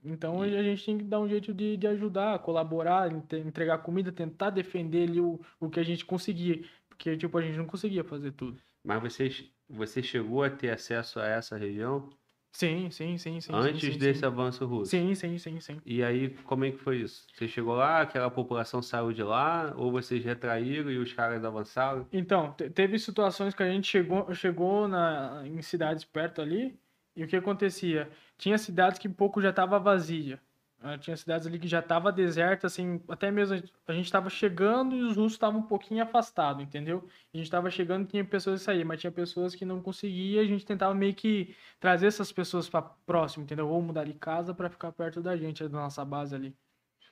Então 0.04 0.44
E- 0.44 0.56
a 0.56 0.62
gente 0.62 0.84
tem 0.84 0.98
que 0.98 1.04
dar 1.04 1.20
um 1.20 1.28
jeito 1.28 1.52
de, 1.54 1.76
de 1.76 1.86
ajudar, 1.86 2.38
colaborar, 2.40 3.12
entre- 3.12 3.40
entregar 3.40 3.78
comida, 3.78 4.10
tentar 4.12 4.50
defender 4.50 5.08
ali 5.08 5.20
o, 5.20 5.40
o 5.58 5.68
que 5.70 5.80
a 5.80 5.82
gente 5.84 6.04
conseguia. 6.04 6.62
Porque, 6.88 7.16
tipo, 7.16 7.36
a 7.38 7.42
gente 7.42 7.56
não 7.56 7.66
conseguia 7.66 8.04
fazer 8.04 8.32
tudo. 8.32 8.60
Mas 8.84 9.00
vocês, 9.02 9.50
você 9.68 10.02
chegou 10.02 10.42
a 10.42 10.50
ter 10.50 10.70
acesso 10.70 11.18
a 11.20 11.26
essa 11.26 11.56
região 11.56 12.10
Sim, 12.52 12.90
sim, 12.90 13.16
sim, 13.16 13.40
sim. 13.40 13.52
antes 13.54 13.80
sim, 13.80 13.92
sim, 13.92 13.98
desse 13.98 14.20
sim. 14.20 14.26
avanço 14.26 14.66
russo? 14.66 14.90
Sim, 14.90 15.14
sim, 15.14 15.38
sim, 15.38 15.60
sim. 15.60 15.80
E 15.84 16.02
aí, 16.02 16.30
como 16.44 16.64
é 16.64 16.70
que 16.72 16.78
foi 16.78 16.98
isso? 16.98 17.26
Você 17.32 17.46
chegou 17.48 17.74
lá, 17.74 18.00
aquela 18.02 18.30
população 18.30 18.82
saiu 18.82 19.12
de 19.12 19.22
lá, 19.22 19.72
ou 19.76 19.90
vocês 19.92 20.24
retraíram 20.24 20.90
e 20.90 20.98
os 20.98 21.12
caras 21.12 21.44
avançaram? 21.44 22.06
Então, 22.12 22.52
te- 22.52 22.68
teve 22.68 22.98
situações 22.98 23.54
que 23.54 23.62
a 23.62 23.70
gente 23.70 23.86
chegou, 23.86 24.34
chegou 24.34 24.88
na, 24.88 25.42
em 25.46 25.62
cidades 25.62 26.04
perto 26.04 26.42
ali, 26.42 26.78
e 27.16 27.24
o 27.24 27.28
que 27.28 27.36
acontecia? 27.36 28.10
Tinha 28.36 28.58
cidades 28.58 28.98
que 28.98 29.08
um 29.08 29.12
pouco 29.12 29.40
já 29.40 29.50
estava 29.50 29.78
vazia. 29.78 30.40
Ah, 30.82 30.96
Tinha 30.96 31.14
cidades 31.16 31.46
ali 31.46 31.58
que 31.58 31.68
já 31.68 31.80
estava 31.80 32.10
deserta, 32.10 32.66
assim, 32.66 33.02
até 33.08 33.30
mesmo 33.30 33.54
a 33.86 33.92
gente- 33.92 34.04
estava 34.06 34.30
chegando 34.30 34.96
e 34.96 35.02
os 35.02 35.14
russos 35.16 35.32
estavam 35.34 35.60
um 35.60 35.66
pouquinho 35.66 36.02
afastados, 36.02 36.62
entendeu? 36.64 37.06
A 37.34 37.36
gente 37.36 37.44
estava 37.44 37.70
chegando 37.70 38.04
e 38.04 38.08
tinha 38.08 38.24
pessoas 38.24 38.60
que 38.60 38.64
saíam, 38.64 38.86
mas 38.88 38.98
tinha 38.98 39.12
pessoas 39.12 39.54
que 39.54 39.64
não 39.66 39.82
conseguiam, 39.82 40.42
a 40.42 40.46
gente 40.46 40.64
tentava 40.64 40.94
meio 40.94 41.14
que 41.14 41.54
trazer 41.78 42.06
essas 42.06 42.32
pessoas 42.32 42.66
para 42.68 42.80
próximo, 42.82 43.44
entendeu? 43.44 43.68
Ou 43.68 43.82
mudar 43.82 44.04
de 44.04 44.14
casa 44.14 44.54
para 44.54 44.70
ficar 44.70 44.90
perto 44.92 45.20
da 45.20 45.36
gente, 45.36 45.62
da 45.64 45.68
nossa 45.68 46.02
base 46.02 46.34
ali. 46.34 46.56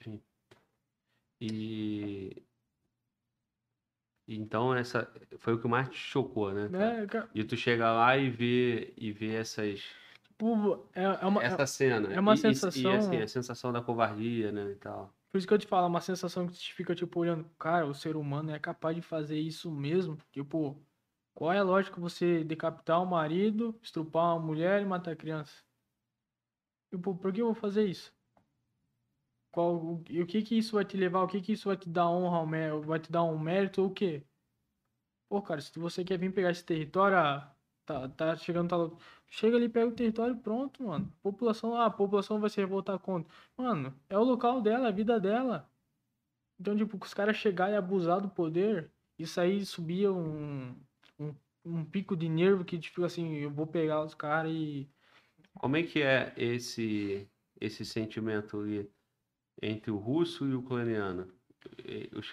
Sim. 0.03 0.23
E 1.41 2.43
então 4.27 4.75
essa 4.75 5.11
foi 5.39 5.55
o 5.55 5.61
que 5.61 5.69
mais 5.69 5.89
te 5.89 5.97
chocou, 5.97 6.53
né? 6.53 6.69
cara? 6.69 7.03
É, 7.03 7.07
ca- 7.07 7.29
E 7.35 7.45
tu 7.45 7.57
chega 7.57 7.93
lá 7.93 8.17
e 8.17 8.31
vê 8.31 8.93
e 8.97 9.13
vê 9.13 9.35
essas 9.37 9.83
tipo, 10.39 10.89
é, 10.95 11.03
é 11.03 11.27
uma, 11.27 11.43
essa 11.43 11.67
cena 11.67 12.13
é 12.15 12.21
uma 12.21 12.35
e, 12.35 12.53
e- 12.53 12.65
e, 12.75 12.93
sensação- 12.93 12.93
assim, 12.93 13.17
a 13.21 13.27
sensação 13.29 13.73
da 13.73 13.83
covardia, 13.83 14.53
né, 14.53 14.73
e 14.73 14.77
tal. 14.77 15.13
Por 15.31 15.39
isso 15.39 15.47
que 15.47 15.53
eu 15.55 15.59
te 15.59 15.67
falo, 15.67 15.87
é 15.87 15.89
uma 15.89 16.01
sensação 16.01 16.47
que 16.47 16.55
te 16.55 16.73
fica, 16.75 16.95
tipo, 16.95 17.21
olhando, 17.21 17.49
cara, 17.59 17.87
o 17.87 17.95
ser 17.95 18.17
humano 18.17 18.51
é 18.51 18.59
capaz 18.59 18.97
de 18.97 19.03
fazer 19.03 19.39
isso 19.39 19.71
mesmo? 19.71 20.17
Tipo, 20.33 20.87
qual 21.35 21.53
é 21.53 21.59
a 21.59 21.63
lógica 21.63 22.01
você 22.01 22.43
decapitar 22.45 23.03
o 23.03 23.07
marido, 23.07 23.79
estrupar 23.83 24.35
uma 24.37 24.47
mulher 24.47 24.81
e 24.83 24.87
matar 24.87 25.13
a 25.13 25.17
criança? 25.17 25.63
Tipo, 26.91 27.17
por 27.17 27.33
que 27.33 27.41
eu 27.41 27.47
vou 27.47 27.55
fazer 27.55 27.87
isso? 27.87 28.15
Qual, 29.51 29.77
o, 29.77 30.05
e 30.09 30.23
o 30.23 30.27
que 30.27 30.43
que 30.43 30.57
isso 30.59 30.75
vai 30.77 30.85
te 30.87 30.97
levar? 30.97 31.23
O 31.23 31.29
que 31.29 31.41
que 31.43 31.53
isso 31.53 31.69
vai 31.69 31.77
te 31.77 31.89
dar 31.91 32.09
honra, 32.11 32.81
vai 32.81 32.99
te 33.01 33.11
dar 33.13 33.25
um 33.25 33.39
mérito 33.39 33.83
ou 33.83 33.89
o 33.89 33.95
quê? 33.95 34.27
Pô, 35.29 35.43
cara, 35.43 35.61
se 35.61 35.79
você 35.79 36.05
quer 36.05 36.19
vir 36.19 36.33
pegar 36.35 36.51
esse 36.51 36.65
território, 36.65 37.17
ah, 37.19 37.58
tá, 37.89 38.09
tá 38.11 38.37
chegando, 38.37 38.69
tá, 38.69 38.97
chega 39.29 39.57
ali, 39.57 39.69
pega 39.69 39.89
o 39.89 39.95
território 39.95 40.37
pronto, 40.37 40.85
mano. 40.85 41.11
População, 41.23 41.75
ah, 41.75 41.87
a 41.87 41.91
população 41.91 42.39
vai 42.39 42.51
se 42.51 42.61
revoltar 42.61 42.99
contra. 42.99 43.33
Mano, 43.57 43.95
é 44.11 44.19
o 44.19 44.23
local 44.23 44.61
dela, 44.61 44.89
a 44.89 44.93
vida 44.93 45.19
dela. 45.19 45.69
Então, 46.61 46.77
tipo, 46.77 47.03
os 47.03 47.15
caras 47.15 47.37
chegarem 47.37 47.75
e 47.75 47.79
abusar 47.79 48.21
do 48.21 48.29
poder, 48.29 48.91
isso 49.19 49.41
aí 49.41 49.65
subia 49.65 50.13
um, 50.13 50.77
um, 51.19 51.35
um 51.65 51.85
pico 51.85 52.17
de 52.17 52.29
nervo 52.29 52.65
que 52.65 52.79
tipo 52.79 53.05
assim, 53.05 53.37
eu 53.37 53.51
vou 53.51 53.67
pegar 53.67 54.05
os 54.05 54.15
caras 54.15 54.53
e. 54.53 54.89
Como 55.55 55.77
é 55.77 55.83
que 55.83 56.03
é 56.03 56.33
esse 56.37 57.29
esse 57.61 57.85
sentimento 57.85 58.61
ali 58.61 58.89
entre 59.61 59.91
o 59.91 59.97
russo 59.97 60.47
e 60.47 60.55
o 60.55 60.61
ucraniano? 60.61 61.27
Os 62.17 62.33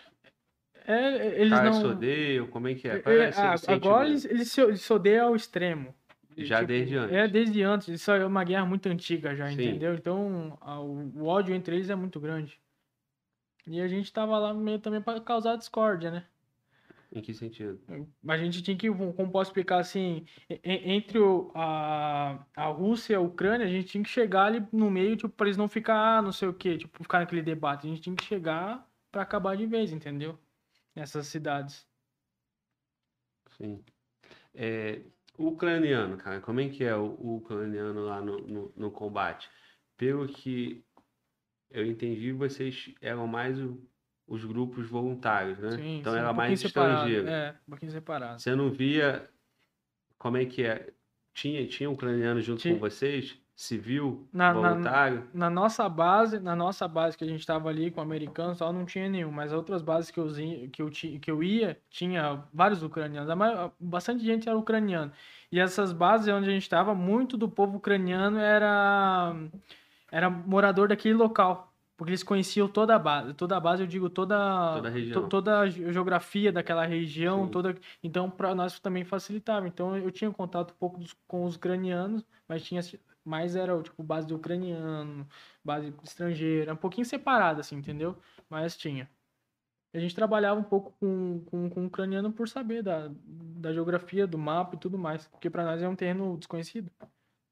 É, 0.87 1.41
eles 1.41 1.49
caras 1.49 1.75
se 1.77 1.83
não. 1.83 1.91
odeiam, 1.91 2.47
como 2.47 2.67
é 2.67 2.75
que 2.75 2.87
é? 2.87 3.01
É, 3.05 3.13
é 3.15 3.33
ah, 3.35 3.53
agora 3.53 3.57
sentimento? 3.57 4.03
eles, 4.03 4.25
eles 4.25 4.51
se, 4.51 4.61
eles 4.61 4.81
se 4.81 4.93
odeiam 4.93 5.27
ao 5.27 5.35
extremo. 5.35 5.93
Já 6.37 6.61
desde 6.61 6.95
antes. 6.95 7.15
É, 7.15 7.27
desde 7.27 7.63
antes. 7.63 7.87
Isso 7.87 8.11
é 8.11 8.25
uma 8.25 8.43
guerra 8.43 8.65
muito 8.65 8.87
antiga 8.87 9.35
já, 9.35 9.47
Sim. 9.47 9.53
entendeu? 9.53 9.93
Então, 9.93 10.57
a- 10.61 10.79
o, 10.81 11.25
ódio 11.25 11.55
entre 11.55 11.75
eles 11.75 11.89
é 11.89 11.95
muito 11.95 12.19
grande. 12.19 12.59
E 13.65 13.81
a 13.81 13.87
gente 13.87 14.11
tava 14.11 14.37
lá 14.37 14.53
meio 14.53 14.79
também 14.79 15.01
pra 15.01 15.19
causar 15.19 15.55
discórdia, 15.55 16.11
né? 16.11 16.25
Em 17.11 17.21
que 17.21 17.33
sentido? 17.33 17.79
A 18.27 18.37
gente 18.37 18.61
tinha 18.61 18.75
que, 18.75 18.89
como 18.89 19.31
posso 19.31 19.49
explicar 19.49 19.79
assim, 19.79 20.25
entre 20.63 21.17
o- 21.17 21.49
a, 21.55 22.45
a 22.55 22.65
Rússia 22.65 23.13
e 23.13 23.15
a 23.15 23.21
Ucrânia, 23.21 23.65
a 23.65 23.69
gente 23.69 23.87
tinha 23.87 24.03
que 24.03 24.09
chegar 24.09 24.45
ali 24.45 24.65
no 24.71 24.91
meio, 24.91 25.15
tipo, 25.15 25.29
pra 25.29 25.47
eles 25.47 25.55
não 25.57 25.67
ficar, 25.69 26.17
ah, 26.17 26.21
não 26.21 26.33
sei 26.33 26.49
o 26.49 26.53
quê, 26.53 26.77
tipo, 26.77 27.01
ficar 27.01 27.19
naquele 27.19 27.41
debate. 27.41 27.87
A 27.87 27.89
gente 27.89 28.01
tinha 28.01 28.15
que 28.15 28.25
chegar 28.25 28.85
pra 29.11 29.21
acabar 29.21 29.55
de 29.55 29.65
vez, 29.65 29.93
entendeu? 29.93 30.37
Nessas 30.95 31.27
cidades. 31.27 31.87
Sim. 33.57 33.83
É, 34.53 35.03
o 35.37 35.47
ucraniano, 35.49 36.17
cara, 36.17 36.41
como 36.41 36.59
é 36.61 36.69
que 36.69 36.83
é 36.83 36.95
o, 36.95 37.05
o 37.15 37.37
ucraniano 37.37 38.05
lá 38.05 38.21
no, 38.21 38.39
no, 38.39 38.73
no 38.75 38.91
combate? 38.91 39.49
Pelo 39.97 40.27
que 40.27 40.85
eu 41.69 41.85
entendi, 41.85 42.31
vocês 42.33 42.93
eram 43.01 43.27
mais 43.27 43.59
o- 43.59 43.89
os 44.27 44.45
grupos 44.45 44.89
voluntários, 44.89 45.59
né? 45.59 45.71
Sim, 45.71 45.99
então 45.99 46.13
sim, 46.13 46.19
era 46.19 46.31
um 46.31 46.35
mais 46.35 46.61
estrangeiro. 46.61 47.27
É, 47.29 47.51
um 47.67 47.71
pouquinho 47.71 47.91
separado. 47.91 48.41
Você 48.41 48.55
não 48.55 48.71
via 48.71 49.29
como 50.17 50.37
é 50.37 50.45
que 50.45 50.63
é? 50.65 50.93
Tinha, 51.33 51.67
tinha 51.67 51.89
ucraniano 51.89 52.41
junto 52.41 52.61
Tinha. 52.61 52.75
com 52.75 52.79
vocês? 52.79 53.44
Civil? 53.55 54.27
Na- 54.33 54.53
na- 54.53 54.69
voluntário? 54.69 55.23
Na 55.33 55.49
nossa 55.49 55.87
base, 55.87 56.39
na 56.39 56.55
nossa 56.55 56.87
base 56.89 57.17
que 57.17 57.23
a 57.23 57.27
gente 57.27 57.45
tava 57.45 57.69
ali 57.69 57.89
com 57.89 58.01
americanos, 58.01 58.57
tal, 58.59 58.73
não 58.73 58.85
tinha 58.85 59.07
nenhum, 59.07 59.31
mas 59.31 59.53
outras 59.53 59.81
bases 59.81 60.11
que 60.11 60.19
eu, 60.19 60.27
que 60.71 60.81
eu, 60.81 60.89
que 60.89 61.31
eu 61.31 61.41
ia, 61.41 61.79
tinha 61.89 62.43
vários 62.53 62.83
ucranianos, 62.83 63.33
maior- 63.33 63.71
bastante 63.79 64.25
gente 64.25 64.49
era 64.49 64.57
ucraniano. 64.57 65.11
E 65.49 65.57
essas 65.59 65.93
bases 65.93 66.27
onde 66.27 66.49
a 66.49 66.51
gente 66.51 66.63
estava, 66.63 66.93
muito 66.93 67.37
do 67.37 67.47
povo 67.47 67.77
ucraniano 67.77 68.37
era 68.37 69.33
era 70.11 70.29
morador 70.29 70.87
daquele 70.89 71.13
local, 71.15 71.73
porque 71.97 72.11
eles 72.11 72.23
conheciam 72.23 72.67
toda 72.67 72.95
a 72.95 72.99
base, 72.99 73.33
toda 73.33 73.55
a 73.57 73.59
base 73.59 73.81
eu 73.83 73.87
digo 73.87 74.09
toda 74.09 74.35
Toda 74.75 74.87
a 74.89 74.91
região. 74.91 75.21
to- 75.23 75.27
toda 75.29 75.59
a 75.59 75.69
ge- 75.69 75.91
geografia 75.93 76.51
daquela 76.51 76.85
região, 76.85 77.45
Sim. 77.45 77.51
toda, 77.51 77.75
então 78.03 78.29
para 78.29 78.53
nós 78.53 78.79
também 78.81 79.03
facilitava. 79.05 79.65
Então 79.67 79.95
eu 79.97 80.11
tinha 80.11 80.29
contato 80.31 80.71
um 80.71 80.77
pouco 80.77 80.99
dos- 80.99 81.15
com 81.27 81.45
os 81.45 81.55
ucranianos, 81.55 82.23
mas 82.47 82.63
tinha 82.63 82.81
mais 83.25 83.55
era 83.55 83.81
tipo 83.81 84.03
base 84.03 84.27
de 84.27 84.33
ucraniano, 84.33 85.27
base 85.63 85.93
estrangeira, 86.03 86.73
um 86.73 86.77
pouquinho 86.77 87.05
separada 87.05 87.61
assim, 87.61 87.75
entendeu? 87.77 88.17
Mas 88.49 88.77
tinha. 88.77 89.09
A 89.93 89.99
gente 89.99 90.13
trabalhava 90.13 90.59
um 90.59 90.63
pouco 90.63 90.91
com, 90.99 91.41
com, 91.45 91.69
com 91.69 91.81
o 91.83 91.85
ucraniano 91.87 92.31
por 92.31 92.49
saber 92.49 92.83
da, 92.83 93.09
da 93.25 93.71
geografia, 93.73 94.27
do 94.27 94.37
mapa 94.37 94.75
e 94.75 94.79
tudo 94.79 94.97
mais. 94.97 95.25
Porque 95.27 95.49
para 95.49 95.63
nós 95.63 95.81
é 95.81 95.87
um 95.87 95.95
terreno 95.95 96.37
desconhecido. 96.37 96.91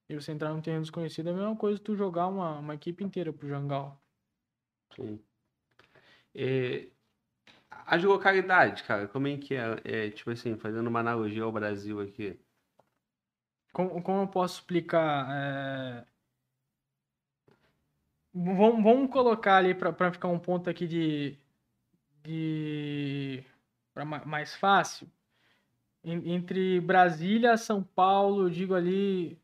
E 0.10 0.16
você 0.16 0.34
entrar 0.34 0.54
num 0.54 0.62
terreno 0.62 0.82
desconhecido 0.82 1.30
é 1.30 1.32
a 1.32 1.36
mesma 1.36 1.56
coisa 1.56 1.80
tu 1.80 1.96
jogar 1.96 2.28
uma, 2.28 2.60
uma 2.60 2.76
equipe 2.76 3.02
inteira 3.02 3.32
pro 3.32 3.48
Jangal. 3.48 3.98
Sim. 4.94 5.20
É, 6.36 6.88
as 7.86 8.04
localidades, 8.04 8.82
cara, 8.82 9.08
como 9.08 9.28
é 9.28 9.38
que 9.38 9.56
é? 9.56 9.80
É, 9.86 10.10
Tipo 10.10 10.32
assim, 10.32 10.58
fazendo 10.58 10.88
uma 10.88 11.00
analogia 11.00 11.44
ao 11.44 11.52
Brasil 11.52 12.02
aqui. 12.02 12.38
Como, 13.74 14.02
como 14.04 14.22
eu 14.24 14.28
posso 14.28 14.60
explicar? 14.60 15.28
é, 15.32 16.06
Vamos, 18.34 18.84
vamos 18.84 19.12
colocar 19.12 19.58
ali 19.58 19.76
para 19.76 20.12
ficar 20.12 20.28
um 20.28 20.40
ponto 20.40 20.70
aqui 20.70 20.88
de. 20.88 21.38
de... 22.24 23.44
Pra 23.94 24.06
ma- 24.06 24.26
mais 24.26 24.56
fácil. 24.56 25.12
En- 26.04 26.28
Entre 26.34 26.82
Brasília, 26.82 27.58
São 27.58 27.84
Paulo, 27.84 28.44
eu 28.48 28.50
digo 28.50 28.74
ali. 28.76 29.40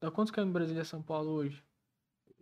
Dá 0.00 0.10
quantos 0.10 0.32
km 0.32 0.52
Brasília 0.52 0.84
São 0.84 1.02
Paulo 1.02 1.30
hoje? 1.32 1.64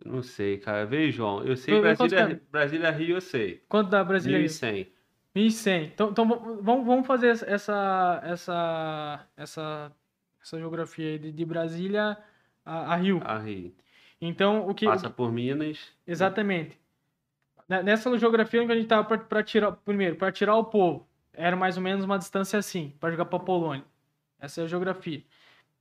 Não 0.05 0.21
sei, 0.21 0.57
cara. 0.59 0.85
Vê, 0.85 1.11
João. 1.11 1.43
Eu 1.43 1.55
sei 1.57 1.79
Brasília? 1.79 2.41
Brasília 2.51 2.91
Rio, 2.91 3.17
eu 3.17 3.21
sei. 3.21 3.63
Quanto 3.69 3.89
dá 3.89 4.03
Brasília? 4.03 4.37
aí? 4.39 4.43
1.100. 4.43 4.93
1100. 5.33 5.85
Então, 5.87 6.11
então 6.11 6.27
vamos, 6.27 6.85
vamos 6.85 7.07
fazer 7.07 7.27
essa, 7.29 8.21
essa, 8.23 9.27
essa, 9.35 9.95
essa, 10.45 10.59
geografia 10.59 11.09
aí 11.09 11.19
de, 11.19 11.31
de 11.31 11.45
Brasília 11.45 12.17
a, 12.63 12.93
a 12.93 12.95
Rio. 12.95 13.19
A 13.23 13.39
Rio. 13.39 13.73
Então, 14.21 14.67
o 14.69 14.73
que. 14.73 14.85
Passa 14.85 15.09
por 15.09 15.31
Minas. 15.31 15.91
Exatamente. 16.05 16.79
Ne- 17.67 17.83
Nessa 17.83 18.15
geografia 18.17 18.65
que 18.65 18.71
a 18.71 18.75
gente 18.75 18.87
tava 18.87 19.17
para 19.17 19.43
tirar. 19.43 19.71
Primeiro, 19.71 20.15
para 20.15 20.31
tirar 20.31 20.55
o 20.55 20.65
povo, 20.65 21.07
era 21.33 21.55
mais 21.55 21.77
ou 21.77 21.83
menos 21.83 22.05
uma 22.05 22.17
distância 22.17 22.57
assim, 22.59 22.93
para 22.99 23.11
jogar 23.11 23.25
para 23.25 23.39
Polônia. 23.39 23.83
Essa 24.39 24.61
é 24.61 24.63
a 24.65 24.67
geografia. 24.67 25.23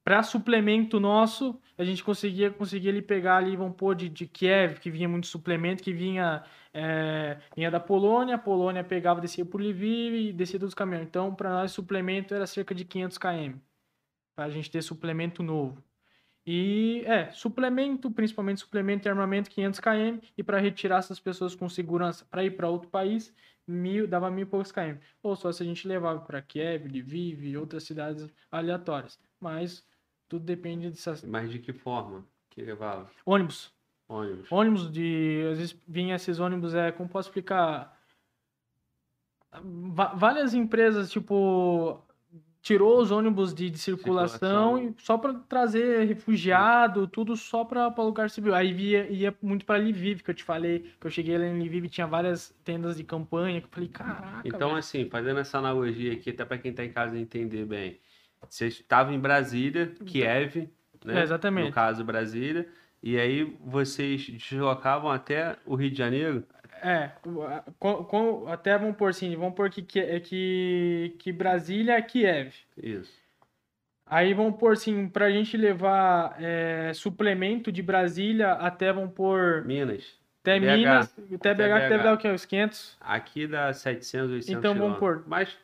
Para 0.02 0.22
suplemento 0.22 1.00
nosso, 1.00 1.58
a 1.78 1.84
gente 1.84 2.04
conseguia 2.04 2.50
conseguia 2.50 2.90
ele 2.90 3.00
pegar 3.00 3.38
ali, 3.38 3.56
vamos 3.56 3.74
pôr, 3.76 3.94
de, 3.94 4.08
de 4.08 4.26
Kiev, 4.26 4.78
que 4.78 4.90
vinha 4.90 5.08
muito 5.08 5.26
suplemento, 5.26 5.82
que 5.82 5.94
vinha, 5.94 6.44
é, 6.74 7.38
vinha 7.56 7.70
da 7.70 7.80
Polônia, 7.80 8.34
a 8.34 8.38
Polônia 8.38 8.84
pegava, 8.84 9.20
descia 9.20 9.46
por 9.46 9.62
Lviv 9.62 10.14
e 10.28 10.32
descia 10.32 10.58
dos 10.58 10.74
caminhões. 10.74 11.06
Então, 11.06 11.34
para 11.34 11.50
nós, 11.50 11.72
suplemento 11.72 12.34
era 12.34 12.46
cerca 12.46 12.74
de 12.74 12.84
500 12.84 13.16
km, 13.16 13.58
para 14.34 14.44
a 14.46 14.50
gente 14.50 14.70
ter 14.70 14.82
suplemento 14.82 15.42
novo. 15.42 15.82
E, 16.46 17.02
é, 17.06 17.30
suplemento, 17.32 18.10
principalmente 18.10 18.60
suplemento 18.60 19.08
e 19.08 19.08
armamento, 19.08 19.50
500 19.50 19.80
km, 19.80 20.18
e 20.36 20.42
para 20.42 20.58
retirar 20.58 20.98
essas 20.98 21.18
pessoas 21.18 21.54
com 21.54 21.68
segurança 21.68 22.26
para 22.30 22.44
ir 22.44 22.50
para 22.50 22.68
outro 22.68 22.88
país, 22.88 23.34
mil, 23.66 24.06
dava 24.06 24.30
mil 24.30 24.42
e 24.42 24.46
poucos 24.46 24.70
km. 24.70 24.96
Ou 25.22 25.34
só 25.36 25.50
se 25.50 25.62
a 25.62 25.66
gente 25.66 25.88
levava 25.88 26.20
para 26.20 26.42
Kiev, 26.42 26.86
Lviv 26.86 27.44
e 27.44 27.56
outras 27.56 27.84
cidades 27.84 28.28
aleatórias. 28.50 29.18
Mas 29.40 29.86
tudo 30.28 30.44
depende 30.44 30.90
dessas. 30.90 31.24
Mas 31.24 31.50
de 31.50 31.58
que 31.58 31.72
forma 31.72 32.26
que 32.50 32.62
levava? 32.62 33.10
Ônibus. 33.24 33.72
Ônibus. 34.06 34.52
Ônibus 34.52 34.92
de. 34.92 35.48
Às 35.52 35.58
vezes 35.58 35.82
vinha 35.88 36.16
esses 36.16 36.38
ônibus, 36.38 36.74
é, 36.74 36.92
como 36.92 37.08
posso 37.08 37.28
explicar? 37.28 37.98
Várias 40.16 40.52
empresas, 40.52 41.10
tipo. 41.10 42.04
Tirou 42.64 43.00
os 43.00 43.10
ônibus 43.12 43.54
de, 43.54 43.70
de 43.70 43.78
circulação, 43.78 44.76
Circulação. 44.78 44.94
só 44.98 45.18
para 45.18 45.34
trazer 45.34 46.06
refugiado, 46.06 47.06
tudo 47.06 47.36
só 47.36 47.64
para 47.64 47.88
lugar 48.02 48.30
civil. 48.30 48.54
Aí 48.54 48.72
ia, 48.72 49.10
ia 49.10 49.36
muito 49.42 49.66
para 49.66 49.78
Lviv, 49.78 50.22
que 50.22 50.30
eu 50.30 50.34
te 50.34 50.42
falei, 50.44 50.80
que 51.00 51.06
eu 51.06 51.10
cheguei 51.10 51.36
lá 51.38 51.44
em 51.46 51.60
Lviv 51.62 51.84
e 51.86 51.88
tinha 51.90 52.06
várias 52.06 52.50
tendas 52.64 52.96
de 52.96 53.04
campanha, 53.04 53.60
que 53.60 53.66
eu 53.66 53.70
falei, 53.70 53.88
caraca, 53.90 54.48
Então, 54.48 54.68
velho. 54.70 54.78
assim, 54.78 55.08
fazendo 55.10 55.40
essa 55.40 55.58
analogia 55.58 56.14
aqui, 56.14 56.30
até 56.30 56.44
para 56.44 56.58
quem 56.58 56.72
tá 56.74 56.84
em 56.84 56.92
casa 56.92 57.18
entender 57.18 57.66
bem. 57.66 58.00
Você 58.48 58.66
estava 58.68 59.12
em 59.14 59.20
Brasília, 59.20 59.98
Kiev, 60.04 60.70
né? 61.04 61.20
É, 61.20 61.22
exatamente. 61.22 61.66
No 61.68 61.70
caso, 61.70 62.04
Brasília. 62.04 62.68
E 63.02 63.18
aí 63.18 63.44
vocês 63.60 64.26
deslocavam 64.28 65.10
até 65.10 65.58
o 65.66 65.74
Rio 65.76 65.90
de 65.90 65.98
Janeiro? 65.98 66.46
É, 66.86 67.10
com- 67.78 68.04
com- 68.04 68.46
até 68.48 68.76
vamos 68.76 68.96
pôr 68.96 69.08
assim, 69.08 69.34
vamos 69.36 69.54
pôr 69.54 69.70
que, 69.70 69.80
que, 69.80 69.98
é 69.98 70.20
que, 70.20 71.16
que 71.18 71.32
Brasília 71.32 71.94
é 71.94 72.02
Kiev. 72.02 72.52
Isso. 72.76 73.10
Aí 74.06 74.34
vamos 74.34 74.58
pôr 74.58 74.74
assim, 74.74 75.08
pra 75.08 75.30
gente 75.30 75.56
levar 75.56 76.36
é, 76.38 76.92
suplemento 76.94 77.72
de 77.72 77.82
Brasília 77.82 78.52
até, 78.52 78.92
vamos 78.92 79.14
pôr, 79.14 79.64
Minas. 79.64 80.20
até 80.42 80.60
BH. 80.60 80.76
Minas, 80.76 81.14
até 81.34 81.54
BH, 81.54 81.56
que 81.56 81.86
BH. 81.86 81.88
deve 81.88 82.02
dar 82.02 82.12
o 82.12 82.18
quê? 82.18 82.28
Uns 82.28 82.44
500? 82.44 82.96
Aqui 83.00 83.46
dá 83.46 83.72
700, 83.72 84.30
800 84.30 84.58
Então, 84.58 84.74
vamos 84.74 84.98
quilômetros. 84.98 85.26
Mas, 85.26 85.56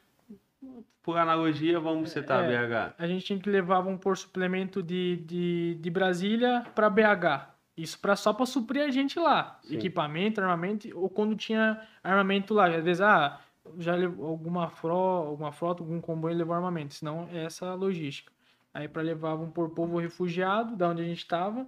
por 1.03 1.19
analogia, 1.19 1.79
vamos 1.79 2.11
citar 2.11 2.51
É. 2.51 2.67
BH. 2.67 2.95
A 2.99 3.07
gente 3.07 3.27
tinha 3.27 3.39
que 3.39 3.51
levar, 3.51 3.83
vamos 3.83 4.01
pôr, 4.01 4.17
suplemento 4.17 4.83
de, 4.83 5.17
de, 5.19 5.75
de 5.79 5.91
Brasília 5.91 6.65
pra 6.75 6.89
BH. 6.89 7.51
Isso 7.81 7.99
pra, 7.99 8.15
só 8.15 8.33
pra 8.33 8.45
suprir 8.45 8.83
a 8.83 8.91
gente 8.91 9.19
lá. 9.19 9.59
Sim. 9.63 9.77
Equipamento, 9.77 10.41
armamento, 10.41 10.89
ou 10.99 11.09
quando 11.09 11.35
tinha 11.35 11.81
armamento 12.03 12.53
lá. 12.53 12.67
Às 12.67 12.85
vezes, 12.85 13.01
ah, 13.01 13.41
já 13.79 13.95
levou 13.95 14.27
alguma 14.27 14.69
frota, 14.69 15.29
alguma 15.29 15.53
frota, 15.53 15.83
algum 15.83 16.01
comboio 16.01 16.37
levou 16.37 16.55
armamento. 16.55 16.95
Senão, 16.95 17.29
é 17.33 17.45
essa 17.45 17.67
a 17.67 17.75
logística. 17.75 18.33
Aí 18.73 18.87
pra 18.87 19.03
levar, 19.03 19.35
vamos 19.35 19.55
pôr, 19.55 19.71
povo 19.71 19.99
refugiado, 19.99 20.77
da 20.77 20.89
onde 20.89 21.03
a 21.03 21.05
gente 21.05 21.27
tava. 21.27 21.67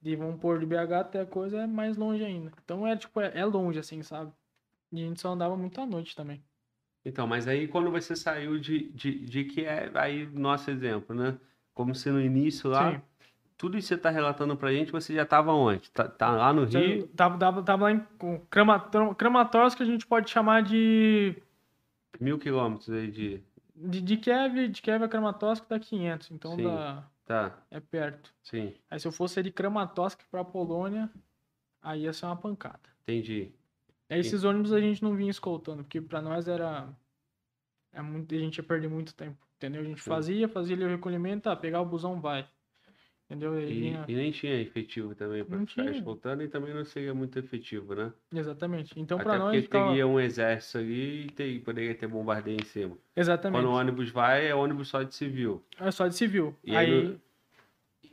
De, 0.00 0.16
vamos 0.16 0.40
pôr 0.40 0.58
de 0.58 0.66
BH 0.66 0.92
até 1.00 1.20
a 1.20 1.26
coisa 1.26 1.62
é 1.62 1.66
mais 1.66 1.96
longe 1.96 2.24
ainda. 2.24 2.52
Então, 2.64 2.86
é 2.86 2.96
tipo, 2.96 3.20
é, 3.20 3.32
é 3.34 3.44
longe, 3.44 3.78
assim, 3.78 4.02
sabe? 4.02 4.32
E 4.92 5.02
a 5.02 5.06
gente 5.06 5.20
só 5.20 5.32
andava 5.32 5.56
muito 5.56 5.80
à 5.80 5.86
noite 5.86 6.16
também. 6.16 6.42
Então, 7.04 7.26
mas 7.26 7.46
aí 7.46 7.68
quando 7.68 7.90
você 7.90 8.14
saiu 8.16 8.58
de, 8.58 8.90
de, 8.90 9.24
de 9.24 9.44
Kiev, 9.44 9.96
aí 9.96 10.26
nosso 10.26 10.70
exemplo, 10.70 11.14
né? 11.14 11.38
Como 11.72 11.94
se 11.94 12.10
no 12.10 12.20
início 12.20 12.68
lá, 12.68 12.92
Sim. 12.92 13.02
Tudo 13.58 13.76
isso 13.76 13.88
que 13.88 13.94
você 13.94 14.00
tá 14.00 14.08
relatando 14.08 14.56
pra 14.56 14.72
gente, 14.72 14.92
você 14.92 15.12
já 15.14 15.26
tava 15.26 15.52
onde? 15.52 15.90
Tá, 15.90 16.08
tá 16.08 16.30
lá 16.30 16.52
no 16.52 16.66
Já 16.66 16.78
Rio? 16.78 17.08
Tava, 17.08 17.36
tava, 17.36 17.62
tava 17.62 17.84
lá 17.84 17.92
em 17.92 18.06
Kramatorsk, 19.16 19.76
que 19.76 19.82
a 19.82 19.86
gente 19.86 20.06
pode 20.06 20.30
chamar 20.30 20.62
de. 20.62 21.34
Mil 22.20 22.38
quilômetros 22.38 22.88
aí 22.90 23.10
de... 23.10 23.42
De, 23.74 24.00
de 24.00 24.16
Kiev, 24.16 24.68
de 24.68 24.82
Kiev 24.82 25.04
a 25.04 25.08
Kramatorsk 25.08 25.64
dá 25.68 25.78
500, 25.78 26.30
então 26.32 26.56
Sim. 26.56 26.64
dá, 26.64 27.04
Tá, 27.24 27.58
é 27.70 27.78
perto. 27.78 28.32
sim, 28.42 28.74
Aí 28.90 28.98
se 28.98 29.06
eu 29.06 29.12
fosse 29.12 29.40
de 29.42 29.52
Kramatorsk 29.52 30.20
pra 30.30 30.42
Polônia, 30.42 31.10
aí 31.82 32.02
ia 32.02 32.12
ser 32.12 32.26
uma 32.26 32.36
pancada. 32.36 32.80
entendi. 33.02 33.52
Aí 34.08 34.20
esses 34.20 34.42
ônibus 34.42 34.72
a 34.72 34.80
gente 34.80 35.02
não 35.02 35.14
vinha 35.14 35.30
escoltando, 35.30 35.82
porque 35.84 36.00
pra 36.00 36.22
nós 36.22 36.48
era. 36.48 36.88
É 37.92 38.00
muito, 38.02 38.34
a 38.34 38.38
gente 38.38 38.56
ia 38.56 38.64
perder 38.64 38.88
muito 38.88 39.14
tempo, 39.14 39.36
entendeu? 39.56 39.82
A 39.82 39.84
gente 39.84 40.00
Sim. 40.02 40.08
fazia, 40.10 40.48
fazia 40.48 40.74
ali 40.74 40.84
o 40.84 40.88
recolhimento, 40.88 41.42
tá, 41.44 41.54
pegar 41.54 41.80
o 41.80 41.86
busão, 41.86 42.20
vai. 42.20 42.48
Entendeu? 43.30 43.60
E, 43.60 43.92
e 44.08 44.14
nem 44.14 44.30
tinha 44.30 44.54
efetivo 44.58 45.14
também 45.14 45.44
Não 45.46 45.66
ficar 45.66 45.82
tinha. 45.82 45.90
escoltando 45.90 46.42
e 46.42 46.48
também 46.48 46.72
não 46.72 46.82
seria 46.82 47.12
muito 47.12 47.38
efetivo, 47.38 47.94
né? 47.94 48.10
Exatamente. 48.32 48.98
Então 48.98 49.18
pra 49.18 49.36
nós. 49.38 49.48
porque 49.50 49.62
ficava- 49.62 49.88
teria 49.88 50.06
um 50.06 50.18
exército 50.18 50.78
ali 50.78 51.26
e 51.26 51.30
ter- 51.30 51.60
poderia 51.60 51.94
ter 51.94 52.06
bombardeio 52.06 52.58
em 52.58 52.64
cima. 52.64 52.96
Exatamente. 53.14 53.60
Quando 53.60 53.70
o 53.70 53.76
ônibus 53.76 54.08
vai, 54.10 54.46
é 54.46 54.54
ônibus 54.54 54.88
só 54.88 55.02
de 55.02 55.14
civil. 55.14 55.62
É 55.78 55.90
só 55.90 56.08
de 56.08 56.14
civil. 56.14 56.56
E 56.64 56.74
aí, 56.74 56.90
aí 56.90 57.20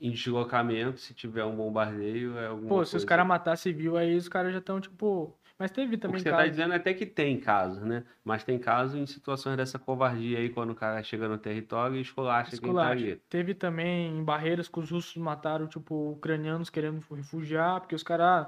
em 0.01 0.11
deslocamento, 0.11 0.99
se 0.99 1.13
tiver 1.13 1.45
um 1.45 1.55
bombardeio, 1.55 2.37
é 2.37 2.47
alguma 2.47 2.67
Pô, 2.67 2.75
coisa... 2.75 2.91
se 2.91 2.97
os 2.97 3.05
caras 3.05 3.25
matar 3.25 3.55
civil, 3.55 3.95
aí 3.95 4.17
os 4.17 4.27
caras 4.27 4.51
já 4.51 4.59
estão, 4.59 4.81
tipo. 4.81 5.33
Mas 5.57 5.71
teve 5.71 5.95
O 5.95 5.99
também 5.99 6.17
que 6.17 6.23
você 6.23 6.29
caso. 6.29 6.43
tá 6.43 6.49
dizendo 6.49 6.73
é 6.73 6.77
até 6.77 6.93
que 6.93 7.05
tem 7.05 7.39
casos, 7.39 7.81
né? 7.81 8.03
Mas 8.23 8.43
tem 8.43 8.59
casos 8.59 8.95
em 8.95 9.05
situações 9.05 9.55
dessa 9.55 9.79
covardia 9.79 10.37
aí, 10.39 10.49
quando 10.49 10.71
o 10.71 10.75
cara 10.75 11.01
chega 11.01 11.29
no 11.29 11.37
território 11.37 11.95
e 11.95 12.01
esculacha 12.01 12.57
quem 12.57 12.73
tá 12.73 12.89
ali. 12.89 13.15
Teve 13.29 13.53
também 13.53 14.17
em 14.17 14.23
barreiras 14.23 14.67
que 14.67 14.79
os 14.79 14.91
russos 14.91 15.15
mataram, 15.15 15.67
tipo, 15.67 16.11
ucranianos 16.11 16.69
querendo 16.69 16.99
refugiar, 17.13 17.79
porque 17.79 17.95
os 17.95 18.03
caras. 18.03 18.47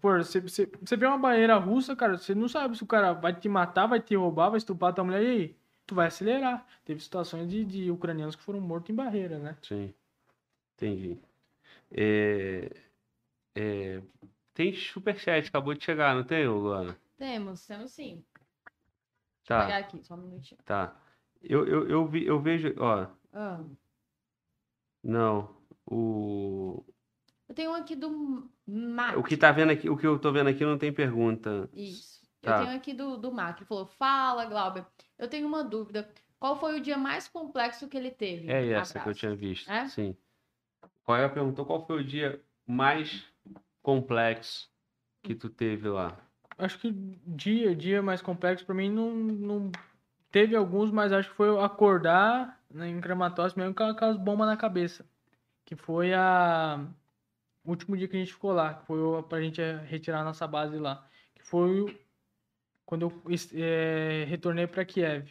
Pô, 0.00 0.12
você, 0.18 0.40
você, 0.40 0.70
você 0.80 0.96
vê 0.96 1.06
uma 1.06 1.18
barreira 1.18 1.56
russa, 1.56 1.96
cara, 1.96 2.16
você 2.18 2.34
não 2.34 2.48
sabe 2.48 2.76
se 2.76 2.82
o 2.82 2.86
cara 2.86 3.12
vai 3.12 3.34
te 3.34 3.48
matar, 3.48 3.86
vai 3.86 4.00
te 4.00 4.14
roubar, 4.14 4.50
vai 4.50 4.58
estuprar 4.58 4.92
tua 4.94 5.04
mulher, 5.04 5.22
e 5.22 5.26
aí? 5.26 5.56
Tu 5.86 5.94
vai 5.94 6.08
acelerar. 6.08 6.66
Teve 6.84 7.00
situações 7.00 7.48
de, 7.48 7.64
de 7.64 7.90
ucranianos 7.90 8.36
que 8.36 8.42
foram 8.42 8.60
mortos 8.60 8.90
em 8.90 8.94
barreira, 8.94 9.38
né? 9.38 9.56
Sim, 9.62 9.94
entendi. 10.76 11.18
É... 11.90 12.70
É... 13.54 14.02
Tem 14.58 14.74
superchat, 14.74 15.46
acabou 15.48 15.72
de 15.72 15.84
chegar, 15.84 16.16
não 16.16 16.24
tem, 16.24 16.48
Luana? 16.48 16.98
Temos, 17.16 17.64
temos 17.64 17.92
sim. 17.92 18.24
Deixa 18.24 18.24
eu 19.44 19.46
Tá. 19.46 19.60
pegar 19.66 19.76
aqui, 19.78 20.02
só 20.02 20.14
um 20.14 20.22
minutinho. 20.22 20.60
Tá. 20.64 20.96
Eu, 21.40 21.64
eu, 21.64 21.88
eu, 21.88 22.04
vi, 22.08 22.26
eu 22.26 22.40
vejo, 22.40 22.74
ó, 22.76 23.06
Ah, 23.32 23.60
não, 25.00 25.54
o... 25.86 26.84
eu 27.48 27.54
tenho 27.54 27.70
um 27.70 27.74
aqui 27.74 27.94
do 27.94 28.50
Mac. 28.66 29.16
O 29.16 29.22
que 29.22 29.36
tá 29.36 29.52
vendo 29.52 29.70
aqui, 29.70 29.88
o 29.88 29.96
que 29.96 30.04
eu 30.04 30.18
tô 30.18 30.32
vendo 30.32 30.48
aqui 30.48 30.64
não 30.64 30.76
tem 30.76 30.92
pergunta. 30.92 31.70
Isso. 31.72 32.26
Tá. 32.40 32.58
Eu 32.58 32.64
tenho 32.66 32.76
aqui 32.76 32.92
do, 32.92 33.16
do 33.16 33.30
Mac. 33.30 33.58
Ele 33.58 33.64
falou: 33.66 33.86
Fala, 33.86 34.44
Glauber. 34.44 34.84
Eu 35.16 35.28
tenho 35.28 35.46
uma 35.46 35.62
dúvida. 35.62 36.12
Qual 36.40 36.58
foi 36.58 36.76
o 36.78 36.82
dia 36.82 36.98
mais 36.98 37.28
complexo 37.28 37.86
que 37.88 37.96
ele 37.96 38.10
teve? 38.10 38.50
É 38.50 38.70
essa 38.72 38.94
que 38.94 38.98
eu 38.98 39.02
Abraço. 39.02 39.20
tinha 39.20 39.36
visto, 39.36 39.70
É? 39.70 39.86
sim. 39.88 40.16
Qual 41.04 41.16
é 41.16 41.24
a 41.24 41.28
pergunta? 41.28 41.64
Qual 41.64 41.86
foi 41.86 42.00
o 42.00 42.04
dia 42.04 42.42
mais 42.66 43.24
complexo 43.88 44.68
que 45.22 45.34
tu 45.34 45.48
teve 45.48 45.88
lá? 45.88 46.14
Acho 46.58 46.78
que 46.78 46.92
dia, 47.26 47.74
dia 47.74 48.02
mais 48.02 48.20
complexo 48.20 48.66
pra 48.66 48.74
mim 48.74 48.90
não, 48.90 49.14
não 49.14 49.72
teve 50.30 50.54
alguns, 50.54 50.90
mas 50.90 51.10
acho 51.10 51.30
que 51.30 51.34
foi 51.34 51.58
acordar 51.64 52.60
né, 52.70 52.86
em 52.86 53.00
Kramatorsk 53.00 53.56
mesmo 53.56 53.74
com 53.74 53.84
aquelas 53.84 54.18
bombas 54.18 54.46
na 54.46 54.58
cabeça. 54.58 55.06
Que 55.64 55.74
foi 55.74 56.12
a 56.12 56.84
o 57.64 57.70
último 57.70 57.96
dia 57.96 58.06
que 58.06 58.16
a 58.16 58.18
gente 58.18 58.32
ficou 58.34 58.52
lá, 58.52 58.74
que 58.74 58.86
foi 58.86 59.22
pra 59.22 59.40
gente 59.40 59.58
eh, 59.58 59.82
retirar 59.86 60.20
a 60.20 60.24
nossa 60.24 60.46
base 60.46 60.76
lá. 60.76 61.06
Que 61.34 61.42
foi 61.42 61.98
quando 62.84 63.02
eu 63.02 63.22
eh, 63.54 64.26
retornei 64.28 64.66
pra 64.66 64.84
Kiev. 64.84 65.30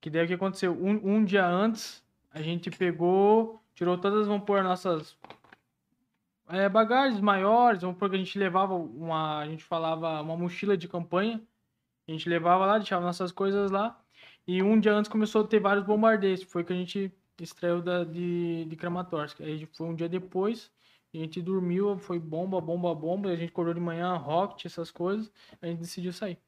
Que 0.00 0.10
daí 0.10 0.24
o 0.24 0.26
que 0.26 0.34
aconteceu? 0.34 0.72
Um, 0.72 1.18
um 1.18 1.24
dia 1.24 1.46
antes, 1.46 2.02
a 2.32 2.42
gente 2.42 2.68
pegou, 2.68 3.62
tirou 3.76 3.96
todas, 3.96 4.26
vamos 4.26 4.44
pôr 4.44 4.64
nossas 4.64 5.16
é, 6.48 6.68
bagagens 6.68 7.20
maiores, 7.20 7.82
vamos 7.82 7.98
pôr 7.98 8.10
que 8.10 8.16
a 8.16 8.18
gente 8.18 8.38
levava 8.38 8.74
uma, 8.74 9.40
a 9.40 9.46
gente 9.46 9.64
falava 9.64 10.20
uma 10.22 10.36
mochila 10.36 10.76
de 10.76 10.88
campanha, 10.88 11.42
a 12.08 12.12
gente 12.12 12.28
levava 12.28 12.66
lá, 12.66 12.78
deixava 12.78 13.04
nossas 13.04 13.32
coisas 13.32 13.70
lá, 13.70 14.00
e 14.46 14.62
um 14.62 14.78
dia 14.78 14.94
antes 14.94 15.10
começou 15.10 15.42
a 15.44 15.46
ter 15.46 15.60
vários 15.60 15.84
bombardeios, 15.84 16.42
foi 16.42 16.64
que 16.64 16.72
a 16.72 16.76
gente 16.76 17.12
extraiu 17.40 17.82
da, 17.82 18.04
de, 18.04 18.64
de 18.64 18.76
Kramatorsk, 18.76 19.40
aí 19.40 19.66
foi 19.66 19.86
um 19.86 19.94
dia 19.94 20.08
depois, 20.08 20.72
a 21.14 21.18
gente 21.18 21.40
dormiu, 21.42 21.98
foi 21.98 22.18
bomba, 22.18 22.60
bomba, 22.60 22.94
bomba, 22.94 23.30
a 23.30 23.36
gente 23.36 23.50
acordou 23.50 23.74
de 23.74 23.80
manhã, 23.80 24.14
rocket, 24.16 24.66
essas 24.66 24.90
coisas, 24.90 25.32
a 25.60 25.66
gente 25.66 25.80
decidiu 25.80 26.12
sair. 26.12 26.38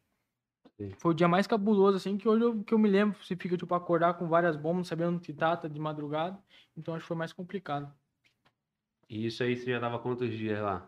Sim. 0.76 0.92
Foi 0.98 1.10
o 1.10 1.14
dia 1.14 1.26
mais 1.26 1.46
cabuloso, 1.46 1.96
assim, 1.96 2.16
que 2.16 2.28
hoje 2.28 2.44
eu, 2.44 2.62
que 2.62 2.72
eu 2.72 2.78
me 2.78 2.88
lembro, 2.88 3.18
você 3.24 3.34
fica, 3.34 3.56
tipo, 3.56 3.74
acordar 3.74 4.14
com 4.14 4.28
várias 4.28 4.56
bombas, 4.56 4.86
sabendo 4.86 5.16
onde 5.16 5.32
tá, 5.32 5.56
tá 5.56 5.66
de 5.66 5.80
madrugada, 5.80 6.38
então 6.76 6.94
acho 6.94 7.02
que 7.02 7.08
foi 7.08 7.16
mais 7.16 7.32
complicado. 7.32 7.92
E 9.08 9.26
isso 9.26 9.42
aí 9.42 9.56
você 9.56 9.70
já 9.70 9.80
tava 9.80 9.98
quantos 9.98 10.30
dias 10.30 10.60
lá? 10.60 10.86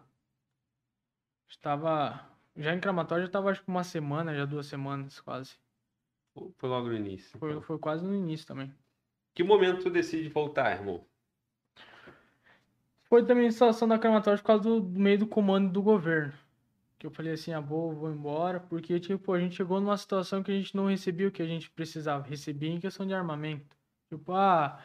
Estava. 1.49 2.29
Já 2.57 2.75
em 2.75 2.81
Kramatorsk 2.81 3.23
já 3.23 3.27
estava 3.27 3.51
acho 3.51 3.63
que 3.63 3.69
uma 3.69 3.85
semana, 3.85 4.35
já 4.35 4.45
duas 4.45 4.67
semanas 4.67 5.21
quase. 5.21 5.57
Foi 6.57 6.69
logo 6.69 6.89
no 6.89 6.97
início. 6.97 7.39
Foi, 7.39 7.51
então? 7.51 7.63
foi 7.63 7.79
quase 7.79 8.05
no 8.05 8.15
início 8.15 8.47
também. 8.47 8.73
Que 9.35 9.43
momento 9.43 9.85
tu 9.85 9.91
decide 9.91 10.29
voltar, 10.29 10.73
irmão? 10.73 11.05
Foi 13.05 13.25
também 13.25 13.49
a 13.49 13.53
situação 13.53 13.89
da 13.89 13.99
Kramatorsk 13.99 14.43
por 14.43 14.47
causa 14.47 14.63
do, 14.63 14.81
do 14.81 15.01
meio 15.01 15.19
do 15.19 15.27
comando 15.27 15.73
do 15.73 15.83
governo. 15.83 16.33
Que 16.99 17.07
eu 17.07 17.11
falei 17.11 17.33
assim, 17.33 17.53
ah, 17.53 17.61
vou, 17.61 17.93
vou 17.93 18.13
embora, 18.13 18.61
porque 18.61 19.01
tipo, 19.01 19.33
a 19.33 19.41
gente 19.41 19.57
chegou 19.57 19.81
numa 19.81 19.97
situação 19.97 20.43
que 20.43 20.53
a 20.53 20.55
gente 20.55 20.77
não 20.77 20.87
recebia 20.87 21.27
o 21.27 21.33
que 21.33 21.43
a 21.43 21.47
gente 21.47 21.71
precisava. 21.71 22.27
Recebia 22.27 22.71
em 22.71 22.79
questão 22.79 23.07
de 23.07 23.15
armamento. 23.15 23.77
Tipo, 24.09 24.33
ah, 24.33 24.81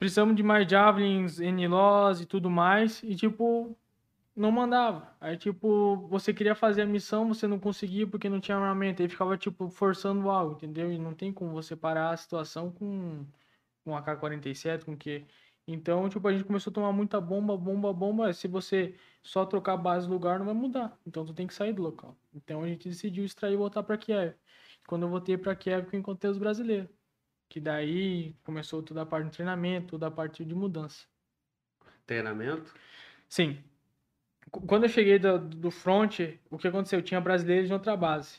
precisamos 0.00 0.34
de 0.36 0.42
mais 0.42 0.68
javelins, 0.68 1.38
NLOS 1.38 2.22
e 2.22 2.26
tudo 2.26 2.50
mais. 2.50 3.02
E 3.04 3.14
tipo, 3.14 3.76
não 4.34 4.50
mandava. 4.52 5.14
Aí, 5.20 5.36
tipo, 5.36 5.96
você 6.08 6.34
queria 6.34 6.54
fazer 6.54 6.82
a 6.82 6.86
missão, 6.86 7.28
você 7.28 7.46
não 7.46 7.58
conseguia 7.58 8.06
porque 8.06 8.28
não 8.28 8.40
tinha 8.40 8.56
armamento. 8.56 9.02
Aí 9.02 9.08
ficava, 9.08 9.36
tipo, 9.38 9.70
forçando 9.70 10.30
algo, 10.30 10.54
entendeu? 10.54 10.92
E 10.92 10.98
não 10.98 11.14
tem 11.14 11.32
como 11.32 11.52
você 11.52 11.76
parar 11.76 12.10
a 12.10 12.16
situação 12.16 12.70
com 12.72 13.26
com 13.84 13.96
AK-47, 13.96 14.84
com 14.84 14.96
que. 14.96 15.26
Então, 15.66 16.08
tipo, 16.08 16.26
a 16.26 16.32
gente 16.32 16.44
começou 16.44 16.70
a 16.70 16.74
tomar 16.74 16.92
muita 16.92 17.20
bomba, 17.20 17.56
bomba, 17.56 17.92
bomba. 17.92 18.32
Se 18.32 18.48
você 18.48 18.94
só 19.22 19.46
trocar 19.46 19.76
base 19.76 20.08
lugar, 20.08 20.38
não 20.38 20.46
vai 20.46 20.54
mudar. 20.54 20.98
Então, 21.06 21.24
tu 21.24 21.32
tem 21.34 21.46
que 21.46 21.54
sair 21.54 21.72
do 21.72 21.82
local. 21.82 22.16
Então, 22.34 22.62
a 22.62 22.68
gente 22.68 22.88
decidiu 22.88 23.24
extrair 23.24 23.54
e 23.54 23.56
voltar 23.56 23.82
pra 23.82 23.96
Kiev. 23.96 24.34
Quando 24.86 25.02
eu 25.04 25.08
voltei 25.10 25.36
pra 25.38 25.54
Kiev, 25.54 25.88
eu 25.92 25.98
encontrei 25.98 26.30
os 26.30 26.38
brasileiros. 26.38 26.88
Que 27.50 27.58
daí 27.60 28.32
começou 28.44 28.80
toda 28.80 29.02
a 29.02 29.06
parte 29.06 29.24
do 29.26 29.32
treinamento, 29.32 29.88
toda 29.88 30.06
a 30.06 30.10
parte 30.10 30.44
de 30.44 30.54
mudança. 30.54 31.04
Treinamento? 32.06 32.72
Sim. 33.28 33.58
Qu- 34.50 34.66
Quando 34.66 34.84
eu 34.84 34.88
cheguei 34.88 35.18
do, 35.18 35.36
do 35.38 35.70
front, 35.70 36.20
o 36.48 36.56
que 36.56 36.68
aconteceu? 36.68 37.02
Tinha 37.02 37.20
brasileiros 37.20 37.68
em 37.68 37.72
outra 37.72 37.96
base. 37.96 38.38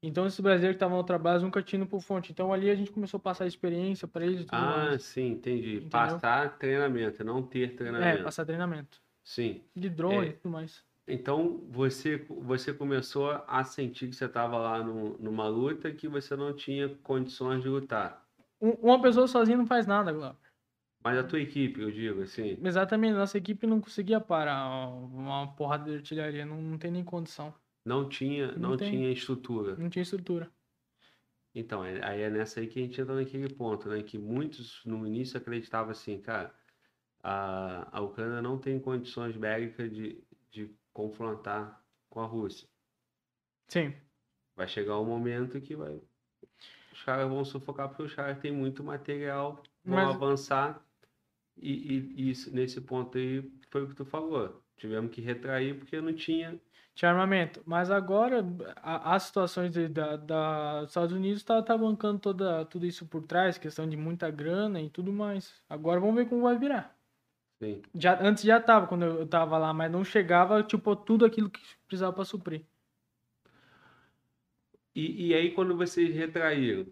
Então, 0.00 0.24
esses 0.26 0.38
brasileiros 0.38 0.74
que 0.74 0.76
estavam 0.76 0.96
em 0.96 1.00
outra 1.00 1.18
base 1.18 1.44
nunca 1.44 1.62
tinham 1.62 1.82
ido 1.82 1.88
pro 1.90 2.00
front. 2.00 2.30
Então, 2.30 2.52
ali 2.52 2.70
a 2.70 2.74
gente 2.76 2.92
começou 2.92 3.18
a 3.18 3.20
passar 3.20 3.46
experiência 3.46 4.06
para 4.06 4.24
eles 4.24 4.42
e 4.42 4.44
tudo 4.44 4.54
Ah, 4.54 4.86
mais. 4.86 5.02
sim, 5.02 5.30
entendi. 5.32 5.70
Entendeu? 5.76 5.88
Passar 5.90 6.56
treinamento, 6.58 7.24
não 7.24 7.42
ter 7.42 7.70
É, 7.70 7.74
treinamento. 7.74 8.22
passar 8.22 8.44
treinamento. 8.44 9.00
Sim. 9.24 9.64
De 9.74 9.88
drone 9.90 10.26
É. 10.26 10.30
e 10.30 10.32
tudo 10.34 10.52
mais. 10.52 10.84
Então 11.08 11.60
você, 11.70 12.18
você 12.28 12.72
começou 12.72 13.30
a 13.48 13.64
sentir 13.64 14.08
que 14.08 14.14
você 14.14 14.26
estava 14.26 14.56
lá 14.58 14.82
no, 14.82 15.18
numa 15.18 15.48
luta 15.48 15.90
que 15.92 16.06
você 16.06 16.36
não 16.36 16.54
tinha 16.54 16.88
condições 17.02 17.62
de 17.62 17.68
lutar. 17.68 18.23
Um- 18.60 18.72
Uma 18.88 19.00
pessoa 19.02 19.26
sozinha 19.28 19.56
não 19.56 19.66
faz 19.66 19.86
nada, 19.86 20.12
Glauber. 20.12 20.38
Mas 21.02 21.18
a 21.18 21.24
tua 21.24 21.40
equipe, 21.40 21.80
eu 21.80 21.90
digo 21.90 22.22
assim. 22.22 22.58
Exatamente, 22.64 23.12
nossa 23.14 23.36
equipe 23.36 23.66
não 23.66 23.80
conseguia 23.80 24.20
parar 24.20 24.88
uma 24.88 25.54
porrada 25.54 25.84
de 25.90 25.96
artilharia, 25.96 26.46
não, 26.46 26.60
não 26.62 26.78
tem 26.78 26.90
nem 26.90 27.04
condição, 27.04 27.54
Não 27.84 28.08
tinha, 28.08 28.52
não, 28.52 28.70
Não 28.70 28.76
tem. 28.76 28.90
tinha 28.90 29.12
estrutura. 29.12 29.76
não 29.76 29.90
tinha 29.90 30.02
estrutura. 30.02 30.50
Então, 31.54 31.82
aí 31.82 32.22
é 32.22 32.30
nessa 32.30 32.60
aí 32.60 32.66
que 32.66 32.78
a 32.80 32.82
gente 32.82 33.00
entra 33.00 33.14
naquele 33.14 33.54
ponto, 33.54 33.88
né? 33.88 34.02
Que 34.02 34.18
muitos 34.18 34.82
no 34.84 35.06
início 35.06 35.38
acreditavam 35.38 35.92
assim, 35.92 36.20
cara, 36.20 36.52
a, 37.22 37.98
a 37.98 38.00
Ucrânia 38.00 38.42
não 38.42 38.58
tem 38.58 38.80
condições 38.80 39.36
bélicas 39.36 39.90
de, 39.92 40.24
de 40.50 40.74
confrontar 40.92 41.84
com 42.08 42.20
a 42.20 42.26
Rússia. 42.26 42.68
Sim, 43.68 43.94
Vai 44.56 44.66
chegar 44.68 44.98
um 45.00 45.04
momento 45.04 45.60
que 45.60 45.76
vai, 45.76 46.00
os 46.94 47.02
caras 47.02 47.28
vão 47.28 47.44
sufocar 47.44 47.88
porque 47.88 48.04
os 48.04 48.14
caras 48.14 48.38
têm 48.38 48.52
muito 48.52 48.82
material, 48.84 49.62
vão 49.84 49.96
Mas- 49.96 50.14
avançar 50.14 50.80
e, 51.56 51.72
e- 51.72 52.30
e 52.30 52.50
nesse 52.52 52.80
ponto 52.80 53.18
aí 53.18 53.48
foi 53.70 53.82
o 53.82 53.88
que 53.88 53.94
tu 53.94 54.04
falou. 54.04 54.62
Tivemos 54.76 55.10
que 55.12 55.20
retrair 55.20 55.74
porque 55.78 56.00
não 56.00 56.12
tinha. 56.12 56.58
tinha 56.94 57.10
armamento. 57.10 57.60
Mas 57.66 57.90
agora, 57.90 58.44
a- 58.76 59.14
as 59.16 59.24
situações 59.24 59.72
de- 59.72 59.88
da, 59.88 60.16
da- 60.16 60.80
dos 60.82 60.90
Estados 60.90 61.12
Unidos 61.12 61.42
tá, 61.42 61.60
tá 61.62 61.76
bancando 61.76 62.18
toda, 62.20 62.64
tudo 62.66 62.86
isso 62.86 63.04
por 63.06 63.22
trás, 63.24 63.58
questão 63.58 63.88
de 63.88 63.96
muita 63.96 64.30
grana 64.30 64.80
e 64.80 64.88
tudo 64.88 65.12
mais. 65.12 65.60
Agora 65.68 65.98
vamos 66.00 66.14
ver 66.14 66.28
como 66.28 66.42
vai 66.42 66.56
virar. 66.56 66.96
Sim. 67.62 67.82
Já, 67.94 68.20
antes 68.20 68.44
já 68.44 68.60
tava, 68.60 68.86
quando 68.86 69.04
eu 69.04 69.26
tava 69.26 69.58
lá, 69.58 69.72
mas 69.72 69.90
não 69.90 70.04
chegava, 70.04 70.62
tipo, 70.62 70.94
tudo 70.94 71.24
aquilo 71.24 71.50
que 71.50 71.60
precisava 71.86 72.12
para 72.12 72.24
suprir. 72.24 72.64
E, 74.94 75.28
e 75.28 75.34
aí 75.34 75.52
quando 75.54 75.76
vocês 75.76 76.14
retraíram, 76.14 76.86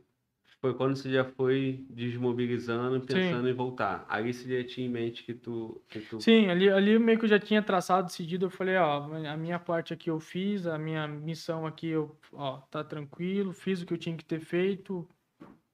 foi 0.60 0.74
quando 0.76 0.96
você 0.96 1.12
já 1.12 1.24
foi 1.24 1.86
desmobilizando, 1.90 3.06
pensando 3.06 3.48
em 3.48 3.54
voltar. 3.54 4.06
Aí 4.08 4.32
você 4.32 4.62
já 4.62 4.68
tinha 4.68 4.86
em 4.86 4.90
mente 4.90 5.24
que 5.24 5.34
tu, 5.34 5.84
que 5.90 6.00
tu 6.02 6.20
Sim, 6.20 6.48
ali, 6.48 6.68
ali 6.70 6.98
meio 6.98 7.18
que 7.18 7.24
eu 7.24 7.28
já 7.28 7.38
tinha 7.38 7.62
traçado, 7.62 8.06
decidido, 8.06 8.46
eu 8.46 8.50
falei, 8.50 8.76
ó, 8.76 9.02
a 9.26 9.36
minha 9.36 9.58
parte 9.58 9.92
aqui 9.92 10.08
eu 10.08 10.20
fiz, 10.20 10.66
a 10.66 10.78
minha 10.78 11.06
missão 11.08 11.66
aqui 11.66 11.88
eu, 11.88 12.16
ó, 12.32 12.58
tá 12.70 12.84
tranquilo, 12.84 13.52
fiz 13.52 13.82
o 13.82 13.86
que 13.86 13.92
eu 13.92 13.98
tinha 13.98 14.16
que 14.16 14.24
ter 14.24 14.40
feito, 14.40 15.08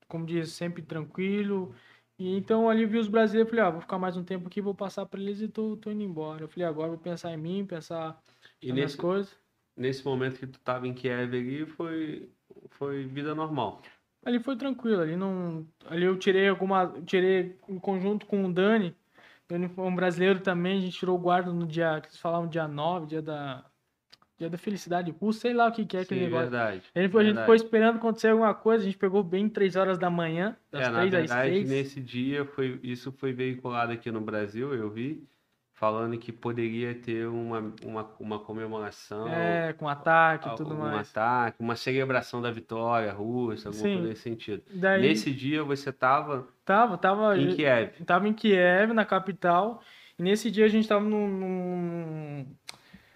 como 0.08 0.26
diz, 0.26 0.52
sempre 0.52 0.82
tranquilo. 0.82 1.74
E 2.18 2.36
então 2.36 2.68
ali 2.70 2.86
vi 2.86 2.98
os 2.98 3.08
brasileiros, 3.08 3.50
falei, 3.50 3.64
ó, 3.66 3.72
vou 3.72 3.80
ficar 3.82 3.98
mais 3.98 4.16
um 4.16 4.24
tempo 4.24 4.48
aqui, 4.48 4.60
vou 4.62 4.74
passar 4.74 5.06
para 5.06 5.20
eles 5.20 5.40
e 5.40 5.48
tô, 5.48 5.76
tô 5.76 5.90
indo 5.90 6.02
embora. 6.02 6.44
Eu 6.44 6.48
falei, 6.48 6.66
agora 6.68 6.88
vou 6.90 6.98
pensar 6.98 7.32
em 7.32 7.38
mim, 7.38 7.66
pensar 7.66 8.22
E 8.62 8.72
nas 8.72 8.94
nesse, 8.94 8.96
coisas. 8.96 9.36
Nesse 9.78 10.04
momento 10.04 10.38
que 10.38 10.46
tu 10.46 10.58
tava 10.60 10.86
em 10.86 10.94
Kiev 10.94 11.34
ali, 11.36 11.66
foi, 11.66 12.30
foi 12.70 13.04
vida 13.06 13.34
normal. 13.34 13.80
Ali 14.24 14.40
foi 14.40 14.56
tranquilo, 14.56 15.00
ali 15.00 15.16
não. 15.16 15.66
Ali 15.86 16.04
eu 16.04 16.18
tirei 16.18 16.48
alguma. 16.48 16.92
Tirei 17.06 17.56
em 17.68 17.78
conjunto 17.78 18.26
com 18.26 18.44
o 18.44 18.52
Dani. 18.52 18.94
Dani 19.48 19.68
foi 19.68 19.84
um 19.86 19.94
brasileiro 19.94 20.40
também, 20.40 20.78
a 20.78 20.80
gente 20.82 20.98
tirou 20.98 21.16
o 21.16 21.20
guarda 21.20 21.52
no 21.52 21.66
dia. 21.66 22.00
Que 22.00 22.08
eles 22.08 22.18
falavam 22.18 22.48
dia 22.48 22.68
9, 22.68 23.06
dia 23.06 23.22
da. 23.22 23.64
Dia 24.36 24.48
da 24.48 24.56
felicidade 24.56 25.10
russa, 25.10 25.40
sei 25.40 25.52
lá 25.52 25.66
o 25.66 25.72
que, 25.72 25.84
que 25.84 25.96
é 25.96 26.00
aquele 26.02 26.20
Sim, 26.20 26.26
negócio. 26.26 26.48
verdade. 26.48 26.82
A 26.94 27.00
gente, 27.00 27.10
foi, 27.10 27.22
a 27.24 27.26
gente 27.26 27.40
ficou 27.40 27.54
esperando 27.56 27.96
acontecer 27.96 28.28
alguma 28.28 28.54
coisa, 28.54 28.84
a 28.84 28.86
gente 28.86 28.96
pegou 28.96 29.20
bem 29.24 29.48
3 29.48 29.74
horas 29.74 29.98
da 29.98 30.08
manhã, 30.08 30.56
das 30.70 30.86
É, 30.86 30.90
na 30.90 31.00
3 31.00 31.14
às 31.14 31.20
verdade, 31.22 31.56
6. 31.56 31.68
nesse 31.68 32.00
dia 32.00 32.44
foi 32.44 32.78
isso 32.84 33.10
foi 33.10 33.32
veiculado 33.32 33.90
aqui 33.90 34.12
no 34.12 34.20
Brasil, 34.20 34.72
eu 34.72 34.88
vi, 34.90 35.26
falando 35.78 36.18
que 36.18 36.32
poderia 36.32 36.92
ter 36.92 37.28
uma, 37.28 37.72
uma, 37.84 38.10
uma 38.18 38.38
comemoração, 38.40 39.28
É, 39.28 39.72
com 39.74 39.88
ataque 39.88 40.48
e 40.48 40.54
tudo 40.56 40.74
mais. 40.74 41.08
ataque, 41.08 41.56
uma 41.62 41.76
celebração 41.76 42.42
da 42.42 42.50
vitória 42.50 43.12
russa, 43.12 43.68
alguma 43.68 43.84
Sim. 43.84 43.92
coisa 43.94 44.08
nesse 44.08 44.22
sentido. 44.22 44.62
Daí 44.74 45.00
Nesse 45.02 45.32
dia 45.32 45.62
você 45.62 45.90
estava 45.90 46.48
tava, 46.64 46.98
tava. 46.98 47.38
em 47.38 47.54
Kiev. 47.54 47.92
Tava 48.04 48.26
em 48.26 48.32
Kiev, 48.32 48.92
na 48.92 49.04
capital, 49.04 49.80
e 50.18 50.22
nesse 50.22 50.50
dia 50.50 50.64
a 50.64 50.68
gente 50.68 50.88
tava 50.88 51.04
num, 51.04 51.28
num- 51.28 52.46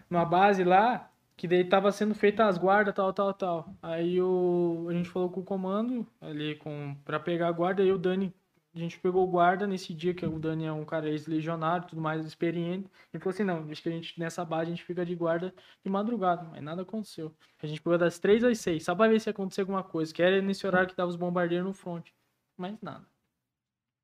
numa 0.09 0.25
base 0.25 0.63
lá, 0.63 1.11
que 1.37 1.49
daí 1.49 1.65
tava 1.65 1.91
sendo 1.91 2.15
feita 2.15 2.47
as 2.47 2.57
guardas, 2.59 2.95
tal, 2.95 3.13
tal, 3.13 3.35
tal. 3.35 3.75
Aí 3.83 4.21
o, 4.23 4.87
a 4.89 4.93
gente 4.93 5.09
falou 5.09 5.29
com 5.31 5.41
o 5.41 5.45
comando 5.45 6.07
ali 6.21 6.55
com, 6.57 6.95
pra 7.05 7.19
pegar 7.19 7.49
a 7.49 7.53
guarda, 7.53 7.83
aí 7.83 7.91
o 7.91 7.99
Dani, 7.99 8.33
a 8.75 8.79
gente 8.79 8.99
pegou 8.99 9.23
o 9.25 9.31
guarda 9.31 9.67
nesse 9.67 9.93
dia, 9.93 10.15
que 10.15 10.25
o 10.25 10.39
Dani 10.39 10.65
é 10.65 10.73
um 10.73 10.85
cara 10.85 11.09
ex-legionário, 11.09 11.87
tudo 11.89 12.01
mais, 12.01 12.25
experiente. 12.25 12.89
Ele 13.13 13.23
falou 13.23 13.35
assim, 13.35 13.45
não, 13.45 13.71
acho 13.71 13.83
que 13.83 13.89
a 13.89 13.93
gente, 13.93 14.19
nessa 14.19 14.45
base, 14.45 14.71
a 14.71 14.75
gente 14.75 14.85
fica 14.85 15.05
de 15.05 15.15
guarda 15.15 15.55
de 15.85 15.91
madrugada, 15.91 16.43
mas 16.51 16.63
nada 16.63 16.83
aconteceu. 16.83 17.35
A 17.63 17.67
gente 17.67 17.83
pegou 17.83 17.99
das 17.99 18.19
três 18.19 18.43
às 18.43 18.59
seis, 18.59 18.85
só 18.85 18.95
pra 18.95 19.09
ver 19.09 19.21
se 19.21 19.29
acontecia 19.29 19.63
alguma 19.63 19.83
coisa, 19.83 20.13
que 20.13 20.23
era 20.23 20.41
nesse 20.41 20.67
horário 20.67 20.89
que 20.89 20.95
tava 20.97 21.11
os 21.11 21.17
bombardeiros 21.17 21.67
no 21.67 21.75
front. 21.75 22.09
Mas 22.57 22.81
nada. 22.81 23.05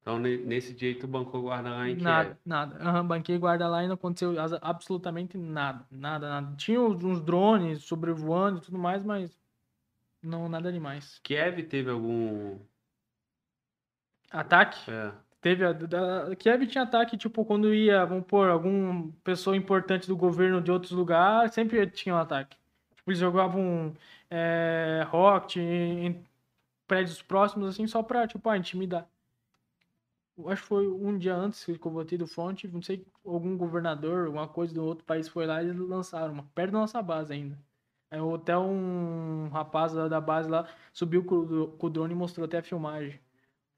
Então 0.01 0.19
ne- 0.19 0.39
nesse 0.39 0.73
dia 0.73 0.89
aí 0.89 0.95
tu 0.95 1.07
bancou 1.07 1.43
guarda 1.43 1.71
lá 1.71 1.89
em 1.89 1.97
Nada, 1.97 2.31
Kiev. 2.31 2.39
nada. 2.45 2.77
Aham, 2.83 3.07
banquei 3.07 3.39
guarda 3.39 3.69
lá 3.69 3.85
e 3.85 3.87
não 3.87 3.95
aconteceu 3.95 4.35
absolutamente 4.63 5.37
nada. 5.37 5.87
Nada, 5.91 6.29
nada. 6.29 6.57
Tinha 6.57 6.81
uns 6.81 7.03
uns 7.05 7.21
drones 7.21 7.85
sobrevoando 7.85 8.59
e 8.59 8.61
tudo 8.63 8.79
mais, 8.79 9.05
mas 9.05 9.39
não 10.23 10.49
nada 10.49 10.73
demais. 10.73 11.21
Kiev 11.23 11.63
teve 11.65 11.91
algum 11.91 12.59
Ataque? 14.31 14.91
é, 14.91 15.13
Teve. 15.41 15.65
A, 15.65 15.73
da, 15.73 16.37
Kiev 16.37 16.67
tinha 16.67 16.85
ataque, 16.85 17.17
tipo, 17.17 17.45
quando 17.45 17.73
ia, 17.73 18.05
vamos 18.05 18.27
pôr, 18.27 18.49
alguma 18.51 19.11
pessoa 19.25 19.57
importante 19.57 20.07
do 20.09 20.17
governo 20.17 20.61
de 20.61 20.71
outros 20.71 20.93
lugares, 20.93 21.55
sempre 21.55 21.87
tinha 21.89 22.15
um 22.15 22.19
ataque. 22.19 22.57
Tipo, 22.97 23.11
eles 23.11 23.21
jogavam 23.21 23.95
é, 24.31 25.05
rocket 25.09 25.57
em, 25.57 26.07
em 26.07 26.25
prédios 26.87 27.23
próximos, 27.23 27.69
assim, 27.71 27.87
só 27.87 28.03
pra, 28.03 28.27
tipo, 28.27 28.49
ah, 28.49 28.57
intimidar. 28.59 29.09
Eu 30.37 30.49
acho 30.49 30.63
que 30.63 30.69
foi 30.69 30.87
um 30.89 31.19
dia 31.19 31.35
antes 31.35 31.65
que 31.65 31.73
eu 31.73 31.91
voltei 31.91 32.17
do 32.17 32.27
front, 32.27 32.65
não 32.65 32.81
sei, 32.81 33.05
algum 33.27 33.57
governador, 33.57 34.27
alguma 34.27 34.47
coisa 34.49 34.73
do 34.73 34.85
outro 34.85 35.05
país 35.05 35.29
foi 35.29 35.47
lá 35.47 35.63
e 35.63 35.67
eles 35.67 35.79
lançaram 35.79 36.33
uma, 36.33 36.45
perto 36.55 36.73
da 36.73 36.79
nossa 36.79 37.03
base 37.03 37.33
ainda. 37.33 37.59
Aí 38.11 38.21
até 38.35 38.57
um 38.57 39.49
rapaz 39.53 39.93
da 39.93 40.21
base 40.21 40.49
lá 40.49 40.67
subiu 40.93 41.25
com 41.25 41.77
o 41.79 41.91
drone 41.91 42.15
e 42.15 42.17
mostrou 42.17 42.47
até 42.47 42.59
a 42.59 42.63
filmagem. 42.63 43.21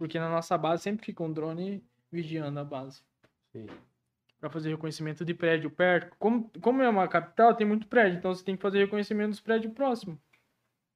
Porque 0.00 0.18
na 0.18 0.30
nossa 0.30 0.56
base 0.56 0.82
sempre 0.82 1.04
fica 1.04 1.22
um 1.22 1.30
drone 1.30 1.84
vigiando 2.10 2.58
a 2.58 2.64
base. 2.64 3.02
sim. 3.52 3.66
Pra 4.38 4.48
fazer 4.48 4.70
reconhecimento 4.70 5.22
de 5.26 5.34
prédio 5.34 5.70
perto. 5.70 6.16
Como, 6.18 6.50
como 6.62 6.80
é 6.80 6.88
uma 6.88 7.06
capital, 7.06 7.54
tem 7.54 7.66
muito 7.66 7.86
prédio, 7.86 8.16
então 8.16 8.34
você 8.34 8.42
tem 8.42 8.56
que 8.56 8.62
fazer 8.62 8.78
reconhecimento 8.78 9.28
dos 9.28 9.40
prédios 9.42 9.74
próximos. 9.74 10.18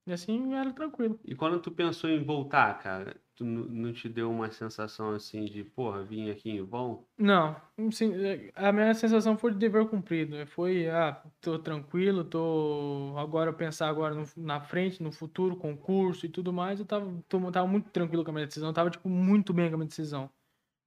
E 0.06 0.12
assim 0.14 0.54
era 0.54 0.72
tranquilo. 0.72 1.20
E 1.22 1.34
quando 1.34 1.60
tu 1.60 1.70
pensou 1.70 2.08
em 2.08 2.24
voltar, 2.24 2.78
cara, 2.78 3.14
tu 3.34 3.44
não 3.44 3.92
te 3.92 4.08
deu 4.08 4.30
uma 4.30 4.50
sensação 4.50 5.10
assim 5.10 5.44
de, 5.44 5.64
porra, 5.64 6.02
vim 6.02 6.30
aqui 6.30 6.50
em 6.50 6.62
vão? 6.62 7.04
Não, 7.16 7.56
assim, 7.88 8.12
a 8.54 8.72
minha 8.72 8.92
sensação 8.94 9.36
foi 9.36 9.52
de 9.52 9.58
dever 9.58 9.86
cumprido. 9.88 10.46
Foi, 10.48 10.88
ah, 10.88 11.22
tô 11.40 11.58
tranquilo, 11.58 12.24
tô 12.24 13.14
agora 13.16 13.52
pensar 13.52 13.88
agora 13.88 14.14
no- 14.14 14.24
na 14.36 14.60
frente, 14.60 15.02
no 15.02 15.12
futuro, 15.12 15.56
concurso 15.56 16.26
e 16.26 16.28
tudo 16.28 16.52
mais. 16.52 16.80
Eu 16.80 16.86
tava, 16.86 17.10
tô- 17.28 17.52
tava 17.52 17.66
muito 17.68 17.90
tranquilo 17.90 18.24
com 18.24 18.30
a 18.30 18.34
minha 18.34 18.46
decisão, 18.46 18.72
tava 18.72 18.90
tipo 18.90 19.08
muito 19.08 19.52
bem 19.52 19.68
com 19.68 19.74
a 19.76 19.78
minha 19.78 19.88
decisão. 19.88 20.28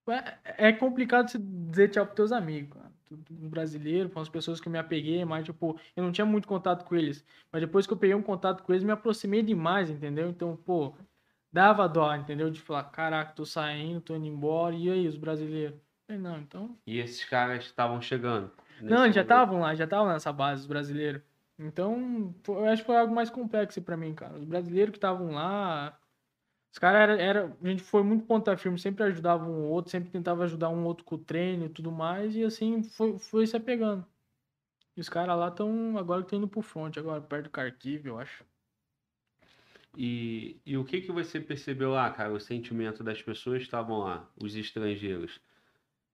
É, 0.09 0.69
é 0.69 0.74
complicado 0.74 1.30
você 1.30 1.38
dizer 1.38 1.90
tchau 1.90 2.06
pros 2.06 2.16
teus 2.16 2.32
amigos, 2.32 2.74
cara. 2.74 2.92
Um 3.32 3.50
brasileiro, 3.50 4.09
com 4.09 4.19
as 4.19 4.27
pessoas 4.30 4.59
que 4.59 4.67
eu 4.67 4.72
me 4.72 4.77
apeguei, 4.77 5.24
mas 5.26 5.45
tipo, 5.45 5.80
eu 5.95 6.03
não 6.03 6.11
tinha 6.11 6.26
muito 6.26 6.48
contato 6.48 6.84
com 6.85 6.95
eles. 6.95 7.24
Mas 7.51 7.61
depois 7.61 7.88
que 7.88 7.93
eu 7.93 7.98
peguei 7.98 8.16
um 8.16 8.22
contato 8.22 8.64
com 8.64 8.74
eles, 8.74 8.84
me 8.84 8.92
aproximei 8.92 9.42
demais, 9.42 9.90
entendeu? 9.90 10.30
Então, 10.30 10.58
pô, 10.58 10.93
dava 11.51 11.88
dó, 11.88 12.14
entendeu? 12.16 12.50
De 12.50 12.59
falar, 12.61 12.85
caraca, 12.85 13.34
tô 13.34 13.45
saindo, 13.45 14.01
tô 14.01 14.16
indo 14.16 14.26
embora, 14.26 14.76
e 14.76 14.90
aí, 14.90 15.08
os 15.08 15.17
brasileiros? 15.17 15.80
Falei, 16.06 16.22
não, 16.22 16.38
então. 16.40 16.77
E 16.85 17.00
esses 17.00 17.24
caras 17.26 17.66
estavam 17.66 18.01
chegando. 18.01 18.51
Não, 18.82 19.03
eles 19.03 19.16
já 19.16 19.22
estavam 19.22 19.59
lá, 19.59 19.76
já 19.76 19.84
estavam 19.84 20.08
nessa 20.08 20.32
base, 20.32 20.61
os 20.61 20.67
brasileiros. 20.67 21.22
Então, 21.59 22.34
foi- 22.43 22.56
eu 22.56 22.66
acho 22.67 22.84
que 22.84 22.85
foi 22.88 22.98
algo 22.98 23.14
mais 23.14 23.30
complexo 23.30 23.82
pra 23.82 23.98
mim, 23.98 24.14
cara. 24.14 24.38
Os 24.38 24.43
brasileiros 24.45 24.92
que 24.92 24.98
estavam 24.98 25.32
lá. 25.32 25.98
Os 26.72 26.80
caras 26.80 27.01
era, 27.01 27.22
era. 27.22 27.58
A 27.61 27.67
gente 27.67 27.82
foi 27.84 28.03
muito 28.03 28.26
ponta 28.26 28.56
firme, 28.58 28.77
sempre 28.80 29.03
ajudava 29.06 29.43
um 29.45 29.64
ou 29.66 29.72
outro, 29.72 29.92
sempre 29.92 30.11
tentava 30.11 30.43
ajudar 30.43 30.69
um 30.69 30.85
outro 30.85 31.03
com 31.03 31.16
o 31.16 31.17
treino 31.17 31.66
e 31.66 31.69
tudo 31.69 31.92
mais, 31.92 32.35
e 32.35 32.43
assim 32.43 32.84
foi, 32.84 33.17
foi 33.19 33.48
se 33.48 33.58
apegando. 33.58 34.06
E 34.95 35.01
os 35.01 35.09
caras 35.09 35.38
lá 35.38 35.48
estão. 35.50 35.98
Agora 35.98 36.22
estão 36.22 36.38
indo 36.40 36.48
pro 36.48 36.61
front, 36.61 36.98
agora 36.98 37.22
perto 37.22 37.45
do 37.45 37.50
Kharkiv, 37.51 38.06
eu 38.08 38.19
acho. 38.19 38.45
E, 40.00 40.61
e 40.64 40.77
o 40.77 40.85
que 40.85 41.01
que 41.01 41.11
você 41.11 41.40
percebeu 41.40 41.90
lá, 41.92 42.11
cara? 42.11 42.32
O 42.32 42.40
sentimento 42.40 43.03
das 43.03 43.22
pessoas 43.22 43.58
que 43.59 43.64
estavam 43.66 43.98
lá, 44.00 44.30
os 44.40 44.56
estrangeiros. 44.56 45.42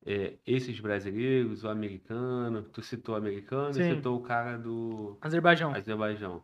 É, 0.05 0.37
esses 0.45 0.79
brasileiros, 0.79 1.63
o 1.65 1.69
americano, 1.69 2.63
tu 2.63 2.81
citou 2.81 3.15
o 3.15 3.17
americano 3.17 3.73
Sim. 3.73 3.81
e 3.81 3.95
citou 3.95 4.17
o 4.17 4.21
cara 4.23 4.57
do 4.57 5.17
Azerbaijão. 5.21 5.73
Azerbaijão. 5.75 6.43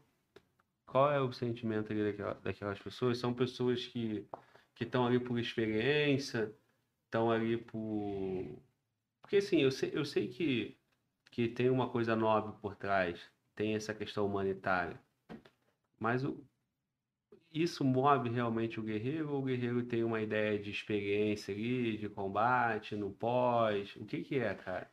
Qual 0.85 1.11
é 1.11 1.21
o 1.21 1.31
sentimento 1.31 1.93
ali 1.93 2.03
daquela- 2.11 2.33
daquelas 2.43 2.79
pessoas? 2.79 3.17
São 3.17 3.33
pessoas 3.33 3.85
que 3.87 4.27
que 4.75 4.85
estão 4.85 5.05
ali 5.05 5.19
por 5.19 5.37
experiência, 5.37 6.55
estão 7.05 7.29
ali 7.31 7.57
por. 7.57 8.57
Porque 9.21 9.37
assim, 9.37 9.61
eu 9.61 9.71
sei, 9.71 9.91
eu 9.93 10.05
sei 10.05 10.29
que, 10.29 10.77
que 11.31 11.49
tem 11.49 11.69
uma 11.69 11.89
coisa 11.89 12.15
nobre 12.15 12.53
por 12.61 12.75
trás, 12.75 13.19
tem 13.55 13.75
essa 13.75 13.93
questão 13.93 14.25
humanitária. 14.25 14.99
Mas 15.99 16.23
o... 16.23 16.43
isso 17.53 17.83
move 17.83 18.29
realmente 18.29 18.79
o 18.79 18.83
guerreiro 18.83 19.31
ou 19.31 19.41
o 19.41 19.45
guerreiro 19.45 19.83
tem 19.83 20.03
uma 20.03 20.21
ideia 20.21 20.59
de 20.59 20.69
experiência 20.69 21.53
ali, 21.53 21.97
de 21.97 22.09
combate, 22.09 22.95
no 22.95 23.11
pós? 23.11 23.95
O 23.95 24.05
que 24.05 24.21
que 24.21 24.39
é, 24.39 24.53
cara? 24.53 24.89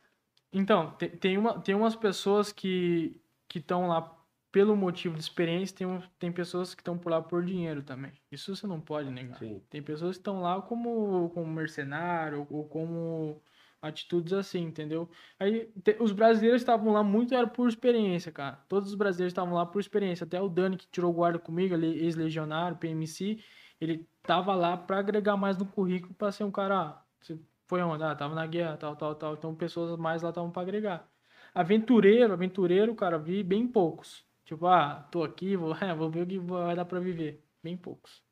Então, 0.51 0.91
tem, 0.91 1.09
tem, 1.09 1.37
uma, 1.37 1.59
tem 1.59 1.75
umas 1.75 1.95
pessoas 1.95 2.51
que 2.51 3.19
que 3.47 3.59
estão 3.59 3.87
lá 3.87 4.13
pelo 4.51 4.75
motivo 4.75 5.15
de 5.15 5.21
experiência, 5.21 5.75
tem, 5.75 6.03
tem 6.17 6.31
pessoas 6.31 6.73
que 6.73 6.81
estão 6.81 6.97
por 6.97 7.11
lá 7.11 7.21
por 7.21 7.43
dinheiro 7.43 7.83
também. 7.83 8.11
Isso 8.31 8.55
você 8.55 8.65
não 8.65 8.79
pode 8.79 9.09
negar. 9.09 9.37
Sim. 9.37 9.61
Tem 9.69 9.81
pessoas 9.81 10.17
que 10.17 10.21
estão 10.21 10.41
lá 10.41 10.61
como, 10.61 11.29
como 11.29 11.45
mercenário 11.45 12.47
ou 12.49 12.65
como 12.67 13.41
atitudes 13.81 14.33
assim, 14.33 14.59
entendeu? 14.61 15.09
Aí 15.39 15.67
te- 15.83 15.97
os 15.99 16.11
brasileiros 16.11 16.61
estavam 16.61 16.91
lá 16.93 17.03
muito 17.03 17.33
era 17.33 17.47
por 17.47 17.67
experiência, 17.69 18.31
cara. 18.31 18.57
Todos 18.67 18.89
os 18.89 18.95
brasileiros 18.95 19.31
estavam 19.31 19.53
lá 19.53 19.65
por 19.65 19.79
experiência. 19.79 20.25
Até 20.25 20.41
o 20.41 20.49
Dani 20.49 20.77
que 20.77 20.87
tirou 20.87 21.13
guarda 21.13 21.39
comigo, 21.39 21.73
ele 21.73 21.87
ex-legionário, 22.03 22.77
PMC, 22.77 23.39
ele 23.79 24.07
tava 24.23 24.55
lá 24.55 24.75
para 24.77 24.99
agregar 24.99 25.37
mais 25.37 25.57
no 25.57 25.65
currículo 25.65 26.13
para 26.15 26.31
ser 26.31 26.43
um 26.43 26.51
cara, 26.51 26.79
ah, 26.81 27.05
você 27.21 27.39
foi 27.67 27.81
onde? 27.81 28.03
Ah, 28.03 28.15
tava 28.15 28.35
na 28.35 28.45
guerra, 28.47 28.77
tal, 28.77 28.95
tal, 28.95 29.15
tal. 29.15 29.33
Então 29.35 29.55
pessoas 29.55 29.97
mais 29.97 30.21
lá 30.21 30.29
estavam 30.29 30.51
para 30.51 30.61
agregar. 30.63 31.09
Aventureiro, 31.53 32.33
aventureiro, 32.33 32.95
cara, 32.95 33.17
vi 33.17 33.43
bem 33.43 33.67
poucos. 33.67 34.25
Tipo, 34.45 34.67
ah, 34.67 35.07
tô 35.11 35.23
aqui, 35.23 35.55
vou, 35.55 35.75
é, 35.75 35.93
vou 35.95 36.09
ver 36.09 36.23
o 36.23 36.27
que 36.27 36.39
vai 36.39 36.75
dar 36.75 36.85
para 36.85 36.99
viver. 36.99 37.43
Bem 37.63 37.77
poucos. 37.77 38.23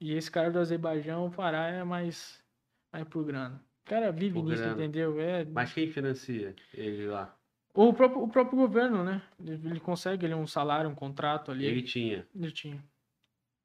E 0.00 0.12
esse 0.14 0.30
cara 0.30 0.50
do 0.50 0.58
Azerbaijão, 0.60 1.26
o 1.26 1.32
Pará, 1.32 1.68
é 1.68 1.84
mais, 1.84 2.44
mais 2.92 3.08
por 3.08 3.24
grana. 3.26 3.65
O 3.86 3.88
cara 3.88 4.10
vive 4.10 4.34
Por 4.34 4.44
nisso, 4.46 4.62
grana. 4.62 4.74
entendeu? 4.74 5.20
É, 5.20 5.44
Mas 5.44 5.72
quem 5.72 5.86
financia 5.86 6.52
ele 6.74 7.06
lá? 7.06 7.32
o, 7.72 7.92
próprio, 7.92 8.22
o 8.24 8.28
próprio 8.28 8.58
governo, 8.58 9.04
né? 9.04 9.22
Ele 9.38 9.68
ele 9.68 9.78
consegue 9.80 10.26
ele 10.26 10.34
um 10.34 10.44
salário, 10.46 10.90
um 10.90 10.94
contrato 10.94 11.52
ali. 11.52 11.64
Ele 11.66 11.82
tinha, 11.82 12.26
Ele 12.34 12.50
tinha. 12.50 12.82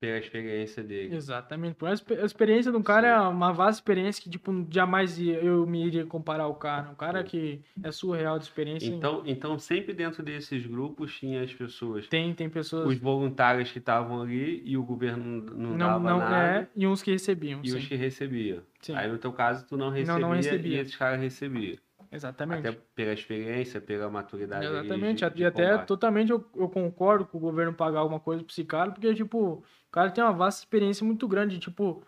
Pela 0.02 0.18
experiência 0.18 0.84
dele. 0.84 1.16
Exatamente. 1.16 1.78
A 1.86 1.94
expe- 1.94 2.16
a 2.20 2.26
experiência 2.26 2.72
de 2.72 2.78
um 2.78 2.82
cara 2.82 3.08
Sim. 3.20 3.26
é 3.26 3.30
uma 3.30 3.54
vasta 3.54 3.80
experiência 3.80 4.22
que, 4.24 4.30
tipo, 4.32 4.66
jamais 4.72 5.20
eu 5.20 5.68
me 5.68 5.86
iria 5.86 6.04
comparar 6.08 6.46
ao 6.46 6.56
cara. 6.56 6.90
Um 6.90 6.96
cara 6.96 7.22
Sim. 7.22 7.28
que 7.28 7.62
é 7.84 7.92
surreal 7.92 8.40
de 8.40 8.46
experiência. 8.46 8.90
Então, 8.90 9.22
então 9.28 9.60
sempre 9.60 9.94
dentro 9.94 10.24
desses 10.24 10.66
grupos 10.66 11.16
tinha 11.16 11.44
as 11.44 11.54
pessoas, 11.54 12.08
Tem, 12.08 12.34
tem 12.34 12.50
pessoas. 12.50 12.88
os 12.88 12.98
voluntários 12.98 13.72
que 13.72 13.78
estavam 13.78 14.24
ali 14.24 14.64
e 14.66 14.76
o 14.76 14.84
governo 14.84 15.24
não 15.56 15.70
não, 15.70 15.78
dava 15.78 16.10
não 16.10 16.18
nada 16.18 16.36
é. 16.62 16.68
E 16.76 16.88
uns 16.88 17.04
que 17.04 17.12
recebiam. 17.12 17.62
e 17.64 17.68
os 17.72 17.84
sim. 17.84 17.88
que 17.88 17.96
recebiam. 17.96 18.64
Sim, 18.82 18.96
Aí 18.96 19.08
no 19.08 19.20
teu 19.20 19.32
caso 19.32 19.68
tu 19.68 19.78
não 19.78 19.92
recebia, 19.92 20.20
não 20.20 20.34
e 20.34 20.38
recebia. 20.38 20.82
esses 20.82 20.96
caras 20.96 21.20
recebiam. 21.22 21.78
exatamente. 22.12 22.68
Até 22.68 22.78
pela 22.96 23.14
experiência, 23.14 23.80
pela 23.80 24.10
maturidade 24.10 24.66
Exatamente, 24.66 25.24
de, 25.30 25.36
de 25.36 25.44
e 25.44 25.46
até 25.46 25.70
combate. 25.70 25.88
totalmente 25.88 26.32
eu, 26.32 26.44
eu 26.56 26.68
concordo 26.68 27.26
com 27.26 27.38
o 27.38 27.42
governo 27.42 27.72
pagar 27.74 28.00
alguma 28.00 28.20
coisa 28.20 28.44
pra 28.44 28.52
esse 28.52 28.66
cara, 28.66 28.90
porque, 28.92 29.14
tipo, 29.14 29.64
o 29.92 29.94
cara 29.94 30.10
tem 30.10 30.24
uma 30.24 30.32
vasta 30.32 30.62
experiência 30.62 31.06
muito 31.06 31.28
grande, 31.28 31.60
tipo, 31.60 32.02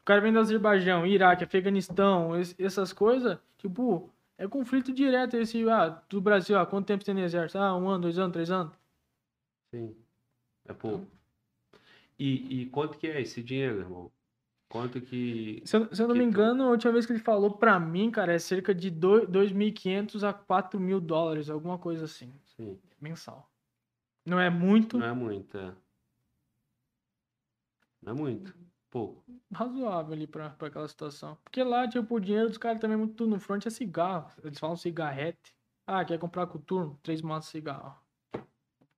o 0.00 0.04
cara 0.04 0.20
vem 0.20 0.30
do 0.32 0.38
Azerbaijão, 0.38 1.06
Iraque, 1.06 1.42
Afeganistão, 1.44 2.38
es- 2.38 2.54
essas 2.58 2.92
coisas, 2.92 3.38
tipo, 3.56 4.10
é 4.36 4.46
conflito 4.46 4.92
direto 4.92 5.36
esse, 5.38 5.66
ah, 5.70 5.88
do 6.08 6.20
Brasil, 6.20 6.58
ah, 6.58 6.66
quanto 6.66 6.86
tempo 6.86 7.02
você 7.02 7.06
tem 7.06 7.14
no 7.14 7.20
exército? 7.26 7.58
Ah, 7.58 7.74
um 7.76 7.88
ano, 7.88 8.02
dois 8.02 8.18
anos, 8.18 8.32
três 8.32 8.50
anos? 8.50 8.74
Sim, 9.74 9.96
é 10.68 10.72
pouco. 10.74 11.06
E, 12.18 12.62
e 12.62 12.66
quanto 12.66 12.98
que 12.98 13.06
é 13.06 13.22
esse 13.22 13.42
dinheiro, 13.42 13.78
irmão? 13.80 14.12
Quanto 14.68 15.00
que... 15.00 15.62
Se 15.64 15.76
eu, 15.78 15.94
se 15.94 16.02
eu 16.02 16.06
não 16.08 16.14
me 16.14 16.20
tu- 16.20 16.26
engano, 16.28 16.64
a 16.64 16.70
última 16.70 16.92
vez 16.92 17.06
que 17.06 17.12
ele 17.12 17.18
falou 17.20 17.52
pra 17.56 17.80
mim, 17.80 18.10
cara, 18.10 18.34
é 18.34 18.38
cerca 18.38 18.74
de 18.74 18.90
dois- 18.90 19.26
2.500 19.28 20.22
a 20.22 20.32
4 20.32 20.78
mil 20.78 21.00
dólares, 21.00 21.48
alguma 21.48 21.78
coisa 21.78 22.04
assim, 22.04 22.30
Sim, 22.56 22.78
mensal. 23.00 23.50
Não 24.26 24.38
é 24.38 24.50
muito, 24.50 24.98
não 24.98 25.06
é 25.06 25.12
muito, 25.14 25.56
é. 25.56 25.72
Não 28.02 28.12
é 28.12 28.16
muito, 28.16 28.54
pouco. 28.90 29.22
razoável 29.52 30.12
ali 30.14 30.26
pra, 30.26 30.50
pra 30.50 30.68
aquela 30.68 30.88
situação. 30.88 31.36
Porque 31.44 31.62
lá, 31.62 31.86
tipo, 31.86 32.14
o 32.14 32.20
dinheiro 32.20 32.48
dos 32.48 32.58
caras 32.58 32.80
também 32.80 32.96
muito 32.96 33.26
no 33.26 33.38
front 33.38 33.66
é 33.66 33.70
cigarro. 33.70 34.30
Eles 34.42 34.58
falam 34.58 34.76
cigarrete. 34.76 35.54
Ah, 35.86 36.04
quer 36.04 36.18
comprar 36.18 36.46
coturno? 36.46 36.98
Três 37.02 37.20
maços 37.20 37.46
de 37.52 37.58
cigarro. 37.58 37.96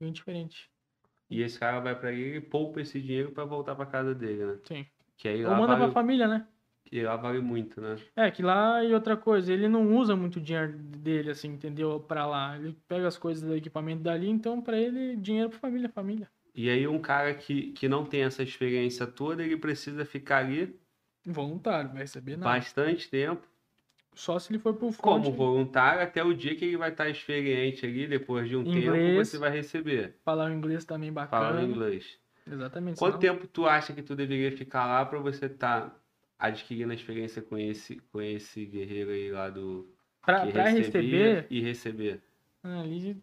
Bem 0.00 0.12
diferente. 0.12 0.70
E 1.30 1.40
esse 1.40 1.58
cara 1.58 1.80
vai 1.80 1.98
pra 1.98 2.12
ele 2.12 2.36
e 2.36 2.40
poupa 2.40 2.80
esse 2.80 3.00
dinheiro 3.00 3.32
pra 3.32 3.44
voltar 3.44 3.74
pra 3.74 3.86
casa 3.86 4.14
dele, 4.14 4.44
né? 4.44 4.58
Sim. 4.64 4.86
Que 5.16 5.28
aí 5.28 5.44
Ou 5.44 5.52
manda 5.54 5.68
vale, 5.74 5.84
pra 5.84 5.92
família, 5.92 6.28
né? 6.28 6.46
que 6.84 7.02
lá 7.02 7.16
vale 7.16 7.40
muito, 7.40 7.80
né? 7.80 7.96
É, 8.14 8.30
que 8.30 8.42
lá 8.42 8.84
e 8.84 8.92
outra 8.92 9.16
coisa, 9.16 9.50
ele 9.50 9.66
não 9.66 9.96
usa 9.96 10.14
muito 10.14 10.38
dinheiro 10.38 10.76
dele, 10.76 11.30
assim, 11.30 11.48
entendeu? 11.48 11.98
Pra 12.00 12.26
lá. 12.26 12.56
Ele 12.58 12.76
pega 12.86 13.08
as 13.08 13.16
coisas 13.16 13.42
do 13.42 13.56
equipamento 13.56 14.02
dali, 14.02 14.28
então 14.28 14.60
pra 14.60 14.76
ele, 14.78 15.16
dinheiro 15.16 15.48
pra 15.48 15.58
família, 15.58 15.88
família. 15.88 16.28
E 16.54 16.68
aí 16.68 16.86
um 16.86 16.98
cara 17.00 17.32
que, 17.34 17.72
que 17.72 17.88
não 17.88 18.04
tem 18.04 18.22
essa 18.24 18.42
experiência 18.42 19.06
toda, 19.06 19.42
ele 19.42 19.56
precisa 19.56 20.04
ficar 20.04 20.38
ali 20.38 20.78
Voluntário, 21.24 21.90
vai 21.90 22.00
receber 22.02 22.36
nada. 22.36 22.58
bastante 22.58 23.08
tempo 23.08 23.46
Só 24.12 24.38
se 24.38 24.52
ele 24.52 24.58
for 24.58 24.74
pro 24.74 24.90
front, 24.92 25.02
como 25.24 25.32
voluntário 25.32 26.02
até 26.02 26.22
o 26.22 26.34
dia 26.34 26.54
que 26.54 26.64
ele 26.64 26.76
vai 26.76 26.90
estar 26.90 27.08
experiente 27.08 27.86
ali, 27.86 28.06
depois 28.06 28.48
de 28.48 28.56
um 28.56 28.64
tempo 28.64 28.78
Inglês. 28.78 29.28
você 29.28 29.38
vai 29.38 29.50
receber. 29.50 30.16
falar 30.24 30.50
o 30.50 30.52
inglês 30.52 30.84
também 30.84 31.12
bacana. 31.12 31.46
Falando 31.46 31.70
inglês. 31.70 32.18
Exatamente. 32.46 32.98
Quanto 32.98 33.20
senão- 33.20 33.34
tempo 33.36 33.46
tu 33.46 33.66
acha 33.66 33.92
que 33.92 34.02
tu 34.02 34.14
deveria 34.16 34.50
ficar 34.56 34.84
lá 34.86 35.06
pra 35.06 35.18
você 35.20 35.46
estar 35.46 35.96
adquirindo 36.38 36.90
a 36.90 36.94
experiência 36.94 37.40
com 37.40 37.56
esse, 37.56 37.96
com 38.10 38.20
esse 38.20 38.66
guerreiro 38.66 39.10
aí 39.10 39.30
lá 39.30 39.48
do 39.48 39.88
Pra, 40.20 40.44
pra 40.46 40.68
receber, 40.68 41.46
e 41.48 41.60
receber? 41.60 42.20
Ah, 42.64 42.80
Ali 42.80 43.16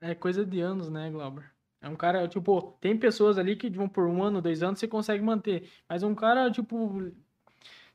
é 0.00 0.14
coisa 0.14 0.44
de 0.46 0.60
anos, 0.60 0.88
né, 0.88 1.10
Glauber? 1.10 1.44
É 1.84 1.88
um 1.88 1.96
cara, 1.96 2.26
tipo, 2.26 2.76
tem 2.80 2.96
pessoas 2.96 3.36
ali 3.36 3.56
que 3.56 3.68
vão 3.68 3.86
por 3.88 4.06
um 4.06 4.22
ano, 4.22 4.40
dois 4.40 4.62
anos, 4.62 4.78
você 4.78 4.88
consegue 4.88 5.22
manter. 5.22 5.68
Mas 5.88 6.02
um 6.02 6.14
cara, 6.14 6.50
tipo. 6.50 7.12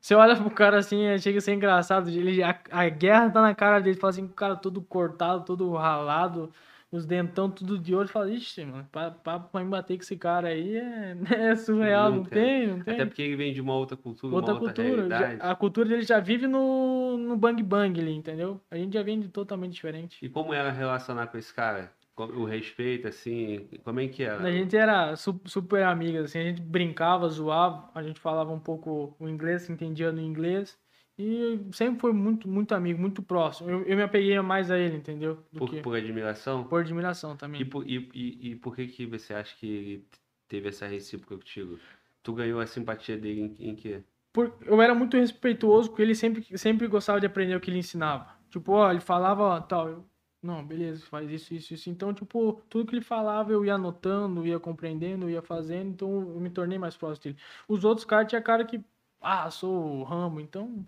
Você 0.00 0.14
olha 0.14 0.36
pro 0.36 0.50
cara 0.50 0.78
assim, 0.78 1.18
chega 1.18 1.38
a 1.38 1.40
ser 1.42 1.54
engraçado. 1.54 2.08
Ele, 2.08 2.42
a, 2.42 2.58
a 2.70 2.88
guerra 2.88 3.28
tá 3.30 3.42
na 3.42 3.54
cara 3.54 3.80
dele, 3.80 3.96
fala 3.98 4.10
assim, 4.12 4.24
o 4.24 4.28
cara 4.28 4.54
todo 4.56 4.80
cortado, 4.80 5.44
todo 5.44 5.72
ralado, 5.74 6.50
os 6.90 7.04
dentão 7.04 7.50
tudo 7.50 7.76
de 7.78 7.94
ouro. 7.94 8.08
Fala, 8.08 8.30
ixi, 8.30 8.64
mano, 8.64 8.86
pra, 8.90 9.10
pra, 9.10 9.40
pra 9.40 9.62
me 9.62 9.68
bater 9.68 9.96
com 9.96 10.02
esse 10.02 10.16
cara 10.16 10.48
aí 10.48 10.76
é, 10.76 11.16
é 11.50 11.56
surreal, 11.56 12.10
Não 12.10 12.16
não, 12.18 12.24
tem. 12.24 12.42
tem, 12.60 12.66
não 12.68 12.80
tem. 12.84 12.94
Até 12.94 13.04
porque 13.06 13.20
ele 13.22 13.36
vem 13.36 13.52
de 13.52 13.60
uma 13.60 13.74
outra 13.74 13.96
cultura, 13.96 14.34
Outra 14.34 14.54
uma 14.54 14.60
outra 14.62 14.84
cultura. 14.84 15.08
realidade. 15.08 15.38
a 15.42 15.54
cultura 15.54 15.88
dele 15.88 16.02
já 16.02 16.18
vive 16.20 16.46
no, 16.46 17.18
no 17.18 17.36
bang 17.36 17.62
bang 17.62 18.00
ali, 18.00 18.14
entendeu? 18.14 18.58
A 18.70 18.76
gente 18.76 18.94
já 18.94 19.02
vem 19.02 19.20
de 19.20 19.28
totalmente 19.28 19.72
diferente. 19.74 20.24
E 20.24 20.28
como 20.30 20.54
era 20.54 20.70
relacionar 20.70 21.26
com 21.26 21.36
esse 21.36 21.52
cara? 21.52 21.92
O 22.26 22.44
respeito, 22.44 23.08
assim, 23.08 23.68
como 23.84 24.00
é 24.00 24.08
que 24.08 24.22
era? 24.22 24.42
A 24.42 24.50
gente 24.50 24.76
era 24.76 25.14
su- 25.16 25.40
super 25.46 25.82
amigas, 25.84 26.26
assim, 26.26 26.38
a 26.38 26.44
gente 26.44 26.60
brincava, 26.62 27.28
zoava, 27.28 27.90
a 27.94 28.02
gente 28.02 28.20
falava 28.20 28.52
um 28.52 28.58
pouco 28.60 29.14
o 29.18 29.28
inglês, 29.28 29.62
se 29.62 29.72
entendia 29.72 30.10
no 30.12 30.20
inglês. 30.20 30.78
E 31.18 31.60
sempre 31.72 32.00
foi 32.00 32.12
muito, 32.14 32.48
muito 32.48 32.74
amigo, 32.74 32.98
muito 32.98 33.22
próximo. 33.22 33.68
Eu, 33.68 33.82
eu 33.82 33.96
me 33.96 34.02
apeguei 34.02 34.40
mais 34.40 34.70
a 34.70 34.78
ele, 34.78 34.96
entendeu? 34.96 35.36
Por, 35.56 35.68
que 35.68 35.82
por 35.82 35.94
admiração? 35.96 36.64
por 36.64 36.80
admiração 36.80 37.36
também. 37.36 37.60
E 37.60 37.64
por, 37.64 37.86
e, 37.86 38.08
e, 38.14 38.50
e 38.52 38.56
por 38.56 38.74
que 38.74 38.86
que 38.86 39.04
você 39.06 39.34
acha 39.34 39.54
que 39.56 40.02
teve 40.48 40.68
essa 40.68 40.86
recíproca 40.86 41.36
contigo? 41.36 41.78
Tu 42.22 42.32
ganhou 42.32 42.58
a 42.60 42.66
simpatia 42.66 43.18
dele 43.18 43.54
em, 43.58 43.70
em 43.70 43.74
quê? 43.74 44.02
Por- 44.32 44.56
eu 44.62 44.80
era 44.80 44.94
muito 44.94 45.16
respeituoso, 45.16 45.90
porque 45.90 46.02
ele 46.02 46.14
sempre, 46.14 46.56
sempre 46.56 46.86
gostava 46.86 47.20
de 47.20 47.26
aprender 47.26 47.54
o 47.54 47.60
que 47.60 47.70
ele 47.70 47.78
ensinava. 47.80 48.26
Tipo, 48.48 48.72
ó, 48.72 48.90
ele 48.90 49.00
falava 49.00 49.42
ó, 49.42 49.60
tal, 49.60 49.88
eu, 49.88 50.04
não, 50.42 50.64
beleza, 50.64 51.04
faz 51.06 51.30
isso, 51.30 51.52
isso, 51.52 51.74
isso. 51.74 51.90
Então, 51.90 52.14
tipo, 52.14 52.62
tudo 52.68 52.86
que 52.88 52.94
ele 52.94 53.04
falava 53.04 53.52
eu 53.52 53.64
ia 53.64 53.74
anotando, 53.74 54.46
ia 54.46 54.58
compreendendo, 54.58 55.28
ia 55.28 55.42
fazendo, 55.42 55.90
então 55.90 56.10
eu 56.10 56.40
me 56.40 56.48
tornei 56.48 56.78
mais 56.78 56.96
próximo 56.96 57.24
dele. 57.24 57.38
Os 57.68 57.84
outros 57.84 58.06
caras 58.06 58.28
tinha 58.28 58.40
cara 58.40 58.64
que, 58.64 58.82
ah, 59.20 59.50
sou 59.50 59.98
o 59.98 60.02
Ramo, 60.02 60.40
então, 60.40 60.86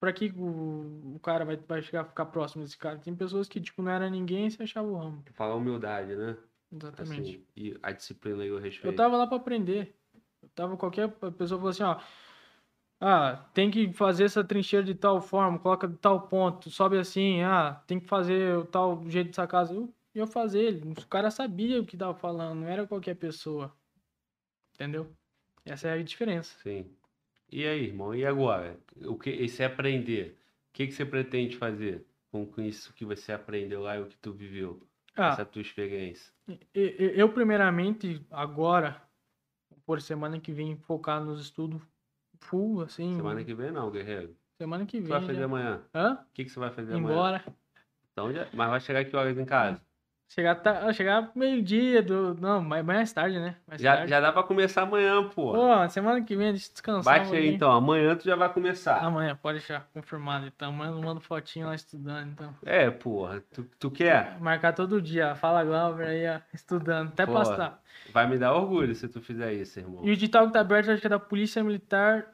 pra 0.00 0.12
que 0.14 0.32
o, 0.34 1.14
o 1.14 1.20
cara 1.22 1.44
vai, 1.44 1.56
vai 1.56 1.82
chegar 1.82 2.00
a 2.00 2.04
ficar 2.04 2.26
próximo 2.26 2.62
desse 2.64 2.78
cara? 2.78 2.98
Tem 2.98 3.14
pessoas 3.14 3.48
que, 3.48 3.60
tipo, 3.60 3.82
não 3.82 3.90
era 3.90 4.08
ninguém 4.08 4.46
e 4.46 4.50
se 4.50 4.62
achava 4.62 4.88
o 4.88 4.96
Ramo. 4.96 5.22
Fala 5.32 5.54
humildade, 5.54 6.16
né? 6.16 6.38
Exatamente. 6.72 7.20
Assim, 7.20 7.46
e 7.54 7.76
a 7.82 7.92
disciplina 7.92 8.44
e 8.44 8.50
o 8.50 8.58
respeito. 8.58 8.86
Eu 8.86 8.96
tava 8.96 9.16
lá 9.16 9.26
pra 9.26 9.36
aprender. 9.36 9.94
Eu 10.42 10.48
tava 10.54 10.76
qualquer 10.76 11.08
pessoa 11.36 11.58
falou 11.58 11.68
assim, 11.68 11.82
ó, 11.82 12.00
ah, 13.00 13.48
tem 13.54 13.70
que 13.70 13.92
fazer 13.94 14.24
essa 14.24 14.44
trincheira 14.44 14.84
de 14.84 14.94
tal 14.94 15.20
forma, 15.22 15.58
coloca 15.58 15.88
de 15.88 15.96
tal 15.96 16.28
ponto, 16.28 16.68
sobe 16.70 16.98
assim, 16.98 17.40
ah, 17.42 17.82
tem 17.86 17.98
que 17.98 18.06
fazer 18.06 18.58
o 18.58 18.64
tal 18.66 19.02
jeito 19.08 19.28
dessa 19.28 19.46
casa. 19.46 19.74
Eu 19.74 19.92
ia 20.14 20.26
fazer 20.26 20.60
ele. 20.60 20.92
O 20.92 21.06
cara 21.06 21.30
sabia 21.30 21.80
o 21.80 21.86
que 21.86 21.96
tava 21.96 22.14
falando, 22.14 22.60
não 22.60 22.68
era 22.68 22.86
qualquer 22.86 23.14
pessoa. 23.14 23.74
Entendeu? 24.74 25.10
Essa 25.64 25.88
é 25.88 25.92
a 25.92 26.02
diferença. 26.02 26.58
Sim. 26.62 26.90
E 27.50 27.66
aí, 27.66 27.86
irmão? 27.86 28.14
E 28.14 28.24
agora? 28.26 28.78
O 29.06 29.18
que, 29.18 29.30
e 29.30 29.48
se 29.48 29.64
aprender? 29.64 30.38
O 30.68 30.72
que, 30.72 30.86
que 30.86 30.92
você 30.92 31.04
pretende 31.04 31.56
fazer 31.56 32.06
com, 32.30 32.44
com 32.46 32.60
isso 32.60 32.92
que 32.92 33.04
você 33.04 33.32
aprendeu 33.32 33.82
lá 33.82 33.96
e 33.96 34.02
o 34.02 34.06
que 34.06 34.16
tu 34.16 34.32
viveu? 34.32 34.80
Ah, 35.16 35.28
Essa 35.28 35.44
tua 35.44 35.62
experiência. 35.62 36.32
eu 36.72 37.32
primeiramente, 37.32 38.24
agora, 38.30 39.02
por 39.84 40.00
semana 40.00 40.38
que 40.38 40.52
vem, 40.52 40.76
focar 40.76 41.22
nos 41.22 41.40
estudos 41.40 41.82
full, 42.40 42.82
assim. 42.82 43.16
Semana 43.16 43.44
que 43.44 43.54
vem 43.54 43.70
não, 43.72 43.90
guerreiro. 43.90 44.36
semana 44.58 44.84
que 44.86 44.98
O 44.98 45.02
que 45.02 45.08
vem. 45.08 45.08
tu 45.08 45.18
vai 45.18 45.20
fazer 45.26 45.38
já- 45.38 45.44
amanhã? 45.44 45.82
Hã? 45.94 46.14
O 46.14 46.32
que, 46.34 46.44
que 46.44 46.50
você 46.50 46.58
vai 46.60 46.70
fazer 46.70 46.94
amanhã? 46.94 47.14
Embora. 47.14 47.44
Então 48.12 48.32
já... 48.32 48.46
Mas 48.52 48.70
vai 48.70 48.80
chegar 48.80 49.04
que 49.04 49.16
horas 49.16 49.38
em 49.38 49.44
casa? 49.44 49.80
Chegar, 50.32 50.54
ta- 50.54 50.92
chegar 50.92 51.32
meio-dia, 51.34 52.00
do... 52.04 52.34
não, 52.36 52.62
mais, 52.62 52.84
mais 52.84 53.12
tarde, 53.12 53.40
né? 53.40 53.56
Mais 53.66 53.82
Já, 53.82 53.96
tarde. 53.96 54.10
já 54.10 54.20
dá 54.20 54.32
pra 54.32 54.44
começar 54.44 54.82
amanhã, 54.82 55.28
pô. 55.28 55.52
Pô, 55.52 55.88
semana 55.88 56.22
que 56.22 56.36
vem, 56.36 56.52
deixa 56.52 56.70
descansar. 56.70 57.18
Bate 57.18 57.34
aí 57.34 57.52
então, 57.52 57.68
amanhã 57.72 58.14
tu 58.14 58.24
já 58.26 58.36
vai 58.36 58.48
começar. 58.52 58.98
Amanhã, 59.04 59.34
pode 59.34 59.58
deixar 59.58 59.88
confirmado. 59.92 60.46
Então, 60.46 60.68
amanhã 60.68 60.92
eu 60.92 61.02
mando 61.02 61.20
fotinho 61.20 61.66
lá 61.66 61.74
estudando, 61.74 62.28
então. 62.30 62.54
É, 62.64 62.88
porra. 62.92 63.42
Tu, 63.52 63.64
tu 63.76 63.90
quer? 63.90 64.38
Marcar 64.40 64.72
todo 64.72 65.02
dia. 65.02 65.34
Fala, 65.34 65.64
Glauber, 65.64 66.06
aí, 66.06 66.28
ó, 66.28 66.38
estudando. 66.54 67.08
Até 67.08 67.26
Pô. 67.26 67.32
passar. 67.32 67.82
Vai 68.12 68.28
me 68.28 68.38
dar 68.38 68.54
orgulho 68.54 68.94
se 68.94 69.08
tu 69.08 69.20
fizer 69.20 69.52
isso, 69.52 69.80
irmão. 69.80 70.04
E 70.04 70.10
o 70.10 70.12
edital 70.12 70.46
que 70.46 70.52
tá 70.52 70.60
aberto, 70.60 70.92
acho 70.92 71.00
que 71.00 71.08
é 71.08 71.10
da 71.10 71.18
Polícia 71.18 71.64
Militar 71.64 72.26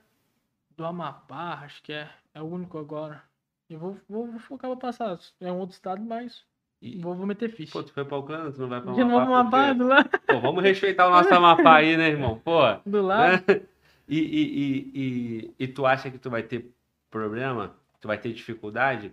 do 0.76 0.84
Amapá, 0.84 1.60
acho 1.64 1.82
que 1.82 1.94
é. 1.94 2.10
É 2.34 2.42
o 2.42 2.44
único 2.44 2.76
agora. 2.78 3.22
Eu 3.70 3.78
vou, 3.78 3.96
vou, 4.06 4.26
vou 4.30 4.38
focar 4.38 4.70
pra 4.70 4.78
passar. 4.78 5.18
É 5.40 5.50
um 5.50 5.56
outro 5.60 5.72
estado, 5.74 6.02
mas 6.02 6.44
E- 6.80 6.98
vou, 7.00 7.14
vou 7.14 7.26
meter 7.26 7.48
ficha. 7.50 7.72
Pô, 7.72 7.82
tu 7.82 7.92
foi 7.92 8.04
pra 8.04 8.18
Ucrânia, 8.18 8.52
tu 8.52 8.60
não 8.60 8.68
vai 8.68 8.80
pra 8.80 8.92
De 8.92 9.04
novo, 9.04 9.18
Amapá? 9.18 9.40
Amapá, 9.40 9.72
do 9.72 9.86
lado. 9.86 10.10
Pô, 10.26 10.40
vamos 10.40 10.62
respeitar 10.62 11.06
o 11.06 11.10
nosso 11.10 11.32
Amapá 11.34 11.76
aí, 11.76 11.96
né, 11.96 12.08
irmão? 12.08 12.38
Pô, 12.38 12.60
Do 12.84 13.02
lado. 13.02 13.44
né? 13.46 13.60
E, 14.08 14.20
e, 14.20 14.92
e, 14.94 15.54
e, 15.58 15.66
tu 15.66 15.84
acha 15.84 16.08
que 16.08 16.16
tu 16.18 16.30
vai 16.30 16.40
ter 16.44 16.72
problema? 17.10 17.74
Tu 18.00 18.06
vai 18.06 18.16
ter 18.16 18.32
dificuldade 18.32 19.12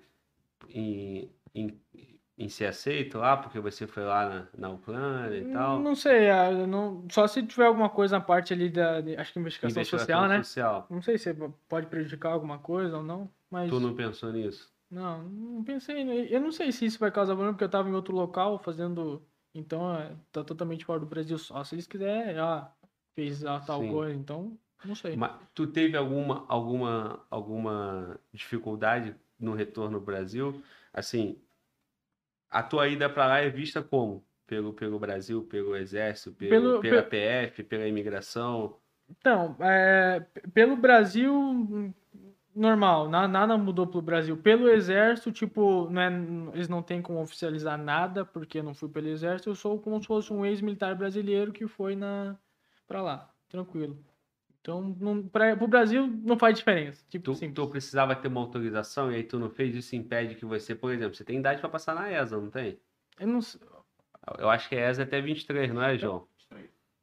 em, 0.70 1.32
em, 1.56 1.82
em 2.38 2.48
ser 2.50 2.66
aceito 2.68 3.18
lá, 3.18 3.36
porque 3.38 3.60
você 3.60 3.88
foi 3.88 4.04
lá 4.04 4.30
na, 4.30 4.48
na 4.56 4.70
Ucrânia 4.70 5.40
e 5.40 5.46
tal? 5.52 5.80
Não 5.80 5.96
sei, 5.96 6.30
eu 6.30 6.68
não, 6.68 7.06
só 7.10 7.28
se 7.28 7.42
tiver 7.44 7.66
alguma 7.66 7.90
coisa 7.90 8.18
na 8.20 8.24
parte 8.24 8.54
ali 8.54 8.70
da. 8.70 8.98
acho 9.18 9.34
que 9.34 9.40
investigação, 9.40 9.82
Investigação 9.82 10.00
social, 10.00 10.28
né? 10.28 10.44
social. 10.44 10.88
Não 10.90 11.02
sei 11.02 11.18
se 11.18 11.34
pode 11.68 11.88
prejudicar 11.88 12.32
alguma 12.34 12.60
coisa 12.60 12.98
ou 12.98 13.04
não, 13.04 13.30
mas. 13.50 13.70
Tu 13.70 13.80
não 13.80 13.96
pensou 13.96 14.32
nisso? 14.32 14.73
Não, 14.94 15.24
não 15.24 15.64
pensei. 15.64 16.28
Eu 16.34 16.40
não 16.40 16.52
sei 16.52 16.72
se 16.72 16.86
isso 16.86 17.00
vai 17.00 17.12
causar 17.12 17.34
problema, 17.34 17.54
porque 17.54 17.64
eu 17.64 17.70
tava 17.70 17.90
em 17.90 17.94
outro 17.94 18.14
local 18.16 18.60
fazendo. 18.60 19.26
Então, 19.54 19.94
é, 19.96 20.16
tá 20.32 20.44
totalmente 20.44 20.86
fora 20.86 21.00
do 21.00 21.06
Brasil. 21.06 21.38
Só 21.38 21.64
se 21.64 21.76
eles 21.76 21.88
quiserem, 21.88 22.38
ah, 22.38 22.72
fez 23.16 23.44
a 23.44 23.60
tal 23.60 23.82
Sim. 23.82 23.90
coisa. 23.92 24.14
Então, 24.16 24.58
não 24.86 24.96
sei. 24.96 25.16
Mas 25.16 25.32
tu 25.54 25.66
teve 25.68 25.98
alguma, 25.98 26.46
alguma, 26.48 27.26
alguma 27.30 28.20
dificuldade 28.32 29.16
no 29.40 29.54
retorno 29.54 29.98
ao 29.98 30.04
Brasil? 30.04 30.62
Assim, 30.94 31.38
a 32.50 32.62
tua 32.62 32.88
ida 32.88 33.10
para 33.10 33.26
lá 33.28 33.40
é 33.40 33.50
vista 33.50 33.82
como? 33.82 34.24
Pelo, 34.46 34.74
pelo 34.74 35.00
Brasil, 35.00 35.44
pelo 35.44 35.76
Exército, 35.76 36.34
pelo, 36.34 36.52
Pelo- 36.52 36.82
pela 36.82 37.02
pe- 37.02 37.10
PF, 37.10 37.64
pela 37.64 37.88
imigração? 37.88 38.78
Então, 39.10 39.56
é, 39.60 40.20
pelo 40.54 40.76
Brasil, 40.76 41.94
normal, 42.56 43.10
na- 43.10 43.28
nada 43.28 43.58
mudou 43.58 43.88
pro 43.88 44.02
Brasil. 44.02 44.38
Pelo 44.38 44.70
Exército, 44.70 45.32
tipo, 45.32 45.90
não 45.90 46.02
é- 46.02 46.12
eles 46.54 46.68
não 46.70 46.82
têm 46.82 47.02
como 47.02 47.22
oficializar 47.22 47.78
nada, 47.78 48.24
porque 48.26 48.60
eu 48.60 48.64
não 48.64 48.74
fui 48.74 48.90
pelo 48.90 49.08
Exército. 49.08 49.50
Eu 49.50 49.56
sou 49.56 49.80
como 49.80 50.00
se 50.02 50.08
fosse 50.08 50.32
um 50.34 50.46
ex-militar 50.46 50.96
brasileiro 50.96 51.52
que 51.52 51.68
foi 51.68 51.96
na, 51.96 52.38
pra 52.88 53.02
lá, 53.02 53.30
tranquilo. 53.50 53.98
Então, 54.62 54.96
não, 55.00 55.22
pra, 55.28 55.58
pro 55.58 55.68
Brasil 55.68 56.08
não 56.24 56.38
faz 56.40 56.58
diferença. 56.58 57.04
Tipo, 57.10 57.34
Tu, 57.34 57.52
tu 57.52 57.68
precisava 57.68 58.16
ter 58.16 58.30
uma 58.30 58.40
autorização 58.40 59.12
e 59.12 59.16
aí 59.16 59.24
tu 59.24 59.38
não 59.38 59.50
fez, 59.50 59.76
isso 59.76 59.96
impede 59.96 60.36
que 60.36 60.46
você, 60.46 60.74
por 60.74 60.92
exemplo, 60.94 61.16
você 61.16 61.26
tem 61.26 61.38
idade 61.40 61.60
para 61.60 61.70
passar 61.70 61.94
na 61.94 62.10
ESA, 62.10 62.40
não 62.40 62.50
tem? 62.50 62.80
Eu 63.20 63.28
não 63.28 63.42
sei. 63.42 63.60
Eu 64.38 64.50
acho 64.50 64.70
que 64.70 64.76
a 64.76 64.90
ESA 64.90 65.02
é 65.02 65.06
até 65.06 65.20
23, 65.20 65.74
não 65.74 65.84
é, 65.84 65.98
João? 65.98 66.26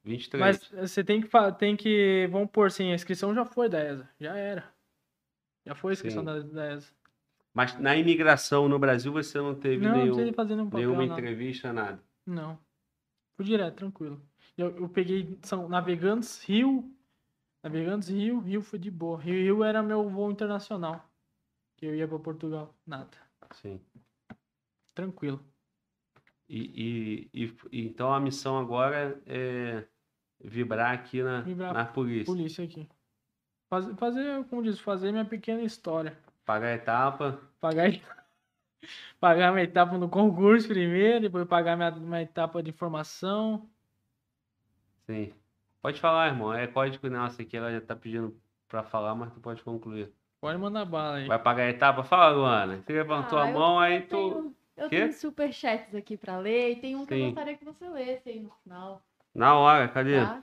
23. 0.03 0.41
Mas 0.41 0.71
você 0.91 1.05
tem 1.05 1.21
que, 1.21 1.29
tem 1.59 1.77
que, 1.77 2.27
vamos 2.33 2.51
pôr 2.51 2.69
assim, 2.69 2.91
a 2.91 2.95
inscrição 2.95 3.35
já 3.35 3.45
foi 3.45 3.69
da 3.69 3.79
ESA, 3.85 4.09
já 4.19 4.35
era. 4.35 4.65
Já 5.67 5.75
foi 5.75 5.93
a 5.93 5.95
inscrição 5.95 6.25
da, 6.25 6.41
da 6.41 6.73
ESA. 6.75 6.93
Mas 7.53 7.79
na 7.79 7.97
imigração 7.97 8.69
no 8.69 8.79
Brasil 8.79 9.13
você 9.13 9.39
não 9.39 9.55
teve 9.55 9.85
Não, 9.85 9.91
não 9.93 9.99
nenhum, 9.99 10.15
precisa 10.15 10.35
fazer 10.35 10.55
nenhum 10.57 10.71
papel, 10.71 10.87
nenhuma 10.87 11.07
nada. 11.07 11.21
entrevista, 11.21 11.73
nada. 11.73 12.03
Não. 12.25 12.59
Fui 13.35 13.45
direto, 13.45 13.77
tranquilo. 13.77 14.23
Eu, 14.57 14.77
eu 14.77 14.89
peguei 14.89 15.39
São 15.43 15.69
Navegantes 15.69 16.43
Rio. 16.45 16.95
Navegantes 17.63 18.09
Rio, 18.09 18.39
Rio 18.41 18.63
foi 18.63 18.79
de 18.79 18.91
boa. 18.91 19.19
Rio, 19.21 19.35
Rio 19.35 19.65
era 19.65 19.83
meu 19.83 20.09
voo 20.09 20.31
internacional. 20.31 21.05
Que 21.77 21.87
eu 21.87 21.95
ia 21.95 22.07
pra 22.07 22.19
Portugal. 22.19 22.75
Nada. 22.87 23.11
Sim. 23.53 23.81
Tranquilo. 24.95 25.45
E, 26.49 27.29
e- 27.33 27.57
e 27.73 27.87
então 27.87 28.13
a 28.13 28.21
missão 28.21 28.59
agora 28.59 29.21
é 29.27 29.85
vibrar 30.43 30.93
aqui 30.93 31.23
na, 31.23 31.41
Vibrar 31.43 31.73
na 31.73 31.85
polícia. 31.85 32.27
Polícia 32.27 32.65
aqui. 32.65 32.89
Fazer, 33.71 33.95
fazer, 33.95 34.45
como 34.47 34.63
diz, 34.65 34.81
fazer 34.81 35.13
minha 35.13 35.25
pequena 35.25 35.63
história. 35.63 36.19
Pagar 36.45 36.67
a 36.69 36.75
etapa. 36.75 37.41
Pagar, 37.61 37.89
pagar 39.21 39.53
minha 39.53 39.63
etapa 39.65 39.97
no 39.97 40.09
concurso 40.09 40.67
primeiro, 40.67 41.21
depois 41.21 41.47
pagar 41.47 41.77
minha, 41.77 41.91
minha 41.93 42.23
etapa 42.23 42.61
de 42.63 42.73
formação. 42.73 43.71
Sim. 45.07 45.33
Pode 45.81 46.01
falar, 46.01 46.29
irmão. 46.29 46.53
É 46.53 46.67
código 46.67 47.09
nosso 47.09 47.41
aqui, 47.41 47.57
ela 47.57 47.73
já 47.73 47.81
tá 47.81 47.95
pedindo 47.95 48.37
pra 48.69 48.83
falar, 48.83 49.15
mas 49.15 49.33
tu 49.33 49.41
pode 49.41 49.63
concluir. 49.63 50.13
Pode 50.41 50.59
mandar 50.59 50.85
bala 50.85 51.17
aí. 51.17 51.29
Vai 51.29 51.39
pagar 51.39 51.65
a 51.65 51.71
etapa? 51.71 52.03
Fala, 52.03 52.35
Luana. 52.35 52.83
Você 52.83 52.93
levantou 52.93 53.39
Ah, 53.39 53.45
a 53.45 53.53
mão, 53.53 53.79
aí 53.79 54.01
tu. 54.03 54.17
tenho, 54.17 54.57
eu 54.77 54.89
Quê? 54.89 54.97
tenho 55.01 55.13
superchats 55.13 55.95
aqui 55.95 56.17
pra 56.17 56.39
ler 56.39 56.73
e 56.73 56.77
tem 56.77 56.97
um 56.97 57.07
que 57.07 57.15
Sim. 57.15 57.21
eu 57.21 57.27
gostaria 57.27 57.57
que 57.57 57.65
você 57.65 57.89
lesse 57.89 58.31
aí 58.31 58.41
no 58.41 58.51
final. 58.65 59.01
Na 59.35 59.55
hora, 59.57 59.89
cadê? 59.89 60.19
Tá? 60.19 60.43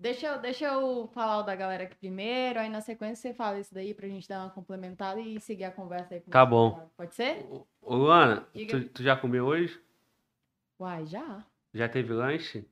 Deixa 0.00 0.28
eu, 0.28 0.38
deixa 0.38 0.64
eu 0.64 1.10
falar 1.12 1.40
o 1.40 1.42
da 1.42 1.54
galera 1.54 1.82
aqui 1.84 1.94
primeiro, 1.94 2.58
aí 2.58 2.70
na 2.70 2.80
sequência 2.80 3.16
você 3.30 3.34
fala 3.36 3.60
isso 3.60 3.74
daí 3.74 3.92
pra 3.92 4.08
gente 4.08 4.26
dar 4.26 4.40
uma 4.40 4.48
complementada 4.50 5.20
e 5.20 5.38
seguir 5.38 5.64
a 5.64 5.70
conversa 5.70 6.14
aí 6.14 6.20
com 6.20 6.30
Tá 6.30 6.44
bom. 6.46 6.90
Pode 6.96 7.14
ser? 7.14 7.46
Ô, 7.82 7.94
Luana, 7.94 8.46
tu, 8.68 8.84
tu 8.88 9.02
já 9.02 9.14
comeu 9.14 9.44
hoje? 9.44 9.78
Uai, 10.80 11.04
já. 11.04 11.44
Já 11.74 11.86
teve 11.86 12.14
lanche? 12.14 12.64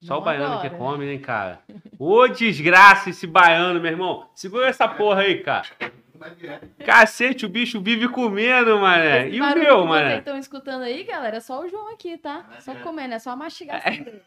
Só 0.00 0.14
Não 0.14 0.20
o 0.22 0.24
baiano 0.24 0.54
agora. 0.54 0.70
que 0.70 0.76
come, 0.76 1.04
né, 1.04 1.18
cara? 1.22 1.60
Ô, 1.98 2.26
desgraça 2.28 3.10
esse 3.10 3.26
baiano, 3.26 3.78
meu 3.78 3.90
irmão. 3.90 4.30
Segura 4.34 4.68
essa 4.68 4.88
porra 4.88 5.22
aí, 5.22 5.42
cara. 5.42 5.66
Cacete, 6.84 7.44
o 7.44 7.48
bicho 7.48 7.78
vive 7.80 8.08
comendo, 8.08 8.78
mané. 8.78 9.28
Esse 9.28 9.36
E 9.36 9.40
o 9.40 9.44
meu, 9.44 9.54
que 9.54 9.60
vocês 9.66 9.86
mané? 9.86 10.18
estão 10.18 10.38
escutando 10.38 10.82
aí, 10.82 11.04
galera, 11.04 11.36
é 11.36 11.40
só 11.40 11.60
o 11.60 11.68
João 11.68 11.92
aqui, 11.92 12.16
tá? 12.16 12.48
Só 12.60 12.74
comendo, 12.76 13.14
é 13.14 13.18
só 13.18 13.36
mastigação 13.36 13.92
dele. 13.92 14.22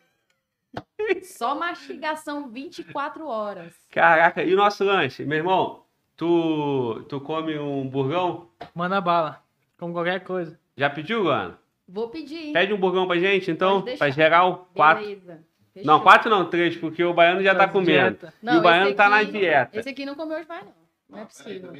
Só 1.24 1.56
mastigação 1.56 2.50
24 2.50 3.28
horas. 3.28 3.74
Caraca, 3.92 4.44
e 4.44 4.54
o 4.54 4.58
nosso 4.58 4.84
lanche? 4.84 5.24
Meu 5.26 5.38
irmão, 5.40 5.84
tu, 6.16 7.04
tu 7.10 7.20
come 7.22 7.58
um 7.58 7.88
burgão? 7.88 8.48
Manda 8.76 9.00
bala. 9.02 9.42
Como 9.78 9.94
qualquer 9.94 10.24
coisa. 10.24 10.60
Já 10.78 10.90
pediu, 10.90 11.24
Luana? 11.24 11.58
Vou 11.88 12.10
pedir. 12.10 12.54
Pede 12.54 12.74
um 12.74 12.78
burgão 12.78 13.08
pra 13.08 13.18
gente, 13.18 13.52
então, 13.52 13.82
pra 13.98 14.10
geral. 14.10 14.70
Quatro. 14.74 15.04
Beleza. 15.04 15.44
Não, 15.84 16.00
quatro 16.02 16.30
não, 16.30 16.50
três, 16.50 16.76
porque 16.76 17.04
o 17.04 17.14
baiano 17.14 17.42
já 17.42 17.56
tá 17.56 17.68
comendo. 17.68 18.18
dieta. 18.18 18.34
e 18.44 18.58
o 18.58 18.62
baiano 18.62 18.94
tá 18.94 19.10
na 19.10 19.24
dieta. 19.24 19.80
Esse 19.80 19.90
aqui 19.90 20.06
não 20.06 20.16
comeu 20.16 20.38
hoje 20.38 20.48
mais, 20.48 20.64
não. 20.66 20.74
Não 21.10 21.20
é 21.20 21.26
possível. 21.26 21.74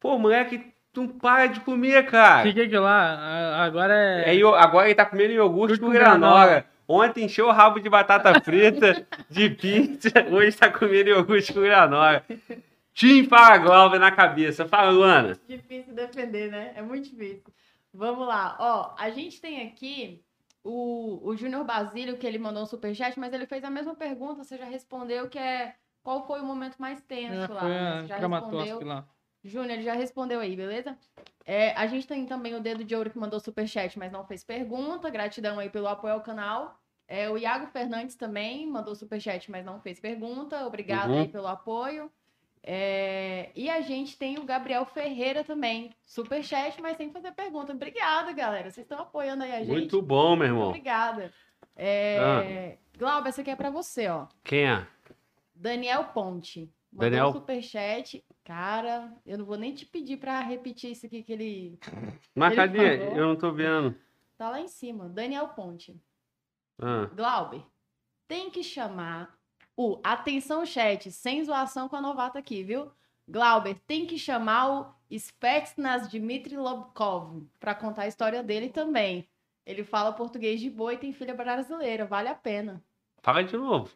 Pô, 0.00 0.18
moleque, 0.18 0.72
tu 0.92 1.02
não 1.02 1.08
para 1.18 1.46
de 1.46 1.60
comer, 1.60 2.04
O 2.04 2.10
cara. 2.10 2.42
que 2.52 2.68
que 2.68 2.74
é 2.74 2.80
lá? 2.80 3.62
Agora 3.64 3.94
é. 3.94 4.38
É, 4.38 4.42
agora 4.58 4.86
ele 4.86 4.94
tá 4.94 5.04
comendo 5.06 5.32
iogurte 5.32 5.78
com 5.78 5.90
granola. 5.90 6.44
granola. 6.46 6.64
Ontem 6.86 7.24
encheu 7.24 7.46
o 7.46 7.52
rabo 7.52 7.80
de 7.80 7.88
batata 7.88 8.40
frita, 8.40 9.06
de 9.30 9.50
pizza. 9.50 10.10
Hoje 10.30 10.56
tá 10.56 10.70
comendo 10.70 11.10
iogurte 11.10 11.52
com 11.52 11.60
granola. 11.60 12.24
Tim 12.94 13.26
Glauber 13.26 13.98
na 13.98 14.10
cabeça. 14.10 14.66
Fala, 14.68 14.90
Luana. 14.90 15.38
Difícil 15.48 15.94
defender, 15.94 16.50
né? 16.50 16.72
É 16.76 16.82
muito 16.82 17.08
difícil. 17.08 17.44
Vamos 17.94 18.26
lá. 18.26 18.56
Ó, 18.58 18.94
a 18.98 19.10
gente 19.10 19.40
tem 19.40 19.66
aqui 19.66 20.22
o, 20.64 21.20
o 21.22 21.36
Júnior 21.36 21.64
Basílio, 21.64 22.16
que 22.18 22.26
ele 22.26 22.38
mandou 22.38 22.62
um 22.62 22.66
superchat, 22.66 23.18
mas 23.18 23.32
ele 23.32 23.46
fez 23.46 23.64
a 23.64 23.70
mesma 23.70 23.94
pergunta, 23.94 24.44
você 24.44 24.56
já 24.58 24.64
respondeu, 24.64 25.28
que 25.28 25.38
é 25.38 25.74
qual 26.02 26.26
foi 26.26 26.40
o 26.40 26.44
momento 26.44 26.76
mais 26.78 27.00
tenso 27.02 27.34
É, 27.34 27.54
lá. 27.54 27.60
foi 27.60 27.68
né? 27.70 27.88
a 27.88 28.00
Você 28.02 28.08
já 28.08 28.16
respondeu. 28.16 28.84
lá. 28.86 29.04
Júnior, 29.44 29.72
ele 29.72 29.82
já 29.82 29.94
respondeu 29.94 30.40
aí, 30.40 30.54
beleza? 30.54 30.96
É, 31.44 31.72
a 31.72 31.86
gente 31.86 32.06
tem 32.06 32.24
também 32.26 32.54
o 32.54 32.60
Dedo 32.60 32.84
de 32.84 32.94
Ouro 32.94 33.10
que 33.10 33.18
mandou 33.18 33.40
superchat, 33.40 33.98
mas 33.98 34.12
não 34.12 34.24
fez 34.24 34.44
pergunta. 34.44 35.10
Gratidão 35.10 35.58
aí 35.58 35.68
pelo 35.68 35.88
apoio 35.88 36.14
ao 36.14 36.20
canal. 36.20 36.78
É, 37.08 37.28
o 37.28 37.36
Iago 37.36 37.66
Fernandes 37.66 38.14
também 38.14 38.66
mandou 38.66 38.94
superchat, 38.94 39.50
mas 39.50 39.64
não 39.64 39.80
fez 39.80 39.98
pergunta. 39.98 40.64
Obrigado 40.66 41.10
Uhum. 41.10 41.20
aí 41.22 41.28
pelo 41.28 41.48
apoio. 41.48 42.10
É, 42.64 43.50
e 43.56 43.68
a 43.68 43.80
gente 43.80 44.16
tem 44.16 44.38
o 44.38 44.44
Gabriel 44.44 44.84
Ferreira 44.86 45.42
também. 45.42 45.90
Superchat, 46.06 46.80
mas 46.80 46.96
sem 46.96 47.10
fazer 47.10 47.32
pergunta. 47.32 47.72
Obrigada, 47.72 48.32
galera. 48.32 48.70
Vocês 48.70 48.84
estão 48.84 49.00
apoiando 49.00 49.42
aí 49.42 49.52
a 49.52 49.58
gente. 49.58 49.68
Muito 49.68 50.00
bom, 50.00 50.36
meu 50.36 50.46
irmão. 50.46 50.68
Obrigada. 50.68 51.32
É... 51.76 52.78
Glauber, 52.96 53.30
essa 53.30 53.40
aqui 53.40 53.50
é 53.50 53.56
pra 53.56 53.70
você, 53.70 54.06
ó. 54.08 54.26
Quem 54.44 54.70
é? 54.70 54.86
Daniel 55.54 56.04
Ponte. 56.14 56.70
Mandou 56.92 57.10
Daniel? 57.10 57.28
um 57.28 57.32
superchat. 57.32 58.24
Cara, 58.44 59.12
eu 59.24 59.38
não 59.38 59.44
vou 59.44 59.56
nem 59.56 59.74
te 59.74 59.86
pedir 59.86 60.18
pra 60.18 60.40
repetir 60.40 60.92
isso 60.92 61.06
aqui 61.06 61.22
que 61.22 61.32
ele 61.32 61.78
Mas 62.34 62.54
cadê? 62.54 63.10
Eu 63.16 63.28
não 63.28 63.36
tô 63.36 63.50
vendo. 63.52 63.96
tá 64.36 64.50
lá 64.50 64.60
em 64.60 64.68
cima. 64.68 65.08
Daniel 65.08 65.48
Ponte. 65.48 65.98
Ah. 66.78 67.08
Glauber, 67.14 67.64
tem 68.28 68.50
que 68.50 68.62
chamar 68.62 69.38
o 69.76 70.00
Atenção 70.04 70.66
Chat, 70.66 71.10
sem 71.10 71.42
zoação 71.44 71.88
com 71.88 71.96
a 71.96 72.00
novata 72.00 72.38
aqui, 72.38 72.62
viu? 72.62 72.90
Glauber, 73.28 73.78
tem 73.86 74.04
que 74.06 74.18
chamar 74.18 74.68
o 74.80 74.94
Spetsnaz 75.16 76.08
Dmitry 76.08 76.56
Lobkov 76.56 77.42
pra 77.58 77.74
contar 77.74 78.02
a 78.02 78.08
história 78.08 78.42
dele 78.42 78.68
também. 78.68 79.28
Ele 79.64 79.84
fala 79.84 80.12
português 80.12 80.60
de 80.60 80.68
boa 80.68 80.92
e 80.92 80.98
tem 80.98 81.12
filha 81.12 81.32
brasileira, 81.34 82.04
vale 82.04 82.28
a 82.28 82.34
pena. 82.34 82.82
Fala 83.22 83.44
de 83.44 83.56
novo. 83.56 83.88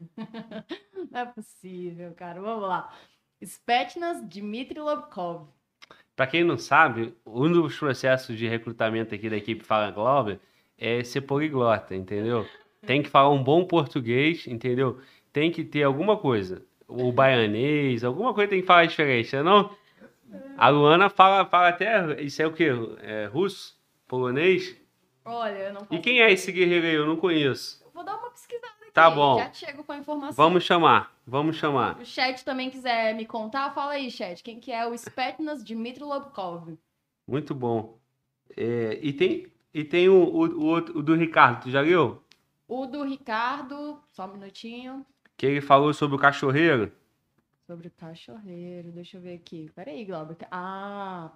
Não 1.10 1.20
é 1.20 1.24
possível, 1.26 2.12
cara. 2.14 2.40
Vamos 2.40 2.68
lá. 2.68 2.92
Spetsnaz 3.42 4.22
Dmitry 4.28 4.80
Lobkov. 4.80 5.48
Pra 6.16 6.26
quem 6.26 6.44
não 6.44 6.56
sabe, 6.56 7.12
um 7.26 7.50
dos 7.50 7.76
processos 7.76 8.36
de 8.36 8.46
recrutamento 8.46 9.14
aqui 9.14 9.28
da 9.28 9.36
equipe 9.36 9.64
Fala 9.64 9.90
Glauber 9.90 10.38
é 10.78 11.02
ser 11.02 11.22
poliglota, 11.22 11.94
entendeu? 11.94 12.46
Tem 12.86 13.02
que 13.02 13.08
falar 13.08 13.30
um 13.30 13.42
bom 13.42 13.64
português, 13.64 14.46
entendeu? 14.46 15.00
Tem 15.32 15.50
que 15.50 15.64
ter 15.64 15.82
alguma 15.82 16.16
coisa. 16.16 16.64
O 16.86 17.10
baianês, 17.10 18.04
alguma 18.04 18.32
coisa 18.32 18.50
tem 18.50 18.60
que 18.60 18.66
falar 18.66 18.86
diferente, 18.86 19.34
não? 19.42 19.74
A 20.56 20.68
Luana 20.68 21.10
fala, 21.10 21.44
fala 21.44 21.68
até. 21.68 22.22
Isso 22.22 22.40
é 22.40 22.46
o 22.46 22.52
quê? 22.52 22.70
É 23.00 23.26
russo? 23.26 23.76
Polonês? 24.06 24.76
Olha, 25.24 25.58
eu 25.58 25.72
não 25.72 25.86
E 25.90 25.98
quem 25.98 26.20
é 26.20 26.30
esse 26.30 26.52
guerreiro 26.52 26.86
aí? 26.86 26.94
Eu 26.94 27.06
não 27.06 27.16
conheço. 27.16 27.84
Vou 27.92 28.04
dar 28.04 28.16
uma. 28.16 28.33
Tá 28.94 29.10
bom. 29.10 29.36
Já 29.38 29.52
chego 29.52 29.82
com 29.82 29.90
a 29.92 29.98
informação. 29.98 30.32
Vamos 30.44 30.62
chamar, 30.62 31.12
vamos 31.26 31.56
chamar. 31.56 32.00
O 32.00 32.06
chat 32.06 32.44
também 32.44 32.70
quiser 32.70 33.12
me 33.14 33.26
contar, 33.26 33.74
fala 33.74 33.92
aí, 33.94 34.08
chat. 34.08 34.40
Quem 34.42 34.60
que 34.60 34.70
é 34.70 34.86
o 34.86 34.96
Spetsnaz 34.96 35.64
Dmitry 35.64 36.04
Lobkov? 36.04 36.78
Muito 37.26 37.54
bom. 37.54 37.98
É, 38.56 38.98
e 39.02 39.12
tem, 39.12 39.52
e 39.74 39.82
tem 39.82 40.08
o, 40.08 40.14
o, 40.24 40.74
o 40.76 41.02
do 41.02 41.14
Ricardo, 41.16 41.64
tu 41.64 41.70
já 41.70 41.80
leu? 41.80 42.22
O 42.68 42.86
do 42.86 43.02
Ricardo, 43.02 43.98
só 44.12 44.26
um 44.26 44.34
minutinho, 44.34 45.04
Que 45.36 45.46
ele 45.46 45.60
falou 45.60 45.92
sobre 45.92 46.14
o 46.16 46.18
cachorreiro. 46.18 46.92
sobre 47.66 47.88
o 47.88 47.90
cachorreiro. 47.90 48.92
Deixa 48.92 49.16
eu 49.16 49.20
ver 49.20 49.34
aqui. 49.34 49.70
Peraí, 49.74 50.04
Glauber. 50.04 50.36
Ah, 50.52 51.32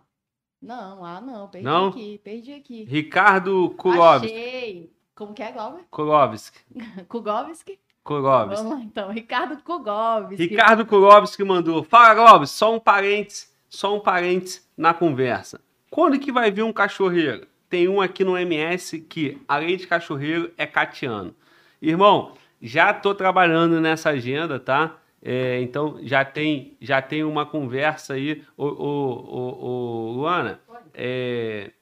não, 0.62 1.05
ah, 1.05 1.20
não. 1.20 1.49
Perdi 1.49 1.65
Não? 1.65 1.89
aqui, 1.89 2.19
perdi 2.23 2.53
aqui. 2.53 2.85
Ricardo 2.85 3.70
Kulovski. 3.77 4.27
Achei. 4.33 4.98
Como 5.19 5.35
que 5.35 5.43
é, 5.43 5.51
Glauber? 5.51 5.83
Kulovski. 5.91 6.61
Kugovski? 7.09 7.81
Kulovski. 8.05 8.55
Vamos 8.55 8.79
lá, 8.79 8.85
então. 8.85 9.11
Ricardo 9.11 9.61
Kugovski. 9.65 10.37
Ricardo 10.37 10.87
Kulovski 10.87 11.43
mandou. 11.43 11.83
Fala, 11.83 12.15
Globes, 12.15 12.51
só 12.51 12.73
um 12.73 12.79
parênteses, 12.79 13.53
só 13.69 13.97
um 13.97 13.99
parênteses 13.99 14.71
na 14.77 14.95
conversa. 14.95 15.61
Quando 15.91 16.21
que 16.21 16.31
vai 16.31 16.53
vir 16.53 16.63
um 16.63 16.73
cachorreiro? 16.73 17.49
Tem 17.69 17.89
um 17.89 18.01
aqui 18.01 18.23
no 18.23 18.39
MS 18.39 19.01
que, 19.01 19.43
além 19.49 19.77
de 19.77 19.89
cachorreiro, 19.89 20.53
é 20.57 20.65
catiano. 20.65 21.35
Irmão, 21.83 22.35
já 22.63 22.95
tô 22.95 23.13
trabalhando 23.13 23.81
nessa 23.81 24.11
agenda, 24.11 24.61
tá? 24.61 24.99
É, 25.21 25.61
então 25.61 25.99
já 26.03 26.25
tem, 26.25 26.77
já 26.81 27.03
tem 27.03 27.25
uma 27.25 27.45
conversa 27.45 28.15
aí. 28.15 28.45
Ô, 28.57 28.67
ô, 28.67 29.27
ô, 29.37 29.67
ô, 29.67 30.13
Luana, 30.13 30.61
é, 30.95 31.73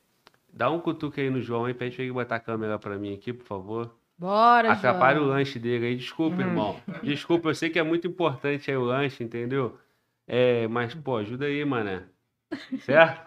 dá 0.56 0.70
um 0.70 0.80
cutuque 0.80 1.20
aí 1.20 1.28
no 1.30 1.40
João 1.42 1.66
aí, 1.66 1.74
pra 1.74 1.86
ele 1.86 2.10
botar 2.10 2.36
a 2.36 2.40
câmera 2.40 2.78
pra 2.78 2.96
mim 2.96 3.12
aqui, 3.14 3.32
por 3.32 3.44
favor. 3.46 3.94
Bora, 4.18 4.72
Atrapalha 4.72 5.18
o 5.20 5.24
João. 5.24 5.34
lanche 5.36 5.58
dele 5.58 5.86
aí. 5.88 5.96
Desculpa, 5.96 6.36
Hum. 6.38 6.40
irmão. 6.40 6.76
Desculpa, 7.02 7.50
eu 7.50 7.54
sei 7.54 7.68
que 7.68 7.78
é 7.78 7.82
muito 7.82 8.06
importante 8.06 8.70
aí 8.70 8.76
o 8.76 8.82
lanche, 8.84 9.22
entendeu? 9.22 9.76
É, 10.26 10.66
mas, 10.68 10.94
pô, 10.94 11.18
ajuda 11.18 11.44
aí, 11.44 11.62
mané. 11.64 12.04
Certo? 12.80 13.26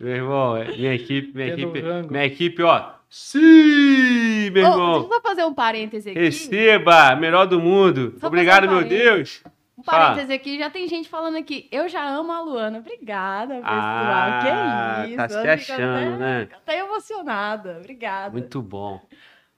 Meu 0.00 0.16
irmão, 0.16 0.56
é- 0.56 0.76
minha 0.76 0.92
equipe, 0.94 1.32
minha 1.34 1.54
Pelo 1.54 1.70
equipe, 1.76 2.08
minha 2.10 2.24
equipe, 2.26 2.62
ó. 2.62 2.90
Sim, 3.08 4.50
meu 4.50 4.64
Ô, 4.66 4.70
irmão. 4.72 5.00
deixa 5.02 5.14
eu 5.14 5.20
fazer 5.22 5.44
um 5.44 5.54
parêntese 5.54 6.10
aqui. 6.10 6.18
Receba, 6.18 7.14
melhor 7.14 7.46
do 7.46 7.60
mundo. 7.60 8.14
Só 8.18 8.26
Obrigado, 8.26 8.66
um 8.66 8.80
meu. 8.80 8.88
Deus. 8.88 9.42
Um 9.84 9.92
parêntese 9.92 10.32
aqui, 10.32 10.58
já 10.58 10.70
tem 10.70 10.88
gente 10.88 11.10
falando 11.10 11.36
aqui. 11.36 11.68
Eu 11.70 11.88
já 11.90 12.08
amo 12.08 12.32
a 12.32 12.40
Luana. 12.40 12.78
Obrigada, 12.78 13.56
pessoal. 13.56 13.70
Ah, 13.74 15.02
que 15.04 15.08
isso. 15.08 15.16
tá 15.18 15.28
se 15.28 15.34
eu 15.34 15.40
fico 15.40 15.52
achando, 15.52 15.82
até- 15.82 16.16
né? 16.16 16.48
Até 16.54 16.78
emocionada. 16.78 17.76
Obrigada. 17.80 18.30
Muito 18.32 18.62
bom. 18.62 19.00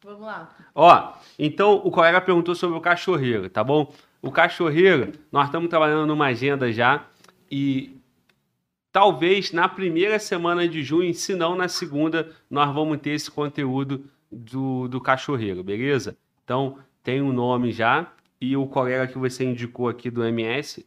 Vamos 0.02 0.22
lá. 0.22 0.50
Ó, 0.74 1.12
então 1.38 1.80
o 1.84 1.90
colega 1.90 2.20
perguntou 2.20 2.54
sobre 2.56 2.76
o 2.76 2.80
cachorreiro, 2.80 3.48
tá 3.48 3.62
bom? 3.62 3.92
O 4.20 4.32
cachorreiro, 4.32 5.12
nós 5.30 5.46
estamos 5.46 5.68
trabalhando 5.68 6.06
numa 6.06 6.26
agenda 6.26 6.72
já 6.72 7.04
e 7.50 7.96
talvez 8.90 9.52
na 9.52 9.68
primeira 9.68 10.18
semana 10.18 10.66
de 10.66 10.82
junho, 10.82 11.12
se 11.14 11.34
não 11.36 11.54
na 11.54 11.68
segunda, 11.68 12.30
nós 12.50 12.72
vamos 12.74 12.98
ter 12.98 13.10
esse 13.10 13.30
conteúdo 13.30 14.04
do, 14.30 14.88
do 14.88 15.00
cachorreiro, 15.00 15.62
beleza? 15.62 16.16
Então 16.44 16.78
tem 17.02 17.22
um 17.22 17.32
nome 17.32 17.70
já 17.72 18.08
e 18.40 18.56
o 18.56 18.66
colega 18.66 19.06
que 19.06 19.18
você 19.18 19.44
indicou 19.44 19.88
aqui 19.88 20.10
do 20.10 20.24
MS, 20.24 20.86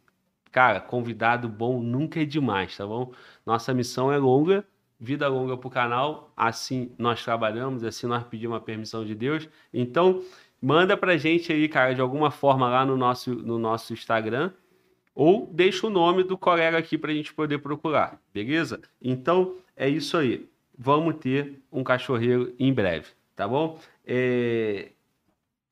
cara, 0.50 0.80
convidado 0.80 1.48
bom 1.48 1.82
nunca 1.82 2.20
é 2.20 2.24
demais, 2.24 2.76
tá 2.76 2.86
bom? 2.86 3.12
Nossa 3.44 3.74
missão 3.74 4.12
é 4.12 4.18
longa, 4.18 4.64
vida 4.98 5.26
longa 5.28 5.56
pro 5.56 5.70
canal, 5.70 6.32
assim 6.36 6.92
nós 6.98 7.24
trabalhamos, 7.24 7.82
assim 7.82 8.06
nós 8.06 8.24
pedimos 8.24 8.56
a 8.56 8.60
permissão 8.60 9.04
de 9.04 9.14
Deus. 9.14 9.48
Então, 9.72 10.22
manda 10.60 10.96
pra 10.96 11.16
gente 11.16 11.52
aí, 11.52 11.68
cara, 11.68 11.94
de 11.94 12.00
alguma 12.00 12.30
forma 12.30 12.68
lá 12.68 12.84
no 12.84 12.96
nosso, 12.96 13.34
no 13.34 13.58
nosso 13.58 13.92
Instagram, 13.92 14.52
ou 15.14 15.48
deixa 15.52 15.86
o 15.86 15.90
nome 15.90 16.22
do 16.22 16.36
colega 16.36 16.78
aqui 16.78 16.96
pra 16.96 17.12
gente 17.12 17.32
poder 17.34 17.58
procurar, 17.58 18.20
beleza? 18.32 18.80
Então, 19.02 19.56
é 19.76 19.88
isso 19.88 20.16
aí. 20.16 20.48
Vamos 20.78 21.16
ter 21.16 21.60
um 21.70 21.82
cachorreiro 21.82 22.54
em 22.58 22.72
breve, 22.72 23.08
tá 23.34 23.46
bom? 23.46 23.78
É, 24.06 24.92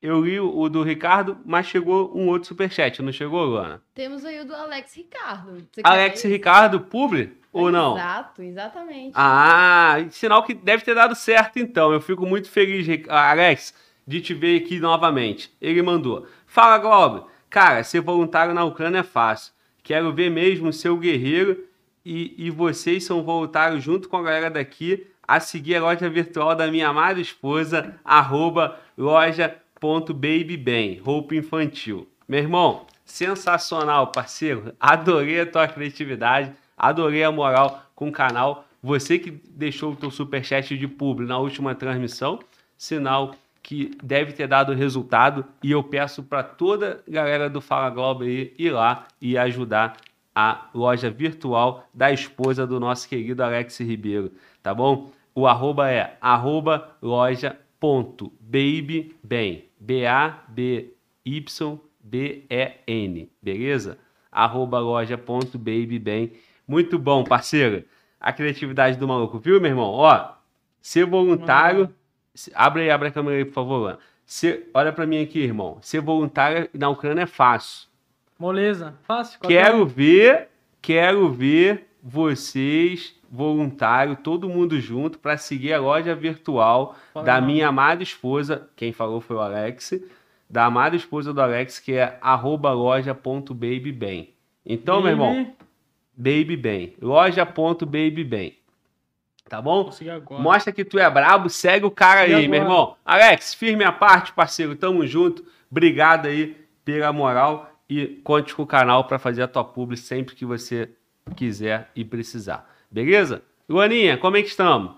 Eu 0.00 0.20
li 0.24 0.38
o 0.38 0.68
do 0.68 0.82
Ricardo, 0.82 1.38
mas 1.44 1.66
chegou 1.66 2.16
um 2.16 2.28
outro 2.28 2.46
superchat, 2.48 3.02
não 3.02 3.10
chegou, 3.12 3.44
Luana? 3.44 3.82
Temos 3.94 4.24
aí 4.24 4.40
o 4.40 4.44
do 4.46 4.54
Alex 4.54 4.94
Ricardo. 4.94 5.56
Você 5.72 5.80
Alex? 5.82 6.22
Ricardo, 6.22 6.80
publi 6.80 7.36
ou 7.52 7.70
não? 7.72 7.96
Exato, 7.96 8.42
exatamente. 8.42 9.12
Ah, 9.16 9.96
sinal 10.10 10.44
que 10.44 10.54
deve 10.54 10.84
ter 10.84 10.94
dado 10.94 11.16
certo 11.16 11.58
então. 11.58 11.92
Eu 11.92 12.00
fico 12.00 12.24
muito 12.24 12.48
feliz, 12.48 12.86
Ric- 12.86 13.10
Alex, 13.10 13.74
de 14.06 14.20
te 14.20 14.34
ver 14.34 14.62
aqui 14.62 14.78
novamente. 14.78 15.52
Ele 15.60 15.82
mandou: 15.82 16.26
Fala, 16.46 16.78
Globo. 16.78 17.28
Cara, 17.50 17.82
ser 17.82 18.00
voluntário 18.00 18.54
na 18.54 18.64
Ucrânia 18.64 18.98
é 18.98 19.02
fácil. 19.02 19.52
Quero 19.82 20.12
ver 20.12 20.30
mesmo 20.30 20.70
o 20.90 20.96
guerreiro 20.96 21.64
e, 22.04 22.34
e 22.46 22.50
vocês 22.50 23.04
são 23.04 23.24
voluntários 23.24 23.82
junto 23.82 24.08
com 24.08 24.16
a 24.18 24.22
galera 24.22 24.50
daqui 24.50 25.06
a 25.26 25.40
seguir 25.40 25.76
a 25.76 25.82
loja 25.82 26.08
virtual 26.08 26.54
da 26.54 26.66
minha 26.68 26.88
amada 26.88 27.20
esposa, 27.20 27.98
arroba 28.04 28.78
loja.babybem, 29.80 30.98
roupa 30.98 31.34
infantil. 31.34 32.08
Meu 32.28 32.40
irmão, 32.40 32.86
sensacional, 33.04 34.08
parceiro. 34.08 34.74
Adorei 34.78 35.40
a 35.40 35.46
tua 35.46 35.68
criatividade, 35.68 36.52
adorei 36.76 37.22
a 37.22 37.32
moral 37.32 37.82
com 37.94 38.08
o 38.08 38.12
canal. 38.12 38.66
Você 38.82 39.18
que 39.18 39.30
deixou 39.30 39.92
o 39.92 39.96
teu 39.96 40.10
superchat 40.10 40.76
de 40.76 40.86
publi 40.86 41.26
na 41.26 41.38
última 41.38 41.74
transmissão, 41.74 42.38
sinal 42.76 43.34
que 43.62 43.90
deve 44.02 44.32
ter 44.32 44.46
dado 44.46 44.72
resultado 44.72 45.44
e 45.62 45.70
eu 45.72 45.82
peço 45.82 46.22
para 46.22 46.42
toda 46.42 47.02
a 47.06 47.10
galera 47.10 47.50
do 47.50 47.60
Fala 47.60 47.90
Globo 47.90 48.24
aí 48.24 48.54
ir 48.58 48.70
lá 48.70 49.06
e 49.20 49.36
ajudar 49.36 49.96
a 50.34 50.68
loja 50.72 51.10
virtual 51.10 51.86
da 51.92 52.10
esposa 52.12 52.66
do 52.66 52.80
nosso 52.80 53.08
querido 53.08 53.42
Alex 53.42 53.78
Ribeiro, 53.80 54.32
tá 54.62 54.72
bom? 54.72 55.10
O 55.34 55.46
arroba 55.46 55.90
é 55.90 56.16
arroba 56.20 56.96
loja.babybem, 57.02 57.58
B-A-B-Y-B-E-N, 59.80 60.92
beleza? 63.42 63.98
Arroba 64.30 64.78
loja.babybem. 64.78 66.32
Muito 66.66 66.98
bom, 66.98 67.24
parceiro. 67.24 67.84
A 68.20 68.32
criatividade 68.32 68.98
do 68.98 69.06
maluco, 69.08 69.38
viu, 69.38 69.60
meu 69.60 69.70
irmão? 69.70 69.90
Ó, 69.90 70.32
ser 70.80 71.06
voluntário... 71.06 71.94
Abre 72.54 72.82
aí, 72.82 72.90
abre 72.90 73.08
a 73.08 73.10
câmera 73.10 73.36
aí, 73.36 73.44
por 73.44 73.54
favor. 73.54 73.98
Ser, 74.24 74.70
olha 74.72 74.92
pra 74.92 75.06
mim 75.06 75.20
aqui, 75.22 75.40
irmão. 75.40 75.78
Ser 75.80 76.00
voluntário 76.00 76.68
na 76.72 76.88
Ucrânia 76.88 77.22
é 77.22 77.26
fácil. 77.26 77.88
Moleza. 78.38 78.94
Fácil. 79.02 79.40
Quero 79.40 79.84
ver, 79.84 80.48
quero 80.80 81.32
ver 81.32 81.88
vocês, 82.00 83.17
voluntário, 83.30 84.16
todo 84.16 84.48
mundo 84.48 84.80
junto, 84.80 85.18
para 85.18 85.36
seguir 85.36 85.72
a 85.72 85.80
loja 85.80 86.14
virtual 86.14 86.96
Fala 87.12 87.26
da 87.26 87.40
minha 87.40 87.68
amada 87.68 88.02
esposa. 88.02 88.68
Quem 88.74 88.92
falou 88.92 89.20
foi 89.20 89.36
o 89.36 89.40
Alex. 89.40 89.94
Da 90.48 90.64
amada 90.64 90.96
esposa 90.96 91.32
do 91.32 91.40
Alex, 91.40 91.78
que 91.78 91.92
é 91.92 92.18
loja.babybem. 92.22 94.32
Então, 94.64 95.00
meu 95.00 95.10
irmão, 95.10 95.54
Baby, 96.16 96.56
babybem. 96.56 96.94
Loja.babybem. 97.00 98.56
Tá 99.48 99.62
bom? 99.62 99.84
Consegui. 99.84 100.10
Mostra 100.30 100.72
que 100.72 100.84
tu 100.84 100.98
é 100.98 101.08
brabo, 101.08 101.48
segue 101.48 101.86
o 101.86 101.90
cara 101.90 102.26
E 102.26 102.34
aí, 102.34 102.48
meu 102.48 102.60
agora? 102.60 102.74
irmão. 102.74 102.96
Alex, 103.04 103.54
firme 103.54 103.84
a 103.84 103.92
parte, 103.92 104.32
parceiro. 104.32 104.76
Tamo 104.76 105.06
junto. 105.06 105.44
Obrigado 105.70 106.26
aí 106.26 106.56
pela 106.84 107.12
moral 107.12 107.70
e 107.88 108.20
conte 108.24 108.54
com 108.54 108.62
o 108.62 108.66
canal 108.66 109.04
pra 109.04 109.18
fazer 109.18 109.42
a 109.42 109.48
tua 109.48 109.64
publi 109.64 109.96
sempre 109.96 110.34
que 110.34 110.44
você 110.44 110.90
quiser 111.34 111.90
e 111.94 112.04
precisar. 112.04 112.68
Beleza? 112.90 113.42
Luaninha, 113.68 114.16
como 114.16 114.36
é 114.36 114.42
que 114.42 114.48
estamos? 114.48 114.96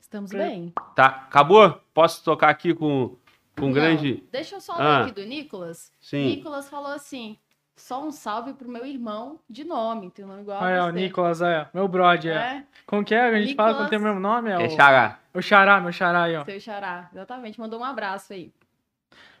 Estamos 0.00 0.30
bem. 0.32 0.72
Tá? 0.94 1.06
Acabou? 1.06 1.80
Posso 1.94 2.22
tocar 2.24 2.50
aqui 2.50 2.74
com, 2.74 3.16
com 3.56 3.62
um 3.64 3.66
Não, 3.66 3.72
grande. 3.72 4.22
Deixa 4.30 4.56
eu 4.56 4.60
só 4.60 4.74
Ah. 4.74 4.98
ler 4.98 5.02
aqui 5.04 5.12
do 5.20 5.24
Nicolas. 5.26 5.92
Sim. 6.00 6.26
Nicolas 6.26 6.68
falou 6.68 6.92
assim: 6.92 7.38
só 7.76 8.04
um 8.04 8.10
salve 8.10 8.52
pro 8.54 8.68
meu 8.68 8.84
irmão 8.84 9.38
de 9.48 9.64
nome, 9.64 10.10
tem 10.10 10.24
um 10.24 10.28
nome 10.28 10.42
igual 10.42 10.62
Aí, 10.62 10.76
a 10.76 10.82
ó, 10.84 10.86
você. 10.86 10.92
Nicolas, 10.92 11.40
aí, 11.42 11.60
ó. 11.62 11.66
Meu 11.72 11.88
brother, 11.88 12.36
é. 12.36 12.56
É, 12.58 12.64
Como 12.84 13.04
que 13.04 13.14
é? 13.14 13.20
A 13.22 13.40
gente 13.40 13.54
fala 13.54 13.68
Nicolas- 13.70 13.76
quando 13.76 13.90
tem 13.90 13.98
o 13.98 14.02
mesmo 14.02 14.20
nome? 14.20 14.50
É, 14.50 14.54
É 14.62 14.66
o... 14.66 14.70
xará. 14.70 15.18
o 15.32 15.40
Xará, 15.40 15.80
meu 15.80 15.92
Xará 15.92 16.22
aí, 16.24 16.36
ó. 16.36 16.44
seu 16.44 16.60
xará. 16.60 17.08
Exatamente, 17.12 17.58
mandou 17.60 17.80
um 17.80 17.84
abraço 17.84 18.32
aí. 18.32 18.52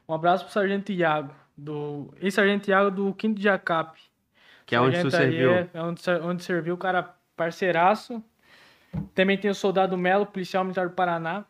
Um 0.08 0.14
abraço 0.14 0.44
pro 0.44 0.52
Sargento 0.52 0.90
Iago, 0.92 1.34
do... 1.56 2.12
ex-Sargento 2.20 2.70
Iago 2.70 2.90
do 2.90 3.14
5 3.20 3.38
de 3.38 3.48
Acap. 3.48 3.98
Que 4.66 4.74
é 4.74 4.80
onde 4.80 5.00
tu 5.00 5.10
serviu. 5.10 5.52
É, 5.52 5.68
é 5.74 5.82
onde, 5.82 6.02
onde 6.22 6.44
serviu, 6.44 6.74
o 6.74 6.78
cara 6.78 7.14
parceiraço. 7.36 8.22
Também 9.14 9.38
tem 9.38 9.50
o 9.50 9.54
Soldado 9.54 9.96
Melo, 9.96 10.26
policial 10.26 10.64
militar 10.64 10.88
do 10.88 10.94
Paraná. 10.94 11.44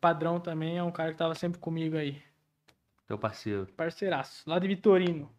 Padrão 0.00 0.38
também, 0.38 0.78
é 0.78 0.82
um 0.82 0.92
cara 0.92 1.10
que 1.10 1.18
tava 1.18 1.34
sempre 1.34 1.58
comigo 1.58 1.96
aí. 1.96 2.22
Teu 3.06 3.18
parceiro. 3.18 3.66
Parceiraço, 3.76 4.48
lá 4.48 4.58
de 4.58 4.68
Vitorino. 4.68 5.30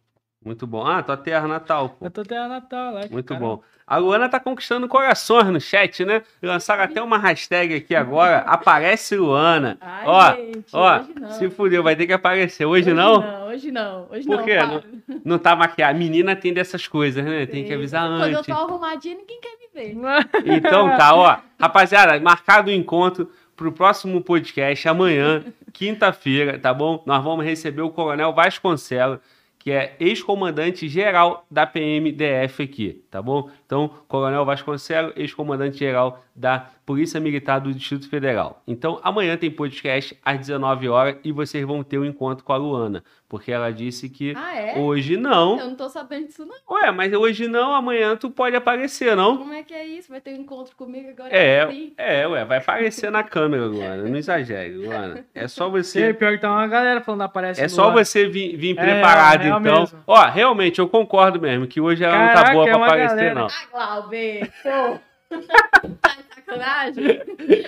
Muito 0.47 0.65
bom. 0.65 0.87
Ah, 0.87 1.03
tua 1.03 1.17
terra 1.17 1.45
natal, 1.45 1.89
pô. 1.89 2.05
Eu 2.05 2.09
tô 2.11 2.21
até 2.21 2.47
Natal 2.47 2.93
lá. 2.93 3.01
Muito 3.11 3.27
cara. 3.27 3.39
bom. 3.41 3.61
A 3.85 3.97
Luana 3.97 4.29
tá 4.29 4.39
conquistando 4.39 4.87
corações 4.87 5.47
no 5.47 5.59
chat, 5.59 6.05
né? 6.05 6.21
Lançaram 6.41 6.83
até 6.83 7.01
uma 7.01 7.17
hashtag 7.17 7.75
aqui 7.75 7.93
agora. 7.93 8.37
Aparece 8.47 9.17
Luana. 9.17 9.77
Ai, 9.81 10.03
ó, 10.05 10.35
gente, 10.35 10.65
ó, 10.71 10.99
hoje 10.99 11.09
não. 11.19 11.31
se 11.31 11.49
fudeu, 11.49 11.83
vai 11.83 11.95
ter 11.97 12.07
que 12.07 12.13
aparecer. 12.13 12.65
Hoje, 12.65 12.83
Hoje 12.89 12.93
não? 12.93 13.21
não, 13.21 13.47
hoje 13.47 13.71
não. 13.71 14.07
Hoje 14.09 14.25
Por 14.25 14.37
não, 14.37 14.43
quê? 14.45 14.55
para. 14.55 14.83
Não 15.25 15.37
tá 15.37 15.53
maquiada. 15.53 15.97
Menina 15.99 16.33
tem 16.33 16.53
dessas 16.53 16.87
coisas, 16.87 17.23
né? 17.25 17.45
Tem 17.45 17.65
que 17.65 17.73
avisar 17.73 18.07
Quando 18.07 18.31
eu 18.31 18.39
antes. 18.39 18.45
tô 18.55 18.61
arrumadinha, 18.61 19.17
ninguém 19.17 19.39
quer 19.41 19.57
me 19.57 19.67
ver. 19.73 19.97
Então 20.57 20.95
tá, 20.97 21.13
ó. 21.13 21.37
Rapaziada, 21.59 22.17
marcado 22.21 22.69
o 22.69 22.73
encontro 22.73 23.29
pro 23.55 23.71
próximo 23.71 24.21
podcast 24.21 24.87
amanhã, 24.87 25.43
quinta-feira, 25.73 26.59
tá 26.59 26.73
bom? 26.73 27.01
Nós 27.05 27.23
vamos 27.23 27.43
receber 27.45 27.81
o 27.81 27.89
Coronel 27.89 28.33
Vasconcelos, 28.33 29.19
que 29.67 29.71
é 29.73 29.97
ex-comandante 29.99 30.87
geral 30.87 31.45
da 31.51 31.67
PMDF 31.67 32.63
aqui, 32.63 33.03
tá 33.11 33.21
bom? 33.21 33.49
Então, 33.65 33.91
Coronel 34.07 34.45
Vasconcelos, 34.45 35.11
ex-comandante 35.17 35.77
geral 35.77 36.23
da 36.37 36.67
Polícia 36.85 37.19
Militar 37.19 37.59
do 37.59 37.73
Distrito 37.73 38.07
Federal. 38.09 38.61
Então, 38.67 38.99
amanhã 39.03 39.35
tem 39.35 39.49
podcast 39.51 40.15
às 40.23 40.37
19 40.39 40.87
horas 40.87 41.17
e 41.23 41.31
vocês 41.31 41.65
vão 41.65 41.83
ter 41.83 41.97
um 41.97 42.05
encontro 42.05 42.45
com 42.45 42.53
a 42.53 42.57
Luana, 42.57 43.03
porque 43.27 43.51
ela 43.51 43.71
disse 43.73 44.07
que 44.07 44.33
Ah, 44.37 44.55
é? 44.55 44.77
hoje 44.77 45.17
não. 45.17 45.59
Eu 45.59 45.67
não 45.69 45.75
tô 45.75 45.89
sabendo 45.89 46.27
disso, 46.27 46.45
não. 46.45 46.55
Ué, 46.77 46.91
mas 46.91 47.11
hoje 47.11 47.47
não, 47.47 47.73
amanhã 47.75 48.15
tu 48.15 48.29
pode 48.29 48.55
aparecer, 48.55 49.15
não? 49.15 49.35
Como 49.37 49.51
é 49.51 49.63
que 49.63 49.73
é 49.73 49.85
isso? 49.85 50.09
Vai 50.09 50.21
ter 50.21 50.31
um 50.37 50.41
encontro 50.41 50.75
comigo 50.75 51.09
agora? 51.09 51.35
É, 51.35 51.67
Sim. 51.69 51.93
é, 51.97 52.27
ué, 52.27 52.45
vai 52.45 52.59
aparecer 52.59 53.11
na 53.11 53.23
câmera, 53.23 53.65
Luana. 53.65 54.03
Não 54.03 54.15
exagere, 54.15 54.75
Luana. 54.75 55.25
É 55.33 55.47
só 55.47 55.67
você. 55.69 56.13
pior 56.15 56.33
que 56.33 56.37
tá 56.41 56.51
uma 56.51 56.67
galera 56.67 57.01
falando 57.01 57.21
aparece 57.23 57.61
É 57.61 57.67
só 57.67 57.91
você 57.91 58.27
vir, 58.27 58.55
vir 58.55 58.77
É, 58.77 58.81
preparado, 58.81 59.41
é, 59.41 59.45
é 59.45 59.47
então. 59.49 59.59
mesmo. 59.59 59.99
Ó, 60.05 60.23
realmente, 60.27 60.79
eu 60.79 60.87
concordo 60.87 61.41
mesmo, 61.41 61.65
que 61.67 61.81
hoje 61.81 62.03
ela 62.03 62.17
não 62.17 62.27
tá 62.27 62.33
Caraca, 62.35 62.53
boa 62.53 62.65
é 62.67 62.71
pra 62.73 62.85
aparecer, 62.85 63.15
galera. 63.15 63.33
não. 63.35 63.47
Ah, 63.73 63.99
Glauber, 63.99 64.51
pô. 64.63 64.99
sacanagem? 66.47 67.21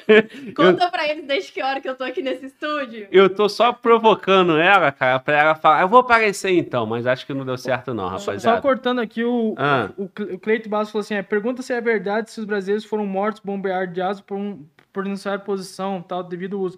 Conta 0.56 0.90
pra 0.90 1.08
eles 1.10 1.26
desde 1.26 1.52
que 1.52 1.62
hora 1.62 1.80
que 1.82 1.90
eu 1.90 1.96
tô 1.96 2.04
aqui 2.04 2.22
nesse 2.22 2.46
estúdio. 2.48 3.08
Eu 3.12 3.30
tô 3.34 3.48
só 3.50 3.72
provocando 3.74 4.58
ela, 4.58 4.92
cara, 4.92 5.20
pra 5.20 5.38
ela 5.38 5.56
falar. 5.56 5.82
Eu 5.82 5.88
vou 5.88 6.00
aparecer 6.00 6.52
então, 6.52 6.86
mas 6.86 7.06
acho 7.06 7.26
que 7.26 7.34
não 7.34 7.46
deu 7.46 7.58
certo, 7.58 7.94
não, 7.94 8.18
Só 8.18 8.32
rapaziada. 8.32 8.62
cortando 8.62 9.00
aqui, 9.00 9.24
o, 9.24 9.54
Ah. 9.58 9.90
o, 9.98 10.04
o 10.06 10.40
Cleito 10.40 10.70
Bastos 10.70 10.92
falou 10.92 11.02
assim: 11.02 11.16
é, 11.16 11.22
pergunta 11.22 11.62
se 11.62 11.74
é 11.74 11.82
verdade 11.82 12.32
se 12.32 12.40
os 12.40 12.46
brasileiros 12.46 12.86
foram 12.86 13.06
mortos, 13.06 13.42
bombardeados 13.44 14.22
por, 14.22 14.38
um, 14.38 14.66
por 14.92 15.06
necessária 15.06 15.40
posição, 15.40 16.02
tal, 16.02 16.24
devido 16.24 16.56
ao 16.58 16.64
uso. 16.64 16.78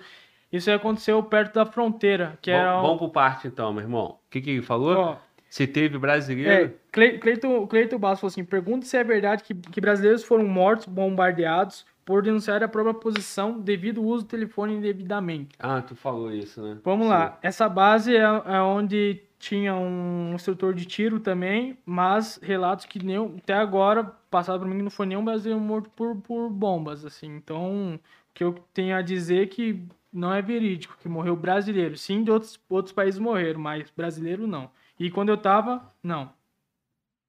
Isso 0.52 0.70
aí 0.70 0.76
aconteceu 0.76 1.22
perto 1.24 1.54
da 1.54 1.66
fronteira, 1.66 2.38
que 2.42 2.52
era. 2.52 2.72
Vamos, 2.74 2.80
um- 2.80 2.84
vamos 2.88 2.98
pro 3.00 3.10
parte 3.10 3.48
então, 3.48 3.72
meu 3.72 3.84
irmão. 3.84 4.06
O 4.28 4.30
que, 4.30 4.42
que 4.42 4.50
ele 4.50 4.62
falou? 4.62 4.98
ó, 4.98 5.16
Se 5.52 5.68
teve 5.68 5.98
é, 5.98 6.00
brasileiro. 6.00 6.74
Cle- 6.90 7.20
Cleito, 7.20 7.68
Cleito 7.68 8.00
Bastos 8.00 8.22
falou 8.22 8.30
assim: 8.32 8.46
pergunta 8.46 8.86
se 8.86 8.96
é 8.96 9.04
verdade 9.04 9.44
que, 9.44 9.54
que 9.54 9.82
brasileiros 9.82 10.24
foram 10.24 10.48
mortos, 10.48 10.86
bombardeados 10.88 11.86
por 12.06 12.24
denunciar 12.24 12.64
a 12.64 12.70
própria 12.70 12.94
posição 12.94 13.60
devido 13.60 14.00
ao 14.00 14.08
uso 14.08 14.24
do 14.24 14.30
telefone 14.30 14.76
indevidamente. 14.76 15.50
Ah, 15.60 15.82
tu 15.82 15.94
falou 15.94 16.34
isso, 16.34 16.62
né? 16.64 16.78
Vamos 16.86 17.08
Sim. 17.08 17.12
lá. 17.12 17.38
Essa 17.44 17.68
base 17.68 18.16
é, 18.16 18.22
é 18.22 18.62
onde 18.62 19.22
tinha 19.38 19.76
um 19.76 20.32
instrutor 20.34 20.74
de 20.74 20.86
tiro 20.86 21.20
também, 21.20 21.78
mas 21.86 22.40
relatos 22.42 22.86
que 22.86 23.04
nenhum, 23.04 23.36
até 23.38 23.54
agora, 23.54 24.06
passado 24.06 24.60
por 24.62 24.68
mim, 24.70 24.82
não 24.82 24.90
foi 24.90 25.06
nenhum 25.06 25.26
brasileiro 25.26 25.60
morto 25.60 25.90
por, 25.90 26.16
por 26.16 26.50
bombas, 26.50 27.04
assim. 27.04 27.28
Então, 27.36 27.96
o 27.96 28.00
que 28.34 28.42
eu 28.42 28.54
tenho 28.74 28.96
a 28.96 29.02
dizer 29.02 29.44
é 29.44 29.48
que 29.48 29.84
não 30.14 30.34
é 30.34 30.42
verídico, 30.42 30.98
que 31.02 31.10
morreu 31.10 31.36
brasileiro. 31.36 31.98
Sim, 31.98 32.24
de 32.24 32.32
outros, 32.32 32.58
outros 32.70 32.94
países 32.94 33.20
morreram, 33.20 33.60
mas 33.60 33.92
brasileiro 33.92 34.48
não. 34.48 34.72
E 35.04 35.10
quando 35.10 35.30
eu 35.30 35.38
tava, 35.38 35.92
não. 36.04 36.32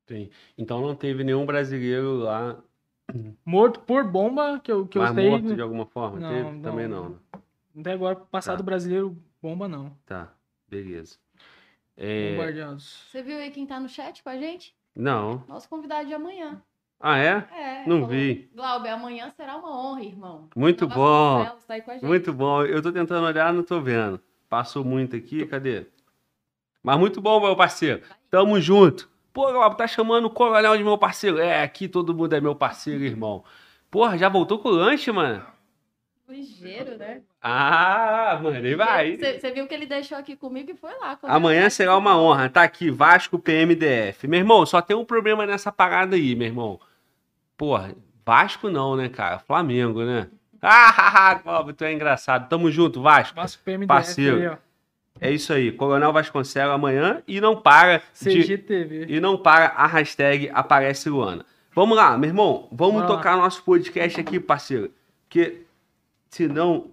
Sim. 0.06 0.28
Então 0.58 0.80
não 0.82 0.94
teve 0.94 1.24
nenhum 1.24 1.46
brasileiro 1.46 2.16
lá, 2.18 2.56
Morto 3.44 3.80
por 3.80 4.04
bomba, 4.04 4.58
que 4.60 4.70
eu, 4.72 4.86
que 4.86 4.96
eu 4.98 5.02
mas 5.02 5.14
sei. 5.14 5.28
morto 5.30 5.54
de 5.54 5.60
alguma 5.60 5.84
forma? 5.86 6.18
Não, 6.20 6.28
teve? 6.30 6.50
não, 6.50 6.62
Também 6.62 6.88
não. 6.88 7.02
não. 7.04 7.10
né? 7.10 7.16
Até 7.80 7.92
agora, 7.92 8.16
passado 8.16 8.58
Tá. 8.58 8.62
brasileiro, 8.62 9.16
bomba 9.40 9.66
não. 9.68 9.96
Tá, 10.06 10.32
beleza. 10.68 11.16
É, 11.96 12.32
Bombardeados. 12.32 13.06
Você 13.10 13.22
viu 13.22 13.36
aí 13.38 13.50
quem 13.50 13.66
tá 13.66 13.78
no 13.80 13.88
chat 13.88 14.22
com 14.22 14.28
a 14.30 14.36
gente? 14.38 14.74
Não. 14.94 15.44
Nosso 15.48 15.68
convidado 15.68 16.06
de 16.08 16.14
amanhã. 16.14 16.62
Ah, 17.00 17.18
é? 17.18 17.46
É. 17.52 17.78
Não 17.86 17.96
falou, 18.00 18.08
vi. 18.08 18.50
Glauber, 18.54 18.88
amanhã 18.90 19.30
será 19.30 19.56
uma 19.56 19.70
honra, 19.76 20.02
irmão. 20.04 20.48
Muito 20.56 20.84
Então, 20.84 20.96
bom. 20.96 21.44
Tá 21.66 21.74
aí 21.74 21.82
com 21.82 21.90
a 21.90 21.94
gente. 21.94 22.04
Muito 22.06 22.32
bom. 22.32 22.62
Eu 22.64 22.80
tô 22.82 22.92
tentando 22.92 23.26
olhar, 23.26 23.52
não 23.52 23.62
tô 23.62 23.80
vendo. 23.80 24.20
Passou 24.48 24.84
muito 24.84 25.16
aqui, 25.16 25.44
cadê? 25.46 25.86
Mas 26.82 26.98
muito 26.98 27.20
bom, 27.20 27.40
meu 27.40 27.54
parceiro. 27.54 28.02
Tamo 28.30 28.60
junto. 28.60 29.08
Pô, 29.32 29.50
Glauber, 29.52 29.76
tá 29.76 29.86
chamando 29.86 30.26
o 30.26 30.30
coronel 30.30 30.76
de 30.76 30.84
meu 30.84 30.98
parceiro. 30.98 31.38
É, 31.38 31.62
aqui 31.62 31.88
todo 31.88 32.14
mundo 32.14 32.34
é 32.34 32.40
meu 32.40 32.54
parceiro, 32.54 33.04
irmão. 33.04 33.44
Porra, 33.90 34.18
já 34.18 34.28
voltou 34.28 34.58
com 34.58 34.68
o 34.68 34.72
lanche, 34.72 35.10
mano? 35.12 35.42
Ligeiro, 36.28 36.96
né? 36.96 37.20
Ah, 37.42 38.38
mano, 38.42 38.56
ele 38.56 38.74
vai. 38.74 39.16
Você 39.16 39.50
viu 39.50 39.66
que 39.66 39.74
ele 39.74 39.86
deixou 39.86 40.16
aqui 40.16 40.34
comigo 40.34 40.70
e 40.70 40.74
foi 40.74 40.90
lá. 40.98 41.18
Amanhã 41.24 41.68
será 41.68 41.96
uma 41.96 42.16
honra. 42.18 42.48
Tá 42.48 42.62
aqui, 42.62 42.90
Vasco 42.90 43.38
PMDF. 43.38 44.26
Meu 44.26 44.40
irmão, 44.40 44.64
só 44.64 44.80
tem 44.80 44.96
um 44.96 45.04
problema 45.04 45.44
nessa 45.44 45.70
parada 45.70 46.16
aí, 46.16 46.34
meu 46.34 46.46
irmão. 46.46 46.80
Porra, 47.56 47.94
Vasco 48.24 48.70
não, 48.70 48.96
né, 48.96 49.08
cara? 49.08 49.38
Flamengo, 49.38 50.04
né? 50.04 50.28
Ah, 50.64 51.34
Glauber, 51.42 51.72
tu 51.72 51.82
é 51.84 51.92
engraçado. 51.92 52.48
Tamo 52.48 52.70
junto, 52.70 53.02
Vasco. 53.02 53.34
Vasco 53.34 53.60
PMDF 53.64 53.88
Parceiro. 53.88 54.38
aí, 54.38 54.46
ó. 54.46 54.56
É 55.22 55.30
isso 55.30 55.52
aí. 55.52 55.70
Coronel 55.70 56.12
Vasconcelos 56.12 56.74
amanhã 56.74 57.22
e 57.28 57.40
não 57.40 57.54
para 57.54 58.02
de, 58.20 58.42
CGTV. 58.42 59.06
e 59.08 59.20
não 59.20 59.38
para 59.38 59.66
a 59.66 59.86
hashtag 59.86 60.50
aparece 60.52 61.08
Luana. 61.08 61.46
Vamos 61.72 61.96
lá, 61.96 62.18
meu 62.18 62.28
irmão. 62.28 62.68
Vamos 62.72 63.06
tocar 63.06 63.36
nosso 63.36 63.62
podcast 63.62 64.20
aqui, 64.20 64.40
parceiro. 64.40 64.92
Porque 65.28 65.62
senão 66.28 66.90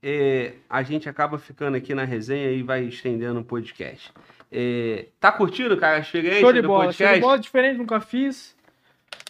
é, 0.00 0.54
a 0.68 0.84
gente 0.84 1.08
acaba 1.08 1.38
ficando 1.38 1.76
aqui 1.76 1.92
na 1.92 2.04
resenha 2.04 2.52
e 2.52 2.62
vai 2.62 2.84
estendendo 2.84 3.40
o 3.40 3.44
podcast. 3.44 4.12
É, 4.52 5.06
tá 5.18 5.32
curtindo, 5.32 5.76
cara, 5.76 5.96
a 5.96 6.00
experiência 6.00 6.40
Show 6.40 6.52
de 6.52 6.62
bola, 6.62 6.84
show 6.84 6.86
podcast? 6.92 7.14
de 7.14 7.20
bola, 7.20 7.38
diferente, 7.40 7.78
nunca 7.78 8.00
fiz. 8.00 8.56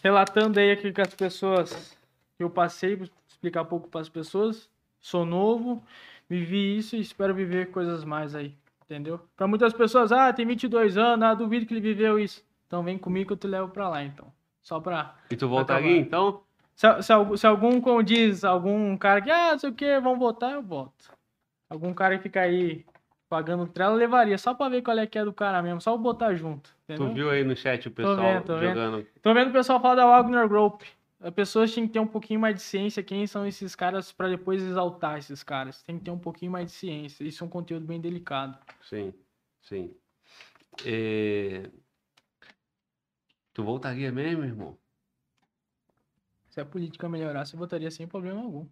Relatando 0.02 0.60
aí 0.60 0.70
aqui 0.70 0.92
com 0.92 1.00
as 1.00 1.15
pessoas 1.15 1.97
que 2.36 2.44
eu 2.44 2.50
passei, 2.50 3.00
explicar 3.26 3.62
um 3.62 3.66
pouco 3.66 3.89
para 3.89 4.02
as 4.02 4.10
pessoas. 4.10 4.68
Sou 5.00 5.24
novo, 5.24 5.82
vivi 6.31 6.78
isso 6.78 6.94
e 6.94 7.00
espero 7.00 7.34
viver 7.34 7.70
coisas 7.73 8.05
mais 8.05 8.34
aí, 8.36 8.55
entendeu? 8.84 9.20
Para 9.36 9.49
muitas 9.49 9.73
pessoas, 9.73 10.12
ah, 10.12 10.33
tem 10.33 10.47
22 10.47 10.97
anos, 10.97 11.25
ah, 11.26 11.34
duvido 11.34 11.67
que 11.67 11.75
ele 11.75 11.81
viveu 11.81 12.18
isso. 12.18 12.42
Então 12.68 12.84
vem 12.84 12.97
comigo 12.97 13.26
que 13.26 13.33
eu 13.33 13.36
te 13.36 13.49
levo 13.49 13.68
para 13.68 13.89
lá, 13.89 14.05
então. 14.05 14.33
Só 14.62 14.78
pra... 14.78 15.17
E 15.28 15.34
tu 15.36 15.49
voltaria, 15.49 15.97
então? 15.97 16.42
Se, 16.76 17.02
se, 17.02 17.12
algum- 17.12 17.36
se 17.36 17.47
algum, 17.47 17.81
como 17.81 18.02
diz, 18.02 18.44
algum 18.44 18.97
cara 18.97 19.20
que, 19.20 19.31
ah, 19.31 19.52
não 19.52 19.59
sei 19.59 19.70
o 19.70 19.75
que, 19.75 19.99
vamos 20.00 20.20
votar, 20.20 20.52
eu 20.52 20.62
voto. 20.62 21.10
Algum 21.68 21.92
cara 21.92 22.17
que 22.17 22.23
fica 22.23 22.41
aí 22.42 22.84
pagando 23.28 23.67
trela, 23.67 23.94
eu 23.94 23.99
levaria, 23.99 24.39
só 24.39 24.55
pra 24.55 24.68
ver 24.68 24.83
qual 24.83 24.99
é 24.99 25.07
que 25.07 25.18
é 25.18 25.25
do 25.25 25.33
cara 25.33 25.60
mesmo, 25.62 25.81
só 25.81 25.97
botar 25.97 26.34
junto, 26.34 26.70
entendeu? 26.84 27.09
Tu 27.09 27.15
viu 27.15 27.31
aí 27.31 27.42
no 27.44 27.57
chat 27.57 27.86
o 27.89 27.91
pessoal 27.91 28.17
vendo, 28.17 28.44
tô 28.44 28.57
vendo. 28.57 28.68
jogando. 28.68 29.07
Tô 29.23 29.34
vendo 29.34 29.49
o 29.50 29.52
pessoal 29.52 29.81
falar 29.81 29.94
da 29.97 30.07
Wagner 30.07 30.49
Group. 30.49 30.83
As 31.20 31.34
pessoas 31.34 31.74
têm 31.74 31.86
que 31.86 31.92
ter 31.92 32.00
um 32.00 32.07
pouquinho 32.07 32.40
mais 32.40 32.55
de 32.55 32.62
ciência 32.62 33.02
quem 33.02 33.26
são 33.26 33.47
esses 33.47 33.74
caras 33.74 34.10
pra 34.10 34.28
depois 34.28 34.62
exaltar 34.62 35.18
esses 35.18 35.42
caras. 35.42 35.82
Tem 35.82 35.99
que 35.99 36.05
ter 36.05 36.10
um 36.10 36.18
pouquinho 36.18 36.50
mais 36.50 36.66
de 36.66 36.73
ciência. 36.73 37.23
Isso 37.24 37.44
é 37.44 37.47
um 37.47 37.50
conteúdo 37.50 37.86
bem 37.86 38.00
delicado. 38.00 38.58
Sim, 38.82 39.12
sim. 39.60 39.94
É, 40.86 41.70
Tu 43.52 43.65
voltaria 43.65 44.10
mesmo, 44.12 44.44
irmão? 44.44 44.78
Se 46.49 46.60
a 46.60 46.65
política 46.65 47.08
melhorasse, 47.08 47.55
eu 47.55 47.58
votaria 47.58 47.90
sem 47.90 48.07
problema 48.07 48.40
algum. 48.40 48.66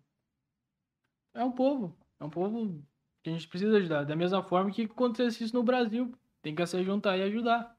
É 1.35 1.45
um 1.45 1.53
povo. 1.53 1.97
É 2.19 2.25
um 2.25 2.31
povo 2.31 2.83
que 3.23 3.31
a 3.31 3.33
gente 3.33 3.47
precisa 3.47 3.77
ajudar. 3.77 4.05
Da 4.05 4.17
mesma 4.17 4.43
forma 4.43 4.71
que 4.71 4.83
acontece 4.83 5.45
isso 5.45 5.55
no 5.55 5.63
Brasil. 5.63 6.13
Tem 6.43 6.55
que 6.55 6.67
se 6.67 6.83
juntar 6.83 7.17
e 7.19 7.23
ajudar. 7.23 7.77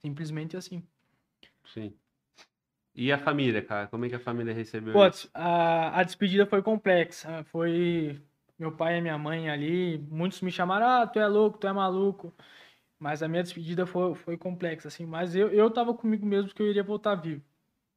Simplesmente 0.00 0.56
assim. 0.56 0.82
Sim. 1.66 1.94
E 2.94 3.10
a 3.12 3.18
família, 3.18 3.62
cara? 3.62 3.86
Como 3.88 4.04
é 4.04 4.08
que 4.08 4.14
a 4.14 4.20
família 4.20 4.52
recebeu 4.54 4.94
Putz, 4.94 5.20
isso? 5.20 5.30
a, 5.34 6.00
a 6.00 6.02
despedida 6.02 6.46
foi 6.46 6.62
complexa. 6.62 7.44
Foi 7.44 8.20
meu 8.58 8.72
pai 8.76 8.98
e 8.98 9.00
minha 9.00 9.18
mãe 9.18 9.48
ali. 9.50 9.98
Muitos 10.10 10.40
me 10.42 10.50
chamaram, 10.50 10.86
ah, 10.86 11.06
tu 11.06 11.18
é 11.18 11.26
louco, 11.26 11.58
tu 11.58 11.66
é 11.66 11.72
maluco. 11.72 12.32
Mas 12.98 13.22
a 13.22 13.28
minha 13.28 13.42
despedida 13.42 13.86
foi, 13.86 14.14
foi 14.14 14.36
complexa, 14.38 14.88
assim. 14.88 15.06
Mas 15.06 15.34
eu, 15.36 15.50
eu 15.50 15.70
tava 15.70 15.94
comigo 15.94 16.26
mesmo 16.26 16.54
que 16.54 16.62
eu 16.62 16.68
iria 16.68 16.82
voltar 16.82 17.16
vivo. 17.16 17.42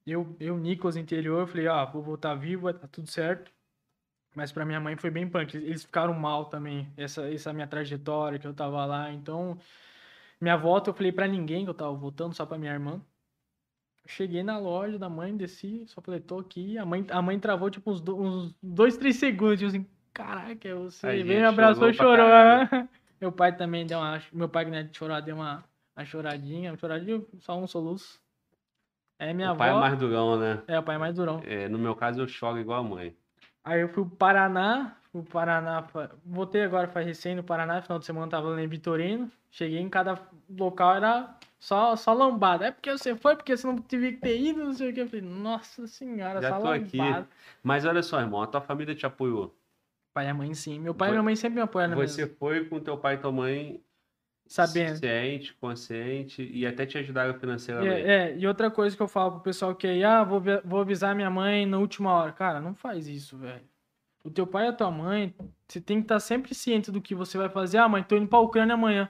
Eu, 0.06 0.36
eu 0.40 0.58
Nicolas, 0.58 0.98
interior, 0.98 1.42
eu 1.42 1.48
falei, 1.48 1.68
ah, 1.68 1.86
vou 1.86 2.02
voltar 2.04 2.36
vivo, 2.36 2.72
tá 2.74 2.88
tudo 2.88 3.10
certo. 3.10 3.52
Mas 4.36 4.52
pra 4.52 4.66
minha 4.66 4.80
mãe 4.80 4.98
foi 4.98 5.12
bem 5.12 5.30
punk. 5.30 5.56
Eles 5.58 5.84
ficaram 5.86 6.14
mal 6.14 6.46
também, 6.46 6.92
essa, 6.98 7.32
essa 7.34 7.54
minha 7.54 7.68
trajetória 7.68 8.40
que 8.40 8.48
eu 8.48 8.54
tava 8.54 8.86
lá. 8.86 9.12
Então, 9.14 9.58
minha 10.42 10.58
volta 10.58 10.90
eu 10.90 10.94
falei 10.94 11.12
pra 11.12 11.28
ninguém 11.28 11.66
que 11.66 11.70
eu 11.70 11.74
tava 11.76 11.94
voltando, 11.96 12.34
só 12.36 12.46
pra 12.46 12.58
minha 12.58 12.74
irmã. 12.74 13.02
Cheguei 14.08 14.44
na 14.44 14.58
loja 14.58 15.00
da 15.00 15.10
mãe, 15.10 15.36
desci, 15.36 15.84
só 15.88 16.02
tô 16.02 16.40
aqui. 16.40 16.78
A 16.78 16.86
mãe, 16.86 17.06
a 17.10 17.22
mãe 17.22 17.40
travou 17.40 17.70
tipo 17.70 17.92
uns, 17.92 18.00
do, 18.00 18.16
uns 18.16 18.56
dois, 18.62 18.98
três 18.98 19.16
segundos. 19.16 19.58
Tipo 19.58 19.70
assim, 19.70 19.86
caraca, 20.14 20.68
é 20.68 20.76
você. 20.76 21.08
A 21.08 21.10
Veio, 21.12 21.26
me 21.26 21.44
abraçou 21.44 21.90
e 21.90 21.94
chorou 21.94 22.28
né? 22.28 22.88
Meu 23.20 23.32
pai 23.32 23.56
também 23.56 23.86
deu 23.86 23.98
uma. 23.98 24.22
Meu 24.32 24.48
pai, 24.48 24.66
que 24.66 24.72
não 24.72 24.78
é 24.78 24.84
de 24.84 24.96
chorar, 24.96 25.22
deu 25.22 25.36
uma, 25.36 25.64
uma 25.96 26.06
choradinha. 26.06 26.72
Uma 26.72 26.78
choradinha, 26.78 27.22
só 27.40 27.58
um 27.58 27.66
soluço. 27.66 28.20
É 29.18 29.34
minha 29.34 29.48
o 29.48 29.52
avó. 29.52 29.60
pai 29.60 29.70
é 29.70 29.74
mais 29.74 29.98
durão, 29.98 30.40
né? 30.40 30.62
É, 30.68 30.78
o 30.78 30.84
pai 30.84 30.96
é 30.96 31.00
mais 31.00 31.16
durão. 31.16 31.42
É, 31.44 31.68
no 31.68 31.80
meu 31.80 31.96
caso, 31.96 32.22
eu 32.22 32.28
choro 32.28 32.60
igual 32.60 32.82
a 32.82 32.84
mãe. 32.84 33.16
Aí 33.64 33.82
eu 33.82 33.88
fui 33.90 34.04
pro 34.04 34.16
Paraná, 34.18 34.96
fui 35.12 35.24
pro 35.24 35.32
Paraná, 35.32 35.88
voltei 36.24 36.64
agora 36.64 36.88
faz 36.88 37.08
recém 37.08 37.34
no 37.34 37.44
Paraná, 37.44 37.82
final 37.82 37.98
de 37.98 38.06
semana 38.06 38.30
tava 38.30 38.50
lá 38.50 38.62
em 38.62 38.68
Vitorino. 38.68 39.32
Cheguei 39.50 39.80
em 39.80 39.90
cada 39.90 40.20
local, 40.50 40.96
era 40.96 41.36
só, 41.66 41.96
só 41.96 42.14
lambada. 42.14 42.68
É 42.68 42.72
porque 42.72 42.92
você 42.92 43.16
foi, 43.16 43.36
porque 43.36 43.58
você 43.58 43.66
não 43.66 43.78
teve 43.80 44.12
que 44.12 44.18
ter 44.20 44.40
ido, 44.40 44.64
não 44.64 44.74
sei 44.74 44.92
o 44.92 44.94
que. 44.94 45.02
Eu 45.02 45.08
falei, 45.08 45.26
nossa 45.26 45.88
senhora, 45.88 46.40
Já 46.40 46.50
só 46.52 46.60
tô 46.60 46.68
aqui. 46.68 46.96
lambada. 46.96 47.28
Mas 47.64 47.86
olha 47.86 48.04
só, 48.04 48.20
irmão, 48.20 48.44
a 48.44 48.46
tua 48.46 48.62
família 48.62 48.94
te 48.94 49.04
apoiou. 49.04 49.52
Pai 50.14 50.28
e 50.28 50.30
a 50.30 50.34
mãe 50.36 50.54
sim. 50.54 50.80
Meu 50.80 50.94
pai 50.94 51.10
e 51.10 51.12
minha 51.12 51.24
mãe 51.24 51.36
sempre 51.36 51.56
me 51.56 51.62
apoiaram 51.62 51.96
Você 51.96 52.28
foi 52.28 52.66
com 52.66 52.80
teu 52.80 52.96
pai 53.00 53.16
e 53.16 53.18
tua 53.18 53.32
mãe 53.32 53.84
sabendo. 54.46 54.98
ciente, 54.98 55.56
consciente 55.56 56.48
e 56.54 56.68
até 56.68 56.86
te 56.86 57.00
ajudaram 57.00 57.34
financeiramente. 57.34 58.08
É, 58.08 58.30
é, 58.30 58.38
e 58.38 58.46
outra 58.46 58.70
coisa 58.70 58.96
que 58.96 59.02
eu 59.02 59.08
falo 59.08 59.32
pro 59.32 59.42
pessoal 59.42 59.74
que 59.74 59.88
aí, 59.88 60.04
ah, 60.04 60.24
vou, 60.24 60.44
vou 60.64 60.80
avisar 60.82 61.16
minha 61.16 61.32
mãe 61.32 61.66
na 61.66 61.80
última 61.80 62.14
hora. 62.14 62.32
Cara, 62.32 62.62
não 62.62 62.76
faz 62.76 63.08
isso, 63.08 63.38
velho. 63.40 63.66
O 64.24 64.30
teu 64.30 64.46
pai 64.46 64.66
e 64.66 64.70
a 64.70 64.74
tua 64.74 64.92
mãe, 64.92 65.34
você 65.68 65.82
tem 65.82 65.98
que 65.98 66.04
estar 66.04 66.20
sempre 66.20 66.54
ciente 66.54 66.92
do 66.92 67.02
que 67.02 67.16
você 67.16 67.40
vai 67.40 67.50
fazer. 67.50 67.80
Ah, 67.80 67.90
mãe, 67.90 68.04
tô 68.04 68.16
indo 68.16 68.28
pra 68.28 68.38
Ucrânia 68.38 68.76
amanhã. 68.76 69.10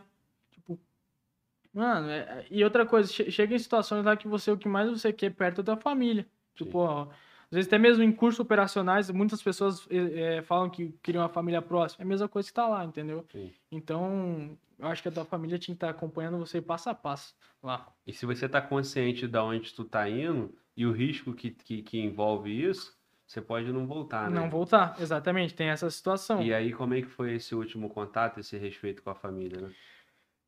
Mano, 1.75 2.09
é- 2.09 2.19
é- 2.19 2.45
e 2.49 2.63
outra 2.63 2.85
coisa, 2.85 3.11
che- 3.11 3.29
chega 3.29 3.53
em 3.53 3.59
situações 3.59 4.05
lá 4.05 4.15
que 4.15 4.27
você, 4.29 4.49
o 4.49 4.57
que 4.57 4.67
mais 4.67 4.89
você 4.89 5.11
quer 5.11 5.29
perto 5.31 5.59
é 5.59 5.63
da 5.63 5.75
família. 5.75 6.25
Tipo, 6.55 6.79
ó, 6.79 7.01
às 7.03 7.51
vezes 7.51 7.67
até 7.67 7.77
mesmo 7.77 8.01
em 8.01 8.13
cursos 8.13 8.39
operacionais, 8.39 9.09
muitas 9.11 9.43
pessoas 9.43 9.85
eh, 9.91 10.37
eh, 10.37 10.41
falam 10.43 10.69
que 10.69 10.93
queriam 11.03 11.21
uma 11.21 11.27
família 11.29 11.61
próxima. 11.61 12.01
É 12.03 12.05
a 12.05 12.07
mesma 12.07 12.29
coisa 12.29 12.47
que 12.47 12.53
tá 12.53 12.65
lá, 12.65 12.85
entendeu? 12.85 13.25
Sim. 13.29 13.51
Então, 13.69 14.57
eu 14.79 14.87
acho 14.87 15.01
que 15.01 15.09
a 15.09 15.11
tua 15.11 15.25
família 15.25 15.59
tinha 15.59 15.75
que 15.75 15.77
estar 15.77 15.89
acompanhando 15.89 16.37
você 16.37 16.61
passo 16.61 16.89
a 16.89 16.95
passo 16.95 17.35
lá. 17.61 17.87
E 18.07 18.13
se 18.13 18.25
você 18.25 18.47
tá 18.47 18.61
consciente 18.61 19.27
de 19.27 19.37
onde 19.37 19.73
tu 19.73 19.83
tá 19.83 20.09
indo 20.09 20.55
e 20.77 20.85
o 20.85 20.93
risco 20.93 21.33
que, 21.33 21.51
que, 21.51 21.81
que 21.81 21.99
envolve 21.99 22.49
isso, 22.49 22.97
você 23.27 23.41
pode 23.41 23.69
não 23.71 23.85
voltar, 23.85 24.29
né? 24.29 24.39
Não 24.39 24.49
voltar, 24.49 24.95
exatamente, 24.99 25.53
tem 25.53 25.67
essa 25.67 25.89
situação. 25.89 26.41
E 26.41 26.53
aí, 26.53 26.71
como 26.71 26.93
é 26.93 27.01
que 27.01 27.07
foi 27.09 27.33
esse 27.33 27.53
último 27.53 27.89
contato, 27.89 28.39
esse 28.39 28.57
respeito 28.57 29.03
com 29.03 29.09
a 29.09 29.15
família, 29.15 29.59
né? 29.59 29.71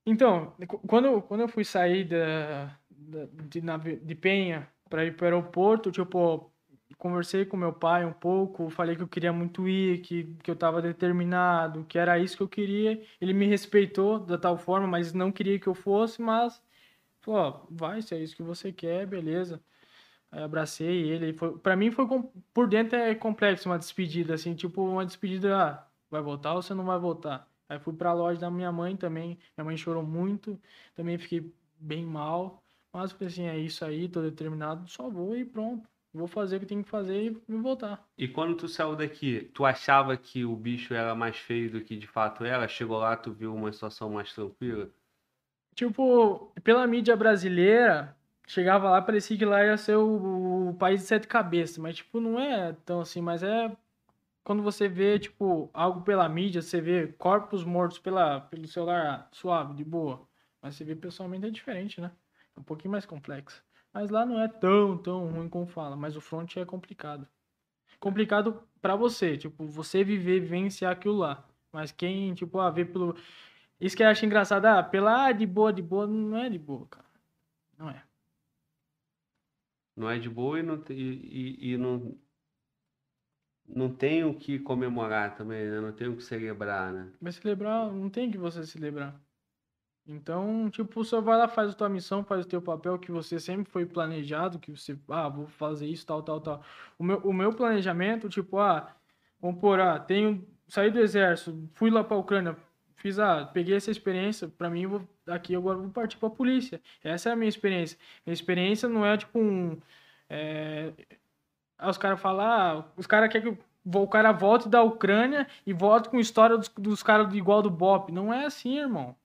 Então, 0.07 0.53
qu- 0.67 0.79
quando, 0.87 1.21
quando 1.23 1.41
eu 1.41 1.49
fui 1.49 1.65
sair 1.65 2.05
da, 2.05 2.67
da- 2.89 3.25
de, 3.49 3.97
de 3.97 4.15
Penha 4.15 4.69
para 4.89 5.05
ir 5.05 5.15
para 5.17 5.23
o 5.25 5.27
aeroporto, 5.27 5.91
tipo, 5.91 6.51
conversei 6.97 7.45
com 7.45 7.57
meu 7.57 7.73
pai 7.73 8.05
um 8.05 8.13
pouco, 8.13 8.69
falei 8.69 8.95
que 8.95 9.03
eu 9.03 9.09
queria 9.09 9.33
muito 9.33 9.67
ir, 9.67 10.01
que, 10.01 10.23
que 10.43 10.49
eu 10.51 10.53
estava 10.55 10.81
determinado, 10.81 11.85
que 11.85 11.99
era 11.99 12.17
isso 12.19 12.37
que 12.37 12.43
eu 12.43 12.49
queria. 12.49 13.01
Ele 13.21 13.33
me 13.33 13.45
respeitou 13.47 14.19
da 14.19 14.37
tal 14.37 14.57
forma, 14.57 14.87
mas 14.87 15.13
não 15.13 15.31
queria 15.31 15.59
que 15.59 15.67
eu 15.67 15.75
fosse, 15.75 16.21
mas 16.21 16.61
falou, 17.21 17.41
ó, 17.41 17.67
vai, 17.71 18.01
se 18.03 18.15
é 18.15 18.19
isso 18.19 18.35
que 18.35 18.43
você 18.43 18.71
quer, 18.73 19.05
beleza. 19.07 19.61
Aí 20.31 20.43
abracei 20.43 21.09
ele, 21.09 21.33
foi, 21.33 21.57
para 21.59 21.75
mim 21.77 21.91
foi 21.91 22.07
por 22.53 22.67
dentro 22.69 22.97
é 22.97 23.15
complexo 23.15 23.69
uma 23.69 23.79
despedida 23.79 24.35
assim, 24.35 24.55
tipo 24.55 24.81
uma 24.83 25.05
despedida, 25.05 25.57
ah, 25.57 25.87
vai 26.11 26.21
voltar 26.21 26.53
ou 26.55 26.61
você 26.63 26.73
não 26.75 26.85
vai 26.85 26.99
voltar? 26.99 27.49
Aí 27.69 27.79
fui 27.79 27.93
pra 27.93 28.13
loja 28.13 28.39
da 28.39 28.49
minha 28.49 28.71
mãe 28.71 28.95
também, 28.95 29.37
minha 29.57 29.65
mãe 29.65 29.77
chorou 29.77 30.03
muito, 30.03 30.59
também 30.95 31.17
fiquei 31.17 31.53
bem 31.79 32.05
mal, 32.05 32.63
mas 32.91 33.11
falei 33.11 33.27
assim, 33.27 33.43
é 33.45 33.57
isso 33.57 33.83
aí, 33.83 34.07
tô 34.07 34.21
determinado, 34.21 34.87
só 34.89 35.09
vou 35.09 35.35
e 35.35 35.45
pronto. 35.45 35.87
Vou 36.13 36.27
fazer 36.27 36.57
o 36.57 36.59
que 36.59 36.65
tenho 36.65 36.83
que 36.83 36.89
fazer 36.89 37.25
e 37.25 37.29
vou 37.47 37.61
voltar. 37.61 38.03
E 38.17 38.27
quando 38.27 38.55
tu 38.55 38.67
saiu 38.67 38.95
daqui, 38.95 39.51
tu 39.53 39.65
achava 39.65 40.17
que 40.17 40.43
o 40.43 40.55
bicho 40.55 40.93
era 40.93 41.13
mais 41.13 41.37
feio 41.37 41.69
do 41.69 41.81
que 41.81 41.95
de 41.95 42.07
fato 42.07 42.43
era? 42.43 42.67
Chegou 42.67 42.97
lá, 42.97 43.15
tu 43.15 43.31
viu 43.31 43.53
uma 43.53 43.71
situação 43.71 44.09
mais 44.09 44.33
tranquila? 44.33 44.89
Tipo, 45.75 46.51
pela 46.63 46.87
mídia 46.87 47.15
brasileira, 47.15 48.17
chegava 48.47 48.89
lá, 48.89 48.99
parecia 48.99 49.37
que 49.37 49.45
lá 49.45 49.63
ia 49.63 49.77
ser 49.77 49.95
o, 49.95 50.69
o 50.69 50.73
país 50.75 51.01
de 51.01 51.07
sete 51.07 51.27
cabeças, 51.27 51.77
mas, 51.77 51.97
tipo, 51.97 52.19
não 52.19 52.39
é 52.39 52.73
tão 52.83 52.99
assim, 52.99 53.21
mas 53.21 53.43
é 53.43 53.71
quando 54.47 54.63
você 54.63 54.87
vê, 54.87 55.19
tipo, 55.19 55.69
algo 55.73 56.03
pela 56.03 56.29
mídia, 56.29 56.61
você 56.61 56.79
vê 56.79 57.07
corpos 57.07 57.65
mortos 57.65 57.99
pela, 57.99 58.39
pelo 58.39 58.65
celular, 58.65 59.27
suave, 59.33 59.73
de 59.73 59.83
boa, 59.83 60.25
mas 60.61 60.75
você 60.75 60.85
vê 60.85 60.95
pessoalmente 60.95 61.45
é 61.45 61.49
diferente, 61.49 61.99
né? 61.99 62.13
É 62.55 62.59
um 62.61 62.63
pouquinho 62.63 62.93
mais 62.93 63.05
complexo. 63.05 63.61
Mas 63.93 64.09
lá 64.09 64.25
não 64.25 64.39
é 64.39 64.47
tão, 64.47 64.97
tão 64.99 65.29
ruim 65.29 65.49
como 65.49 65.67
fala, 65.67 65.97
mas 65.97 66.15
o 66.15 66.21
front 66.21 66.55
é 66.55 66.63
complicado. 66.63 67.27
Complicado 67.99 68.63
pra 68.81 68.95
você, 68.95 69.37
tipo, 69.37 69.65
você 69.65 70.01
viver, 70.01 70.39
vivenciar 70.39 70.93
aquilo 70.93 71.17
lá. 71.17 71.45
Mas 71.69 71.91
quem, 71.91 72.33
tipo, 72.33 72.57
ah, 72.57 72.69
vê 72.69 72.85
pelo. 72.85 73.17
Isso 73.81 73.97
que 73.97 74.03
eu 74.03 74.07
acho 74.07 74.25
engraçado, 74.25 74.65
ah, 74.65 74.81
pela 74.81 75.25
ah, 75.25 75.31
de 75.33 75.45
boa, 75.45 75.73
de 75.73 75.81
boa, 75.81 76.07
não 76.07 76.37
é 76.37 76.49
de 76.49 76.57
boa, 76.57 76.87
cara. 76.87 77.05
Não 77.77 77.89
é. 77.89 78.01
Não 79.93 80.09
é 80.09 80.17
de 80.17 80.29
boa 80.29 80.57
e 80.57 80.63
não, 80.63 80.81
e, 80.89 80.93
e, 80.93 81.73
e 81.73 81.77
não, 81.77 82.17
não 83.67 83.93
tem 83.93 84.23
o 84.23 84.33
que 84.33 84.59
comemorar 84.59 85.35
também, 85.35 85.65
né? 85.69 85.79
Não 85.81 85.91
tem 85.91 86.07
o 86.07 86.15
que 86.15 86.23
celebrar, 86.23 86.93
né? 86.93 87.11
Mas 87.19 87.35
celebrar, 87.35 87.91
não 87.91 88.09
tem 88.09 88.31
que 88.31 88.37
você 88.37 88.65
celebrar. 88.65 89.19
Então, 90.09 90.69
tipo, 90.69 91.03
só 91.03 91.19
vai 91.19 91.37
lá, 91.37 91.47
faz 91.49 91.71
a 91.71 91.73
tua 91.73 91.89
missão, 91.89 92.23
faz 92.23 92.45
o 92.45 92.47
teu 92.47 92.61
papel 92.61 92.97
que 92.97 93.11
você 93.11 93.39
sempre 93.39 93.69
foi 93.69 93.85
planejado, 93.85 94.57
que 94.57 94.71
você, 94.71 94.97
ah, 95.09 95.27
vou 95.27 95.47
fazer 95.47 95.85
isso, 95.85 96.05
tal, 96.05 96.23
tal, 96.23 96.39
tal. 96.39 96.63
O 96.97 97.03
meu, 97.03 97.17
o 97.19 97.33
meu 97.33 97.53
planejamento, 97.53 98.29
tipo, 98.29 98.57
ah, 98.57 98.95
vamos 99.41 99.59
por, 99.59 99.79
ah, 99.81 99.99
tenho, 99.99 100.47
saí 100.67 100.89
do 100.89 100.99
exército, 100.99 101.69
fui 101.73 101.89
lá 101.89 102.05
pra 102.05 102.15
Ucrânia, 102.15 102.55
fiz, 102.95 103.19
ah, 103.19 103.45
peguei 103.45 103.75
essa 103.75 103.91
experiência, 103.91 104.47
pra 104.47 104.69
mim, 104.69 104.87
vou, 104.87 105.07
aqui 105.27 105.53
agora 105.55 105.77
vou 105.77 105.89
partir 105.89 106.17
pra 106.17 106.29
polícia. 106.29 106.81
Essa 107.03 107.29
é 107.29 107.33
a 107.33 107.35
minha 107.35 107.49
experiência. 107.49 107.97
Minha 108.25 108.33
experiência 108.33 108.87
não 108.87 109.05
é, 109.05 109.17
tipo, 109.17 109.37
um, 109.39 109.77
é, 110.29 110.93
Aí 111.77 111.89
os 111.89 111.97
caras 111.97 112.19
falam, 112.19 112.45
ah, 112.45 112.85
os 112.95 113.05
caras 113.05 113.31
querem 113.31 113.53
que 113.55 113.61
o 113.95 114.07
cara 114.07 114.31
volte 114.31 114.67
da 114.67 114.81
Ucrânia 114.81 115.47
e 115.65 115.71
volte 115.73 116.09
com 116.09 116.19
história 116.19 116.57
dos, 116.57 116.69
dos 116.69 117.03
caras 117.03 117.33
igual 117.33 117.61
do 117.61 117.69
Bop. 117.69 118.11
Não 118.11 118.33
é 118.33 118.45
assim, 118.45 118.77
irmão. 118.79 119.15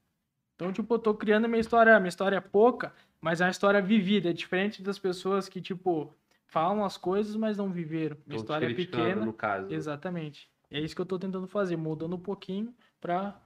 Então, 0.54 0.72
tipo, 0.72 0.94
eu 0.94 0.98
tô 0.98 1.14
criando 1.14 1.48
minha 1.48 1.60
história. 1.60 1.98
Minha 1.98 2.08
história 2.08 2.36
é 2.36 2.40
pouca, 2.40 2.94
mas 3.20 3.40
é 3.40 3.44
uma 3.44 3.50
história 3.50 3.80
vivida. 3.82 4.30
É 4.30 4.32
diferente 4.32 4.82
das 4.82 4.98
pessoas 4.98 5.48
que, 5.48 5.60
tipo, 5.60 6.14
falam 6.46 6.84
as 6.84 6.96
coisas, 6.96 7.34
mas 7.34 7.56
não 7.56 7.70
viveram. 7.70 8.16
Minha 8.26 8.36
história 8.38 8.70
é 8.70 8.74
pequena. 8.74 9.24
no 9.24 9.32
caso. 9.32 9.72
Exatamente. 9.72 10.48
É 10.70 10.78
isso 10.78 10.94
que 10.94 11.00
eu 11.00 11.06
tô 11.06 11.18
tentando 11.18 11.46
fazer, 11.46 11.76
mudando 11.76 12.14
um 12.16 12.20
pouquinho 12.20 12.74
pra, 13.00 13.38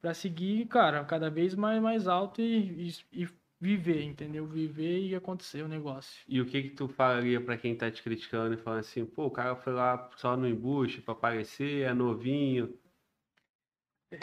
pra 0.00 0.12
seguir, 0.12 0.66
cara, 0.66 1.04
cada 1.04 1.30
vez 1.30 1.54
mais, 1.54 1.80
mais 1.82 2.06
alto 2.06 2.40
e, 2.40 2.88
e, 3.12 3.22
e 3.22 3.28
viver, 3.60 4.02
entendeu? 4.02 4.46
Viver 4.46 5.00
e 5.06 5.14
acontecer 5.14 5.62
o 5.62 5.68
negócio. 5.68 6.22
E 6.26 6.40
o 6.40 6.46
que 6.46 6.62
que 6.62 6.70
tu 6.70 6.88
falaria 6.88 7.40
pra 7.40 7.56
quem 7.56 7.76
tá 7.76 7.90
te 7.90 8.02
criticando 8.02 8.54
e 8.54 8.56
falando 8.56 8.80
assim, 8.80 9.04
pô, 9.04 9.26
o 9.26 9.30
cara 9.30 9.54
foi 9.56 9.72
lá 9.72 10.08
só 10.16 10.36
no 10.36 10.48
embuste 10.48 11.02
pra 11.02 11.12
aparecer, 11.12 11.82
é 11.86 11.92
novinho. 11.92 12.74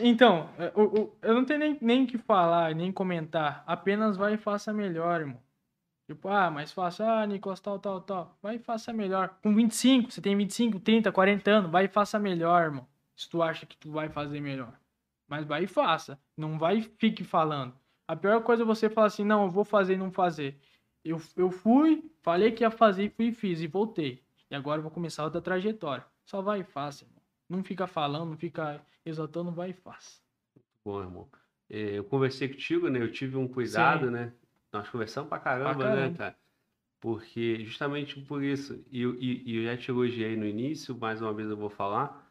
Então, 0.02 0.50
é, 0.58 0.72
o- 0.76 1.02
o- 1.04 1.18
eu 1.22 1.34
não 1.34 1.46
tenho 1.46 1.60
nem, 1.60 1.78
nem 1.82 2.06
que 2.06 2.18
falar, 2.18 2.76
nem 2.76 2.92
comentar. 2.92 3.64
Apenas 3.66 4.18
vai 4.18 4.34
e 4.34 4.38
faça 4.38 4.74
melhor, 4.74 5.22
irmão. 5.22 5.42
Tipo, 6.08 6.30
ah, 6.30 6.52
mais 6.52 6.72
fácil. 6.72 7.06
Ah, 7.06 7.26
Nicolas, 7.26 7.60
tal, 7.60 7.80
tal, 7.80 8.02
tal. 8.02 8.38
Vai 8.42 8.56
e 8.56 8.60
faça 8.60 8.94
melhor. 8.94 9.38
Com 9.44 9.54
25, 9.56 10.12
você 10.12 10.22
tem 10.22 10.36
25, 10.38 10.80
30, 10.80 11.12
40 11.12 11.52
anos, 11.52 11.72
vai 11.72 11.86
e 11.86 11.90
faça 11.90 12.20
melhor, 12.20 12.64
irmão. 12.66 12.88
Se 13.16 13.30
tu 13.30 13.42
acha 13.42 13.66
que 13.66 13.78
tu 13.78 13.92
vai 13.92 14.10
fazer 14.10 14.40
melhor. 14.42 14.74
Mas 15.28 15.46
vai 15.46 15.64
e 15.64 15.68
faça. 15.68 16.20
Não 16.38 16.58
vai 16.60 16.78
e 16.80 16.82
fique 16.84 17.24
falando. 17.24 17.74
A 18.08 18.16
pior 18.16 18.42
coisa 18.44 18.64
é 18.64 18.66
você 18.66 18.90
falar 18.90 19.08
assim, 19.08 19.24
não, 19.24 19.44
eu 19.46 19.52
vou 19.52 19.66
fazer 19.66 19.94
e 19.96 19.98
não 19.98 20.12
fazer. 20.12 20.60
Eu, 21.04 21.18
eu 21.36 21.52
fui, 21.52 22.12
falei 22.22 22.52
que 22.52 22.64
ia 22.64 22.72
fazer, 22.72 23.10
fui 23.12 23.28
e 23.28 23.32
fiz, 23.32 23.62
e 23.62 23.68
voltei. 23.68 24.24
E 24.50 24.56
agora 24.56 24.80
eu 24.80 24.84
vou 24.84 24.92
começar 24.92 25.24
outra 25.24 25.42
trajetória. 25.42 26.06
Só 26.26 26.42
vai 26.42 26.62
e 26.62 26.64
faz, 26.64 27.02
irmão. 27.02 27.22
Não 27.50 27.64
fica 27.64 27.88
falando, 27.88 28.30
não 28.32 28.38
fica 28.38 28.82
exaltando, 29.06 29.52
vai 29.52 29.70
e 29.72 29.74
faz. 29.74 30.22
Bom, 30.84 31.02
irmão. 31.02 31.30
É, 31.70 31.98
Eu 31.98 32.04
conversei 32.06 32.48
contigo, 32.50 32.88
né? 32.90 33.02
Eu 33.02 33.12
tive 33.12 33.38
um 33.38 33.48
cuidado, 33.48 34.06
Sim. 34.06 34.12
né? 34.12 34.34
Nós 34.72 34.90
conversamos 34.90 35.30
pra 35.30 35.40
caramba, 35.40 35.76
Pra 35.76 35.86
né, 35.90 35.96
caramba. 35.96 36.18
cara? 36.18 36.38
Porque 37.00 37.64
justamente 37.66 38.20
por 38.22 38.44
isso, 38.44 38.84
e 38.92 39.04
e- 39.04 39.44
e 39.52 39.56
eu 39.58 39.64
já 39.66 39.78
te 39.78 39.92
elogiei 39.92 40.36
no 40.36 40.46
início, 40.46 40.98
mais 40.98 41.22
uma 41.22 41.34
vez 41.34 41.50
eu 41.50 41.58
vou 41.58 41.70
falar, 41.70 42.28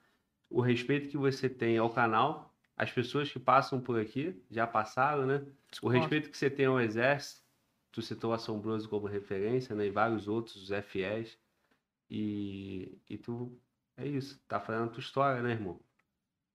o 0.51 0.61
respeito 0.61 1.09
que 1.09 1.17
você 1.17 1.49
tem 1.51 1.79
ao 1.79 1.91
canal, 1.93 2.56
as 2.77 2.91
pessoas 2.93 3.31
que 3.33 3.39
passam 3.39 3.81
por 3.81 3.99
aqui, 3.99 4.41
já 4.51 4.67
passaram, 4.67 5.27
né? 5.27 5.47
O 5.83 5.89
respeito 5.89 6.31
que 6.31 6.37
você 6.37 6.51
tem 6.51 6.67
ao 6.67 6.81
Exército, 6.81 7.43
tu 7.93 8.03
citou 8.03 8.33
Assombroso 8.33 8.89
como 8.89 9.07
referência, 9.07 9.75
né? 9.75 9.87
E 9.87 9.91
vários 9.91 10.29
outros, 10.29 10.57
os 10.57 10.71
FS. 10.71 11.39
E, 12.11 12.99
e 13.09 13.19
tu, 13.19 13.59
é 13.97 14.07
isso, 14.07 14.41
tá 14.49 14.61
fazendo 14.61 14.85
a 14.87 14.89
tua 14.89 15.01
história, 15.01 15.43
né, 15.43 15.53
irmão? 15.53 15.81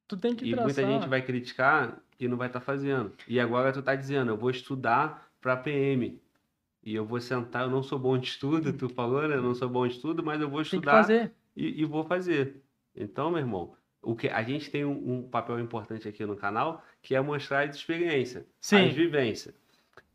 Tu 0.07 0.17
tem 0.17 0.35
que 0.35 0.45
E 0.45 0.49
traçar. 0.51 0.65
muita 0.65 0.85
gente 0.85 1.07
vai 1.09 1.21
criticar 1.25 2.01
e 2.19 2.27
não 2.27 2.37
vai 2.37 2.47
estar 2.47 2.61
fazendo. 2.61 3.13
E 3.27 3.39
agora 3.39 3.71
tu 3.73 3.81
tá 3.81 3.95
dizendo, 3.95 4.31
eu 4.31 4.37
vou 4.37 4.49
estudar 4.49 5.31
para 5.41 5.57
PM. 5.57 6.21
E 6.83 6.95
eu 6.95 7.05
vou 7.05 7.21
sentar, 7.21 7.63
eu 7.63 7.69
não 7.69 7.83
sou 7.83 7.99
bom 7.99 8.17
de 8.17 8.27
estudo, 8.27 8.73
tu 8.73 8.89
falou, 8.89 9.27
né? 9.27 9.35
Eu 9.35 9.41
não 9.43 9.53
sou 9.55 9.69
bom 9.69 9.87
de 9.87 9.95
estudo, 9.95 10.23
mas 10.23 10.41
eu 10.41 10.49
vou 10.49 10.63
Tem 10.69 10.81
que 10.81 10.89
estudar 10.89 11.03
fazer. 11.03 11.35
e, 11.55 11.81
e 11.81 11.85
vou 11.85 12.03
fazer. 12.03 12.63
Então, 12.95 13.29
meu 13.31 13.39
irmão, 13.39 13.75
o 14.01 14.15
que 14.15 14.27
a 14.27 14.41
gente 14.43 14.69
tem 14.71 14.83
um, 14.83 15.17
um 15.17 15.29
papel 15.29 15.59
importante 15.59 16.07
aqui 16.07 16.25
no 16.25 16.35
canal, 16.35 16.83
que 17.01 17.15
é 17.15 17.21
mostrar 17.21 17.67
as 17.67 17.75
experiências, 17.75 18.45
Sim. 18.59 18.87
as 18.87 18.93
vivências. 18.93 19.53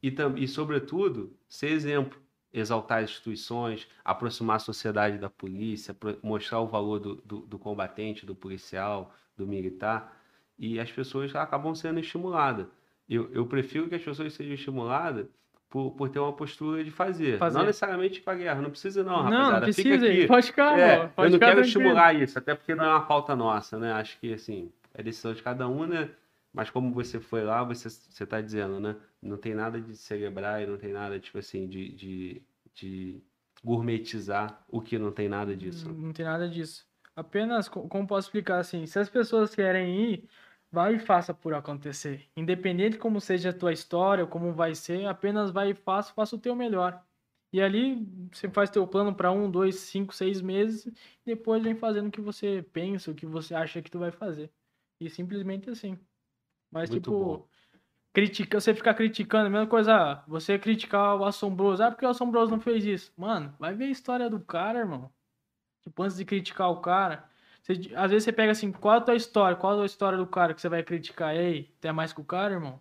E, 0.03 0.15
e, 0.37 0.49
sobretudo, 0.49 1.37
ser 1.49 1.69
exemplo. 1.69 2.21
Exaltar 2.53 3.03
as 3.03 3.11
instituições, 3.11 3.87
aproximar 4.03 4.57
a 4.57 4.61
sociedade 4.61 5.19
da 5.19 5.29
polícia, 5.29 5.95
mostrar 6.23 6.61
o 6.61 6.67
valor 6.67 6.99
do, 6.99 7.17
do, 7.17 7.41
do 7.41 7.59
combatente, 7.59 8.25
do 8.25 8.35
policial, 8.35 9.15
do 9.37 9.47
militar. 9.47 10.17
E 10.59 10.81
as 10.81 10.91
pessoas 10.91 11.35
acabam 11.37 11.75
sendo 11.75 12.01
estimuladas. 12.01 12.67
Eu, 13.07 13.31
eu 13.33 13.47
prefiro 13.47 13.91
que 13.91 13.95
as 13.95 14.03
pessoas 14.03 14.33
sejam 14.33 14.55
estimuladas 14.55 15.27
por, 15.77 15.91
por 15.91 16.09
ter 16.09 16.19
uma 16.19 16.33
postura 16.33 16.83
de 16.83 16.91
fazer. 16.91 17.37
Fazer. 17.39 17.59
Não 17.59 17.67
necessariamente 17.67 18.23
para 18.23 18.39
guerra. 18.39 18.63
Não 18.63 18.71
precisa, 18.71 19.05
não, 19.05 19.23
Não, 19.25 19.31
não 19.31 19.31
rapaziada. 19.31 19.67
Fica 19.75 19.89
precisa. 19.91 20.07
aqui. 20.11 20.27
Pode 20.27 20.47
ficar, 20.47 20.79
É, 20.79 20.97
pode 21.09 21.11
eu 21.29 21.31
não 21.33 21.37
ficar 21.39 21.47
quero 21.49 21.61
tranquilo. 21.61 21.67
estimular 21.67 22.15
isso, 22.15 22.39
até 22.39 22.55
porque 22.55 22.75
não 22.75 22.85
é 22.85 22.89
uma 22.89 23.05
pauta 23.07 23.37
nossa, 23.37 23.79
né? 23.79 23.93
Acho 23.93 24.19
que, 24.19 24.33
assim, 24.33 24.73
é 24.95 25.03
decisão 25.03 25.35
de 25.35 25.43
cada 25.43 25.69
um, 25.69 25.85
né? 25.87 26.09
Mas 26.55 26.71
como 26.71 26.91
você 26.95 27.21
foi 27.21 27.45
lá, 27.45 27.63
você, 27.63 27.91
você 27.91 28.25
tá 28.25 28.41
dizendo, 28.41 28.81
né? 28.81 28.97
Não 29.21 29.37
tem 29.37 29.55
nada 29.55 29.79
de 29.79 29.95
celebrar 29.97 30.63
e 30.63 30.67
não 30.67 30.79
tem 30.79 30.95
nada, 30.95 31.21
tipo 31.21 31.37
assim, 31.37 31.69
de, 31.69 31.91
de, 31.93 32.43
de 32.75 33.21
gourmetizar 33.63 34.59
o 34.69 34.81
que 34.81 34.99
não 34.99 35.13
tem 35.13 35.29
nada 35.29 35.55
disso. 35.55 35.93
Não 35.93 36.13
tem 36.13 36.25
nada 36.25 36.49
disso. 36.49 36.87
Apenas, 37.15 37.69
co- 37.69 37.87
como 37.87 38.07
posso 38.07 38.29
explicar 38.29 38.59
assim, 38.61 38.87
se 38.87 38.99
as 38.99 39.11
pessoas 39.11 39.55
querem 39.55 40.13
ir, 40.13 40.29
vai 40.71 40.97
e 40.97 40.99
faça 40.99 41.33
por 41.33 41.55
acontecer. 41.55 42.29
Independente 42.37 42.99
como 42.99 43.21
seja 43.21 43.51
a 43.51 43.53
tua 43.53 43.73
história, 43.73 44.25
ou 44.25 44.31
como 44.31 44.53
vai 44.53 44.75
ser, 44.75 45.07
apenas 45.07 45.51
vai 45.51 45.71
e 45.71 45.75
faça, 45.75 46.13
faça 46.13 46.37
o 46.37 46.39
teu 46.39 46.55
melhor. 46.55 47.03
E 47.53 47.61
ali 47.61 48.07
você 48.33 48.49
faz 48.51 48.71
teu 48.71 48.87
plano 48.87 49.15
para 49.15 49.31
um, 49.33 49.51
dois, 49.51 49.77
cinco, 49.77 50.15
seis 50.15 50.43
meses, 50.43 50.93
depois 51.25 51.63
vem 51.63 51.75
fazendo 51.75 52.09
o 52.09 52.11
que 52.11 52.21
você 52.21 52.63
pensa, 52.73 53.11
o 53.11 53.15
que 53.15 53.25
você 53.25 53.55
acha 53.55 53.81
que 53.81 53.91
tu 53.91 53.99
vai 53.99 54.11
fazer. 54.11 54.51
E 55.01 55.09
simplesmente 55.09 55.71
assim. 55.71 55.99
Mas 56.71 56.91
Muito 56.91 57.03
tipo, 57.03 57.19
bom. 57.19 57.49
critica, 58.13 58.61
você 58.61 58.75
ficar 58.75 58.95
criticando, 58.95 59.47
a 59.47 59.51
mesma 59.51 59.67
coisa, 59.67 60.23
você 60.27 60.59
criticar 60.59 61.17
o 61.17 61.25
assombroso, 61.25 61.83
ah, 61.83 61.91
porque 61.91 62.05
o 62.05 62.09
assombroso 62.09 62.51
não 62.51 62.61
fez 62.61 62.85
isso. 62.85 63.13
Mano, 63.17 63.55
vai 63.59 63.75
ver 63.75 63.85
a 63.85 63.91
história 63.91 64.29
do 64.29 64.41
cara, 64.41 64.81
irmão. 64.81 65.11
Tipo, 65.83 66.03
antes 66.03 66.17
de 66.17 66.25
criticar 66.25 66.71
o 66.71 66.81
cara, 66.81 67.29
você- 67.75 67.95
às 67.97 68.11
vezes 68.11 68.25
você 68.25 68.33
pega 68.33 68.53
assim, 68.53 68.71
qual 68.71 68.95
é 68.95 68.99
a 68.99 69.01
tua 69.01 69.17
história? 69.17 69.57
Qual 69.57 69.79
é 69.79 69.83
a 69.83 69.87
história 69.87 70.17
do 70.17 70.27
cara 70.27 70.55
que 70.55 70.61
você 70.61 70.69
vai 70.69 70.83
criticar? 70.83 71.35
Ei, 71.35 71.75
tu 71.81 71.87
é 71.87 71.93
mais 71.93 72.13
que 72.13 72.21
o 72.21 72.25
cara, 72.25 72.55
irmão? 72.55 72.81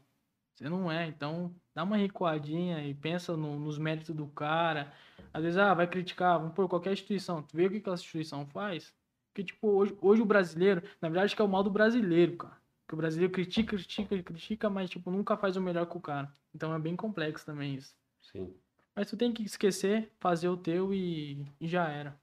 Você 0.53 0.69
não 0.69 0.91
é, 0.91 1.07
então 1.07 1.53
dá 1.73 1.83
uma 1.83 1.97
recuadinha 1.97 2.85
e 2.87 2.93
pensa 2.93 3.35
no- 3.35 3.59
nos 3.59 3.77
méritos 3.77 4.15
do 4.15 4.27
cara. 4.27 4.93
Às 5.33 5.43
vezes, 5.43 5.57
ah, 5.57 5.73
vai 5.73 5.87
criticar, 5.87 6.39
vamos 6.39 6.53
por 6.53 6.69
qualquer 6.69 6.93
instituição. 6.93 7.41
Tu 7.41 7.57
vê 7.57 7.65
o 7.65 7.69
que 7.69 7.77
aquela 7.77 7.95
instituição 7.95 8.45
faz? 8.45 8.93
Porque, 9.33 9.43
tipo, 9.43 9.67
hoje, 9.67 9.97
hoje 10.01 10.21
o 10.21 10.25
brasileiro, 10.25 10.81
na 11.01 11.09
verdade, 11.09 11.25
acho 11.25 11.35
que 11.35 11.41
é 11.41 11.45
o 11.45 11.49
mal 11.49 11.61
do 11.63 11.69
brasileiro, 11.69 12.37
cara. 12.37 12.55
Que 12.87 12.93
o 12.93 12.97
brasileiro 12.97 13.33
critica, 13.33 13.75
critica, 13.75 14.23
critica, 14.23 14.69
mas, 14.69 14.89
tipo, 14.89 15.11
nunca 15.11 15.35
faz 15.35 15.57
o 15.57 15.61
melhor 15.61 15.87
com 15.87 15.97
o 15.97 16.01
cara. 16.01 16.31
Então 16.53 16.73
é 16.73 16.79
bem 16.79 16.95
complexo 16.95 17.45
também 17.45 17.75
isso. 17.75 17.97
Sim. 18.21 18.53
Mas 18.95 19.09
tu 19.09 19.17
tem 19.17 19.33
que 19.33 19.43
esquecer, 19.43 20.09
fazer 20.19 20.47
o 20.47 20.55
teu 20.55 20.93
e, 20.93 21.45
e 21.59 21.67
já 21.67 21.89
era. 21.89 22.17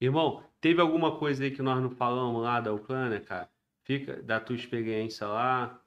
Irmão, 0.00 0.44
teve 0.60 0.80
alguma 0.80 1.18
coisa 1.18 1.44
aí 1.44 1.50
que 1.50 1.62
nós 1.62 1.82
não 1.82 1.90
falamos 1.90 2.42
lá 2.42 2.60
da 2.60 2.72
Ucrânia, 2.72 3.20
cara? 3.20 3.48
Fica 3.84 4.22
da 4.22 4.40
tua 4.40 4.56
experiência 4.56 5.26
lá. 5.26 5.80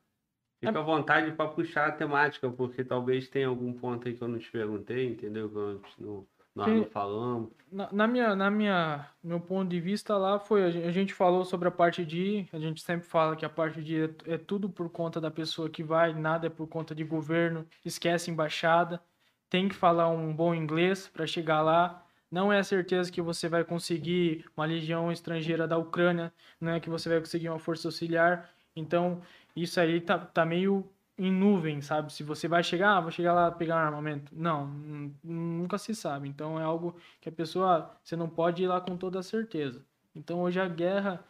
Fica 0.59 0.79
à 0.79 0.81
vontade 0.81 1.31
para 1.33 1.49
puxar 1.49 1.87
a 1.89 1.91
temática, 1.91 2.49
porque 2.49 2.83
talvez 2.85 3.27
tenha 3.27 3.47
algum 3.47 3.73
ponto 3.73 4.07
aí 4.07 4.15
que 4.15 4.21
eu 4.23 4.27
não 4.29 4.39
te 4.39 4.49
perguntei, 4.49 5.07
entendeu? 5.07 5.49
Que 5.49 5.55
eu 5.57 5.81
não- 5.99 6.27
nós 6.55 6.67
Sim. 6.69 6.77
não 6.77 6.85
falamos. 6.85 7.49
Na, 7.71 7.91
na 7.91 8.07
minha, 8.07 8.35
na 8.35 8.49
minha, 8.51 9.09
meu 9.23 9.39
ponto 9.41 9.67
de 9.69 9.79
vista 9.79 10.15
lá 10.17 10.39
foi 10.39 10.63
a 10.63 10.91
gente 10.91 11.13
falou 11.13 11.43
sobre 11.43 11.67
a 11.67 11.71
parte 11.71 12.05
de, 12.05 12.47
a 12.53 12.59
gente 12.59 12.81
sempre 12.81 13.07
fala 13.07 13.35
que 13.35 13.43
a 13.43 13.49
parte 13.49 13.81
de 13.81 14.03
é, 14.03 14.33
é 14.35 14.37
tudo 14.37 14.69
por 14.69 14.89
conta 14.89 15.19
da 15.19 15.31
pessoa 15.31 15.69
que 15.69 15.83
vai, 15.83 16.13
nada 16.13 16.47
é 16.47 16.49
por 16.49 16.67
conta 16.67 16.93
de 16.93 17.03
governo, 17.03 17.67
esquece 17.83 18.29
embaixada, 18.29 19.01
tem 19.49 19.67
que 19.67 19.75
falar 19.75 20.09
um 20.09 20.33
bom 20.33 20.53
inglês 20.53 21.07
para 21.07 21.25
chegar 21.25 21.61
lá. 21.61 22.02
Não 22.33 22.51
é 22.51 22.57
a 22.57 22.63
certeza 22.63 23.11
que 23.11 23.21
você 23.21 23.47
vai 23.47 23.63
conseguir 23.63 24.43
uma 24.57 24.65
legião 24.65 25.11
estrangeira 25.11 25.67
da 25.67 25.77
Ucrânia, 25.77 26.33
não 26.59 26.71
é 26.71 26.79
que 26.79 26.89
você 26.89 27.07
vai 27.07 27.19
conseguir 27.19 27.47
uma 27.47 27.59
força 27.59 27.87
auxiliar. 27.87 28.49
Então, 28.75 29.21
isso 29.55 29.79
aí 29.79 30.01
tá, 30.01 30.17
tá 30.17 30.43
meio 30.43 30.83
em 31.15 31.31
nuvem, 31.31 31.79
sabe? 31.79 32.11
Se 32.11 32.23
você 32.23 32.47
vai 32.47 32.63
chegar, 32.63 32.97
ah, 32.97 33.01
vou 33.01 33.11
chegar 33.11 33.33
lá 33.33 33.51
pegar 33.51 33.75
um 33.75 33.85
armamento. 33.85 34.31
Não, 34.35 34.65
nun- 34.65 35.13
nunca 35.23 35.77
se 35.77 35.93
sabe. 35.93 36.27
Então 36.27 36.59
é 36.59 36.63
algo 36.63 36.97
que 37.21 37.29
a 37.29 37.31
pessoa, 37.31 37.95
você 38.03 38.15
não 38.15 38.27
pode 38.27 38.63
ir 38.63 38.67
lá 38.67 38.81
com 38.81 38.97
toda 38.97 39.21
certeza. 39.21 39.85
Então 40.15 40.41
hoje 40.41 40.59
a 40.59 40.67
guerra, 40.67 41.23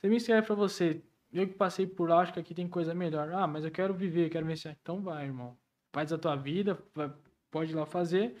você 0.00 0.08
me 0.08 0.16
escreve 0.16 0.46
pra 0.48 0.56
você, 0.56 1.00
eu 1.32 1.46
que 1.46 1.54
passei 1.54 1.86
por 1.86 2.08
lá, 2.10 2.20
acho 2.22 2.32
que 2.32 2.40
aqui 2.40 2.54
tem 2.54 2.66
coisa 2.68 2.92
melhor. 2.92 3.32
Ah, 3.32 3.46
mas 3.46 3.64
eu 3.64 3.70
quero 3.70 3.94
viver, 3.94 4.26
eu 4.26 4.30
quero 4.30 4.46
vencer. 4.46 4.76
Então 4.82 5.00
vai, 5.00 5.26
irmão. 5.26 5.56
Faz 5.92 6.12
a 6.12 6.18
tua 6.18 6.34
vida, 6.36 6.76
vai- 6.92 7.12
pode 7.52 7.70
ir 7.72 7.76
lá 7.76 7.86
fazer. 7.86 8.36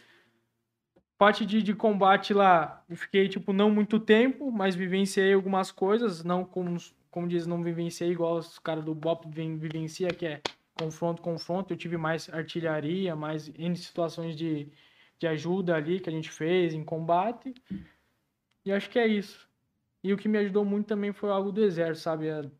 Parte 1.20 1.44
de, 1.44 1.62
de 1.62 1.74
combate 1.74 2.32
lá, 2.32 2.82
eu 2.88 2.96
fiquei, 2.96 3.28
tipo, 3.28 3.52
não 3.52 3.70
muito 3.70 4.00
tempo, 4.00 4.50
mas 4.50 4.74
vivenciei 4.74 5.34
algumas 5.34 5.70
coisas, 5.70 6.24
não 6.24 6.46
como, 6.46 6.78
como 7.10 7.28
diz, 7.28 7.46
não 7.46 7.62
vivenciei 7.62 8.10
igual 8.10 8.38
os 8.38 8.58
caras 8.58 8.82
do 8.82 8.94
BOP 8.94 9.26
vivencia, 9.28 10.08
que 10.08 10.24
é 10.24 10.40
confronto, 10.72 11.20
confronto. 11.20 11.74
Eu 11.74 11.76
tive 11.76 11.98
mais 11.98 12.32
artilharia, 12.32 13.14
mais 13.14 13.48
N 13.58 13.76
situações 13.76 14.34
de, 14.34 14.72
de 15.18 15.26
ajuda 15.26 15.76
ali 15.76 16.00
que 16.00 16.08
a 16.08 16.12
gente 16.12 16.30
fez 16.30 16.72
em 16.72 16.82
combate. 16.82 17.52
E 18.64 18.72
acho 18.72 18.88
que 18.88 18.98
é 18.98 19.06
isso. 19.06 19.46
E 20.02 20.14
o 20.14 20.16
que 20.16 20.26
me 20.26 20.38
ajudou 20.38 20.64
muito 20.64 20.86
também 20.86 21.12
foi 21.12 21.28
algo 21.28 21.52
do 21.52 21.62
exército, 21.62 22.04
sabe? 22.04 22.30
A- 22.30 22.50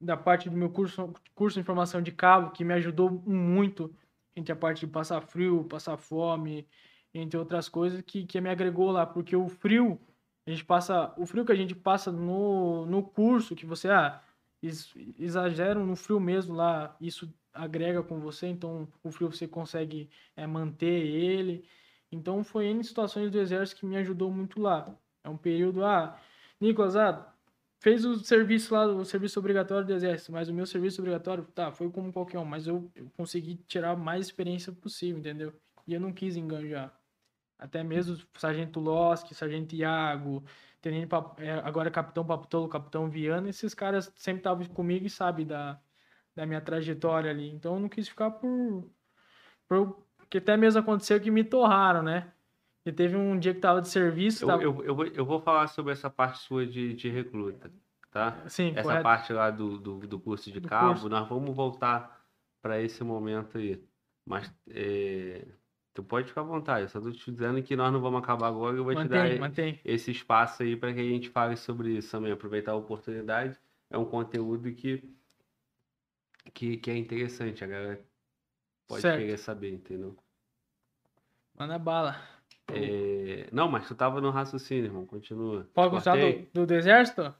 da 0.00 0.16
parte 0.16 0.50
do 0.50 0.56
meu 0.56 0.70
curso, 0.70 1.14
curso 1.36 1.54
de 1.54 1.60
informação 1.60 2.02
de 2.02 2.10
cabo, 2.10 2.50
que 2.50 2.64
me 2.64 2.74
ajudou 2.74 3.08
muito 3.24 3.94
entre 4.34 4.52
a 4.52 4.56
parte 4.56 4.80
de 4.80 4.88
passar 4.88 5.20
frio, 5.20 5.62
passar 5.64 5.96
fome, 5.96 6.66
entre 7.18 7.38
outras 7.38 7.68
coisas, 7.68 8.00
que, 8.02 8.24
que 8.26 8.40
me 8.40 8.50
agregou 8.50 8.90
lá. 8.90 9.06
Porque 9.06 9.36
o 9.36 9.48
frio, 9.48 10.00
a 10.46 10.50
gente 10.50 10.64
passa. 10.64 11.12
O 11.16 11.26
frio 11.26 11.44
que 11.44 11.52
a 11.52 11.56
gente 11.56 11.74
passa 11.74 12.12
no, 12.12 12.86
no 12.86 13.02
curso, 13.02 13.56
que 13.56 13.66
você, 13.66 13.88
ah, 13.88 14.20
ex- 14.62 14.94
exageram 15.18 15.86
no 15.86 15.96
frio 15.96 16.20
mesmo 16.20 16.54
lá, 16.54 16.96
isso 17.00 17.32
agrega 17.52 18.02
com 18.02 18.20
você, 18.20 18.46
então 18.46 18.86
o 19.02 19.10
frio 19.10 19.32
você 19.32 19.48
consegue 19.48 20.10
é, 20.36 20.46
manter 20.46 21.06
ele. 21.06 21.64
Então 22.12 22.44
foi 22.44 22.66
N 22.66 22.84
situações 22.84 23.30
do 23.30 23.38
exército 23.38 23.80
que 23.80 23.86
me 23.86 23.96
ajudou 23.96 24.30
muito 24.30 24.60
lá. 24.60 24.94
É 25.24 25.28
um 25.28 25.36
período, 25.36 25.84
ah, 25.84 26.18
Nicolas, 26.60 26.96
ah, 26.96 27.32
fez 27.80 28.04
o 28.04 28.18
serviço 28.18 28.74
lá, 28.74 28.86
o 28.86 29.04
serviço 29.04 29.38
obrigatório 29.38 29.86
do 29.86 29.92
exército, 29.92 30.32
mas 30.32 30.48
o 30.48 30.54
meu 30.54 30.66
serviço 30.66 31.00
obrigatório, 31.00 31.44
tá, 31.54 31.72
foi 31.72 31.90
como 31.90 32.12
qualquer 32.12 32.38
um, 32.38 32.44
mas 32.44 32.66
eu, 32.66 32.90
eu 32.94 33.10
consegui 33.16 33.56
tirar 33.66 33.96
mais 33.96 34.26
experiência 34.26 34.72
possível, 34.72 35.18
entendeu? 35.18 35.52
E 35.86 35.94
eu 35.94 36.00
não 36.00 36.12
quis 36.12 36.36
enganjar. 36.36 36.92
Até 37.58 37.82
mesmo 37.82 38.14
o 38.16 38.38
Sargento 38.40 38.80
Loski, 38.80 39.34
Sargento 39.34 39.74
Iago, 39.74 40.44
Tenente 40.80 41.06
Pap- 41.06 41.40
é, 41.40 41.52
agora 41.60 41.90
Capitão 41.90 42.24
Papitolo, 42.26 42.68
Capitão 42.68 43.08
Viana, 43.08 43.48
esses 43.48 43.74
caras 43.74 44.12
sempre 44.16 44.40
estavam 44.40 44.66
comigo 44.66 45.06
e 45.06 45.10
sabem 45.10 45.46
da, 45.46 45.80
da 46.34 46.46
minha 46.46 46.60
trajetória 46.60 47.30
ali. 47.30 47.48
Então 47.50 47.74
eu 47.74 47.80
não 47.80 47.88
quis 47.88 48.08
ficar 48.08 48.30
por. 48.32 48.90
por 49.68 50.06
porque 50.16 50.38
até 50.38 50.56
mesmo 50.56 50.80
aconteceu 50.80 51.20
que 51.20 51.30
me 51.30 51.44
torraram, 51.44 52.02
né? 52.02 52.32
E 52.84 52.92
teve 52.92 53.16
um 53.16 53.38
dia 53.38 53.54
que 53.54 53.60
tava 53.60 53.80
de 53.80 53.88
serviço. 53.88 54.44
Eu, 54.44 54.48
tava- 54.48 54.62
eu, 54.62 54.84
eu, 54.84 54.94
vou, 54.94 55.06
eu 55.06 55.24
vou 55.24 55.40
falar 55.40 55.66
sobre 55.68 55.92
essa 55.92 56.10
parte 56.10 56.38
sua 56.38 56.66
de, 56.66 56.94
de 56.94 57.08
recruta, 57.08 57.72
tá? 58.10 58.48
Sim, 58.48 58.72
Essa 58.74 58.82
correto. 58.82 59.02
parte 59.04 59.32
lá 59.32 59.50
do, 59.50 59.78
do, 59.78 59.98
do 60.00 60.20
curso 60.20 60.50
de 60.50 60.60
Do 60.60 60.68
cabo, 60.68 60.92
curso. 60.94 61.08
nós 61.08 61.28
vamos 61.28 61.54
voltar 61.54 62.24
para 62.60 62.80
esse 62.80 63.02
momento 63.04 63.58
aí. 63.58 63.82
Mas 64.24 64.52
é, 64.68 65.46
Tu 65.96 66.04
pode 66.04 66.28
ficar 66.28 66.42
à 66.42 66.44
vontade, 66.44 66.82
eu 66.82 66.88
só 66.90 67.00
tô 67.00 67.10
te 67.10 67.32
dizendo 67.32 67.62
que 67.62 67.74
nós 67.74 67.90
não 67.90 68.02
vamos 68.02 68.22
acabar 68.22 68.48
agora, 68.48 68.76
eu 68.76 68.84
vou 68.84 68.94
te 68.94 69.08
dar 69.08 69.24
Mantém, 69.24 69.40
mantém. 69.40 69.80
esse 69.82 70.10
espaço 70.10 70.62
aí 70.62 70.76
para 70.76 70.92
que 70.92 71.00
a 71.00 71.02
gente 71.02 71.30
fale 71.30 71.56
sobre 71.56 71.96
isso 71.96 72.10
também, 72.10 72.30
aproveitar 72.30 72.72
a 72.72 72.76
oportunidade. 72.76 73.58
É 73.88 73.96
um 73.96 74.04
conteúdo 74.04 74.70
que, 74.74 75.02
que, 76.52 76.76
que 76.76 76.90
é 76.90 76.96
interessante, 76.98 77.64
a 77.64 77.66
galera 77.66 78.04
pode 78.86 79.00
Certo. 79.00 79.20
querer 79.20 79.38
saber, 79.38 79.72
entendeu? 79.72 80.14
Manda 81.58 81.78
bala. 81.78 82.20
É, 82.68 83.48
Não, 83.50 83.66
mas 83.66 83.88
tu 83.88 83.94
tava 83.94 84.20
no 84.20 84.30
raciocínio, 84.30 84.84
irmão, 84.84 85.06
continua. 85.06 85.66
Pode 85.72 85.90
gostar 85.90 86.16
do, 86.16 86.46
do, 86.52 86.66
do 86.66 86.74
exército? 86.74 87.34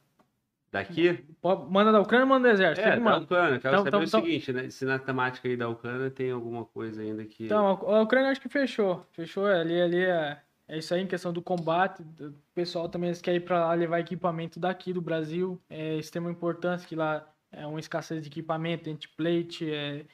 Daqui? 0.78 1.24
Manda 1.70 1.92
da 1.92 2.00
Ucrânia, 2.00 2.26
manda 2.26 2.48
do 2.48 2.52
exército. 2.54 2.86
É, 2.86 2.98
da. 2.98 3.18
Ucrânia. 3.18 3.58
Quero 3.58 3.74
Então- 3.74 3.84
saber 3.84 3.88
então- 3.88 4.00
o 4.00 4.04
então- 4.04 4.20
seguinte, 4.22 4.52
né? 4.52 4.70
Se 4.70 4.84
na 4.84 4.98
temática 4.98 5.48
aí 5.48 5.56
da 5.56 5.68
Ucrânia 5.68 6.10
tem 6.10 6.30
alguma 6.30 6.64
coisa 6.64 7.02
ainda 7.02 7.24
que. 7.24 7.44
Então, 7.44 7.66
a 7.66 8.02
Ucrânia 8.02 8.30
acho 8.30 8.40
que 8.40 8.48
fechou. 8.48 9.04
Fechou 9.12 9.46
ali, 9.46 9.80
ali 9.80 10.04
é, 10.04 10.38
é 10.68 10.78
isso 10.78 10.92
aí 10.94 11.02
em 11.02 11.06
questão 11.06 11.32
do 11.32 11.40
combate. 11.42 12.02
O 12.20 12.32
pessoal 12.54 12.88
também 12.88 13.12
quer 13.14 13.34
ir 13.34 13.40
para 13.40 13.66
lá 13.66 13.74
levar 13.74 14.00
equipamento 14.00 14.58
daqui 14.60 14.92
do 14.92 15.00
Brasil. 15.00 15.60
É 15.70 15.96
extrema 15.96 16.30
importância 16.30 16.86
que 16.88 16.94
lá 16.96 17.26
é 17.52 17.66
uma 17.66 17.80
escassez 17.80 18.22
de 18.22 18.28
equipamento, 18.28 18.90
anti-plate. 18.90 19.70
É, 19.70 20.04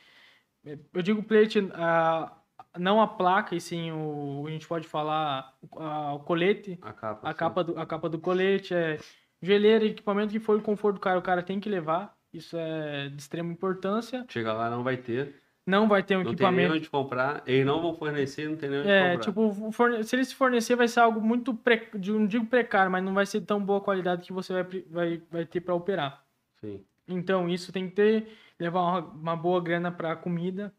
é- 0.67 0.79
eu 0.95 1.03
digo 1.03 1.23
plate, 1.23 1.59
a, 1.75 2.33
não 2.79 3.01
a 3.01 3.07
placa, 3.09 3.55
e 3.57 3.61
sim 3.61 3.91
o, 3.91 4.45
a 4.47 4.51
gente 4.51 4.67
pode 4.69 4.87
falar 4.87 5.53
a- 5.77 6.15
o 6.15 6.21
colete, 6.21 6.79
a 6.83 6.93
capa. 6.93 7.29
a 7.29 7.35
capa 7.35 7.65
do, 7.65 7.79
a 7.81 7.85
capa 7.87 8.09
do 8.09 8.19
colete, 8.19 8.75
é 8.75 8.99
joelheira, 9.43 9.85
equipamento 9.85 10.33
que 10.33 10.39
for 10.41 10.57
o 10.59 10.63
conforto 10.63 10.95
do 10.95 11.01
cara, 11.01 11.19
o 11.19 11.23
cara 11.23 11.43
tem 11.43 11.59
que 11.61 11.69
levar. 11.69 12.17
Isso 12.33 12.57
é 12.57 13.09
de 13.11 13.21
extrema 13.21 13.53
importância. 13.53 14.25
Chega 14.29 14.53
lá, 14.55 14.71
não 14.71 14.83
vai 14.83 14.97
ter. 14.97 15.35
Não 15.67 15.87
vai 15.87 16.03
ter 16.03 16.17
um 16.17 16.21
Não 16.21 16.25
tem 16.25 16.33
equipamento. 16.33 16.69
nem 16.71 16.79
onde 16.79 16.91
comprar. 16.91 17.43
Eles 17.47 17.65
não 17.67 17.81
vão 17.81 17.95
fornecer, 17.95 18.49
não 18.49 18.57
tem 18.57 18.69
nem 18.71 18.81
onde 18.81 18.89
É, 18.91 19.11
comprar. 19.17 19.25
tipo, 19.25 19.73
forne- 19.73 20.03
se 20.03 20.17
eles 20.17 20.33
fornecer 20.33 20.75
vai 20.75 20.89
ser 20.89 21.01
algo 21.01 21.21
muito, 21.21 21.55
pre... 21.55 21.89
não 22.09 22.27
digo 22.27 22.47
precário, 22.47 22.91
mas 22.91 23.05
não 23.05 23.15
vai 23.15 23.27
ser 23.27 23.43
tão 23.43 23.63
boa 23.65 23.81
qualidade 23.81 24.23
que 24.27 24.33
você 24.33 24.53
vai, 24.55 24.65
vai, 24.91 25.23
vai 25.31 25.45
ter 25.47 25.61
para 25.61 25.75
operar. 25.75 26.25
Sim. 26.61 26.83
Então, 27.07 27.49
isso 27.49 27.71
tem 27.73 27.89
que 27.89 27.95
ter, 27.95 28.29
levar 28.59 28.81
uma, 28.81 28.99
uma 29.01 29.37
boa 29.37 29.61
grana 29.61 29.93
para 29.93 30.17
comida. 30.17 30.73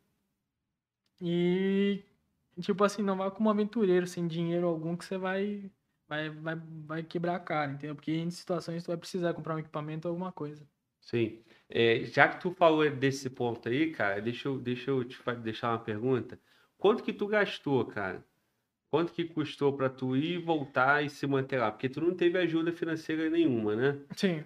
E, 1.22 2.04
tipo 2.60 2.84
assim, 2.84 3.02
não 3.02 3.16
vá 3.18 3.32
como 3.32 3.50
aventureiro, 3.50 4.06
sem 4.08 4.28
dinheiro 4.28 4.68
algum, 4.68 4.98
que 4.98 5.06
você 5.06 5.18
vai, 5.18 5.70
vai, 6.14 6.30
vai, 6.30 6.56
vai 6.86 7.04
quebrar 7.04 7.36
a 7.36 7.40
cara, 7.40 7.72
entendeu? 7.72 7.96
Porque 7.96 8.12
em 8.12 8.30
situações 8.32 8.84
tu 8.84 8.88
vai 8.88 8.98
precisar 8.98 9.34
comprar 9.34 9.56
um 9.56 9.60
equipamento 9.60 10.08
ou 10.08 10.12
alguma 10.14 10.32
coisa. 10.32 10.68
Sim. 11.02 11.44
É, 11.70 12.06
já 12.06 12.28
que 12.30 12.40
tu 12.42 12.52
falou 12.52 12.90
desse 12.90 13.30
ponto 13.30 13.68
aí, 13.68 13.92
cara, 13.92 14.22
deixa 14.22 14.48
eu, 14.48 14.58
deixa 14.60 14.92
eu 14.92 15.04
te 15.04 15.18
deixar 15.42 15.72
uma 15.72 15.80
pergunta. 15.84 16.40
Quanto 16.78 17.04
que 17.04 17.14
tu 17.14 17.28
gastou, 17.28 17.86
cara? 17.86 18.26
Quanto 18.90 19.14
que 19.14 19.26
custou 19.26 19.76
pra 19.76 19.90
tu 19.90 20.16
ir, 20.16 20.40
voltar 20.40 21.04
e 21.04 21.10
se 21.10 21.28
manter 21.28 21.60
lá? 21.60 21.72
Porque 21.72 21.90
tu 21.90 22.02
não 22.02 22.16
teve 22.16 22.38
ajuda 22.40 22.72
financeira 22.74 23.30
nenhuma, 23.30 23.76
né? 23.76 24.02
Sim. 24.16 24.46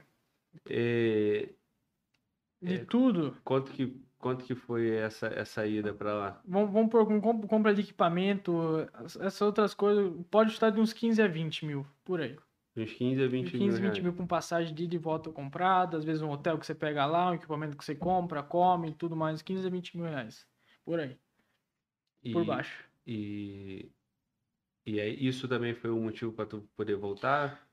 É, 0.69 1.49
De 2.61 2.75
É. 2.75 2.85
tudo, 2.85 3.35
quanto 3.43 3.71
que, 3.71 4.06
quanto 4.17 4.43
que 4.45 4.55
foi 4.55 4.89
essa, 4.89 5.27
essa 5.27 5.65
ida 5.65 5.93
pra 5.93 6.13
lá? 6.13 6.41
Vamos, 6.45 6.71
vamos 6.71 6.89
por 6.91 7.05
com- 7.05 7.41
compra 7.47 7.73
de 7.73 7.81
equipamento, 7.81 8.87
as- 8.93 9.15
essas 9.17 9.41
outras 9.41 9.73
coisas, 9.73 10.11
pode 10.29 10.51
estar 10.51 10.69
de 10.69 10.79
uns 10.79 10.93
15 10.93 11.21
a 11.21 11.27
20 11.27 11.65
mil, 11.65 11.85
por 12.03 12.19
aí. 12.21 12.37
Uns 12.75 12.93
15 12.93 13.23
a 13.23 13.27
20 13.27 13.47
De 13.51 13.57
mil 13.57 13.67
15, 13.67 13.77
20 13.81 13.91
reais. 13.93 14.03
mil 14.03 14.13
com 14.13 14.27
passagem 14.27 14.73
de 14.73 14.83
ida 14.83 14.95
e 14.95 14.97
volta 14.99 15.31
comprada, 15.31 15.97
às 15.97 16.03
vezes 16.03 16.21
um 16.21 16.29
hotel 16.29 16.57
que 16.59 16.65
você 16.65 16.75
pega 16.75 17.05
lá, 17.05 17.31
um 17.31 17.35
equipamento 17.35 17.75
que 17.75 17.83
você 17.83 17.95
compra, 17.95 18.43
come, 18.43 18.93
tudo 18.93 19.15
mais, 19.15 19.41
15 19.41 19.65
a 19.65 19.69
20 19.69 19.97
mil 19.97 20.05
reais, 20.05 20.47
por 20.85 20.99
aí, 20.99 21.17
por 22.31 22.43
E- 22.43 22.45
baixo. 22.45 22.83
E, 23.05 23.91
e 24.85 24.99
aí, 24.99 25.17
isso 25.27 25.47
também 25.47 25.73
foi 25.73 25.89
um 25.89 26.01
motivo 26.03 26.31
pra 26.33 26.45
tu 26.45 26.67
poder 26.75 26.95
voltar? 26.95 27.66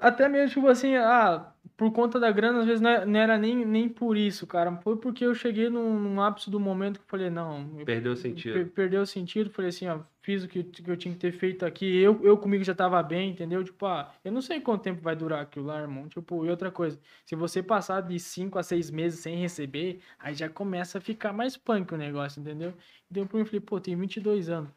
Até 0.00 0.28
mesmo, 0.28 0.48
tipo 0.54 0.68
assim, 0.68 0.96
ah, 0.96 1.52
por 1.76 1.92
conta 1.92 2.18
da 2.18 2.30
grana, 2.32 2.60
às 2.60 2.66
vezes 2.66 2.80
não 2.80 2.90
é- 2.90 3.04
não 3.04 3.20
era 3.20 3.36
nem, 3.36 3.64
nem 3.64 3.88
por 3.88 4.16
isso, 4.16 4.46
cara, 4.46 4.74
foi 4.78 4.96
porque 4.96 5.24
eu 5.24 5.34
cheguei 5.34 5.68
num, 5.68 5.98
num 5.98 6.20
ápice 6.20 6.48
do 6.50 6.58
momento 6.58 6.98
que 6.98 7.04
eu 7.04 7.08
falei, 7.08 7.28
não, 7.30 7.78
eu 7.78 7.84
Perdeu 7.84 8.12
o 8.12 8.16
sentido. 8.16 8.52
Per- 8.54 8.70
perdeu 8.70 9.02
o 9.02 9.06
sentido, 9.06 9.50
falei 9.50 9.68
assim, 9.68 9.86
ó, 9.88 10.00
fiz 10.22 10.44
o 10.44 10.48
que, 10.48 10.60
eu- 10.60 10.64
que 10.64 10.90
eu 10.90 10.96
tinha 10.96 11.12
que 11.14 11.20
ter 11.20 11.32
feito 11.32 11.66
aqui, 11.66 11.84
eu, 12.00 12.18
eu 12.24 12.38
comigo 12.38 12.64
já 12.64 12.74
tava 12.74 13.02
bem, 13.02 13.30
entendeu? 13.30 13.62
Tipo, 13.62 13.86
ah, 13.86 14.12
eu 14.24 14.32
não 14.32 14.40
sei 14.40 14.60
quanto 14.60 14.82
tempo 14.82 15.02
vai 15.02 15.14
durar 15.14 15.42
aquilo 15.42 15.66
lá, 15.66 15.80
irmão. 15.80 16.08
Tipo, 16.08 16.44
e 16.46 16.50
outra 16.50 16.70
coisa, 16.70 16.98
se 17.24 17.36
você 17.36 17.62
passar 17.62 18.00
de 18.02 18.18
5 18.18 18.58
a 18.58 18.62
6 18.62 18.90
meses 18.90 19.20
sem 19.20 19.36
receber, 19.36 20.00
aí 20.18 20.34
já 20.34 20.48
começa 20.48 20.98
a 20.98 21.00
ficar 21.00 21.32
mais 21.32 21.56
punk 21.56 21.92
o 21.92 21.96
negócio, 21.98 22.40
entendeu? 22.40 22.72
Então 23.10 23.28
eu 23.34 23.44
falei, 23.46 23.60
pô, 23.60 23.78
tenho 23.80 23.98
22 23.98 24.48
anos, 24.48 24.70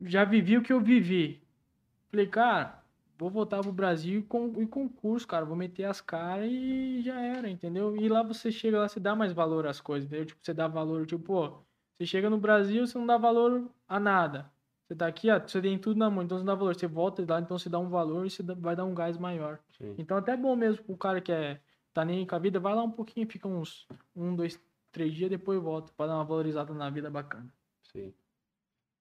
já 0.00 0.24
vivi 0.24 0.56
o 0.58 0.62
que 0.62 0.72
eu 0.72 0.80
vivi. 0.80 1.40
Falei, 2.10 2.26
cara, 2.26 2.81
vou 3.22 3.30
voltar 3.30 3.60
pro 3.60 3.72
Brasil 3.72 4.18
e 4.18 4.22
com, 4.22 4.52
e 4.60 4.66
concurso, 4.66 5.26
cara, 5.26 5.44
vou 5.44 5.54
meter 5.54 5.84
as 5.84 6.00
caras 6.00 6.50
e 6.50 7.00
já 7.02 7.20
era, 7.20 7.48
entendeu? 7.48 7.96
E 7.96 8.08
lá 8.08 8.20
você 8.22 8.50
chega 8.50 8.80
lá, 8.80 8.88
você 8.88 8.98
dá 8.98 9.14
mais 9.14 9.32
valor 9.32 9.64
às 9.64 9.80
coisas, 9.80 10.08
entendeu? 10.08 10.26
Tipo, 10.26 10.40
você 10.42 10.52
dá 10.52 10.66
valor, 10.66 11.06
tipo, 11.06 11.22
pô, 11.22 11.62
você 11.96 12.04
chega 12.04 12.28
no 12.28 12.36
Brasil, 12.36 12.84
você 12.84 12.98
não 12.98 13.06
dá 13.06 13.16
valor 13.16 13.70
a 13.86 14.00
nada. 14.00 14.50
Você 14.88 14.96
tá 14.96 15.06
aqui, 15.06 15.30
ó, 15.30 15.38
você 15.38 15.62
tem 15.62 15.78
tudo 15.78 15.98
na 15.98 16.10
mão, 16.10 16.24
então 16.24 16.36
você 16.36 16.44
não 16.44 16.52
dá 16.52 16.58
valor. 16.58 16.74
Você 16.74 16.86
volta 16.88 17.24
lá, 17.28 17.40
então 17.40 17.56
você 17.56 17.68
dá 17.68 17.78
um 17.78 17.88
valor 17.88 18.26
e 18.26 18.30
você 18.30 18.42
vai 18.42 18.74
dar 18.74 18.84
um 18.84 18.94
gás 18.94 19.16
maior. 19.16 19.60
Sim. 19.78 19.94
Então 19.96 20.16
até 20.16 20.32
é 20.32 20.36
bom 20.36 20.56
mesmo 20.56 20.84
pro 20.84 20.96
cara 20.96 21.20
que 21.20 21.30
é, 21.30 21.60
tá 21.94 22.04
nem 22.04 22.26
com 22.26 22.34
a 22.34 22.38
vida, 22.40 22.58
vai 22.58 22.74
lá 22.74 22.82
um 22.82 22.90
pouquinho, 22.90 23.30
fica 23.30 23.46
uns 23.46 23.86
um, 24.16 24.34
dois, 24.34 24.60
três 24.90 25.14
dias, 25.14 25.30
depois 25.30 25.62
volta, 25.62 25.92
pra 25.96 26.08
dar 26.08 26.16
uma 26.16 26.24
valorizada 26.24 26.74
na 26.74 26.90
vida 26.90 27.08
bacana. 27.08 27.54
Sim. 27.84 28.12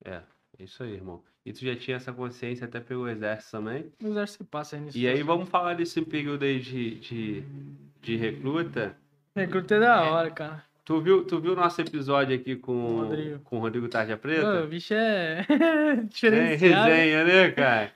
É 0.06 0.22
isso 0.64 0.84
aí, 0.84 0.94
irmão. 0.94 1.22
E 1.46 1.52
tu 1.52 1.66
já 1.66 1.76
tinha 1.76 1.98
essa 1.98 2.14
consciência 2.14 2.66
até 2.66 2.80
pelo 2.80 3.08
exército 3.10 3.52
também? 3.58 3.86
No 4.02 4.10
exército 4.10 4.46
passa 4.46 4.76
aí 4.76 4.82
nisso. 4.84 4.98
E 4.98 5.08
aí 5.08 5.24
vamos 5.24 5.50
falar 5.50 5.74
desse 5.74 6.02
período 6.04 6.44
aí 6.46 6.60
de, 6.60 6.96
de, 7.00 7.44
de 8.02 8.16
recruta. 8.16 8.96
Recruta 9.36 9.76
é 9.76 9.80
da 9.80 10.02
hora, 10.04 10.30
cara. 10.30 10.64
Tu 10.86 11.00
viu, 11.02 11.24
tu 11.24 11.40
viu 11.40 11.56
nosso 11.56 11.80
episódio 11.82 12.36
aqui 12.36 12.56
com, 12.56 13.02
Rodrigo. 13.02 13.40
com 13.44 13.58
o 13.58 13.60
Rodrigo 13.60 13.88
Tarja 13.88 14.18
Preta? 14.18 14.64
o 14.64 14.68
bicho 14.68 14.94
é 14.94 15.46
diferenciado. 16.10 16.90
resenha, 16.90 17.24
né, 17.24 17.52
cara? 17.52 17.92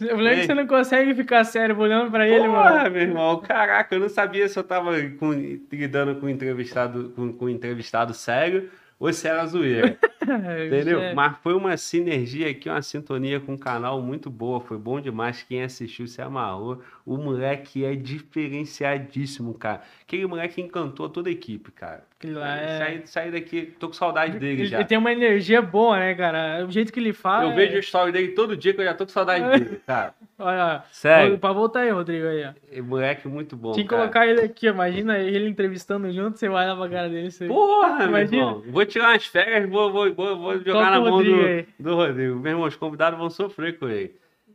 O 0.00 0.16
moleque 0.16 0.36
Tem. 0.38 0.46
você 0.46 0.54
não 0.54 0.66
consegue 0.66 1.14
ficar 1.14 1.44
sério 1.44 1.78
olhando 1.78 2.10
pra 2.10 2.26
ele, 2.26 2.48
mano. 2.48 2.62
Porra, 2.70 2.88
meu 2.90 3.02
irmão, 3.02 3.38
caraca, 3.40 3.94
eu 3.94 4.00
não 4.00 4.08
sabia 4.08 4.48
se 4.48 4.58
eu 4.58 4.64
tava 4.64 4.92
com- 5.18 5.32
lidando 5.70 6.16
com 6.16 6.26
entrevistado, 6.28 7.10
com, 7.10 7.30
com 7.34 7.48
entrevistado 7.50 8.14
sério 8.14 8.70
ou 9.00 9.10
se 9.12 9.26
era 9.26 9.46
zoeira. 9.46 9.96
Entendeu? 10.22 11.00
É. 11.00 11.14
Mas 11.14 11.38
foi 11.38 11.54
uma 11.54 11.74
sinergia 11.78 12.50
aqui, 12.50 12.68
uma 12.68 12.82
sintonia 12.82 13.40
com 13.40 13.54
o 13.54 13.58
canal 13.58 14.00
muito 14.02 14.28
boa. 14.28 14.60
Foi 14.60 14.76
bom 14.76 15.00
demais. 15.00 15.42
Quem 15.42 15.62
assistiu 15.62 16.06
se 16.06 16.20
amarrou. 16.20 16.82
O 17.06 17.16
moleque 17.16 17.82
é 17.82 17.94
diferenciadíssimo, 17.96 19.54
cara. 19.54 19.80
Aquele 20.02 20.26
moleque 20.26 20.60
encantou 20.60 21.08
toda 21.08 21.30
a 21.30 21.32
equipe, 21.32 21.72
cara. 21.72 22.04
Lá 22.22 22.56
é... 22.58 22.78
Saí, 22.78 23.02
saí 23.06 23.30
daqui, 23.32 23.72
tô 23.78 23.88
com 23.88 23.94
saudade 23.94 24.38
dele 24.38 24.60
Ele, 24.60 24.66
já. 24.66 24.76
ele 24.78 24.84
tem 24.86 24.98
uma 24.98 25.10
energia 25.10 25.62
boa, 25.62 25.98
né, 25.98 26.14
cara? 26.14 26.66
O 26.66 26.70
jeito 26.70 26.92
que 26.92 27.00
ele 27.00 27.14
fala. 27.14 27.44
Eu 27.44 27.52
é- 27.52 27.56
vejo 27.56 27.76
o 27.76 27.80
story 27.80 28.12
dele 28.12 28.28
todo 28.28 28.54
dia 28.54 28.74
que 28.74 28.80
eu 28.80 28.84
já 28.84 28.92
tô 28.92 29.06
com 29.06 29.12
saudade 29.12 29.58
dele, 29.58 29.80
cara. 29.86 30.14
Olha. 30.40 30.82
Sério. 30.90 31.38
Pra 31.38 31.52
voltar 31.52 31.80
aí, 31.80 31.90
Rodrigo, 31.90 32.26
aí, 32.26 32.44
ó. 32.44 32.82
Moleque 32.82 33.28
muito 33.28 33.56
bom, 33.56 33.72
Tinha 33.72 33.84
que 33.84 33.90
cara. 33.90 34.02
colocar 34.02 34.26
ele 34.26 34.40
aqui. 34.40 34.66
Imagina 34.66 35.18
ele 35.18 35.48
entrevistando 35.48 36.10
junto, 36.10 36.38
você 36.38 36.48
vai 36.48 36.66
lá 36.66 36.74
pra 36.76 36.88
cara 36.88 37.08
dele. 37.08 37.30
Você... 37.30 37.46
Porra, 37.46 37.98
meu 37.98 38.08
Imagina. 38.08 38.36
irmão. 38.36 38.62
Vou 38.68 38.86
tirar 38.86 39.10
umas 39.12 39.26
férias, 39.26 39.68
vou, 39.68 39.92
vou, 39.92 40.14
vou, 40.14 40.36
vou 40.38 40.58
jogar 40.58 40.72
Toca 40.72 40.90
na 40.90 41.00
mão 41.00 41.10
Rodrigo 41.10 41.36
do, 41.38 41.46
aí. 41.46 41.66
do 41.78 41.94
Rodrigo. 41.94 42.36
Meu 42.40 42.52
irmão, 42.52 42.66
os 42.68 42.76
convidados 42.76 43.18
vão 43.18 43.30
sofrer 43.30 43.78
com 43.78 43.88
ele. 43.88 44.14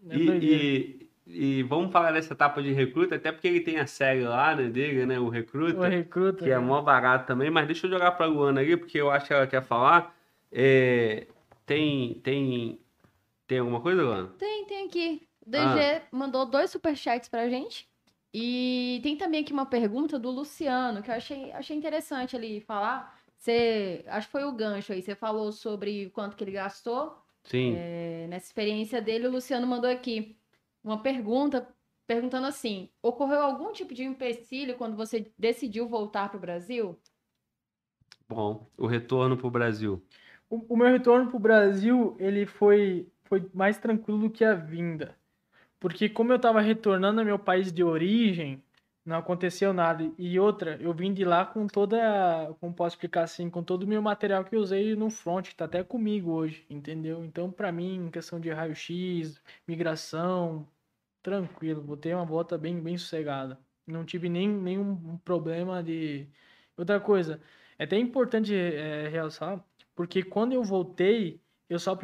É 0.09 0.15
E, 0.17 0.99
e, 1.27 1.59
e 1.59 1.63
vamos 1.63 1.91
falar 1.91 2.11
dessa 2.11 2.33
etapa 2.33 2.61
de 2.61 2.71
recruta, 2.71 3.15
até 3.15 3.31
porque 3.31 3.47
ele 3.47 3.59
tem 3.61 3.79
a 3.79 3.87
série 3.87 4.21
lá, 4.23 4.55
né, 4.55 4.65
dele, 4.65 5.05
né, 5.05 5.19
o 5.19 5.29
Recruta, 5.29 5.79
O 5.79 5.83
recruta. 5.83 6.43
que 6.43 6.51
é 6.51 6.57
mó 6.59 6.81
barato 6.81 7.25
também, 7.25 7.49
mas 7.49 7.65
deixa 7.65 7.87
eu 7.87 7.91
jogar 7.91 8.11
pra 8.11 8.25
Luana 8.27 8.61
ali, 8.61 8.77
porque 8.77 8.99
eu 8.99 9.09
acho 9.09 9.25
que 9.27 9.33
ela 9.33 9.47
quer 9.47 9.63
falar. 9.63 10.13
É, 10.51 11.25
tem, 11.65 12.13
tem, 12.23 12.79
tem 13.47 13.57
alguma 13.59 13.81
coisa, 13.81 14.03
Luana? 14.03 14.29
Tem, 14.37 14.65
tem 14.65 14.85
aqui. 14.87 15.21
O 15.45 15.49
DG 15.49 15.61
Ah. 15.61 16.01
mandou 16.11 16.45
dois 16.45 16.71
superchats 16.71 17.29
pra 17.29 17.49
gente. 17.49 17.87
E 18.33 18.99
tem 19.03 19.15
também 19.15 19.41
aqui 19.41 19.53
uma 19.53 19.65
pergunta 19.65 20.19
do 20.19 20.29
Luciano, 20.29 21.01
que 21.01 21.09
eu 21.09 21.15
achei, 21.15 21.51
achei 21.53 21.77
interessante 21.77 22.35
ele 22.35 22.59
falar. 22.59 23.17
Você, 23.37 24.03
acho 24.07 24.27
que 24.27 24.31
foi 24.31 24.43
o 24.43 24.51
gancho 24.51 24.91
aí, 24.91 25.01
você 25.01 25.15
falou 25.15 25.51
sobre 25.51 26.09
quanto 26.09 26.35
que 26.35 26.43
ele 26.43 26.51
gastou 26.51 27.17
Sim. 27.43 27.75
é, 27.75 28.27
nessa 28.27 28.47
experiência 28.47 29.01
dele. 29.01 29.27
O 29.27 29.31
Luciano 29.31 29.65
mandou 29.67 29.89
aqui 29.89 30.37
uma 30.83 31.01
pergunta, 31.01 31.67
perguntando 32.07 32.47
assim: 32.47 32.89
ocorreu 33.01 33.41
algum 33.41 33.71
tipo 33.71 33.93
de 33.93 34.03
empecilho 34.03 34.77
quando 34.77 34.97
você 34.97 35.31
decidiu 35.37 35.87
voltar 35.87 36.29
para 36.29 36.37
o 36.37 36.41
Brasil? 36.41 36.99
Bom, 38.27 38.69
o 38.77 38.87
retorno 38.87 39.37
pro 39.37 39.49
Brasil. 39.51 40.03
O, 40.49 40.73
o 40.73 40.77
meu 40.77 40.87
retorno 40.87 41.29
pro 41.29 41.39
Brasil, 41.39 42.15
ele 42.19 42.45
foi, 42.45 43.07
foi 43.25 43.49
mais 43.53 43.77
tranquilo 43.77 44.19
do 44.19 44.29
que 44.29 44.43
a 44.43 44.53
vinda. 44.53 45.15
Porque 45.79 46.09
como 46.09 46.31
eu 46.33 46.39
tava 46.39 46.61
retornando 46.61 47.19
ao 47.21 47.25
meu 47.25 47.39
país 47.39 47.71
de 47.71 47.83
origem, 47.83 48.63
Não 49.05 49.17
aconteceu 49.17 49.73
nada. 49.73 50.11
E 50.17 50.39
outra, 50.39 50.77
eu 50.81 50.93
vim 50.93 51.13
de 51.13 51.23
lá 51.25 51.45
com 51.45 51.67
toda, 51.67 51.97
como 52.59 52.73
posso 52.73 52.95
explicar 52.95 53.23
assim, 53.23 53.49
com 53.49 53.63
todo 53.63 53.83
o 53.83 53.87
meu 53.87 54.01
material 54.01 54.43
que 54.43 54.55
eu 54.55 54.59
usei 54.61 54.95
no 54.95 55.09
front, 55.11 55.47
que 55.49 55.55
tá 55.55 55.65
até 55.65 55.83
comigo 55.83 56.31
hoje, 56.31 56.65
entendeu? 56.69 57.23
Então, 57.23 57.51
pra 57.51 57.71
mim, 57.71 58.09
questão 58.11 58.39
de 58.39 58.49
raio-x, 58.51 59.41
migração, 59.67 60.67
tranquilo, 61.23 61.81
botei 61.81 62.13
uma 62.13 62.25
volta 62.25 62.57
bem, 62.57 62.81
bem 62.81 62.97
sossegada. 62.97 63.59
Não 63.87 64.05
tive 64.05 64.29
nem, 64.29 64.47
nenhum 64.49 65.17
problema 65.19 65.83
de. 65.83 66.27
Outra 66.77 66.99
coisa, 66.99 67.41
é 67.77 67.83
até 67.85 67.97
importante 67.97 68.53
é, 68.55 69.07
realçar, 69.09 69.63
porque 69.95 70.23
quando 70.23 70.53
eu 70.53 70.63
voltei, 70.63 71.41
eu 71.69 71.79
só 71.79 71.97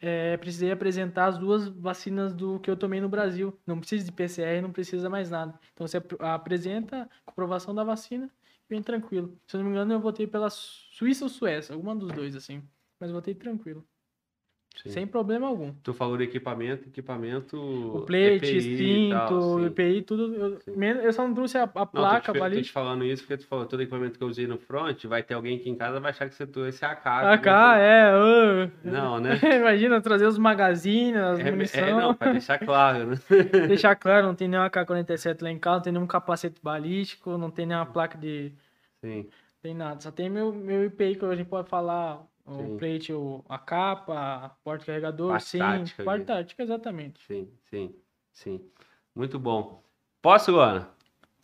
é, 0.00 0.36
precisei 0.36 0.70
apresentar 0.70 1.26
as 1.26 1.38
duas 1.38 1.68
vacinas 1.68 2.32
do 2.34 2.60
que 2.60 2.70
eu 2.70 2.76
tomei 2.76 3.00
no 3.00 3.08
Brasil. 3.08 3.58
Não 3.66 3.78
precisa 3.80 4.04
de 4.04 4.12
PCR, 4.12 4.60
não 4.62 4.72
precisa 4.72 5.10
mais 5.10 5.30
nada. 5.30 5.58
Então 5.72 5.86
você 5.86 5.96
ap- 5.98 6.20
apresenta 6.22 7.02
a 7.04 7.08
comprovação 7.30 7.74
da 7.74 7.84
vacina 7.84 8.30
e 8.68 8.74
vem 8.74 8.82
tranquilo. 8.82 9.40
Se 9.46 9.56
eu 9.56 9.60
não 9.60 9.66
me 9.66 9.72
engano, 9.72 9.92
eu 9.94 10.00
votei 10.00 10.26
pela 10.26 10.48
Suíça 10.50 11.24
ou 11.24 11.28
Suécia, 11.28 11.74
alguma 11.74 11.94
dos 11.96 12.12
dois, 12.12 12.36
assim. 12.36 12.62
Mas 13.00 13.10
votei 13.10 13.34
tranquilo, 13.34 13.86
Sim. 14.82 14.90
sem 14.90 15.06
problema 15.06 15.46
algum. 15.48 15.72
Tu 15.82 15.92
falou 15.94 16.16
de 16.16 16.24
equipamento, 16.24 16.88
equipamento. 16.88 17.56
O 17.58 18.02
plate, 18.02 18.60
cinto. 18.60 19.66
EPI, 19.66 20.02
tudo. 20.02 20.34
Eu, 20.66 20.84
eu 21.02 21.12
só 21.12 21.26
não 21.26 21.34
trouxe 21.34 21.56
a, 21.58 21.64
a 21.64 21.66
Não, 21.66 21.86
placa 21.86 22.26
tô 22.26 22.32
te, 22.32 22.38
tô 22.38 22.44
ali. 22.44 22.62
te 22.62 22.70
falando 22.72 23.04
isso 23.04 23.22
porque 23.22 23.38
tu 23.38 23.46
falou 23.46 23.66
todo 23.66 23.80
equipamento 23.82 24.18
que 24.18 24.22
eu 24.24 24.28
usei 24.28 24.46
no 24.46 24.58
front, 24.58 25.04
vai 25.06 25.22
ter 25.22 25.34
alguém 25.34 25.56
aqui 25.56 25.70
em 25.70 25.74
casa 25.74 25.98
vai 26.00 26.10
achar 26.10 26.28
que 26.28 26.34
você 26.34 26.46
trouxe 26.46 26.84
a 26.84 26.90
AK. 26.92 27.06
AK, 27.06 27.46
é. 27.78 28.12
ô. 28.14 28.70
Não, 28.84 29.18
né? 29.20 29.38
Imagina 29.58 30.00
trazer 30.00 30.26
os 30.26 30.38
magazines, 30.38 31.16
as 31.16 31.38
É, 31.40 31.50
munição. 31.50 31.80
é, 31.84 31.92
não, 31.94 32.14
pra 32.14 32.32
deixar 32.32 32.58
claro, 32.58 33.06
né? 33.06 33.16
Deixar 33.68 33.96
claro, 33.96 34.26
não 34.26 34.34
tem 34.34 34.48
nenhum 34.48 34.62
AK-47 34.62 35.42
lá 35.42 35.50
em 35.50 35.58
casa, 35.58 35.76
não 35.76 35.82
tem 35.82 35.92
nenhum 35.92 36.06
capacete 36.06 36.60
balístico, 36.62 37.36
não 37.38 37.50
tem 37.50 37.66
nenhuma 37.66 37.86
placa 37.86 38.16
de. 38.18 38.52
Sim, 39.02 39.26
Tem 39.62 39.74
nada. 39.74 40.00
Só 40.00 40.10
tem 40.10 40.28
meu, 40.30 40.52
meu 40.52 40.84
IPI 40.84 41.16
que 41.16 41.24
a 41.24 41.34
gente 41.34 41.48
pode 41.48 41.68
falar. 41.68 42.22
O 42.46 42.56
Sim. 42.56 42.78
plate, 42.78 43.12
o, 43.12 43.44
a 43.48 43.58
capa, 43.58 44.14
a 44.46 44.48
porta-carregador, 44.64 45.32
Parte 45.32 45.46
sim. 45.46 45.58
tática 45.58 46.04
Parte 46.04 46.26
tática, 46.26 46.62
exatamente. 46.62 47.20
sim, 47.26 47.48
sim, 47.70 47.94
sim. 48.32 48.60
Muito 49.14 49.38
bom. 49.38 49.82
Posso, 50.22 50.52
Luana? 50.52 50.88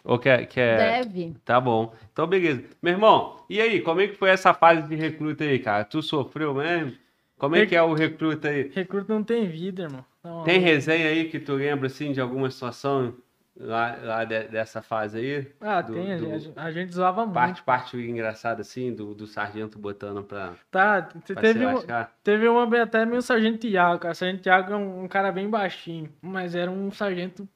Ou 0.05 0.19
quer, 0.19 0.47
quer... 0.47 1.03
Deve. 1.05 1.35
Tá 1.45 1.61
bom. 1.61 1.95
Então, 2.13 2.27
beleza. 2.27 2.65
Meu 2.83 2.93
irmão, 2.95 3.45
e 3.51 3.61
aí, 3.61 3.81
como 3.83 4.01
é 4.01 4.09
que 4.09 4.15
foi 4.15 4.31
essa 4.31 4.55
fase 4.55 4.89
de 4.89 4.95
recruta 4.97 5.45
aí, 5.45 5.59
cara? 5.59 5.85
Tu 5.85 6.03
sofreu 6.03 6.55
mesmo? 6.55 6.97
Como 7.39 7.57
é 7.57 7.61
Rec- 7.61 7.69
que 7.69 7.75
é 7.77 7.83
o 7.83 7.95
recruta 7.95 8.49
aí? 8.49 8.73
Recruta 8.75 9.15
não 9.15 9.25
tem 9.25 9.49
vida, 9.49 9.83
irmão. 9.85 10.05
Não, 10.23 10.43
Tem 10.43 10.61
resenha 10.61 11.09
aí 11.09 11.29
que 11.31 11.39
tu 11.41 11.55
lembra, 11.55 11.87
assim, 11.87 12.13
de 12.13 12.21
alguma 12.21 12.51
situação 12.51 13.17
lá, 13.59 13.97
lá 14.03 14.25
de- 14.25 14.49
dessa 14.49 14.81
fase 14.83 15.19
aí? 15.19 15.53
Ah, 15.61 15.81
do- 15.81 15.93
tem. 15.95 16.13
a 16.13 16.17
do- 16.17 16.39
gente- 16.39 16.53
A, 16.59 16.71
gente 16.71 16.93
zoava 16.95 17.25
muito. 17.25 17.35
Parte, 17.35 17.63
parte 17.63 17.97
engraçada, 17.97 18.63
assim, 18.63 18.95
do, 18.95 19.15
do 19.15 19.27
sargento 19.27 19.79
botando 19.79 20.23
pra, 20.25 20.55
Tá, 20.71 21.03
pra 21.03 21.43
teve, 21.43 21.67
um- 21.67 21.83
teve 22.25 22.49
uma 22.49 22.67
bem- 22.67 22.81
até 22.81 23.05
meio 23.07 23.23
sargento 23.23 23.59
Tiago, 23.59 24.01
cara. 24.01 24.15
Sargento 24.15 24.43
Tiago 24.43 24.73
é 24.73 24.77
um, 24.77 25.05
um 25.05 25.09
cara 25.09 25.31
bem 25.33 25.49
baixinho, 25.49 26.11
mas 26.21 26.55
era 26.55 26.71
um 26.71 26.91
sargento 26.91 27.49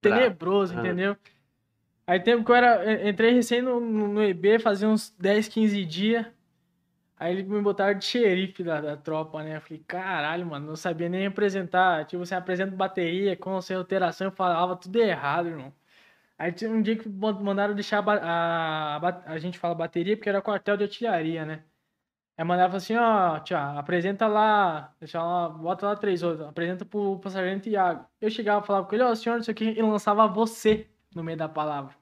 tenebroso, 0.00 0.74
entendeu? 0.78 1.16
Aí 2.06 2.18
tempo 2.20 2.44
que 2.44 2.50
eu 2.50 2.54
era. 2.56 2.92
en- 2.92 3.08
Entrei 3.10 3.32
recém 3.32 3.62
no, 3.62 3.78
no 3.80 4.22
EB, 4.22 4.58
fazia 4.58 4.88
uns 4.88 5.10
10, 5.18 5.48
15 5.48 5.84
dias. 5.84 6.26
Aí 7.22 7.32
ele 7.34 7.44
me 7.44 7.60
botaram 7.62 7.96
de 7.96 8.04
xerife 8.04 8.64
da, 8.64 8.80
da 8.80 8.96
tropa, 8.96 9.42
né? 9.44 9.56
Eu 9.56 9.60
falei, 9.60 9.78
caralho, 9.86 10.44
mano, 10.46 10.66
não 10.66 10.76
sabia 10.76 11.08
nem 11.08 11.22
representar. 11.22 12.04
Tipo, 12.04 12.26
você 12.26 12.34
apresenta 12.34 12.74
bateria 12.74 13.36
com 13.36 13.60
sem 13.60 13.76
alteração, 13.76 14.26
eu 14.26 14.32
falava 14.32 14.74
tudo 14.76 14.96
errado, 14.98 15.48
irmão. 15.48 15.72
Aí 16.38 16.52
tinha 16.52 16.70
um 16.70 16.82
dia 16.82 16.96
que 16.96 17.08
man- 17.08 17.40
mandaram 17.42 17.74
deixar 17.74 18.06
a, 18.08 18.96
a, 18.96 18.98
a, 18.98 19.32
a 19.34 19.38
gente 19.38 19.58
fala 19.58 19.74
bateria 19.74 20.16
porque 20.16 20.28
era 20.28 20.42
quartel 20.42 20.76
de 20.76 20.84
artilharia, 20.84 21.44
né? 21.46 21.64
Aí 22.36 22.44
mandava 22.44 22.76
assim, 22.78 22.96
ó, 22.96 23.38
tia, 23.40 23.78
apresenta 23.78 24.26
lá, 24.26 24.94
deixa 25.00 25.22
lá, 25.22 25.48
bota 25.50 25.86
lá 25.86 25.96
três 25.96 26.22
outros, 26.22 26.46
apresenta 26.48 26.84
pro, 26.84 27.18
pro 27.20 27.30
sargento 27.30 27.68
Iago. 27.68 28.06
Eu 28.20 28.30
chegava 28.30 28.64
e 28.64 28.66
falava 28.66 28.86
com 28.88 28.94
ele, 28.94 29.04
ó, 29.04 29.14
senhor, 29.14 29.40
isso 29.40 29.50
aqui, 29.50 29.66
e 29.66 29.82
lançava 29.82 30.26
você 30.28 30.88
no 31.14 31.24
meio 31.24 31.38
da 31.38 31.48
palavra. 31.48 31.94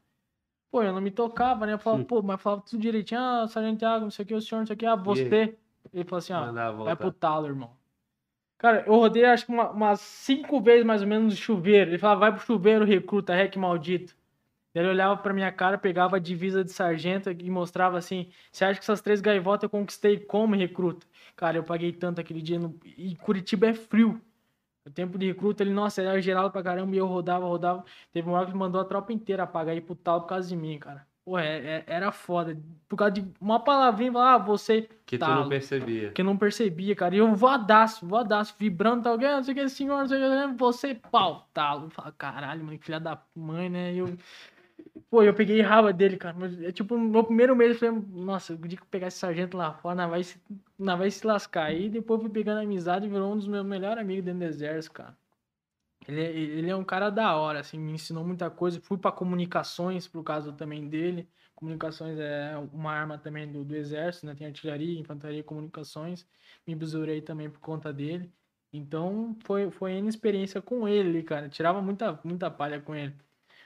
Pô, 0.71 0.83
eu 0.83 0.93
não 0.93 1.01
me 1.01 1.11
tocava, 1.11 1.67
né? 1.67 1.73
Eu 1.73 1.79
falava, 1.79 2.03
Hum. 2.03 2.07
pô, 2.07 2.23
mas 2.23 2.41
falava 2.41 2.63
tudo 2.63 2.81
direitinho, 2.81 3.21
ah, 3.21 3.47
sargento 3.49 3.85
Iago, 3.85 4.05
não 4.05 4.11
sei 4.11 4.25
o 4.25 4.29
que, 4.29 4.35
o 4.35 4.41
senhor, 4.41 4.61
não 4.61 4.67
sei 4.67 4.75
o 4.75 4.79
que, 4.79 4.87
ah, 4.87 4.95
você. 4.95 5.57
Ele 5.93 6.05
falou 6.05 6.19
assim, 6.19 6.33
ó, 6.33 6.47
Mandava 6.47 6.85
vai 6.85 6.97
pro 6.97 7.11
talo, 7.13 7.47
irmão. 7.47 7.73
Cara, 8.59 8.85
eu 8.87 8.95
rodei 8.95 9.25
acho 9.25 9.47
que 9.47 9.53
uma- 9.53 9.71
umas 9.71 10.01
cinco 10.01 10.61
vezes 10.61 10.85
mais 10.85 11.01
ou 11.03 11.09
menos 11.09 11.35
no 11.35 11.41
chuveiro. 11.41 11.91
Ele 11.91 11.99
falava, 11.99 12.21
vai 12.21 12.33
pro 12.35 12.45
chuveiro, 12.45 12.85
recruta, 12.85 13.35
rec 13.35 13.57
maldito. 13.57 14.15
Ele 14.73 14.87
olhava 14.87 15.17
pra 15.17 15.33
minha 15.33 15.51
cara, 15.51 15.77
pegava 15.77 16.17
a 16.17 16.19
divisa 16.21 16.63
de 16.63 16.71
sargento 16.71 17.29
e 17.31 17.51
mostrava 17.51 17.99
assim: 17.99 18.31
Você 18.53 18.65
acha 18.65 18.79
que 18.79 18.85
essas 18.85 19.01
três 19.01 19.21
gaivotas 19.21 19.65
eu 19.65 19.71
conquistei 19.71 20.17
como 20.21 20.55
recruta? 20.55 21.05
Cara, 21.35 21.57
eu 21.57 21.65
paguei 21.65 21.93
tanto 21.93 22.21
aquele 22.21 22.41
dia. 22.41 22.59
No... 22.59 22.79
E 22.85 23.17
Curitiba 23.17 23.67
é 23.67 23.75
frio. 23.75 24.21
O 24.91 24.93
tempo 24.93 25.17
de 25.17 25.27
recruta, 25.29 25.63
ele, 25.63 25.73
nossa, 25.73 26.03
era 26.03 26.21
geral 26.21 26.51
pra 26.51 26.65
caramba. 26.65 26.93
E 26.95 26.99
eu 26.99 27.07
rodava, 27.07 27.47
rodava. 27.47 27.85
Teve 28.13 28.29
uma 28.29 28.39
hora 28.39 28.51
que 28.51 28.57
mandou 28.57 28.81
a 28.81 28.85
tropa 28.85 29.13
inteira 29.13 29.45
apagar 29.45 29.73
e 29.73 29.79
ir 29.79 29.83
pro 29.83 29.95
tal 29.95 30.21
por 30.23 30.27
causa 30.27 30.49
de 30.49 30.57
mim, 30.57 30.79
cara. 30.81 31.07
Pô, 31.25 31.39
é- 31.39 31.59
é- 31.59 31.85
era 31.87 32.11
foda. 32.11 32.59
Por 32.89 32.97
causa 32.97 33.13
de 33.13 33.25
uma 33.41 33.61
palavrinha, 33.61 34.11
ah, 34.17 34.37
você. 34.37 34.89
Que 35.07 35.17
tu 35.17 35.21
talo. 35.21 35.43
não 35.43 35.49
percebia. 35.49 36.11
Que 36.11 36.23
eu 36.23 36.25
não 36.25 36.37
percebia, 36.37 36.97
cara. 36.97 37.15
E 37.15 37.19
eu 37.19 37.33
voadaço, 37.37 38.05
voadaço, 38.05 38.55
vibrando, 38.59 39.05
tá 39.05 39.11
alguém, 39.11 39.31
não 39.31 39.45
sei 39.45 39.55
o 39.55 39.57
que, 39.57 39.69
senhor, 39.69 39.99
não 39.99 40.09
sei 40.09 40.19
o 40.19 40.49
que, 40.49 40.59
você, 40.59 40.95
pau, 40.95 41.47
talo. 41.55 41.85
Eu 41.85 41.91
falo, 41.91 42.13
caralho, 42.19 42.65
mano, 42.65 42.79
filha 42.81 42.99
da 42.99 43.17
mãe, 43.37 43.69
né? 43.69 43.93
E 43.93 43.99
eu. 43.99 44.17
Pô, 45.11 45.23
eu 45.25 45.35
peguei 45.35 45.61
raiva 45.61 45.93
dele, 45.93 46.17
cara. 46.17 46.37
Mas, 46.39 46.61
é 46.63 46.71
tipo, 46.71 46.97
no 46.97 47.25
primeiro 47.25 47.57
mês 47.57 47.73
eu 47.73 47.79
falei, 47.79 48.05
nossa, 48.11 48.55
o 48.55 48.59
dia 48.69 48.77
que 48.79 48.85
eu 48.85 48.89
pegar 48.89 49.09
esse 49.09 49.19
sargento 49.19 49.57
lá 49.57 49.75
fora, 49.75 49.97
não 49.97 50.11
vai 50.11 50.23
se, 50.23 50.41
não 50.79 50.97
vai 50.97 51.11
se 51.11 51.27
lascar. 51.27 51.65
Aí 51.67 51.89
depois 51.89 52.21
fui 52.21 52.31
pegando 52.31 52.61
amizade 52.61 53.07
e 53.07 53.09
virou 53.09 53.33
um 53.33 53.37
dos 53.37 53.49
meus 53.49 53.67
melhores 53.67 54.01
amigos 54.01 54.25
dentro 54.25 54.41
do 54.41 54.45
exército, 54.45 54.95
cara. 54.95 55.17
Ele, 56.09 56.21
é- 56.23 56.33
ele 56.37 56.71
é 56.71 56.77
um 56.77 56.85
cara 56.85 57.11
da 57.11 57.37
hora, 57.37 57.61
assim, 57.61 57.79
me 57.79 57.93
ensinou 57.93 58.25
muita 58.25 58.51
coisa. 58.51 58.81
Fui 58.83 58.99
pra 58.99 59.13
comunicações, 59.13 60.09
por 60.09 60.25
causa 60.25 60.53
também 60.53 60.89
dele. 60.89 61.29
Comunicações 61.55 62.19
é 62.19 62.57
uma 62.73 62.93
arma 62.93 63.19
também 63.19 63.51
do, 63.51 63.65
do 63.65 63.77
exército, 63.77 64.27
né? 64.27 64.35
Tem 64.35 64.47
artilharia, 64.49 64.99
infantaria 65.01 65.41
e 65.41 65.43
comunicações. 65.43 66.27
Me 66.67 66.75
besourei 66.75 67.23
também 67.23 67.51
por 67.51 67.61
conta 67.61 67.93
dele. 67.93 68.33
Então, 68.73 69.37
foi, 69.45 69.71
foi 69.71 69.93
N 69.95 70.09
experiência 70.09 70.63
com 70.63 70.89
ele, 70.89 71.23
cara. 71.23 71.49
Tirava 71.49 71.83
muita, 71.83 72.21
muita 72.25 72.51
palha 72.51 72.81
com 72.81 72.95
ele. 72.95 73.15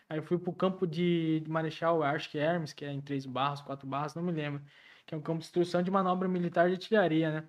Aí 0.09 0.19
eu 0.19 0.23
fui 0.23 0.39
pro 0.39 0.53
campo 0.53 0.87
de, 0.87 1.41
de 1.41 1.51
Marechal 1.51 2.03
Arch 2.03 2.35
Hermes, 2.35 2.73
que 2.73 2.85
é 2.85 2.93
em 2.93 3.01
três 3.01 3.27
barras, 3.27 3.61
quatro 3.63 3.87
barras, 3.87 4.15
não 4.15 4.23
me 4.23 4.33
lembro. 4.33 4.63
Que 5.07 5.15
é 5.15 5.19
um 5.19 5.21
campo 5.21 5.41
de 5.41 5.47
instrução 5.47 5.83
de 5.83 5.91
manobra 5.91 6.29
militar 6.29 6.69
de 6.69 6.75
artilharia, 6.75 7.31
né? 7.43 7.49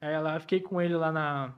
Aí 0.00 0.18
lá 0.20 0.36
eu 0.36 0.40
fiquei 0.40 0.60
com 0.60 0.80
ele 0.80 0.94
lá 0.96 1.12
na, 1.12 1.54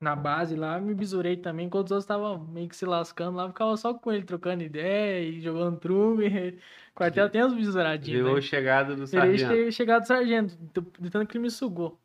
na 0.00 0.14
base 0.16 0.54
lá, 0.56 0.78
me 0.80 0.94
besourei 0.94 1.36
também, 1.36 1.66
enquanto 1.66 1.86
os 1.86 1.92
outros 1.92 2.04
estavam 2.04 2.38
meio 2.46 2.68
que 2.68 2.76
se 2.76 2.84
lascando 2.86 3.36
lá, 3.38 3.48
ficava 3.48 3.76
só 3.76 3.94
com 3.94 4.12
ele, 4.12 4.24
trocando 4.24 4.62
ideia 4.62 5.24
e 5.26 5.40
jogando 5.40 5.78
truque. 5.78 6.58
Quartel 6.94 7.30
tem 7.30 7.44
uns 7.44 7.54
besouradinhos, 7.54 8.22
Virou 8.22 8.36
né? 8.36 8.42
chegada 8.42 8.94
do 8.96 9.06
sargento. 9.06 9.54
che- 9.54 9.72
chegado 9.72 10.06
sargento, 10.06 10.56
de 10.56 10.80
de 11.02 11.10
tanto 11.10 11.28
que 11.28 11.36
ele 11.38 11.42
me 11.44 11.50
sugou. 11.50 11.98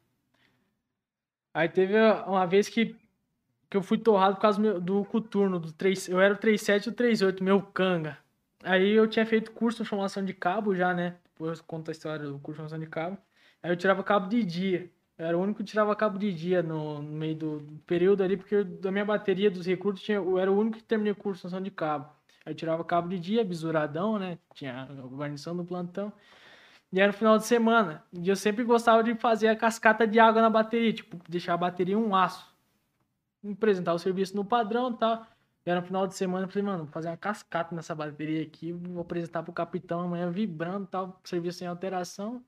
Aí 1.54 1.68
teve 1.68 1.96
uma 2.28 2.46
vez 2.46 2.70
que, 2.70 2.96
que 3.70 3.78
eu 3.78 3.84
fui 3.84 3.98
torrado 3.98 4.36
por 4.36 4.42
causa 4.42 4.80
do, 4.80 5.06
coturno, 5.06 5.60
do 5.60 5.72
3, 5.72 6.08
eu 6.10 6.20
era 6.20 6.34
o 6.34 6.38
37 6.38 6.86
e 6.88 6.90
o 6.90 6.94
38, 6.94 7.44
meu 7.44 7.62
canga. 7.62 8.18
Aí 8.64 8.92
eu 8.92 9.08
tinha 9.08 9.26
feito 9.26 9.52
curso 9.52 9.84
de 9.84 9.90
formação 9.90 10.24
de 10.26 10.34
cabo 10.34 10.76
já, 10.76 10.94
né? 10.94 11.16
Depois 11.34 11.60
eu 11.60 11.66
conto 11.66 11.90
a 11.90 11.92
história 11.92 12.26
do 12.26 12.40
curso 12.40 12.54
de 12.54 12.70
formação 12.70 12.80
de 12.80 12.88
cabo. 12.88 13.18
Aí 13.64 13.72
eu 13.72 13.78
tirava 13.78 14.04
cabo 14.04 14.28
de 14.28 14.44
dia. 14.44 14.90
Eu 15.18 15.26
era 15.28 15.38
o 15.38 15.42
único 15.42 15.60
que 15.60 15.64
tirava 15.66 15.96
cabo 15.96 16.18
de 16.18 16.34
dia 16.34 16.64
no, 16.64 17.02
no 17.02 17.12
meio 17.12 17.36
do, 17.36 17.60
do 17.60 17.80
período 17.80 18.24
ali, 18.24 18.38
porque 18.38 18.56
eu- 18.56 18.66
da 18.66 18.92
minha 18.92 19.06
bateria 19.06 19.52
dos 19.52 19.66
recrutos 19.66 20.02
tinha, 20.02 20.18
eu 20.18 20.38
era 20.40 20.52
o 20.52 20.58
único 20.58 20.78
que 20.78 20.84
terminei 20.84 21.12
o 21.12 21.16
curso 21.16 21.38
de 21.40 21.42
formação 21.44 21.62
de 21.64 21.72
cabo. 21.72 22.10
Aí 22.46 22.54
eu 22.54 22.56
tirava 22.56 22.84
cabo 22.84 23.10
de 23.10 23.20
dia, 23.20 23.44
bisuradão, 23.44 24.18
né? 24.18 24.38
Tinha 24.56 24.84
a 24.84 24.86
guarnição 25.08 25.56
do 25.56 25.64
plantão. 25.64 26.12
E 26.92 27.00
era 27.00 27.08
no 27.12 27.14
final 27.18 27.38
de 27.38 27.46
semana. 27.46 28.04
E 28.14 28.28
eu 28.30 28.36
sempre 28.36 28.64
gostava 28.64 29.04
de 29.04 29.14
fazer 29.16 29.48
a 29.48 29.56
cascata 29.56 30.08
de 30.08 30.20
água 30.20 30.42
na 30.42 30.50
bateria, 30.50 30.92
tipo, 30.94 31.18
deixar 31.30 31.54
a 31.54 31.58
bateria 31.58 31.98
um 31.98 32.16
aço. 32.16 32.49
Apresentar 33.44 33.94
o 33.94 34.00
serviço 34.00 34.36
no 34.36 34.44
padrão 34.46 34.92
e 34.92 34.98
tal. 34.98 35.26
E 35.66 35.70
era 35.70 35.80
no 35.82 35.86
final 35.86 36.08
de 36.08 36.16
semana, 36.16 36.46
eu 36.46 36.50
falei, 36.50 36.64
mano, 36.64 36.84
vou 36.86 36.94
fazer 36.94 37.10
uma 37.10 37.18
cascata 37.18 37.76
nessa 37.76 37.94
bateria 37.94 38.44
aqui, 38.44 38.72
vou 38.72 39.02
apresentar 39.02 39.44
pro 39.44 39.54
capitão 39.54 40.02
amanhã 40.02 40.32
vibrando 40.32 40.86
e 40.86 40.88
tal, 40.88 41.20
serviço 41.24 41.60
sem 41.60 41.68
alteração. 41.68 42.44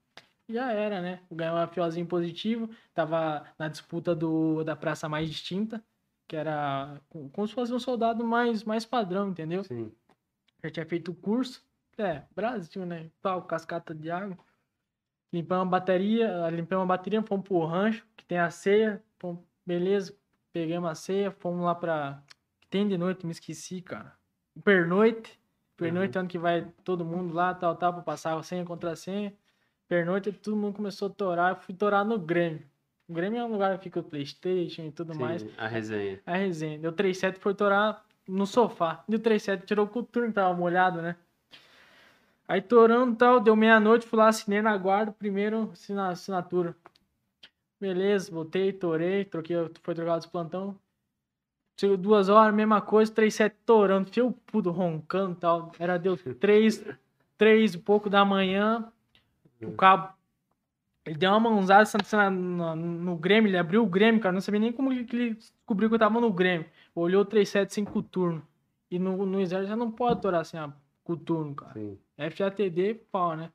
Já 0.47 0.71
era, 0.71 1.01
né? 1.01 1.21
Ganhei 1.31 1.53
um 1.53 1.67
fiozinho 1.67 2.05
positivo, 2.05 2.69
tava 2.93 3.45
na 3.57 3.67
disputa 3.67 4.13
do, 4.15 4.63
da 4.63 4.75
praça 4.75 5.07
mais 5.07 5.29
distinta, 5.29 5.83
que 6.27 6.35
era 6.35 6.99
co- 7.09 7.29
como 7.29 7.47
se 7.47 7.53
fosse 7.53 7.73
um 7.73 7.79
soldado 7.79 8.25
mais, 8.25 8.63
mais 8.63 8.85
padrão, 8.85 9.29
entendeu? 9.29 9.63
Sim. 9.63 9.91
Já 10.63 10.69
tinha 10.69 10.85
feito 10.85 11.11
o 11.11 11.15
curso. 11.15 11.63
É, 11.97 12.23
Brasil, 12.33 12.85
né? 12.85 13.11
Tal, 13.21 13.43
cascata 13.45 13.93
de 13.93 14.09
água. 14.09 14.37
Limpamos 15.31 15.67
a 15.67 15.69
bateria, 15.69 16.49
limpamos 16.49 16.83
a 16.83 16.87
bateria, 16.87 17.21
fomos 17.23 17.47
pro 17.47 17.65
rancho, 17.65 18.05
que 18.17 18.25
tem 18.25 18.39
a 18.39 18.49
ceia. 18.49 19.03
Fomos, 19.19 19.43
beleza, 19.65 20.17
pegamos 20.53 20.89
a 20.89 20.95
ceia, 20.95 21.31
fomos 21.31 21.63
lá 21.65 21.75
pra. 21.75 22.21
Tem 22.69 22.87
de 22.87 22.97
noite, 22.97 23.25
me 23.25 23.31
esqueci, 23.31 23.81
cara. 23.81 24.13
pernoite. 24.63 25.39
Pernoite 25.75 26.15
é 26.17 26.21
onde 26.21 26.29
que 26.29 26.37
vai 26.37 26.67
todo 26.83 27.03
mundo 27.03 27.33
lá, 27.33 27.53
tal, 27.55 27.75
tal, 27.75 27.91
pra 27.93 28.03
passar 28.03 28.37
a 28.37 28.43
senha 28.43 28.63
contra 28.63 28.91
a 28.91 28.95
senha. 28.95 29.33
Pernoite, 29.87 30.31
todo 30.31 30.55
mundo 30.55 30.75
começou 30.75 31.07
a 31.07 31.11
torar. 31.11 31.49
Eu 31.51 31.55
fui 31.55 31.73
torar 31.73 32.05
no 32.05 32.19
Grêmio. 32.19 32.61
O 33.09 33.13
Grêmio 33.13 33.39
é 33.39 33.43
um 33.43 33.51
lugar 33.51 33.75
que 33.77 33.83
fica 33.85 33.99
o 33.99 34.03
Playstation 34.03 34.83
e 34.83 34.91
tudo 34.91 35.13
Sim, 35.13 35.19
mais. 35.19 35.45
a 35.57 35.67
resenha. 35.67 36.21
A 36.25 36.35
resenha. 36.37 36.77
Deu 36.77 36.93
3-7 36.93 37.39
foi 37.39 37.53
torar 37.55 38.05
no 38.27 38.45
sofá. 38.45 39.03
Deu 39.09 39.19
3-7, 39.19 39.65
tirou 39.65 39.85
o 39.85 39.89
coturno, 39.89 40.31
tava 40.31 40.53
molhado, 40.53 41.01
né? 41.01 41.15
Aí 42.47 42.61
torando 42.61 43.13
e 43.13 43.15
tal, 43.15 43.39
deu 43.39 43.55
meia-noite, 43.55 44.05
fui 44.05 44.19
lá, 44.19 44.27
assinei 44.27 44.61
na 44.61 44.75
guarda, 44.77 45.11
primeiro 45.11 45.69
assina- 45.73 46.09
assinatura. 46.09 46.75
Beleza, 47.81 48.31
voltei, 48.31 48.71
torei, 48.71 49.25
troquei, 49.25 49.57
foi 49.81 49.95
trocado 49.95 50.19
os 50.19 50.27
plantão. 50.27 50.77
Chegou 51.79 51.97
duas 51.97 52.29
horas, 52.29 52.53
mesma 52.53 52.79
coisa, 52.79 53.11
3-7 53.11 53.55
torando, 53.65 54.07
fio 54.11 54.31
puto 54.45 54.69
roncando 54.69 55.31
e 55.31 55.35
tal. 55.37 55.71
Era, 55.79 55.97
deu 55.97 56.15
3, 56.15 56.85
3 57.39 57.73
e 57.73 57.79
pouco 57.79 58.07
da 58.07 58.23
manhã, 58.23 58.87
o 59.63 59.71
cabo. 59.71 60.13
Ele 61.03 61.17
deu 61.17 61.31
uma 61.31 61.39
mãozada 61.39 61.89
na- 62.13 62.29
na- 62.29 62.75
no 62.75 63.15
Grêmio, 63.15 63.49
ele 63.49 63.57
abriu 63.57 63.81
o 63.81 63.87
Grêmio, 63.87 64.21
cara. 64.21 64.31
Não 64.31 64.41
sabia 64.41 64.59
nem 64.59 64.71
como 64.71 64.91
que 65.03 65.15
ele 65.15 65.33
descobriu 65.33 65.89
que 65.89 65.95
eu 65.95 65.99
tava 65.99 66.21
no 66.21 66.31
Grêmio. 66.31 66.67
Olhou 66.93 67.25
375 67.25 68.03
turno. 68.03 68.47
E 68.91 68.99
no, 68.99 69.25
no 69.25 69.41
exército 69.41 69.69
já 69.69 69.75
não 69.75 69.89
pode 69.89 70.21
torar 70.21 70.41
assim, 70.41 70.57
com 71.03 71.15
turno, 71.15 71.55
cara. 71.55 71.73
Sim. 71.73 71.97
FATD, 72.15 72.93
pau, 73.11 73.35
né? 73.35 73.51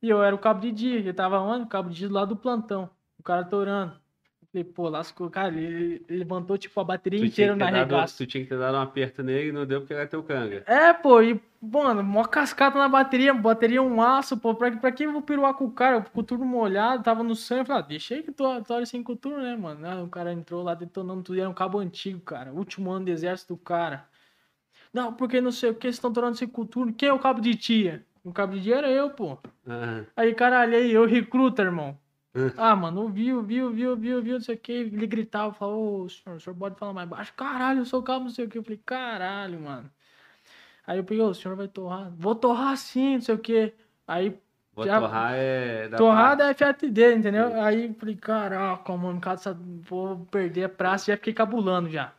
E 0.00 0.08
eu 0.08 0.22
era 0.22 0.32
o 0.32 0.38
cabo 0.38 0.60
de 0.60 0.70
dia, 0.70 0.98
ele 0.98 1.12
tava 1.12 1.40
onde? 1.40 1.64
O 1.64 1.68
cabo 1.68 1.88
de 1.88 1.96
dia 1.96 2.08
do 2.08 2.14
lado 2.14 2.36
do 2.36 2.40
plantão. 2.40 2.88
O 3.24 3.26
cara 3.26 3.42
torando. 3.42 3.92
Eu 4.42 4.48
Falei, 4.52 4.64
pô, 4.64 4.88
lascou. 4.90 5.30
Cara, 5.30 5.56
ele, 5.56 6.04
levantou 6.10 6.58
tipo 6.58 6.78
a 6.78 6.84
bateria 6.84 7.18
Tu 7.20 7.24
inteira 7.24 7.56
na 7.56 7.70
regaça. 7.70 8.18
tu 8.18 8.26
tinha 8.26 8.42
que 8.44 8.50
ter 8.50 8.58
dado 8.58 8.76
um 8.76 8.82
aperto 8.82 9.22
nele 9.22 9.48
e 9.48 9.52
não 9.52 9.64
deu 9.64 9.80
porque 9.80 9.94
era 9.94 10.06
teu 10.06 10.22
canga. 10.22 10.62
É, 10.66 10.92
pô, 10.92 11.22
e, 11.22 11.40
mano, 11.58 12.04
mó 12.04 12.22
cascata 12.26 12.76
na 12.78 12.86
bateria, 12.86 13.32
bateria 13.32 13.82
um 13.82 14.02
aço, 14.02 14.36
pô, 14.36 14.54
pra, 14.54 14.70
pra 14.72 14.92
que 14.92 15.04
eu 15.04 15.12
vou 15.12 15.22
piruar 15.22 15.54
com 15.54 15.64
o 15.64 15.70
cara? 15.70 16.04
O 16.12 16.22
turno 16.22 16.44
molhado, 16.44 17.02
tava 17.02 17.22
no 17.22 17.34
sangue, 17.34 17.62
eu 17.62 17.64
falei, 17.64 17.82
ah, 17.82 17.86
deixa 17.86 18.14
aí 18.14 18.22
que 18.22 18.30
tu 18.30 18.44
torre 18.64 18.84
sem 18.84 19.02
coturno, 19.02 19.42
né, 19.42 19.56
mano? 19.56 19.86
Ah, 19.86 20.02
o 20.02 20.08
cara 20.08 20.30
entrou 20.30 20.62
lá 20.62 20.74
detonando 20.74 21.22
tudo, 21.22 21.40
era 21.40 21.48
um 21.48 21.54
cabo 21.54 21.78
antigo, 21.78 22.20
cara, 22.20 22.52
último 22.52 22.92
ano 22.92 23.06
de 23.06 23.10
exército 23.10 23.54
do 23.54 23.58
cara. 23.58 24.04
Não, 24.92 25.14
porque 25.14 25.40
não 25.40 25.50
sei 25.50 25.70
o 25.70 25.74
que, 25.74 25.86
vocês 25.86 25.94
estão 25.94 26.12
tornando 26.12 26.36
sem 26.36 26.46
coturno, 26.46 26.92
quem 26.92 27.08
é 27.08 27.12
o 27.12 27.18
cabo 27.18 27.40
de 27.40 27.54
tia? 27.54 28.04
O 28.22 28.34
cabo 28.34 28.52
de 28.52 28.60
dia 28.60 28.76
era 28.76 28.90
eu, 28.90 29.08
pô. 29.08 29.38
Ah, 29.66 30.04
Aí, 30.14 30.34
caralho, 30.34 30.76
aí, 30.76 30.92
eu 30.92 31.06
recruta, 31.06 31.62
irmão. 31.62 31.98
Hum. 32.36 32.50
Ah, 32.56 32.74
mano, 32.74 33.02
ouviu, 33.02 33.42
viu, 33.42 33.70
viu, 33.70 33.96
viu, 33.96 34.20
viu, 34.22 34.34
não 34.34 34.40
sei 34.40 34.56
o 34.56 34.58
que. 34.58 34.72
Ele 34.72 35.06
gritava, 35.06 35.52
falou, 35.54 36.02
ô, 36.04 36.08
senhor, 36.08 36.36
o 36.36 36.40
senhor 36.40 36.56
pode 36.56 36.76
falar 36.76 36.92
mais 36.92 37.08
baixo? 37.08 37.32
Caralho, 37.36 37.80
eu 37.80 37.84
sou 37.84 38.00
o 38.00 38.02
cabo, 38.02 38.24
não 38.24 38.30
sei 38.30 38.44
o 38.46 38.48
que. 38.48 38.58
Eu 38.58 38.62
falei, 38.64 38.80
caralho, 38.84 39.60
mano. 39.60 39.88
Aí 40.86 40.98
eu 40.98 41.04
peguei, 41.04 41.22
ô, 41.24 41.28
o 41.28 41.34
senhor 41.34 41.56
vai 41.56 41.68
torrar? 41.68 42.10
Vou 42.16 42.34
torrar 42.34 42.76
sim, 42.76 43.14
não 43.14 43.20
sei 43.20 43.34
o 43.34 43.38
que. 43.38 43.72
Aí, 44.06 44.36
vou 44.74 44.84
Já- 44.84 44.98
torrar 45.00 45.32
é. 45.34 45.88
da 45.88 45.96
torrada 45.96 46.44
parte. 46.46 46.62
é 46.62 46.66
FATD, 46.66 47.14
entendeu? 47.14 47.62
Aí 47.62 47.86
eu 47.86 47.94
falei, 47.94 48.16
caraca, 48.16 48.96
mano, 48.96 49.20
essa- 49.26 49.56
vou 49.88 50.26
perder 50.30 50.64
a 50.64 50.68
praça. 50.68 51.12
Já 51.12 51.16
fiquei 51.16 51.32
cabulando 51.32 51.88
já. 51.88 52.12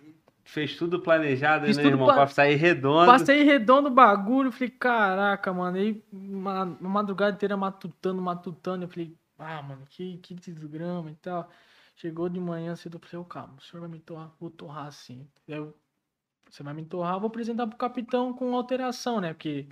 Fez 0.48 0.76
tudo 0.78 1.00
planejado, 1.00 1.66
Fiz 1.66 1.76
né, 1.76 1.84
tudo 1.84 1.94
irmão? 1.94 2.06
pla- 2.06 2.16
Pra 2.16 2.28
sair 2.28 2.56
redondo. 2.56 3.08
Passei 3.08 3.44
redondo 3.44 3.88
o 3.90 3.92
bagulho, 3.92 4.52
falei, 4.52 4.70
caraca, 4.70 5.52
mano. 5.52 5.76
Aí, 5.78 6.02
uma 6.14 6.66
madrugada 6.80 7.36
inteira 7.36 7.58
matutando, 7.58 8.22
matutando. 8.22 8.84
Eu 8.86 8.88
falei, 8.88 9.12
ah, 9.38 9.62
mano, 9.62 9.86
que, 9.88 10.18
que 10.20 10.34
desgrama 10.34 11.12
e 11.12 11.16
tal. 11.16 11.50
Chegou 11.96 12.28
de 12.30 12.40
manhã 12.40 12.76
cedo, 12.76 12.98
eu 12.98 13.00
falei, 13.02 13.18
ô, 13.18 13.26
calma, 13.26 13.56
o 13.58 13.62
senhor 13.62 13.82
vai 13.82 13.90
me 13.90 14.00
torrar? 14.00 14.32
Vou 14.40 14.50
torrar 14.50 14.92
sim. 14.92 15.28
Aí 15.48 15.56
Eu, 15.56 15.76
você 16.50 16.64
vai 16.64 16.74
me 16.74 16.86
torrar, 16.86 17.20
vou 17.20 17.28
apresentar 17.28 17.68
pro 17.68 17.78
capitão 17.78 18.34
com 18.34 18.56
alteração, 18.56 19.22
né? 19.22 19.34
Porque 19.34 19.68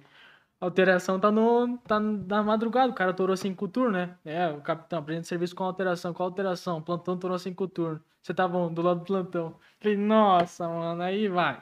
alteração 0.60 1.20
tá 1.20 1.32
no 1.32 1.78
tá 1.80 2.00
na 2.00 2.44
madrugada, 2.44 2.92
o 2.92 2.96
cara 2.96 3.14
torou 3.14 3.36
cinco 3.38 3.68
turnos, 3.68 3.94
né? 3.94 4.18
É, 4.26 4.50
o 4.50 4.62
capitão, 4.62 5.00
apresenta 5.00 5.28
serviço 5.28 5.56
com 5.56 5.64
alteração. 5.64 6.14
Qual 6.14 6.30
alteração? 6.30 6.82
Plantão 6.82 7.18
torou 7.18 7.38
cinco 7.40 7.68
turnos. 7.68 8.02
Você 8.22 8.34
tava 8.34 8.58
onde? 8.58 8.76
do 8.76 8.82
lado 8.82 9.00
do 9.02 9.06
plantão. 9.06 9.60
Falei, 9.80 9.98
nossa, 9.98 10.68
mano, 10.68 11.02
aí 11.04 11.28
vai. 11.28 11.62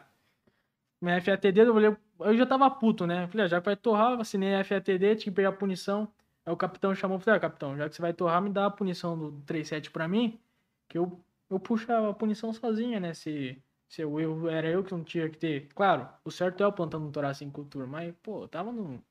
Minha 1.02 1.20
FATD, 1.22 1.62
eu, 1.62 1.76
olhei, 1.76 1.98
eu 2.20 2.38
já 2.38 2.46
tava 2.46 2.70
puto, 2.70 3.08
né? 3.08 3.28
Falei, 3.28 3.46
ah, 3.46 3.50
já 3.50 3.60
que 3.60 3.66
vai 3.66 3.76
torrar, 3.76 4.20
assinei 4.20 4.56
a 4.56 4.64
FATD, 4.64 5.16
tinha 5.16 5.18
que 5.26 5.32
pegar 5.32 5.50
a 5.50 5.52
punição. 5.54 6.08
Aí 6.46 6.54
o 6.54 6.58
capitão 6.58 6.94
chamou, 6.96 7.20
falei, 7.20 7.38
ah, 7.38 7.42
capitão, 7.42 7.78
já 7.78 7.88
que 7.90 7.96
você 7.96 8.02
vai 8.02 8.14
torrar, 8.14 8.42
me 8.42 8.50
dá 8.50 8.66
a 8.66 8.72
punição 8.72 9.18
do 9.18 9.42
37 9.44 9.92
pra 9.92 10.08
mim, 10.08 10.40
que 10.88 10.98
eu, 10.98 11.24
eu 11.50 11.60
puxo 11.60 11.92
a 11.92 12.14
punição 12.14 12.52
sozinha, 12.54 13.00
né? 13.00 13.14
Se, 13.14 13.64
se 13.88 14.02
eu, 14.02 14.20
eu 14.20 14.50
era 14.50 14.70
eu 14.70 14.84
que 14.84 14.92
não 14.92 15.04
tinha 15.04 15.30
que 15.30 15.38
ter. 15.38 15.68
Claro, 15.76 16.10
o 16.26 16.32
certo 16.32 16.64
é 16.64 16.68
o 16.68 16.74
plantão 16.74 17.00
não 17.00 17.12
torar 17.12 17.36
sem 17.36 17.50
cultura, 17.52 17.86
mas, 17.88 18.14
pô, 18.24 18.48
tava 18.48 18.72
no, 18.72 19.04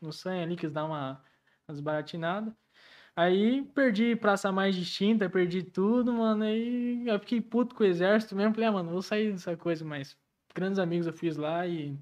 no 0.00 0.12
sangue 0.12 0.42
ali, 0.42 0.56
quis 0.56 0.70
dar 0.70 0.84
uma, 0.84 1.22
umas 1.68 1.80
baratinadas. 1.80 2.54
Aí 3.16 3.62
perdi 3.74 4.14
praça 4.16 4.52
mais 4.52 4.76
distinta, 4.76 5.28
perdi 5.30 5.62
tudo, 5.62 6.12
mano. 6.12 6.44
Aí 6.44 7.08
eu 7.08 7.18
fiquei 7.20 7.40
puto 7.40 7.74
com 7.74 7.82
o 7.82 7.86
exército 7.86 8.36
mesmo. 8.36 8.54
Falei, 8.54 8.68
ah, 8.68 8.72
mano, 8.72 8.90
vou 8.90 9.02
sair 9.02 9.32
dessa 9.32 9.56
coisa, 9.56 9.84
mas 9.84 10.16
grandes 10.54 10.78
amigos 10.78 11.06
eu 11.06 11.12
fiz 11.12 11.36
lá 11.36 11.66
e. 11.66 11.98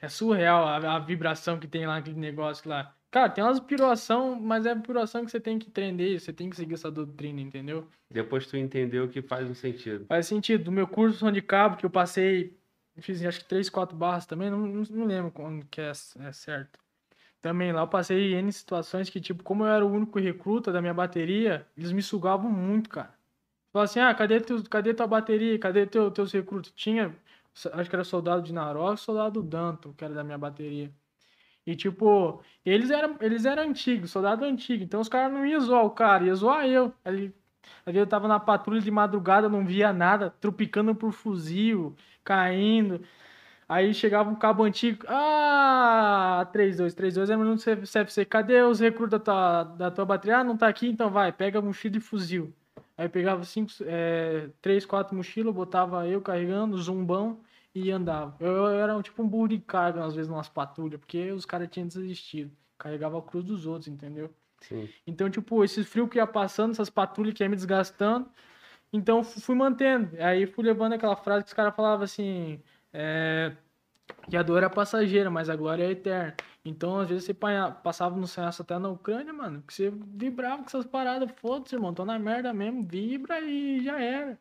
É 0.00 0.08
surreal 0.08 0.66
a, 0.66 0.96
a 0.96 0.98
vibração 0.98 1.58
que 1.58 1.68
tem 1.68 1.86
lá 1.86 1.94
naquele 1.94 2.18
negócio 2.18 2.68
lá. 2.68 2.97
Cara, 3.10 3.30
tem 3.30 3.42
umas 3.42 3.58
piruação, 3.58 4.38
mas 4.38 4.66
é 4.66 4.74
piruação 4.74 5.24
que 5.24 5.30
você 5.30 5.40
tem 5.40 5.58
que 5.58 5.68
aprender, 5.68 6.20
você 6.20 6.32
tem 6.32 6.50
que 6.50 6.56
seguir 6.56 6.74
essa 6.74 6.90
doutrina, 6.90 7.40
entendeu? 7.40 7.88
Depois 8.10 8.46
tu 8.46 8.56
entendeu 8.56 9.08
que 9.08 9.22
faz 9.22 9.48
um 9.48 9.54
sentido. 9.54 10.04
Faz 10.06 10.26
sentido. 10.26 10.64
Do 10.64 10.72
meu 10.72 10.86
curso 10.86 11.18
som 11.18 11.32
de 11.32 11.40
cabo, 11.40 11.78
que 11.78 11.86
eu 11.86 11.90
passei, 11.90 12.58
fiz 12.98 13.24
acho 13.24 13.40
que 13.40 13.46
3, 13.46 13.70
4 13.70 13.96
barras 13.96 14.26
também, 14.26 14.50
não, 14.50 14.58
não, 14.58 15.04
lembro 15.06 15.30
quando 15.30 15.64
que 15.66 15.80
é, 15.80 15.90
é 15.90 16.32
certo. 16.32 16.78
Também 17.40 17.72
lá 17.72 17.82
eu 17.82 17.88
passei 17.88 18.34
N 18.34 18.52
situações 18.52 19.08
que, 19.08 19.20
tipo, 19.20 19.42
como 19.42 19.64
eu 19.64 19.68
era 19.68 19.86
o 19.86 19.90
único 19.90 20.18
recruta 20.18 20.70
da 20.72 20.80
minha 20.82 20.92
bateria, 20.92 21.66
eles 21.76 21.92
me 21.92 22.02
sugavam 22.02 22.50
muito, 22.50 22.90
cara. 22.90 23.14
Falavam 23.72 23.90
assim, 23.90 24.00
ah, 24.00 24.14
cadê, 24.14 24.40
tu, 24.40 24.62
cadê 24.68 24.92
tua 24.92 25.06
bateria? 25.06 25.58
Cadê 25.58 25.86
teu, 25.86 26.10
teus 26.10 26.32
recrutas? 26.32 26.72
Tinha, 26.74 27.14
acho 27.72 27.88
que 27.88 27.96
era 27.96 28.04
soldado 28.04 28.42
de 28.42 28.52
Naró 28.52 28.96
soldado 28.96 29.42
Danto, 29.42 29.94
que 29.96 30.04
era 30.04 30.12
da 30.14 30.24
minha 30.24 30.38
bateria. 30.38 30.92
E, 31.68 31.76
tipo, 31.76 32.42
eles 32.64 32.90
eram, 32.90 33.16
eles 33.20 33.44
eram 33.44 33.62
antigos, 33.64 34.10
soldado 34.10 34.42
antigo, 34.42 34.82
então 34.82 35.00
os 35.00 35.08
caras 35.08 35.30
não 35.30 35.44
iam 35.44 35.60
zoar 35.60 35.84
o 35.84 35.90
cara, 35.90 36.24
ia 36.24 36.34
zoar 36.34 36.66
eu. 36.66 36.94
Ali, 37.04 37.34
ali 37.84 37.98
eu 37.98 38.06
tava 38.06 38.26
na 38.26 38.40
patrulha 38.40 38.80
de 38.80 38.90
madrugada, 38.90 39.50
não 39.50 39.66
via 39.66 39.92
nada, 39.92 40.30
tropicando 40.40 40.94
por 40.94 41.12
fuzil, 41.12 41.94
caindo. 42.24 43.02
Aí 43.68 43.92
chegava 43.92 44.30
um 44.30 44.34
cabo 44.34 44.64
antigo, 44.64 45.04
ah, 45.08 46.48
3-2, 46.54 46.94
3-2 46.94 47.28
é 47.30 47.36
no 47.36 47.58
CFC, 47.58 48.24
cadê 48.24 48.62
os 48.62 48.80
recrutas 48.80 49.20
da 49.20 49.24
tua, 49.24 49.64
da 49.64 49.90
tua 49.90 50.06
bateria? 50.06 50.38
Ah, 50.38 50.44
não 50.44 50.56
tá 50.56 50.68
aqui, 50.68 50.88
então 50.88 51.10
vai, 51.10 51.32
pega 51.32 51.60
mochila 51.60 51.98
e 51.98 52.00
fuzil. 52.00 52.54
Aí 52.96 53.10
pegava 53.10 53.44
cinco, 53.44 53.70
é, 53.82 54.48
3, 54.62 54.86
4 54.86 55.14
mochilas, 55.14 55.54
botava 55.54 56.08
eu 56.08 56.22
carregando, 56.22 56.78
zumbão, 56.78 57.40
e 57.84 57.90
andava. 57.90 58.36
Eu, 58.40 58.52
eu 58.52 58.80
era 58.80 59.02
tipo 59.02 59.22
um 59.22 59.28
burro 59.28 59.48
de 59.48 59.58
carga, 59.58 60.04
às 60.04 60.14
vezes, 60.14 60.28
numas 60.30 60.48
patrulhas, 60.48 60.98
porque 61.00 61.30
os 61.32 61.44
caras 61.46 61.68
tinham 61.70 61.86
desistido. 61.88 62.50
Carregava 62.78 63.18
a 63.18 63.22
cruz 63.22 63.44
dos 63.44 63.66
outros, 63.66 63.88
entendeu? 63.88 64.30
Sim. 64.60 64.88
Então, 65.06 65.30
tipo, 65.30 65.64
esse 65.64 65.84
frio 65.84 66.08
que 66.08 66.18
ia 66.18 66.26
passando, 66.26 66.72
essas 66.72 66.90
patrulhas 66.90 67.34
que 67.34 67.42
ia 67.42 67.48
me 67.48 67.56
desgastando. 67.56 68.28
Então, 68.92 69.22
fu- 69.24 69.40
fui 69.40 69.54
mantendo. 69.56 70.10
Aí 70.22 70.46
fui 70.46 70.64
levando 70.64 70.94
aquela 70.94 71.16
frase 71.16 71.44
que 71.44 71.48
os 71.48 71.54
caras 71.54 71.74
falavam 71.74 72.04
assim: 72.04 72.60
é, 72.92 73.52
que 74.28 74.36
a 74.36 74.42
dor 74.42 74.62
é 74.62 74.68
passageira, 74.68 75.30
mas 75.30 75.48
a 75.50 75.56
glória 75.56 75.84
é 75.84 75.90
eterna. 75.90 76.34
Então, 76.64 76.98
às 77.00 77.08
vezes, 77.08 77.24
você 77.24 77.34
passava 77.34 78.16
no 78.16 78.26
senso 78.26 78.62
até 78.62 78.78
na 78.78 78.88
Ucrânia, 78.90 79.32
mano, 79.32 79.62
que 79.62 79.72
você 79.72 79.90
vibrava 79.90 80.58
com 80.58 80.66
essas 80.68 80.84
paradas. 80.86 81.30
Foda-se, 81.36 81.74
irmão, 81.74 81.94
tô 81.94 82.04
na 82.04 82.18
merda 82.18 82.52
mesmo, 82.52 82.82
vibra 82.86 83.40
e 83.40 83.82
já 83.82 84.00
era. 84.00 84.38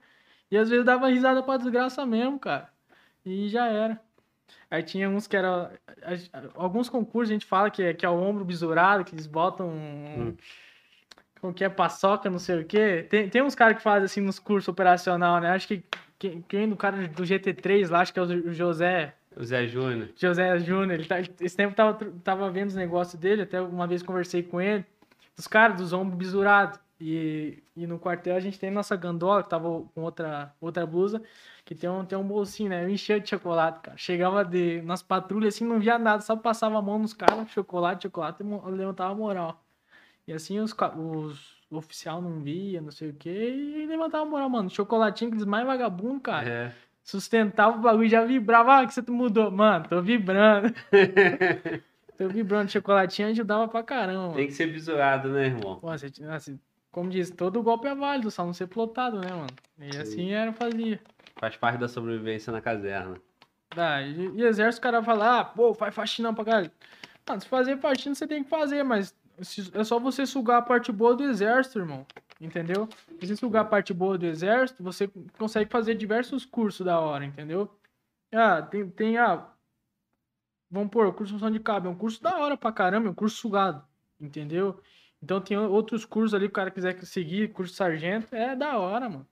E 0.51 0.57
às 0.57 0.69
vezes 0.69 0.85
dava 0.85 1.07
risada 1.09 1.43
pra 1.43 1.57
desgraça 1.57 2.05
mesmo, 2.05 2.39
cara. 2.39 2.71
E 3.29 3.49
já 3.49 3.67
era. 3.67 3.99
Aí 4.71 4.81
tinha 4.81 5.09
uns 5.09 5.27
que 5.27 5.35
era. 5.35 5.71
Alguns 6.55 6.87
concursos 6.87 7.29
a 7.29 7.33
gente 7.33 7.45
fala 7.45 7.69
que 7.69 7.83
é, 7.83 7.93
que 7.93 8.05
é 8.05 8.09
o 8.09 8.13
ombro 8.21 8.45
besurado, 8.45 9.03
que 9.03 9.13
eles 9.13 9.27
botam. 9.27 9.67
um- 9.69 10.35
Como 11.41 11.53
que 11.53 11.63
é 11.63 11.69
paçoca, 11.69 12.29
não 12.29 12.39
sei 12.39 12.61
o 12.61 12.65
quê. 12.65 13.05
Tem, 13.09 13.29
tem 13.29 13.41
uns 13.43 13.53
caras 13.53 13.77
que 13.77 13.83
fazem 13.83 14.05
assim 14.05 14.21
nos 14.21 14.39
cursos 14.39 14.67
operacional, 14.69 15.39
né? 15.39 15.51
Acho 15.51 15.67
que 15.67 15.83
quem, 16.17 16.41
quem 16.47 16.67
do 16.69 16.75
cara 16.75 17.07
do 17.07 17.23
GT3 17.23 17.89
lá, 17.89 17.99
acho 18.01 18.11
que 18.13 18.19
é 18.19 18.23
o 18.23 18.53
José. 18.53 19.13
O 19.35 19.43
Zé 19.43 19.67
Júnior. 19.67 20.09
José 20.15 20.57
Júnior, 20.59 20.93
ele 20.93 21.05
tá, 21.05 21.17
esse 21.19 21.55
tempo 21.55 21.75
tava, 21.75 21.93
tava 22.23 22.49
vendo 22.49 22.69
os 22.69 22.75
negócios 22.75 23.19
dele, 23.21 23.43
até 23.43 23.61
uma 23.61 23.85
vez 23.85 24.01
conversei 24.01 24.41
com 24.41 24.59
ele, 24.59 24.83
dos 25.35 25.45
caras, 25.47 25.77
dos 25.77 25.93
ombros 25.93 26.17
bisurados. 26.17 26.79
E, 26.99 27.61
e 27.75 27.85
no 27.85 27.99
quartel 27.99 28.35
a 28.35 28.39
gente 28.39 28.57
tem 28.57 28.71
nossa 28.71 28.95
gandola, 28.95 29.43
que 29.43 29.49
tava 29.49 29.67
com 29.93 30.01
outra, 30.01 30.51
outra 30.59 30.87
blusa, 30.87 31.21
que 31.67 31.75
tem 31.75 31.89
um, 31.89 32.05
tem 32.05 32.17
um 32.17 32.23
bolsinho, 32.23 32.69
né? 32.69 32.85
Eu 32.85 32.89
enchia 32.89 33.19
de 33.19 33.29
chocolate, 33.29 33.81
cara. 33.81 33.97
Chegava 33.97 34.45
de, 34.45 34.81
nas 34.83 35.03
patrulhas 35.03 35.53
assim, 35.53 35.65
não 35.65 35.79
via 35.79 35.99
nada, 35.99 36.21
só 36.21 36.33
passava 36.33 36.77
a 36.79 36.81
mão 36.81 36.97
nos 36.97 37.13
caras, 37.13 37.49
chocolate, 37.51 38.03
chocolate, 38.03 38.41
e 38.41 38.71
levantava 38.71 39.11
a 39.11 39.15
moral. 39.15 39.61
E 40.25 40.31
assim 40.31 40.59
os, 40.59 40.73
os 40.95 41.57
o 41.69 41.75
oficial 41.75 42.21
não 42.21 42.39
via, 42.39 42.79
não 42.79 42.89
sei 42.89 43.09
o 43.09 43.13
quê, 43.13 43.29
e 43.29 43.85
levantava 43.85 44.23
a 44.23 44.29
moral, 44.29 44.49
mano. 44.49 44.69
Chocolatinho, 44.69 45.27
aqueles 45.27 45.45
mais 45.45 45.65
vagabundos, 45.65 46.21
cara. 46.23 46.49
É. 46.49 46.73
sustentava 47.03 47.77
o 47.77 47.81
bagulho, 47.81 48.07
já 48.07 48.23
vibrava. 48.23 48.79
Ah, 48.79 48.87
que 48.87 48.93
você 48.93 49.03
mudou. 49.09 49.51
Mano, 49.51 49.85
tô 49.89 50.01
vibrando. 50.01 50.73
tô 52.17 52.29
vibrando. 52.29 52.71
Chocolatinho 52.71 53.27
ajudava 53.27 53.67
pra 53.67 53.83
caramba. 53.83 54.35
Tem 54.35 54.47
que 54.47 54.53
ser 54.53 54.67
visurado, 54.67 55.27
né, 55.27 55.47
irmão? 55.47 55.81
Pô, 55.81 55.91
você, 55.91 56.09
assim, 56.29 56.57
como 56.93 57.09
diz, 57.09 57.29
todo 57.29 57.61
golpe 57.61 57.89
é 57.89 57.93
válido, 57.93 58.31
só 58.31 58.45
não 58.45 58.53
ser 58.53 58.67
plotado, 58.67 59.19
né, 59.19 59.31
mano? 59.31 59.49
E 59.77 59.97
assim 59.97 60.31
era, 60.31 60.53
fazia. 60.53 61.01
Faz 61.39 61.55
parte 61.55 61.79
da 61.79 61.87
sobrevivência 61.87 62.51
na 62.51 62.61
caserna. 62.61 63.17
Tá, 63.69 64.01
e, 64.01 64.27
e 64.35 64.43
exército, 64.43 64.79
o 64.79 64.83
cara 64.83 65.03
fala, 65.03 65.39
ah, 65.39 65.45
pô, 65.45 65.73
faz 65.73 65.93
faxina 65.93 66.33
pra 66.33 66.45
caralho. 66.45 66.71
Mano, 67.27 67.41
se 67.41 67.47
fazer 67.47 67.77
faxina, 67.77 68.15
você 68.15 68.25
tem 68.25 68.43
que 68.43 68.49
fazer, 68.49 68.83
mas 68.83 69.15
é 69.73 69.83
só 69.83 69.99
você 69.99 70.25
sugar 70.25 70.57
a 70.57 70.61
parte 70.61 70.91
boa 70.91 71.15
do 71.15 71.23
exército, 71.23 71.79
irmão. 71.79 72.05
Entendeu? 72.39 72.87
Se 73.19 73.27
você 73.27 73.35
sugar 73.35 73.61
a 73.61 73.65
parte 73.65 73.93
boa 73.93 74.17
do 74.17 74.25
exército, 74.25 74.83
você 74.83 75.09
consegue 75.37 75.69
fazer 75.69 75.95
diversos 75.95 76.45
cursos 76.45 76.85
da 76.85 76.99
hora, 76.99 77.25
entendeu? 77.25 77.69
Ah, 78.33 78.61
tem, 78.61 78.89
tem 78.89 79.17
ah, 79.17 79.47
vamos 80.69 80.89
pôr, 80.89 81.11
curso 81.13 81.33
de 81.33 81.39
função 81.39 81.51
de 81.51 81.59
cabo, 81.59 81.87
é 81.87 81.91
um 81.91 81.95
curso 81.95 82.21
da 82.21 82.37
hora 82.37 82.57
pra 82.57 82.71
caramba, 82.71 83.07
é 83.07 83.11
um 83.11 83.15
curso 83.15 83.37
sugado, 83.37 83.83
entendeu? 84.19 84.79
Então 85.21 85.41
tem 85.41 85.57
outros 85.57 86.05
cursos 86.05 86.33
ali, 86.33 86.45
o 86.45 86.51
cara 86.51 86.69
quiser 86.69 87.01
seguir, 87.03 87.51
curso 87.51 87.73
sargento, 87.73 88.35
é 88.35 88.55
da 88.55 88.77
hora, 88.77 89.09
mano. 89.09 89.27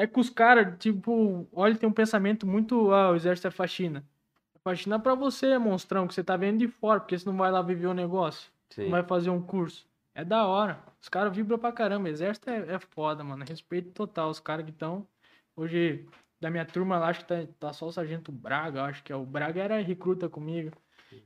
É 0.00 0.06
que 0.06 0.20
os 0.20 0.30
caras, 0.30 0.76
tipo, 0.78 1.48
olha, 1.52 1.74
tem 1.74 1.88
um 1.88 1.92
pensamento 1.92 2.46
muito, 2.46 2.92
ah, 2.92 3.10
o 3.10 3.16
exército 3.16 3.48
é 3.48 3.50
faxina. 3.50 4.04
Faxina 4.62 4.94
é 4.94 4.98
pra 4.98 5.16
você, 5.16 5.58
monstrão, 5.58 6.06
que 6.06 6.14
você 6.14 6.22
tá 6.22 6.36
vendo 6.36 6.58
de 6.58 6.68
fora, 6.68 7.00
porque 7.00 7.18
você 7.18 7.28
não 7.28 7.36
vai 7.36 7.50
lá 7.50 7.60
viver 7.62 7.88
o 7.88 7.92
negócio, 7.94 8.48
Sim. 8.70 8.84
não 8.84 8.90
vai 8.92 9.02
fazer 9.02 9.30
um 9.30 9.42
curso. 9.42 9.88
É 10.14 10.24
da 10.24 10.46
hora. 10.46 10.78
Os 11.02 11.08
caras 11.08 11.34
vibram 11.34 11.58
pra 11.58 11.72
caramba. 11.72 12.08
Exército 12.08 12.48
é, 12.48 12.74
é 12.74 12.78
foda, 12.78 13.24
mano. 13.24 13.44
Respeito 13.48 13.90
total. 13.90 14.30
Os 14.30 14.38
caras 14.40 14.64
que 14.64 14.70
estão. 14.70 15.04
Hoje, 15.56 16.06
da 16.40 16.48
minha 16.50 16.64
turma 16.64 16.98
lá, 16.98 17.08
acho 17.08 17.20
que 17.20 17.26
tá, 17.26 17.36
tá 17.58 17.72
só 17.72 17.86
o 17.86 17.92
Sargento 17.92 18.30
Braga. 18.32 18.82
Acho 18.84 19.02
que 19.02 19.12
é 19.12 19.16
o 19.16 19.24
Braga 19.24 19.62
era 19.62 19.80
recruta 19.80 20.28
comigo. 20.28 20.72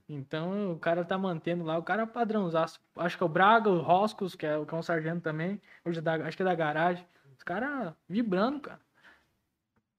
Então 0.08 0.72
o 0.72 0.78
cara 0.78 1.04
tá 1.04 1.16
mantendo 1.16 1.64
lá. 1.64 1.78
O 1.78 1.82
cara 1.82 2.02
é 2.02 2.06
padrãozaço. 2.06 2.80
Acho 2.96 3.16
que 3.16 3.22
é 3.22 3.26
o 3.26 3.30
Braga, 3.30 3.70
o 3.70 3.80
Roscos, 3.80 4.34
que 4.34 4.46
é, 4.46 4.56
o- 4.58 4.66
que 4.66 4.74
é 4.74 4.76
um 4.78 4.82
sargento 4.82 5.20
também. 5.22 5.60
Hoje 5.84 5.98
é 5.98 6.02
da, 6.02 6.14
acho 6.16 6.36
que 6.36 6.42
é 6.42 6.46
da 6.46 6.54
garagem. 6.54 7.04
Os 7.36 7.42
caras 7.42 7.92
vibrando, 8.08 8.60
cara. 8.60 8.80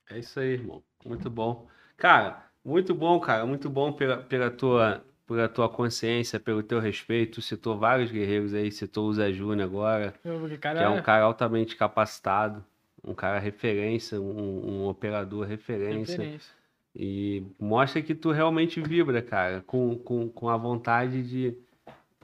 É 0.10 0.20
isso 0.20 0.40
aí, 0.40 0.54
irmão. 0.54 0.84
Muito 1.06 1.30
bom. 1.30 1.68
Cara, 1.98 2.46
muito 2.64 2.94
bom, 2.94 3.20
cara. 3.20 3.46
Muito 3.46 3.70
bom 3.70 3.94
pela, 3.94 4.18
pela 4.18 4.52
tua, 4.52 5.04
pela 5.26 5.50
tua 5.50 5.70
consciência, 5.70 6.40
pelo 6.40 6.64
teu 6.64 6.80
respeito. 6.80 7.36
Tu 7.36 7.42
citou 7.42 7.78
vários 7.78 8.12
guerreiros 8.12 8.54
aí, 8.54 8.72
citou 8.72 9.08
o 9.08 9.14
Zé 9.14 9.32
Júnior 9.32 9.68
agora, 9.68 10.14
Eu, 10.24 10.58
cara, 10.60 10.80
que 10.80 10.86
é 10.86 10.90
um 10.90 11.02
cara 11.02 11.24
altamente 11.24 11.76
capacitado, 11.76 12.64
um 13.04 13.14
cara 13.14 13.40
referência, 13.40 14.20
um, 14.20 14.84
um 14.84 14.88
operador 14.88 15.46
referência. 15.46 16.18
referência. 16.18 16.64
E 16.96 17.44
mostra 17.60 18.02
que 18.02 18.14
tu 18.14 18.32
realmente 18.32 18.80
vibra, 18.80 19.22
cara, 19.22 19.64
com, 19.66 19.98
com, 19.98 20.30
com 20.30 20.48
a 20.48 20.58
vontade 20.58 21.24
de, 21.24 21.58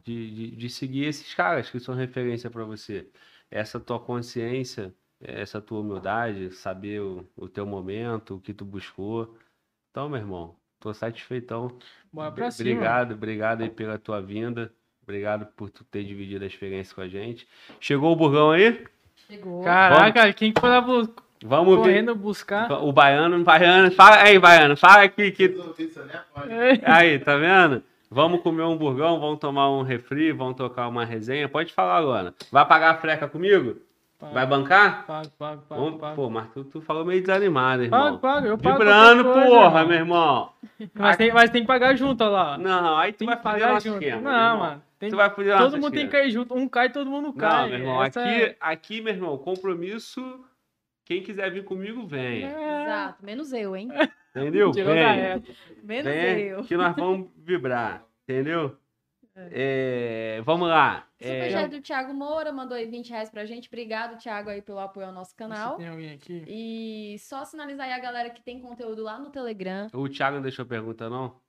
de, 0.04 0.32
de, 0.32 0.52
de 0.52 0.70
seguir 0.70 1.06
esses 1.06 1.34
caras 1.34 1.70
que 1.70 1.80
são 1.80 1.96
referência 1.96 2.52
pra 2.52 2.64
você. 2.64 3.08
Essa 3.52 3.80
tua 3.80 4.00
consciência, 4.00 4.94
essa 5.22 5.60
tua 5.60 5.80
humildade, 5.80 6.52
saber 6.52 7.02
o, 7.02 7.26
o 7.36 7.48
teu 7.48 7.66
momento, 7.66 8.36
o 8.36 8.40
que 8.40 8.54
tu 8.54 8.64
buscou. 8.64 9.36
Então, 9.92 10.08
meu 10.08 10.20
irmão, 10.20 10.56
tô 10.80 10.94
satisfeitão. 10.94 11.78
Bora 12.14 12.32
pra 12.32 12.52
cima. 12.52 12.70
Obrigado, 12.72 13.14
obrigado 13.14 13.62
aí 13.62 13.70
pela 13.70 13.98
tua 13.98 14.22
vinda. 14.22 14.72
Obrigado 15.02 15.48
por 15.56 15.70
tu 15.72 15.84
ter 15.84 16.04
dividido 16.04 16.44
a 16.44 16.48
experiência 16.48 16.94
com 16.94 17.02
a 17.02 17.08
gente. 17.08 17.48
Chegou 17.80 18.12
o 18.12 18.16
burgão 18.16 18.52
aí? 18.52 18.86
Chegou. 19.28 19.64
Caraca, 19.64 20.32
quem 20.34 20.54
que 20.54 20.62
foi 20.62 20.70
lá 20.70 20.80
bu- 20.82 21.12
Vamos 21.44 21.76
ver. 21.78 21.82
correndo 21.82 22.14
buscar? 22.16 22.70
O 22.84 22.92
baiano, 22.92 23.44
baiano, 23.44 23.90
fala 23.92 24.22
aí, 24.22 24.38
baiano, 24.38 24.76
fala 24.78 25.04
aqui 25.04 25.32
que 25.32 25.48
né? 25.48 26.22
Pode. 26.34 26.52
Aí, 26.84 27.18
tá 27.20 27.38
vendo? 27.38 27.82
Vamos 28.12 28.42
comer 28.42 28.64
um 28.64 28.76
burgão, 28.76 29.20
vamos 29.20 29.40
tomar 29.40 29.70
um 29.70 29.84
refri, 29.84 30.32
vamos 30.32 30.56
tocar 30.56 30.88
uma 30.88 31.06
resenha. 31.06 31.48
Pode 31.48 31.72
falar 31.74 31.98
agora. 31.98 32.34
Vai 32.52 32.66
pagar 32.66 32.92
a 32.92 32.98
freca 32.98 33.28
comigo? 33.28 33.78
Vai 34.34 34.46
bancar? 34.46 35.06
Pago, 35.06 35.30
pago, 35.38 35.62
pago, 35.70 35.82
Vamos- 35.82 36.00
pago. 36.02 36.16
Pô, 36.16 36.30
mas 36.30 36.50
tu, 36.52 36.64
tu 36.66 36.82
falou 36.82 37.06
meio 37.06 37.22
desanimado, 37.22 37.88
Pago, 37.90 38.06
irmão. 38.06 38.18
pago, 38.20 38.48
eu 38.48 38.58
pago. 38.58 38.78
Vibrando, 38.78 39.24
coisa, 39.24 39.46
porra, 39.48 39.66
irmão. 39.68 39.88
meu 39.88 39.98
irmão. 39.98 40.50
Mas 40.94 41.16
tem, 41.18 41.32
mas 41.32 41.50
tem 41.52 41.62
que 41.62 41.68
pagar 41.68 41.96
junto, 41.96 42.22
olha 42.22 42.32
lá. 42.32 42.58
Não, 42.58 42.98
aí 42.98 43.14
tu 43.14 43.20
Tem 43.20 43.28
vai 43.28 43.38
fazer 43.38 43.60
pagar 43.62 43.74
nosso 43.76 43.88
junto. 43.88 44.04
esquema. 44.04 44.22
Não, 44.22 44.32
irmão. 44.54 44.60
mano. 44.60 44.82
Tem, 45.00 45.10
Tu 45.10 45.16
vai 45.16 45.30
fazer 45.30 45.58
todo 45.58 45.72
mundo 45.78 45.92
tem 45.92 45.92
que 45.92 45.98
esquema. 46.08 46.12
cair 46.24 46.32
junto. 46.32 46.54
Um 46.54 46.68
cai, 46.68 46.90
todo 46.92 47.10
mundo 47.10 47.28
Não, 47.28 47.34
cai. 47.34 47.70
meu 47.70 47.80
irmão, 47.80 48.04
Essa 48.04 48.20
aqui, 48.22 48.30
é- 48.44 48.58
aqui, 48.60 49.02
meu 49.02 49.14
irmão, 49.14 49.38
compromisso. 49.38 50.42
Quem 51.06 51.24
quiser 51.24 51.50
vir 51.52 51.64
comigo, 51.64 52.06
venha. 52.06 52.50
é... 52.50 52.84
Exato. 52.84 53.26
Menos 53.26 53.54
eu, 53.54 53.74
hein? 53.76 53.88
Entendeu? 54.36 54.72
Tirou 54.72 54.90
da 54.94 54.94
Venha. 54.94 55.14
reta. 55.14 55.52
Menos 55.84 56.04
Venha, 56.14 56.40
eu. 56.48 56.64
que 56.64 56.78
nós 56.78 56.96
vamos 56.96 57.30
vibrar. 57.38 58.06
Entendeu? 58.24 58.78
É, 59.52 60.42
vamos 60.44 60.68
lá. 60.68 61.08
É, 61.20 61.26
Superchat 61.50 61.70
do 61.76 61.82
Thiago 61.82 62.14
Moura 62.14 62.52
mandou 62.52 62.76
aí 62.76 62.86
20 62.86 63.10
reais 63.10 63.30
pra 63.30 63.46
gente. 63.46 63.68
Obrigado, 63.68 64.18
Thiago, 64.18 64.50
aí 64.50 64.62
pelo 64.62 64.80
apoio 64.80 65.08
ao 65.08 65.14
nosso 65.14 65.32
Se 65.32 65.38
canal. 65.38 65.78
tem 65.78 65.88
alguém 65.88 66.12
aqui. 66.14 66.44
E 66.48 67.16
só 67.20 67.46
sinalizar 67.46 67.88
aí 67.88 67.94
a 67.94 68.00
galera 68.00 68.30
que 68.30 68.42
tem 68.42 68.60
conteúdo 68.62 69.02
lá 69.02 69.18
no 69.18 69.30
Telegram. 69.30 69.88
o 69.94 70.10
Thiago 70.10 70.36
não 70.38 70.44
deixou 70.44 70.66
pergunta, 70.66 71.10
não? 71.10 71.40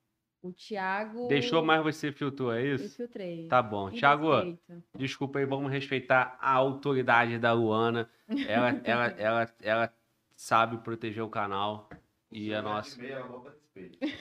O 0.42 0.52
Thiago. 0.52 1.28
Deixou, 1.28 1.62
mas 1.62 1.82
você 1.82 2.10
filtrou, 2.12 2.52
é 2.52 2.62
Eu 2.62 2.76
isso? 2.76 2.96
filtrei. 2.96 3.46
Tá 3.48 3.60
bom. 3.60 3.90
Com 3.90 3.96
Thiago, 3.96 4.30
respeito. 4.36 4.62
desculpa 4.96 5.38
aí, 5.38 5.44
vamos 5.44 5.70
respeitar 5.70 6.38
a 6.40 6.52
autoridade 6.52 7.38
da 7.38 7.52
Luana. 7.52 8.08
Ela, 8.48 8.80
ela, 8.84 9.06
ela, 9.18 9.50
ela 9.60 9.94
sabe 10.34 10.78
proteger 10.78 11.22
o 11.22 11.28
canal 11.28 11.88
e 12.30 12.54
a 12.54 12.62
nossa. 12.62 12.98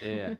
É. 0.01 0.37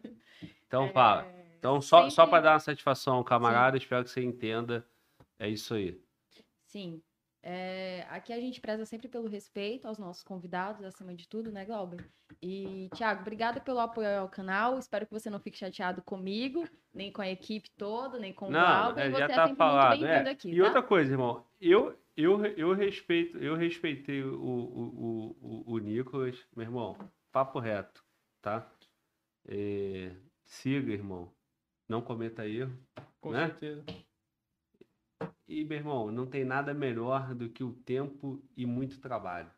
Então 0.67 0.89
fala. 0.93 1.27
Então, 1.57 1.81
só, 1.81 2.09
só 2.09 2.23
sempre- 2.23 2.29
para 2.31 2.41
dar 2.43 2.53
uma 2.53 2.59
satisfação 2.59 3.15
ao 3.17 3.23
camarada, 3.23 3.77
espero 3.77 4.03
que 4.03 4.09
você 4.09 4.21
entenda. 4.23 4.85
É 5.37 5.47
isso 5.49 5.73
aí. 5.73 5.99
Sim. 6.65 7.01
É, 7.41 8.05
aqui 8.09 8.33
a 8.33 8.39
gente 8.39 8.59
preza 8.59 8.85
sempre 8.85 9.07
pelo 9.07 9.27
respeito 9.29 9.87
aos 9.87 9.97
nossos 9.97 10.21
convidados, 10.23 10.83
acima 10.83 11.15
de 11.15 11.25
tudo, 11.27 11.51
né, 11.51 11.63
Glauber? 11.63 12.05
E, 12.41 12.89
Thiago, 12.93 13.21
obrigada 13.21 13.61
pelo 13.61 13.79
apoio 13.79 14.19
ao 14.19 14.27
canal. 14.29 14.77
Espero 14.77 15.05
que 15.05 15.13
você 15.13 15.29
não 15.29 15.39
fique 15.39 15.57
chateado 15.57 16.01
comigo, 16.01 16.67
nem 16.93 17.11
com 17.11 17.21
a 17.21 17.29
equipe 17.29 17.69
toda, 17.77 18.19
nem 18.19 18.33
com 18.33 18.47
o 18.47 18.51
Não, 18.51 18.83
Glauber. 18.83 19.01
é, 19.01 19.09
você 19.09 19.17
já 19.19 19.25
é 19.25 19.27
tá 19.29 19.43
sempre 19.43 19.55
falado. 19.57 19.89
muito 19.97 20.01
bem-vindo 20.09 20.29
é. 20.29 20.31
aqui, 20.31 20.51
E 20.51 20.57
tá? 20.57 20.63
outra 20.65 20.83
coisa, 20.83 21.11
irmão, 21.13 21.45
eu, 21.61 21.97
eu, 22.15 22.45
eu 22.45 22.73
respeito, 22.73 23.37
eu 23.37 23.55
respeitei 23.55 24.21
o, 24.21 24.35
o, 24.35 24.43
o, 24.43 25.37
o, 25.41 25.73
o 25.73 25.77
Nicolas, 25.77 26.37
meu 26.53 26.65
irmão, 26.65 26.97
papo 27.39 27.57
reto, 27.59 28.03
tá? 28.41 28.69
É, 29.47 30.13
siga, 30.45 30.91
irmão. 30.91 31.31
Não 31.87 32.01
cometa 32.01 32.45
erro. 32.45 32.77
Com 33.21 33.31
Né? 33.31 33.47
certeza. 33.47 33.85
E, 35.47 35.63
meu 35.63 35.77
irmão, 35.77 36.11
não 36.11 36.27
tem 36.27 36.43
nada 36.43 36.73
melhor 36.73 37.33
do 37.33 37.49
que 37.49 37.63
o 37.63 37.71
tempo 37.71 38.43
e 38.57 38.65
muito 38.65 38.99
trabalho. 38.99 39.49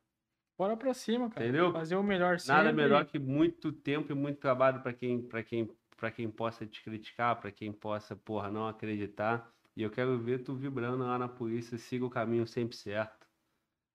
Bora 0.58 0.78
pra 0.78 0.94
cima, 0.94 1.28
cara. 1.30 1.44
Entendeu? 1.44 1.72
Fazer 1.74 1.96
o 1.96 2.04
melhor 2.04 2.40
sempre. 2.40 2.56
Nada 2.56 2.72
melhor 2.72 3.04
que 3.06 3.18
muito 3.18 3.72
tempo 3.72 4.12
e 4.12 4.16
muito 4.16 4.40
trabalho 4.40 4.82
para 4.84 4.94
quem, 4.94 5.20
para 5.28 5.44
quem, 5.44 5.76
para 5.98 6.12
quem 6.12 6.30
possa 6.30 6.68
te 6.68 6.84
criticar, 6.84 7.42
para 7.42 7.52
quem 7.52 7.74
possa, 7.74 8.16
porra, 8.16 8.52
não 8.52 8.68
acreditar. 8.68 9.52
E 9.76 9.82
eu 9.82 9.90
quero 9.90 10.20
ver 10.20 10.44
tu 10.44 10.54
vibrando 10.54 11.04
lá 11.04 11.18
na 11.18 11.28
polícia, 11.28 11.80
siga 11.80 12.06
o 12.06 12.12
caminho 12.12 12.46
sempre 12.46 12.76
certo. 12.76 13.21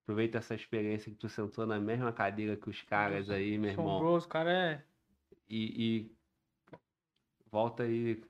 Aproveita 0.07 0.39
essa 0.39 0.55
experiência 0.55 1.10
que 1.10 1.18
tu 1.18 1.28
sentou 1.28 1.67
na 1.67 1.81
mesma 1.81 2.12
cadeira 2.12 2.57
que 2.57 2.70
os 2.70 2.81
caras 2.81 3.28
aí, 3.28 3.59
meu 3.59 3.70
irmão. 3.70 3.97
Assombroso, 3.97 4.26
o 4.26 4.28
cara 4.28 4.52
é. 4.52 4.83
E, 5.49 5.85
e 5.85 6.17
volta 7.51 7.83
aí 7.83 8.23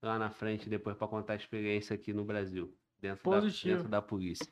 lá 0.00 0.16
na 0.16 0.30
frente 0.30 0.68
depois 0.68 0.96
para 0.96 1.08
contar 1.08 1.32
a 1.32 1.36
experiência 1.36 1.92
aqui 1.92 2.12
no 2.12 2.24
Brasil, 2.24 2.72
dentro 3.00 3.28
da, 3.28 3.40
Positivo. 3.40 3.74
dentro 3.74 3.88
da 3.90 4.00
polícia. 4.00 4.46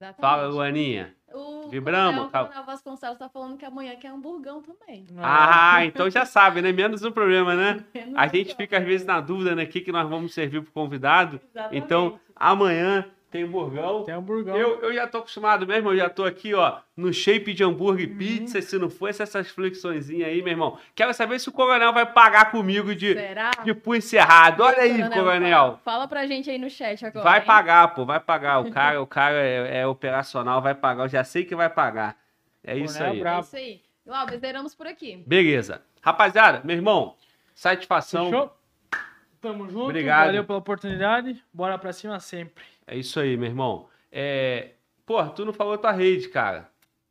Exatamente. 0.00 0.20
Fala, 0.20 0.46
Luaninha. 0.46 1.12
O 1.32 1.68
Vibramos, 1.68 2.26
Coronel. 2.26 2.46
Coronel 2.46 2.66
Vasconcelos 2.66 3.18
tá 3.18 3.28
falando 3.28 3.56
que 3.56 3.64
amanhã 3.64 3.96
quer 3.96 4.08
hamburgão 4.08 4.62
também. 4.62 5.04
Ah, 5.18 5.84
então 5.84 6.08
já 6.08 6.24
sabe, 6.24 6.62
né? 6.62 6.70
Menos 6.70 7.02
um 7.02 7.10
problema, 7.10 7.56
né? 7.56 7.84
Menos 7.92 8.14
A 8.16 8.28
gente 8.28 8.54
fica 8.54 8.78
às 8.78 8.84
vezes 8.84 9.04
na 9.04 9.20
dúvida, 9.20 9.56
né? 9.56 9.64
O 9.64 9.68
que, 9.68 9.80
que 9.80 9.90
nós 9.90 10.08
vamos 10.08 10.32
servir 10.32 10.62
pro 10.62 10.70
convidado. 10.70 11.40
Exatamente. 11.50 11.84
Então, 11.84 12.20
amanhã 12.36 13.10
tem 13.32 13.46
burgão. 13.46 14.04
Tem 14.04 14.14
hamburgão. 14.14 14.54
Eu, 14.54 14.78
eu 14.82 14.94
já 14.94 15.06
tô 15.08 15.18
acostumado 15.18 15.66
mesmo, 15.66 15.90
eu 15.90 15.96
já 15.96 16.10
tô 16.10 16.22
aqui, 16.24 16.52
ó, 16.52 16.76
no 16.94 17.12
shape 17.12 17.54
de 17.54 17.64
hambúrguer 17.64 18.10
Uhum. 18.10 18.18
pizza. 18.18 18.60
Se 18.60 18.78
não 18.78 18.90
fosse 18.90 19.22
essas 19.22 19.48
flexõezinhas 19.48 20.28
aí, 20.28 20.42
meu 20.42 20.52
irmão. 20.52 20.78
Quero 20.94 21.14
saber 21.14 21.40
se 21.40 21.48
o 21.48 21.52
coronel 21.52 21.92
vai 21.94 22.04
pagar 22.04 22.50
comigo 22.50 22.94
de, 22.94 23.14
Será? 23.14 23.50
de 23.64 23.72
punho 23.74 24.02
cerrado. 24.02 24.62
Olha 24.62 24.82
aí, 24.82 25.08
coronel. 25.08 25.50
Fala, 25.50 25.78
fala 25.82 26.08
pra 26.08 26.26
gente 26.26 26.50
aí 26.50 26.58
no 26.58 26.68
chat 26.68 27.04
agora. 27.06 27.24
Vai 27.24 27.40
hein? 27.40 27.46
pagar, 27.46 27.88
pô, 27.94 28.04
vai 28.04 28.20
pagar. 28.20 28.60
O 28.60 28.70
cara, 28.70 29.00
o 29.00 29.06
cara 29.06 29.36
é, 29.36 29.80
é 29.80 29.86
operacional, 29.86 30.60
vai 30.60 30.74
pagar. 30.74 31.04
Eu 31.04 31.08
já 31.08 31.24
sei 31.24 31.44
que 31.44 31.56
vai 31.56 31.70
pagar. 31.70 32.16
É 32.62 32.76
isso 32.76 32.94
Coronel 32.94 33.12
aí. 33.12 33.18
É 33.18 33.22
brabo. 33.22 33.40
isso 33.40 33.56
aí. 33.56 33.80
Glauber, 34.06 34.38
zeramos 34.38 34.74
por 34.74 34.86
aqui. 34.86 35.22
Beleza. 35.26 35.80
Rapaziada, 36.02 36.60
meu 36.64 36.76
irmão, 36.76 37.14
satisfação. 37.54 38.26
Fechou? 38.26 38.52
Tamo 39.42 39.68
junto. 39.68 39.84
Obrigado. 39.86 40.26
Valeu 40.26 40.44
pela 40.44 40.58
oportunidade. 40.58 41.44
Bora 41.52 41.76
pra 41.76 41.92
cima 41.92 42.18
sempre. 42.20 42.64
É 42.86 42.96
isso 42.96 43.18
aí, 43.18 43.36
meu 43.36 43.48
irmão. 43.48 43.88
É... 44.10 44.70
Pô, 45.04 45.22
tu 45.26 45.44
não 45.44 45.52
falou 45.52 45.76
tua 45.76 45.90
rede, 45.90 46.28
cara. 46.28 46.70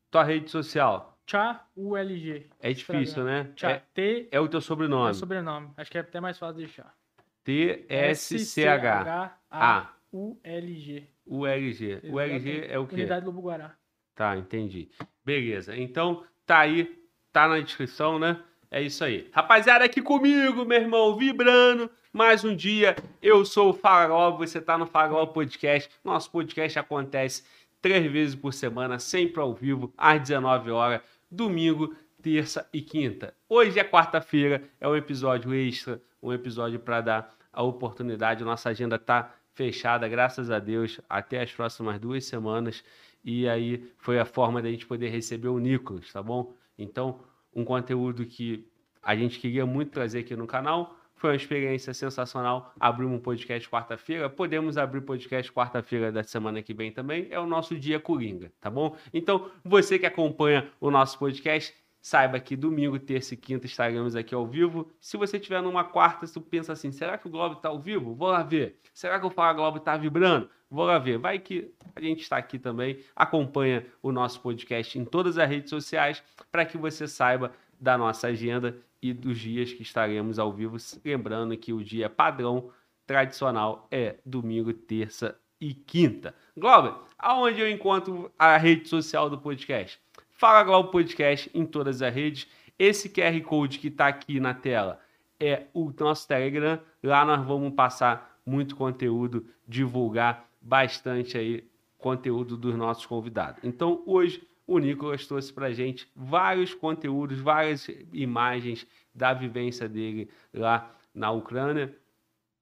Tua 0.10 0.24
rede 0.24 0.50
social. 0.50 1.20
Tchá 1.26 1.66
ULG. 1.76 2.50
É 2.62 2.72
difícil, 2.72 3.26
né? 3.26 3.52
Tchá. 3.54 3.72
É, 3.72 3.82
T 3.94 4.30
é 4.32 4.40
o 4.40 4.48
teu 4.48 4.60
é 4.60 4.62
sobrenome. 4.62 5.12
o 5.12 5.14
sobrenome. 5.14 5.72
Acho 5.76 5.92
que 5.92 5.98
é 5.98 6.02
até 6.02 6.22
mais 6.22 6.40
fácil 6.40 6.56
de 6.56 6.64
deixar. 6.64 6.96
T-S-C-H. 7.44 9.38
A. 9.50 9.90
U-L-G. 10.14 11.08
ULG. 11.26 12.02
ULG 12.04 12.66
é 12.70 12.80
o 12.80 12.88
quê? 12.88 12.96
Unidade 12.96 13.26
Lobo 13.26 13.42
Guará. 13.42 13.76
Tá, 14.16 14.38
entendi. 14.38 14.90
Beleza. 15.24 15.76
Então, 15.76 16.26
tá 16.46 16.60
aí, 16.60 17.02
tá 17.32 17.48
na 17.48 17.60
descrição, 17.60 18.20
né? 18.20 18.42
É 18.70 18.82
isso 18.82 19.04
aí. 19.04 19.30
Rapaziada, 19.34 19.84
aqui 19.84 20.02
comigo, 20.02 20.66
meu 20.66 20.80
irmão, 20.80 21.18
vibrando. 21.18 21.90
Mais 22.14 22.44
um 22.44 22.54
dia. 22.54 22.98
Eu 23.22 23.46
sou 23.46 23.70
o 23.70 23.74
Farol, 23.74 24.38
você 24.38 24.60
tá 24.60 24.78
no 24.78 24.86
Farol 24.86 25.28
Podcast. 25.28 25.90
Nosso 26.04 26.30
podcast 26.30 26.78
acontece 26.78 27.42
três 27.82 28.12
vezes 28.12 28.36
por 28.36 28.54
semana, 28.54 29.00
sempre 29.00 29.40
ao 29.40 29.54
vivo, 29.54 29.94
às 29.98 30.20
19 30.20 30.72
horas, 30.72 31.02
domingo, 31.32 31.96
terça 32.22 32.68
e 32.74 32.82
quinta. 32.82 33.34
Hoje 33.48 33.80
é 33.80 33.84
quarta-feira, 33.86 34.62
é 34.82 34.90
um 34.90 34.96
episódio 34.96 35.54
extra, 35.54 36.02
um 36.22 36.34
episódio 36.34 36.82
para 36.82 37.00
dar 37.00 37.34
a 37.54 37.64
oportunidade. 37.64 38.44
Nossa 38.44 38.68
agenda 38.68 39.00
tá 39.00 39.34
fechada, 39.54 40.06
graças 40.10 40.52
a 40.52 40.60
Deus, 40.60 41.00
até 41.10 41.42
as 41.42 41.54
próximas 41.54 41.98
duas 41.98 42.26
semanas. 42.26 42.84
E 43.24 43.48
aí 43.48 43.90
foi 43.98 44.20
a 44.20 44.26
forma 44.26 44.62
da 44.62 44.70
gente 44.70 44.86
poder 44.86 45.08
receber 45.08 45.48
o 45.48 45.60
Nicolas, 45.60 46.12
tá 46.12 46.22
bom? 46.22 46.54
Então, 46.78 47.22
um 47.56 47.64
conteúdo 47.64 48.26
que 48.26 48.70
a 49.02 49.16
gente 49.16 49.40
queria 49.40 49.66
muito 49.66 49.94
trazer 49.94 50.20
aqui 50.20 50.36
no 50.36 50.46
canal. 50.46 50.98
Foi 51.22 51.30
uma 51.30 51.36
experiência 51.36 51.94
sensacional. 51.94 52.74
Abrimos 52.80 53.14
um 53.14 53.20
podcast 53.20 53.70
quarta-feira. 53.70 54.28
Podemos 54.28 54.76
abrir 54.76 55.02
podcast 55.02 55.52
quarta-feira 55.52 56.12
da 56.12 56.24
semana 56.24 56.64
que 56.64 56.74
vem 56.74 56.92
também. 56.92 57.28
É 57.30 57.40
o 57.40 57.46
nosso 57.46 57.78
dia 57.78 58.00
Coringa, 58.00 58.52
tá 58.60 58.72
bom? 58.72 58.98
Então, 59.14 59.52
você 59.64 60.00
que 60.00 60.08
acompanha 60.08 60.68
o 60.80 60.90
nosso 60.90 61.20
podcast, 61.20 61.76
saiba 62.02 62.40
que 62.40 62.56
domingo, 62.56 62.98
terça 62.98 63.36
e 63.36 63.38
quinta 63.38 63.68
estaremos 63.68 64.16
aqui 64.16 64.34
ao 64.34 64.48
vivo. 64.48 64.90
Se 65.00 65.16
você 65.16 65.38
estiver 65.38 65.62
numa 65.62 65.84
quarta, 65.84 66.26
se 66.26 66.34
tu 66.34 66.42
pensa 66.42 66.74
assim, 66.74 66.92
será 66.92 67.20
que 67.20 67.28
o 67.28 67.30
Globo 67.30 67.58
está 67.58 67.70
ao 67.70 67.80
vivo? 67.80 68.16
Vou 68.16 68.32
lá 68.32 68.42
ver. 68.42 68.80
Será 68.92 69.20
que 69.20 69.26
o 69.28 69.30
Fala 69.30 69.54
Globo 69.54 69.78
está 69.78 69.96
vibrando? 69.96 70.50
Vou 70.72 70.86
lá 70.86 70.98
ver. 70.98 71.20
Vai 71.20 71.38
que 71.38 71.72
a 71.96 72.02
gente 72.02 72.24
está 72.24 72.38
aqui 72.38 72.58
também. 72.58 72.98
Acompanha 73.16 73.86
o 74.02 74.12
nosso 74.12 74.42
podcast 74.42 74.98
em 74.98 75.06
todas 75.06 75.38
as 75.38 75.48
redes 75.48 75.70
sociais 75.70 76.24
para 76.52 76.66
que 76.66 76.80
você 76.80 77.08
saiba 77.08 77.52
da 77.80 77.96
nossa 77.96 78.26
agenda 78.26 78.76
e 79.02 79.14
dos 79.14 79.40
dias 79.40 79.74
que 79.74 79.82
estaremos 79.82 80.38
ao 80.38 80.52
vivo. 80.54 80.78
Lembrando 81.04 81.58
que 81.58 81.74
o 81.74 81.84
dia 81.84 82.10
padrão 82.10 82.70
tradicional 83.06 83.88
é 83.90 84.18
domingo, 84.26 84.72
terça 84.74 85.38
e 85.60 85.74
quinta. 85.74 86.36
Glauber, 86.56 86.94
aonde 87.18 87.62
eu 87.62 87.70
encontro 87.70 88.32
a 88.38 88.58
rede 88.58 88.88
social 88.88 89.30
do 89.30 89.38
podcast? 89.38 90.00
Fala 90.30 90.64
Glauber 90.64 90.92
Podcast 90.92 91.52
em 91.54 91.66
todas 91.66 92.02
as 92.02 92.14
redes. 92.14 92.48
Esse 92.78 93.10
QR 93.10 93.40
Code 93.42 93.78
que 93.78 93.90
está 93.90 94.08
aqui 94.08 94.40
na 94.40 94.54
tela 94.54 95.00
é 95.40 95.68
o 95.74 95.92
nosso 96.00 96.28
Telegram. 96.28 96.80
Lá 97.04 97.24
nós 97.26 97.46
vamos 97.46 97.74
passar 97.74 98.40
muito 98.46 98.76
conteúdo, 98.76 99.46
divulgar 99.68 100.50
bastante 100.60 101.38
aí 101.38 101.70
conteúdo 101.98 102.58
dos 102.58 102.76
nossos 102.76 103.06
convidados. 103.06 103.64
Então, 103.64 104.02
hoje 104.06 104.44
o 104.72 104.80
Nicolas 104.80 105.28
trouxe 105.28 105.52
para 105.52 105.74
gente 105.74 106.08
vários 106.16 106.74
conteúdos, 106.74 107.40
várias 107.40 107.90
imagens 108.14 108.88
da 109.14 109.34
vivência 109.34 109.90
dele 109.90 110.30
lá 110.54 110.96
na 111.14 111.30
Ucrânia 111.32 111.94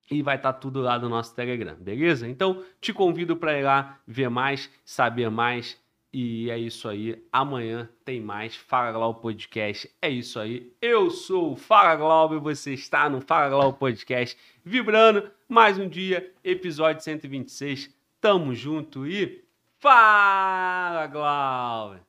e 0.09 0.23
vai 0.23 0.37
estar 0.37 0.53
tudo 0.53 0.81
lá 0.81 0.97
no 0.97 1.07
nosso 1.07 1.35
Telegram, 1.35 1.75
beleza? 1.75 2.27
Então 2.27 2.63
te 2.81 2.91
convido 2.91 3.37
para 3.37 3.59
ir 3.59 3.63
lá 3.63 3.99
ver 4.07 4.29
mais, 4.29 4.69
saber 4.83 5.29
mais 5.29 5.77
e 6.11 6.49
é 6.49 6.57
isso 6.57 6.89
aí. 6.89 7.23
Amanhã 7.31 7.87
tem 8.03 8.19
mais 8.19 8.55
Fala 8.55 8.91
Glau 8.91 9.13
Podcast. 9.13 9.87
É 10.01 10.09
isso 10.09 10.39
aí. 10.39 10.73
Eu 10.81 11.11
sou 11.11 11.51
o 11.51 11.55
Fala 11.55 11.95
Glau 11.95 12.33
e 12.33 12.39
você 12.39 12.73
está 12.73 13.07
no 13.07 13.21
Fala 13.21 13.49
Glau 13.49 13.73
Podcast, 13.73 14.35
vibrando 14.65 15.29
mais 15.47 15.77
um 15.77 15.87
dia, 15.87 16.33
episódio 16.43 17.03
126. 17.03 17.95
Tamo 18.19 18.55
junto 18.55 19.05
e 19.05 19.43
Fala, 19.81 21.07
Glauber! 21.07 22.08